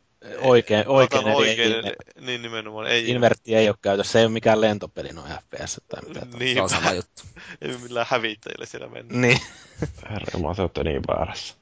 Oikein, 0.41 0.87
oikein, 0.87 1.27
eli 1.27 1.35
oikein 1.35 1.85
ei, 1.85 1.95
niin 2.21 2.41
nimenomaan. 2.41 2.87
Ei, 2.87 3.09
Invertti 3.09 3.55
ei 3.55 3.69
ole 3.69 3.77
käytössä, 3.81 4.11
se 4.11 4.19
ei 4.19 4.25
ole 4.25 4.31
mikään 4.31 4.61
lentopeli 4.61 5.09
noin 5.09 5.31
FPS 5.31 5.81
tai 5.87 6.01
mitään. 6.07 6.27
Niin, 6.39 6.55
se 6.55 6.61
on 6.61 6.69
sama 6.69 6.93
juttu. 6.93 7.21
ei 7.61 7.77
millään 7.77 8.07
hävittäjille 8.09 8.65
siellä 8.65 8.87
mennä. 8.87 9.17
Niin. 9.17 9.39
Herra, 10.09 10.55
te 10.55 10.61
olette 10.61 10.83
niin 10.83 11.01
väärässä. 11.07 11.55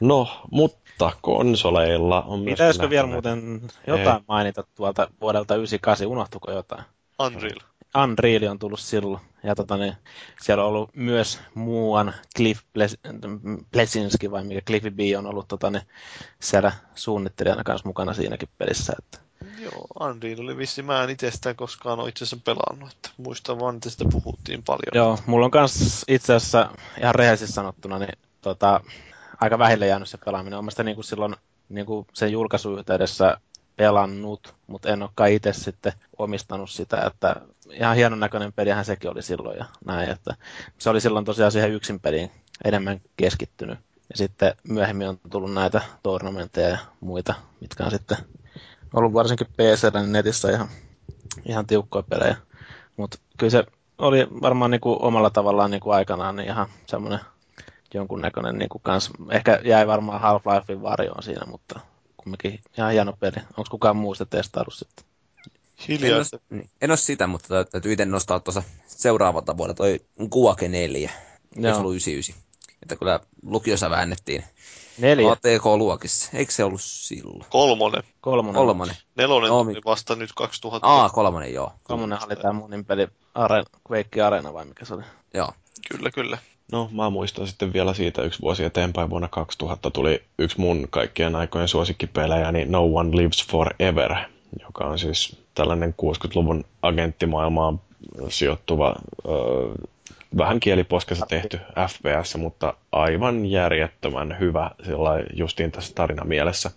No, 0.00 0.42
mutta 0.50 1.12
konsoleilla 1.20 2.22
on 2.22 2.40
myös 2.40 2.54
Pitäisikö 2.54 2.90
vielä 2.90 3.06
muuten 3.06 3.60
jotain 3.86 4.16
ei. 4.16 4.24
mainita 4.28 4.64
tuolta 4.74 5.08
vuodelta 5.20 5.56
98, 5.56 6.06
unohtuko 6.06 6.52
jotain? 6.52 6.84
Unreal. 7.18 7.58
Unreal 7.96 8.50
on 8.50 8.58
tullut 8.58 8.80
silloin. 8.80 9.20
Ja 9.42 9.54
tota, 9.54 9.76
niin, 9.76 9.94
siellä 10.40 10.64
on 10.64 10.68
ollut 10.68 10.90
myös 10.94 11.40
muuan 11.54 12.14
Cliff 12.36 12.62
Plesinski, 13.72 14.30
vai 14.30 14.44
mikä 14.44 14.60
Cliffy 14.60 14.90
B 14.90 14.98
on 15.18 15.26
ollut 15.26 15.48
tota, 15.48 15.70
niin, 15.70 15.82
siellä 16.40 16.72
suunnittelijana 16.94 17.64
kanssa 17.64 17.88
mukana 17.88 18.14
siinäkin 18.14 18.48
pelissä. 18.58 18.92
Että. 18.98 19.18
Joo, 19.58 19.86
Unreal 20.00 20.40
oli 20.40 20.56
vissi. 20.56 20.82
Mä 20.82 21.04
en 21.04 21.10
itse 21.10 21.30
sitä 21.30 21.54
koskaan 21.54 22.00
ole 22.00 22.08
itse 22.08 22.24
asiassa 22.24 22.44
pelannut. 22.44 22.92
Että 22.92 23.10
muistan 23.16 23.60
vaan, 23.60 23.76
että 23.76 23.90
sitä 23.90 24.04
puhuttiin 24.12 24.62
paljon. 24.62 24.92
Joo, 24.94 25.18
mulla 25.26 25.44
on 25.44 25.50
kans 25.50 26.04
itse 26.08 26.34
asiassa 26.34 26.70
ihan 27.00 27.14
rehellisesti 27.14 27.52
sanottuna 27.52 27.98
niin, 27.98 28.18
tota, 28.40 28.80
aika 29.40 29.58
vähille 29.58 29.86
jäänyt 29.86 30.08
se 30.08 30.18
pelaaminen. 30.24 30.58
Olen 30.58 30.70
sitä 30.70 30.82
niin 30.82 30.94
kuin 30.94 31.04
silloin 31.04 31.36
niin 31.68 31.86
kuin 31.86 32.06
sen 32.12 32.32
julkaisuyhteydessä 32.32 33.36
pelannut, 33.80 34.54
mutta 34.66 34.88
en 34.88 35.02
olekaan 35.02 35.30
itse 35.30 35.52
sitten 35.52 35.92
omistanut 36.18 36.70
sitä, 36.70 37.02
että 37.06 37.36
ihan 37.72 37.96
hienon 37.96 38.20
näköinen 38.20 38.52
pelihän 38.52 38.84
sekin 38.84 39.10
oli 39.10 39.22
silloin 39.22 39.58
ja 39.58 39.64
näin, 39.84 40.10
että 40.10 40.34
se 40.78 40.90
oli 40.90 41.00
silloin 41.00 41.24
tosiaan 41.24 41.52
siihen 41.52 41.72
yksin 41.72 42.00
peliin 42.00 42.30
enemmän 42.64 43.00
keskittynyt. 43.16 43.78
Ja 44.10 44.16
sitten 44.16 44.54
myöhemmin 44.68 45.08
on 45.08 45.20
tullut 45.30 45.52
näitä 45.52 45.80
tournamentteja 46.02 46.68
ja 46.68 46.78
muita, 47.00 47.34
mitkä 47.60 47.84
on 47.84 47.90
sitten 47.90 48.18
ollut 48.94 49.12
varsinkin 49.12 49.46
PC 49.46 49.94
niin 49.94 50.12
netissä 50.12 50.50
ihan, 50.50 50.68
ihan 51.46 51.66
tiukkoja 51.66 52.02
pelejä. 52.02 52.36
Mutta 52.96 53.18
kyllä 53.38 53.50
se 53.50 53.64
oli 53.98 54.28
varmaan 54.42 54.70
niinku 54.70 54.98
omalla 55.00 55.30
tavallaan 55.30 55.70
niinku 55.70 55.90
aikanaan 55.90 56.36
niin 56.36 56.48
ihan 56.48 56.68
semmoinen 56.86 57.20
jonkunnäköinen 57.94 58.58
niinku 58.58 58.78
kans, 58.78 59.10
ehkä 59.30 59.60
jäi 59.64 59.86
varmaan 59.86 60.20
Half-Lifein 60.20 60.82
varjoon 60.82 61.22
siinä, 61.22 61.46
mutta 61.46 61.80
kumminkin 62.22 62.60
ihan 62.78 62.92
hieno 62.92 63.12
peli. 63.20 63.36
Onko 63.56 63.64
kukaan 63.70 63.96
muusta 63.96 64.26
testaillut 64.26 64.74
sitten? 64.74 65.04
Hiljaa. 65.88 66.10
En, 66.10 66.26
ole, 66.32 66.40
niin. 66.50 66.70
en 66.80 66.90
ole 66.90 66.96
sitä, 66.96 67.26
mutta 67.26 67.64
täytyy 67.64 67.92
itse 67.92 68.04
nostaa 68.04 68.40
tuossa 68.40 68.62
seuraavalta 68.86 69.56
vuodelta 69.56 69.76
toi 69.76 70.00
Guake 70.30 70.68
4. 70.68 71.10
Joo. 71.56 71.74
Se 71.74 71.80
ollut 71.80 71.92
99. 71.92 72.34
Että 72.82 72.96
kyllä 72.96 73.20
lukiossa 73.42 73.90
väännettiin. 73.90 74.44
Neljä. 74.98 75.30
ATK-luokissa. 75.32 76.30
Eikö 76.34 76.52
se 76.52 76.64
ollut 76.64 76.82
silloin? 76.82 77.44
Kolmonen. 77.50 78.02
Kolmonen. 78.20 78.54
Kolmonen. 78.54 78.96
Nelonen 79.16 79.50
no, 79.50 79.64
tuli 79.64 79.80
vasta 79.84 80.16
nyt 80.16 80.32
2000. 80.36 80.86
Aa, 80.86 81.08
kolmonen, 81.08 81.54
joo. 81.54 81.72
Kolmonen 81.82 82.18
oli 82.26 82.36
tämä 82.36 82.52
monin 82.52 82.84
peli 82.84 83.08
Are, 83.34 83.62
Quake 83.90 84.22
Arena 84.22 84.52
vai 84.52 84.64
mikä 84.64 84.84
se 84.84 84.94
oli? 84.94 85.02
Joo. 85.34 85.52
Kyllä, 85.88 86.10
kyllä. 86.10 86.38
No, 86.72 86.88
mä 86.92 87.10
muistan 87.10 87.46
sitten 87.46 87.72
vielä 87.72 87.94
siitä 87.94 88.22
yksi 88.22 88.42
vuosi 88.42 88.64
eteenpäin. 88.64 89.10
Vuonna 89.10 89.28
2000 89.28 89.90
tuli 89.90 90.22
yksi 90.38 90.60
mun 90.60 90.86
kaikkien 90.90 91.36
aikojen 91.36 91.68
suosikkipelejä, 91.68 92.52
niin 92.52 92.72
No 92.72 92.84
One 92.84 93.16
Lives 93.16 93.46
Forever, 93.46 94.14
joka 94.62 94.84
on 94.84 94.98
siis 94.98 95.36
tällainen 95.54 95.94
60-luvun 96.02 96.64
agenttimaailmaan 96.82 97.80
sijoittuva, 98.28 98.94
ö, 99.24 99.30
vähän 100.38 100.60
kieliposkessa 100.60 101.26
tehty 101.26 101.60
FPS, 101.88 102.36
mutta 102.36 102.74
aivan 102.92 103.46
järjettömän 103.46 104.36
hyvä 104.40 104.70
sillä 104.84 105.10
justiin 105.34 105.72
tässä 105.72 105.94
tarinamielessä. 105.94 106.70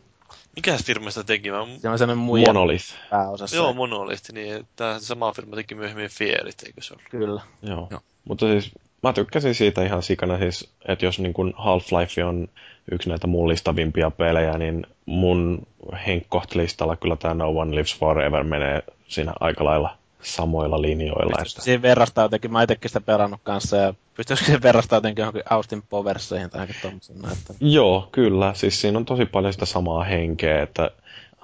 Mikäs 0.55 0.83
firma 0.83 1.09
sitä 1.09 1.23
teki? 1.23 1.51
Mä... 1.51 1.67
Se 1.77 1.89
on 1.89 1.97
sellainen 1.97 2.23
muija 2.23 2.53
Monolith. 2.53 2.85
pääosassa. 3.09 3.55
Joo, 3.55 3.73
Monolith, 3.73 4.31
niin 4.31 4.67
tämä 4.75 4.99
sama 4.99 5.31
firma 5.33 5.55
teki 5.55 5.75
myöhemmin 5.75 6.09
Fierit, 6.09 6.63
eikö 6.65 6.81
se 6.81 6.93
ole? 6.93 7.01
Kyllä. 7.09 7.41
Joo. 7.61 7.87
Joo. 7.91 8.01
Mutta 8.25 8.45
siis 8.45 8.71
mä 9.03 9.13
tykkäsin 9.13 9.55
siitä 9.55 9.83
ihan 9.83 10.03
sikana 10.03 10.37
siis, 10.37 10.69
että 10.87 11.05
jos 11.05 11.19
niin 11.19 11.33
kuin 11.33 11.53
Half-Life 11.57 12.25
on 12.25 12.47
yksi 12.91 13.09
näitä 13.09 13.27
mullistavimpia 13.27 14.11
pelejä, 14.11 14.57
niin 14.57 14.87
mun 15.05 15.67
henkkoht-listalla 16.07 16.95
kyllä 16.95 17.15
tämä 17.15 17.33
No 17.33 17.49
One 17.49 17.75
Lives 17.75 17.99
Forever 17.99 18.43
menee 18.43 18.83
siinä 19.07 19.33
aika 19.39 19.65
lailla 19.65 19.97
samoilla 20.21 20.81
linjoilla. 20.81 21.41
Että... 21.41 21.61
Siinä 21.61 21.81
verrastaa 21.81 22.25
jotenkin, 22.25 22.51
mä 22.51 22.63
itsekin 22.63 22.89
sitä 22.89 23.01
pelannut 23.01 23.39
kanssa, 23.43 23.77
ja 23.77 23.93
pystyisikö 24.13 24.51
se 24.51 24.61
verrastaa 24.61 24.97
jotenkin 24.97 25.21
johonkin 25.21 25.43
Austin 25.49 25.83
Powerseihin 25.89 26.49
tai 26.49 26.67
tuommoisen 26.81 27.21
näyttänyt? 27.21 27.61
Joo, 27.61 28.09
kyllä. 28.11 28.53
Siis 28.53 28.81
siinä 28.81 28.97
on 28.97 29.05
tosi 29.05 29.25
paljon 29.25 29.53
sitä 29.53 29.65
samaa 29.65 30.03
henkeä, 30.03 30.61
että 30.61 30.91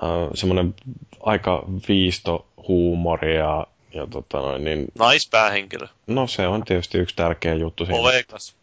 uh, 0.02 0.30
semmoinen 0.34 0.76
aika 1.24 1.66
viisto 1.88 2.46
huumoria 2.68 3.66
ja 3.94 4.08
tota 4.08 4.38
noin, 4.38 4.64
niin... 4.64 4.86
Naispäähenkilö. 5.00 5.88
No 6.08 6.28
se 6.28 6.48
on 6.48 6.64
tietysti 6.64 6.98
yksi 6.98 7.16
tärkeä 7.16 7.54
juttu 7.54 7.86
siinä. 7.86 8.00
Olekas. 8.00 8.56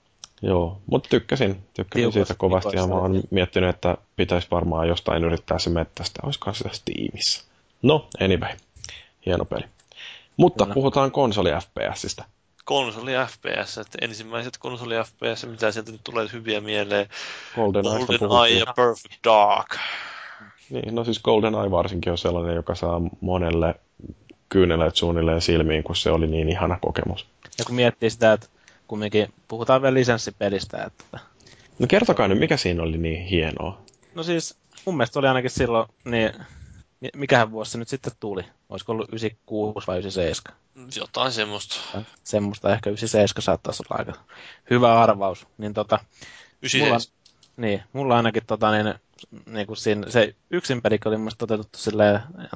Joo, 0.42 0.80
mutta 0.86 1.08
tykkäsin, 1.08 1.64
tykkäsin 1.74 2.12
siitä 2.12 2.34
kovasti 2.34 2.76
ja 2.76 2.86
mä 2.86 2.94
oon 2.94 3.22
miettinyt, 3.30 3.70
että 3.70 3.96
pitäisi 4.16 4.48
varmaan 4.50 4.88
jostain 4.88 5.24
yrittää 5.24 5.58
se 5.58 5.70
mettästä, 5.70 6.20
olisiko 6.22 6.54
se 6.54 6.68
Steamissa. 6.72 7.44
No, 7.82 8.08
anyway, 8.20 8.56
hieno 9.26 9.44
peli. 9.44 9.64
Mutta 10.36 10.64
Kyllä. 10.64 10.74
puhutaan 10.74 11.10
konsoli 11.10 11.50
FPSistä. 11.50 12.24
konsoli 12.64 13.12
FPS, 13.26 13.78
että 13.78 13.98
ensimmäiset 14.00 14.58
konsoli 14.58 14.94
FPS, 14.94 15.46
mitä 15.46 15.72
sieltä 15.72 15.92
nyt 15.92 16.04
tulee 16.04 16.28
hyviä 16.32 16.60
mieleen, 16.60 17.08
Golden 17.54 17.82
GoldenEye 17.82 18.58
ja 18.58 18.72
Perfect 18.76 19.24
Dark. 19.24 19.76
Niin, 20.70 20.94
no 20.94 21.04
siis 21.04 21.20
GoldenEye 21.20 21.70
varsinkin 21.70 22.12
on 22.12 22.18
sellainen, 22.18 22.56
joka 22.56 22.74
saa 22.74 23.00
monelle 23.20 23.74
kyyneleet 24.48 24.96
suunnilleen 24.96 25.40
silmiin, 25.40 25.84
kun 25.84 25.96
se 25.96 26.10
oli 26.10 26.26
niin 26.26 26.48
ihana 26.48 26.78
kokemus. 26.80 27.26
Ja 27.58 27.64
kun 27.64 27.74
miettii 27.74 28.10
sitä, 28.10 28.32
että 28.32 28.46
kumminkin 28.86 29.32
puhutaan 29.48 29.82
vielä 29.82 29.94
lisenssipelistä, 29.94 30.84
että... 30.84 31.18
No 31.78 31.86
kertokaa 31.86 32.28
nyt, 32.28 32.38
mikä 32.38 32.56
siinä 32.56 32.82
oli 32.82 32.98
niin 32.98 33.26
hienoa? 33.26 33.80
No 34.14 34.22
siis, 34.22 34.58
mun 34.84 34.96
mielestä 34.96 35.18
oli 35.18 35.28
ainakin 35.28 35.50
silloin, 35.50 35.88
niin 36.04 36.32
mikähän 37.16 37.50
vuosi 37.50 37.70
se 37.70 37.78
nyt 37.78 37.88
sitten 37.88 38.12
tuli? 38.20 38.44
Olisiko 38.68 38.92
ollut 38.92 39.08
96 39.08 39.86
vai 39.86 39.98
97? 39.98 40.58
Jotain 40.96 41.32
semmoista. 41.32 41.76
Semmoista, 42.24 42.72
ehkä 42.72 42.90
97 42.90 43.42
saattaisi 43.42 43.82
olla 43.90 43.98
aika 43.98 44.12
hyvä 44.70 45.02
arvaus. 45.02 45.46
Niin 45.58 45.74
tota, 45.74 45.98
97. 46.62 46.88
mulla, 46.88 47.00
niin, 47.56 47.82
mulla 47.92 48.16
ainakin 48.16 48.46
tota, 48.46 48.70
niin, 48.70 48.94
niin 49.46 49.66
kuin 49.66 49.76
siinä, 49.76 50.10
se 50.10 50.34
yksin 50.50 50.82
peli 50.82 50.98
oli 51.04 51.16
mun 51.16 51.30
toteutettu 51.38 51.78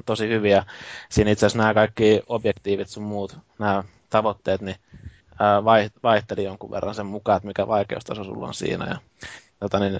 tosi 0.05 0.27
hyviä. 0.27 0.65
Siinä 1.09 1.31
itse 1.31 1.45
asiassa 1.45 1.57
nämä 1.57 1.73
kaikki 1.73 2.21
objektiivit 2.27 2.87
sun 2.87 3.03
muut, 3.03 3.37
nämä 3.59 3.83
tavoitteet, 4.09 4.61
niin 4.61 4.75
vaihteli 6.03 6.43
jonkun 6.43 6.71
verran 6.71 6.95
sen 6.95 7.05
mukaan, 7.05 7.37
että 7.37 7.47
mikä 7.47 7.67
vaikeustaso 7.67 8.23
sulla 8.23 8.47
on 8.47 8.53
siinä. 8.53 8.85
Ja, 8.85 8.97
tota, 9.59 9.79
niin, 9.79 9.97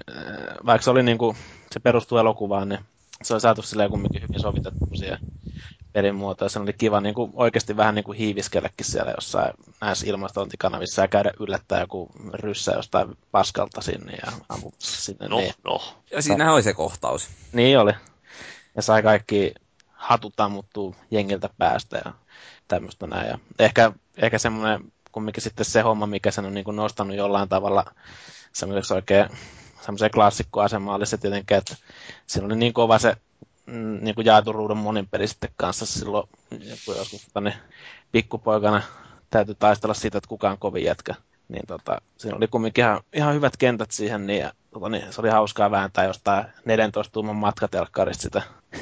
vaikka 0.66 0.84
se 0.84 0.90
oli 0.92 1.04
niin 1.04 1.18
kuin, 1.18 1.38
se 1.72 1.80
perustuu 1.80 2.18
elokuvaan, 2.18 2.70
niin 2.70 2.80
se 3.24 3.34
on 3.34 3.42
saatu 3.42 3.62
silleen 3.62 3.90
kumminkin 3.90 4.22
hyvin 4.22 4.40
sovitettu 4.40 4.88
siihen 4.94 5.20
pelin 5.94 6.16
muotoon. 6.16 6.50
Se 6.50 6.60
oli 6.60 6.74
kiva 6.74 7.02
niin 7.02 7.16
kuin, 7.16 7.32
oikeasti 7.34 7.78
vähän 7.78 7.96
niin 7.96 8.04
kuin 8.04 8.18
hiiviskellekin 8.18 8.86
siellä 8.86 9.12
jossain 9.12 9.54
näissä 9.82 10.08
ilmastointikanavissa 10.08 11.02
ja 11.02 11.08
käydä 11.08 11.32
yllättää 11.40 11.80
joku 11.80 12.12
ryssä 12.34 12.72
jostain 12.72 13.18
paskalta 13.32 13.82
sinne 13.82 14.14
ja 14.26 14.32
ammu 14.50 14.72
sinne. 14.80 15.28
No, 15.28 15.38
niin. 15.38 15.54
no. 15.64 15.82
Ja 16.12 16.22
siinähän 16.22 16.54
oli 16.54 16.64
se 16.64 16.74
kohtaus. 16.74 17.30
Niin 17.54 17.80
oli. 17.80 17.94
Ja 18.76 18.82
sai 18.82 19.04
kaikki 19.04 19.54
hatut 19.94 20.40
ammuttua 20.40 20.96
jengiltä 21.12 21.50
päästä 21.58 22.02
ja 22.06 22.14
tämmöistä 22.68 23.08
näin. 23.08 23.28
Ja 23.28 23.40
ehkä, 23.60 23.92
ehkä 24.18 24.38
semmoinen 24.38 24.92
kumminkin 25.12 25.44
sitten 25.44 25.66
se 25.66 25.82
homma, 25.82 26.08
mikä 26.08 26.32
sen 26.32 26.46
on 26.46 26.54
niin 26.54 26.66
kuin 26.66 26.76
nostanut 26.76 27.18
jollain 27.18 27.50
tavalla 27.50 27.86
semmoiseksi 28.54 28.94
oikein 28.94 29.30
semmoiseen 29.82 30.12
klassikkoasemaan 30.12 30.96
oli 30.96 31.06
se 31.06 31.18
tietenkin, 31.18 31.58
että 31.58 31.76
siinä 32.28 32.46
oli 32.46 32.56
niin 32.56 32.74
kova 32.74 33.00
se 33.00 33.16
mm, 33.72 33.98
niin 34.02 34.16
kuin 34.16 34.26
jaetun 34.26 34.56
ruudun 34.56 34.78
monin 34.78 35.08
peli 35.08 35.28
sitten 35.28 35.50
kanssa 35.58 35.86
silloin, 35.86 36.30
kun 36.86 36.96
joskus 36.98 37.26
tota, 37.26 37.42
niin, 37.42 37.56
pikkupoikana 38.12 38.82
täytyy 39.30 39.56
taistella 39.56 39.94
siitä, 39.94 40.18
että 40.18 40.28
kuka 40.28 40.50
on 40.50 40.58
kovin 40.58 40.84
jätkä. 40.84 41.16
Niin 41.48 41.68
tota, 41.68 42.02
siinä 42.18 42.38
oli 42.38 42.48
kumminkin 42.48 42.84
ihan, 42.84 43.02
ihan 43.14 43.36
hyvät 43.36 43.58
kentät 43.58 43.92
siihen, 43.92 44.28
niin, 44.28 44.40
ja, 44.40 44.54
tota, 44.74 44.90
niin 44.90 45.14
se 45.14 45.22
oli 45.22 45.30
hauskaa 45.30 45.72
vääntää 45.72 46.06
jostain 46.06 46.46
14 46.66 47.12
tuuman 47.12 47.36
matkatelkkarista 47.36 48.22
sitä 48.22 48.42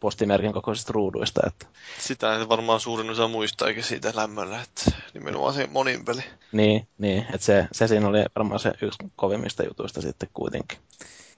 postimerkin 0.00 0.52
kokoisista 0.52 0.92
ruuduista. 0.92 1.40
Että, 1.46 1.66
Sitä 1.98 2.36
ei 2.36 2.48
varmaan 2.48 2.80
suurin 2.80 3.10
osa 3.10 3.28
muistaa 3.28 3.68
eikä 3.68 3.82
siitä 3.82 4.12
lämmöllä, 4.14 4.62
että 4.62 4.98
nimenomaan 5.14 5.54
se 5.54 5.68
monin 5.72 6.04
peli. 6.04 6.22
niin, 6.52 6.88
niin 6.98 7.26
että 7.34 7.44
se, 7.44 7.68
se 7.72 7.88
siinä 7.88 8.08
oli 8.08 8.24
varmaan 8.36 8.60
se 8.60 8.72
yksi 8.82 8.98
kovimmista 9.16 9.62
jutuista 9.62 10.00
sitten 10.00 10.28
kuitenkin. 10.34 10.78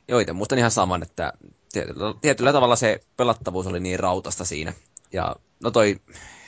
Joo, 0.09 0.21
itse 0.21 0.33
muistan 0.33 0.59
ihan 0.59 0.71
saman, 0.71 1.03
että 1.03 1.33
tietyllä, 1.73 2.15
tietyllä 2.21 2.53
tavalla 2.53 2.77
se 2.77 3.01
pelattavuus 3.17 3.67
oli 3.67 3.81
niin 3.81 4.01
rautasta 4.01 4.45
siinä. 4.45 4.73
Ja 5.13 5.37
no 5.63 5.71
toi, 5.71 6.01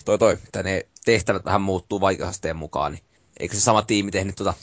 toi, 0.04 0.18
toi 0.18 0.32
että 0.32 0.62
ne 0.62 0.86
tehtävät 1.04 1.44
vähän 1.44 1.62
muuttuu 1.62 2.00
vaikeusasteen 2.00 2.56
mukaan, 2.56 2.92
niin 2.92 3.04
eikö 3.40 3.54
se 3.54 3.60
sama 3.60 3.82
tiimi 3.82 4.10
tehnyt 4.10 4.36
tuota 4.36 4.54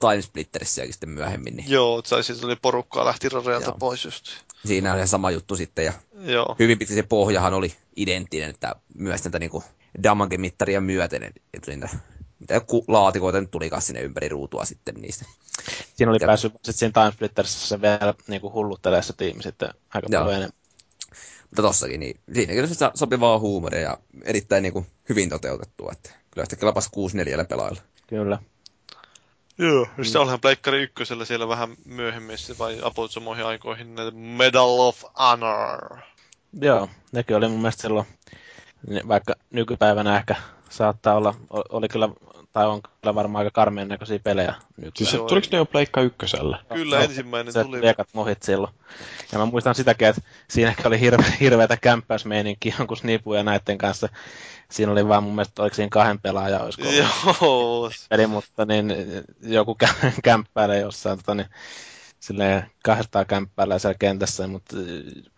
Timesplitterissiäkin 0.00 0.92
sitten 0.92 1.08
myöhemmin, 1.08 1.56
niin 1.56 1.70
Joo, 1.70 2.02
tai 2.02 2.24
siitä 2.24 2.46
oli 2.46 2.56
porukkaa 2.56 3.04
lähti 3.04 3.28
rareilta 3.28 3.72
pois 3.78 4.04
just. 4.04 4.26
siinä 4.66 4.92
oli 4.92 5.00
se 5.00 5.06
sama 5.06 5.30
juttu 5.30 5.56
sitten. 5.56 5.84
Ja 5.84 5.92
Joo. 6.20 6.56
hyvin 6.58 6.78
pitkälti 6.78 7.02
se 7.02 7.08
pohjahan 7.08 7.54
oli 7.54 7.74
identtinen, 7.96 8.50
että 8.50 8.74
myös 8.94 9.24
näitä 9.24 9.38
niinku 9.38 9.64
damage-mittaria 10.02 10.80
myöten, 10.80 11.22
että 11.54 11.70
niitä, 11.70 11.88
mitä 12.40 12.54
joku 12.54 12.84
laatikoita 12.88 13.40
nyt 13.40 13.50
tulikaan 13.50 13.82
sinne 13.82 14.00
ympäri 14.00 14.28
ruutua 14.28 14.64
sitten 14.64 14.94
niistä. 14.94 15.24
Siinä 15.94 16.10
oli 16.10 16.18
Ja- 16.20 16.26
päässyt 16.26 16.52
sitten 16.52 16.74
siinä 16.74 16.92
Timesplitterissä 17.02 17.68
se 17.68 17.80
vielä 17.82 18.14
niin 18.28 18.40
kuin 18.40 18.52
hulluttelee 18.52 19.02
se 19.02 19.12
tiimi 19.12 19.42
sitten 19.42 19.68
aika 19.94 20.08
Joo. 20.10 20.20
paljon 20.20 20.36
enemmän. 20.36 20.56
Mutta 21.42 21.62
tossakin, 21.62 22.00
niin 22.00 22.20
siinäkin 22.34 22.60
oli 22.64 22.74
se 22.74 22.90
sopivaa 22.94 23.38
huumoria 23.38 23.80
ja 23.80 23.98
erittäin 24.24 24.62
niinku 24.62 24.86
hyvin 25.08 25.28
toteutettua, 25.28 25.92
että 25.92 26.10
kyllä 26.30 26.44
sitä 26.44 26.56
kelpas 26.56 26.90
6-4 27.42 27.44
pelailla. 27.48 27.80
Kyllä. 28.06 28.38
Joo. 29.58 29.86
Ja 29.98 30.04
sitten 30.04 30.20
olihan 30.22 30.40
Pleikkari 30.40 30.82
ykkösellä 30.82 31.24
siellä 31.24 31.48
vähän 31.48 31.76
myöhemmin 31.84 32.38
sitten 32.38 32.58
vai 32.58 32.78
about 32.82 33.10
samoihin 33.10 33.46
aikoihin 33.46 33.94
näitä 33.94 34.10
Medal 34.16 34.78
of 34.78 35.04
Honor. 35.18 35.98
Joo, 36.60 36.88
nekin 37.12 37.36
oli 37.36 37.48
mun 37.48 37.58
mielestä 37.60 37.82
silloin, 37.82 38.06
ne- 38.86 39.02
vaikka 39.08 39.34
nykypäivänä 39.50 40.16
ehkä 40.18 40.36
saattaa 40.76 41.14
olla, 41.14 41.34
oli 41.50 41.88
kyllä, 41.88 42.08
tai 42.52 42.66
on 42.66 42.82
kyllä 42.82 43.14
varmaan 43.14 43.44
aika 43.44 43.54
karmeen 43.54 43.88
näköisiä 43.88 44.18
pelejä 44.18 44.54
nykyään. 44.76 44.92
Siis 44.96 45.12
Joo. 45.12 45.28
tuliko 45.28 45.46
ne 45.52 45.58
jo 45.58 45.64
Pleikka 45.64 46.00
ykkösellä? 46.00 46.58
Kyllä 46.74 46.96
Joo, 46.96 47.04
ensimmäinen 47.04 47.52
se 47.52 47.64
tuli. 47.64 47.80
viekat 47.80 48.08
mohit 48.12 48.42
silloin. 48.42 48.72
Ja 49.32 49.38
mä 49.38 49.46
muistan 49.46 49.74
sitäkin, 49.74 50.08
että 50.08 50.22
siinä 50.48 50.70
ehkä 50.70 50.88
oli 50.88 51.00
hirve, 51.00 51.24
hirveätä 51.40 51.76
kämppäysmeininkiä 51.76 52.74
jonkun 52.78 52.96
Snipu 52.96 53.34
ja 53.34 53.42
näiden 53.42 53.78
kanssa. 53.78 54.08
Siinä 54.70 54.92
oli 54.92 55.08
vaan 55.08 55.22
mun 55.22 55.34
mielestä, 55.34 55.62
oliko 55.62 55.74
siinä 55.76 55.88
kahden 55.88 56.20
pelaajan, 56.20 56.62
olisiko 56.62 56.88
ollut 56.88 57.42
Joo. 57.42 57.90
peli, 58.08 58.26
mutta 58.26 58.64
niin 58.64 58.94
joku 59.42 59.76
kä- 59.84 60.12
kämppäilee 60.22 60.80
jossain, 60.80 61.18
tota, 61.18 61.34
niin, 61.34 61.48
silleen 62.20 62.70
kahdestaan 62.84 63.26
kämppäilee 63.26 63.78
siellä 63.78 63.96
kentässä, 63.98 64.46
mutta 64.48 64.76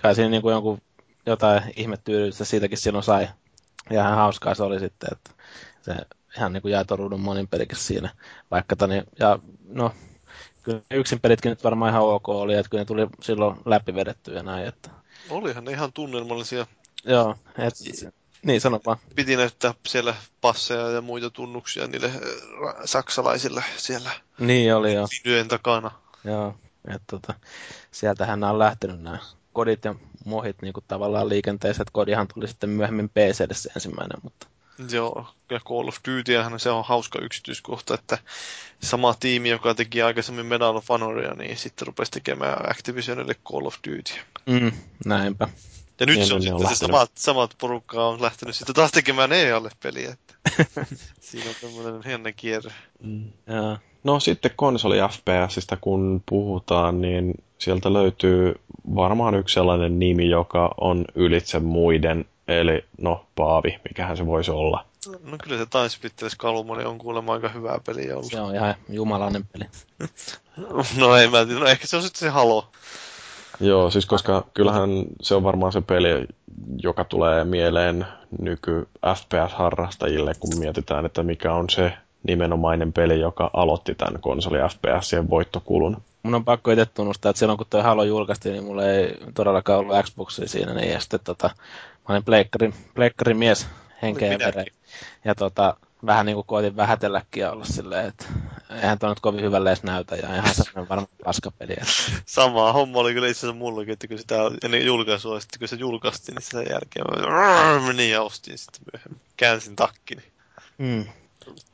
kai 0.02 0.15
siinä 0.15 0.31
niin 0.31 0.42
kuin 0.42 0.52
jonkun 0.52 0.81
jotain 1.26 1.62
ihmetyydystä 1.76 2.44
siitäkin 2.44 2.78
silloin 2.78 3.05
sai. 3.05 3.28
Ja 3.91 4.00
ihan 4.00 4.17
hauskaa 4.17 4.55
se 4.55 4.62
oli 4.62 4.81
sitten, 4.81 5.08
että 5.12 5.31
se 5.83 5.94
ihan 6.36 6.52
niin 6.52 6.62
kuin 6.62 6.73
jaetoruudun 6.73 7.20
monin 7.20 7.49
pelikin 7.49 7.78
siinä. 7.78 8.10
Vaikka 8.50 8.76
tani, 8.76 9.02
ja 9.18 9.39
no, 9.68 9.92
kyllä 10.62 10.81
yksin 10.91 11.20
pelitkin 11.20 11.50
nyt 11.50 11.65
varmaan 11.65 11.91
ihan 11.91 12.02
ok 12.02 12.28
oli, 12.28 12.55
että 12.55 12.70
kyllä 12.70 12.83
ne 12.83 12.86
tuli 12.86 13.07
silloin 13.23 13.57
läpivedetty 13.65 14.34
ja 14.34 14.42
näin, 14.42 14.67
että 14.67 14.91
Olihan 15.31 15.65
ne 15.65 15.73
ihan 15.73 15.92
tunnelmallisia. 15.92 16.67
joo, 17.05 17.36
et, 17.58 17.75
niin 18.42 18.60
sano 18.60 18.81
vaan. 18.86 18.97
Piti 19.17 19.36
näyttää 19.36 19.75
siellä 19.89 20.15
passeja 20.41 20.89
ja 20.91 21.00
muita 21.00 21.31
tunnuksia 21.31 21.86
niille 21.86 22.07
äh, 22.07 22.75
saksalaisille 22.84 23.65
siellä 23.76 24.10
Niin 24.39 24.75
oli 24.75 24.94
joo. 24.94 25.07
videojen 25.25 25.49
takana. 25.49 25.91
Joo, 26.25 26.55
että 26.89 27.05
tota, 27.07 27.34
sieltähän 27.91 28.41
nämä 28.41 28.52
on 28.52 28.58
lähtenyt 28.58 29.00
nämä 29.00 29.18
kodit 29.52 29.84
ja 29.84 29.94
mohit 30.28 30.62
niin 30.62 30.73
kuin 30.73 30.84
tavallaan 30.89 31.28
liikenteeseen, 31.28 31.82
että 31.82 31.92
kodihan 31.92 32.28
tuli 32.34 32.48
sitten 32.48 32.70
myöhemmin 32.70 33.08
PClle 33.08 33.55
se 33.55 33.70
ensimmäinen, 33.76 34.18
mutta 34.23 34.47
Joo, 34.90 35.26
ja 35.50 35.60
Call 35.60 35.89
of 35.89 35.97
Dutyhän 36.08 36.60
se 36.60 36.70
on 36.70 36.84
hauska 36.84 37.18
yksityiskohta, 37.23 37.94
että 37.94 38.18
sama 38.82 39.15
tiimi, 39.15 39.48
joka 39.48 39.74
teki 39.74 40.02
aikaisemmin 40.02 40.47
Medal 40.47 40.76
of 40.76 40.89
Honoria, 40.89 41.34
niin 41.34 41.57
sitten 41.57 41.86
rupesi 41.86 42.10
tekemään 42.10 42.70
Activisionille 42.70 43.34
Call 43.34 43.66
of 43.66 43.74
Duty. 43.89 44.12
mm, 44.47 44.73
näinpä. 45.07 45.48
Ja 46.00 46.07
nyt 46.07 46.16
Niin, 46.16 46.26
se 46.28 46.34
on 46.34 46.40
ne 46.42 46.52
on 46.55 46.58
sitten 46.58 46.58
se 46.58 46.65
lähtenyt. 46.65 46.78
samat, 46.97 47.10
samat 47.15 47.55
porukkaa 47.60 48.08
on 48.08 48.23
lähtenyt 48.23 48.57
sitten 48.57 48.74
taas 48.74 48.90
tekemään 48.90 49.32
EAlle 49.32 49.70
peliä. 49.82 50.10
Että 50.12 50.34
siinä 51.20 51.50
on 51.50 51.55
tämmöinen 51.60 52.02
hieno 52.05 52.31
kierre. 52.36 52.73
Mm. 53.02 53.24
Ja, 53.47 53.78
No 54.05 54.20
sitten 54.20 54.50
konsoli 54.57 54.97
FPSistä 55.12 55.76
kun 55.81 56.23
puhutaan, 56.28 57.00
niin 57.00 57.34
sieltä 57.59 57.93
löytyy 57.93 58.55
varmaan 58.95 59.35
yksi 59.35 59.55
sellainen 59.55 59.99
nimi, 59.99 60.31
joka 60.31 60.75
on 60.81 61.05
ylitse 61.15 61.59
muiden, 61.59 62.25
eli 62.49 62.85
no 63.01 63.25
Paavi, 63.35 63.78
mikähän 63.89 64.17
se 64.17 64.27
voisi 64.27 64.51
olla. 64.51 64.85
No 65.07 65.37
kyllä 65.43 65.59
se 65.59 65.67
Time 65.67 65.89
Splitters 65.89 66.35
Kalumoni 66.37 66.85
on 66.85 66.99
kuulemma 66.99 67.33
aika 67.33 67.49
hyvää 67.49 67.78
peliä 67.87 68.17
ollut. 68.17 68.31
se 68.31 68.41
on 68.41 68.55
ihan 68.55 68.75
jumalainen 68.89 69.45
peli. 69.53 69.65
No 70.99 71.17
ei 71.17 71.28
mä 71.28 71.45
tiedä, 71.45 71.61
no 71.61 71.67
ehkä 71.67 71.87
se 71.87 71.97
on 71.97 72.03
sitten 72.03 72.20
se 72.20 72.28
Halo. 72.28 72.69
Joo, 73.61 73.91
siis 73.91 74.07
koska 74.07 74.45
kyllähän 74.55 74.91
se 75.23 75.35
on 75.35 75.45
varmaan 75.45 75.73
se 75.73 75.81
peli, 75.81 76.27
joka 76.83 77.05
tulee 77.05 77.45
mieleen 77.45 78.07
nyky 78.41 78.89
FPS-harrastajille, 79.07 80.35
kun 80.41 80.59
mietitään, 80.59 81.07
että 81.07 81.23
mikä 81.23 81.55
on 81.55 81.70
se 81.70 81.93
nimenomainen 82.23 82.93
peli, 82.93 83.20
joka 83.20 83.51
aloitti 83.53 83.95
tämän 83.95 84.20
konsoli 84.20 84.59
FPSien 84.59 85.31
voittokulun. 85.31 86.03
Mun 86.28 86.34
on 86.34 86.44
pakko 86.44 86.70
itse 86.70 86.86
tunnustaa, 86.86 87.31
että 87.31 87.39
silloin 87.39 87.57
kun 87.57 87.66
tuo 87.70 87.82
Halo 87.82 88.05
julkaistiin, 88.05 88.52
niin 88.52 88.65
mulla 88.65 88.90
ei 88.90 89.18
todellakaan 89.34 89.78
ollut 89.78 89.97
Xboxia 90.05 90.48
siinä, 90.48 90.74
niin 90.74 90.92
ja 90.92 91.00
sitten 91.00 91.20
tota, 91.24 91.50
mä 92.08 92.15
olin 92.15 92.24
pleikkarin, 92.24 92.74
pleikkarin 92.94 93.36
mies 93.36 93.66
henkeä 94.02 94.32
ja 94.32 94.39
vereen. 94.39 94.66
Ja 95.24 95.34
tota, 95.34 95.76
vähän 96.07 96.26
niin 96.26 96.34
kuin 96.34 96.47
koitin 96.47 96.76
vähätelläkin 96.76 97.40
ja 97.40 97.52
olla 97.52 97.65
silleen, 97.65 98.07
että 98.07 98.24
eihän 98.70 98.98
toi 98.98 99.08
nyt 99.08 99.20
kovin 99.20 99.44
hyvälle 99.44 99.70
edes 99.70 99.82
näytä, 99.82 100.16
ja 100.16 100.34
ihan 100.34 100.55
sellainen 100.55 100.89
varmaan 100.89 101.08
paskapeli. 101.24 101.76
Sama 102.26 102.73
homma 102.73 102.98
oli 102.98 103.15
kyllä 103.15 103.28
itse 103.28 103.39
asiassa 103.39 103.58
mullakin, 103.58 103.92
että 103.92 104.08
kun 104.08 104.18
sitä 104.18 104.36
ennen 104.65 104.86
julkaisua, 104.86 105.40
sitten 105.40 105.58
kun 105.58 105.68
se 105.68 105.76
julkaistiin, 105.76 106.34
niin 106.34 106.42
sen 106.42 106.66
jälkeen 106.70 107.07
mä 107.31 107.86
menin 107.86 108.10
ja 108.10 108.23
ostin 108.23 108.58
sitten 108.58 108.82
myöhemmin. 108.92 109.20
Käänsin 109.36 109.76
takkini. 109.76 110.23
Mm. 110.78 111.05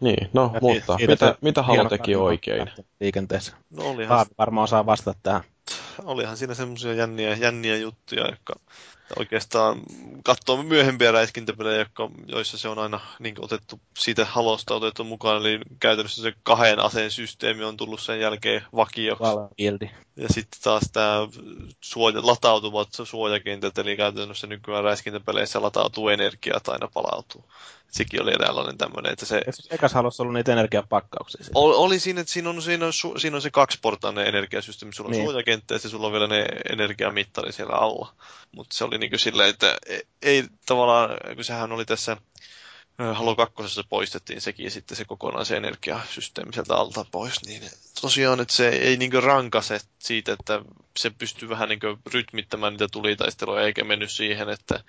Niin, 0.00 0.30
no, 0.32 0.50
Ja 0.54 0.60
mutta 0.60 0.96
siitä 0.96 1.12
mitä, 1.12 1.34
mitä 1.40 1.62
Halo 1.62 1.88
teki 1.88 2.16
oikein? 2.16 2.70
Liikenteessä. 3.00 3.52
No 3.70 3.84
olihan, 3.84 4.16
Haavi 4.16 4.30
varmaan 4.38 4.64
osaa 4.64 4.86
vastata 4.86 5.18
tähän. 5.22 5.44
olihan 6.04 6.36
siinä 6.36 6.54
semmoisia 6.54 6.94
jänniä, 6.94 7.34
jänniä 7.34 7.76
juttuja, 7.76 8.30
jotka 8.30 8.54
oikeastaan 9.18 9.82
katsoo 10.24 10.62
myöhempiä 10.62 11.12
räiskintäpelejä, 11.12 11.78
jotka, 11.78 12.10
joissa 12.26 12.58
se 12.58 12.68
on 12.68 12.78
aina 12.78 13.00
niin 13.18 13.34
otettu 13.38 13.80
siitä 13.98 14.24
halosta 14.24 14.74
otettu 14.74 15.04
mukaan, 15.04 15.40
eli 15.40 15.60
käytännössä 15.80 16.22
se 16.22 16.32
kahden 16.42 16.80
aseen 16.80 17.10
systeemi 17.10 17.64
on 17.64 17.76
tullut 17.76 18.00
sen 18.00 18.20
jälkeen 18.20 18.62
vakioksi. 18.76 19.24
Ja 20.16 20.28
sitten 20.28 20.60
taas 20.62 20.82
tämä 20.92 21.18
suoja, 21.80 22.26
latautuvat 22.26 22.88
suojakentät, 23.04 23.78
eli 23.78 23.96
käytännössä 23.96 24.46
nykyään 24.46 24.84
räiskintäpeleissä 24.84 25.62
latautuu 25.62 26.08
energiaa 26.08 26.60
tai 26.60 26.72
aina 26.72 26.88
palautuu. 26.94 27.44
Sekin 27.90 28.22
oli 28.22 28.32
eräänlainen 28.32 28.78
tämmöinen, 28.78 29.12
että 29.12 29.26
se... 29.26 29.36
Eikö 29.36 29.52
ekas 29.70 29.92
halussa 29.92 30.22
ollut 30.22 30.34
niitä 30.34 30.52
energiapakkauksia? 30.52 31.46
Ol, 31.54 31.72
oli 31.76 31.98
siinä, 31.98 32.20
että 32.20 32.32
siinä 32.32 32.50
on, 32.50 32.62
siinä 32.62 32.86
on, 32.86 32.92
su, 32.92 33.18
siinä 33.18 33.36
on 33.36 33.42
se 33.42 33.50
kaksiportainen 33.50 34.26
energiasysteemi. 34.26 34.92
Sulla 34.92 35.08
on 35.08 35.12
Niin. 35.12 35.24
suojakenttä 35.24 35.74
ja 35.74 35.78
sitten 35.78 35.90
sulla 35.90 36.06
on 36.06 36.12
vielä 36.12 36.26
ne 36.26 36.46
energiamittari 36.70 37.52
siellä 37.52 37.74
alla. 37.74 38.14
Mutta 38.52 38.76
se 38.76 38.84
oli 38.84 38.98
niin 38.98 39.10
kuin 39.10 39.20
silleen, 39.20 39.50
että 39.50 39.76
ei, 39.86 40.02
ei 40.22 40.44
tavallaan, 40.66 41.10
kun 41.34 41.44
sehän 41.44 41.72
oli 41.72 41.84
tässä 41.84 42.16
Halo 42.98 43.36
2 43.36 43.54
poistettiin 43.88 44.40
sekin 44.40 44.70
sitten 44.70 44.96
se 44.96 45.04
kokonaan 45.04 45.46
se 45.46 45.56
energiasysteemi 45.56 46.52
sieltä 46.52 46.74
alta 46.74 47.06
pois, 47.10 47.44
niin 47.46 47.62
tosiaan, 48.00 48.40
että 48.40 48.54
se 48.54 48.68
ei 48.68 48.96
niin 48.96 49.22
rankase 49.22 49.80
siitä, 49.98 50.32
että 50.32 50.62
se 50.98 51.10
pystyy 51.10 51.48
vähän 51.48 51.68
niin 51.68 51.80
rytmittämään 52.14 52.72
niitä 52.72 52.88
tulitaisteluja, 52.92 53.62
eikä 53.62 53.84
mennyt 53.84 54.10
siihen, 54.10 54.48
että 54.48 54.84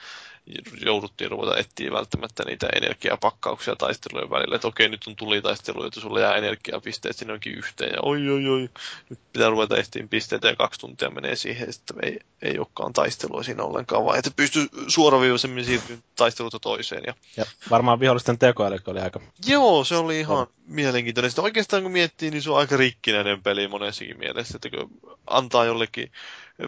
jouduttiin 0.86 1.32
ruveta 1.32 1.58
etsiä 1.58 1.92
välttämättä 1.92 2.44
niitä 2.44 2.68
energiapakkauksia 2.76 3.76
taistelujen 3.76 4.30
välillä, 4.30 4.56
että 4.56 4.68
okei, 4.68 4.90
nyt 4.90 5.08
on 5.08 5.16
tulitaistelu, 5.16 5.84
että 5.84 6.00
sulla 6.00 6.20
jää 6.20 6.36
energiapisteet 6.36 7.18
sinne 7.18 7.34
onkin 7.34 7.56
yhteen, 7.56 7.92
ja 7.94 8.02
oi, 8.02 8.30
oi, 8.30 8.48
oi, 8.48 8.70
nyt 9.10 9.20
pitää 9.34 9.50
ruveta 9.50 9.78
etsiä 9.78 10.08
pisteitä, 10.10 10.48
ja 10.48 10.56
kaksi 10.56 10.80
tuntia 10.80 11.10
menee 11.10 11.36
siihen, 11.36 11.70
että 11.70 11.94
ei, 12.04 12.20
ei 12.42 12.58
olekaan 12.58 12.94
taistelua 12.94 13.44
siinä 13.44 13.64
ollenkaan, 13.64 14.06
vaan 14.06 14.18
että 14.18 14.32
pystyy 14.36 14.68
suoraviivaisemmin 14.88 15.66
siirtymään 15.66 16.04
taistelusta 16.16 16.60
toiseen, 16.60 17.04
ja 17.08 17.14
Ja 17.38 17.46
varmaan 17.70 18.00
vihollisten 18.00 18.40
tekoäly 18.40 18.80
oli 18.88 19.00
aika... 19.00 19.20
Joo, 19.46 19.84
se 19.84 19.96
oli 19.96 20.20
ihan. 20.20 20.48
Mielenkiintoinen. 20.68 21.32
Sitten 21.32 21.44
oikeastaan 21.44 21.84
kun 21.84 21.92
miettii, 21.92 22.32
niin 22.32 22.42
se 22.42 22.52
on 22.52 22.58
aika 22.58 22.78
rikkinäinen 22.78 23.44
peli 23.44 23.68
monessakin 23.68 24.20
mielessä. 24.20 24.58
Että 24.58 24.70
kun 24.70 25.00
antaa 25.28 25.66
jollekin 25.66 26.12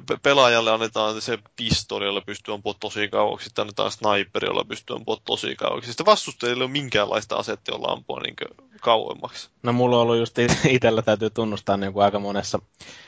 pe- 0.07 0.17
pelaajalle 0.23 0.71
annetaan 0.71 1.21
se 1.21 1.37
pistoli, 1.55 2.05
jolla 2.05 2.21
pystyy 2.21 2.53
ampumaan 2.53 2.79
tosi 2.79 3.07
kauaksi, 3.07 3.43
sitten 3.43 3.61
annetaan 3.61 3.91
sniperi, 3.91 4.47
jolla 4.47 4.63
pystyy 4.63 4.95
ampumaan 4.95 5.21
tosi 5.25 5.55
kauaksi. 5.55 5.87
Sitten 5.87 6.05
vastustajille 6.05 6.63
ei 6.63 6.65
ole 6.65 6.71
minkäänlaista 6.71 7.35
asetta, 7.35 7.71
jolla 7.71 7.91
ampua 7.91 8.19
niin 8.19 8.35
kauemmaksi. 8.81 9.49
No 9.63 9.73
mulla 9.73 9.95
on 9.95 10.01
ollut 10.01 10.17
just 10.17 10.39
it- 10.39 10.65
itellä 10.69 11.01
täytyy 11.01 11.29
tunnustaa 11.29 11.77
niin 11.77 11.93
kuin 11.93 12.05
aika 12.05 12.19
monessa 12.19 12.59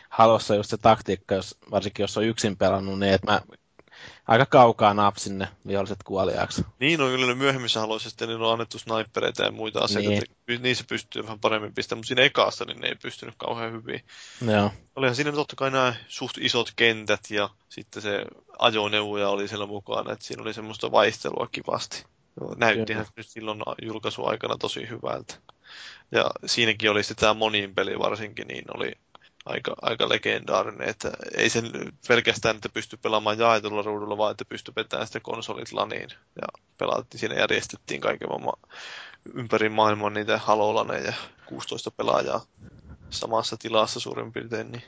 halossa 0.10 0.56
just 0.56 0.70
se 0.70 0.78
taktiikka, 0.78 1.36
jos, 1.36 1.56
varsinkin 1.72 2.04
jos 2.04 2.18
on 2.18 2.24
yksin 2.24 2.58
pelannut, 2.58 3.00
niin 3.00 3.14
että 3.14 3.32
mä 3.32 3.42
aika 4.30 4.46
kaukaa 4.46 4.94
napsin 4.94 5.38
ne 5.38 5.48
viholliset 5.68 6.04
kuoliaaksi. 6.04 6.66
Niin 6.80 7.02
on 7.02 7.12
kyllä 7.12 7.36
myöhemmissä 7.36 7.80
haluaisi 7.80 8.10
sitten, 8.10 8.28
niin 8.28 8.42
on 8.42 8.54
annettu 8.54 8.80
snipereita 8.80 9.44
ja 9.44 9.52
muita 9.52 9.80
aseita, 9.80 10.10
Niin. 10.10 10.24
että 10.24 10.64
niissä 10.64 10.84
pystyy 10.90 11.24
vähän 11.24 11.40
paremmin 11.40 11.74
pistämään, 11.74 12.00
mutta 12.00 12.08
siinä 12.08 12.22
ekassa 12.22 12.66
niin 12.66 12.80
ne 12.80 12.88
ei 12.88 12.96
pystynyt 12.96 13.36
kauhean 13.38 13.74
hyvin. 13.74 14.02
Joo. 14.52 14.72
Olihan 14.96 15.16
siinä 15.16 15.32
totta 15.32 15.56
kai 15.56 15.72
nämä 15.72 15.94
suht 16.08 16.38
isot 16.38 16.72
kentät 16.76 17.20
ja 17.30 17.50
sitten 17.70 18.02
se 18.02 18.26
ajoneuvoja 18.60 19.30
oli 19.30 19.48
siellä 19.48 19.66
mukana, 19.66 20.12
että 20.14 20.26
siinä 20.26 20.44
oli 20.44 20.54
semmoista 20.54 20.92
vaihtelua 20.92 21.48
kivasti. 21.52 22.06
Näyttihän 22.58 23.06
nyt 23.16 23.28
silloin 23.28 23.62
julkaisuaikana 23.82 24.58
tosi 24.58 24.90
hyvältä. 24.90 25.36
Ja 26.12 26.32
siinäkin 26.46 26.92
oli 26.92 27.04
sitten 27.04 27.22
tämä 27.22 27.34
monin 27.34 27.76
peli 27.76 28.00
varsinkin, 28.00 28.48
niin 28.48 28.66
oli 28.78 28.92
aika, 29.50 29.76
aika 29.82 30.10
legendaarinen, 30.10 30.90
että 30.90 31.12
ei 31.36 31.50
sen 31.50 31.72
pelkästään, 32.08 32.56
että 32.56 32.70
pysty 32.70 32.98
pelaamaan 32.98 33.40
jaetulla 33.40 33.82
ruudulla, 33.82 34.18
vaan 34.18 34.32
että 34.32 34.46
pysty 34.46 34.74
vetämään 34.76 35.08
sitä 35.08 35.20
konsolit 35.20 35.72
laniin. 35.72 36.10
Ja 36.42 36.48
pelattiin, 36.78 37.20
siinä 37.20 37.36
järjestettiin 37.36 38.02
kaiken 38.02 38.30
maailman 38.30 38.60
ympäri 39.34 39.70
maailman 39.70 40.14
niitä 40.14 40.38
halolaneja, 40.38 41.14
16 41.46 41.92
pelaajaa 41.92 42.46
samassa 43.10 43.58
tilassa 43.58 44.00
suurin 44.00 44.34
piirtein. 44.34 44.72
Niin. 44.72 44.84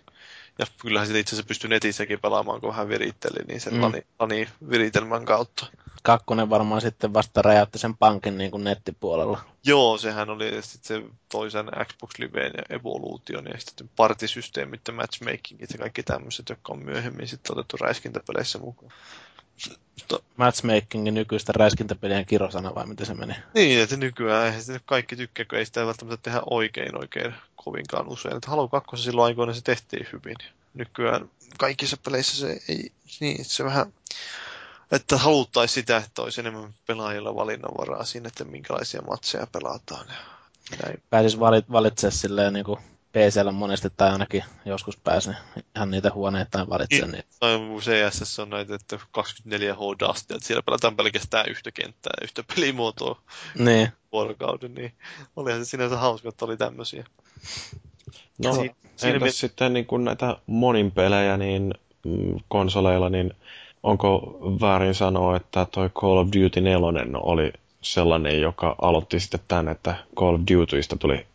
Ja 0.60 0.66
kyllähän 0.82 1.08
sitä 1.08 1.20
itse 1.20 1.36
asiassa 1.36 1.48
pystyi 1.48 1.70
netissäkin 1.70 2.20
pelaamaan, 2.20 2.62
kun 2.62 2.70
vähän 2.70 2.90
viritteli, 2.90 3.46
niin 3.48 3.62
sen 3.62 3.74
mm. 3.74 3.82
lani, 3.82 4.02
lani 4.20 4.48
viritelmän 4.70 5.26
kautta. 5.26 5.66
Kakkonen 6.02 6.50
varmaan 6.50 6.82
sitten 6.82 7.14
vasta 7.14 7.42
räjäytti 7.42 7.80
sen 7.80 7.98
pankin 7.98 8.38
niin 8.38 8.52
kuin 8.52 8.64
nettipuolella. 8.64 9.40
Joo, 9.64 9.98
sehän 9.98 10.30
oli 10.30 10.62
sitten 10.62 11.02
se 11.02 11.10
toisen 11.32 11.66
Xbox 11.86 12.20
Liveen 12.20 12.52
ja 12.58 12.76
Evolution 12.76 13.46
ja 13.46 13.60
sitten 13.60 13.90
partisysteemit 13.96 14.82
ja 14.88 14.94
matchmakingit 14.94 15.72
ja 15.74 15.80
kaikki 15.80 16.04
tämmöiset, 16.04 16.50
jotka 16.50 16.74
on 16.74 16.86
myöhemmin 16.86 17.28
sitten 17.28 17.58
otettu 17.58 17.78
räiskintäpeleissä 17.78 18.60
mukaan. 18.60 18.92
Matchmakingin 20.38 21.14
nykyistä 21.14 21.54
räiskintäpelien 21.56 22.26
kirosana 22.26 22.76
vai 22.76 22.88
miten 22.88 23.06
se 23.06 23.14
meni? 23.14 23.34
Niin, 23.54 23.82
että 23.82 23.98
nykyään 23.98 24.46
eihän 24.46 24.62
nyt 24.68 24.84
kaikki 24.86 25.16
tykkää, 25.16 25.46
kun 25.46 25.58
ei 25.58 25.66
sitä 25.66 25.86
välttämättä 25.86 26.24
tehdä 26.24 26.42
oikein 26.50 26.98
oikein 26.98 27.36
kovinkaan 27.56 28.08
usein. 28.08 28.36
Että 28.38 28.50
Halo 28.50 28.68
2 28.68 28.98
silloin 28.98 29.26
aikoina 29.26 29.54
se 29.54 29.62
tehtiin 29.62 30.08
hyvin. 30.14 30.36
Nykyään 30.74 31.30
kaikissa 31.58 31.98
peleissä 31.98 32.38
se 32.38 32.62
ei, 32.70 32.92
niin 33.20 33.46
se 33.46 33.64
vähän, 33.64 33.94
että 34.92 35.18
haluttaisiin 35.18 35.74
sitä, 35.74 35.98
että 35.98 36.22
olisi 36.22 36.42
enemmän 36.42 36.74
pelaajilla 36.88 37.36
valinnanvaraa 37.36 38.06
siinä, 38.06 38.28
että 38.28 38.44
minkälaisia 38.44 39.02
matseja 39.02 39.48
pelataan. 39.52 40.06
Näin. 40.84 41.04
Pääsis 41.10 41.40
valit, 41.40 41.72
valitsemaan 41.72 42.18
silleen 42.18 42.54
niin 42.54 42.66
kuin 42.66 42.80
PCllä 43.12 43.52
monesti 43.52 43.90
tai 43.98 44.10
ainakin 44.12 44.44
joskus 44.66 44.98
pääsi 44.98 45.30
ihan 45.76 45.92
niitä 45.92 46.12
huoneita 46.14 46.70
valitsemaan. 46.70 47.12
Niin. 47.12 47.24
Tai 47.40 47.60
CSS 47.80 48.40
on 48.40 48.50
näitä, 48.50 48.76
että 48.76 48.96
24H 48.96 50.00
Dust, 50.00 50.32
että 50.32 50.48
siellä 50.48 50.64
pelataan 50.64 50.96
pelkästään 50.96 51.46
yhtä 51.50 51.72
kenttää 51.72 52.14
yhtä 52.24 52.44
pelimuotoa 52.56 53.22
niin. 53.56 53.90
vuorokauden, 54.12 54.74
niin 54.74 54.94
olihan 55.36 55.66
se 55.66 55.70
sinänsä 55.70 55.98
hauska, 55.98 56.30
että 56.30 56.46
oli 56.46 56.58
tämmöisiä. 56.58 57.06
No, 58.44 58.54
siinä 58.54 58.74
entäs 59.04 59.22
me- 59.22 59.32
sitten 59.32 59.74
niin 59.74 59.86
kuin 59.86 60.04
näitä 60.04 60.38
monin 60.48 60.92
pelejä 60.92 61.38
niin 61.38 61.74
mm, 62.06 62.40
konsoleilla, 62.48 63.10
niin 63.10 63.34
onko 63.84 64.38
väärin 64.62 64.96
sanoa, 64.96 65.36
että 65.36 65.68
toi 65.72 65.90
Call 65.90 66.18
of 66.18 66.28
Duty 66.28 66.62
4 66.62 66.78
oli 67.22 67.54
sellainen, 67.82 68.42
joka 68.42 68.76
aloitti 68.82 69.20
sitten 69.20 69.40
tämän, 69.48 69.70
että 69.70 69.96
Call 70.16 70.36
of 70.36 70.42
Dutyista 70.52 70.98
tuli 70.98 71.26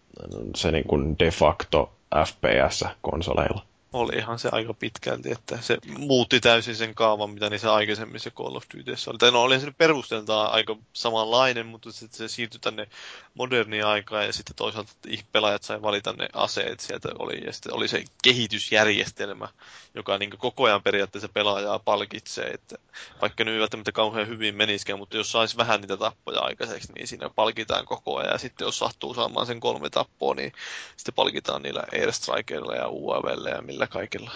se 0.56 0.70
niin 0.70 0.84
kuin 0.84 1.18
de 1.18 1.30
facto 1.30 1.90
FPS 2.26 2.84
konsoleilla. 3.02 3.62
Olihan 3.92 4.38
se 4.38 4.48
aika 4.52 4.74
pitkälti, 4.74 5.32
että 5.32 5.58
se 5.60 5.78
muutti 5.98 6.40
täysin 6.40 6.76
sen 6.76 6.94
kaavan, 6.94 7.30
mitä 7.30 7.50
niissä 7.50 7.74
aikaisemmissa 7.74 8.30
Call 8.30 8.56
of 8.56 8.64
Dutyissa 8.76 9.10
oli. 9.10 9.18
Tai 9.18 9.30
no 9.30 9.42
oli 9.42 9.60
se 9.60 9.66
nyt 9.66 9.78
perusteeltaan 9.78 10.52
aika 10.52 10.76
samanlainen, 10.92 11.66
mutta 11.66 11.92
sitten 11.92 12.18
se 12.18 12.28
siirtyi 12.28 12.60
tänne 12.60 12.88
moderniin 13.36 13.86
aikaan 13.86 14.26
ja 14.26 14.32
sitten 14.32 14.56
toisaalta 14.56 14.92
pelaajat 15.32 15.62
sai 15.62 15.82
valita 15.82 16.12
ne 16.12 16.28
aseet 16.32 16.80
sieltä 16.80 17.08
oli. 17.18 17.44
Ja 17.44 17.52
sitten 17.52 17.74
oli 17.74 17.88
se 17.88 18.04
kehitysjärjestelmä, 18.24 19.48
joka 19.94 20.18
niin 20.18 20.30
koko 20.38 20.64
ajan 20.64 20.82
periaatteessa 20.82 21.28
pelaajaa 21.28 21.78
palkitsee, 21.78 22.46
että 22.46 22.76
vaikka 23.20 23.44
nyt 23.44 23.54
ei 23.54 23.60
välttämättä 23.60 23.92
kauhean 23.92 24.28
hyvin 24.28 24.54
meniskään, 24.54 24.98
mutta 24.98 25.16
jos 25.16 25.32
saisi 25.32 25.56
vähän 25.56 25.80
niitä 25.80 25.96
tappoja 25.96 26.40
aikaiseksi, 26.40 26.92
niin 26.92 27.08
siinä 27.08 27.30
palkitaan 27.30 27.86
koko 27.86 28.16
ajan. 28.16 28.32
Ja 28.32 28.38
sitten 28.38 28.64
jos 28.64 28.78
sattuu 28.78 29.14
saamaan 29.14 29.46
sen 29.46 29.60
kolme 29.60 29.90
tappoa, 29.90 30.34
niin 30.34 30.52
sitten 30.96 31.14
palkitaan 31.14 31.62
niillä 31.62 31.84
Airstrikeilla 31.92 32.74
ja 32.74 32.88
UAVllä 32.88 33.50
ja 33.50 33.62
millä 33.62 33.86
kaikilla. 33.86 34.30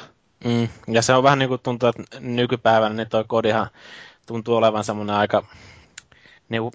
Mm. 0.44 0.68
Ja 0.88 1.02
se 1.02 1.14
on 1.14 1.22
vähän 1.22 1.38
niin 1.38 1.48
kuin 1.48 1.60
tuntuu, 1.60 1.88
että 1.88 2.02
nykypäivänä 2.20 2.94
niin 2.94 3.08
toi 3.08 3.24
kodihan 3.26 3.70
tuntuu 4.26 4.56
olevan 4.56 4.84
semmoinen 4.84 5.16
aika 5.16 5.42
niin 6.50 6.62
kuin, 6.62 6.72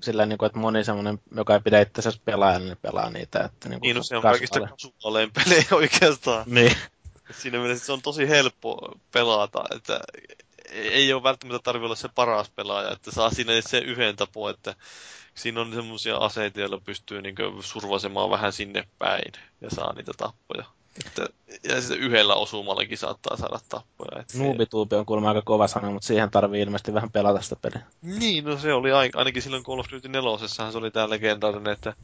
sillä 0.00 0.26
niin 0.26 0.38
kuin, 0.38 0.46
että 0.46 0.58
moni 0.58 0.84
semmoinen, 0.84 1.18
joka 1.36 1.54
ei 1.54 1.60
pidä 1.60 1.80
itse 1.80 2.10
pelaajana, 2.24 2.64
niin 2.64 2.78
pelaa 2.82 3.10
niitä. 3.10 3.40
Että, 3.44 3.68
niin, 3.68 3.80
kuin 3.80 3.88
Niin, 3.88 3.96
no 3.96 4.02
se 4.02 4.16
on 4.16 4.22
kaikista 4.22 4.60
kasuaalein 4.60 5.30
pelejä 5.32 5.64
oikeastaan. 5.82 6.44
Niin. 6.46 6.76
Siinä 7.30 7.58
mielessä 7.58 7.86
se 7.86 7.92
on 7.92 8.02
tosi 8.02 8.28
helppo 8.28 8.98
pelata, 9.12 9.64
että 9.76 10.00
ei 10.72 11.12
ole 11.12 11.22
välttämättä 11.22 11.64
tarvitse 11.64 11.84
olla 11.84 11.94
se 11.94 12.08
paras 12.14 12.50
pelaaja, 12.50 12.90
että 12.90 13.10
saa 13.10 13.30
siinä 13.30 13.52
se 13.60 13.78
yhden 13.78 14.16
tapo, 14.16 14.48
että 14.48 14.74
siinä 15.34 15.60
on 15.60 15.74
semmoisia 15.74 16.16
aseita, 16.16 16.60
joilla 16.60 16.80
pystyy 16.84 17.22
niin 17.22 17.34
survasemaan 17.60 18.30
vähän 18.30 18.52
sinne 18.52 18.88
päin 18.98 19.32
ja 19.60 19.70
saa 19.70 19.92
niitä 19.92 20.12
tappoja. 20.16 20.64
Että, 21.06 21.28
ja 21.68 21.80
sitten 21.80 21.98
yhdellä 21.98 22.34
osumallakin 22.34 22.98
saattaa 22.98 23.36
saada 23.36 23.58
tappoja. 23.68 24.20
Että 24.20 24.38
Nuubituubi 24.38 24.96
on 24.96 25.06
kuulemma 25.06 25.28
aika 25.28 25.42
kova 25.42 25.68
sana, 25.68 25.90
mutta 25.90 26.06
siihen 26.06 26.30
tarvii 26.30 26.62
ilmeisesti 26.62 26.94
vähän 26.94 27.10
pelata 27.10 27.40
sitä 27.40 27.56
peliä. 27.56 27.82
Niin, 28.02 28.44
no 28.44 28.56
se 28.58 28.72
oli 28.72 28.92
ai- 28.92 29.10
ainakin 29.14 29.42
silloin 29.42 29.64
Call 29.64 29.78
of 29.78 29.86
Duty 29.92 30.08
4 30.08 30.70
se 30.70 30.78
oli 30.78 30.90
tämä 30.90 31.10
legendaarinen, 31.10 31.72
että 31.72 31.94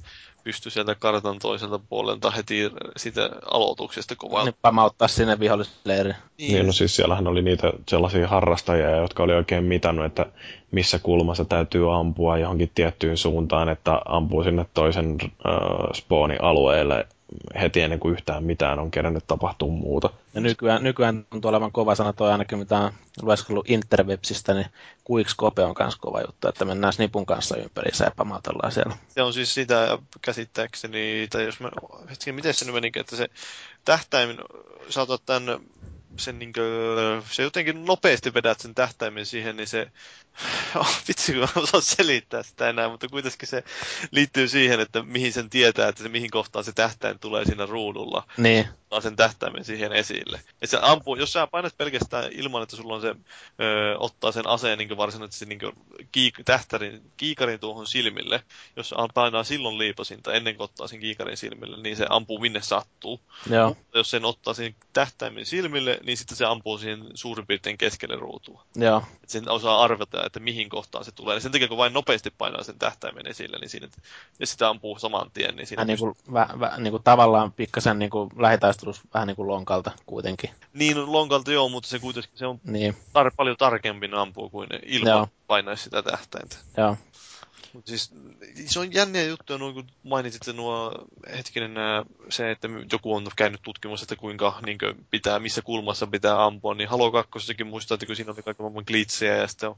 pystyi 0.44 0.73
sieltä 0.73 0.94
kartan 0.94 1.39
toiselta 1.39 1.78
puolelta 1.89 2.31
heti 2.31 2.70
sitä 2.97 3.31
aloituksesta 3.50 4.17
kovaa. 4.17 4.44
Ne 4.44 4.55
pamauttaa 4.62 5.08
sinne 5.08 5.41
vihollisleiriin. 5.41 6.17
Niin, 6.39 6.67
no 6.67 6.73
siis 6.73 6.97
siellähän 6.97 7.26
oli 7.26 7.42
niitä 7.42 7.73
sellaisia 7.89 8.28
harrastajia, 8.28 8.97
jotka 8.97 9.23
oli 9.23 9.34
oikein 9.34 9.65
mitannut, 9.65 10.05
että 10.05 10.26
missä 10.70 10.99
kulmassa 10.99 11.44
täytyy 11.44 11.94
ampua 11.94 12.39
johonkin 12.39 12.70
tiettyyn 12.75 13.17
suuntaan, 13.17 13.68
että 13.68 14.00
ampuu 14.05 14.44
sinne 14.44 14.67
toisen 14.75 15.17
äh, 15.23 15.33
spawnin 15.94 16.44
alueelle 16.44 17.07
heti 17.61 17.81
ennen 17.81 18.01
kuin 18.01 18.13
yhtään 18.13 18.45
mitään 18.45 18.79
on 18.79 18.91
kerännyt 18.91 19.27
tapahtuu 19.27 19.71
muuta. 19.71 20.11
Ja 20.35 20.41
nykyään, 20.41 20.83
nykyään 20.83 21.27
tuntuu 21.31 21.49
olevan 21.49 21.73
kova 21.73 21.95
sana 21.95 22.13
toi 22.13 22.33
ainakin 22.33 22.59
mitä 22.59 22.79
on 22.79 22.93
lueskellut 23.23 23.71
Interwebsistä, 23.71 24.55
niin 24.55 24.67
Quickscope 25.11 25.63
on 25.65 25.75
myös 25.79 25.97
kova 25.97 26.21
juttu, 26.21 26.49
että 26.49 26.65
mennään 26.65 26.93
snipun 26.93 27.27
kanssa 27.27 27.57
ympäri 27.57 27.91
ja 28.01 28.11
pamautellaan 28.17 28.73
siellä. 28.73 28.97
Se 29.09 29.23
on 29.23 29.33
siis 29.33 29.55
sitä 29.55 29.99
käsittääkseni, 30.23 31.29
tai 31.31 31.45
jos 31.45 31.61
mä, 31.61 31.71
hetki, 32.11 32.33
miten 32.33 32.55
se 32.55 32.65
nyt 32.65 32.75
meni, 32.75 32.91
että 32.97 33.17
se 33.17 33.29
tähtäimin, 33.85 34.39
saatat 34.89 35.23
tämän 35.27 35.61
sen 36.19 36.39
niin 36.39 36.53
kuin, 36.53 36.65
se 37.31 37.43
jotenkin 37.43 37.85
nopeasti 37.85 38.35
vedät 38.35 38.61
sen 38.61 38.75
tähtäimen 38.75 39.27
siihen, 39.27 39.57
niin 39.57 39.67
se, 39.67 39.91
oh, 40.75 41.03
vitsi 41.09 41.33
kun 41.33 41.41
mä 41.41 41.63
osaan 41.63 41.83
selittää 41.83 42.43
sitä 42.43 42.69
enää, 42.69 42.89
mutta 42.89 43.09
kuitenkin 43.09 43.49
se 43.49 43.65
liittyy 44.11 44.49
siihen, 44.49 44.81
että 44.81 45.03
mihin 45.03 45.33
sen 45.33 45.51
tietää, 45.51 45.89
että 45.89 46.03
se 46.03 46.09
mihin 46.09 46.31
kohtaan 46.31 46.65
se 46.65 46.73
tähtäin 46.73 47.19
tulee 47.19 47.45
siinä 47.45 47.67
ruudulla. 47.67 48.27
Niin. 48.37 48.69
Ottaa 48.89 49.00
sen 49.00 49.17
tähtäimen 49.17 49.65
siihen 49.65 49.92
esille. 49.92 50.41
Et 50.62 50.70
se 50.70 50.78
ampuu, 50.83 51.17
jos 51.17 51.33
sä 51.33 51.47
painat 51.47 51.76
pelkästään 51.76 52.33
ilman, 52.33 52.62
että 52.62 52.76
sulla 52.76 52.94
on 52.94 53.00
se, 53.00 53.08
ö, 53.08 53.15
ottaa 53.99 54.33
sen 54.33 54.47
aseen 54.47 54.78
niin 54.78 54.97
varsinaisesti 54.97 55.47
niin 55.47 55.60
kiik, 56.12 56.34
tähtärin, 56.44 57.02
kiikarin 57.17 57.60
tuohon 57.60 57.86
silmille, 57.86 58.42
jos 58.76 58.94
painaa 59.15 59.44
silloin 59.44 59.78
liipasinta 59.78 60.33
ennen 60.33 60.57
kuin 60.57 60.65
ottaa 60.65 60.89
sen 60.89 61.00
kiikarin 61.00 61.36
silmille, 61.36 61.76
niin 61.76 61.97
se 61.97 62.07
ampuu 62.10 62.39
minne 62.39 62.62
sattuu. 62.62 63.20
Joo. 63.50 63.68
Mutta 63.68 63.99
jos 63.99 64.10
sen 64.10 64.25
ottaa 64.25 64.55
sen 64.55 64.75
tähtäimen 64.92 65.47
silmille, 65.47 65.99
niin 66.02 66.17
sitten 66.17 66.36
se 66.36 66.44
ampuu 66.44 66.78
siihen 66.78 67.05
suurin 67.15 67.47
piirtein 67.47 67.78
keskelle 67.78 68.17
ruutua. 68.17 68.65
Joo. 68.76 69.02
Et 69.23 69.31
sen 69.31 69.49
osaa 69.49 69.83
arvata, 69.83 70.26
että 70.26 70.41
mihin 70.41 70.68
kohtaan 70.68 71.05
se 71.05 71.12
tulee. 71.12 71.34
Ja 71.34 71.41
sen 71.41 71.52
takia, 71.52 71.68
kun 71.68 71.78
vain 71.78 71.92
nopeasti 71.92 72.31
painaa 72.39 72.62
sen 72.62 72.78
tähtäimen 72.78 73.26
esille, 73.26 73.58
niin 73.58 73.70
siinä, 73.70 73.89
ja 74.41 74.47
sitä 74.47 74.68
ampuu 74.68 74.99
saman 74.99 75.31
tien, 75.34 75.57
niin 75.57 75.67
siinä... 75.67 75.81
Vähän 75.81 75.86
niin 75.86 75.99
kuin, 75.99 76.15
vä, 76.33 76.49
vä, 76.60 76.76
niin 76.78 76.91
kuin 76.91 77.02
tavallaan 77.02 77.52
pikkasen 77.52 77.99
niin 77.99 78.10
kuin 78.10 78.31
lähitaistelussa 78.87 79.03
vähän 79.15 79.27
niin 79.27 79.37
kuin 79.37 79.49
lonkalta 79.49 79.91
kuitenkin. 80.07 80.51
Niin, 80.73 81.13
lonkalta 81.13 81.53
joo, 81.53 81.69
mutta 81.69 81.89
se 81.89 81.99
kuitenkin 81.99 82.31
se 82.35 82.47
on 82.47 82.61
Niin, 82.65 82.95
tar- 82.95 83.35
paljon 83.37 83.57
tarkempi 83.57 84.09
ampuu 84.17 84.51
kuin 84.51 84.69
ilman 84.87 85.27
painaisi 85.47 85.83
sitä 85.85 86.03
tähtäintä. 86.03 86.57
joo. 86.77 86.97
Mut 87.79 87.87
siis, 87.87 88.11
se 88.67 88.81
on 88.81 88.95
jänniä 88.95 89.25
juttuja, 89.25 89.59
noin 89.59 89.75
kun 89.75 89.87
mainitsit 90.03 90.43
että 90.43 90.53
nuo 90.53 91.07
hetkinen 91.37 91.75
nää, 91.75 92.05
se, 92.29 92.51
että 92.51 92.69
joku 92.93 93.15
on 93.15 93.27
käynyt 93.37 93.61
tutkimassa, 93.63 94.05
että 94.05 94.17
kuinka 94.17 94.61
niin 94.67 94.79
kuin, 94.79 95.07
pitää, 95.11 95.39
missä 95.39 95.63
kulmassa 95.63 96.07
pitää 96.07 96.45
ampua, 96.45 96.75
niin 96.75 96.89
Halo 96.89 97.13
2 97.13 97.65
muistaa, 97.65 97.95
että 97.95 98.07
kun 98.07 98.17
siinä 98.17 98.33
oli 98.33 98.43
kaiken 98.43 98.65
maailman 98.65 98.85
glitsejä 98.87 99.37
ja 99.37 99.49
sitten 99.49 99.69
on 99.69 99.77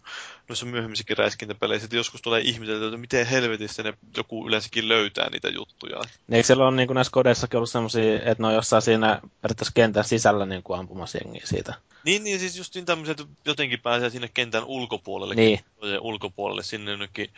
noissa 0.48 0.66
myöhemmissäkin 0.66 1.16
räiskintäpeleissä, 1.16 1.84
että 1.84 1.96
joskus 1.96 2.22
tulee 2.22 2.40
ihmisiltä, 2.40 2.84
että 2.86 2.96
miten 2.96 3.26
helvetissä 3.26 3.82
ne 3.82 3.94
joku 4.16 4.48
yleensäkin 4.48 4.88
löytää 4.88 5.30
niitä 5.30 5.48
juttuja. 5.48 6.00
Eikö 6.30 6.46
siellä 6.46 6.66
ole 6.66 6.76
niin 6.76 6.86
kuin 6.86 6.94
näissä 6.94 7.12
kodeissakin 7.12 7.56
ollut 7.56 7.70
semmoisia, 7.70 8.16
että 8.16 8.42
ne 8.42 8.46
on 8.46 8.54
jossain 8.54 8.82
siinä 8.82 9.20
periaatteessa 9.42 9.74
kentän 9.74 10.04
sisällä 10.04 10.46
niin 10.46 10.62
kuin 10.62 10.78
ampumassa 10.78 11.18
jengiä 11.24 11.42
siitä? 11.44 11.74
Niin, 12.04 12.24
niin 12.24 12.40
siis 12.40 12.56
just 12.56 12.74
niin 12.74 12.84
tämmöiset, 12.84 13.20
että 13.20 13.32
jotenkin 13.44 13.80
pääsee 13.80 14.10
sinne 14.10 14.30
kentän 14.34 14.64
ulkopuolelle, 14.64 15.34
Niin. 15.34 15.60
ulkopuolelle, 16.00 16.62
sinne 16.62 16.90
jonnekin 16.90 17.30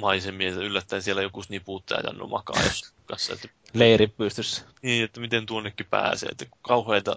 maisemiin, 0.00 0.50
että 0.50 0.64
yllättäen 0.64 1.02
siellä 1.02 1.22
joku 1.22 1.42
snipuuttaja 1.42 2.00
Jannu 2.04 2.26
makaa 2.26 2.62
jos 2.62 2.94
kanssa, 3.06 3.32
että 3.32 3.48
Leiri 3.72 4.06
pystyssä. 4.06 4.62
Niin, 4.82 5.04
että 5.04 5.20
miten 5.20 5.46
tuonnekin 5.46 5.86
pääsee, 5.90 6.28
että 6.28 6.46
kauheita... 6.62 7.16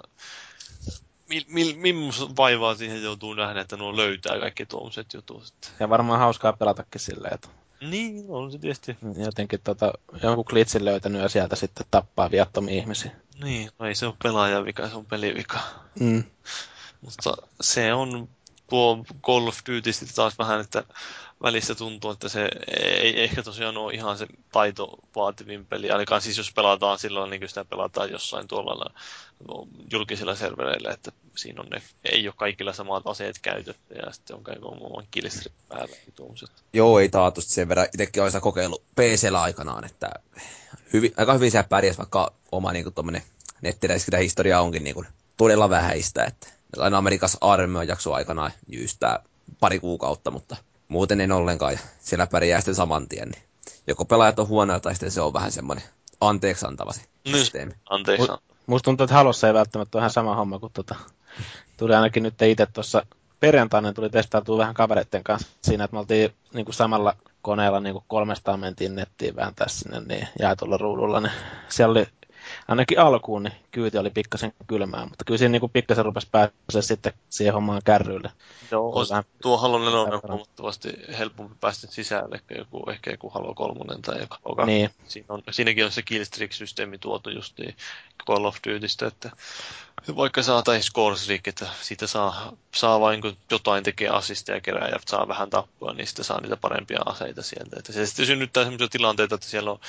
Mil, 1.29 1.43
mil, 1.47 1.73
millaista 1.75 2.35
vaivaa 2.37 2.75
siihen 2.75 3.03
joutuu 3.03 3.33
nähdä, 3.33 3.61
että 3.61 3.77
nuo 3.77 3.97
löytää 3.97 4.39
kaikki 4.39 4.65
tuommoiset 4.65 5.13
jutut. 5.13 5.53
Ja 5.79 5.89
varmaan 5.89 6.19
hauskaa 6.19 6.53
pelatakin 6.53 7.01
silleen, 7.01 7.33
että 7.33 7.47
Niin, 7.81 8.25
on 8.29 8.51
se 8.51 8.57
tietysti. 8.57 8.97
jotenkin 9.25 9.59
tota, 9.63 9.93
jonkun 10.23 10.45
glitchin 10.47 10.85
löytänyt 10.85 11.21
ja 11.21 11.29
sieltä 11.29 11.55
sitten 11.55 11.85
tappaa 11.91 12.31
viattomia 12.31 12.73
ihmisiä. 12.75 13.11
Niin, 13.43 13.69
no 13.79 13.85
ei 13.85 13.95
se 13.95 14.05
ole 14.05 14.15
pelaajan 14.23 14.65
vika, 14.65 14.89
se 14.89 14.95
on 14.95 15.05
pelivika. 15.05 15.59
Mm. 15.99 16.23
Mutta 17.01 17.33
se 17.61 17.93
on 17.93 18.29
tuo 18.69 19.05
Call 19.21 19.47
of 19.47 19.57
Duty 19.69 19.93
sitten 19.93 20.15
taas 20.15 20.37
vähän, 20.37 20.61
että 20.61 20.83
välissä 21.43 21.75
tuntuu, 21.75 22.11
että 22.11 22.29
se 22.29 22.49
ei 23.01 23.23
ehkä 23.23 23.43
tosiaan 23.43 23.77
ole 23.77 23.93
ihan 23.93 24.17
se 24.17 24.27
taito 24.51 24.97
vaativin 25.15 25.65
peli. 25.65 25.91
Ainakaan 25.91 26.21
siis 26.21 26.37
jos 26.37 26.53
pelataan 26.53 26.99
silloin, 26.99 27.29
niin 27.29 27.49
sitä 27.49 27.65
pelataan 27.65 28.11
jossain 28.11 28.47
tuolla 28.47 28.91
julkisilla 29.91 30.35
servereillä, 30.35 30.91
että 30.91 31.11
siinä 31.35 31.61
on 31.61 31.67
ne, 31.69 31.81
ei 32.11 32.27
ole 32.27 32.33
kaikilla 32.37 32.73
samat 32.73 33.03
aseet 33.05 33.39
käytössä 33.39 33.81
ja 34.05 34.13
sitten 34.13 34.35
on 34.35 34.43
kaiken 34.43 34.65
oman 34.65 35.07
killstream 35.11 35.55
päällä. 35.69 35.95
Joo, 36.73 36.99
ei 36.99 37.09
taatusti 37.09 37.53
sen 37.53 37.69
verran. 37.69 37.85
Itsekin 37.85 38.21
olen 38.21 38.31
sitä 38.31 38.41
kokeillut 38.41 38.83
PCllä 38.95 39.41
aikanaan, 39.41 39.85
että 39.85 40.09
hyvin, 40.93 41.13
aika 41.17 41.33
hyvin 41.33 41.51
siellä 41.51 41.67
pärjäs, 41.67 41.97
vaikka 41.97 42.33
oma 42.51 42.71
niin 42.71 42.93
kuin, 42.93 43.21
nettiräiskintä 43.61 44.17
historia 44.17 44.61
onkin 44.61 44.83
niin 44.83 44.95
kuin, 44.95 45.07
todella 45.37 45.69
vähäistä. 45.69 46.25
Että 46.25 46.47
aina 46.77 46.97
Amerikassa 46.97 47.37
armeijan 47.41 47.87
jakso 47.87 48.13
aikanaan 48.13 48.51
jyystää 48.67 49.19
pari 49.59 49.79
kuukautta, 49.79 50.31
mutta 50.31 50.55
muuten 50.87 51.21
en 51.21 51.31
ollenkaan. 51.31 51.73
Ja 51.73 51.79
siellä 51.99 52.27
pärjää 52.27 52.59
sitten 52.59 52.75
saman 52.75 53.07
tien. 53.07 53.29
Niin 53.29 53.43
joko 53.87 54.05
pelaajat 54.05 54.39
on 54.39 54.47
huonoja 54.47 54.79
tai 54.79 54.93
sitten 54.93 55.11
se 55.11 55.21
on 55.21 55.33
vähän 55.33 55.51
semmoinen 55.51 55.83
anteeksi 56.21 56.65
antava 56.67 56.93
se 56.93 57.01
Niin. 57.25 57.35
systeemi. 57.37 57.73
Anteeksi. 57.89 58.27
Musta 58.67 58.85
tuntuu, 58.85 59.03
että 59.03 59.13
Halossa 59.15 59.47
ei 59.47 59.53
välttämättä 59.53 59.97
ole 59.97 60.01
ihan 60.01 60.09
sama 60.11 60.35
homma 60.35 60.59
kuin 60.59 60.73
tota, 60.73 60.95
tuli 61.77 61.95
ainakin 61.95 62.23
nyt 62.23 62.41
itse 62.41 62.65
tuossa 62.65 63.05
perjantaina 63.39 63.93
tuli 63.93 64.09
testautua 64.09 64.57
vähän 64.57 64.73
kavereiden 64.73 65.23
kanssa 65.23 65.47
siinä, 65.63 65.83
että 65.83 65.95
me 65.95 65.99
oltiin 65.99 66.33
niin 66.53 66.65
kuin 66.65 66.75
samalla 66.75 67.15
koneella 67.41 67.79
niin 67.79 67.93
kuin 67.93 68.05
300 68.07 68.57
mentiin 68.57 68.95
nettiin 68.95 69.35
vähän 69.35 69.55
tässä 69.55 69.79
sinne 69.79 69.99
niin 70.15 70.27
jaetulla 70.39 70.77
ruudulla, 70.77 71.19
niin 71.19 71.31
siellä 71.69 71.91
oli 71.91 72.07
ainakin 72.67 72.99
alkuun 72.99 73.43
niin 73.43 73.53
kyyti 73.71 73.97
oli 73.97 74.09
pikkasen 74.09 74.53
kylmää, 74.67 75.05
mutta 75.05 75.25
kyllä 75.25 75.37
siinä 75.37 75.51
niin 75.51 75.59
kuin 75.59 75.71
pikkasen 75.71 76.05
rupesi 76.05 76.27
pääsee 76.31 76.81
sitten 76.81 77.13
siihen 77.29 77.53
hommaan 77.53 77.81
kärryille. 77.85 78.31
Joo, 78.71 78.91
Olisi 78.95 79.09
vähän- 79.09 79.23
tuo 79.41 79.57
Halo 79.57 79.79
4 79.79 79.99
on 79.99 80.21
huomattavasti 80.27 80.89
helpompi 81.17 81.55
päästä 81.59 81.87
sisälle 81.87 82.39
kuin 82.47 82.57
joku, 82.57 82.89
ehkä 82.89 83.11
joku 83.11 83.29
Halo 83.29 83.53
3 83.53 83.95
tai 84.01 84.19
joku 84.19 84.55
2. 84.55 84.65
Niin, 84.65 84.89
Siinä 85.07 85.25
on, 85.29 85.43
siinäkin 85.51 85.85
on 85.85 85.91
se 85.91 86.01
killstreak-systeemi 86.01 86.97
tuotu 86.99 87.29
justiin 87.29 87.75
Call 88.27 88.45
of 88.45 88.55
Dutystä, 88.67 89.07
että 89.07 89.31
vaikka 90.07 90.43
saa 90.43 90.63
tai 90.63 90.81
score 90.81 91.15
streak, 91.15 91.47
että 91.47 91.67
siitä 91.81 92.07
saa, 92.07 92.53
saa 92.75 92.99
vain 92.99 93.21
kun 93.21 93.37
jotain 93.51 93.83
tekee 93.83 94.09
assistia 94.09 94.61
kerää 94.61 94.87
ja 94.87 94.99
saa 95.05 95.27
vähän 95.27 95.49
tappua, 95.49 95.93
niin 95.93 96.07
sitten 96.07 96.25
saa 96.25 96.41
niitä 96.41 96.57
parempia 96.57 96.99
aseita 97.05 97.41
sieltä. 97.41 97.75
Että 97.79 97.93
se 97.93 98.05
sitten 98.05 98.25
synnyttää 98.25 98.63
sellaisia 98.63 98.87
tilanteita, 98.87 99.35
että 99.35 99.47
siellä 99.47 99.71
on 99.71 99.79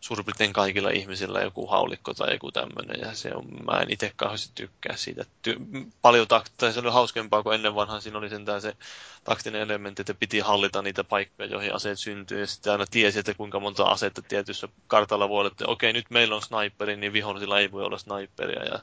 suurin 0.00 0.24
piirtein 0.24 0.52
kaikilla 0.52 0.90
ihmisillä 0.90 1.40
joku 1.40 1.66
haulikko 1.66 2.14
tai 2.14 2.32
joku 2.32 2.52
tämmöinen, 2.52 3.00
ja 3.00 3.14
se 3.14 3.34
on, 3.34 3.44
mä 3.66 3.80
en 3.80 3.90
itse 3.90 4.12
kauheasti 4.16 4.52
tykkää 4.54 4.96
siitä. 4.96 5.24
Ty, 5.42 5.56
paljon 6.02 6.28
taktia, 6.28 6.72
se 6.72 6.80
oli 6.80 6.90
hauskempaa 6.90 7.42
kuin 7.42 7.54
ennen 7.54 7.74
vanhaan, 7.74 8.02
siinä 8.02 8.18
oli 8.18 8.28
sentään 8.28 8.60
se 8.60 8.76
taktinen 9.24 9.60
elementti, 9.60 10.02
että 10.02 10.14
piti 10.14 10.40
hallita 10.40 10.82
niitä 10.82 11.04
paikkoja, 11.04 11.48
joihin 11.48 11.74
aseet 11.74 11.98
syntyy, 11.98 12.40
ja 12.40 12.46
sitten 12.46 12.72
aina 12.72 12.84
tiesi, 12.90 13.18
että 13.18 13.34
kuinka 13.34 13.60
monta 13.60 13.84
asetta 13.84 14.22
tietyssä 14.22 14.68
kartalla 14.86 15.28
voi 15.28 15.40
olla, 15.40 15.50
että 15.50 15.64
okei, 15.66 15.92
nyt 15.92 16.10
meillä 16.10 16.34
on 16.34 16.42
sniperi, 16.42 16.96
niin 16.96 17.12
vihollisilla 17.12 17.58
ei 17.58 17.72
voi 17.72 17.84
olla 17.84 17.98
sniperia, 17.98 18.64
ja, 18.64 18.78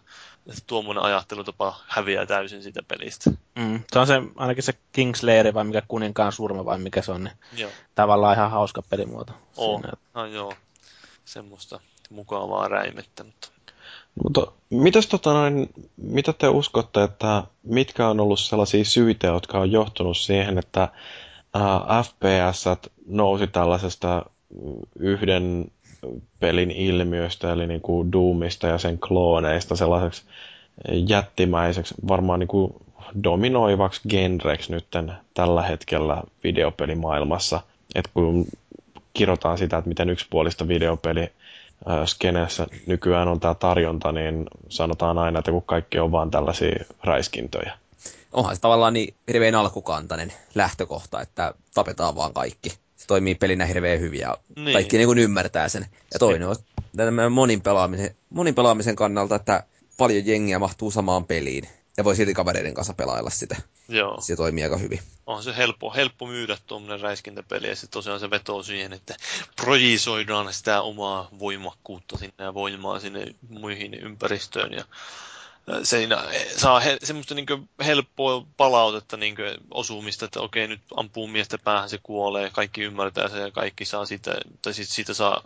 ja 0.45 0.53
tuommoinen 0.79 1.03
ajattelutapa 1.03 1.75
häviää 1.87 2.25
täysin 2.25 2.63
siitä 2.63 2.83
pelistä. 2.87 3.31
mm, 3.55 3.79
se 3.93 3.99
on 3.99 4.07
se, 4.07 4.21
ainakin 4.35 4.63
se 4.63 4.73
Kingslayeri 4.91 5.53
vai 5.53 5.63
mikä 5.63 5.81
kuninkaan 5.87 6.31
surma 6.31 6.65
vai 6.65 6.77
mikä 6.77 7.01
se 7.01 7.11
on, 7.11 7.23
niin 7.23 7.33
Joo, 7.57 7.71
tavallaan 7.95 8.35
ihan 8.35 8.51
hauska 8.51 8.81
pelimuoto. 8.89 9.33
on. 9.57 9.81
Siinä, 9.81 9.93
No 10.13 10.25
joo, 10.25 10.53
semmoista 11.25 11.79
mukavaa 12.09 12.67
räimettä, 12.67 13.23
mutta 13.23 13.47
Mutta 14.23 14.51
mitäs 14.69 15.07
tota 15.07 15.33
noin, 15.33 15.69
mitä 15.97 16.33
te 16.33 16.47
uskotte, 16.47 17.03
että 17.03 17.43
mitkä 17.63 18.07
on 18.07 18.19
ollut 18.19 18.39
sellaisia 18.39 18.85
syitä, 18.85 19.27
jotka 19.27 19.59
on 19.59 19.71
johtunut 19.71 20.17
siihen, 20.17 20.57
että 20.57 20.87
ää, 21.53 22.03
FPS 22.03 22.65
nousi 23.07 23.47
tällaisesta 23.47 24.25
yhden 24.99 25.71
pelin 26.39 26.71
ilmiöstä, 26.71 27.51
eli 27.53 27.67
niin 27.67 27.81
kuin 27.81 28.11
Doomista 28.11 28.67
ja 28.67 28.77
sen 28.77 28.99
klooneista 28.99 29.75
sellaiseksi 29.75 30.23
jättimäiseksi, 30.91 31.95
varmaan 32.07 32.39
niin 32.39 32.47
kuin 32.47 32.73
dominoivaksi 33.23 34.01
genreksi 34.09 34.71
nyt 34.71 34.85
tällä 35.33 35.61
hetkellä 35.63 36.23
videopelimaailmassa. 36.43 37.61
Et 37.95 38.09
kun 38.13 38.45
kirotaan 39.13 39.57
sitä, 39.57 39.77
että 39.77 39.87
miten 39.89 40.09
yksipuolista 40.09 40.67
videopeli 40.67 41.31
skeneessä 42.05 42.67
nykyään 42.87 43.27
on 43.27 43.39
tämä 43.39 43.53
tarjonta, 43.55 44.11
niin 44.11 44.45
sanotaan 44.69 45.17
aina, 45.17 45.39
että 45.39 45.51
kun 45.51 45.63
kaikki 45.63 45.99
on 45.99 46.11
vaan 46.11 46.31
tällaisia 46.31 46.85
räiskintöjä. 47.03 47.77
Onhan 48.33 48.55
se 48.55 48.61
tavallaan 48.61 48.93
niin 48.93 49.13
hirveän 49.27 49.55
alkukantainen 49.55 50.33
lähtökohta, 50.55 51.21
että 51.21 51.53
tapetaan 51.73 52.15
vaan 52.15 52.33
kaikki. 52.33 52.69
se 52.95 53.07
toimii 53.07 53.35
pelinä 53.35 53.65
hirveän 53.65 53.99
hyvin 53.99 54.19
ja 54.19 54.37
Niin. 54.55 54.73
kaikki 54.73 54.97
niin 54.97 55.07
kuin 55.07 55.19
ymmärtää 55.19 55.69
sen. 55.69 55.85
Ja 56.13 56.19
toinen 56.19 56.47
on 56.47 56.55
tämän 56.97 57.31
monin 57.31 57.61
pelaamisen, 57.61 58.15
monin 58.29 58.55
pelaamisen 58.55 58.95
kannalta, 58.95 59.35
että 59.35 59.63
paljon 59.99 60.25
jengiä 60.25 60.59
mahtuu 60.59 60.91
samaan 60.91 61.25
peliin. 61.25 61.69
Ja 61.97 62.03
voi 62.03 62.15
silti 62.15 62.33
kavereiden 62.33 62.73
kanssa 62.73 62.93
pelailla 62.93 63.29
sitä. 63.29 63.55
Joo. 63.89 64.21
Se 64.21 64.35
toimii 64.35 64.63
aika 64.63 64.77
hyvin. 64.77 64.99
on 65.25 65.43
se 65.43 65.57
helppo, 65.57 65.93
helppo 65.93 66.27
myydä 66.27 66.57
tuommoinen 66.67 66.99
räiskintäpeli 66.99 67.67
ja 67.67 67.75
sitten 67.75 67.93
tosiaan 67.93 68.19
se 68.19 68.29
vetoo 68.29 68.63
siihen, 68.63 68.93
että 68.93 69.15
projisoidaan 69.55 70.53
sitä 70.53 70.81
omaa 70.81 71.29
voimakkuutta 71.39 72.17
sinne 72.17 72.43
ja 72.43 72.53
voimaa 72.53 72.99
sinne 72.99 73.35
muihin 73.49 73.93
ympäristöön 73.93 74.73
ja 74.73 74.83
siinä 75.83 76.23
saa 76.57 76.79
he, 76.79 76.97
semmoista 77.03 77.35
niin 77.35 77.69
helppoa 77.85 78.45
palautetta 78.57 79.17
niin 79.17 79.35
osumista, 79.71 80.25
että 80.25 80.41
okei 80.41 80.67
nyt 80.67 80.81
ampuu 80.95 81.27
miestä 81.27 81.57
päähän, 81.57 81.89
se 81.89 81.99
kuolee, 82.03 82.49
kaikki 82.49 82.81
ymmärtää 82.81 83.29
sen 83.29 83.41
ja 83.41 83.51
kaikki 83.51 83.85
saa 83.85 84.05
sitä, 84.05 84.35
tai 84.61 84.73
sit 84.73 84.89
siitä 84.89 85.13
saa 85.13 85.43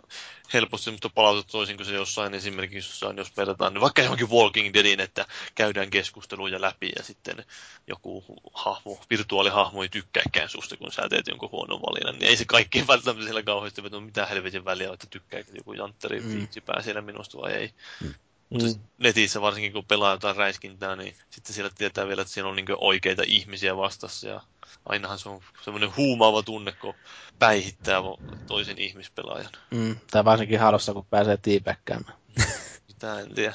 helposti 0.52 0.84
semmoista 0.84 1.10
palautetta 1.10 1.52
toisin 1.52 1.76
kuin 1.76 1.86
se 1.86 1.94
jossain 1.94 2.34
esimerkiksi 2.34 2.90
jossain, 2.90 3.16
jos 3.16 3.36
verrataan 3.36 3.74
niin 3.74 3.80
vaikka 3.80 4.02
johonkin 4.02 4.30
Walking 4.30 4.74
Deadin, 4.74 5.00
että 5.00 5.26
käydään 5.54 5.90
keskusteluja 5.90 6.60
läpi 6.60 6.92
ja 6.96 7.02
sitten 7.02 7.44
joku 7.86 8.24
hahmo, 8.54 9.00
virtuaalihahmo 9.10 9.82
ei 9.82 9.88
tykkääkään 9.88 10.48
susta, 10.48 10.76
kun 10.76 10.92
sä 10.92 11.08
teet 11.08 11.26
jonkun 11.26 11.52
huonon 11.52 11.82
valinnan, 11.82 12.18
niin 12.18 12.28
ei 12.28 12.36
se 12.36 12.44
kaikki 12.44 12.84
välttämättä 12.88 13.24
siellä 13.24 13.42
kauheasti 13.42 13.82
veto, 13.82 14.00
mitä 14.00 14.26
helvetin 14.26 14.64
väliä, 14.64 14.88
on, 14.88 14.94
että 14.94 15.06
tykkääkö 15.10 15.52
joku 15.54 15.72
jantteri 15.72 16.20
Mm. 16.20 16.40
mm. 16.40 16.48
pää 16.66 16.82
siellä 16.82 17.00
minusta 17.00 17.38
vai 17.38 17.52
ei. 17.52 17.70
Mm. 18.00 18.14
Mutta 18.50 18.66
Mm. 18.66 18.84
netissä 18.98 19.40
varsinkin 19.40 19.72
kun 19.72 19.84
pelaa 19.84 20.12
jotain 20.12 20.36
räiskintää, 20.36 20.96
niin 20.96 21.14
sitten 21.30 21.54
siellä 21.54 21.70
tietää 21.78 22.06
vielä, 22.06 22.22
että 22.22 22.34
siellä 22.34 22.50
on 22.50 22.56
niin 22.56 22.66
oikeita 22.78 23.22
ihmisiä 23.26 23.76
vastassa 23.76 24.28
ja 24.28 24.40
ainahan 24.86 25.18
se 25.18 25.28
on 25.28 25.40
semmoinen 25.64 25.96
huumaava 25.96 26.42
tunne, 26.42 26.72
kun 26.72 26.94
päihittää 27.38 28.00
toisen 28.46 28.78
ihmispelaajan. 28.78 29.52
Mm, 29.70 29.96
tai 30.10 30.24
varsinkin 30.24 30.60
halossa, 30.60 30.92
kun 30.92 31.06
pääsee 31.10 31.36
tiipäkkäämään. 31.36 32.16
Mitä 32.88 33.20
en 33.20 33.34
tiedä. 33.34 33.54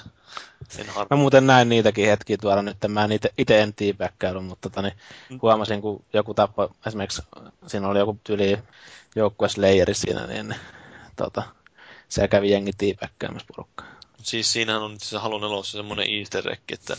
En 0.77 0.85
Mä 1.09 1.17
muuten 1.17 1.47
näin 1.47 1.69
niitäkin 1.69 2.09
hetkiä 2.09 2.37
tuolla 2.37 2.61
nyt, 2.61 2.77
mä 2.87 3.03
en 3.03 3.11
ite, 3.11 3.33
ite 3.37 3.61
en 3.61 3.73
tiipäkkäily, 3.73 4.41
mutta 4.41 4.69
tota, 4.69 4.81
niin, 4.81 4.93
huomasin, 5.41 5.81
kun 5.81 6.05
joku 6.13 6.33
tappoi, 6.33 6.69
esimerkiksi 6.87 7.21
siinä 7.67 7.87
oli 7.87 7.99
joku 7.99 8.19
tyli 8.23 8.57
joukkuesleijeri 9.15 9.93
siinä, 9.93 10.27
niin 10.27 10.55
tota, 11.15 11.43
se 12.09 12.27
kävi 12.27 12.51
jengi 12.51 12.71
tiipäkkäämässä 12.77 13.47
porukkaa. 13.55 13.98
Siis 14.23 14.53
siinähän 14.53 14.81
on 14.81 14.95
se 14.99 15.17
Halo 15.17 15.39
4 15.39 15.63
semmoinen 15.63 16.09
easter 16.09 16.51
egg, 16.51 16.71
että 16.71 16.97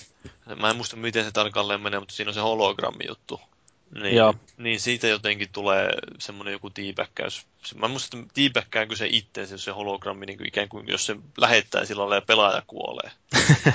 mä 0.57 0.71
en 0.71 0.77
muista 0.77 0.97
miten 0.97 1.25
se 1.25 1.31
tarkalleen 1.31 1.81
menee, 1.81 2.01
mutta 2.01 2.15
siinä 2.15 2.29
on 2.31 2.35
se 2.35 2.41
hologrammi 2.41 3.05
juttu. 3.09 3.41
Niin, 4.03 4.17
Joo. 4.17 4.35
niin 4.57 4.81
siitä 4.81 5.07
jotenkin 5.07 5.49
tulee 5.53 5.91
semmoinen 6.19 6.53
joku 6.53 6.71
tiipäkkäys. 6.71 7.47
Mä 7.75 7.87
en 7.87 7.91
muista, 7.91 8.19
että 8.19 8.35
tiipäkkääkö 8.35 8.97
se 8.97 9.07
itse, 9.11 9.49
jos 9.51 9.65
se 9.65 9.71
hologrammi, 9.71 10.27
niin 10.27 10.37
kuin 10.37 10.49
ikään 10.49 10.69
kuin 10.69 10.89
jos 10.89 11.07
se 11.07 11.17
lähettää 11.37 11.85
sillä 11.85 12.01
lailla 12.01 12.15
ja 12.15 12.23
pelaaja 12.23 12.63
kuolee. 12.67 13.11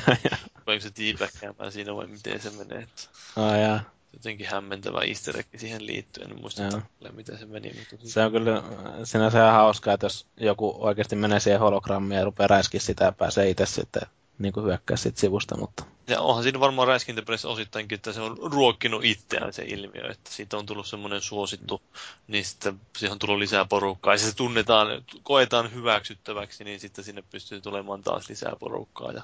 Voiko 0.68 0.82
se 0.82 0.92
tiipäkkäämään 0.92 1.72
siinä 1.72 1.96
vai 1.96 2.08
miten 2.08 2.42
se 2.42 2.50
menee? 2.50 2.84
Että 2.84 3.02
Ai 3.36 3.62
jaa. 3.62 3.95
Jotenkin 4.16 4.48
hämmentävä 4.48 5.02
easter 5.02 5.44
siihen 5.56 5.86
liittyen. 5.86 6.32
En 6.32 6.42
muista 6.42 6.62
tarkalleen, 6.62 7.16
miten 7.16 7.38
se 7.38 7.46
meni. 7.46 7.76
Mutta 7.80 8.10
Se 8.10 8.22
on 8.22 8.32
kyllä 8.32 8.64
sinänsä 9.04 9.40
ihan 9.40 9.54
hauskaa, 9.54 9.94
että 9.94 10.06
jos 10.06 10.28
joku 10.38 10.76
oikeasti 10.80 11.16
menee 11.16 11.40
siihen 11.40 11.60
hologrammiin 11.60 12.18
ja 12.20 12.26
rupeaa 12.26 12.48
räiskiä 12.48 12.80
sitä 12.80 13.06
ja 13.06 13.12
pääsee 13.12 13.50
itse 13.50 13.66
sitten 13.66 14.04
niin 14.40 14.54
kuin 14.54 14.66
hyökkää 14.66 14.98
sit 14.98 15.18
sivusta, 15.18 15.58
mutta 15.58 15.84
Ja 16.08 16.22
onhan 16.22 16.44
siinä 16.44 16.60
varmaan 16.60 16.88
räiskintäpelissä 16.88 17.48
osittainkin, 17.48 17.96
että 17.96 18.14
se 18.14 18.22
on 18.22 18.38
ruokkinut 18.42 19.06
itseään 19.06 19.54
se 19.54 19.64
ilmiö, 19.68 20.12
että 20.12 20.32
siitä 20.32 20.58
on 20.58 20.66
tullut 20.66 20.88
semmoinen 20.88 21.22
suosittu, 21.22 21.82
niin 22.28 22.46
sitten 22.46 22.82
siihen 22.98 23.12
on 23.12 23.20
tullut 23.20 23.40
lisää 23.40 23.66
porukkaa. 23.66 24.14
Ja 24.14 24.18
se 24.18 24.36
tunnetaan, 24.36 24.88
koetaan 25.24 25.74
hyväksyttäväksi, 25.74 26.64
niin 26.64 26.80
sitten 26.80 27.06
sinne 27.06 27.24
pystyy 27.32 27.62
tulemaan 27.62 28.04
taas 28.04 28.30
lisää 28.30 28.54
porukkaa 28.60 29.12
ja 29.12 29.24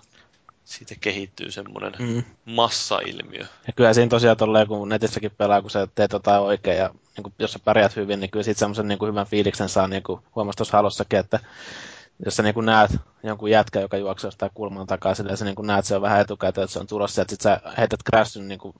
siitä 0.63 0.95
kehittyy 1.01 1.51
semmoinen 1.51 1.93
mm. 1.99 2.23
massailmiö. 2.45 3.45
Ja 3.67 3.73
kyllä 3.75 3.93
siinä 3.93 4.09
tosiaan 4.09 4.37
tolleen, 4.37 4.67
kun 4.67 4.89
netissäkin 4.89 5.31
pelaa, 5.37 5.61
kun 5.61 5.71
sä 5.71 5.87
teet 5.95 6.11
jotain 6.11 6.41
oikein 6.41 6.77
ja 6.77 6.89
niin 7.17 7.23
kuin, 7.23 7.33
jos 7.39 7.53
sä 7.53 7.59
pärjäät 7.65 7.95
hyvin, 7.95 8.19
niin 8.19 8.31
kyllä 8.31 8.43
siitä 8.43 8.59
semmoisen 8.59 8.87
niin 8.87 8.99
kuin 8.99 9.11
hyvän 9.11 9.25
fiiliksen 9.25 9.69
saa, 9.69 9.87
niin 9.87 10.03
kuin 10.03 10.21
huomasi 10.35 10.57
tuossa 10.57 10.77
halossakin, 10.77 11.19
että 11.19 11.39
jos 12.25 12.35
sä 12.35 12.43
niin 12.43 12.53
kuin 12.53 12.65
näet 12.65 12.91
jonkun 13.23 13.51
jätkä, 13.51 13.79
joka 13.79 13.97
juoksee 13.97 14.27
jostain 14.27 14.51
kulman 14.53 14.87
takaa, 14.87 15.15
sillä 15.15 15.35
sä 15.35 15.45
niin 15.45 15.55
kuin 15.55 15.67
näet 15.67 15.85
sen 15.85 16.01
vähän 16.01 16.21
etukäteen, 16.21 16.63
että 16.63 16.73
se 16.73 16.79
on 16.79 16.87
tulossa, 16.87 17.21
että 17.21 17.31
sit 17.31 17.41
sä 17.41 17.61
heität 17.77 17.99
crashin 18.09 18.47
niin 18.47 18.59
kuin, 18.59 18.73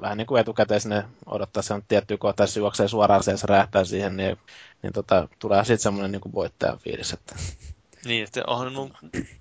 vähän 0.00 0.18
niin 0.18 0.26
kuin 0.26 0.40
etukäteen 0.40 0.80
sinne 0.80 1.04
odottaa 1.26 1.62
sen 1.62 1.82
tiettyä 1.88 2.16
kohtaa, 2.16 2.44
jos 2.44 2.54
se 2.54 2.60
juoksee 2.60 2.88
suoraan 2.88 3.22
siihen, 3.22 3.38
se 3.38 3.46
räjähtää 3.46 3.84
siihen, 3.84 4.16
niin, 4.16 4.38
niin 4.82 4.92
tota, 4.92 5.28
tulee 5.38 5.64
sitten 5.64 5.78
semmoinen 5.78 6.12
niin 6.12 6.34
voittajan 6.34 6.78
fiilis, 6.78 7.12
että 7.12 7.36
Niin, 8.04 8.24
että 8.24 8.42
onhan 8.46 8.74
nuo 8.74 8.90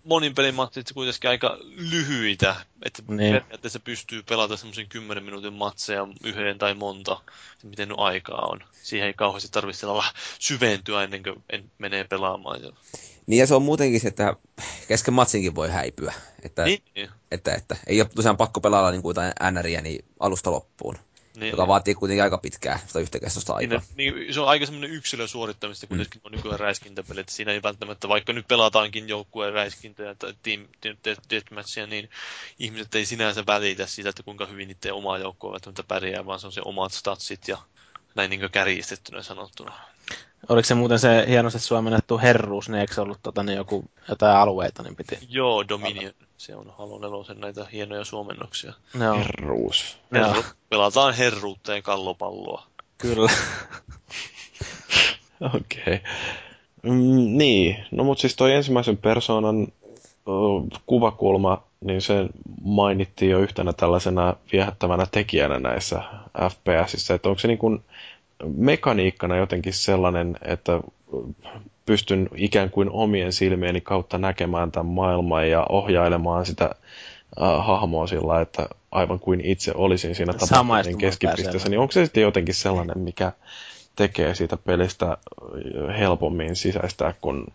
monin 0.04 0.36
pelimatsit 0.36 0.92
kuitenkin 0.94 1.30
aika 1.30 1.58
lyhyitä, 1.76 2.56
että 2.86 3.04
Niin. 3.08 3.34
periaatteessa 3.34 3.80
pystyy 3.80 4.24
pelata 4.24 4.58
semmoisen 4.58 4.90
10 4.90 5.24
minuutin 5.24 5.54
matseja 5.54 6.08
yhden 6.24 6.58
tai 6.58 6.74
monta, 6.74 7.22
että 7.54 7.68
miten 7.68 7.88
nyt 7.90 7.98
aikaa 8.00 8.46
on. 8.46 8.60
Siihen 8.84 9.08
ei 9.08 9.14
kauheasti 9.14 9.50
tarvitse 9.52 9.86
olla 9.88 10.06
syventyä 10.40 11.04
ennen 11.04 11.24
kuin 11.24 11.44
en 11.50 11.72
menee 11.78 12.04
pelaamaan. 12.04 12.60
Niin 13.28 13.40
ja 13.40 13.48
se 13.48 13.56
on 13.56 13.64
muutenkin 13.64 14.00
se, 14.00 14.08
että 14.08 14.36
kesken 14.88 15.14
matsinkin 15.14 15.56
voi 15.56 15.70
häipyä. 15.70 16.14
Että, 16.44 16.64
Niin, 16.66 16.84
niin. 16.96 17.10
että, 17.32 17.54
että 17.56 17.78
ei 17.88 18.02
ole 18.02 18.10
tosiaan 18.16 18.38
pakko 18.38 18.62
pelailla 18.62 18.92
niin 18.92 19.02
kuin 19.02 19.10
jotain 19.10 19.34
NRiä 19.52 19.82
niin 19.82 20.06
alusta 20.20 20.52
loppuun. 20.52 20.98
Niin. 21.36 21.52
Joka 21.52 21.68
vaatii 21.68 21.96
kuitenkin 21.96 22.24
aika 22.24 22.38
pitkää 22.38 22.80
sitä 22.88 23.00
yhtäkestoista 23.00 23.58
Niin, 23.58 23.72
aikaa. 23.72 23.88
niin, 23.96 24.34
se 24.34 24.40
on 24.40 24.48
aika 24.48 24.66
semmoinen 24.66 24.92
yksilösuorittamista 24.92 25.88
kuitenkin 25.88 26.22
on 26.24 26.32
nykyään 26.32 26.60
räiskintäpeli, 26.60 27.20
että 27.20 27.34
siinä 27.34 27.52
ei 27.52 27.62
välttämättä, 27.64 28.08
vaikka 28.08 28.34
nyt 28.34 28.48
pelataankin 28.48 29.10
joukkueen 29.10 29.54
räiskintöjä 29.54 30.16
tai 30.16 30.34
team, 30.44 30.68
team 30.82 30.96
death- 30.98 31.30
deathmatchia, 31.30 31.88
niin 31.88 32.10
ihmiset 32.60 32.96
ei 32.96 33.06
sinänsä 33.06 33.46
välitä 33.46 33.86
siitä, 33.86 34.10
että 34.10 34.24
kuinka 34.24 34.46
hyvin 34.46 34.68
niiden 34.68 34.94
oma 34.94 35.18
joukkue 35.18 35.52
välttämättä 35.52 35.84
pärjää, 35.84 36.26
vaan 36.26 36.40
se 36.40 36.48
on 36.48 36.54
se 36.54 36.62
omat 36.66 36.92
statsit 36.92 37.48
ja 37.48 37.58
näin 38.16 38.30
niin 38.30 38.50
kärjistettynä 38.52 39.24
sanottuna. 39.24 39.74
Oliko 40.50 40.66
se 40.66 40.76
muuten 40.76 41.00
se 41.00 41.26
hienosti 41.28 41.60
suomennettu 41.60 42.18
herruus, 42.18 42.70
niin 42.70 42.80
eikö 42.80 42.94
se 42.94 43.02
ollut 43.02 43.20
tota, 43.24 43.44
niin 43.44 43.58
joku, 43.58 43.86
jotain 44.10 44.38
alueita, 44.38 44.84
niin 44.84 44.96
piti. 44.96 45.20
Joo, 45.30 45.68
Dominion. 45.68 46.14
Se 46.38 46.56
on 46.56 46.74
Halo 46.78 47.00
4 47.00 47.42
näitä 47.42 47.66
hienoja 47.72 48.06
suomennoksia. 48.06 48.74
Joo, 49.00 49.18
Herruus. 49.18 49.98
Herru, 50.12 50.44
pelataan 50.70 51.14
herruutta 51.14 51.76
ja 51.76 51.82
kallopalloa. 51.82 52.68
kyllä. 52.98 53.32
Okei. 55.56 55.84
Okay. 55.84 56.00
Mm, 56.84 57.38
niin, 57.38 57.86
no 57.92 58.04
mutta 58.04 58.22
siis 58.22 58.36
toi 58.36 58.54
ensimmäisen 58.54 58.98
persoonan 58.98 59.68
ö, 60.28 60.78
kuvakulma, 60.86 61.64
niin 61.82 62.02
se 62.02 62.30
mainittiin 62.62 63.32
jo 63.32 63.40
yhtenä 63.40 63.74
tällaisena 63.74 64.36
viehättävänä 64.52 65.06
tekijänä 65.12 65.60
näissä 65.60 66.02
FPSissä, 66.50 67.14
että 67.14 67.30
onko 67.30 67.40
se 67.40 67.48
niin 67.48 67.58
kuin 67.58 67.84
mekaniikkana 68.56 69.38
jotenkin 69.38 69.74
sellainen, 69.74 70.38
että 70.42 70.80
pystyn 71.86 72.30
ikään 72.36 72.70
kuin 72.70 72.90
omien 72.90 73.34
silmieni 73.34 73.82
kautta 73.82 74.18
näkemään 74.18 74.72
tämän 74.72 74.86
maailman 74.86 75.50
ja 75.50 75.66
ohjailemaan 75.70 76.46
sitä 76.46 76.66
äh, 77.42 77.66
hahmoa 77.68 78.08
sillä, 78.08 78.42
että 78.42 78.70
aivan 78.92 79.20
kuin 79.20 79.42
itse 79.46 79.72
olisin 79.76 80.16
siinä 80.16 80.34
tapahtumien 80.34 80.98
keskipisteessä, 80.98 81.70
niin 81.70 81.80
onko 81.80 81.92
se 81.92 82.06
sitten 82.06 82.24
jotenkin 82.24 82.56
sellainen, 82.56 83.00
mikä 83.00 83.32
tekee 83.96 84.36
siitä 84.36 84.58
pelistä 84.58 85.18
helpommin 86.00 86.56
sisäistää 86.56 87.14
kuin 87.22 87.46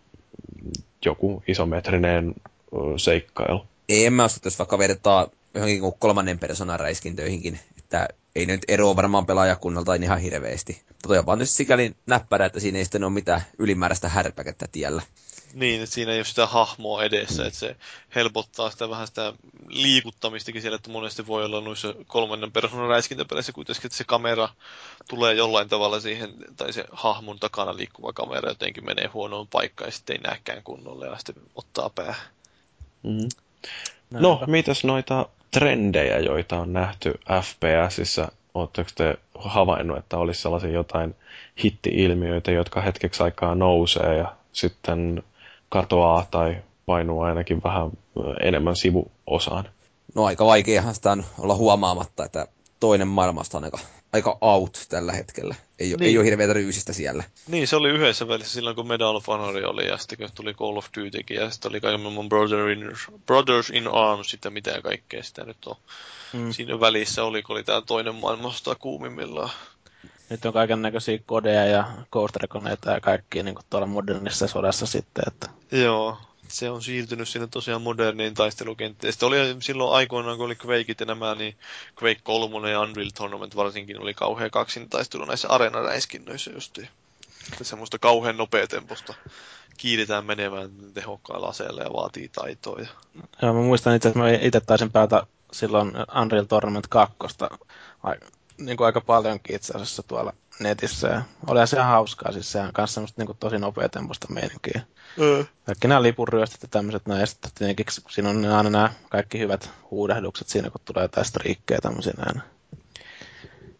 joku 1.05 1.43
isometrinen 1.47 2.27
äh, 2.27 2.79
seikkailu? 2.97 3.65
En 3.89 4.13
mä 4.13 4.25
usko, 4.25 4.37
että 4.37 4.47
jos 4.47 4.59
vaikka 4.59 4.77
vertaa 4.77 5.27
johonkin 5.53 5.81
kolmannen 5.99 6.39
persoonan 6.39 6.79
räiskintöihinkin, 6.79 7.59
että 7.77 8.07
ei 8.35 8.45
ne 8.45 8.53
nyt 8.53 8.65
eroa 8.67 8.95
varmaan 8.95 9.25
pelaajakunnalta 9.25 9.93
ihan 9.93 10.19
hirveästi. 10.19 10.83
Mutta 10.89 11.19
on 11.19 11.25
vaan 11.25 11.39
nyt 11.39 11.49
sikäli 11.49 11.95
näppärä, 12.05 12.45
että 12.45 12.59
siinä 12.59 12.77
ei 12.77 12.85
sitten 12.85 13.03
ole 13.03 13.13
mitään 13.13 13.41
ylimääräistä 13.59 14.09
härpäkettä 14.09 14.65
tiellä. 14.71 15.01
Niin, 15.53 15.83
että 15.83 15.95
siinä 15.95 16.11
ei 16.11 16.17
ole 16.17 16.25
sitä 16.25 16.45
hahmoa 16.45 17.03
edessä, 17.03 17.45
että 17.45 17.59
se 17.59 17.75
helpottaa 18.15 18.71
sitä 18.71 18.89
vähän 18.89 19.07
sitä 19.07 19.33
liikuttamistakin 19.67 20.61
siellä, 20.61 20.75
että 20.75 20.91
monesti 20.91 21.27
voi 21.27 21.45
olla 21.45 21.61
noissa 21.61 21.93
kolmannen 22.07 22.51
persoonan 22.51 22.89
räiskintäpeleissä 22.89 23.51
kuitenkin, 23.51 23.85
että 23.85 23.97
se 23.97 24.03
kamera 24.03 24.49
tulee 25.09 25.33
jollain 25.33 25.69
tavalla 25.69 25.99
siihen, 25.99 26.33
tai 26.57 26.73
se 26.73 26.85
hahmon 26.91 27.39
takana 27.39 27.75
liikkuva 27.75 28.13
kamera 28.13 28.49
jotenkin 28.49 28.85
menee 28.85 29.07
huonoon 29.07 29.47
paikkaan 29.47 29.87
ja 29.87 29.91
sitten 29.91 30.15
ei 30.15 30.31
näkään 30.31 30.63
kunnolla 30.63 31.05
ja 31.05 31.17
sitten 31.17 31.35
ottaa 31.55 31.89
päähän. 31.89 32.27
Mm. 33.03 33.29
No, 34.09 34.43
mitäs 34.47 34.83
noita 34.83 35.29
trendejä, 35.51 36.19
joita 36.19 36.59
on 36.59 36.73
nähty 36.73 37.13
FPSissä? 37.41 38.27
Oletteko 38.53 38.89
te 38.95 39.17
havainnut, 39.35 39.97
että 39.97 40.17
olisi 40.17 40.41
sellaisia 40.41 40.69
jotain 40.69 41.15
hitti-ilmiöitä, 41.63 42.51
jotka 42.51 42.81
hetkeksi 42.81 43.23
aikaa 43.23 43.55
nousee 43.55 44.17
ja 44.17 44.35
sitten 44.51 45.23
katoaa 45.69 46.27
tai 46.31 46.57
painuu 46.85 47.21
ainakin 47.21 47.63
vähän 47.63 47.91
enemmän 48.41 48.75
sivuosaan? 48.75 49.69
No 50.15 50.25
aika 50.25 50.45
vaikeahan 50.45 50.95
sitä 50.95 51.11
on 51.11 51.23
olla 51.39 51.55
huomaamatta, 51.55 52.25
että 52.25 52.47
toinen 52.79 53.07
maailmasta 53.07 53.57
on 53.57 53.63
aika, 53.63 53.79
aika 54.13 54.37
out 54.41 54.85
tällä 54.89 55.13
hetkellä. 55.13 55.55
Ei, 55.79 55.87
niin. 55.87 56.03
ei 56.03 56.17
ole 56.17 56.25
hirveätä 56.25 56.53
ryysistä 56.53 56.93
siellä. 56.93 57.23
Niin, 57.47 57.67
se 57.67 57.75
oli 57.75 57.89
yhdessä 57.89 58.27
välissä 58.27 58.53
silloin, 58.53 58.75
kun 58.75 58.87
Medal 58.87 59.15
of 59.15 59.27
Honor 59.27 59.65
oli, 59.65 59.87
ja 59.87 59.97
sitten 59.97 60.17
kun 60.17 60.29
tuli 60.35 60.53
Call 60.53 60.77
of 60.77 60.87
Duty, 60.97 61.33
ja 61.33 61.49
sitten 61.49 61.69
oli 61.69 61.81
kaiken 61.81 62.01
maailman 62.01 62.29
Brother 62.29 62.69
in, 62.69 62.91
Brothers 63.25 63.69
in 63.69 63.87
Arms, 63.87 64.29
sitten 64.29 64.53
mitä 64.53 64.81
kaikkea 64.81 65.23
sitä 65.23 65.43
nyt 65.43 65.65
on. 65.65 65.75
Mm. 66.33 66.51
Siinä 66.51 66.79
välissä 66.79 67.23
oli, 67.23 67.43
kun 67.43 67.55
oli 67.55 67.63
tämä 67.63 67.81
toinen 67.81 68.15
maailmasta 68.15 68.75
kuumimmillaan. 68.75 69.49
Nyt 70.29 70.45
on 70.45 70.53
kaiken 70.53 70.81
näköisiä 70.81 71.19
kodeja 71.25 71.65
ja 71.65 71.87
Ghost 72.11 72.35
Reconeita 72.35 72.91
ja 72.91 73.01
kaikki 73.01 73.43
niin 73.43 73.55
tuolla 73.69 73.87
modernissa 73.87 74.47
sodassa 74.47 74.85
sitten. 74.85 75.23
Että... 75.27 75.49
Joo, 75.71 76.17
se 76.49 76.69
on 76.69 76.81
siirtynyt 76.81 77.29
sinne 77.29 77.47
tosiaan 77.47 77.81
moderniin 77.81 78.33
taistelukenttiin. 78.33 79.13
Sitten 79.13 79.27
oli 79.27 79.37
silloin 79.59 79.93
aikoinaan, 79.95 80.37
kun 80.37 80.45
oli 80.45 80.57
Quakeit 80.65 80.99
ja 80.99 81.05
nämä, 81.05 81.35
niin 81.35 81.57
Quake 82.03 82.21
3 82.23 82.71
ja 82.71 82.81
Unreal 82.81 83.09
Tournament 83.17 83.55
varsinkin 83.55 84.01
oli 84.01 84.13
kauhea 84.13 84.49
kaksintaistelu 84.49 85.25
näissä 85.25 85.47
areenaräiskinnöissä 85.49 86.51
justiin. 86.51 86.89
Että 87.51 87.63
semmoista 87.63 87.99
kauhean 87.99 88.37
nopeatemposta 88.37 89.13
kiiritään 89.77 90.25
menemään 90.25 90.69
tehokkailla 90.93 91.47
aseilla 91.47 91.81
ja 91.81 91.93
vaatii 91.93 92.27
taitoja. 92.29 92.87
Joo, 93.41 93.53
mä 93.53 93.61
muistan 93.61 93.95
itse, 93.95 94.07
että 94.09 94.19
mä 94.19 94.29
itse 94.31 94.59
taisin 94.59 94.91
päätä 94.91 95.23
silloin 95.51 95.91
Unreal 96.21 96.45
Tournament 96.45 96.87
2 96.87 97.15
niin 98.57 98.77
kuin 98.77 98.85
aika 98.85 99.01
paljonkin 99.01 99.55
itse 99.55 99.73
asiassa 99.75 100.03
tuolla 100.03 100.33
netissä. 100.59 101.21
Oli 101.47 101.67
se 101.67 101.77
ihan 101.77 101.89
hauskaa, 101.89 102.31
siis 102.31 102.51
sehän 102.51 102.67
on 102.67 102.73
myös 102.77 102.93
semmoista 102.93 103.23
niin 103.23 103.37
tosi 103.39 103.57
nopeatempoista 103.57 104.27
meininkiä. 104.29 104.81
Mm. 105.17 105.45
Kaikki 105.65 105.87
nämä 105.87 106.01
lipunryöstit 106.01 106.61
ja 106.61 106.67
tämmöiset 106.71 107.07
näin, 107.07 107.19
ja 107.19 107.25
sitten 107.25 107.51
tietenkin 107.55 107.85
siinä 108.09 108.29
on 108.29 108.45
aina 108.45 108.69
nämä 108.69 108.93
kaikki 109.09 109.39
hyvät 109.39 109.69
huudahdukset 109.91 110.47
siinä, 110.47 110.69
kun 110.69 110.81
tulee 110.85 111.03
jotain 111.03 111.25
striikkejä 111.25 111.79
tämmöisiä 111.81 112.13
näin. 112.17 112.41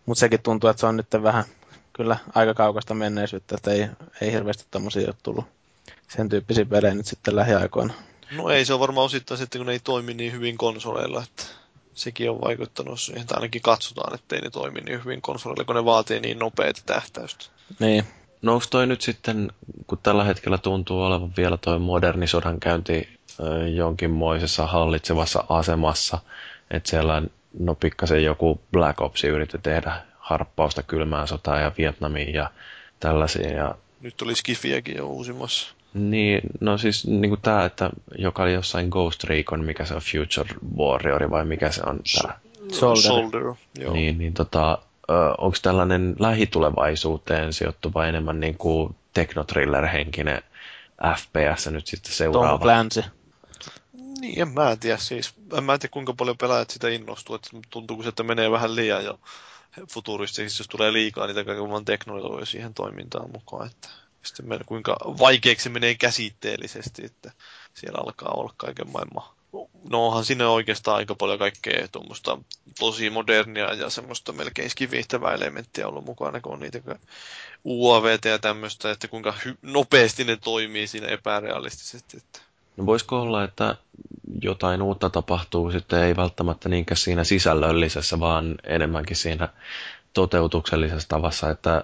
Mutta 0.05 0.19
sekin 0.19 0.41
tuntuu, 0.41 0.69
että 0.69 0.79
se 0.79 0.85
on 0.85 0.97
nyt 0.97 1.07
vähän 1.23 1.43
kyllä 1.93 2.17
aika 2.35 2.53
kaukasta 2.53 2.93
menneisyyttä, 2.93 3.55
että 3.55 3.71
ei, 3.71 3.87
ei 4.21 4.31
hirveästi 4.31 4.65
tämmöisiä 4.71 5.07
ole 5.07 5.15
tullut 5.23 5.45
sen 6.07 6.29
tyyppisiä 6.29 6.65
pelejä 6.65 6.93
nyt 6.95 7.05
sitten 7.05 7.35
lähiaikoina. 7.35 7.93
No 8.31 8.49
ei, 8.49 8.65
se 8.65 8.73
on 8.73 8.79
varmaan 8.79 9.05
osittain 9.05 9.37
sitten, 9.37 9.59
kun 9.59 9.65
ne 9.65 9.71
ei 9.71 9.79
toimi 9.79 10.13
niin 10.13 10.31
hyvin 10.31 10.57
konsoleilla, 10.57 11.23
että 11.23 11.43
sekin 11.99 12.29
on 12.29 12.41
vaikuttanut 12.41 12.99
siihen, 12.99 13.21
että 13.21 13.35
ainakin 13.35 13.61
katsotaan, 13.61 14.15
ettei 14.15 14.41
ne 14.41 14.49
toimi 14.49 14.81
niin 14.81 15.03
hyvin 15.03 15.21
konsoleilla, 15.21 15.63
kun 15.63 15.75
ne 15.75 15.85
vaatii 15.85 16.19
niin 16.19 16.39
nopeita 16.39 16.81
tähtäystä. 16.85 17.45
Niin. 17.79 18.03
No 18.41 18.53
onko 18.53 18.65
toi 18.69 18.87
nyt 18.87 19.01
sitten, 19.01 19.51
kun 19.87 19.97
tällä 20.03 20.23
hetkellä 20.23 20.57
tuntuu 20.57 21.01
olevan 21.01 21.33
vielä 21.37 21.57
toi 21.57 21.79
moderni 21.79 22.27
sodankäynti 22.27 23.19
jonkinmoisessa 23.75 24.65
hallitsevassa 24.65 25.43
asemassa, 25.49 26.19
että 26.71 26.89
siellä 26.89 27.21
no 27.59 27.75
pikkasen 27.75 28.23
joku 28.23 28.61
Black 28.71 29.01
Ops 29.01 29.23
yritti 29.23 29.57
tehdä 29.57 30.01
harppausta 30.17 30.83
kylmään 30.83 31.27
sotaan 31.27 31.61
ja 31.61 31.71
Vietnamiin 31.77 32.33
ja 32.33 32.51
tällaisia. 32.99 33.51
Ja... 33.51 33.75
Nyt 34.01 34.17
tuli 34.17 34.35
Skifiäkin 34.35 34.97
jo 34.97 35.07
uusimmassa. 35.07 35.73
Niin, 35.93 36.41
no 36.59 36.77
siis 36.77 37.07
niin 37.07 37.29
kuin 37.29 37.41
tämä, 37.41 37.65
että 37.65 37.89
joka 38.17 38.43
oli 38.43 38.53
jossain 38.53 38.89
Ghost 38.89 39.23
Recon, 39.23 39.65
mikä 39.65 39.85
se 39.85 39.93
on 39.93 40.01
Future 40.01 40.59
Warrior 40.77 41.29
vai 41.31 41.45
mikä 41.45 41.71
se 41.71 41.81
on 41.85 41.99
tämä? 42.21 42.39
Soldier. 42.71 43.03
Soldier 43.03 43.43
joo. 43.79 43.93
Niin, 43.93 44.17
niin 44.17 44.33
tota, 44.33 44.77
onko 45.37 45.57
tällainen 45.61 46.15
lähitulevaisuuteen 46.19 47.53
sijoittuva 47.53 48.05
enemmän 48.05 48.39
niin 48.39 48.57
kuin 48.57 48.95
teknotriller-henkinen 49.13 50.43
FPS 51.17 51.67
nyt 51.71 51.87
sitten 51.87 52.13
seuraava? 52.13 52.49
Tom 52.49 52.59
Clancy. 52.59 53.03
Niin, 54.21 54.41
en 54.41 54.47
mä 54.47 54.75
tiedä 54.75 54.97
siis. 54.97 55.33
En 55.57 55.63
mä 55.63 55.77
tiedä 55.77 55.91
kuinka 55.91 56.13
paljon 56.13 56.37
pelaajat 56.37 56.69
sitä 56.69 56.89
innostuu, 56.89 57.35
että 57.35 57.49
tuntuu, 57.69 58.03
että 58.07 58.23
menee 58.23 58.51
vähän 58.51 58.75
liian 58.75 59.05
jo 59.05 59.19
futuristisesti, 59.89 60.61
jos 60.61 60.67
tulee 60.67 60.93
liikaa 60.93 61.27
niitä 61.27 61.43
kaiken 61.43 61.85
teknologioita 61.85 62.45
siihen 62.45 62.73
toimintaan 62.73 63.31
mukaan. 63.31 63.67
Että 63.67 63.87
sitten 64.23 64.59
kuinka 64.65 64.97
vaikeaksi 65.05 65.69
menee 65.69 65.95
käsitteellisesti, 65.95 67.05
että 67.05 67.31
siellä 67.73 67.99
alkaa 68.03 68.31
olla 68.31 68.53
kaiken 68.57 68.91
maailman 68.91 69.23
no 69.89 70.07
onhan 70.07 70.25
siinä 70.25 70.49
oikeastaan 70.49 70.97
aika 70.97 71.15
paljon 71.15 71.39
kaikkea 71.39 71.87
tuommoista 71.87 72.37
tosi 72.79 73.09
modernia 73.09 73.73
ja 73.73 73.89
semmoista 73.89 74.33
melkein 74.33 74.69
skivittävää 74.69 75.33
elementtiä 75.33 75.87
ollut 75.87 76.05
mukana, 76.05 76.41
kun 76.41 76.53
on 76.53 76.59
niitä 76.59 76.79
UAVT 77.65 78.25
ja 78.25 78.39
tämmöistä, 78.39 78.91
että 78.91 79.07
kuinka 79.07 79.33
hy- 79.45 79.57
nopeasti 79.61 80.23
ne 80.23 80.37
toimii 80.37 80.87
siinä 80.87 81.07
epärealistisesti. 81.07 82.17
Että. 82.17 82.39
No 82.77 82.85
voisiko 82.85 83.21
olla, 83.21 83.43
että 83.43 83.75
jotain 84.41 84.81
uutta 84.81 85.09
tapahtuu 85.09 85.71
sitten 85.71 86.03
ei 86.03 86.15
välttämättä 86.15 86.69
niinkään 86.69 86.97
siinä 86.97 87.23
sisällöllisessä, 87.23 88.19
vaan 88.19 88.55
enemmänkin 88.63 89.15
siinä 89.15 89.49
toteutuksellisessa 90.13 91.09
tavassa, 91.09 91.49
että 91.49 91.83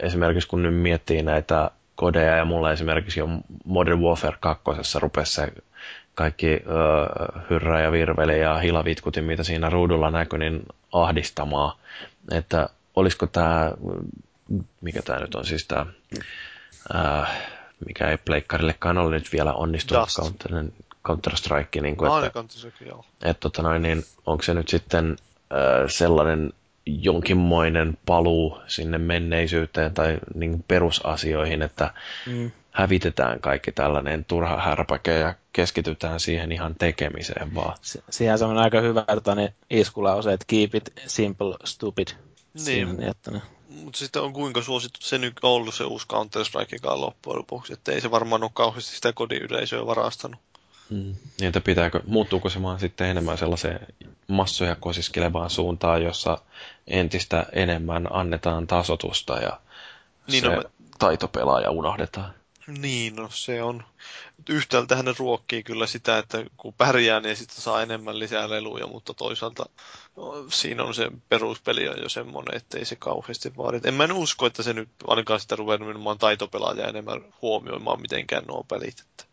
esimerkiksi 0.00 0.48
kun 0.48 0.62
nyt 0.62 0.74
miettii 0.74 1.22
näitä 1.22 1.70
kodeja 1.96 2.36
ja 2.36 2.44
mulla 2.44 2.72
esimerkiksi 2.72 3.20
jo 3.20 3.28
Modern 3.64 4.00
Warfare 4.00 4.36
2. 4.40 4.98
rupesi 4.98 5.32
se 5.32 5.52
kaikki 6.14 6.46
ö, 6.46 6.60
hyrrä 7.50 7.80
ja 7.80 7.92
virveli 7.92 8.40
ja 8.40 8.58
hilavitkutin, 8.58 9.24
mitä 9.24 9.42
siinä 9.44 9.70
ruudulla 9.70 10.10
näkyi, 10.10 10.38
niin 10.38 10.62
ahdistamaa. 10.92 11.78
Että 12.30 12.68
olisiko 12.96 13.26
tämä, 13.26 13.72
mikä 14.80 15.02
tämä 15.02 15.18
nyt 15.18 15.34
on 15.34 15.44
siis 15.44 15.66
tämä, 15.66 15.86
mikä 17.86 18.10
ei 18.10 18.16
pleikkarillekaan 18.16 18.98
ole 18.98 19.10
nyt 19.10 19.32
vielä 19.32 19.52
onnistunut 19.52 20.08
Counter, 20.16 20.50
Counter-Strike. 21.08 21.80
Niin 21.82 21.96
kuin, 21.96 22.24
että, 22.24 22.40
Counter-Strike, 22.40 22.88
joo. 22.88 23.04
Että, 23.22 23.40
tota 23.40 23.62
noin, 23.62 23.82
niin 23.82 24.04
onko 24.26 24.42
se 24.42 24.54
nyt 24.54 24.68
sitten 24.68 25.16
ö, 25.52 25.88
sellainen 25.88 26.52
jonkinmoinen 26.86 27.98
paluu 28.06 28.58
sinne 28.66 28.98
menneisyyteen 28.98 29.94
tai 29.94 30.18
niin 30.34 30.64
perusasioihin, 30.68 31.62
että 31.62 31.94
mm. 32.26 32.50
hävitetään 32.70 33.40
kaikki 33.40 33.72
tällainen 33.72 34.24
turha 34.24 34.56
härpäke 34.56 35.18
ja 35.18 35.34
keskitytään 35.52 36.20
siihen 36.20 36.52
ihan 36.52 36.74
tekemiseen 36.74 37.54
vaan. 37.54 37.76
Se, 37.82 38.02
siihen 38.10 38.38
se 38.38 38.44
on 38.44 38.58
aika 38.58 38.80
hyvä 38.80 39.04
että 39.08 39.34
ne 39.34 39.54
iskulause, 39.70 40.32
että 40.32 40.44
keep 40.48 40.74
it 40.74 40.92
simple, 41.06 41.56
stupid. 41.64 42.08
Niin, 42.66 42.96
niin 42.96 43.42
mutta 43.68 43.98
sitten 43.98 44.22
on 44.22 44.32
kuinka 44.32 44.62
suosittu 44.62 45.00
se 45.02 45.18
nyt 45.18 45.34
ollut 45.42 45.74
se 45.74 45.84
uusi 45.84 46.06
Counter-Strikekaan 46.12 47.00
loppujen 47.00 47.38
lopuksi, 47.38 47.72
että 47.72 47.92
ei 47.92 48.00
se 48.00 48.10
varmaan 48.10 48.42
ole 48.42 48.50
kauheasti 48.54 48.96
sitä 48.96 49.12
kodiyleisöä 49.12 49.86
varastanut. 49.86 50.40
Mm. 50.94 51.14
Niin, 51.40 51.48
että 51.48 51.60
pitääkö, 51.60 52.00
muuttuuko 52.06 52.50
se 52.50 52.62
vaan 52.62 52.80
sitten 52.80 53.06
enemmän 53.06 53.38
sellaiseen 53.38 53.80
massoja 54.28 54.76
kosiskelevaan 54.76 55.50
suuntaan, 55.50 56.02
jossa 56.02 56.38
entistä 56.86 57.46
enemmän 57.52 58.08
annetaan 58.12 58.66
tasotusta 58.66 59.38
ja 59.38 59.60
niin 60.30 60.42
se 60.42 60.48
no, 60.48 60.62
taitopelaaja 60.98 61.70
unohdetaan? 61.70 62.34
Niin, 62.66 63.16
no 63.16 63.28
se 63.32 63.62
on. 63.62 63.84
Yhtäältä 64.48 64.96
hän 64.96 65.14
ruokkii 65.18 65.62
kyllä 65.62 65.86
sitä, 65.86 66.18
että 66.18 66.44
kun 66.56 66.74
pärjää, 66.74 67.20
niin 67.20 67.36
sitten 67.36 67.60
saa 67.60 67.82
enemmän 67.82 68.18
lisää 68.18 68.50
leluja, 68.50 68.86
mutta 68.86 69.14
toisaalta 69.14 69.66
no, 70.16 70.44
siinä 70.48 70.84
on 70.84 70.94
se 70.94 71.10
peruspeli 71.28 71.88
on 71.88 72.02
jo 72.02 72.08
semmoinen, 72.08 72.56
että 72.56 72.78
ei 72.78 72.84
se 72.84 72.96
kauheasti 72.96 73.56
vaadi. 73.56 73.80
En 73.84 73.94
mä 73.94 74.04
en 74.04 74.12
usko, 74.12 74.46
että 74.46 74.62
se 74.62 74.72
nyt 74.72 74.88
ainakaan 75.06 75.40
sitä 75.40 75.56
ruvennut 75.56 75.88
nimenomaan 75.88 76.18
taitopelaaja 76.18 76.88
enemmän 76.88 77.20
huomioimaan 77.42 78.00
mitenkään 78.00 78.44
nuo 78.48 78.64
pelit. 78.68 79.00
Että 79.00 79.24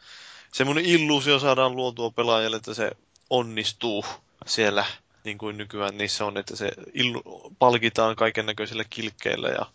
semmoinen 0.51 0.85
illuusio 0.85 1.39
saadaan 1.39 1.75
luotua 1.75 2.09
pelaajalle, 2.09 2.57
että 2.57 2.73
se 2.73 2.91
onnistuu 3.29 4.05
siellä 4.45 4.85
niin 5.23 5.37
kuin 5.37 5.57
nykyään 5.57 5.97
niissä 5.97 6.25
on, 6.25 6.37
että 6.37 6.55
se 6.55 6.71
illu- 6.93 7.53
palkitaan 7.59 8.15
kaiken 8.15 8.45
näköisillä 8.45 8.83
kilkkeillä 8.89 9.49
ja 9.49 9.65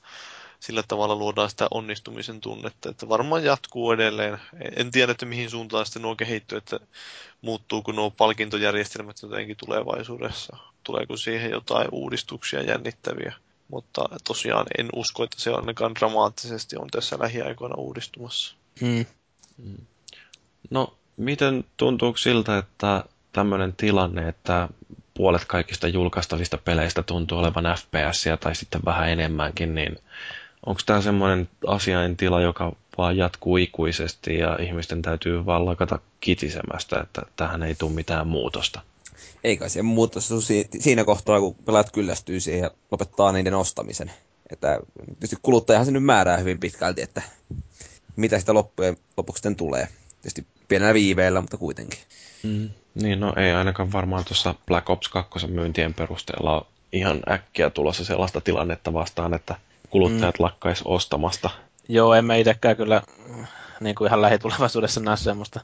sillä 0.60 0.82
tavalla 0.88 1.14
luodaan 1.14 1.50
sitä 1.50 1.68
onnistumisen 1.70 2.40
tunnetta, 2.40 2.90
että 2.90 3.08
varmaan 3.08 3.44
jatkuu 3.44 3.92
edelleen. 3.92 4.38
En 4.76 4.90
tiedä, 4.90 5.12
että 5.12 5.26
mihin 5.26 5.50
suuntaan 5.50 5.86
sitten 5.86 6.02
nuo 6.02 6.16
kehittyy, 6.16 6.58
että 6.58 6.80
muuttuuko 7.40 7.92
nuo 7.92 8.10
palkintojärjestelmät 8.10 9.22
jotenkin 9.22 9.56
tulevaisuudessa. 9.56 10.56
Tuleeko 10.84 11.16
siihen 11.16 11.50
jotain 11.50 11.88
uudistuksia 11.92 12.62
jännittäviä. 12.62 13.34
Mutta 13.68 14.08
tosiaan 14.24 14.66
en 14.78 14.88
usko, 14.96 15.24
että 15.24 15.40
se 15.40 15.50
ainakaan 15.50 15.94
dramaattisesti 15.94 16.76
on 16.76 16.88
tässä 16.90 17.18
lähiaikoina 17.20 17.74
uudistumassa. 17.76 18.55
Hmm. 18.80 19.06
hmm. 19.62 19.86
No, 20.70 20.94
miten 21.16 21.64
tuntuu 21.76 22.16
siltä, 22.16 22.58
että 22.58 23.04
tämmöinen 23.32 23.72
tilanne, 23.72 24.28
että 24.28 24.68
puolet 25.14 25.44
kaikista 25.44 25.88
julkaistavista 25.88 26.58
peleistä 26.58 27.02
tuntuu 27.02 27.38
olevan 27.38 27.64
FPS 27.64 28.24
tai 28.40 28.54
sitten 28.54 28.80
vähän 28.84 29.08
enemmänkin, 29.08 29.74
niin 29.74 29.98
onko 30.66 30.80
tämä 30.86 31.00
semmoinen 31.00 31.48
asiain 31.66 32.16
tila, 32.16 32.40
joka 32.40 32.72
vaan 32.98 33.16
jatkuu 33.16 33.56
ikuisesti 33.56 34.38
ja 34.38 34.56
ihmisten 34.60 35.02
täytyy 35.02 35.46
vaan 35.46 35.66
lakata 35.66 35.98
kitisemästä, 36.20 37.00
että 37.02 37.22
tähän 37.36 37.62
ei 37.62 37.74
tule 37.74 37.92
mitään 37.92 38.26
muutosta? 38.26 38.80
Eikä 39.44 39.68
se 39.68 39.82
muutos 39.82 40.32
siinä 40.78 41.04
kohtaa, 41.04 41.40
kun 41.40 41.54
pelaat 41.54 41.90
kyllästyy 41.90 42.40
siihen 42.40 42.62
ja 42.62 42.70
lopettaa 42.90 43.32
niiden 43.32 43.54
ostamisen. 43.54 44.10
Että 44.50 44.80
tietysti 45.06 45.36
kuluttajahan 45.42 45.86
se 45.86 45.92
nyt 45.92 46.04
määrää 46.04 46.36
hyvin 46.36 46.58
pitkälti, 46.58 47.02
että 47.02 47.22
mitä 48.16 48.38
sitä 48.38 48.54
loppujen 48.54 48.96
lopuksi 49.16 49.54
tulee. 49.56 49.88
Tietysti 50.22 50.46
pienellä 50.68 50.94
viiveellä, 50.94 51.40
mutta 51.40 51.56
kuitenkin. 51.56 51.98
Mm. 52.42 52.70
Niin, 52.94 53.20
no 53.20 53.32
ei 53.36 53.52
ainakaan 53.52 53.92
varmaan 53.92 54.24
tuossa 54.24 54.54
Black 54.66 54.90
Ops 54.90 55.08
2 55.08 55.46
myyntien 55.46 55.94
perusteella 55.94 56.66
ihan 56.92 57.20
äkkiä 57.30 57.70
tulossa 57.70 58.04
sellaista 58.04 58.40
tilannetta 58.40 58.92
vastaan, 58.92 59.34
että 59.34 59.54
kuluttajat 59.90 60.38
mm. 60.38 60.42
lakkais 60.42 60.82
ostamasta. 60.84 61.50
Joo, 61.88 62.14
en 62.14 62.24
mä 62.24 62.36
itsekään 62.36 62.76
kyllä 62.76 63.02
niin 63.80 63.94
kuin 63.94 64.08
ihan 64.08 64.22
lähitulevaisuudessa 64.22 65.00
näe 65.00 65.16
semmoista 65.16 65.60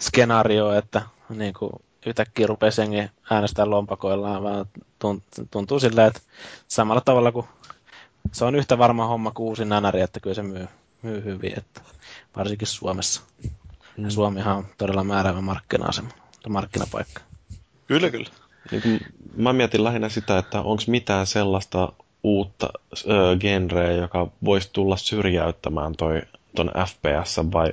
skenaarioa, 0.00 0.76
että 0.76 1.02
niin 1.28 1.54
kuin 1.58 1.72
yhtäkkiä 2.06 2.46
rupeaa 2.46 2.70
sengi 2.70 3.10
äänestää 3.30 3.70
lompakoillaan, 3.70 4.42
vaan 4.42 4.66
tuntuu 5.50 5.80
silleen, 5.80 6.08
että 6.08 6.20
samalla 6.68 7.00
tavalla 7.00 7.32
kuin 7.32 7.46
se 8.32 8.44
on 8.44 8.54
yhtä 8.54 8.78
varma 8.78 9.06
homma 9.06 9.30
kuin 9.30 9.46
uusi 9.46 9.64
nanari, 9.64 10.00
että 10.00 10.20
kyllä 10.20 10.34
se 10.34 10.42
myy, 10.42 10.68
myy 11.02 11.24
hyvin, 11.24 11.58
että 11.58 11.80
varsinkin 12.36 12.68
Suomessa. 12.68 13.22
Mm. 13.96 14.04
Ja 14.04 14.10
Suomihan 14.10 14.56
on 14.56 14.66
todella 14.78 15.04
määräävä 15.04 15.40
markkina-asema, 15.40 16.08
markkinapaikka. 16.48 17.20
Kyllä, 17.86 18.10
kyllä. 18.10 18.30
Niin 18.70 19.00
mä 19.36 19.52
mietin 19.52 19.84
lähinnä 19.84 20.08
sitä, 20.08 20.38
että 20.38 20.60
onko 20.60 20.82
mitään 20.86 21.26
sellaista 21.26 21.92
uutta 22.22 22.68
ö, 23.06 23.36
genreä, 23.40 23.92
joka 23.92 24.28
voisi 24.44 24.70
tulla 24.72 24.96
syrjäyttämään 24.96 25.92
toi, 25.96 26.22
ton 26.56 26.70
FPS, 26.86 27.36
vai 27.52 27.72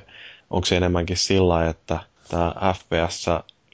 onko 0.50 0.64
se 0.66 0.76
enemmänkin 0.76 1.16
sillä, 1.16 1.68
että 1.68 1.98
tämä 2.28 2.54
FPS 2.74 3.26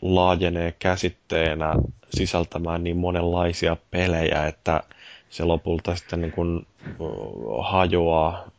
laajenee 0.03 0.75
käsitteenä 0.79 1.75
sisältämään 2.11 2.85
niin 2.85 2.97
monenlaisia 2.97 3.77
pelejä, 3.91 4.47
että 4.47 4.83
se 5.31 5.45
lopulta 5.45 5.97
sitten 5.97 6.21
niin 6.21 6.33
kuin 6.33 6.67
hajoaa 7.63 8.51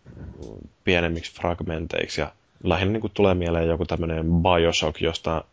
pienemmiksi 0.83 1.33
fragmenteiksi 1.33 2.21
ja 2.21 2.31
lähinnä 2.63 2.93
niin 2.93 3.01
kuin 3.01 3.13
tulee 3.13 3.33
mieleen 3.33 3.67
joku 3.67 3.85
tämmöinen 3.85 4.25
Bioshock, 4.25 5.01
josta 5.01 5.43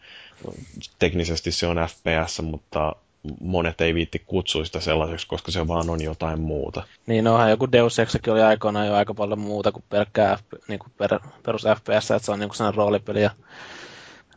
teknisesti 0.99 1.52
se 1.52 1.67
on 1.67 1.76
FPS, 1.76 2.43
mutta 2.43 2.97
monet 3.41 3.81
ei 3.81 3.94
viitti 3.94 4.23
kutsua 4.26 4.65
sitä 4.65 4.81
sellaiseksi, 4.81 5.26
koska 5.26 5.52
se 5.52 5.68
vaan 5.68 5.91
on 5.91 6.02
jotain 6.02 6.41
muuta. 6.41 6.83
Niin, 7.07 7.28
onhan 7.28 7.51
joku 7.51 7.73
Deus 7.73 7.99
Exakin 7.99 8.33
oli 8.33 8.43
aikoinaan 8.43 8.86
jo 8.86 8.94
aika 8.94 9.15
paljon 9.15 9.39
muuta 9.39 9.73
kuin 9.73 9.85
pelkkää 9.89 10.39
niin 10.68 10.78
kuin 10.78 10.93
per, 10.99 11.18
perus 11.43 11.62
FPS, 11.62 12.10
että 12.10 12.26
se 12.26 12.33
on 12.33 12.39
niin 12.39 12.49
kuin 12.49 12.57
sellainen 12.57 12.76
roolipeli 12.76 13.23
ja 13.23 13.31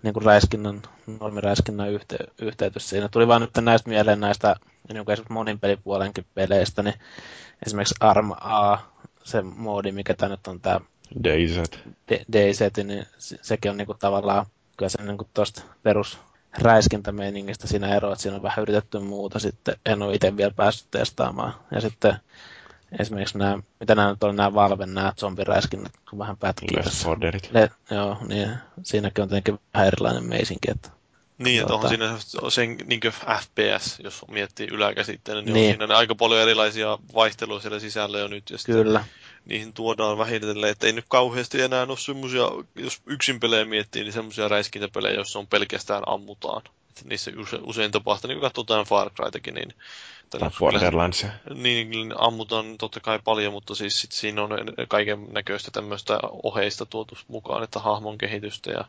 niin 0.03 0.13
kuin 0.13 0.23
räiskinnän, 0.23 0.81
normiräiskinnän 1.19 1.89
yhte, 1.89 2.17
yhteytys 2.41 2.89
siinä. 2.89 3.09
Tuli 3.09 3.27
vaan 3.27 3.41
nyt 3.41 3.51
näistä 3.61 3.89
mieleen 3.89 4.19
näistä 4.19 4.55
niin 4.93 5.05
kuin 5.05 5.17
monin 5.29 5.59
pelipuolenkin 5.59 6.25
peleistä, 6.33 6.83
niin 6.83 6.95
esimerkiksi 7.65 7.95
Arm 7.99 8.31
A, 8.31 8.77
se 9.23 9.41
moodi, 9.41 9.91
mikä 9.91 10.13
tämä 10.13 10.29
nyt 10.29 10.47
on 10.47 10.59
tämä 10.59 10.79
DayZ. 11.23 11.57
DayZ, 12.33 12.59
niin 12.83 13.05
sekin 13.41 13.71
on 13.71 13.77
niin 13.77 13.85
kuin 13.85 13.97
tavallaan 13.97 14.45
kyllä 14.77 14.89
se 14.89 15.03
niin 15.03 15.17
kuin 15.17 15.29
tuosta 15.33 15.61
perus 15.83 16.19
räiskintämeiningistä 16.57 17.67
siinä 17.67 17.95
eroa, 17.95 18.11
että 18.11 18.21
siinä 18.21 18.35
on 18.35 18.43
vähän 18.43 18.61
yritetty 18.61 18.99
muuta 18.99 19.39
sitten. 19.39 19.75
En 19.85 20.01
ole 20.01 20.13
itse 20.15 20.37
vielä 20.37 20.53
päässyt 20.55 20.91
testaamaan. 20.91 21.53
Ja 21.71 21.81
sitten 21.81 22.15
esimerkiksi 22.99 23.37
nämä, 23.37 23.59
mitä 23.79 23.95
nämä 23.95 24.09
nyt 24.09 24.23
on, 24.23 24.35
nämä 24.35 24.53
Valven, 24.53 24.93
nämä 24.93 25.13
zombiräiskinnät, 25.19 25.91
kun 26.09 26.19
vähän 26.19 26.37
pätkii. 26.37 26.77
Left 26.77 27.05
4 27.05 27.21
Deadit. 27.21 27.49
Le, 27.51 27.71
joo, 27.91 28.17
niin 28.27 28.49
siinäkin 28.83 29.21
on 29.21 29.29
tietenkin 29.29 29.59
vähän 29.73 29.87
erilainen 29.87 30.23
meisinki, 30.23 30.71
että 30.71 30.89
niin, 31.37 31.61
että 31.61 31.73
onhan 31.73 31.89
siinä 31.89 32.15
sen 32.49 32.77
niin 32.85 32.99
FPS, 33.39 33.99
jos 34.03 34.25
miettii 34.27 34.67
yläkäsitteen, 34.71 35.45
niin, 35.45 35.53
niin. 35.53 35.81
on 35.81 35.87
siinä 35.87 35.97
aika 35.97 36.15
paljon 36.15 36.41
erilaisia 36.41 36.97
vaihteluja 37.13 37.61
siellä 37.61 37.79
sisällä 37.79 38.19
jo 38.19 38.27
nyt. 38.27 38.49
Ja 38.49 38.57
Kyllä. 38.65 39.03
Niihin 39.45 39.73
tuodaan 39.73 40.17
vähitellen, 40.17 40.69
että 40.69 40.87
ei 40.87 40.93
nyt 40.93 41.05
kauheasti 41.07 41.61
enää 41.61 41.83
ole 41.83 41.97
semmoisia, 41.97 42.43
jos 42.75 43.01
yksin 43.05 43.39
pelejä 43.39 43.65
miettii, 43.65 44.03
niin 44.03 44.13
semmoisia 44.13 44.47
räiskintäpelejä, 44.47 45.15
joissa 45.15 45.39
on 45.39 45.47
pelkästään 45.47 46.03
ammutaan. 46.05 46.61
Että 46.89 47.01
niissä 47.05 47.31
usein, 47.37 47.63
usein 47.63 47.91
tapahtuu, 47.91 48.27
niin 48.27 48.35
kun 48.35 48.47
katsotaan 48.47 48.85
Far 48.85 49.09
Crytakin, 49.09 49.53
niin 49.53 49.73
tai 50.29 50.49
Borderlands. 50.59 51.25
Niin, 51.53 51.89
niin, 51.89 52.13
ammutaan 52.17 52.77
totta 52.77 52.99
kai 52.99 53.19
paljon, 53.23 53.53
mutta 53.53 53.75
siis 53.75 54.01
sit 54.01 54.11
siinä 54.11 54.43
on 54.43 54.49
kaiken 54.87 55.27
näköistä 55.31 55.71
tämmöistä 55.71 56.19
oheista 56.43 56.85
tuotu 56.85 57.17
mukaan, 57.27 57.63
että 57.63 57.79
hahmon 57.79 58.17
kehitystä 58.17 58.71
ja 58.71 58.85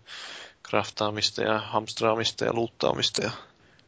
craftaamista 0.69 1.43
ja 1.43 1.59
hamstraamista 1.59 2.45
ja 2.45 2.53
luuttaamista 2.53 3.23
ja 3.23 3.31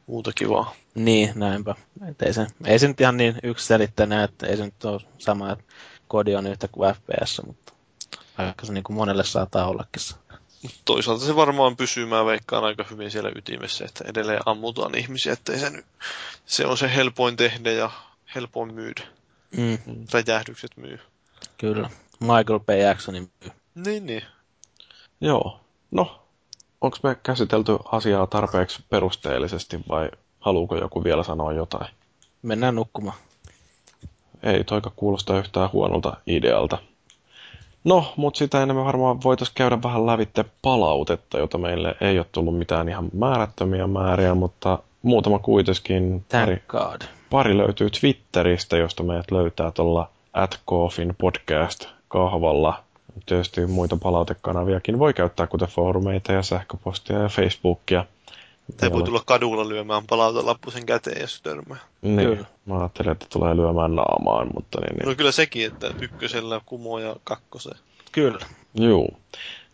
muuta 0.06 0.32
kivaa. 0.34 0.74
Niin, 0.94 1.32
näinpä. 1.34 1.74
Et 2.08 2.22
ei, 2.22 2.32
se, 2.32 2.46
ei 2.66 2.78
se 2.78 2.88
nyt 2.88 3.00
ihan 3.00 3.16
niin 3.16 3.34
yksiselitteinen, 3.42 4.20
että 4.20 4.46
ei 4.46 4.56
se 4.56 4.64
nyt 4.64 4.84
ole 4.84 5.00
sama, 5.18 5.52
että 5.52 5.64
kodi 6.12 6.34
on 6.34 6.46
yhtä 6.46 6.68
kuin 6.68 6.94
FPS, 6.94 7.42
mutta 7.46 7.72
aika 8.38 8.66
se 8.66 8.72
niin 8.72 8.84
kuin 8.84 8.96
monelle 8.96 9.24
saattaa 9.24 9.68
ollakin 9.68 10.02
Toisaalta 10.84 11.24
se 11.24 11.36
varmaan 11.36 11.76
pysyy, 11.76 12.06
mä 12.06 12.24
veikkaan 12.24 12.64
aika 12.64 12.84
hyvin 12.90 13.10
siellä 13.10 13.30
ytimessä, 13.36 13.84
että 13.84 14.04
edelleen 14.08 14.40
ammutaan 14.46 14.98
ihmisiä, 14.98 15.32
että 15.32 15.58
se, 15.58 15.70
nyt, 15.70 15.84
se 16.46 16.66
on 16.66 16.78
se 16.78 16.94
helpoin 16.94 17.36
tehdä 17.36 17.72
ja 17.72 17.90
helpoin 18.34 18.74
myydä. 18.74 19.02
Mm. 19.56 19.78
Räjähdykset 20.12 20.76
myy. 20.76 21.00
Kyllä. 21.58 21.90
Michael 22.20 22.60
P. 22.66 22.68
Jacksonin 22.82 23.30
myy. 23.40 23.52
Niin, 23.74 24.06
niin. 24.06 24.22
Joo. 25.20 25.60
No, 25.90 26.22
onko 26.80 26.98
me 27.02 27.16
käsitelty 27.22 27.78
asiaa 27.92 28.26
tarpeeksi 28.26 28.82
perusteellisesti 28.90 29.80
vai 29.88 30.10
haluuko 30.40 30.76
joku 30.76 31.04
vielä 31.04 31.22
sanoa 31.22 31.52
jotain? 31.52 31.94
Mennään 32.42 32.74
nukkumaan. 32.74 33.16
Ei 34.42 34.64
toika 34.64 34.92
kuulosta 34.96 35.38
yhtään 35.38 35.72
huonolta 35.72 36.16
idealta. 36.26 36.78
No, 37.84 38.12
mutta 38.16 38.38
sitä 38.38 38.62
ennen 38.62 38.76
me 38.76 38.84
varmaan 38.84 39.22
voitaisiin 39.24 39.54
käydä 39.54 39.82
vähän 39.82 40.06
lävitte 40.06 40.44
palautetta, 40.62 41.38
jota 41.38 41.58
meille 41.58 41.96
ei 42.00 42.18
ole 42.18 42.26
tullut 42.32 42.58
mitään 42.58 42.88
ihan 42.88 43.10
määrättömiä 43.12 43.86
määriä, 43.86 44.34
mutta 44.34 44.78
muutama 45.02 45.38
kuitenkin. 45.38 46.24
Pari, 46.32 46.62
God. 46.68 47.02
pari 47.30 47.58
löytyy 47.58 47.90
Twitteristä, 47.90 48.76
josta 48.76 49.02
meidät 49.02 49.30
löytää 49.30 49.70
tuolla 49.70 50.08
at 50.32 50.60
podcast 51.18 51.86
kahvalla 52.08 52.82
tietysti 53.26 53.66
muita 53.66 53.96
palautekanaviakin 53.96 54.98
voi 54.98 55.14
käyttää, 55.14 55.46
kuten 55.46 55.68
foorumeita 55.68 56.32
ja 56.32 56.42
sähköpostia 56.42 57.18
ja 57.18 57.28
Facebookia. 57.28 58.04
Tai 58.76 58.92
voi 58.92 59.02
tulla 59.02 59.22
kadulla 59.26 59.68
lyömään 59.68 60.02
palautelappu 60.06 60.70
sen 60.70 60.86
käteen, 60.86 61.20
jos 61.20 61.42
törmää. 61.42 61.78
Niin, 62.02 62.28
kyllä. 62.28 62.46
mä 62.66 62.78
ajattelin, 62.78 63.12
että 63.12 63.26
tulee 63.32 63.56
lyömään 63.56 63.94
naamaan, 63.94 64.48
mutta 64.54 64.80
niin, 64.80 64.96
niin. 64.96 65.08
No 65.08 65.14
kyllä 65.14 65.32
sekin, 65.32 65.66
että 65.66 65.94
ykkösellä 66.00 66.60
kumoo 66.66 66.98
ja 66.98 67.16
kakkoseen. 67.24 67.78
Kyllä. 68.12 68.46
Joo. 68.74 69.08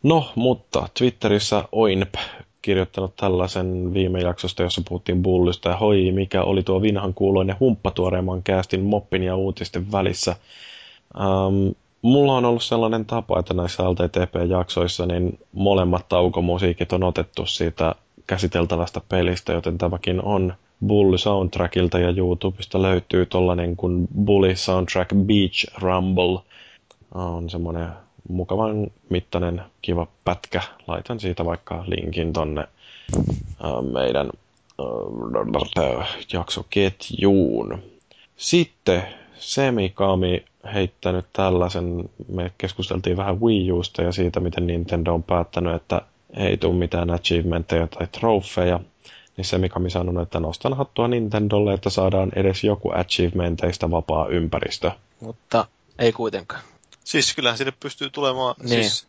No, 0.02 0.32
mutta 0.34 0.88
Twitterissä 0.98 1.64
Oinp 1.72 2.14
kirjoittanut 2.62 3.16
tällaisen 3.16 3.94
viime 3.94 4.20
jaksosta, 4.20 4.62
jossa 4.62 4.82
puhuttiin 4.88 5.22
bullista 5.22 5.68
ja 5.68 5.76
hoi, 5.76 6.12
mikä 6.12 6.42
oli 6.42 6.62
tuo 6.62 6.82
vinhan 6.82 7.14
kuuloinen 7.14 7.56
humppatuoreemman 7.60 8.42
käästin 8.42 8.80
moppin 8.80 9.22
ja 9.22 9.36
uutisten 9.36 9.92
välissä. 9.92 10.36
Um, 11.20 11.74
mulla 12.02 12.36
on 12.36 12.44
ollut 12.44 12.62
sellainen 12.62 13.04
tapa, 13.04 13.38
että 13.38 13.54
näissä 13.54 13.82
LTTP-jaksoissa 13.82 15.06
niin 15.06 15.38
molemmat 15.52 16.08
taukomusiikit 16.08 16.92
on 16.92 17.02
otettu 17.02 17.46
siitä 17.46 17.94
käsiteltävästä 18.28 19.00
pelistä, 19.08 19.52
joten 19.52 19.78
tämäkin 19.78 20.22
on 20.22 20.54
Bully 20.86 21.18
Soundtrackilta 21.18 21.98
ja 21.98 22.14
YouTubesta 22.16 22.82
löytyy 22.82 23.26
tollanen 23.26 23.76
kuin 23.76 24.08
Bully 24.24 24.56
Soundtrack 24.56 25.10
Beach 25.14 25.80
Rumble. 25.80 26.38
On 27.14 27.50
semmonen 27.50 27.88
mukavan 28.28 28.86
mittainen 29.08 29.62
kiva 29.82 30.06
pätkä. 30.24 30.62
Laitan 30.86 31.20
siitä 31.20 31.44
vaikka 31.44 31.84
linkin 31.86 32.32
tonne 32.32 32.68
meidän 33.92 34.30
jaksoketjuun. 36.32 37.82
Sitten 38.36 39.02
Semikami 39.38 40.44
heittänyt 40.74 41.26
tällaisen, 41.32 42.10
me 42.28 42.52
keskusteltiin 42.58 43.16
vähän 43.16 43.40
Wii 43.40 43.72
Usta 43.72 44.02
ja 44.02 44.12
siitä, 44.12 44.40
miten 44.40 44.66
Nintendo 44.66 45.14
on 45.14 45.22
päättänyt, 45.22 45.74
että 45.74 46.02
ei 46.36 46.56
tule 46.56 46.74
mitään 46.74 47.10
achievementteja 47.10 47.86
tai 47.86 48.06
trofeja, 48.06 48.80
niin 49.36 49.44
Semikami 49.44 49.90
sanonut, 49.90 50.22
että 50.22 50.40
nostan 50.40 50.76
hattua 50.76 51.08
Nintendolle, 51.08 51.74
että 51.74 51.90
saadaan 51.90 52.32
edes 52.36 52.64
joku 52.64 52.90
achievementeista 52.94 53.90
vapaa 53.90 54.28
ympäristö. 54.28 54.90
Mutta 55.20 55.66
ei 55.98 56.12
kuitenkaan. 56.12 56.62
Siis 57.04 57.34
kyllähän 57.34 57.58
sinne 57.58 57.72
pystyy 57.80 58.10
tulemaan, 58.10 58.54
niin. 58.58 58.68
siis 58.68 59.06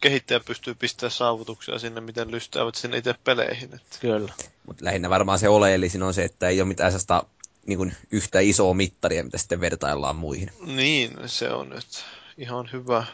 kehittäjä 0.00 0.40
pystyy 0.40 0.74
pistämään 0.74 1.10
saavutuksia 1.10 1.78
sinne, 1.78 2.00
miten 2.00 2.30
lystäävät 2.30 2.74
sinne 2.74 2.96
itse 2.98 3.14
peleihin. 3.24 3.74
Että. 3.74 3.98
Kyllä. 4.00 4.32
Mutta 4.66 4.84
lähinnä 4.84 5.10
varmaan 5.10 5.38
se 5.38 5.48
oleellisin 5.48 6.02
on 6.02 6.14
se, 6.14 6.24
että 6.24 6.48
ei 6.48 6.60
ole 6.60 6.68
mitään 6.68 6.90
sellaista 6.90 7.24
niin 7.66 7.78
kuin 7.78 7.94
yhtä 8.10 8.40
isoa 8.40 8.74
mittaria, 8.74 9.24
mitä 9.24 9.38
sitten 9.38 9.60
vertaillaan 9.60 10.16
muihin. 10.16 10.50
Niin, 10.66 11.10
se 11.26 11.50
on 11.50 11.68
nyt 11.68 12.04
ihan 12.38 12.68
hyvä, 12.72 13.04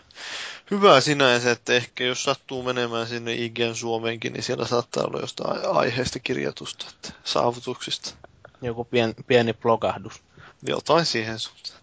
hyvä 0.71 1.01
sinänsä, 1.01 1.51
että 1.51 1.73
ehkä 1.73 2.05
jos 2.05 2.23
sattuu 2.25 2.63
menemään 2.63 3.07
sinne 3.07 3.33
IGN 3.33 3.75
Suomeenkin, 3.75 4.33
niin 4.33 4.43
siellä 4.43 4.67
saattaa 4.67 5.05
olla 5.05 5.21
jostain 5.21 5.67
aiheesta 5.67 6.19
kirjoitusta, 6.19 6.87
että 6.95 7.13
saavutuksista. 7.25 8.15
Joku 8.63 8.85
pien, 8.85 9.15
pieni 9.27 9.53
blogahdus. 9.53 10.23
Jotain 10.67 11.07
siihen 11.07 11.39
suuntaan. 11.39 11.79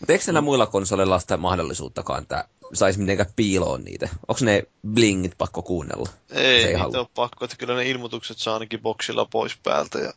Mutta 0.00 0.12
eikö 0.12 0.24
näillä 0.26 0.40
muilla 0.40 0.66
konsoleilla 0.66 1.18
sitä 1.18 1.36
mahdollisuuttakaan, 1.36 2.22
että 2.22 2.44
saisi 2.72 2.98
mitenkään 2.98 3.32
piiloon 3.36 3.84
niitä? 3.84 4.08
Onko 4.28 4.40
ne 4.44 4.62
blingit 4.94 5.38
pakko 5.38 5.62
kuunnella? 5.62 6.08
Ei, 6.30 6.64
ei 6.64 6.74
niitä 6.74 6.98
ole 6.98 7.08
pakko, 7.14 7.44
että 7.44 7.56
kyllä 7.56 7.74
ne 7.74 7.88
ilmoitukset 7.88 8.38
saa 8.38 8.54
ainakin 8.54 8.80
boksilla 8.80 9.24
pois 9.24 9.56
päältä 9.62 9.98
ja 9.98 10.12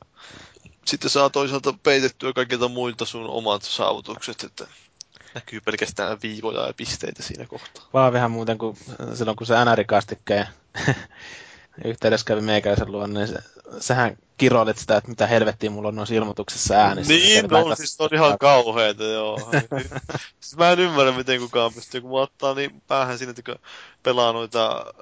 sitten 0.85 1.09
saa 1.09 1.29
toisaalta 1.29 1.73
peitettyä 1.83 2.33
kaikilta 2.33 2.67
muilta 2.67 3.05
sun 3.05 3.29
omat 3.29 3.61
saavutukset, 3.63 4.43
että 4.43 4.67
näkyy 5.35 5.61
pelkästään 5.61 6.17
viivoja 6.23 6.67
ja 6.67 6.73
pisteitä 6.73 7.23
siinä 7.23 7.45
kohtaa. 7.45 7.85
Vaan 7.93 8.13
vähän 8.13 8.31
muuten 8.31 8.57
kuin 8.57 8.77
silloin, 9.13 9.37
kun 9.37 9.47
se 9.47 9.53
NR-kastikkeen 9.65 10.47
yhteydessä 11.85 12.25
kävi 12.25 12.41
meikäläisen 12.41 12.91
luon, 12.91 13.13
niin 13.13 13.27
se, 13.27 13.39
sähän 13.79 14.17
kiroilit 14.37 14.77
sitä, 14.77 14.97
että 14.97 15.09
mitä 15.09 15.27
helvettiä 15.27 15.69
mulla 15.69 15.87
on 15.87 15.95
noissa 15.95 16.15
ilmoituksissa 16.15 16.75
äänissä. 16.75 17.13
Niin, 17.13 17.45
no, 17.45 17.65
on, 17.65 17.77
siis 17.77 18.01
on 18.01 18.09
ihan 18.13 18.37
kauheeta, 18.37 19.03
joo. 19.03 19.39
siis 20.39 20.57
mä 20.57 20.71
en 20.71 20.79
ymmärrä, 20.79 21.11
miten 21.11 21.39
kukaan 21.39 21.73
pystyy, 21.73 22.01
kun 22.01 22.11
mä 22.11 22.17
ottaa 22.17 22.53
niin 22.53 22.81
päähän 22.87 23.17
siinä, 23.17 23.33
että 23.37 23.55
pelaa 24.03 24.33
noita 24.33 24.93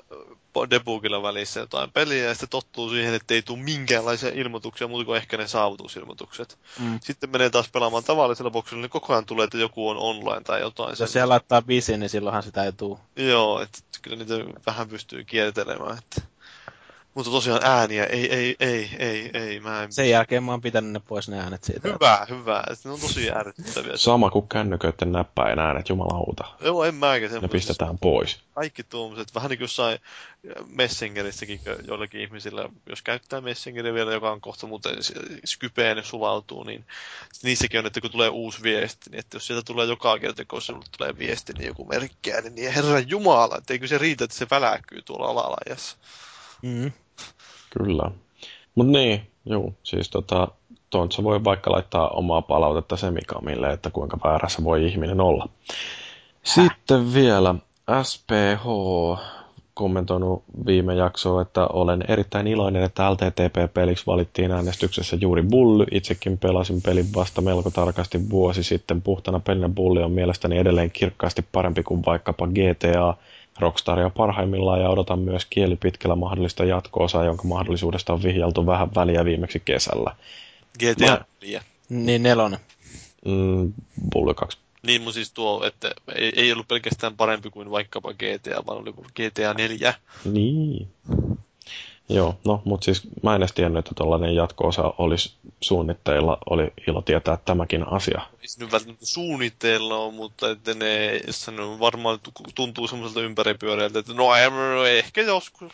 debugilla 0.69 1.23
välissä 1.23 1.59
jotain 1.59 1.91
peliä, 1.91 2.23
ja 2.23 2.33
sitten 2.33 2.49
tottuu 2.49 2.89
siihen, 2.89 3.13
että 3.13 3.33
ei 3.33 3.41
tule 3.41 3.59
minkäänlaisia 3.59 4.29
ilmoituksia, 4.29 4.87
muuta 4.87 5.05
kuin 5.05 5.17
ehkä 5.17 5.37
ne 5.37 5.47
saavutusilmoitukset. 5.47 6.59
Mm. 6.79 6.99
Sitten 7.03 7.29
menee 7.29 7.49
taas 7.49 7.69
pelaamaan 7.69 8.03
tavallisella 8.03 8.51
boksilla, 8.51 8.81
niin 8.81 8.89
koko 8.89 9.13
ajan 9.13 9.25
tulee, 9.25 9.43
että 9.43 9.57
joku 9.57 9.89
on 9.89 9.97
online 9.97 10.41
tai 10.41 10.61
jotain. 10.61 10.95
Jos 10.99 11.13
siellä 11.13 11.31
laittaa 11.31 11.61
biisiin, 11.61 11.99
niin 11.99 12.09
silloinhan 12.09 12.43
sitä 12.43 12.63
ei 12.63 12.71
tule. 12.71 12.97
Joo, 13.15 13.61
että 13.61 13.79
kyllä 14.01 14.17
niitä 14.17 14.33
vähän 14.65 14.89
pystyy 14.89 15.23
kiertelemään. 15.23 15.97
Että... 15.97 16.30
Mutta 17.13 17.31
tosiaan 17.31 17.61
ääniä, 17.63 18.03
ei, 18.03 18.33
ei, 18.33 18.55
ei, 18.59 18.89
ei, 18.99 19.29
ei, 19.33 19.59
mä 19.59 19.83
en... 19.83 19.93
Sen 19.93 20.09
jälkeen 20.09 20.43
mä 20.43 20.51
oon 20.51 20.61
pitänyt 20.61 20.91
ne 20.91 20.99
pois 20.99 21.29
ne 21.29 21.39
äänet 21.39 21.63
siitä. 21.63 21.87
Hyvä, 21.87 22.19
että... 22.21 22.35
hyvä. 22.35 22.63
Ne 22.85 22.91
on 22.91 22.99
tosi 22.99 23.31
ärsyttäviä. 23.31 23.97
Sama 23.97 24.29
kuin 24.29 24.47
kännyköiden 24.47 25.11
näppäin 25.11 25.59
äänet, 25.59 25.89
jumalauta. 25.89 26.43
Joo, 26.61 26.83
en 26.83 26.95
mäkään. 26.95 27.41
Ne 27.41 27.47
pistetään 27.47 27.97
pois. 27.97 28.39
Kaikki 28.55 28.83
tuommoiset, 28.83 29.35
vähän 29.35 29.49
niin 29.49 29.57
kuin 29.57 29.63
jossain 29.63 29.99
Messengerissäkin 30.67 31.61
joillekin 31.87 32.21
ihmisillä, 32.21 32.69
jos 32.89 33.01
käyttää 33.01 33.41
Messengeria 33.41 33.93
vielä, 33.93 34.13
joka 34.13 34.31
on 34.31 34.41
kohta 34.41 34.67
muuten 34.67 34.95
Skypeen 35.45 36.03
sulautuu, 36.03 36.63
niin 36.63 36.85
niissäkin 37.43 37.79
on, 37.79 37.85
että 37.85 38.01
kun 38.01 38.11
tulee 38.11 38.29
uusi 38.29 38.63
viesti, 38.63 39.09
niin 39.09 39.19
että 39.19 39.35
jos 39.35 39.47
sieltä 39.47 39.65
tulee 39.65 39.85
joka 39.85 40.19
kerta, 40.19 40.45
kun 40.45 40.61
sinulle 40.61 40.85
tulee 40.97 41.17
viesti, 41.17 41.53
niin 41.53 41.67
joku 41.67 41.85
merkkiä, 41.85 42.41
niin 42.41 42.73
herran 42.73 43.09
jumala, 43.09 43.57
että 43.57 43.73
eikö 43.73 43.87
se 43.87 43.97
riitä, 43.97 44.23
että 44.23 44.37
se 44.37 44.47
väläkkyy 44.51 45.01
tuolla 45.01 45.27
alalajassa. 45.27 45.97
Mm. 46.61 46.91
Kyllä. 47.77 48.11
Mutta 48.75 48.91
niin, 48.91 49.21
juu, 49.45 49.73
siis 49.83 50.09
tota, 50.09 50.47
Tontsa 50.89 51.23
voi 51.23 51.43
vaikka 51.43 51.71
laittaa 51.71 52.09
omaa 52.09 52.41
palautetta 52.41 52.97
Semikamille, 52.97 53.73
että 53.73 53.89
kuinka 53.89 54.17
väärässä 54.23 54.63
voi 54.63 54.85
ihminen 54.87 55.21
olla. 55.21 55.49
Sitten 56.43 57.13
vielä 57.13 57.55
SPH 58.03 58.65
kommentoinut 59.73 60.43
viime 60.65 60.95
jaksoa, 60.95 61.41
että 61.41 61.67
olen 61.67 62.03
erittäin 62.07 62.47
iloinen, 62.47 62.83
että 62.83 63.11
LTTP-peliksi 63.11 64.05
valittiin 64.07 64.51
äänestyksessä 64.51 65.17
juuri 65.21 65.43
Bully. 65.43 65.85
Itsekin 65.91 66.37
pelasin 66.37 66.81
pelin 66.81 67.05
vasta 67.15 67.41
melko 67.41 67.71
tarkasti 67.71 68.29
vuosi 68.29 68.63
sitten. 68.63 69.01
Puhtana 69.01 69.39
pelinä 69.39 69.69
Bully 69.69 70.03
on 70.03 70.11
mielestäni 70.11 70.57
edelleen 70.57 70.91
kirkkaasti 70.91 71.45
parempi 71.51 71.83
kuin 71.83 72.05
vaikkapa 72.05 72.47
GTA, 72.47 73.13
Rockstaria 73.59 74.09
parhaimmillaan 74.09 74.81
ja 74.81 74.89
odotan 74.89 75.19
myös 75.19 75.45
kielipitkällä 75.45 76.15
mahdollista 76.15 76.65
jatko-osaa, 76.65 77.25
jonka 77.25 77.43
mahdollisuudesta 77.43 78.13
on 78.13 78.23
vihjaltu 78.23 78.65
vähän 78.65 78.95
väliä 78.95 79.25
viimeksi 79.25 79.61
kesällä. 79.65 80.15
GTA 80.79 81.25
4. 81.41 81.63
Niin, 81.89 82.23
nelonen. 82.23 82.59
Mm, 83.25 83.73
Bully 84.13 84.33
2. 84.33 84.57
Niin, 84.83 85.01
mun 85.01 85.13
siis 85.13 85.31
tuo, 85.31 85.65
että 85.65 85.91
ei, 86.15 86.31
ei 86.35 86.51
ollut 86.51 86.67
pelkästään 86.67 87.17
parempi 87.17 87.49
kuin 87.49 87.71
vaikkapa 87.71 88.13
GTA, 88.13 88.65
vaan 88.65 88.77
oli 88.77 88.93
GTA 88.93 89.53
4. 89.53 89.93
Niin. 90.25 90.87
Joo, 92.11 92.35
no, 92.45 92.61
mutta 92.65 92.85
siis 92.85 93.01
mä 93.23 93.35
en 93.35 93.41
edes 93.41 93.53
tiennyt, 93.53 93.79
että 93.79 93.91
tällainen 93.95 94.35
jatko-osa 94.35 94.93
olisi 94.97 95.33
suunnitteilla. 95.61 96.37
Oli 96.49 96.73
ilo 96.87 97.01
tietää 97.01 97.37
tämäkin 97.45 97.87
asia. 97.87 98.21
Ei 98.41 98.47
se 98.47 98.63
nyt 98.63 98.71
välttämättä 98.71 99.05
suunnitteilla 99.05 99.97
on, 99.97 100.13
mutta 100.13 100.49
että 100.49 100.73
ne, 100.73 101.21
ne 101.51 101.79
varmaan 101.79 102.19
tuntuu 102.55 102.87
semmoiselta 102.87 103.21
ympäripyöreältä, 103.21 103.99
että 103.99 104.13
no 104.13 104.35
ehkä 104.97 105.21
joskus. 105.21 105.73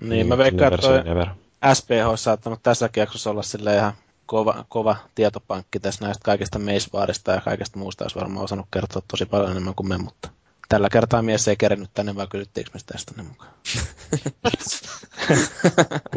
Niin, 0.00 0.26
mä 0.26 0.38
veikkaan, 0.38 0.74
että 0.74 1.34
SPH 1.74 2.08
on 2.08 2.18
saattanut 2.18 2.62
tässäkin 2.62 3.00
jaksossa 3.00 3.30
olla 3.30 3.42
silleen 3.42 3.78
ihan 3.78 3.92
kova, 4.26 4.64
kova 4.68 4.96
tietopankki 5.14 5.80
tässä 5.80 6.04
näistä 6.04 6.24
kaikista 6.24 6.58
meisvaarista 6.58 7.32
ja 7.32 7.40
kaikesta 7.40 7.78
muusta 7.78 8.04
olisi 8.04 8.18
varmaan 8.18 8.44
osannut 8.44 8.66
kertoa 8.70 9.02
tosi 9.08 9.26
paljon 9.26 9.50
enemmän 9.50 9.74
kuin 9.74 9.88
me, 9.88 9.98
mutta 9.98 10.28
tällä 10.68 10.88
kertaa 10.88 11.22
mies 11.22 11.48
ei 11.48 11.56
kerennyt 11.56 11.90
tänne, 11.94 12.14
vaan 12.14 12.28
kysyttiinkö 12.28 12.70
me 12.74 12.80
tästä 12.86 13.12
ne 13.16 13.22
mukaan. 13.22 13.52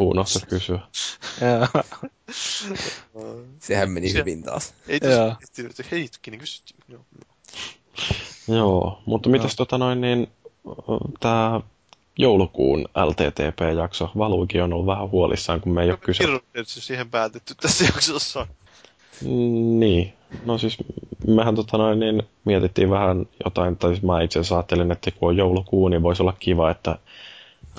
Unohta 0.00 0.46
kysyä. 0.46 0.78
Sehän 3.58 3.90
meni 3.90 4.12
hyvin 4.12 4.42
taas. 4.42 4.74
Ei 4.88 5.00
tässä 5.00 5.84
heitkin, 5.90 6.32
niin 6.32 6.40
kysyttiin. 6.40 6.80
Joo. 6.88 7.04
Joo, 8.48 9.02
mutta 9.06 9.28
mitäs 9.28 9.52
no. 9.52 9.56
tota 9.56 9.78
noin, 9.78 10.00
niin 10.00 10.32
tämä 11.20 11.60
joulukuun 12.18 12.88
LTTP-jakso. 13.04 14.10
Valuikin 14.18 14.62
on 14.62 14.72
ollut 14.72 14.86
vähän 14.86 15.10
huolissaan, 15.10 15.60
kun 15.60 15.72
me 15.72 15.82
ei 15.82 15.90
ole 15.90 15.98
kyse. 15.98 16.24
Tietysti 16.52 16.80
siihen 16.80 17.10
päätetty 17.10 17.54
tässä 17.54 17.84
jaksossa. 17.84 18.46
Niin. 19.78 20.12
No 20.46 20.58
siis 20.58 20.76
mehän 21.26 21.54
tota 21.54 21.78
noin, 21.78 22.00
niin 22.00 22.22
mietittiin 22.44 22.90
vähän 22.90 23.26
jotain, 23.44 23.76
tai 23.76 23.90
siis 23.90 24.02
mä 24.02 24.22
itse 24.22 24.38
asiassa 24.38 24.56
ajattelin, 24.56 24.92
että 24.92 25.10
kun 25.10 25.28
on 25.28 25.36
joulukuu, 25.36 25.88
niin 25.88 26.02
voisi 26.02 26.22
olla 26.22 26.34
kiva, 26.38 26.70
että 26.70 26.90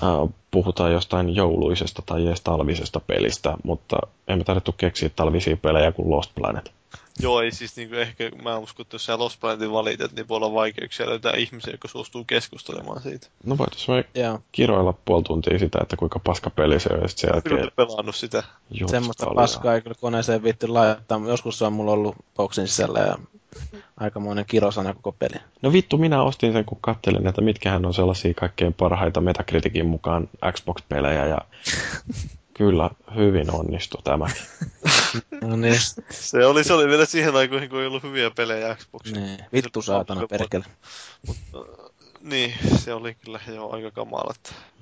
äh, 0.03 0.33
puhutaan 0.51 0.91
jostain 0.91 1.35
jouluisesta 1.35 2.01
tai 2.05 2.27
edes 2.27 2.41
talvisesta 2.41 2.99
pelistä, 2.99 3.57
mutta 3.63 3.97
emme 4.27 4.43
tarvittu 4.43 4.71
keksiä 4.71 5.09
talvisia 5.15 5.57
pelejä 5.57 5.91
kuin 5.91 6.09
Lost 6.09 6.31
Planet. 6.35 6.71
Joo, 7.21 7.41
ei 7.41 7.51
siis 7.51 7.75
niin 7.75 7.93
ehkä, 7.93 8.31
mä 8.43 8.57
uskon, 8.57 8.83
että 8.83 8.95
jos 8.95 9.05
sä 9.05 9.17
Lost 9.17 9.39
Planetin 9.39 9.71
valitat, 9.71 10.11
niin 10.11 10.27
voi 10.27 10.35
olla 10.35 10.53
vaikeuksia 10.53 11.09
löytää 11.09 11.33
ihmisiä, 11.33 11.73
jotka 11.73 11.87
suostuu 11.87 12.23
keskustelemaan 12.23 13.01
siitä. 13.01 13.27
No 13.45 13.57
voitaisiin 13.57 13.97
me 13.97 14.05
yeah. 14.17 14.39
kiroilla 14.51 14.93
puoli 15.05 15.23
tuntia 15.23 15.59
sitä, 15.59 15.79
että 15.81 15.97
kuinka 15.97 16.19
paska 16.19 16.49
peli 16.49 16.79
se 16.79 16.89
on, 16.93 17.01
ja 17.01 17.07
sitten 17.07 17.21
sen 17.21 17.35
jälkeen... 17.35 17.57
Kyllä 17.57 17.71
pelannut 17.75 18.15
sitä. 18.15 18.43
Semmoista 18.85 19.25
paskaa 19.35 19.75
ei 19.75 19.81
kyllä 19.81 19.95
koneeseen 20.01 20.43
viitti 20.43 20.67
laittaa. 20.67 21.21
Joskus 21.27 21.59
se 21.59 21.65
on 21.65 21.73
mulla 21.73 21.91
ollut 21.91 22.15
boksin 22.35 22.67
sisällä 22.67 22.99
ja 22.99 23.17
aikamoinen 23.97 24.45
kirosana 24.45 24.93
koko 24.93 25.11
peli. 25.11 25.35
No 25.61 25.73
vittu, 25.73 25.97
minä 25.97 26.23
ostin 26.23 26.53
sen, 26.53 26.65
kun 26.65 26.77
kattelin, 26.81 27.27
että 27.27 27.41
mitkähän 27.41 27.85
on 27.85 27.93
sellaisia 27.93 28.33
kaikkein 28.33 28.73
parhaita 28.73 29.21
Metacriticin 29.21 29.85
mukaan 29.85 30.29
Xbox-pelejä, 30.51 31.25
ja 31.25 31.37
Kyllä, 32.59 32.89
hyvin 33.15 33.51
onnistui 33.51 34.01
tämä. 34.03 34.25
no 35.47 35.55
niin. 35.55 35.79
Se 36.09 36.45
oli, 36.45 36.63
se 36.63 36.73
oli 36.73 36.87
vielä 36.87 37.05
siihen 37.05 37.35
aikoihin, 37.35 37.69
kun 37.69 37.79
ei 37.79 37.87
ollut 37.87 38.03
hyviä 38.03 38.31
pelejä 38.31 38.75
Xboxilla. 38.75 39.19
Niin, 39.19 39.39
vittu 39.53 39.81
saatana 39.81 40.27
perkele. 40.27 40.65
Mutta, 41.27 41.57
niin, 42.21 42.53
se 42.77 42.93
oli 42.93 43.13
kyllä 43.13 43.39
jo 43.55 43.69
aika 43.69 43.91
kamala. 43.91 44.33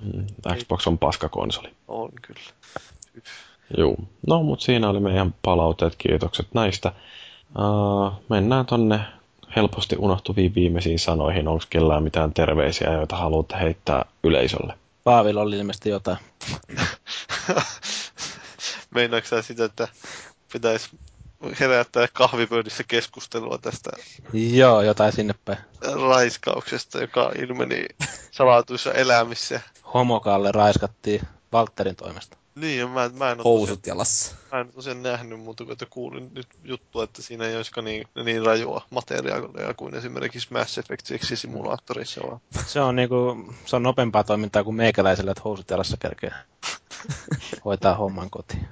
Mm, 0.01 0.25
Xbox 0.55 0.87
on 0.87 0.97
paskakonsoli. 0.97 1.69
On 1.87 2.09
kyllä. 2.21 2.39
Joo. 3.77 3.95
No, 4.27 4.43
mutta 4.43 4.65
siinä 4.65 4.89
oli 4.89 4.99
meidän 4.99 5.35
palauteet. 5.41 5.95
Kiitokset 5.97 6.47
näistä. 6.53 6.91
Uh, 7.59 8.13
mennään 8.29 8.65
tonne 8.65 8.99
helposti 9.55 9.95
unohtuviin 9.99 10.55
viimeisiin 10.55 10.99
sanoihin. 10.99 11.47
Onko 11.47 11.65
kellään 11.69 12.03
mitään 12.03 12.33
terveisiä, 12.33 12.93
joita 12.93 13.15
haluatte 13.15 13.55
heittää 13.59 14.05
yleisölle? 14.23 14.73
Paavilla 15.03 15.41
oli 15.41 15.57
ilmeisesti 15.57 15.89
jotain. 15.89 16.17
Meinaatko 18.95 19.41
sitä, 19.41 19.65
että 19.65 19.87
pitäisi 20.53 20.89
herättää 21.59 22.07
kahvipöydissä 22.13 22.83
keskustelua 22.87 23.57
tästä 23.57 23.89
Joo, 24.33 24.81
jotain 24.81 25.13
sinne 25.13 25.35
päin. 25.45 25.59
raiskauksesta, 26.09 27.01
joka 27.01 27.31
ilmeni 27.39 27.85
salatuissa 28.31 28.93
elämissä. 28.93 29.61
Homokalle 29.93 30.51
raiskattiin 30.51 31.21
Valtterin 31.51 31.95
toimesta. 31.95 32.37
Niin, 32.55 32.89
mä, 32.89 33.09
mä 33.09 33.31
en 33.31 33.37
Housut 33.37 33.79
tosiaan, 33.79 33.95
jalassa. 33.95 34.35
Mä 34.51 34.59
en 34.59 34.71
tosiaan 34.71 35.03
nähnyt, 35.03 35.39
mutta 35.39 35.63
kun 35.63 35.73
että 35.73 35.85
kuulin 35.89 36.31
nyt 36.33 36.47
juttua, 36.63 37.03
että 37.03 37.21
siinä 37.21 37.45
ei 37.45 37.55
olisikaan 37.55 37.85
niin, 37.85 38.07
niin 38.23 38.45
rajua 38.45 38.81
materiaalia 38.89 39.73
kuin 39.73 39.95
esimerkiksi 39.95 40.47
Mass 40.51 40.77
Effect 40.77 41.05
simulaattorissa. 41.33 42.21
Vaan. 42.27 42.39
Se 42.65 42.81
on, 42.81 42.95
niinku, 42.95 43.53
se 43.65 43.75
on 43.75 43.83
nopeampaa 43.83 44.23
toimintaa 44.23 44.63
kuin 44.63 44.75
meikäläisellä, 44.75 45.31
että 45.31 45.43
housut 45.45 45.69
jalassa 45.69 45.97
kerkee 45.97 46.31
hoitaa 47.65 47.95
homman 47.95 48.29
kotiin. 48.29 48.67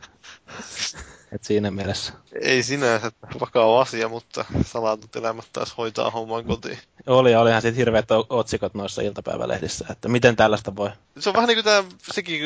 Et 1.31 1.43
siinä 1.43 1.71
mielessä. 1.71 2.13
Ei 2.41 2.63
sinänsä 2.63 3.11
vakava 3.39 3.81
asia, 3.81 4.09
mutta 4.09 4.45
salatut 4.65 5.15
elämät 5.15 5.45
taas 5.53 5.77
hoitaa 5.77 6.11
homman 6.11 6.45
kotiin. 6.45 6.79
Oli, 7.07 7.35
olihan 7.35 7.61
sitten 7.61 7.77
hirveät 7.77 8.05
otsikot 8.29 8.73
noissa 8.73 9.01
iltapäivälehdissä, 9.01 9.85
että 9.89 10.07
miten 10.07 10.35
tällaista 10.35 10.75
voi. 10.75 10.89
Se 11.19 11.29
on 11.29 11.35
vähän 11.35 11.47
niin 11.47 11.57
kuin 11.57 11.65
tämä, 11.65 11.83
sekin 12.13 12.41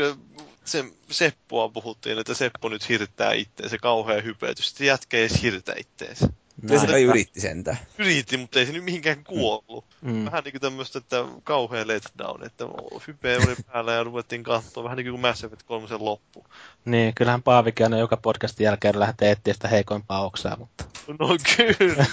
se 0.66 0.86
Seppoa 1.12 1.70
puhuttiin, 1.70 2.20
että 2.20 2.34
Seppo 2.34 2.70
nyt 2.70 2.90
hirttää 2.90 3.34
itteensä, 3.34 3.78
kauhea 3.78 4.22
hypetys. 4.22 4.70
Sitten 4.70 4.88
jätkä 4.88 5.18
ei 5.18 5.24
edes 5.24 5.42
hirtä 5.42 5.74
itteensä. 5.78 6.30
Kyllä 6.68 6.82
se 6.82 6.88
kai 6.88 7.04
yritti 7.04 7.42
sentään. 7.42 7.78
Yritti, 7.98 8.38
mutta 8.38 8.60
ei 8.60 8.66
se 8.66 8.72
nyt 8.72 8.84
mihinkään 8.84 9.24
kuollut. 9.24 9.86
Mm. 10.02 10.26
Vähän 10.26 10.44
niin 10.44 10.52
kuin 10.52 10.62
tämmöistä, 10.62 11.00
että 11.00 11.26
kauhea 11.44 11.88
letdown, 11.88 12.46
että 12.46 12.66
hype 13.08 13.38
oli 13.38 13.56
päällä 13.72 13.94
ja 13.94 14.04
ruvettiin 14.04 14.44
katsoa, 14.44 14.84
vähän 14.84 14.98
niin 14.98 15.10
kuin 15.10 15.22
Mass 15.22 15.44
Effect 15.44 15.64
3 15.64 15.88
loppu. 16.00 16.46
Niin, 16.86 17.14
kyllähän 17.16 17.44
Paavikin 17.44 17.86
aina 17.86 17.98
joka 17.98 18.18
podcastin 18.18 18.66
jälkeen 18.66 19.00
lähtee 19.00 19.32
etsiä 19.32 19.54
sitä 19.54 19.68
heikoimpaa 19.68 20.26
oksaa, 20.26 20.56
mutta... 20.58 20.86
No 21.20 21.38
kyllä. 21.58 22.06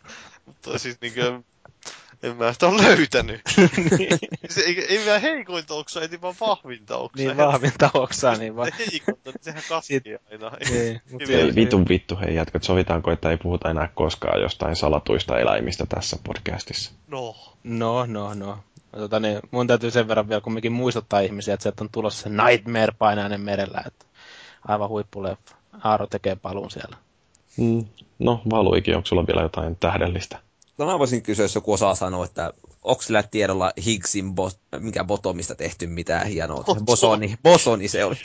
mutta 0.46 0.78
siis 0.78 1.00
niin 1.00 1.14
kuin, 1.14 1.44
en 2.22 2.36
mä 2.36 2.52
sitä 2.52 2.66
ole 2.66 2.82
löytänyt. 2.82 3.40
se, 4.48 4.60
ei, 4.60 4.86
ei 4.88 5.06
mä 5.06 5.18
heikointa 5.18 5.74
oksaa, 5.74 6.02
ei 6.02 6.20
vaan 6.22 6.34
vahvinta 6.40 6.96
oksaa. 6.96 7.26
niin 7.26 7.36
vahvinta 7.36 7.90
oksaa, 7.94 8.34
niin 8.36 8.56
vaan... 8.56 8.68
Se 8.78 8.84
heikonta, 8.92 9.30
niin 9.30 9.34
sehän 9.40 9.62
kaskee 9.68 10.00
aina. 10.32 10.50
Niin, 10.70 11.00
mut 11.10 11.22
Ei, 11.22 11.34
Ei 11.34 11.48
se- 11.48 11.54
vitun 11.54 11.86
vittu 11.88 12.18
hei 12.20 12.34
jätkät, 12.34 12.62
sovitaanko, 12.62 13.10
että 13.10 13.30
ei 13.30 13.36
puhuta 13.36 13.70
enää 13.70 13.88
koskaan 13.94 14.40
jostain 14.40 14.76
salatuista 14.76 15.38
eläimistä 15.38 15.86
tässä 15.86 16.16
podcastissa. 16.24 16.92
No. 17.08 17.34
No, 17.64 18.06
no, 18.06 18.34
no. 18.34 18.58
Tota, 18.92 19.20
niin, 19.20 19.40
mun 19.50 19.66
täytyy 19.66 19.90
sen 19.90 20.08
verran 20.08 20.28
vielä 20.28 20.40
kumminkin 20.40 20.72
muistuttaa 20.72 21.20
ihmisiä, 21.20 21.54
että 21.54 21.62
sieltä 21.62 21.84
on 21.84 21.88
tulossa 21.92 22.22
se 22.22 22.28
Nightmare-painainen 22.28 23.40
merellä. 23.40 23.82
Että 23.86 24.06
aivan 24.68 24.88
huippuleffa. 24.88 25.54
Aaro 25.84 26.06
tekee 26.06 26.36
paluun 26.36 26.70
siellä. 26.70 26.96
Mm. 27.56 27.84
No, 28.18 28.42
Valuikin, 28.50 28.96
onko 28.96 29.06
sulla 29.06 29.26
vielä 29.26 29.42
jotain 29.42 29.76
tähdellistä? 29.76 30.38
No 30.80 30.86
mä 30.86 30.98
voisin 30.98 31.22
kysyä, 31.22 31.44
jos 31.44 31.54
joku 31.54 31.72
osaa 31.72 31.94
sanoa, 31.94 32.24
että 32.24 32.52
onko 32.82 33.02
sillä 33.02 33.22
tiedolla 33.22 33.72
Higgsin 33.86 34.26
bo- 34.28 34.78
mikä 34.80 35.04
botomista 35.04 35.54
tehty 35.54 35.86
mitään 35.86 36.26
hienoa. 36.26 36.62
Bosom. 36.62 36.84
Bosoni, 36.84 37.34
bosoni 37.42 37.88
se 37.88 38.04
oli. 38.04 38.16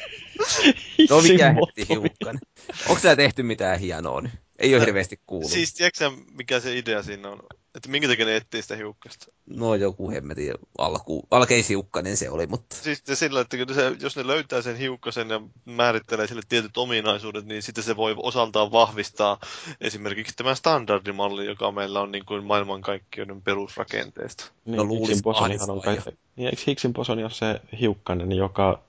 No 1.09 1.21
mikä 1.21 1.53
hetti 1.53 1.93
hiukkanen. 1.93 2.41
Onko 2.89 2.99
sillä 3.01 3.15
tehty 3.15 3.43
mitään 3.43 3.79
hienoa 3.79 4.21
nyt? 4.21 4.31
Ei 4.59 4.75
ole 4.75 4.81
hirveästi 4.85 5.19
kuullut. 5.25 5.51
Siis 5.51 5.73
tiedätkö 5.73 6.11
mikä 6.37 6.59
se 6.59 6.77
idea 6.77 7.03
siinä 7.03 7.29
on? 7.29 7.39
Että 7.75 7.89
minkä 7.89 8.07
takia 8.07 8.25
ne 8.25 8.35
etsii 8.35 8.61
sitä 8.61 8.75
hiukkasta? 8.75 9.25
No 9.45 9.75
joku 9.75 10.11
hemmetin 10.11 10.53
alku, 10.77 11.27
alkeishiukkanen 11.31 12.17
se 12.17 12.29
oli, 12.29 12.47
mutta 12.47 12.75
Siis 12.75 13.01
se 13.05 13.15
sillä, 13.15 13.41
että 13.41 13.57
kun 13.57 13.75
se, 13.75 13.95
jos 14.01 14.15
ne 14.15 14.27
löytää 14.27 14.61
sen 14.61 14.75
hiukkasen 14.75 15.29
ja 15.29 15.41
määrittelee 15.65 16.27
sille 16.27 16.41
tietyt 16.49 16.77
ominaisuudet, 16.77 17.45
niin 17.45 17.63
sitten 17.63 17.83
se 17.83 17.95
voi 17.95 18.15
osaltaan 18.17 18.71
vahvistaa 18.71 19.39
esimerkiksi 19.81 20.35
tämän 20.35 20.55
standardimalli, 20.55 21.45
joka 21.45 21.71
meillä 21.71 22.01
on 22.01 22.11
niin 22.11 22.25
kuin 22.25 22.43
maailmankaikkeuden 22.43 23.41
perusrakenteesta. 23.41 24.51
Niin, 24.65 24.77
No 24.77 24.83
luulis 24.83 25.07
Higgsin 25.07 25.23
bosonihan 25.23 25.69
on 25.69 25.81
kai... 25.81 25.97
Niin, 26.35 26.47
eikö 26.47 26.61
Higgsin 26.67 26.93
bosoni 26.93 27.23
ole 27.23 27.31
se 27.31 27.61
hiukkanen, 27.79 28.31
joka 28.31 28.84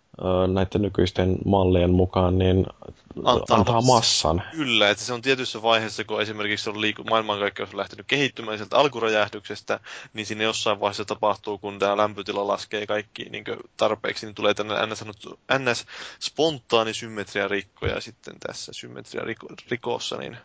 näiden 0.52 0.82
nykyisten 0.82 1.38
mallien 1.44 1.90
mukaan 1.90 2.38
niin 2.38 2.66
Antaa 3.24 3.56
antaa, 3.56 3.80
massan? 3.82 4.42
Kyllä, 4.50 4.90
että 4.90 5.04
se 5.04 5.12
on 5.12 5.22
tietyssä 5.22 5.62
vaiheessa, 5.62 6.04
kun 6.04 6.22
esimerkiksi 6.22 6.70
on 6.70 6.80
liiku- 6.80 7.04
maailmankaikkeus 7.04 7.70
on 7.70 7.76
lähtenyt 7.76 8.06
kehittymään 8.06 8.58
sieltä 8.58 8.76
alkuräjähdyksestä, 8.76 9.80
niin 10.12 10.26
siinä 10.26 10.44
jossain 10.44 10.80
vaiheessa 10.80 11.04
tapahtuu, 11.04 11.58
kun 11.58 11.78
tämä 11.78 11.96
lämpötila 11.96 12.46
laskee 12.46 12.86
kaikki 12.86 13.24
niin 13.24 13.44
tarpeeksi, 13.76 14.26
niin 14.26 14.34
tulee 14.34 14.54
tänne 14.54 14.74
ns. 14.86 14.98
sanottu- 14.98 15.38
ns. 15.58 15.86
spontaani 16.20 16.94
symmetriarikko, 16.94 17.86
ja 17.86 18.00
sitten 18.00 18.34
tässä 18.46 18.72
symmetriarikossa 18.72 20.16
niin 20.16 20.36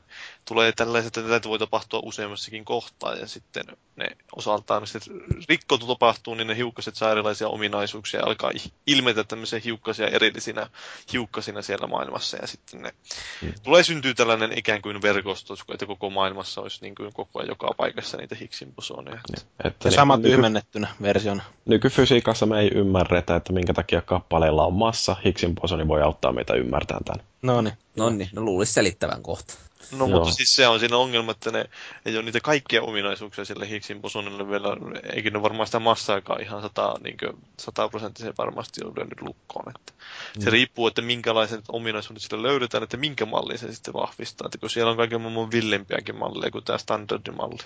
tulee 0.46 0.72
tällaiset, 0.72 1.18
että 1.18 1.30
näitä 1.30 1.50
voi 1.50 1.60
tapahtua 1.60 2.00
useammassakin 2.04 2.66
kohtaa, 2.66 3.16
ja 3.16 3.28
sitten 3.28 3.64
ne 3.96 4.08
osaltaan, 4.36 4.88
sitten 4.88 5.22
rikko 5.50 5.78
tapahtuu, 5.78 6.36
niin 6.36 6.48
ne 6.48 6.56
hiukkaset 6.56 6.96
saa 6.96 7.12
erilaisia 7.12 7.48
ominaisuuksia 7.48 8.20
ja 8.20 8.26
alkaa 8.26 8.52
ilmetä 8.88 9.24
tämmöisiä 9.24 9.60
hiukkasia 9.66 10.08
erillisinä 10.08 10.70
hiukkasina 11.14 11.62
siellä 11.62 11.88
maailmassa, 11.88 12.38
ja 12.38 12.48
sitten 12.48 12.82
ne 12.82 12.94
tulee 13.64 13.84
syntyy 13.84 14.14
tällainen 14.14 14.58
ikään 14.58 14.82
kuin 14.82 15.02
verkosto, 15.02 15.56
että 15.74 15.86
koko 15.86 16.10
maailmassa 16.10 16.62
olisi 16.62 16.80
niin 16.82 16.96
kuin 16.96 17.14
koko 17.14 17.40
ajan 17.40 17.50
joka 17.50 17.74
paikassa 17.78 18.18
niitä 18.18 18.36
Higgsin 18.36 18.76
bosoneja. 18.76 19.20
Että 19.64 19.88
Ja 19.88 19.92
sama 19.92 20.18
nyky- 20.18 20.30
tyhmennettynä 20.30 20.88
versiona. 21.02 21.44
Nykyfysiikassa 21.66 22.46
me 22.46 22.60
ei 22.60 22.72
ymmärretä, 22.76 23.36
että 23.36 23.54
minkä 23.54 23.74
takia 23.74 24.02
kappaleilla 24.02 24.66
on 24.66 24.74
massa. 24.74 25.16
Higgsin 25.26 25.56
bosoni 25.56 25.88
voi 25.88 26.02
auttaa 26.02 26.32
meitä 26.32 26.54
ymmärtämään 26.54 27.04
tämän. 27.04 27.26
No 27.42 27.62
niin. 27.62 27.74
no 27.96 28.10
niin, 28.10 28.30
no 28.34 28.42
luulisi 28.42 28.74
selittävän 28.74 29.24
kohta. 29.24 29.54
No 29.92 30.08
Joo. 30.08 30.08
mutta 30.08 30.32
siis 30.32 30.56
se 30.56 30.68
on 30.68 30.80
siinä 30.80 30.98
ongelma, 30.98 31.32
että 31.32 31.52
ne 31.52 31.66
ei 32.06 32.16
ole 32.16 32.24
niitä 32.24 32.40
kaikkia 32.40 32.82
ominaisuuksia 32.82 33.46
sille 33.46 33.70
Higgsin 33.70 34.02
bosonille 34.02 34.50
vielä, 34.50 34.68
eikä 35.14 35.30
ne 35.30 35.42
varmaan 35.42 35.68
sitä 35.68 35.80
massaakaan 35.80 36.42
ihan 36.42 36.62
sata, 36.62 36.96
niin 37.04 37.18
sataprosenttisen 37.58 38.34
varmasti 38.38 38.86
ole 38.86 38.94
lyönyt 38.96 39.22
lukkoon. 39.22 39.74
Että 39.76 39.94
Se 40.40 40.50
riippuu, 40.50 40.88
että 40.88 41.02
minkälaiset 41.02 41.64
ominaisuudet 41.70 42.22
sille 42.22 42.44
löydetään, 42.44 42.84
että 42.84 42.98
minkä 42.98 43.26
mallin 43.26 43.58
se 43.58 43.74
sitten 43.74 43.94
vahvistaa. 43.94 44.46
Että 44.46 44.58
kun 44.58 44.70
siellä 44.70 44.92
on 44.92 44.98
kaiken 44.98 45.22
maailman 45.22 45.52
villimpiäkin 45.52 46.16
malleja 46.16 46.52
kuin 46.52 46.64
tämä 46.64 46.78
standardimalli. 46.78 47.64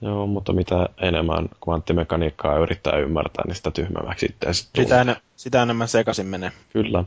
Joo, 0.00 0.26
mutta 0.26 0.52
mitä 0.52 0.88
enemmän 1.02 1.48
kvanttimekaniikkaa 1.64 2.58
yrittää 2.58 2.98
ymmärtää, 2.98 3.44
niin 3.46 3.54
sitä 3.54 3.70
tyhmemmäksi 3.70 4.26
sitten 4.26 4.54
tulee. 4.72 4.86
Sitä, 4.86 5.00
ene- 5.00 5.20
sitä 5.36 5.62
enemmän 5.62 5.88
sekaisin 5.88 6.26
menee. 6.26 6.52
Kyllä. 6.72 7.04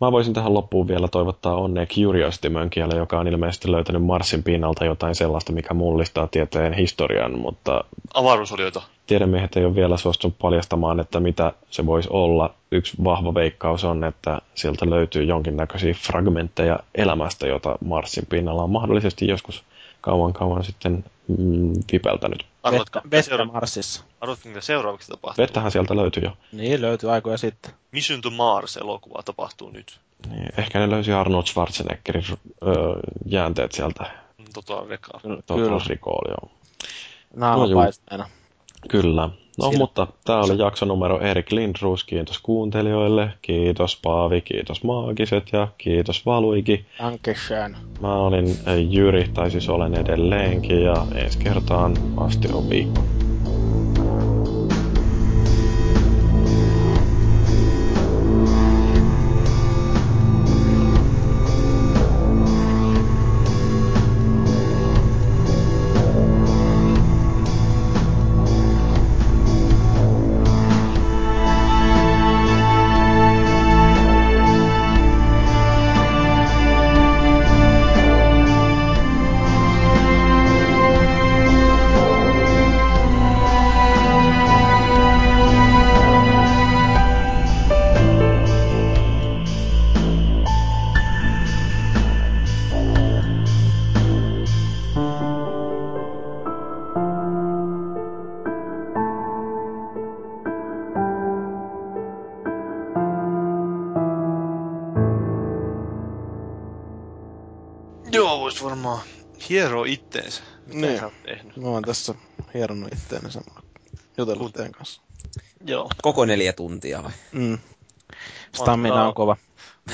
Mä 0.00 0.12
voisin 0.12 0.34
tähän 0.34 0.54
loppuun 0.54 0.88
vielä 0.88 1.08
toivottaa 1.08 1.56
onnea 1.56 1.86
Curiosity 1.86 2.48
Mönkiälle, 2.48 2.96
joka 2.96 3.18
on 3.18 3.28
ilmeisesti 3.28 3.72
löytänyt 3.72 4.02
Marsin 4.04 4.42
pinnalta 4.42 4.84
jotain 4.84 5.14
sellaista, 5.14 5.52
mikä 5.52 5.74
mullistaa 5.74 6.26
tieteen 6.26 6.72
historian, 6.72 7.38
mutta 7.38 7.84
Avaruusolioita. 8.14 8.82
tiedemiehet 9.06 9.56
ei 9.56 9.64
ole 9.64 9.74
vielä 9.74 9.96
suostunut 9.96 10.38
paljastamaan, 10.38 11.00
että 11.00 11.20
mitä 11.20 11.52
se 11.70 11.86
voisi 11.86 12.08
olla. 12.12 12.54
Yksi 12.70 12.96
vahva 13.04 13.34
veikkaus 13.34 13.84
on, 13.84 14.04
että 14.04 14.38
sieltä 14.54 14.90
löytyy 14.90 15.24
jonkinnäköisiä 15.24 15.94
fragmentteja 15.94 16.78
elämästä, 16.94 17.46
jota 17.46 17.78
Marsin 17.84 18.26
pinnalla 18.28 18.62
on 18.62 18.70
mahdollisesti 18.70 19.26
joskus 19.26 19.64
kauan 20.00 20.32
kauan 20.32 20.64
sitten 20.64 21.04
mm, 21.28 21.72
vipeltänyt. 21.92 22.46
Arvatko, 22.62 23.00
Vettä, 23.10 23.22
seura- 23.22 23.44
Marsissa. 23.44 24.04
arvatko, 24.20 24.48
mitä 24.48 24.60
seuraavaksi 24.60 25.08
tapahtuu? 25.08 25.42
Vettähän 25.42 25.70
sieltä 25.70 25.96
löytyy 25.96 26.22
jo. 26.22 26.30
Niin, 26.52 26.82
löytyy 26.82 27.12
aikoja 27.12 27.36
sitten. 27.38 27.72
Mission 27.92 28.20
to 28.20 28.30
Mars-elokuva 28.30 29.22
tapahtuu 29.22 29.70
nyt. 29.70 30.00
Niin, 30.30 30.48
ehkä 30.58 30.78
ne 30.78 30.90
löysi 30.90 31.12
Arnold 31.12 31.46
Schwarzeneggerin 31.46 32.24
öö, 32.66 32.74
jäänteet 33.26 33.72
sieltä 33.72 34.10
Tota, 34.54 34.88
vekaa. 34.88 35.20
Total 35.46 35.80
Recall, 35.88 36.28
joo. 36.28 36.50
Naamapaisteena. 37.36 38.28
Kyllä. 38.88 39.30
No 39.58 39.64
Siinä- 39.64 39.78
mutta 39.78 40.06
tämä 40.24 40.40
oli 40.40 40.58
jakso 40.58 40.86
numero 40.86 41.20
Erik 41.20 41.52
Lindroos. 41.52 42.04
Kiitos 42.04 42.38
kuuntelijoille, 42.38 43.30
kiitos 43.42 43.98
Paavi, 44.02 44.40
kiitos 44.40 44.84
Maagiset 44.84 45.48
ja 45.52 45.68
kiitos 45.78 46.26
Valuiki. 46.26 46.86
Dankeschön. 46.98 47.76
Mä 48.00 48.14
olin 48.14 48.48
äh, 48.48 48.78
Jyri, 48.90 49.28
tai 49.34 49.50
siis 49.50 49.68
olen 49.68 49.94
edelleenkin, 49.94 50.82
ja 50.82 51.06
ensi 51.14 51.38
kertaan 51.38 51.96
asti 52.16 52.48
on 52.52 52.70
viikko. 52.70 53.15
Hiero 109.48 109.84
itteensä. 109.84 110.42
Mitä 110.66 110.86
Niin. 110.86 111.04
oot 111.04 111.22
tehnyt? 111.22 111.56
Mä 111.56 111.68
oon 111.68 111.82
tässä 111.82 112.14
hieronnut 112.54 112.92
itteeni 112.92 113.32
samalla. 113.32 113.62
Jutellut 114.18 114.52
teidän 114.52 114.72
kanssa. 114.72 115.02
Joo, 115.66 115.90
Koko 116.02 116.24
neljä 116.24 116.52
tuntia 116.52 117.02
vai? 117.02 117.12
Mm. 117.32 117.58
Stamina 118.52 119.06
on 119.08 119.14
kova. 119.14 119.36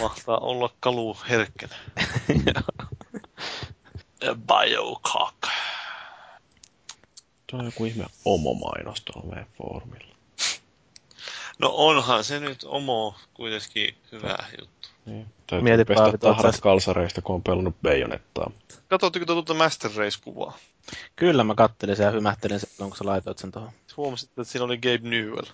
mahtaa 0.00 0.38
olla 0.38 0.70
kalu 0.80 1.16
herkkänä. 1.28 1.76
Biocock. 4.36 5.36
Tuo 7.46 7.58
on 7.58 7.64
joku 7.64 7.84
ihme 7.84 8.06
omomainos 8.24 9.00
tuolla 9.00 9.28
meidän 9.28 9.46
foorumilla. 9.58 10.14
No 11.58 11.70
onhan 11.74 12.24
se 12.24 12.40
nyt 12.40 12.64
omo 12.64 13.14
kuitenkin 13.34 13.94
hyvä 14.12 14.38
juttu. 14.60 14.81
Niin. 15.06 15.26
Täytyy 15.46 15.64
Mietipä, 15.64 15.94
pestä 15.94 16.04
vittu, 16.04 16.18
tahrat 16.26 16.60
kalsareista, 16.60 17.22
kun 17.22 17.34
on 17.34 17.42
pelannut 17.42 17.74
Bayonettaa. 17.82 18.50
Katsotteko 18.88 19.26
te 19.26 19.32
tuota 19.32 19.54
Master 19.54 19.90
Race-kuvaa? 19.96 20.56
Kyllä 21.16 21.44
mä 21.44 21.54
kattelin 21.54 21.96
sen 21.96 22.04
ja 22.04 22.10
hymähtelin 22.10 22.60
silloin, 22.60 22.90
kun 22.90 22.96
sä 22.96 23.04
laitoit 23.06 23.38
sen 23.38 23.52
tuohon. 23.52 23.70
Huomasitte, 23.96 24.40
että 24.40 24.52
siinä 24.52 24.64
oli 24.64 24.78
Gabe 24.78 25.08
Newell. 25.08 25.46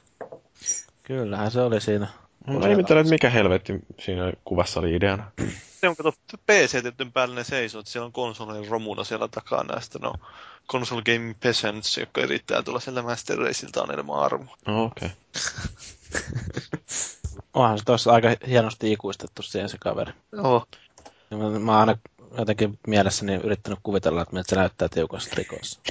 Kyllähän 1.03 1.51
se 1.51 1.61
oli 1.61 1.81
siinä. 1.81 2.07
Mä 2.47 2.69
ihmettelen, 2.69 3.01
että 3.01 3.11
mikä 3.11 3.31
helvetti 3.31 3.73
siinä 4.01 4.33
kuvassa 4.45 4.81
oli 4.81 4.95
ideana. 4.95 5.31
Se 5.81 5.89
on 5.89 5.97
kato 5.97 6.13
PC 6.47 6.83
tietyn 6.83 7.13
päällä 7.13 7.35
ne 7.35 7.45
seisoo, 7.45 7.79
että 7.79 7.93
siellä 7.93 8.07
on 8.07 8.13
konsolin 8.13 8.69
romuna 8.69 9.05
siellä 9.05 9.29
takana 9.29 9.75
ja 9.75 9.81
sitten 9.81 10.07
on 10.07 10.15
console 10.71 11.03
gaming 11.03 11.35
peasants, 11.41 11.99
jotka 11.99 12.21
yrittää 12.21 12.63
tulla 12.63 12.81
sieltä 12.81 13.03
Master 13.03 13.39
Raceilta 13.39 13.83
anelemaan 13.83 14.25
armoa. 14.25 14.57
No, 14.67 14.85
okei. 14.85 15.09
Onhan 17.55 17.79
se 17.79 17.85
tuossa 17.85 18.13
aika 18.13 18.29
hienosti 18.49 18.93
ikuistettu 18.93 19.43
siihen 19.43 19.69
se 19.69 19.77
kaveri. 19.81 20.13
Joo. 20.33 20.67
Mä, 21.31 21.59
mä 21.59 21.79
oon 21.79 21.89
aina 21.89 21.99
jotenkin 22.39 22.79
mielessäni 22.87 23.35
yrittänyt 23.35 23.79
kuvitella, 23.83 24.23
että 24.23 24.35
miltä 24.35 24.51
se 24.51 24.57
näyttää 24.57 24.89
tiukassa 24.89 25.31
trikossa. 25.31 25.81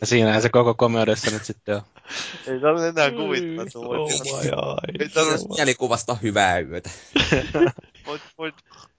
ja 0.00 0.06
siinähän 0.06 0.42
se 0.42 0.48
koko 0.48 0.74
komeudessa 0.74 1.30
nyt 1.30 1.44
sitten 1.44 1.74
on. 1.76 1.82
Ei 2.46 2.60
tarvitse 2.60 2.88
enää 2.88 3.10
kuvitella, 3.10 3.62
että 3.62 3.78
voit, 3.78 4.00
Oh 4.00 4.08
my 4.08 4.48
ei 5.00 5.08
tarvitse, 5.08 5.46
Mielikuvasta 5.56 6.14
hyvää 6.14 6.58
yötä. 6.58 6.90
voit, 8.06 8.22
voit, 8.38 8.54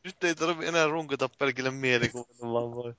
nyt 0.09 0.23
ei 0.23 0.35
tarvitse 0.35 0.69
enää 0.69 0.87
runkata 0.87 1.29
pelkille 1.39 1.71
mielikuvilla, 1.71 2.53
vaan 2.53 2.75
voi 2.75 2.93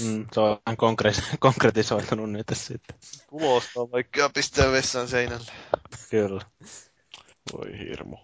Mm, 0.00 0.26
se 0.32 0.40
on 0.40 0.58
vähän 0.66 0.76
konkre- 0.76 1.36
konkretisoitunut 1.38 2.30
nyt 2.30 2.46
sitten. 2.52 2.96
tulostaa 3.30 3.90
vaikka 3.92 4.30
pistää 4.34 4.72
vessan 4.72 5.08
seinälle. 5.08 5.52
Kyllä. 6.10 6.40
Voi 7.52 7.78
hirmu. 7.78 8.16